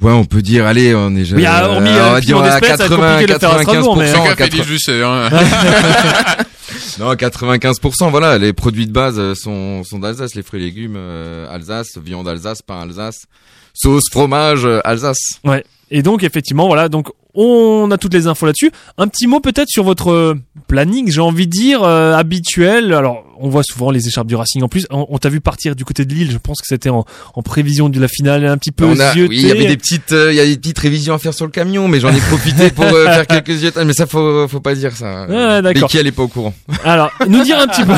Ouais, 0.02 0.12
on 0.12 0.24
peut 0.26 0.42
dire, 0.42 0.66
allez, 0.66 0.94
on 0.94 1.14
est. 1.16 1.32
Oui, 1.32 1.46
ah, 1.46 1.68
hormis, 1.70 1.88
euh, 1.88 2.08
on 2.08 2.12
va 2.12 2.20
dire 2.20 2.38
à 2.38 2.42
d'espèce, 2.50 2.76
ça 2.76 2.76
va 2.76 2.84
être 2.84 2.96
compliqué 2.96 3.26
de 3.26 3.32
le 3.32 3.38
faire 3.38 3.52
à 3.52 3.62
Strasbourg, 3.62 3.96
mais- 3.96 4.12
95%, 4.12 4.28
Le 4.28 4.34
café 4.36 4.50
80 4.50 4.62
dit 4.62 4.68
juste, 4.68 4.88
hein. 4.90 5.28
non, 6.98 7.14
95%, 7.14 8.10
voilà, 8.10 8.36
les 8.36 8.52
produits 8.52 8.86
de 8.86 8.92
base 8.92 9.18
euh, 9.18 9.34
sont, 9.34 9.84
sont 9.84 9.98
d'Alsace, 9.98 10.34
les 10.34 10.42
fruits 10.42 10.60
et 10.60 10.64
légumes, 10.66 10.96
euh, 10.96 11.52
Alsace, 11.52 11.96
viande 11.96 12.28
Alsace, 12.28 12.60
pain 12.60 12.82
Alsace, 12.82 13.24
sauce, 13.72 14.04
fromage, 14.10 14.66
euh, 14.66 14.80
Alsace. 14.84 15.40
Ouais. 15.44 15.64
Et 15.90 16.02
donc 16.02 16.22
effectivement, 16.24 16.66
voilà, 16.66 16.88
donc 16.90 17.08
on 17.36 17.90
a 17.90 17.98
toutes 17.98 18.14
les 18.14 18.26
infos 18.26 18.46
là-dessus. 18.46 18.70
Un 18.98 19.08
petit 19.08 19.26
mot 19.26 19.40
peut-être 19.40 19.68
sur 19.68 19.84
votre 19.84 20.10
euh, 20.10 20.34
planning, 20.68 21.10
j'ai 21.10 21.20
envie 21.20 21.46
de 21.46 21.52
dire 21.52 21.82
euh, 21.82 22.14
habituel. 22.14 22.92
Alors, 22.92 23.24
on 23.38 23.48
voit 23.48 23.62
souvent 23.62 23.90
les 23.90 24.08
écharpes 24.08 24.26
du 24.26 24.34
Racing 24.34 24.62
en 24.62 24.68
plus. 24.68 24.86
On, 24.90 25.06
on 25.08 25.18
t'a 25.18 25.28
vu 25.28 25.40
partir 25.40 25.76
du 25.76 25.84
côté 25.84 26.04
de 26.04 26.14
Lille. 26.14 26.30
Je 26.30 26.38
pense 26.38 26.60
que 26.60 26.66
c'était 26.66 26.88
en, 26.88 27.04
en 27.34 27.42
prévision 27.42 27.88
de 27.88 28.00
la 28.00 28.08
finale, 28.08 28.46
un 28.46 28.56
petit 28.58 28.72
peu 28.72 28.84
On 28.84 28.98
a, 28.98 29.14
oui, 29.14 29.28
il 29.30 29.46
y 29.46 29.50
avait 29.50 29.66
des 29.66 29.76
petites, 29.76 30.12
euh, 30.12 30.32
il 30.32 30.36
y 30.36 30.40
a 30.40 30.46
des 30.46 30.56
petites 30.56 30.78
révisions 30.78 31.14
à 31.14 31.18
faire 31.18 31.34
sur 31.34 31.44
le 31.44 31.50
camion, 31.50 31.88
mais 31.88 32.00
j'en 32.00 32.14
ai 32.14 32.20
profité 32.20 32.70
pour 32.74 32.84
euh, 32.84 33.04
faire 33.04 33.26
quelques 33.26 33.62
yeux. 33.62 33.72
Mais 33.84 33.92
ça, 33.92 34.06
faut, 34.06 34.48
faut 34.48 34.60
pas 34.60 34.74
dire 34.74 34.96
ça. 34.96 35.26
Ouais, 35.26 35.62
d'accord. 35.62 35.82
Becky, 35.82 35.98
elle 35.98 36.06
est 36.06 36.12
pas 36.12 36.22
au 36.22 36.28
courant? 36.28 36.54
Alors, 36.84 37.10
nous 37.28 37.42
dire 37.42 37.58
un 37.58 37.66
petit 37.66 37.84
peu. 37.84 37.92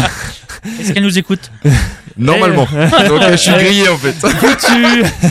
Est-ce 0.81 0.93
qu'elle 0.93 1.05
nous 1.05 1.19
écoute? 1.19 1.51
Normalement. 2.19 2.67
Eh. 2.73 3.09
Donc, 3.09 3.23
je 3.31 3.37
suis 3.37 3.53
grillé, 3.53 3.89
en 3.89 3.97
fait. 3.97 4.15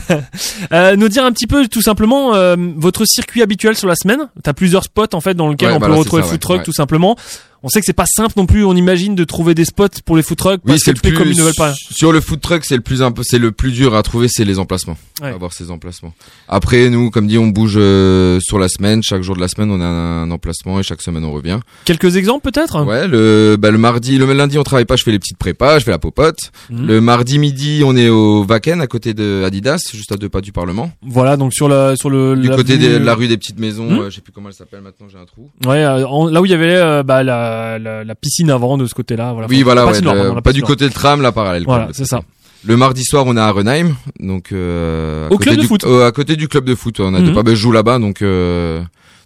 Euh, 0.74 0.96
nous 0.96 1.08
dire 1.08 1.24
un 1.24 1.32
petit 1.32 1.48
peu 1.48 1.68
tout 1.68 1.82
simplement 1.82 2.36
euh, 2.36 2.56
votre 2.76 3.06
circuit 3.06 3.42
habituel 3.42 3.76
sur 3.76 3.88
la 3.88 3.96
semaine 3.96 4.28
T'as 4.44 4.54
plusieurs 4.54 4.84
spots 4.84 5.14
en 5.14 5.22
fait 5.22 5.34
dans 5.34 5.50
lesquels 5.50 5.70
Ouais, 5.70 5.76
on 5.76 5.80
bah 5.80 5.88
peut 5.88 5.94
retrouver 5.94 6.24
food 6.24 6.40
truck 6.40 6.64
tout 6.64 6.74
simplement. 6.74 7.16
On 7.64 7.70
sait 7.70 7.80
que 7.80 7.86
c'est 7.86 7.94
pas 7.94 8.06
simple 8.06 8.34
non 8.38 8.46
plus. 8.46 8.64
On 8.64 8.76
imagine 8.76 9.16
de 9.16 9.24
trouver 9.24 9.56
des 9.56 9.66
spots 9.66 9.88
pour 10.06 10.16
les 10.16 10.24
food 10.24 10.38
trucks 10.38 10.62
parce 10.66 10.80
Oui, 10.88 10.94
que 10.94 11.00
plus, 11.00 11.14
communes 11.14 11.38
ne 11.38 11.44
veulent 11.44 11.54
pas. 11.56 11.74
sur 11.92 12.12
le 12.12 12.22
food 12.22 12.40
truck, 12.42 12.64
c'est 12.66 12.76
le 12.76 12.82
plus 12.82 13.02
c'est 13.24 13.40
le 13.40 13.52
plus 13.52 13.72
dur 13.72 13.96
à 13.96 14.04
trouver, 14.04 14.28
c'est 14.30 14.46
les 14.46 14.60
emplacements. 14.60 14.98
Ouais. 15.22 15.30
Avoir 15.30 15.54
ces 15.54 15.72
emplacements. 15.72 16.14
Après, 16.48 16.90
nous, 16.90 17.10
comme 17.10 17.28
dit, 17.28 17.38
on 17.38 17.48
bouge 17.48 17.76
euh, 17.78 18.40
sur 18.42 18.60
la 18.60 18.68
semaine. 18.70 19.02
Chaque 19.04 19.22
jour 19.24 19.36
de 19.36 19.42
la 19.42 19.48
semaine, 19.48 19.72
on 19.72 19.82
a 19.82 19.86
un 19.86 20.30
emplacement 20.32 20.80
et 20.80 20.84
chaque 20.84 21.02
semaine, 21.02 21.24
on 21.26 21.32
revient. 21.32 21.60
Quelques 21.86 22.16
exemples 22.16 22.50
peut-être? 22.52 22.84
Ouais, 22.86 23.08
le, 23.08 23.56
bah, 23.60 23.72
le 23.72 23.78
mardi, 23.78 24.18
le 24.18 24.32
lundi, 24.34 24.58
on 24.60 24.64
travaille 24.64 24.86
pas, 24.86 24.96
je 24.96 25.04
fais 25.04 25.12
les 25.12 25.20
petites 25.20 25.38
prépas, 25.38 25.80
je 25.80 25.86
fais 25.86 25.92
la 25.92 25.98
popote. 26.00 26.38
Mhm. 26.70 26.86
Le 26.86 27.02
mardi 27.02 27.40
midi, 27.40 27.82
on 27.84 27.96
est 27.96 28.10
au 28.10 28.44
Wacken, 28.46 28.82
à 28.82 28.88
côté 28.88 29.14
de 29.14 29.44
Adidas, 29.46 29.80
juste 29.94 30.12
à 30.12 30.16
deux 30.18 30.30
pas 30.30 30.42
du 30.42 30.52
Parlement. 30.52 30.92
Voilà, 31.02 31.38
donc 31.38 31.54
sur 31.54 31.68
la 31.68 31.96
sur 31.96 32.10
le 32.10 32.36
Du 32.36 32.50
côté 32.50 32.78
de 32.78 32.98
la 32.98 33.16
rue 33.16 33.28
des 33.28 33.38
petites 33.38 33.60
maisons, 33.60 33.90
Mhm. 33.90 34.00
euh, 34.00 34.10
je 34.10 34.16
sais 34.16 34.22
plus 34.22 34.32
comment 34.34 34.50
elle 34.50 34.56
s'appelle 34.56 34.82
maintenant, 34.82 35.08
j'ai 35.12 35.18
un 35.18 35.26
trou. 35.26 35.50
Ouais, 35.66 35.84
euh, 35.84 36.06
en- 36.08 36.28
là 36.28 36.42
où 36.42 36.46
il 36.46 36.52
y 36.52 36.56
avait 36.56 36.76
euh, 36.76 37.04
bah, 37.04 37.24
la, 37.24 37.47
la, 37.80 38.04
la 38.04 38.16
piscine 38.16 38.50
avant 38.52 38.78
de 38.78 38.86
ce 38.86 38.94
côté-là. 38.94 39.32
Voilà. 39.34 39.48
oui, 39.50 39.58
Enfin, 39.58 39.64
voilà, 39.66 39.86
ouais, 39.88 40.00
le- 40.02 40.02
pas 40.06 40.34
du 40.36 40.42
patinoire. 40.42 40.68
côté 40.68 40.88
de 40.88 40.94
tram, 40.94 41.22
la 41.22 41.32
parallèle. 41.32 41.64
Voilà, 41.66 41.90
c'est 41.94 42.06
ça. 42.06 42.22
Le 42.66 42.76
mardi 42.76 43.04
soir, 43.04 43.26
on 43.28 43.38
est 43.38 43.40
à 43.40 43.52
Renheim, 43.52 43.96
donc 44.20 44.52
euh, 44.52 45.28
à 45.28 45.32
Au 45.32 45.38
côté 45.38 45.44
club 45.52 45.56
de 45.58 45.62
du, 45.62 45.68
foot. 45.68 45.84
euh, 45.86 46.08
à 46.08 46.12
côté 46.12 46.36
du 46.36 46.48
club 46.48 46.66
de 46.66 46.76
foot. 46.76 47.00
On 47.00 47.14
a 47.14 47.22
deux 47.22 47.32
ben, 47.32 47.50
je 47.52 47.56
joue 47.56 47.72
là-bas, 47.72 48.00
donc 48.00 48.22
euh, 48.22 48.80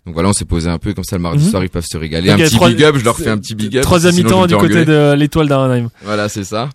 donc 0.06 0.14
voilà, 0.14 0.30
on 0.30 0.34
s'est 0.34 0.46
posé 0.46 0.70
un 0.70 0.78
peu 0.78 0.94
comme 0.94 1.04
ça 1.06 1.16
le 1.16 1.22
mardi 1.22 1.44
Mhm. 1.46 1.50
soir, 1.50 1.64
ils 1.64 1.70
peuvent 1.70 1.86
se 1.90 1.98
régaler. 1.98 2.28
Donc, 2.30 2.42
un 2.42 2.44
petit 2.44 2.56
trois- 2.56 2.70
big 2.70 2.84
up, 2.84 2.96
je 2.98 3.06
leur 3.06 3.18
fais 3.18 3.30
un 3.30 3.38
petit 3.38 3.56
big 3.56 3.78
up. 3.78 3.86
Je 3.88 4.08
mi-temps 4.16 4.42
vais 4.42 4.48
du 4.48 4.56
côté 4.58 4.86
de 4.86 5.14
l'étoile 5.14 5.48
d'Arnheim. 5.48 5.90
Voilà, 6.04 6.28
c'est 6.30 6.44
ça. 6.44 6.70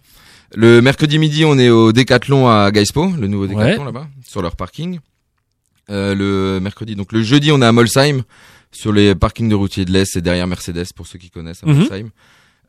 Le 0.54 0.80
mercredi 0.80 1.18
midi, 1.18 1.44
on 1.44 1.58
est 1.58 1.68
au 1.68 1.92
Décathlon 1.92 2.48
à 2.48 2.70
Gaispo, 2.70 3.12
le 3.20 3.26
nouveau 3.26 3.46
Décathlon 3.46 3.80
Ouais. 3.80 3.84
là-bas, 3.84 4.06
sur 4.26 4.40
leur 4.42 4.56
parking. 4.56 5.00
Euh, 5.90 6.14
le 6.14 6.58
mercredi, 6.60 6.96
donc 6.96 7.12
le 7.12 7.22
jeudi, 7.22 7.52
on 7.52 7.60
est 7.62 7.66
à 7.66 7.72
Molsheim, 7.72 8.22
sur 8.76 8.92
les 8.92 9.14
parkings 9.14 9.48
de 9.48 9.54
routiers 9.54 9.84
de 9.84 9.92
l'Est, 9.92 10.10
c'est 10.12 10.20
derrière 10.22 10.46
Mercedes, 10.46 10.86
pour 10.94 11.06
ceux 11.06 11.18
qui 11.18 11.30
connaissent 11.30 11.62
à 11.64 11.66
Mhm. 11.66 12.10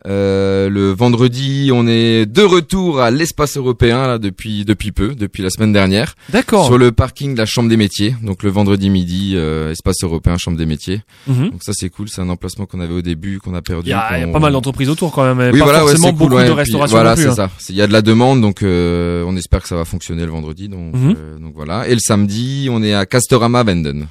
Euh, 0.05 0.69
le 0.69 0.91
vendredi, 0.91 1.71
on 1.73 1.87
est 1.87 2.27
de 2.27 2.43
retour 2.43 3.01
à 3.01 3.09
l'espace 3.09 3.57
européen 3.57 4.05
là 4.05 4.19
depuis 4.19 4.63
depuis 4.63 4.91
peu, 4.91 5.15
depuis 5.15 5.41
la 5.41 5.49
semaine 5.49 5.73
dernière. 5.73 6.13
D'accord. 6.29 6.67
Sur 6.67 6.77
le 6.77 6.91
parking 6.91 7.33
de 7.33 7.39
la 7.39 7.47
Chambre 7.47 7.67
des 7.67 7.77
métiers, 7.77 8.15
donc 8.21 8.43
le 8.43 8.51
vendredi 8.51 8.91
midi, 8.91 9.33
euh, 9.35 9.71
espace 9.71 9.97
européen, 10.03 10.37
Chambre 10.37 10.55
des 10.55 10.67
métiers. 10.67 11.01
Mhm. 11.25 11.49
Donc 11.49 11.63
ça 11.63 11.71
c'est 11.75 11.89
cool, 11.89 12.09
c'est 12.09 12.21
un 12.21 12.29
emplacement 12.29 12.67
qu'on 12.67 12.79
avait 12.79 12.93
au 12.93 13.01
début, 13.01 13.39
qu'on 13.39 13.55
a 13.55 13.63
perdu. 13.63 13.87
Il 13.87 13.89
y 13.89 13.93
a, 13.93 14.19
y 14.27 14.31
pas 14.31 14.39
mal 14.39 14.53
d'entreprises 14.53 14.89
autour 14.89 15.11
quand 15.11 15.23
même. 15.25 15.41
et 15.41 15.51
oui, 15.51 15.59
pas 15.59 15.65
voilà, 15.65 15.79
forcément 15.79 16.03
c'est 16.09 16.13
cool, 16.13 16.19
beaucoup 16.19 16.35
ouais, 16.35 16.45
de 16.45 16.51
et 16.51 16.53
restauration 16.53 16.95
Voilà, 16.95 17.15
plus. 17.15 17.23
c'est 17.23 17.29
hein. 17.29 17.33
ça. 17.35 17.49
Il 17.69 17.75
y 17.75 17.81
a 17.81 17.87
de 17.87 17.91
la 17.93 18.03
demande, 18.03 18.39
donc 18.39 18.61
euh, 18.61 19.23
on 19.25 19.35
espère 19.35 19.63
que 19.63 19.67
ça 19.67 19.75
va 19.75 19.83
fonctionner 19.83 20.25
le 20.25 20.31
vendredi. 20.31 20.69
Donc, 20.69 20.93
Mhm. 20.95 21.15
euh, 21.17 21.39
donc 21.39 21.53
voilà. 21.55 21.87
Et 21.89 21.93
le 21.93 21.99
samedi, 21.99 22.67
on 22.71 22.83
est 22.83 22.93
à 22.93 23.07
Castorama 23.07 23.63
Venden. 23.63 24.05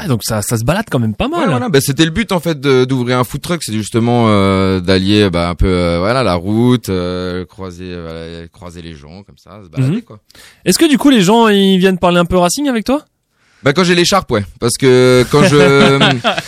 Ah, 0.00 0.06
donc 0.08 0.20
ça, 0.24 0.40
ça 0.42 0.56
se 0.56 0.64
balade 0.64 0.86
quand 0.90 0.98
même 1.00 1.14
pas 1.14 1.26
mal. 1.28 1.40
Ouais, 1.40 1.46
voilà, 1.46 1.68
bah, 1.68 1.80
c'était 1.80 2.04
le 2.04 2.10
but 2.10 2.30
en 2.32 2.40
fait 2.40 2.60
d'ouvrir 2.60 3.18
un 3.18 3.24
food 3.24 3.40
truck, 3.40 3.62
c'est 3.62 3.72
justement 3.72 4.26
euh, 4.28 4.80
d'allier 4.80 5.30
bah, 5.30 5.48
un 5.48 5.54
peu 5.54 5.66
euh, 5.66 5.98
voilà 5.98 6.22
la 6.22 6.34
route, 6.34 6.88
euh, 6.88 7.44
croiser 7.44 7.94
croiser 8.52 8.82
les 8.82 8.94
gens 8.94 9.22
comme 9.24 9.36
ça, 9.38 9.60
se 9.64 9.68
balader 9.68 9.96
Mhm. 9.96 10.02
quoi. 10.02 10.20
Est-ce 10.64 10.78
que 10.78 10.88
du 10.88 10.96
coup 10.98 11.10
les 11.10 11.22
gens 11.22 11.48
ils 11.48 11.78
viennent 11.78 11.98
parler 11.98 12.18
un 12.18 12.24
peu 12.24 12.36
Racing 12.36 12.68
avec 12.68 12.84
toi? 12.84 13.04
Bah 13.64 13.72
quand 13.72 13.82
j'ai 13.82 13.96
l'écharpe 13.96 14.30
ouais, 14.30 14.44
parce 14.60 14.76
que 14.78 15.26
quand 15.32 15.42
je 15.44 15.98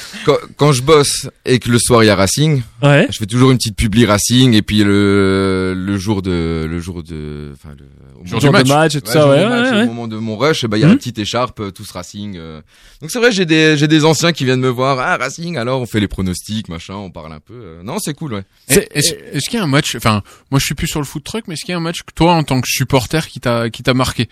quand, 0.24 0.36
quand 0.56 0.72
je 0.72 0.82
bosse 0.82 1.28
et 1.44 1.58
que 1.58 1.68
le 1.68 1.78
soir 1.80 2.04
il 2.04 2.06
y 2.06 2.10
a 2.10 2.14
Racing, 2.14 2.62
Ouais. 2.82 3.08
je 3.10 3.18
fais 3.18 3.26
toujours 3.26 3.50
une 3.50 3.56
petite 3.58 3.76
publi 3.76 4.06
Racing 4.06 4.54
et 4.54 4.62
puis 4.62 4.84
le 4.84 5.74
le 5.76 5.98
jour 5.98 6.22
de 6.22 6.66
le 6.70 6.78
jour 6.80 7.02
de 7.02 7.50
enfin 7.54 7.74
le 7.76 7.84
au 8.22 8.26
Jour 8.26 8.40
moment- 8.52 8.62
du 8.62 8.70
match 8.70 8.94
et 8.94 9.00
tout 9.00 9.10
ça, 9.10 9.28
ouais, 9.28 9.44
match, 9.48 9.72
ouais, 9.72 9.82
Au 9.84 9.86
moment 9.86 10.06
de 10.06 10.16
mon 10.18 10.36
rush, 10.36 10.66
bah 10.66 10.76
il 10.76 10.80
y 10.80 10.84
a 10.84 10.86
Mhm. 10.86 10.92
la 10.92 10.98
petite 10.98 11.18
écharpe, 11.18 11.58
euh, 11.60 11.70
tous 11.70 11.90
Racing. 11.90 12.36
euh. 12.36 12.60
Donc 13.00 13.10
c'est 13.10 13.18
vrai, 13.18 13.32
j'ai 13.32 13.46
des 13.46 13.76
j'ai 13.76 13.88
des 13.88 14.04
anciens 14.04 14.32
qui 14.32 14.44
viennent 14.44 14.60
me 14.60 14.68
voir, 14.68 14.98
ah 15.00 15.16
Racing, 15.16 15.56
alors 15.56 15.80
on 15.80 15.86
fait 15.86 16.00
les 16.00 16.08
pronostics, 16.08 16.68
machin, 16.68 16.94
on 16.94 17.10
parle 17.10 17.32
un 17.32 17.40
peu. 17.40 17.54
euh. 17.54 17.82
Non, 17.82 17.98
c'est 17.98 18.14
cool, 18.14 18.34
ouais. 18.34 18.44
Est-ce 18.68 19.48
qu'il 19.48 19.58
y 19.58 19.60
a 19.60 19.64
un 19.64 19.66
match, 19.66 19.96
enfin, 19.96 20.22
moi 20.50 20.60
je 20.60 20.64
suis 20.66 20.74
plus 20.74 20.86
sur 20.86 21.00
le 21.00 21.06
food 21.06 21.24
truck, 21.24 21.44
mais 21.48 21.54
est-ce 21.54 21.64
qu'il 21.64 21.72
y 21.72 21.74
a 21.74 21.78
un 21.78 21.80
match 21.82 22.02
que 22.02 22.12
toi, 22.14 22.34
en 22.34 22.44
tant 22.44 22.60
que 22.60 22.68
supporter, 22.68 23.26
qui 23.26 23.40
t'a 23.40 23.68
qui 23.70 23.82
t'a 23.82 23.94
marqué? 23.94 24.28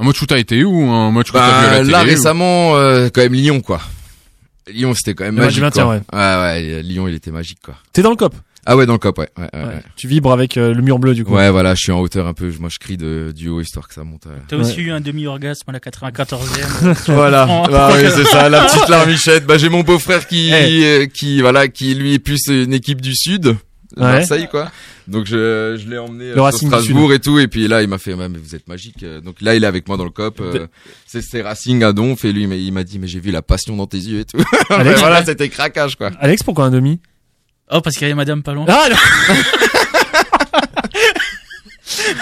Un 0.00 0.04
match 0.04 0.20
où 0.22 0.26
t'as 0.26 0.38
été 0.38 0.64
ou 0.64 0.82
un 0.90 1.10
match 1.12 1.28
que 1.28 1.32
t'as 1.38 1.46
vu 1.60 1.66
à 1.66 1.70
Bah, 1.70 1.70
la 1.72 1.78
télé 1.80 1.90
là 1.92 2.02
ou- 2.02 2.06
récemment, 2.06 2.76
euh, 2.76 3.08
quand 3.12 3.20
même 3.20 3.34
Lyon 3.34 3.60
quoi. 3.60 3.80
Lyon 4.72 4.94
c'était 4.94 5.14
quand 5.14 5.24
même 5.24 5.36
Le 5.36 5.42
magique. 5.44 5.64
quoi. 5.72 5.88
ouais. 5.88 6.00
ouais, 6.12 6.18
ouais, 6.18 6.82
Lyon 6.82 7.06
il 7.08 7.14
était 7.14 7.30
magique 7.30 7.58
quoi. 7.64 7.74
T'es 7.92 8.02
dans 8.02 8.10
le 8.10 8.16
cop 8.16 8.34
Ah 8.66 8.76
ouais, 8.76 8.86
dans 8.86 8.92
le 8.92 8.98
cop, 8.98 9.18
ouais. 9.18 9.28
Ouais, 9.38 9.48
ouais, 9.52 9.64
ouais. 9.64 9.82
Tu 9.96 10.06
vibres 10.06 10.32
avec 10.32 10.56
euh, 10.56 10.72
le 10.74 10.82
mur 10.82 10.98
bleu 10.98 11.14
du 11.14 11.24
coup. 11.24 11.34
Ouais, 11.34 11.50
voilà, 11.50 11.74
je 11.74 11.80
suis 11.82 11.92
en 11.92 11.98
hauteur 12.00 12.26
un 12.26 12.34
peu. 12.34 12.52
Moi, 12.60 12.68
je 12.70 12.78
crie 12.78 12.96
de, 12.98 13.32
du 13.34 13.48
haut 13.48 13.60
histoire 13.60 13.88
que 13.88 13.94
ça 13.94 14.04
monte. 14.04 14.26
euh. 14.26 14.36
T'as 14.48 14.56
aussi 14.56 14.80
eu 14.82 14.90
un 14.92 15.00
demi-orgasme 15.00 15.64
à 15.68 15.72
la 15.72 15.78
94e. 15.80 16.94
voilà. 17.12 17.46
Bah 17.70 17.90
oui, 17.94 18.02
c'est 18.14 18.24
ça, 18.26 18.48
la 18.48 18.64
petite 18.66 18.88
larmichette. 18.88 19.46
Bah, 19.46 19.56
j'ai 19.58 19.70
mon 19.70 19.82
beau-frère 19.82 20.26
qui, 20.26 20.50
Eh. 20.52 20.84
euh, 20.84 21.06
qui, 21.06 21.40
voilà, 21.40 21.68
qui 21.68 21.94
lui 21.94 22.14
est 22.14 22.18
plus 22.18 22.46
une 22.48 22.72
équipe 22.74 23.00
du 23.00 23.14
sud. 23.16 23.56
Marseille, 23.96 24.46
quoi. 24.50 24.70
Donc, 25.10 25.26
je, 25.26 25.76
je 25.82 25.88
l'ai 25.90 25.98
emmené 25.98 26.30
euh, 26.30 26.34
Le 26.36 26.40
Racing 26.40 26.68
du 26.68 26.74
Strasbourg 26.74 27.12
et 27.12 27.18
tout. 27.18 27.38
Et 27.38 27.48
puis 27.48 27.68
là, 27.68 27.82
il 27.82 27.88
m'a 27.88 27.98
fait, 27.98 28.14
ouais, 28.14 28.28
mais 28.28 28.38
vous 28.38 28.54
êtes 28.54 28.66
magique. 28.68 29.02
Euh, 29.02 29.20
Donc 29.20 29.40
là, 29.42 29.54
il 29.54 29.64
est 29.64 29.66
avec 29.66 29.86
moi 29.88 29.96
dans 29.96 30.04
le 30.04 30.10
cop. 30.10 30.40
euh, 30.40 30.66
c'est, 31.06 31.20
c'est 31.22 31.42
Racing 31.42 31.82
à 31.82 31.92
Donf. 31.92 32.24
Et 32.24 32.32
lui, 32.32 32.42
il 32.42 32.48
m'a- 32.48 32.54
il 32.56 32.72
m'a 32.72 32.84
dit, 32.84 32.98
mais 32.98 33.06
j'ai 33.08 33.20
vu 33.20 33.30
la 33.30 33.42
passion 33.42 33.76
dans 33.76 33.86
tes 33.86 33.98
yeux 33.98 34.20
et 34.20 34.24
tout. 34.24 34.42
Alex, 34.70 35.00
voilà, 35.00 35.24
c'était 35.24 35.48
craquage, 35.48 35.96
quoi. 35.96 36.10
Alex, 36.20 36.42
pourquoi 36.42 36.64
un 36.66 36.70
demi? 36.70 37.00
Oh, 37.72 37.80
parce 37.80 37.96
qu'il 37.96 38.02
y 38.02 38.10
avait 38.10 38.14
madame 38.16 38.42
pas 38.42 38.52
loin. 38.54 38.64
Ah 38.68 38.88
non 38.90 39.34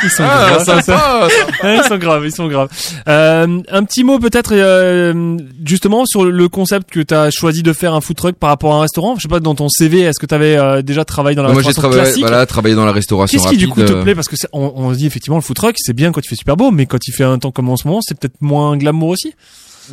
Ils 0.04 0.10
sont 0.10 0.24
Ah, 0.26 0.50
graves, 0.50 0.64
sympa, 0.64 1.28
ils 1.64 1.82
sont 1.84 1.98
graves, 1.98 2.24
ils 2.26 2.32
sont 2.34 2.48
graves. 2.48 2.68
Euh, 3.08 3.60
un 3.70 3.84
petit 3.84 4.04
mot 4.04 4.18
peut-être 4.18 4.50
euh, 4.54 5.36
justement 5.64 6.04
sur 6.06 6.24
le 6.24 6.48
concept 6.48 6.90
que 6.90 7.00
tu 7.00 7.14
as 7.14 7.30
choisi 7.30 7.62
de 7.62 7.72
faire 7.72 7.94
un 7.94 8.00
food 8.00 8.16
truck 8.16 8.36
par 8.36 8.50
rapport 8.50 8.74
à 8.74 8.78
un 8.78 8.80
restaurant. 8.82 9.16
Je 9.16 9.22
sais 9.22 9.28
pas 9.28 9.40
dans 9.40 9.54
ton 9.54 9.68
CV, 9.68 10.00
est-ce 10.00 10.18
que 10.18 10.26
tu 10.26 10.34
avais 10.34 10.82
déjà 10.82 11.04
travaillé 11.04 11.36
dans 11.36 11.42
la 11.42 11.52
Moi, 11.52 11.62
j'ai 11.62 11.68
restauration 11.68 11.90
travaillé, 11.90 12.02
classique 12.12 12.24
voilà, 12.26 12.46
travaillé 12.46 12.74
dans 12.74 12.84
la 12.84 12.92
restauration 12.92 13.38
Qu'est-ce 13.38 13.50
qui 13.50 13.58
du 13.58 13.68
coup 13.68 13.82
te 13.82 13.92
euh, 13.92 14.02
plaît? 14.02 14.14
Parce 14.14 14.28
que 14.28 14.36
on, 14.52 14.72
on 14.76 14.92
se 14.92 14.98
dit 14.98 15.06
effectivement 15.06 15.36
le 15.36 15.42
food 15.42 15.56
truck 15.56 15.74
c'est 15.78 15.92
bien 15.92 16.12
quand 16.12 16.20
il 16.24 16.28
fait 16.28 16.36
super 16.36 16.56
beau, 16.56 16.70
mais 16.70 16.86
quand 16.86 17.06
il 17.06 17.12
fait 17.12 17.24
un 17.24 17.38
temps 17.38 17.50
comme 17.50 17.68
en 17.68 17.76
ce 17.76 17.86
moment, 17.86 18.00
c'est 18.02 18.18
peut-être 18.18 18.40
moins 18.40 18.76
glamour 18.76 19.10
aussi? 19.10 19.34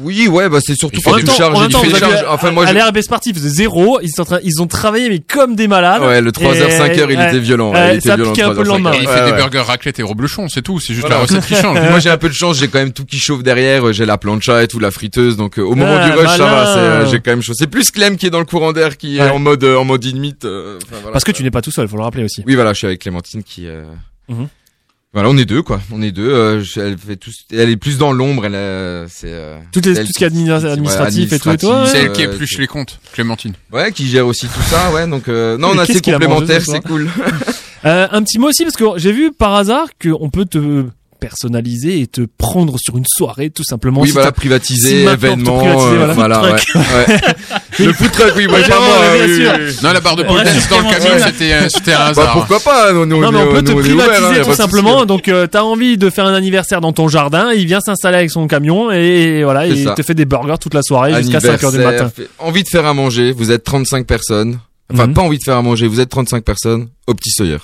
Oui, 0.02 0.28
ouais, 0.28 0.50
bah 0.50 0.60
c'est 0.62 0.76
surtout 0.76 0.98
En 1.00 1.02
fait 1.02 1.10
même 1.12 1.20
du 1.22 1.26
temps, 1.26 1.34
charge, 1.34 1.56
en 1.56 1.60
même 1.62 1.70
il 1.70 1.74
temps, 1.74 1.80
fait 1.82 1.88
avez- 1.92 2.00
charge. 2.00 2.26
Enfin, 2.30 2.52
moi, 2.52 2.66
à 2.68 2.74
l'RB 2.74 3.02
Sportif, 3.02 3.38
zéro. 3.38 4.00
Ils 4.02 4.10
sont 4.10 4.22
en 4.22 4.26
train, 4.26 4.40
ils 4.44 4.62
ont 4.62 4.68
travaillé 4.68 5.10
mais 5.10 5.20
comme 5.20 5.56
des 5.56 5.68
malades. 5.68 6.02
Ouais, 6.02 6.22
le 6.22 6.32
3h, 6.32 6.56
Et- 6.56 6.70
5h, 6.78 7.08
il 7.10 7.20
était 7.22 7.40
violent. 7.40 7.72
il 7.74 7.98
était 7.98 8.16
violent, 8.16 8.32
un 8.32 8.34
peu 8.54 8.62
le 8.64 8.64
3h, 8.64 8.66
lendemain. 8.68 8.92
5h. 8.92 8.98
Il 9.02 9.08
Ouais, 9.08 9.14
fait 9.14 9.26
des 9.26 9.32
ouais. 9.32 9.38
burgers 9.38 9.60
raclette 9.60 10.00
et 10.00 10.04
reblochon, 10.04 10.48
c'est 10.50 10.62
tout. 10.62 10.80
C'est 10.80 10.94
juste 10.94 11.08
Voilà. 11.08 11.16
la 11.16 11.22
recette 11.24 11.46
qui 11.46 11.56
change. 11.56 11.80
Moi 11.90 12.00
j'ai 12.00 12.10
un 12.10 12.18
peu 12.18 12.30
de 12.30 12.34
chance, 12.34 12.58
j'ai 12.60 12.68
quand 12.68 12.80
même 12.80 12.92
tout 12.94 13.06
qui 13.06 13.18
chauffe 13.18 13.44
derrière, 13.44 13.92
j'ai 13.94 14.06
la 14.06 14.18
plancha 14.18 14.64
et 14.64 14.68
tout, 14.68 14.80
la 14.80 14.92
friteuse, 14.92 15.38
donc 15.38 15.60
euh, 15.60 15.64
au 15.64 15.76
moment 15.76 15.98
Ah, 16.00 16.10
du 16.10 16.12
rush 16.18 16.30
ça 16.30 16.38
va, 16.38 16.78
euh, 16.78 17.06
j'ai 17.10 17.20
quand 17.20 17.32
même 17.32 17.42
chaud. 17.42 17.54
C'est 17.56 17.68
plus 17.68 17.92
Clem 17.92 18.18
qui 18.18 18.26
est 18.28 18.30
dans 18.32 18.40
le 18.40 18.46
courant 18.46 18.74
d'air 18.74 18.98
qui 18.98 19.18
est 19.18 19.30
en 19.30 19.40
mode 19.40 19.64
euh, 19.64 19.78
en 19.78 19.86
mode 19.86 20.06
euh, 20.44 20.78
voilà. 20.92 21.12
Parce 21.12 21.24
que 21.24 21.32
tu 21.32 21.44
n'es 21.44 21.52
pas 21.52 21.62
tout 21.62 21.72
seul, 21.72 21.88
faut 21.88 21.98
le 21.98 22.04
rappeler 22.04 22.24
aussi. 22.24 22.44
Oui 22.46 22.56
voilà, 22.56 22.74
je 22.74 22.78
suis 22.80 22.88
avec 22.88 23.02
Clémentine 23.02 23.44
qui. 23.44 23.68
Voilà, 25.16 25.30
on 25.30 25.38
est 25.38 25.46
deux, 25.46 25.62
quoi. 25.62 25.80
On 25.94 26.02
est 26.02 26.12
deux. 26.12 26.30
Euh, 26.30 26.62
elle 26.76 26.98
fait 26.98 27.16
tout, 27.16 27.32
elle 27.50 27.70
est 27.70 27.78
plus 27.78 27.98
dans 27.98 28.12
l'ombre. 28.12 28.48
Elle, 28.48 28.56
euh, 28.56 29.08
c'est 29.08 29.32
euh, 29.32 29.58
tout, 29.72 29.80
tout 29.80 29.96
ce 29.96 30.02
qui 30.12 30.26
est 30.26 30.28
administratif, 30.28 30.70
administratif 30.70 31.32
et 31.32 31.40
tout. 31.40 31.52
Et 31.52 31.58
toi, 31.58 31.88
c'est 31.88 32.00
elle 32.00 32.12
qui 32.12 32.24
épluche 32.24 32.58
les 32.58 32.68
comptes, 32.68 33.00
Clémentine. 33.14 33.54
Ouais, 33.72 33.94
qui 33.94 34.10
gère 34.10 34.28
aussi 34.28 34.50
tout 34.50 34.62
ça. 34.64 34.92
Ouais, 34.92 35.08
donc 35.08 35.30
euh, 35.30 35.58
non, 35.58 35.70
on 35.74 35.78
a 35.78 35.84
assez 35.84 36.02
complémentaires, 36.02 36.62
c'est 36.62 36.82
cool. 36.82 37.10
Euh, 37.86 38.08
un 38.10 38.24
petit 38.24 38.40
mot 38.40 38.48
aussi 38.50 38.64
parce 38.64 38.76
que 38.76 38.84
j'ai 38.98 39.12
vu 39.12 39.32
par 39.32 39.54
hasard 39.54 39.90
qu'on 40.02 40.32
peut 40.32 40.46
te 40.46 40.86
personnaliser 41.20 42.02
et 42.02 42.08
te 42.08 42.22
prendre 42.38 42.78
sur 42.80 42.98
une 42.98 43.06
soirée 43.08 43.50
tout 43.50 43.64
simplement. 43.64 44.02
Oui 44.02 44.08
si 44.08 44.14
voilà 44.14 44.32
privatiser 44.32 44.90
si 44.90 45.08
événement 45.08 45.58
privatisé, 45.58 45.96
euh, 45.96 46.14
voilà, 46.14 46.40
voilà 46.40 46.42
ouais, 46.42 46.52
ouais. 46.52 47.22
le 47.86 47.94
food 47.94 48.12
truck 48.12 48.34
oui 48.36 48.48
moi 48.48 48.60
vraiment 48.60 48.86
euh, 49.02 49.26
oui, 49.28 49.48
oui. 49.68 49.76
non 49.84 49.94
la 49.94 50.02
barre 50.02 50.16
de 50.16 50.24
pole 50.24 50.44
dans 50.44 50.44
le 50.44 50.94
camion 50.94 51.26
c'était 51.26 51.70
c'était 51.70 51.94
un 51.94 51.98
bah, 51.98 52.06
hasard. 52.08 52.26
bah, 52.26 52.32
pourquoi 52.34 52.60
pas 52.60 52.94
nous, 52.94 53.06
non, 53.06 53.32
mais 53.32 53.40
on 53.40 53.52
peut 53.52 53.62
nous, 53.62 53.74
te 53.74 53.80
privatiser 53.80 54.26
hein, 54.26 54.30
ouvert, 54.30 54.46
tout 54.48 54.54
simplement. 54.54 55.06
Donc 55.06 55.28
euh, 55.28 55.48
t'as 55.48 55.64
envie 55.64 55.98
de 55.98 56.10
faire 56.10 56.26
un 56.26 56.34
anniversaire 56.34 56.82
dans 56.82 56.94
ton 56.94 57.08
jardin 57.08 57.52
il 57.54 57.66
vient 57.66 57.82
s'installer 57.82 58.18
avec 58.18 58.32
son 58.32 58.48
camion 58.48 58.92
et, 58.92 59.44
voilà 59.44 59.68
il 59.68 59.94
te 59.94 60.02
fait 60.04 60.16
des 60.16 60.26
burgers 60.26 60.58
toute 60.60 60.74
la 60.74 60.82
soirée 60.82 61.24
jusqu'à 61.24 61.40
5h 61.40 61.72
du 61.72 61.80
matin. 61.80 62.12
envie 62.40 62.64
de 62.64 62.70
faire 62.70 62.86
à 62.86 62.94
manger 62.94 63.32
vous 63.32 63.52
êtes 63.52 63.64
35 63.64 64.06
personnes. 64.06 64.60
Enfin 64.94 65.08
mhm. 65.08 65.14
pas 65.14 65.22
envie 65.22 65.40
de 65.40 65.44
faire 65.44 65.58
à 65.58 65.62
manger 65.62 65.88
vous 65.88 66.00
êtes 66.00 66.10
35 66.10 66.44
personnes 66.44 66.88
au 67.08 67.14
petit 67.14 67.32
sawyer. 67.32 67.58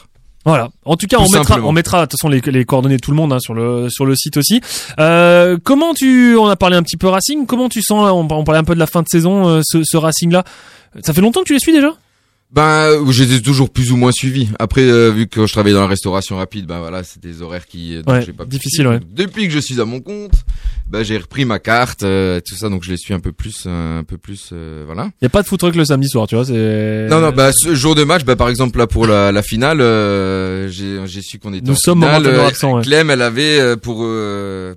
Voilà. 0.46 0.70
En 0.86 0.96
tout 0.98 1.08
cas, 1.08 1.18
on 1.20 1.30
mettra, 1.30 1.60
on 1.62 1.72
mettra 1.72 2.02
de 2.02 2.06
toute 2.06 2.20
façon 2.20 2.30
les, 2.30 2.66
coordonnées 2.66 2.98
de 2.98 3.02
tout 3.02 3.12
le 3.12 3.18
monde 3.18 3.32
hein, 3.32 3.40
sur 3.40 3.54
le 3.54 3.90
sur 3.90 4.06
le 4.06 4.16
site 4.16 4.38
aussi. 4.38 4.62
Euh, 5.00 5.58
comment 5.64 5.94
tu, 5.94 6.36
on 6.36 6.48
a 6.48 6.56
parlé 6.56 6.76
un 6.78 6.84
petit 6.84 6.98
peu 6.98 7.08
Racing. 7.08 7.46
Comment 7.46 7.70
tu 7.70 7.82
sens 7.82 8.06
là, 8.06 8.14
on, 8.14 8.44
parlait 8.44 8.60
un 8.60 8.64
peu 8.64 8.74
de 8.74 8.80
la 8.80 8.88
fin 8.88 9.02
de 9.02 9.08
saison, 9.08 9.48
euh, 9.48 9.62
ce, 9.64 9.84
ce 9.84 9.98
Racing 9.98 10.32
là. 10.32 10.44
Ça 11.04 11.14
fait 11.14 11.22
longtemps 11.22 11.42
que 11.42 11.48
tu 11.48 11.54
les 11.54 11.60
suis 11.60 11.74
déjà? 11.74 11.94
Ben, 12.52 13.10
j'étais 13.12 13.40
toujours 13.40 13.70
plus 13.70 13.94
ou 13.94 13.98
moins 13.98 14.12
suivi. 14.12 14.50
Après, 14.60 14.82
euh, 14.82 15.10
vu 15.10 15.28
que 15.28 15.48
je 15.48 15.54
travaillais 15.54 15.74
dans 15.74 15.82
la 15.82 15.88
restauration 15.88 16.36
rapide, 16.36 16.66
ben 16.66 16.80
voilà, 16.80 17.02
c'est 17.04 17.22
des 17.22 17.42
horaires 17.42 17.66
qui, 17.66 17.96
euh, 17.96 18.04
donc 18.04 18.16
ouais, 18.16 18.34
pas 18.34 18.44
difficile. 18.44 18.88
Ouais. 18.88 19.00
Depuis 19.10 19.48
que 19.48 19.54
je 19.54 19.60
suis 19.60 19.80
à 19.80 19.86
mon 19.86 20.02
compte, 20.02 20.34
bah, 20.92 21.04
j'ai 21.04 21.18
repris 21.18 21.46
ma 21.46 21.60
carte, 21.60 22.04
euh, 22.04 22.42
tout 22.46 22.56
ça, 22.56 22.68
donc 22.68 22.84
je 22.84 22.92
les 22.92 22.98
suis 22.98 23.14
un 23.14 23.22
peu 23.22 23.32
plus, 23.32 23.64
euh, 23.66 24.00
un 24.00 24.04
peu 24.04 24.18
plus, 24.18 24.50
euh, 24.52 24.84
voilà. 24.86 25.10
Y 25.22 25.26
a 25.26 25.30
pas 25.30 25.42
de 25.42 25.48
foot 25.48 25.58
truc 25.58 25.76
le 25.78 25.86
samedi 25.86 26.10
soir, 26.10 26.28
tu 26.28 26.36
vois, 26.36 26.44
c'est. 26.44 27.08
Non, 27.10 27.22
non, 27.22 27.32
bah, 27.32 27.52
ce 27.54 27.74
jour 27.74 27.96
de 27.96 28.04
match, 28.04 28.26
bah, 28.26 28.36
par 28.36 28.50
exemple, 28.50 28.78
là, 28.78 28.88
pour 28.88 29.08
la, 29.08 29.32
la 29.32 29.42
finale, 29.42 29.80
euh, 29.80 30.68
j'ai, 30.68 31.22
su 31.22 31.40
qu'on 31.40 31.54
était 31.54 31.66
Nous 31.66 31.72
en 31.72 31.78
sommes 31.78 32.02
finale. 32.02 32.28
Au 32.28 32.30
euh, 32.30 32.46
absent, 32.46 32.76
ouais. 32.76 32.82
Clem, 32.84 33.10
elle 33.10 33.22
avait 33.22 33.58
euh, 33.58 33.78
pour, 33.78 34.06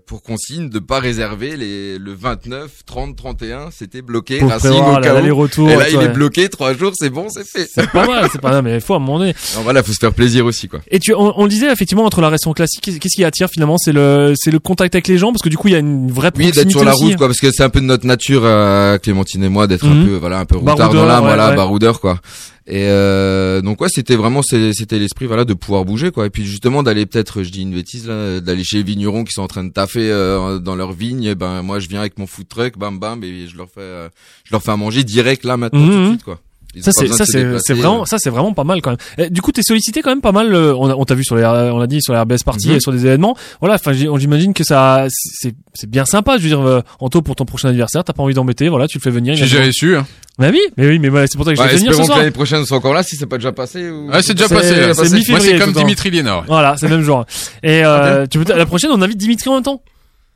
pour 0.07 0.23
consigne 0.23 0.69
de 0.69 0.79
pas 0.79 1.01
réserver 1.01 1.57
les, 1.57 1.99
le 1.99 2.15
29, 2.15 2.71
30 2.87 3.17
31, 3.17 3.71
c'était 3.73 4.01
bloqué. 4.01 4.39
Pour 4.39 4.47
au 4.47 4.51
là, 4.51 4.61
Et 4.63 5.77
là, 5.77 5.91
il 5.91 6.01
est 6.01 6.13
bloqué 6.13 6.49
trois 6.49 6.75
jours, 6.75 6.93
c'est 6.95 7.11
bon, 7.11 7.27
c'est 7.29 7.45
fait. 7.45 7.69
C'est 7.69 7.91
pas 7.91 8.07
mal, 8.07 8.29
c'est 8.31 8.41
pas 8.41 8.51
mal, 8.53 8.63
mais 8.63 8.79
faut 8.79 8.95
à 8.95 9.01
mon 9.01 9.19
nez. 9.19 9.35
Non, 9.57 9.63
voilà, 9.63 9.83
faut 9.83 9.93
se 9.93 9.99
faire 9.99 10.15
plaisir 10.15 10.47
aussi, 10.47 10.69
quoi. 10.69 10.79
Et 10.93 11.01
tu, 11.01 11.13
on, 11.13 11.41
on 11.41 11.49
disait 11.49 11.73
effectivement 11.73 12.05
entre 12.05 12.21
la 12.21 12.29
récente 12.29 12.55
classique, 12.55 12.85
qu'est-ce 13.01 13.17
qui 13.17 13.25
attire 13.25 13.49
finalement, 13.49 13.79
c'est 13.79 13.93
le, 13.93 14.35
c'est 14.37 14.53
le 14.53 14.61
contact 14.61 14.95
avec 14.95 15.09
les 15.09 15.19
gens, 15.19 15.33
parce 15.33 15.43
que 15.43 15.49
du 15.49 15.57
coup, 15.57 15.67
il 15.67 15.73
y 15.73 15.77
a 15.77 15.81
une 15.81 16.04
oui, 16.37 16.51
d'être 16.53 16.71
sur 16.71 16.85
la 16.85 16.93
route, 16.93 17.17
quoi, 17.17 17.27
parce 17.27 17.41
que 17.41 17.51
c'est 17.51 17.63
un 17.63 17.71
peu 17.71 17.81
de 17.81 17.87
notre 17.87 18.07
nature, 18.07 18.43
euh, 18.45 18.99
Clémentine 18.99 19.43
et 19.45 19.49
moi, 19.49 19.67
d'être 19.67 19.87
un 19.87 20.05
peu, 20.05 20.17
voilà, 20.17 20.41
un 20.41 20.45
peu 20.45 20.57
routard 20.57 20.77
baroudeur, 20.77 21.03
dans 21.03 21.09
l'âme, 21.09 21.25
voilà, 21.25 21.53
baroudeur, 21.53 22.01
quoi. 22.01 22.21
Et 22.67 22.87
euh, 22.87 23.61
donc 23.61 23.83
ouais, 23.83 23.89
c'était 23.91 24.17
vraiment 24.17 24.41
c'était 24.41 24.99
l'esprit 24.99 25.27
voilà 25.27 25.45
de 25.45 25.53
pouvoir 25.53 25.85
bouger 25.85 26.11
quoi. 26.11 26.25
Et 26.25 26.31
puis 26.31 26.47
justement 26.47 26.83
d'aller 26.83 27.05
peut-être, 27.05 27.43
je 27.43 27.51
dis 27.51 27.61
une 27.61 27.75
bêtise 27.75 28.09
là, 28.09 28.41
d'aller 28.41 28.65
chez 28.65 28.79
les 28.79 28.83
vignerons 28.83 29.25
qui 29.25 29.33
sont 29.33 29.43
en 29.43 29.49
train 29.49 29.65
de 29.65 29.73
taffer 29.73 30.11
euh, 30.11 30.59
dans 30.61 30.75
leur 30.75 30.93
vigne. 30.93 31.35
Ben 31.35 31.61
moi 31.61 31.79
je 31.79 31.89
viens 31.89 32.01
avec 32.01 32.19
mon 32.19 32.27
food 32.27 32.49
truck, 32.49 32.79
bam 32.79 32.99
bam, 32.99 33.23
et 33.23 33.49
je 33.49 33.57
leur 33.59 33.69
fais 33.69 33.81
euh, 33.81 34.09
je 34.45 34.53
leur 34.53 34.63
fais 34.63 34.71
à 34.71 34.77
manger 34.77 35.05
direct 35.05 35.45
là 35.45 35.59
maintenant 35.59 35.87
tout 35.87 35.93
de 35.93 36.09
suite 36.09 36.25
quoi. 36.25 36.41
Ça 36.81 36.93
c'est 36.93 37.09
ça 37.09 37.25
c'est 37.27 37.45
c'est 37.59 37.75
vraiment 37.75 38.03
euh. 38.03 38.07
ça 38.07 38.19
c'est 38.19 38.31
vraiment 38.31 38.53
pas 38.53 38.65
mal 38.65 38.81
quand 38.83 38.91
même. 38.91 38.99
Eh, 39.19 39.31
du 39.31 39.41
coup 39.43 39.53
t'es 39.53 39.63
sollicité 39.63 40.03
quand 40.03 40.11
même 40.11 40.21
pas 40.21 40.33
mal. 40.33 40.55
Euh, 40.55 40.75
on, 40.75 40.91
on 40.91 41.05
t'a 41.05 41.15
vu 41.15 41.25
sur 41.25 41.37
les 41.37 41.45
on 41.45 41.81
a 41.81 41.87
dit 41.87 42.01
sur 42.03 42.13
la 42.13 42.23
RBS 42.23 42.43
party 42.45 42.69
mm 42.69 42.73
-hmm. 42.73 42.77
et 42.77 42.81
sur 42.81 42.93
des 42.93 43.07
événements. 43.07 43.37
Voilà, 43.61 43.75
enfin 43.77 43.93
j'imagine 43.93 44.53
que 44.53 44.65
ça 44.65 45.07
c'est 45.09 45.55
c'est 45.75 45.91
bien 45.91 46.05
sympa. 46.05 46.39
Je 46.39 46.43
veux 46.43 46.49
dire 46.49 46.61
euh, 46.61 46.83
Anto 47.01 47.23
pour 47.23 47.37
ton 47.37 47.45
prochain 47.45 47.69
anniversaire 47.69 48.05
t'as 48.05 48.13
pas 48.13 48.23
envie 48.23 48.35
d'embêter 48.35 48.69
voilà 48.69 48.87
tu 48.89 48.99
le 48.99 49.03
fais 49.03 49.11
venir. 49.11 49.35
J'ai 49.37 49.47
jamais 49.47 49.73
su. 49.73 49.97
Hein. 49.97 50.07
Bah 50.37 50.49
oui, 50.51 50.61
mais 50.77 50.89
oui, 50.89 50.99
mais 50.99 51.11
voilà, 51.11 51.29
c'est 51.29 51.37
pour 51.37 51.45
ça 51.47 51.53
que 51.53 51.57
je 51.59 51.63
vais 51.63 51.69
ouais, 51.69 51.77
venir 51.77 51.95
ce 51.95 52.03
soir. 52.03 52.19
l'année 52.19 52.33
prochaine 52.33 52.67
soit 52.67 52.77
encore 52.77 52.93
là, 52.93 53.05
si 53.05 53.15
c'est 53.15 53.27
pas 53.27 53.39
déjà 53.39 53.53
passé. 53.53 53.89
Ou... 53.89 54.11
Ouais, 54.11 54.21
c'est 54.21 54.35
déjà 54.35 54.49
passé. 54.49 54.75
passé. 54.93 55.23
Moi, 55.31 55.41
c'est 55.41 55.59
comme 55.59 55.73
Dimitri 55.73 56.11
Liénard. 56.11 56.41
Ouais. 56.41 56.47
Voilà, 56.49 56.77
c'est 56.77 56.89
le 56.89 56.97
même 56.97 57.05
genre. 57.05 57.25
Et 57.63 57.85
euh, 57.85 58.23
ah 58.25 58.27
tu 58.27 58.41
peux 58.41 58.53
la 58.53 58.67
prochaine, 58.67 58.91
on 58.93 59.01
invite 59.01 59.17
Dimitri 59.17 59.49
en 59.49 59.55
même 59.55 59.63
temps? 59.63 59.81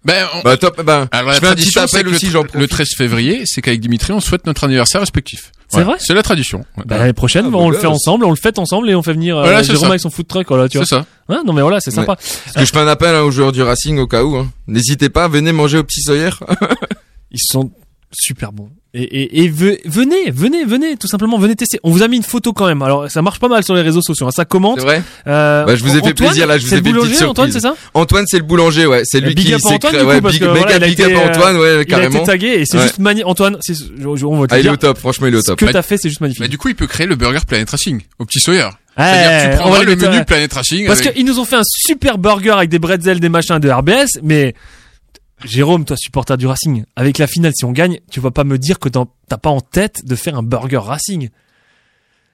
Ben, 0.05 0.27
bah 0.45 0.57
top. 0.57 0.77
Eh 0.79 0.83
ben, 0.85 1.09
Alors, 1.11 1.33
je 1.33 1.41
fais 1.41 1.49
un 1.49 1.55
petit 1.57 1.77
appel 1.77 2.07
aussi. 2.07 2.29
Le, 2.29 2.43
le 2.55 2.69
13 2.69 2.87
février, 2.97 3.43
c'est 3.45 3.61
qu'avec 3.61 3.81
Dimitri, 3.81 4.13
on 4.13 4.21
souhaite 4.21 4.47
notre 4.47 4.63
anniversaire 4.65 5.01
respectif. 5.01 5.51
C'est 5.69 5.83
vrai 5.83 5.97
C'est 5.99 6.15
la 6.15 6.23
tradition. 6.23 6.65
Bah, 6.87 6.99
l'année 6.99 7.13
prochaine, 7.13 7.51
bon, 7.51 7.61
on 7.61 7.69
bah, 7.69 7.73
le 7.73 7.77
fait 7.79 7.87
bah, 7.87 7.93
ensemble, 7.93 8.25
on 8.25 8.31
le 8.31 8.37
fête 8.37 8.59
ensemble 8.59 8.89
et 8.89 8.95
on 8.95 9.03
fait 9.03 9.13
venir 9.13 9.37
euh, 9.37 9.43
voilà, 9.43 9.63
Jérôme 9.63 9.83
ça. 9.83 9.89
avec 9.89 10.01
son 10.01 10.11
food 10.11 10.27
truck. 10.27 10.49
Voilà, 10.49 10.69
tu 10.69 10.79
vois. 10.79 10.87
C'est 10.87 10.97
ça. 10.97 11.07
Non 11.45 11.53
mais 11.53 11.61
voilà, 11.61 11.81
c'est 11.81 11.91
sympa. 11.91 12.17
Parce 12.17 12.57
que 12.57 12.65
je 12.65 12.73
fais 12.73 12.79
un 12.79 12.89
appel 12.89 13.15
hein, 13.15 13.23
aux 13.23 13.31
joueurs 13.31 13.53
du 13.53 13.63
Racing 13.63 13.99
au 13.99 14.07
cas 14.07 14.25
où. 14.25 14.37
Hein. 14.37 14.51
N'hésitez 14.67 15.11
pas, 15.11 15.29
venez 15.29 15.53
manger 15.53 15.79
au 15.79 15.85
petit 15.85 16.01
Sawyer. 16.01 16.31
Ils 17.31 17.41
sont 17.41 17.71
super 18.13 18.53
bons. 18.53 18.71
Et, 18.99 19.03
et, 19.03 19.45
et 19.45 19.49
venez, 19.49 20.31
venez, 20.33 20.65
venez, 20.65 20.97
tout 20.97 21.07
simplement, 21.07 21.39
venez 21.39 21.55
tester. 21.55 21.79
On 21.85 21.91
vous 21.91 22.03
a 22.03 22.09
mis 22.09 22.17
une 22.17 22.25
photo 22.25 22.53
quand 22.53 22.67
même. 22.67 22.83
Alors 22.83 23.09
ça 23.11 23.23
marche 23.23 23.39
pas 23.39 23.49
mal 23.49 23.63
sur 23.63 23.75
les 23.75 23.83
réseaux 23.83 24.03
sociaux. 24.03 24.27
Hein. 24.27 24.33
Ça 24.35 24.45
commente. 24.45 24.81
Vrai. 24.81 25.03
Euh, 25.27 25.65
bah, 25.65 25.77
je 25.77 25.85
vous 25.85 25.97
ai 25.97 26.03
fait 26.03 26.15
plaisir 26.15 26.47
là. 26.49 26.59
Je 26.59 26.67
vous 26.67 26.75
ai 26.75 26.83
fait 26.83 26.91
une 26.91 26.97
petite. 26.97 27.23
Antoine, 27.23 27.53
c'est 27.53 27.61
ça 27.61 27.77
Antoine, 27.95 28.25
c'est 28.27 28.39
le 28.39 28.45
boulanger. 28.45 28.87
Ouais, 28.87 29.03
c'est 29.05 29.21
lui 29.21 29.35
qui 29.35 29.47
s'est 29.47 29.79
créé. 29.79 30.03
Ouais, 30.03 30.21
big, 30.21 30.43
up, 30.43 30.57
voilà, 30.57 30.79
big 30.81 31.01
up 31.01 31.13
Antoine. 31.17 31.57
Ouais, 31.59 31.85
carrément. 31.87 32.11
Il 32.11 32.17
a 32.17 32.21
été 32.21 32.27
tagué 32.27 32.47
et 32.49 32.67
c'est 32.67 32.81
juste 32.81 32.99
magnifique. 32.99 33.29
Antoine, 33.29 33.57
c'est, 33.61 33.75
on 34.05 34.41
va 34.41 34.47
te 34.47 34.55
ah, 34.55 34.57
dire. 34.57 34.65
Il 34.65 34.67
est 34.67 34.71
au 34.71 34.77
top. 34.77 34.99
Franchement, 34.99 35.29
il 35.29 35.35
est 35.35 35.39
au 35.39 35.43
top. 35.43 35.61
Ce 35.61 35.65
que 35.65 35.67
bah, 35.67 35.73
t'as 35.73 35.83
fait, 35.83 35.97
c'est 35.97 36.09
juste 36.09 36.21
magnifique. 36.21 36.41
Mais 36.41 36.49
du 36.49 36.59
coup, 36.59 36.69
il 36.69 36.75
peut 36.75 36.87
créer 36.87 37.07
le 37.07 37.15
burger 37.15 37.41
Planet 37.47 37.71
Racing 37.71 38.03
au 38.19 38.25
petit 38.25 38.41
Sawyer. 38.41 38.69
Ouais, 38.99 39.51
tu 39.53 39.59
prendras 39.59 39.85
le 39.85 39.95
menu 39.95 40.25
Planet 40.25 40.53
Racing. 40.53 40.87
Parce 40.87 41.01
qu'ils 41.01 41.25
nous 41.25 41.39
ont 41.39 41.45
fait 41.45 41.57
un 41.57 41.65
super 41.65 42.19
burger 42.19 42.51
avec 42.51 42.69
des 42.69 42.81
bretzels, 42.81 43.21
des 43.21 43.29
machins, 43.29 43.59
de 43.59 43.71
RBS, 43.71 44.21
mais 44.23 44.55
Jérôme, 45.45 45.85
toi, 45.85 45.97
supporter 45.97 46.37
du 46.37 46.47
Racing, 46.47 46.85
avec 46.97 47.19
la 47.19 47.27
finale, 47.27 47.53
si 47.55 47.65
on 47.65 47.73
gagne, 47.73 48.01
tu 48.11 48.21
vas 48.21 48.31
pas 48.31 48.45
me 48.45 48.59
dire 48.59 48.79
que 48.79 48.89
t'as 48.89 49.37
pas 49.37 49.51
en 49.51 49.61
tête 49.61 50.05
de 50.05 50.15
faire 50.17 50.37
un 50.37 50.43
burger 50.43 50.79
Racing. 50.79 51.31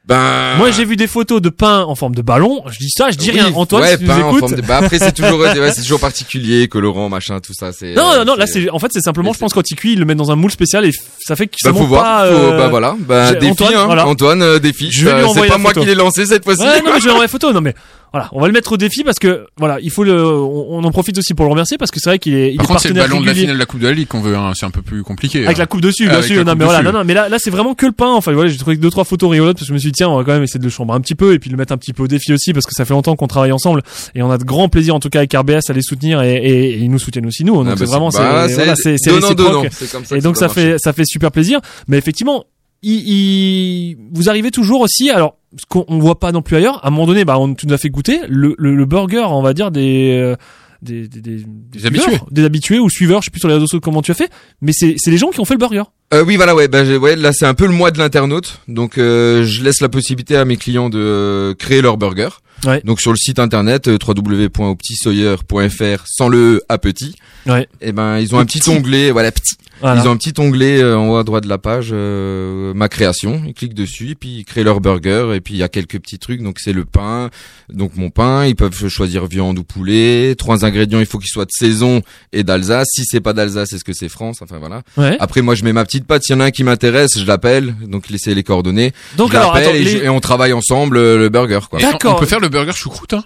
Ben... 0.07 0.57
Moi, 0.59 0.71
j'ai 0.71 0.85
vu 0.85 0.97
des 0.97 1.07
photos 1.07 1.41
de 1.41 1.49
pain 1.49 1.83
en 1.83 1.95
forme 1.95 2.15
de 2.15 2.21
ballon. 2.21 2.63
Je 2.71 2.79
dis 2.79 2.91
ça, 2.91 3.11
je 3.11 3.17
dis 3.17 3.31
rien. 3.31 3.51
Antoine, 3.55 3.83
ouais, 3.83 3.93
si 3.93 3.99
tu 4.01 4.05
pain 4.05 4.19
nous 4.19 4.29
écoutes... 4.29 4.43
en 4.43 4.49
forme 4.49 4.61
de... 4.61 4.67
Bah, 4.67 4.77
après, 4.77 4.99
c'est 4.99 5.13
toujours, 5.13 5.39
ouais, 5.41 5.73
c'est 5.73 5.81
toujours 5.81 6.01
particulier, 6.01 6.69
colorant, 6.69 7.09
machin, 7.09 7.41
tout 7.41 7.55
ça. 7.55 7.73
C'est. 7.73 7.95
Non, 7.95 8.17
non, 8.17 8.25
non. 8.27 8.35
Euh, 8.35 8.37
là, 8.37 8.47
c'est 8.47 8.69
en 8.69 8.79
fait, 8.79 8.89
c'est 8.93 9.01
simplement, 9.01 9.33
je 9.33 9.39
pense, 9.39 9.55
quand 9.55 9.71
il 9.71 9.77
cuit, 9.77 9.95
il 9.95 9.99
le 9.99 10.05
met 10.05 10.15
dans 10.15 10.31
un 10.31 10.37
moule 10.37 10.51
spécial 10.51 10.85
et 10.85 10.91
ça 11.21 11.37
fait 11.37 11.47
que 11.47 11.57
ça 11.59 11.73
ben, 11.73 11.79
bah, 11.79 11.87
faut 11.87 11.95
pas. 11.95 12.27
Euh... 12.27 12.51
Faut... 12.51 12.57
Ben 12.59 12.69
voilà. 12.69 12.97
Ben, 12.99 13.33
défi, 13.33 13.53
Antoine, 13.53 13.99
hein. 13.99 14.05
Antoine 14.05 14.43
euh, 14.43 14.59
défi. 14.59 14.91
Je 14.93 15.07
vais. 15.07 15.13
Euh, 15.13 15.27
c'est 15.33 15.47
pas 15.47 15.57
moi 15.57 15.73
qui 15.73 15.87
l'ai 15.87 15.95
lancé 15.95 16.27
cette 16.27 16.45
fois-ci. 16.45 16.63
Ouais, 16.63 16.83
non, 16.83 16.93
mais 16.93 17.01
je 17.01 17.05
vais 17.05 17.11
envoyer 17.11 17.23
la 17.23 17.29
photo. 17.29 17.53
Non, 17.55 17.63
mais 17.63 17.75
voilà, 18.15 18.29
on 18.31 18.41
va 18.41 18.47
le 18.47 18.53
mettre 18.53 18.71
au 18.71 18.77
défi 18.77 19.03
parce 19.03 19.19
que 19.19 19.49
voilà, 19.57 19.81
il 19.81 19.91
faut 19.91 20.05
le, 20.05 20.25
on, 20.25 20.79
on 20.79 20.85
en 20.85 20.93
profite 20.93 21.19
aussi 21.19 21.35
pour 21.35 21.47
le 21.47 21.51
remercier 21.51 21.79
parce 21.79 21.91
que 21.91 21.99
c'est 21.99 22.11
vrai 22.11 22.21
qu'il 22.21 22.35
est, 22.35 22.53
il 22.53 22.59
Par 22.59 22.77
est 22.77 22.79
c'est 22.79 22.91
le 22.91 22.95
ballon 22.95 23.21
de 23.21 23.27
la 23.27 23.35
finale 23.35 23.57
de 23.57 23.59
la 23.59 23.67
Coupe 23.67 23.81
de 23.81 23.89
la 23.89 23.93
Ligue 23.93 24.07
qu'on 24.07 24.21
veut, 24.21 24.37
hein, 24.37 24.53
c'est 24.55 24.67
un 24.67 24.71
peu 24.71 24.83
plus 24.83 25.03
compliqué. 25.03 25.45
Avec 25.45 25.59
la 25.59 25.65
hein. 25.65 25.67
coupe 25.67 25.81
dessus, 25.81 26.09
bien 26.09 26.23
sûr. 26.23 26.45
Non, 26.45 26.55
mais 26.55 26.65
voilà, 26.65 26.81
non, 26.81 26.93
non, 26.93 27.03
mais 27.05 27.13
là, 27.13 27.29
là, 27.29 27.39
c'est 27.41 27.51
vraiment 27.51 27.75
que 27.75 27.87
le 27.87 27.91
pain. 27.91 28.13
Enfin, 28.13 28.33
voilà, 28.33 28.49
j'ai 28.49 28.57
trouvé 28.57 28.77
deux 28.77 28.89
trois 28.89 29.03
photos 29.03 29.33
rigolotes 29.33 29.57
parce 29.57 29.65
que 29.65 29.69
je 29.71 29.73
me 29.73 29.79
suis 29.79 29.91
dit 29.91 29.97
tiens, 29.97 30.11
on 30.11 30.17
va 30.19 30.23
quand 30.23 30.31
même 30.31 30.45
essayer 30.45 30.61
de 30.61 30.65
le 30.65 30.71
chambrer 30.71 30.97
un 30.97 31.01
petit 31.01 31.17
peu 31.17 31.35
et 31.35 31.41
puis 31.41 31.51
le 31.51 31.57
mettre 31.57 31.73
un 31.73 31.77
petit 31.77 31.93
peu 31.93 32.05
au 32.05 32.07
défi 32.07 32.33
aussi 32.33 32.53
parce 32.53 32.67
que 32.67 32.73
ça 32.73 32.85
fait 32.85 32.95
longtemps 32.95 33.17
qu'on 33.17 33.27
travaille 33.27 33.51
ensemble 33.51 33.83
et 34.15 34.23
on 34.23 34.31
a 34.31 34.39
de 34.39 34.45
grands 34.45 34.69
plaisirs 34.69 34.95
en 34.95 35.01
tout 35.01 35.11
cas 35.11 35.19
avec 35.19 35.35
RBS 35.35 35.69
à 35.69 35.73
les 35.73 35.83
soutenir 35.83 36.23
et, 36.23 36.37
et, 36.37 36.77
ils 36.77 36.91
nous 36.93 37.01
soutiennent 37.01 37.27
aussi 37.27 37.43
nous. 37.43 37.65
Donc 37.65 37.67
ah 37.67 37.71
bah 37.71 37.77
c'est 37.79 37.85
vraiment, 37.87 38.11
bah 38.11 38.47
c'est, 38.47 38.55
voilà, 38.55 38.77
c'est, 38.77 38.97
c'est, 38.97 39.21
c'est 39.21 40.17
Et 40.17 40.21
donc 40.21 40.37
ça 40.37 40.49
fait, 40.49 40.77
ça 40.79 40.93
fait 40.93 41.05
super 41.05 41.33
plaisir. 41.33 41.59
Mais 41.89 41.99
effectivement, 41.99 42.45
il, 42.85 43.09
il, 43.09 43.97
vous 44.13 44.29
arrivez 44.29 44.51
toujours 44.51 44.81
aussi, 44.81 45.11
alors 45.11 45.37
ce 45.57 45.65
qu'on 45.69 45.99
voit 45.99 46.19
pas 46.19 46.33
non 46.33 46.43
plus 46.43 46.57
ailleurs, 46.57 46.85
à 46.85 46.89
un 46.89 46.91
moment 46.91 47.07
donné, 47.07 47.25
bah, 47.25 47.39
on 47.39 47.55
tout 47.55 47.67
nous 47.67 47.75
a 47.75 47.79
fait 47.79 47.91
goûter 47.91 48.21
le, 48.29 48.55
le, 48.59 48.75
le 48.75 48.85
burger, 48.85 49.25
on 49.29 49.43
va 49.43 49.55
dire 49.55 49.71
des. 49.71 50.13
Euh, 50.13 50.37
des, 50.85 51.09
des, 51.09 51.21
des, 51.21 51.87
habitués. 51.87 52.21
Des 52.31 52.45
habitués 52.45 52.79
ou 52.79 52.91
suiveurs, 52.91 53.23
je 53.23 53.27
sais 53.27 53.31
plus 53.31 53.41
sur 53.41 53.49
les 53.49 53.55
réseaux 53.55 53.67
sociaux 53.67 53.81
comment 53.81 54.03
tu 54.03 54.11
as 54.11 54.15
fait, 54.15 54.31
mais 54.61 54.73
c'est 54.73 54.97
les 55.07 55.17
gens 55.17 55.31
qui 55.31 55.41
ont 55.41 55.45
fait 55.45 55.55
le 55.55 55.59
burger. 55.59 55.85
Euh, 56.13 56.23
oui, 56.25 56.37
voilà, 56.37 56.55
ouais, 56.55 56.69
bah, 56.69 56.85
ouais 56.85 57.17
là 57.17 57.33
c'est 57.33 57.47
un 57.47 57.55
peu 57.55 57.67
le 57.67 57.73
mois 57.73 57.91
de 57.91 57.99
l'internaute, 57.99 58.61
donc 58.69 58.99
euh, 58.99 59.45
je 59.45 59.65
laisse 59.65 59.81
la 59.81 59.89
possibilité 59.89 60.37
à 60.37 60.45
mes 60.45 60.57
clients 60.57 60.91
de 60.91 60.99
euh, 60.99 61.55
créer 61.55 61.81
leur 61.81 61.97
burger. 61.97 62.29
Ouais. 62.65 62.81
Donc 62.85 63.01
sur 63.01 63.11
le 63.11 63.17
site 63.17 63.39
internet 63.39 63.89
euh, 63.89 63.99
www.optisawyer.fr 64.07 66.05
sans 66.07 66.29
le 66.29 66.39
e 66.39 66.61
à 66.69 66.79
petit, 66.79 67.17
ouais. 67.47 67.67
et 67.81 67.93
ben 67.93 68.19
ils 68.19 68.35
ont 68.35 68.39
un 68.39 68.45
petit, 68.45 68.69
onglet, 68.69 69.11
voilà 69.11 69.33
petit, 69.33 69.57
ils 69.85 70.09
ont 70.09 70.13
un 70.13 70.17
petit 70.17 70.33
onglet 70.39 70.83
euh, 70.83 70.97
en 70.97 71.11
haut 71.11 71.17
à 71.17 71.25
droite 71.25 71.45
de 71.45 71.49
la 71.49 71.59
page, 71.59 71.91
euh, 71.93 72.73
ma 72.75 72.89
création. 72.89 73.43
Ils 73.47 73.53
cliquent 73.53 73.75
dessus 73.75 74.11
et 74.11 74.15
puis 74.15 74.39
ils 74.39 74.45
créent 74.45 74.65
leur 74.65 74.81
burger. 74.81 75.33
Et 75.35 75.41
puis 75.41 75.55
il 75.55 75.59
y 75.59 75.63
a 75.63 75.69
quelques 75.69 75.99
petits 76.01 76.19
trucs. 76.19 76.43
Donc 76.43 76.59
c'est 76.59 76.73
le 76.73 76.87
pain, 76.87 77.29
donc 77.71 77.93
mon 77.97 78.09
pain. 78.09 78.47
Ils 78.47 78.57
peuvent 78.57 78.89
choisir 78.89 79.27
viande 79.27 79.59
ou 79.59 79.65
poulet. 79.65 80.35
Trois 80.37 80.65
ingrédients, 80.65 81.01
il 81.01 81.07
faut 81.07 81.19
qu'ils 81.19 81.29
soient 81.29 81.45
de 81.45 81.51
saison 81.51 82.01
et 82.33 82.45
d'Alsace. 82.45 82.89
Si 82.93 83.05
c'est 83.05 83.21
pas 83.21 83.35
d'Alsace, 83.35 83.75
est-ce 83.75 83.85
que 83.85 83.93
c'est 83.93 84.09
France? 84.09 84.41
Enfin 84.41 84.59
voilà. 84.59 84.83
Après 85.21 85.43
moi 85.43 85.55
je 85.55 85.65
mets 85.65 85.75
ma 85.75 85.85
petite 85.85 86.07
patte. 86.07 86.23
S'il 86.23 86.35
y 86.35 86.39
en 86.39 86.41
a 86.41 86.47
un 86.47 86.51
qui 86.51 86.65
m'intéresse, 86.65 87.19
je 87.19 87.27
l'appelle. 87.27 87.75
Donc 87.87 88.09
laissez 88.09 88.35
les 88.35 88.43
coordonnées. 88.43 88.93
Donc 89.19 89.33
je 89.33 89.37
alors 89.37 89.55
attends, 89.55 89.75
et, 89.75 90.09
on 90.09 90.21
travaille 90.21 90.55
ensemble 90.55 90.97
euh, 90.97 91.19
le 91.19 91.29
burger 91.29 91.61
quoi. 91.69 91.79
D'accord. 91.81 92.17
On 92.17 92.21
peut 92.21 92.27
faire 92.27 92.41
le 92.41 92.49
burger 92.49 92.73
choucroute 92.73 93.13
hein 93.13 93.25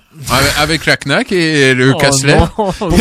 avec 0.59 0.87
la 0.87 0.97
knack 0.97 1.31
et 1.31 1.75
le 1.75 1.93
oh, 1.93 1.99
casselet. 1.99 2.37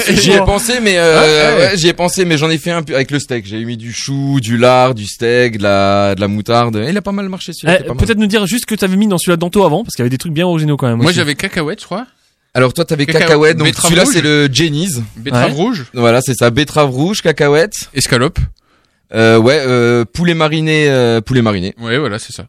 J'y 0.09 0.31
ai 0.31 0.39
pensé 0.39 0.79
mais 0.81 0.97
euh, 0.97 1.69
ah, 1.71 1.75
j'y 1.75 1.87
ai 1.87 1.93
pensé 1.93 2.25
mais 2.25 2.37
j'en 2.37 2.49
ai 2.49 2.59
fait 2.59 2.71
un 2.71 2.83
avec 2.93 3.09
le 3.09 3.19
steak. 3.19 3.46
J'avais 3.47 3.65
mis 3.65 3.77
du 3.77 3.93
chou, 3.93 4.39
du 4.41 4.57
lard, 4.57 4.93
du 4.93 5.05
steak, 5.05 5.57
de 5.57 5.63
la, 5.63 6.15
de 6.15 6.21
la 6.21 6.27
moutarde. 6.27 6.75
Et 6.75 6.89
il 6.89 6.97
a 6.97 7.01
pas 7.01 7.11
mal 7.11 7.29
marché 7.29 7.53
celui-là. 7.53 7.79
Eh, 7.85 7.95
peut-être 7.95 8.17
nous 8.17 8.27
dire 8.27 8.45
juste 8.45 8.65
que 8.65 8.75
t'avais 8.75 8.97
mis 8.97 9.07
dans 9.07 9.17
celui-là 9.17 9.37
Danto 9.37 9.63
avant, 9.63 9.83
parce 9.83 9.95
qu'il 9.95 10.03
y 10.03 10.05
avait 10.05 10.09
des 10.09 10.17
trucs 10.17 10.33
bien 10.33 10.45
originaux 10.45 10.75
quand 10.75 10.87
même. 10.87 10.97
Moi, 10.97 11.11
j'avais 11.11 11.35
cacahuète, 11.35 11.79
je 11.79 11.85
crois. 11.85 12.05
Alors 12.53 12.73
toi 12.73 12.85
t'avais 12.85 13.05
cacahuète, 13.05 13.57
donc 13.57 13.73
celui-là 13.75 14.05
c'est 14.05 14.21
le 14.21 14.49
Jenny's. 14.51 15.01
Betterave 15.15 15.53
rouge. 15.53 15.85
Voilà 15.93 16.21
c'est 16.21 16.33
ça, 16.33 16.49
betterave 16.49 16.89
rouge, 16.89 17.21
cacahuète. 17.21 17.89
Escalope. 17.93 18.39
Euh, 19.13 19.37
ouais, 19.37 19.61
euh, 19.65 20.05
poulet 20.05 20.33
mariné, 20.33 20.89
euh, 20.89 21.21
poulet 21.21 21.41
mariné. 21.41 21.75
Ouais 21.79 21.97
voilà 21.97 22.17
c'est 22.17 22.33
ça. 22.33 22.47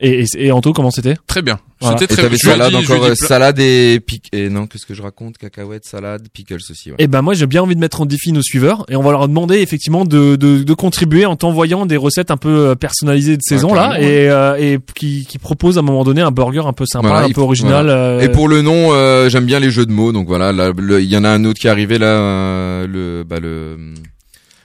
Et, 0.00 0.22
et, 0.22 0.46
et 0.46 0.52
Anto, 0.52 0.72
comment 0.72 0.90
c'était? 0.90 1.14
Très 1.26 1.42
bien. 1.42 1.58
Voilà. 1.80 1.96
C'était 1.98 2.12
Et 2.12 2.16
très 2.16 2.34
ai 2.34 2.36
salade 2.38 2.74
encore, 2.74 3.04
euh, 3.04 3.14
salade 3.14 3.58
et 3.58 4.00
pic 4.00 4.28
et 4.32 4.48
non, 4.50 4.66
qu'est-ce 4.66 4.84
que 4.84 4.92
je 4.94 5.00
raconte? 5.02 5.38
Cacahuète, 5.38 5.84
salade, 5.86 6.28
pickles 6.32 6.56
aussi. 6.70 6.90
Ouais. 6.90 6.96
Eh 6.98 7.06
ben 7.06 7.22
moi 7.22 7.32
j'ai 7.34 7.46
bien 7.46 7.62
envie 7.62 7.74
de 7.74 7.80
mettre 7.80 8.02
en 8.02 8.06
défi 8.06 8.32
nos 8.32 8.42
suiveurs 8.42 8.84
et 8.90 8.96
on 8.96 9.02
va 9.02 9.12
leur 9.12 9.28
demander 9.28 9.56
effectivement 9.60 10.04
de, 10.04 10.36
de, 10.36 10.62
de 10.62 10.74
contribuer 10.74 11.24
en 11.24 11.36
t'envoyant 11.36 11.86
des 11.86 11.96
recettes 11.96 12.30
un 12.30 12.36
peu 12.36 12.68
euh, 12.68 12.74
personnalisées 12.74 13.36
de 13.38 13.42
saison 13.42 13.72
là 13.72 13.90
carrément, 13.92 14.06
et, 14.08 14.28
euh, 14.30 14.56
et 14.58 14.78
qui, 14.94 15.24
qui 15.26 15.38
proposent 15.38 15.78
à 15.78 15.80
un 15.80 15.84
moment 15.84 16.04
donné 16.04 16.20
un 16.20 16.30
burger 16.30 16.62
un 16.66 16.72
peu 16.74 16.84
sympa, 16.86 17.08
Voilà, 17.08 17.24
un 17.24 17.28
peu 17.28 17.34
faut- 17.34 17.42
original. 17.42 17.86
voilà. 17.86 17.92
euh, 17.98 18.20
Et 18.20 18.28
pour 18.30 18.48
le 18.48 18.60
nom, 18.60 18.92
euh, 18.92 19.30
j'aime 19.30 19.46
bien 19.46 19.58
les 19.58 19.70
jeux 19.70 19.86
de 19.86 19.92
mots. 19.92 20.12
Donc 20.12 20.26
voilà, 20.28 20.52
là, 20.52 20.72
il 20.98 21.04
y 21.06 21.16
en 21.16 21.24
a 21.24 21.30
un 21.30 21.44
autre 21.44 21.60
qui 21.60 21.66
est 21.66 21.70
arrivé 21.70 21.98
là, 21.98 22.06
euh, 22.08 22.86
le 22.86 23.24
bah, 23.24 23.38
le 23.40 23.76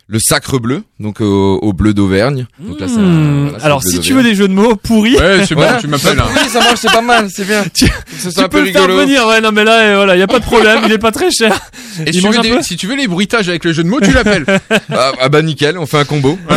le 0.07 0.19
sacre 0.19 0.59
bleu, 0.59 0.83
donc 0.99 1.19
au, 1.19 1.57
au 1.61 1.73
bleu 1.73 1.93
d'Auvergne. 1.93 2.45
Donc 2.59 2.79
là, 2.79 2.87
c'est 2.87 2.97
un- 2.99 3.01
Hmm. 3.01 3.49
voilà, 3.49 3.65
Alors 3.65 3.81
si 3.83 3.99
tu 3.99 4.13
veux 4.13 4.21
des 4.21 4.35
jeux 4.35 4.47
de 4.47 4.53
mots 4.53 4.75
pourris, 4.75 5.15
Ouais, 5.17 5.43
c'est 5.47 5.55
bon, 5.55 5.63
tu 5.81 5.87
m'appelles. 5.87 6.17
Bah, 6.17 6.27
oui, 6.31 6.49
ça 6.49 6.59
marche, 6.59 6.79
c'est 6.79 6.91
pas 6.91 7.01
mal, 7.01 7.27
c'est 7.33 7.45
bien. 7.47 7.63
tu, 7.73 7.87
Ça, 8.19 8.29
tu 8.31 8.39
un 8.39 8.43
peu 8.43 8.59
peux 8.59 8.65
le 8.65 8.71
faire 8.71 8.87
venir. 8.87 9.25
Ouais 9.27 9.41
non 9.41 9.51
mais 9.51 9.63
là 9.63 9.79
euh, 9.81 9.95
voilà, 9.95 10.15
y 10.15 10.21
a 10.21 10.27
pas 10.27 10.39
de 10.39 10.43
problème, 10.45 10.81
il 10.85 10.91
est 10.91 10.97
pas 10.99 11.11
très 11.11 11.31
cher. 11.31 11.59
Et 12.05 12.11
tu, 12.11 12.21
veux 12.21 12.37
des- 12.39 12.61
si 12.61 12.75
tu 12.77 12.85
veux 12.87 12.95
les 12.95 13.07
bruitages 13.07 13.49
avec 13.49 13.63
le 13.65 13.73
jeu 13.73 13.83
de 13.83 13.89
mots, 13.89 13.99
tu 13.99 14.11
l'appelles. 14.11 14.45
ah, 14.91 15.11
ah 15.19 15.29
bah 15.29 15.41
nickel, 15.41 15.77
on 15.77 15.85
fait 15.87 15.97
un 15.97 16.05
combo. 16.05 16.37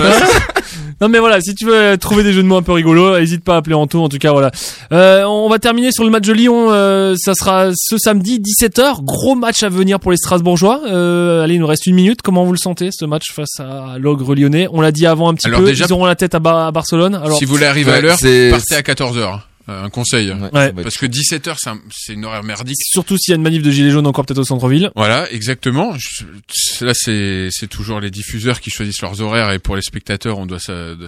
Non 1.00 1.08
mais 1.08 1.18
voilà, 1.20 1.40
si 1.40 1.54
tu 1.54 1.64
veux 1.64 1.96
trouver 1.96 2.24
des 2.24 2.32
jeux 2.32 2.42
de 2.42 2.48
mots 2.48 2.56
un 2.56 2.62
peu 2.62 2.72
rigolos, 2.72 3.18
n'hésite 3.18 3.44
pas 3.44 3.54
à 3.54 3.56
appeler 3.58 3.74
Anto. 3.74 4.02
En 4.02 4.08
tout 4.08 4.18
cas 4.18 4.32
voilà. 4.32 4.50
Euh, 4.92 5.22
on 5.24 5.48
va 5.48 5.58
terminer 5.58 5.92
sur 5.92 6.02
le 6.04 6.10
match 6.10 6.26
de 6.26 6.32
Lyon. 6.32 6.68
euh, 6.72 7.14
ça 7.16 7.34
sera 7.34 7.70
ce 7.74 7.96
samedi 7.98 8.40
17h. 8.40 9.04
Gros 9.04 9.34
match 9.36 9.62
à 9.62 9.68
venir 9.68 10.00
pour 10.00 10.10
les 10.10 10.16
Strasbourgeois. 10.16 10.80
Euh, 10.88 11.42
allez, 11.44 11.54
il 11.54 11.60
nous 11.60 11.66
reste 11.66 11.86
une 11.86 11.94
minute. 11.94 12.20
Comment 12.22 12.44
vous 12.44 12.52
le 12.52 12.58
sentez 12.58 12.90
ce 12.92 13.04
match 13.04 13.32
face 13.32 13.60
à 13.60 13.96
l'ogre 13.98 14.34
lyonnais? 14.34 14.66
On 14.72 14.80
l'a 14.80 14.90
dit 14.92 15.06
avant 15.06 15.28
un 15.28 15.34
petit 15.34 15.46
Alors 15.46 15.60
peu. 15.60 15.66
déjà- 15.66 15.84
Ils 15.88 15.92
auront 15.92 16.06
la 16.06 16.16
tête 16.16 16.34
à, 16.34 16.40
Bar- 16.40 16.66
à 16.66 16.72
Barcelone. 16.72 17.14
Alors 17.14 17.38
si 17.38 17.44
vous 17.44 17.54
voulez 17.54 17.66
arriver 17.66 17.92
à 17.92 18.00
l'heure, 18.00 18.18
c'est- 18.18 18.50
partez 18.50 18.74
à 18.74 18.82
14h. 18.82 19.40
Un 19.68 19.90
conseil. 19.90 20.30
Ouais. 20.52 20.72
Parce 20.72 20.96
que 20.96 21.06
17h, 21.06 21.56
c'est 21.58 21.70
un- 21.70 21.80
c'est 21.94 22.14
une 22.14 22.24
horaire 22.24 22.42
merdique. 22.42 22.76
surtout 22.80 23.16
s'il 23.18 23.32
y 23.32 23.34
a 23.34 23.36
une 23.36 23.42
manif 23.42 23.62
de 23.62 23.70
gilets 23.70 23.90
jaunes 23.90 24.06
encore 24.06 24.24
peut-être 24.26 24.38
au 24.38 24.44
centre-ville. 24.44 24.90
Voilà, 24.96 25.30
exactement. 25.32 25.94
Je- 25.98 26.84
là, 26.84 26.92
c'est 26.94 27.48
c'est 27.50 27.66
toujours 27.68 28.00
les 28.00 28.10
diffuseurs 28.10 28.60
qui 28.60 28.70
choisissent 28.70 29.02
leurs 29.02 29.20
horaires 29.20 29.52
et 29.52 29.58
pour 29.58 29.76
les 29.76 29.82
spectateurs, 29.82 30.38
on 30.38 30.46
doit 30.46 30.58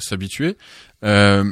s'habituer. 0.00 0.56
Euh, 1.04 1.44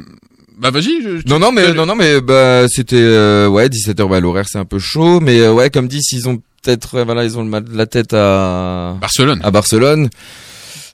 bah 0.57 0.71
vas-y. 0.71 1.01
je- 1.01 1.27
Non 1.27 1.39
non 1.39 1.51
mais 1.51 1.73
non 1.73 1.85
non 1.85 1.95
mais 1.95 2.19
bah 2.21 2.65
c'était 2.67 2.97
euh, 2.97 3.47
ouais 3.47 3.69
17h 3.69 4.07
bah 4.09 4.19
l'horaire 4.19 4.45
c'est 4.49 4.57
un 4.59 4.65
peu 4.65 4.77
chaud 4.77 5.19
mais 5.21 5.39
euh, 5.39 5.53
ouais 5.53 5.69
comme 5.69 5.87
dit 5.87 6.01
s'ils 6.03 6.27
ont 6.27 6.35
peut-être 6.61 6.95
euh, 6.95 7.03
voilà 7.05 7.23
ils 7.23 7.37
ont 7.37 7.43
le 7.43 7.49
mal 7.49 7.63
de 7.63 7.77
la 7.77 7.85
tête 7.85 8.11
à 8.13 8.97
Barcelone 8.99 9.39
à 9.41 9.51
Barcelone 9.51 10.09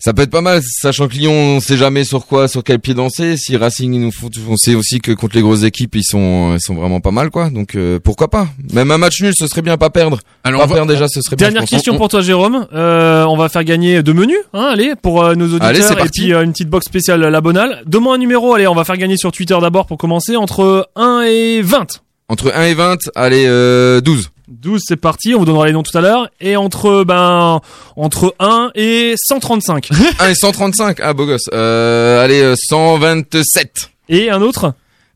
ça 0.05 0.13
peut 0.13 0.21
être 0.21 0.29
pas 0.29 0.41
mal 0.41 0.61
sachant 0.63 1.07
que 1.07 1.15
Lyon 1.15 1.31
on 1.33 1.59
sait 1.59 1.77
jamais 1.77 2.03
sur 2.03 2.27
quoi 2.27 2.47
sur 2.47 2.63
quel 2.63 2.79
pied 2.79 2.93
danser 2.93 3.37
si 3.37 3.57
Racing 3.57 3.91
ils 3.93 3.99
nous 3.99 4.11
font 4.11 4.29
on 4.47 4.55
sait 4.55 4.75
aussi 4.75 4.99
que 4.99 5.11
contre 5.13 5.35
les 5.35 5.41
grosses 5.41 5.63
équipes 5.63 5.95
ils 5.95 6.03
sont 6.03 6.53
ils 6.53 6.61
sont 6.61 6.75
vraiment 6.75 6.99
pas 7.01 7.09
mal 7.09 7.31
quoi 7.31 7.49
donc 7.49 7.73
euh, 7.75 7.99
pourquoi 7.99 8.29
pas? 8.29 8.47
Même 8.71 8.91
un 8.91 8.99
match 8.99 9.21
nul 9.21 9.33
ce 9.35 9.47
serait 9.47 9.63
bien 9.63 9.77
pas 9.77 9.89
perdre 9.89 10.19
Alors, 10.43 10.59
pas 10.59 10.65
on 10.65 10.69
va- 10.69 10.75
perdre 10.75 10.91
déjà 10.91 11.07
ce 11.07 11.21
serait 11.21 11.35
bien 11.35 11.47
Dernière 11.47 11.61
pense. 11.63 11.69
question 11.71 11.97
pour 11.97 12.07
toi 12.09 12.21
Jérôme. 12.21 12.67
Euh, 12.73 13.23
on 13.25 13.35
va 13.35 13.49
faire 13.49 13.63
gagner 13.63 14.03
deux 14.03 14.13
menus, 14.13 14.37
hein, 14.53 14.69
allez, 14.71 14.93
pour 14.95 15.23
euh, 15.23 15.33
nos 15.33 15.45
auditeurs 15.47 15.67
Allez, 15.69 15.81
c'est 15.81 15.93
et 15.93 15.97
parti. 15.97 16.21
puis 16.21 16.33
une 16.33 16.51
petite 16.51 16.69
box 16.69 16.85
spéciale 16.85 17.21
la 17.21 17.41
bonale. 17.41 17.81
Donne-moi 17.87 18.13
un 18.15 18.17
numéro, 18.19 18.53
allez, 18.53 18.67
on 18.67 18.75
va 18.75 18.83
faire 18.83 18.97
gagner 18.97 19.17
sur 19.17 19.31
Twitter 19.31 19.57
d'abord 19.59 19.87
pour 19.87 19.97
commencer 19.97 20.35
entre 20.35 20.87
1 20.95 21.23
et 21.27 21.61
20. 21.63 22.01
entre 22.29 22.51
1 22.55 22.63
et 22.63 22.73
20 22.75 22.97
allez 23.15 23.45
euh, 23.47 24.01
12 24.01 24.29
12 24.47 24.81
c'est 24.85 24.95
parti, 24.95 25.33
on 25.35 25.39
vous 25.39 25.45
donnera 25.45 25.65
les 25.65 25.71
noms 25.73 25.83
tout 25.83 25.97
à 25.97 26.01
l'heure 26.01 26.29
et 26.39 26.55
entre 26.55 27.03
ben 27.03 27.61
entre 27.95 28.35
1 28.39 28.71
et 28.75 29.15
135. 29.17 29.89
1 30.19 30.27
et 30.29 30.35
135 30.35 30.99
ah 31.01 31.13
beau 31.13 31.25
gosse 31.25 31.49
euh, 31.53 32.23
allez 32.23 32.41
euh, 32.41 32.55
127 32.69 33.89
et 34.09 34.29
un 34.29 34.41
autre 34.41 34.73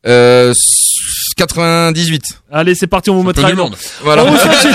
euh, 0.07 0.53
98 1.37 2.21
Allez, 2.51 2.73
c'est 2.75 2.87
parti, 2.87 3.09
on 3.09 3.15
vous 3.15 3.23
mettra 3.23 3.49
noms. 3.53 3.65
monde. 3.65 3.75
Voilà. 4.01 4.25
On 4.25 4.31
vous 4.31 4.37
souhaite- 4.37 4.67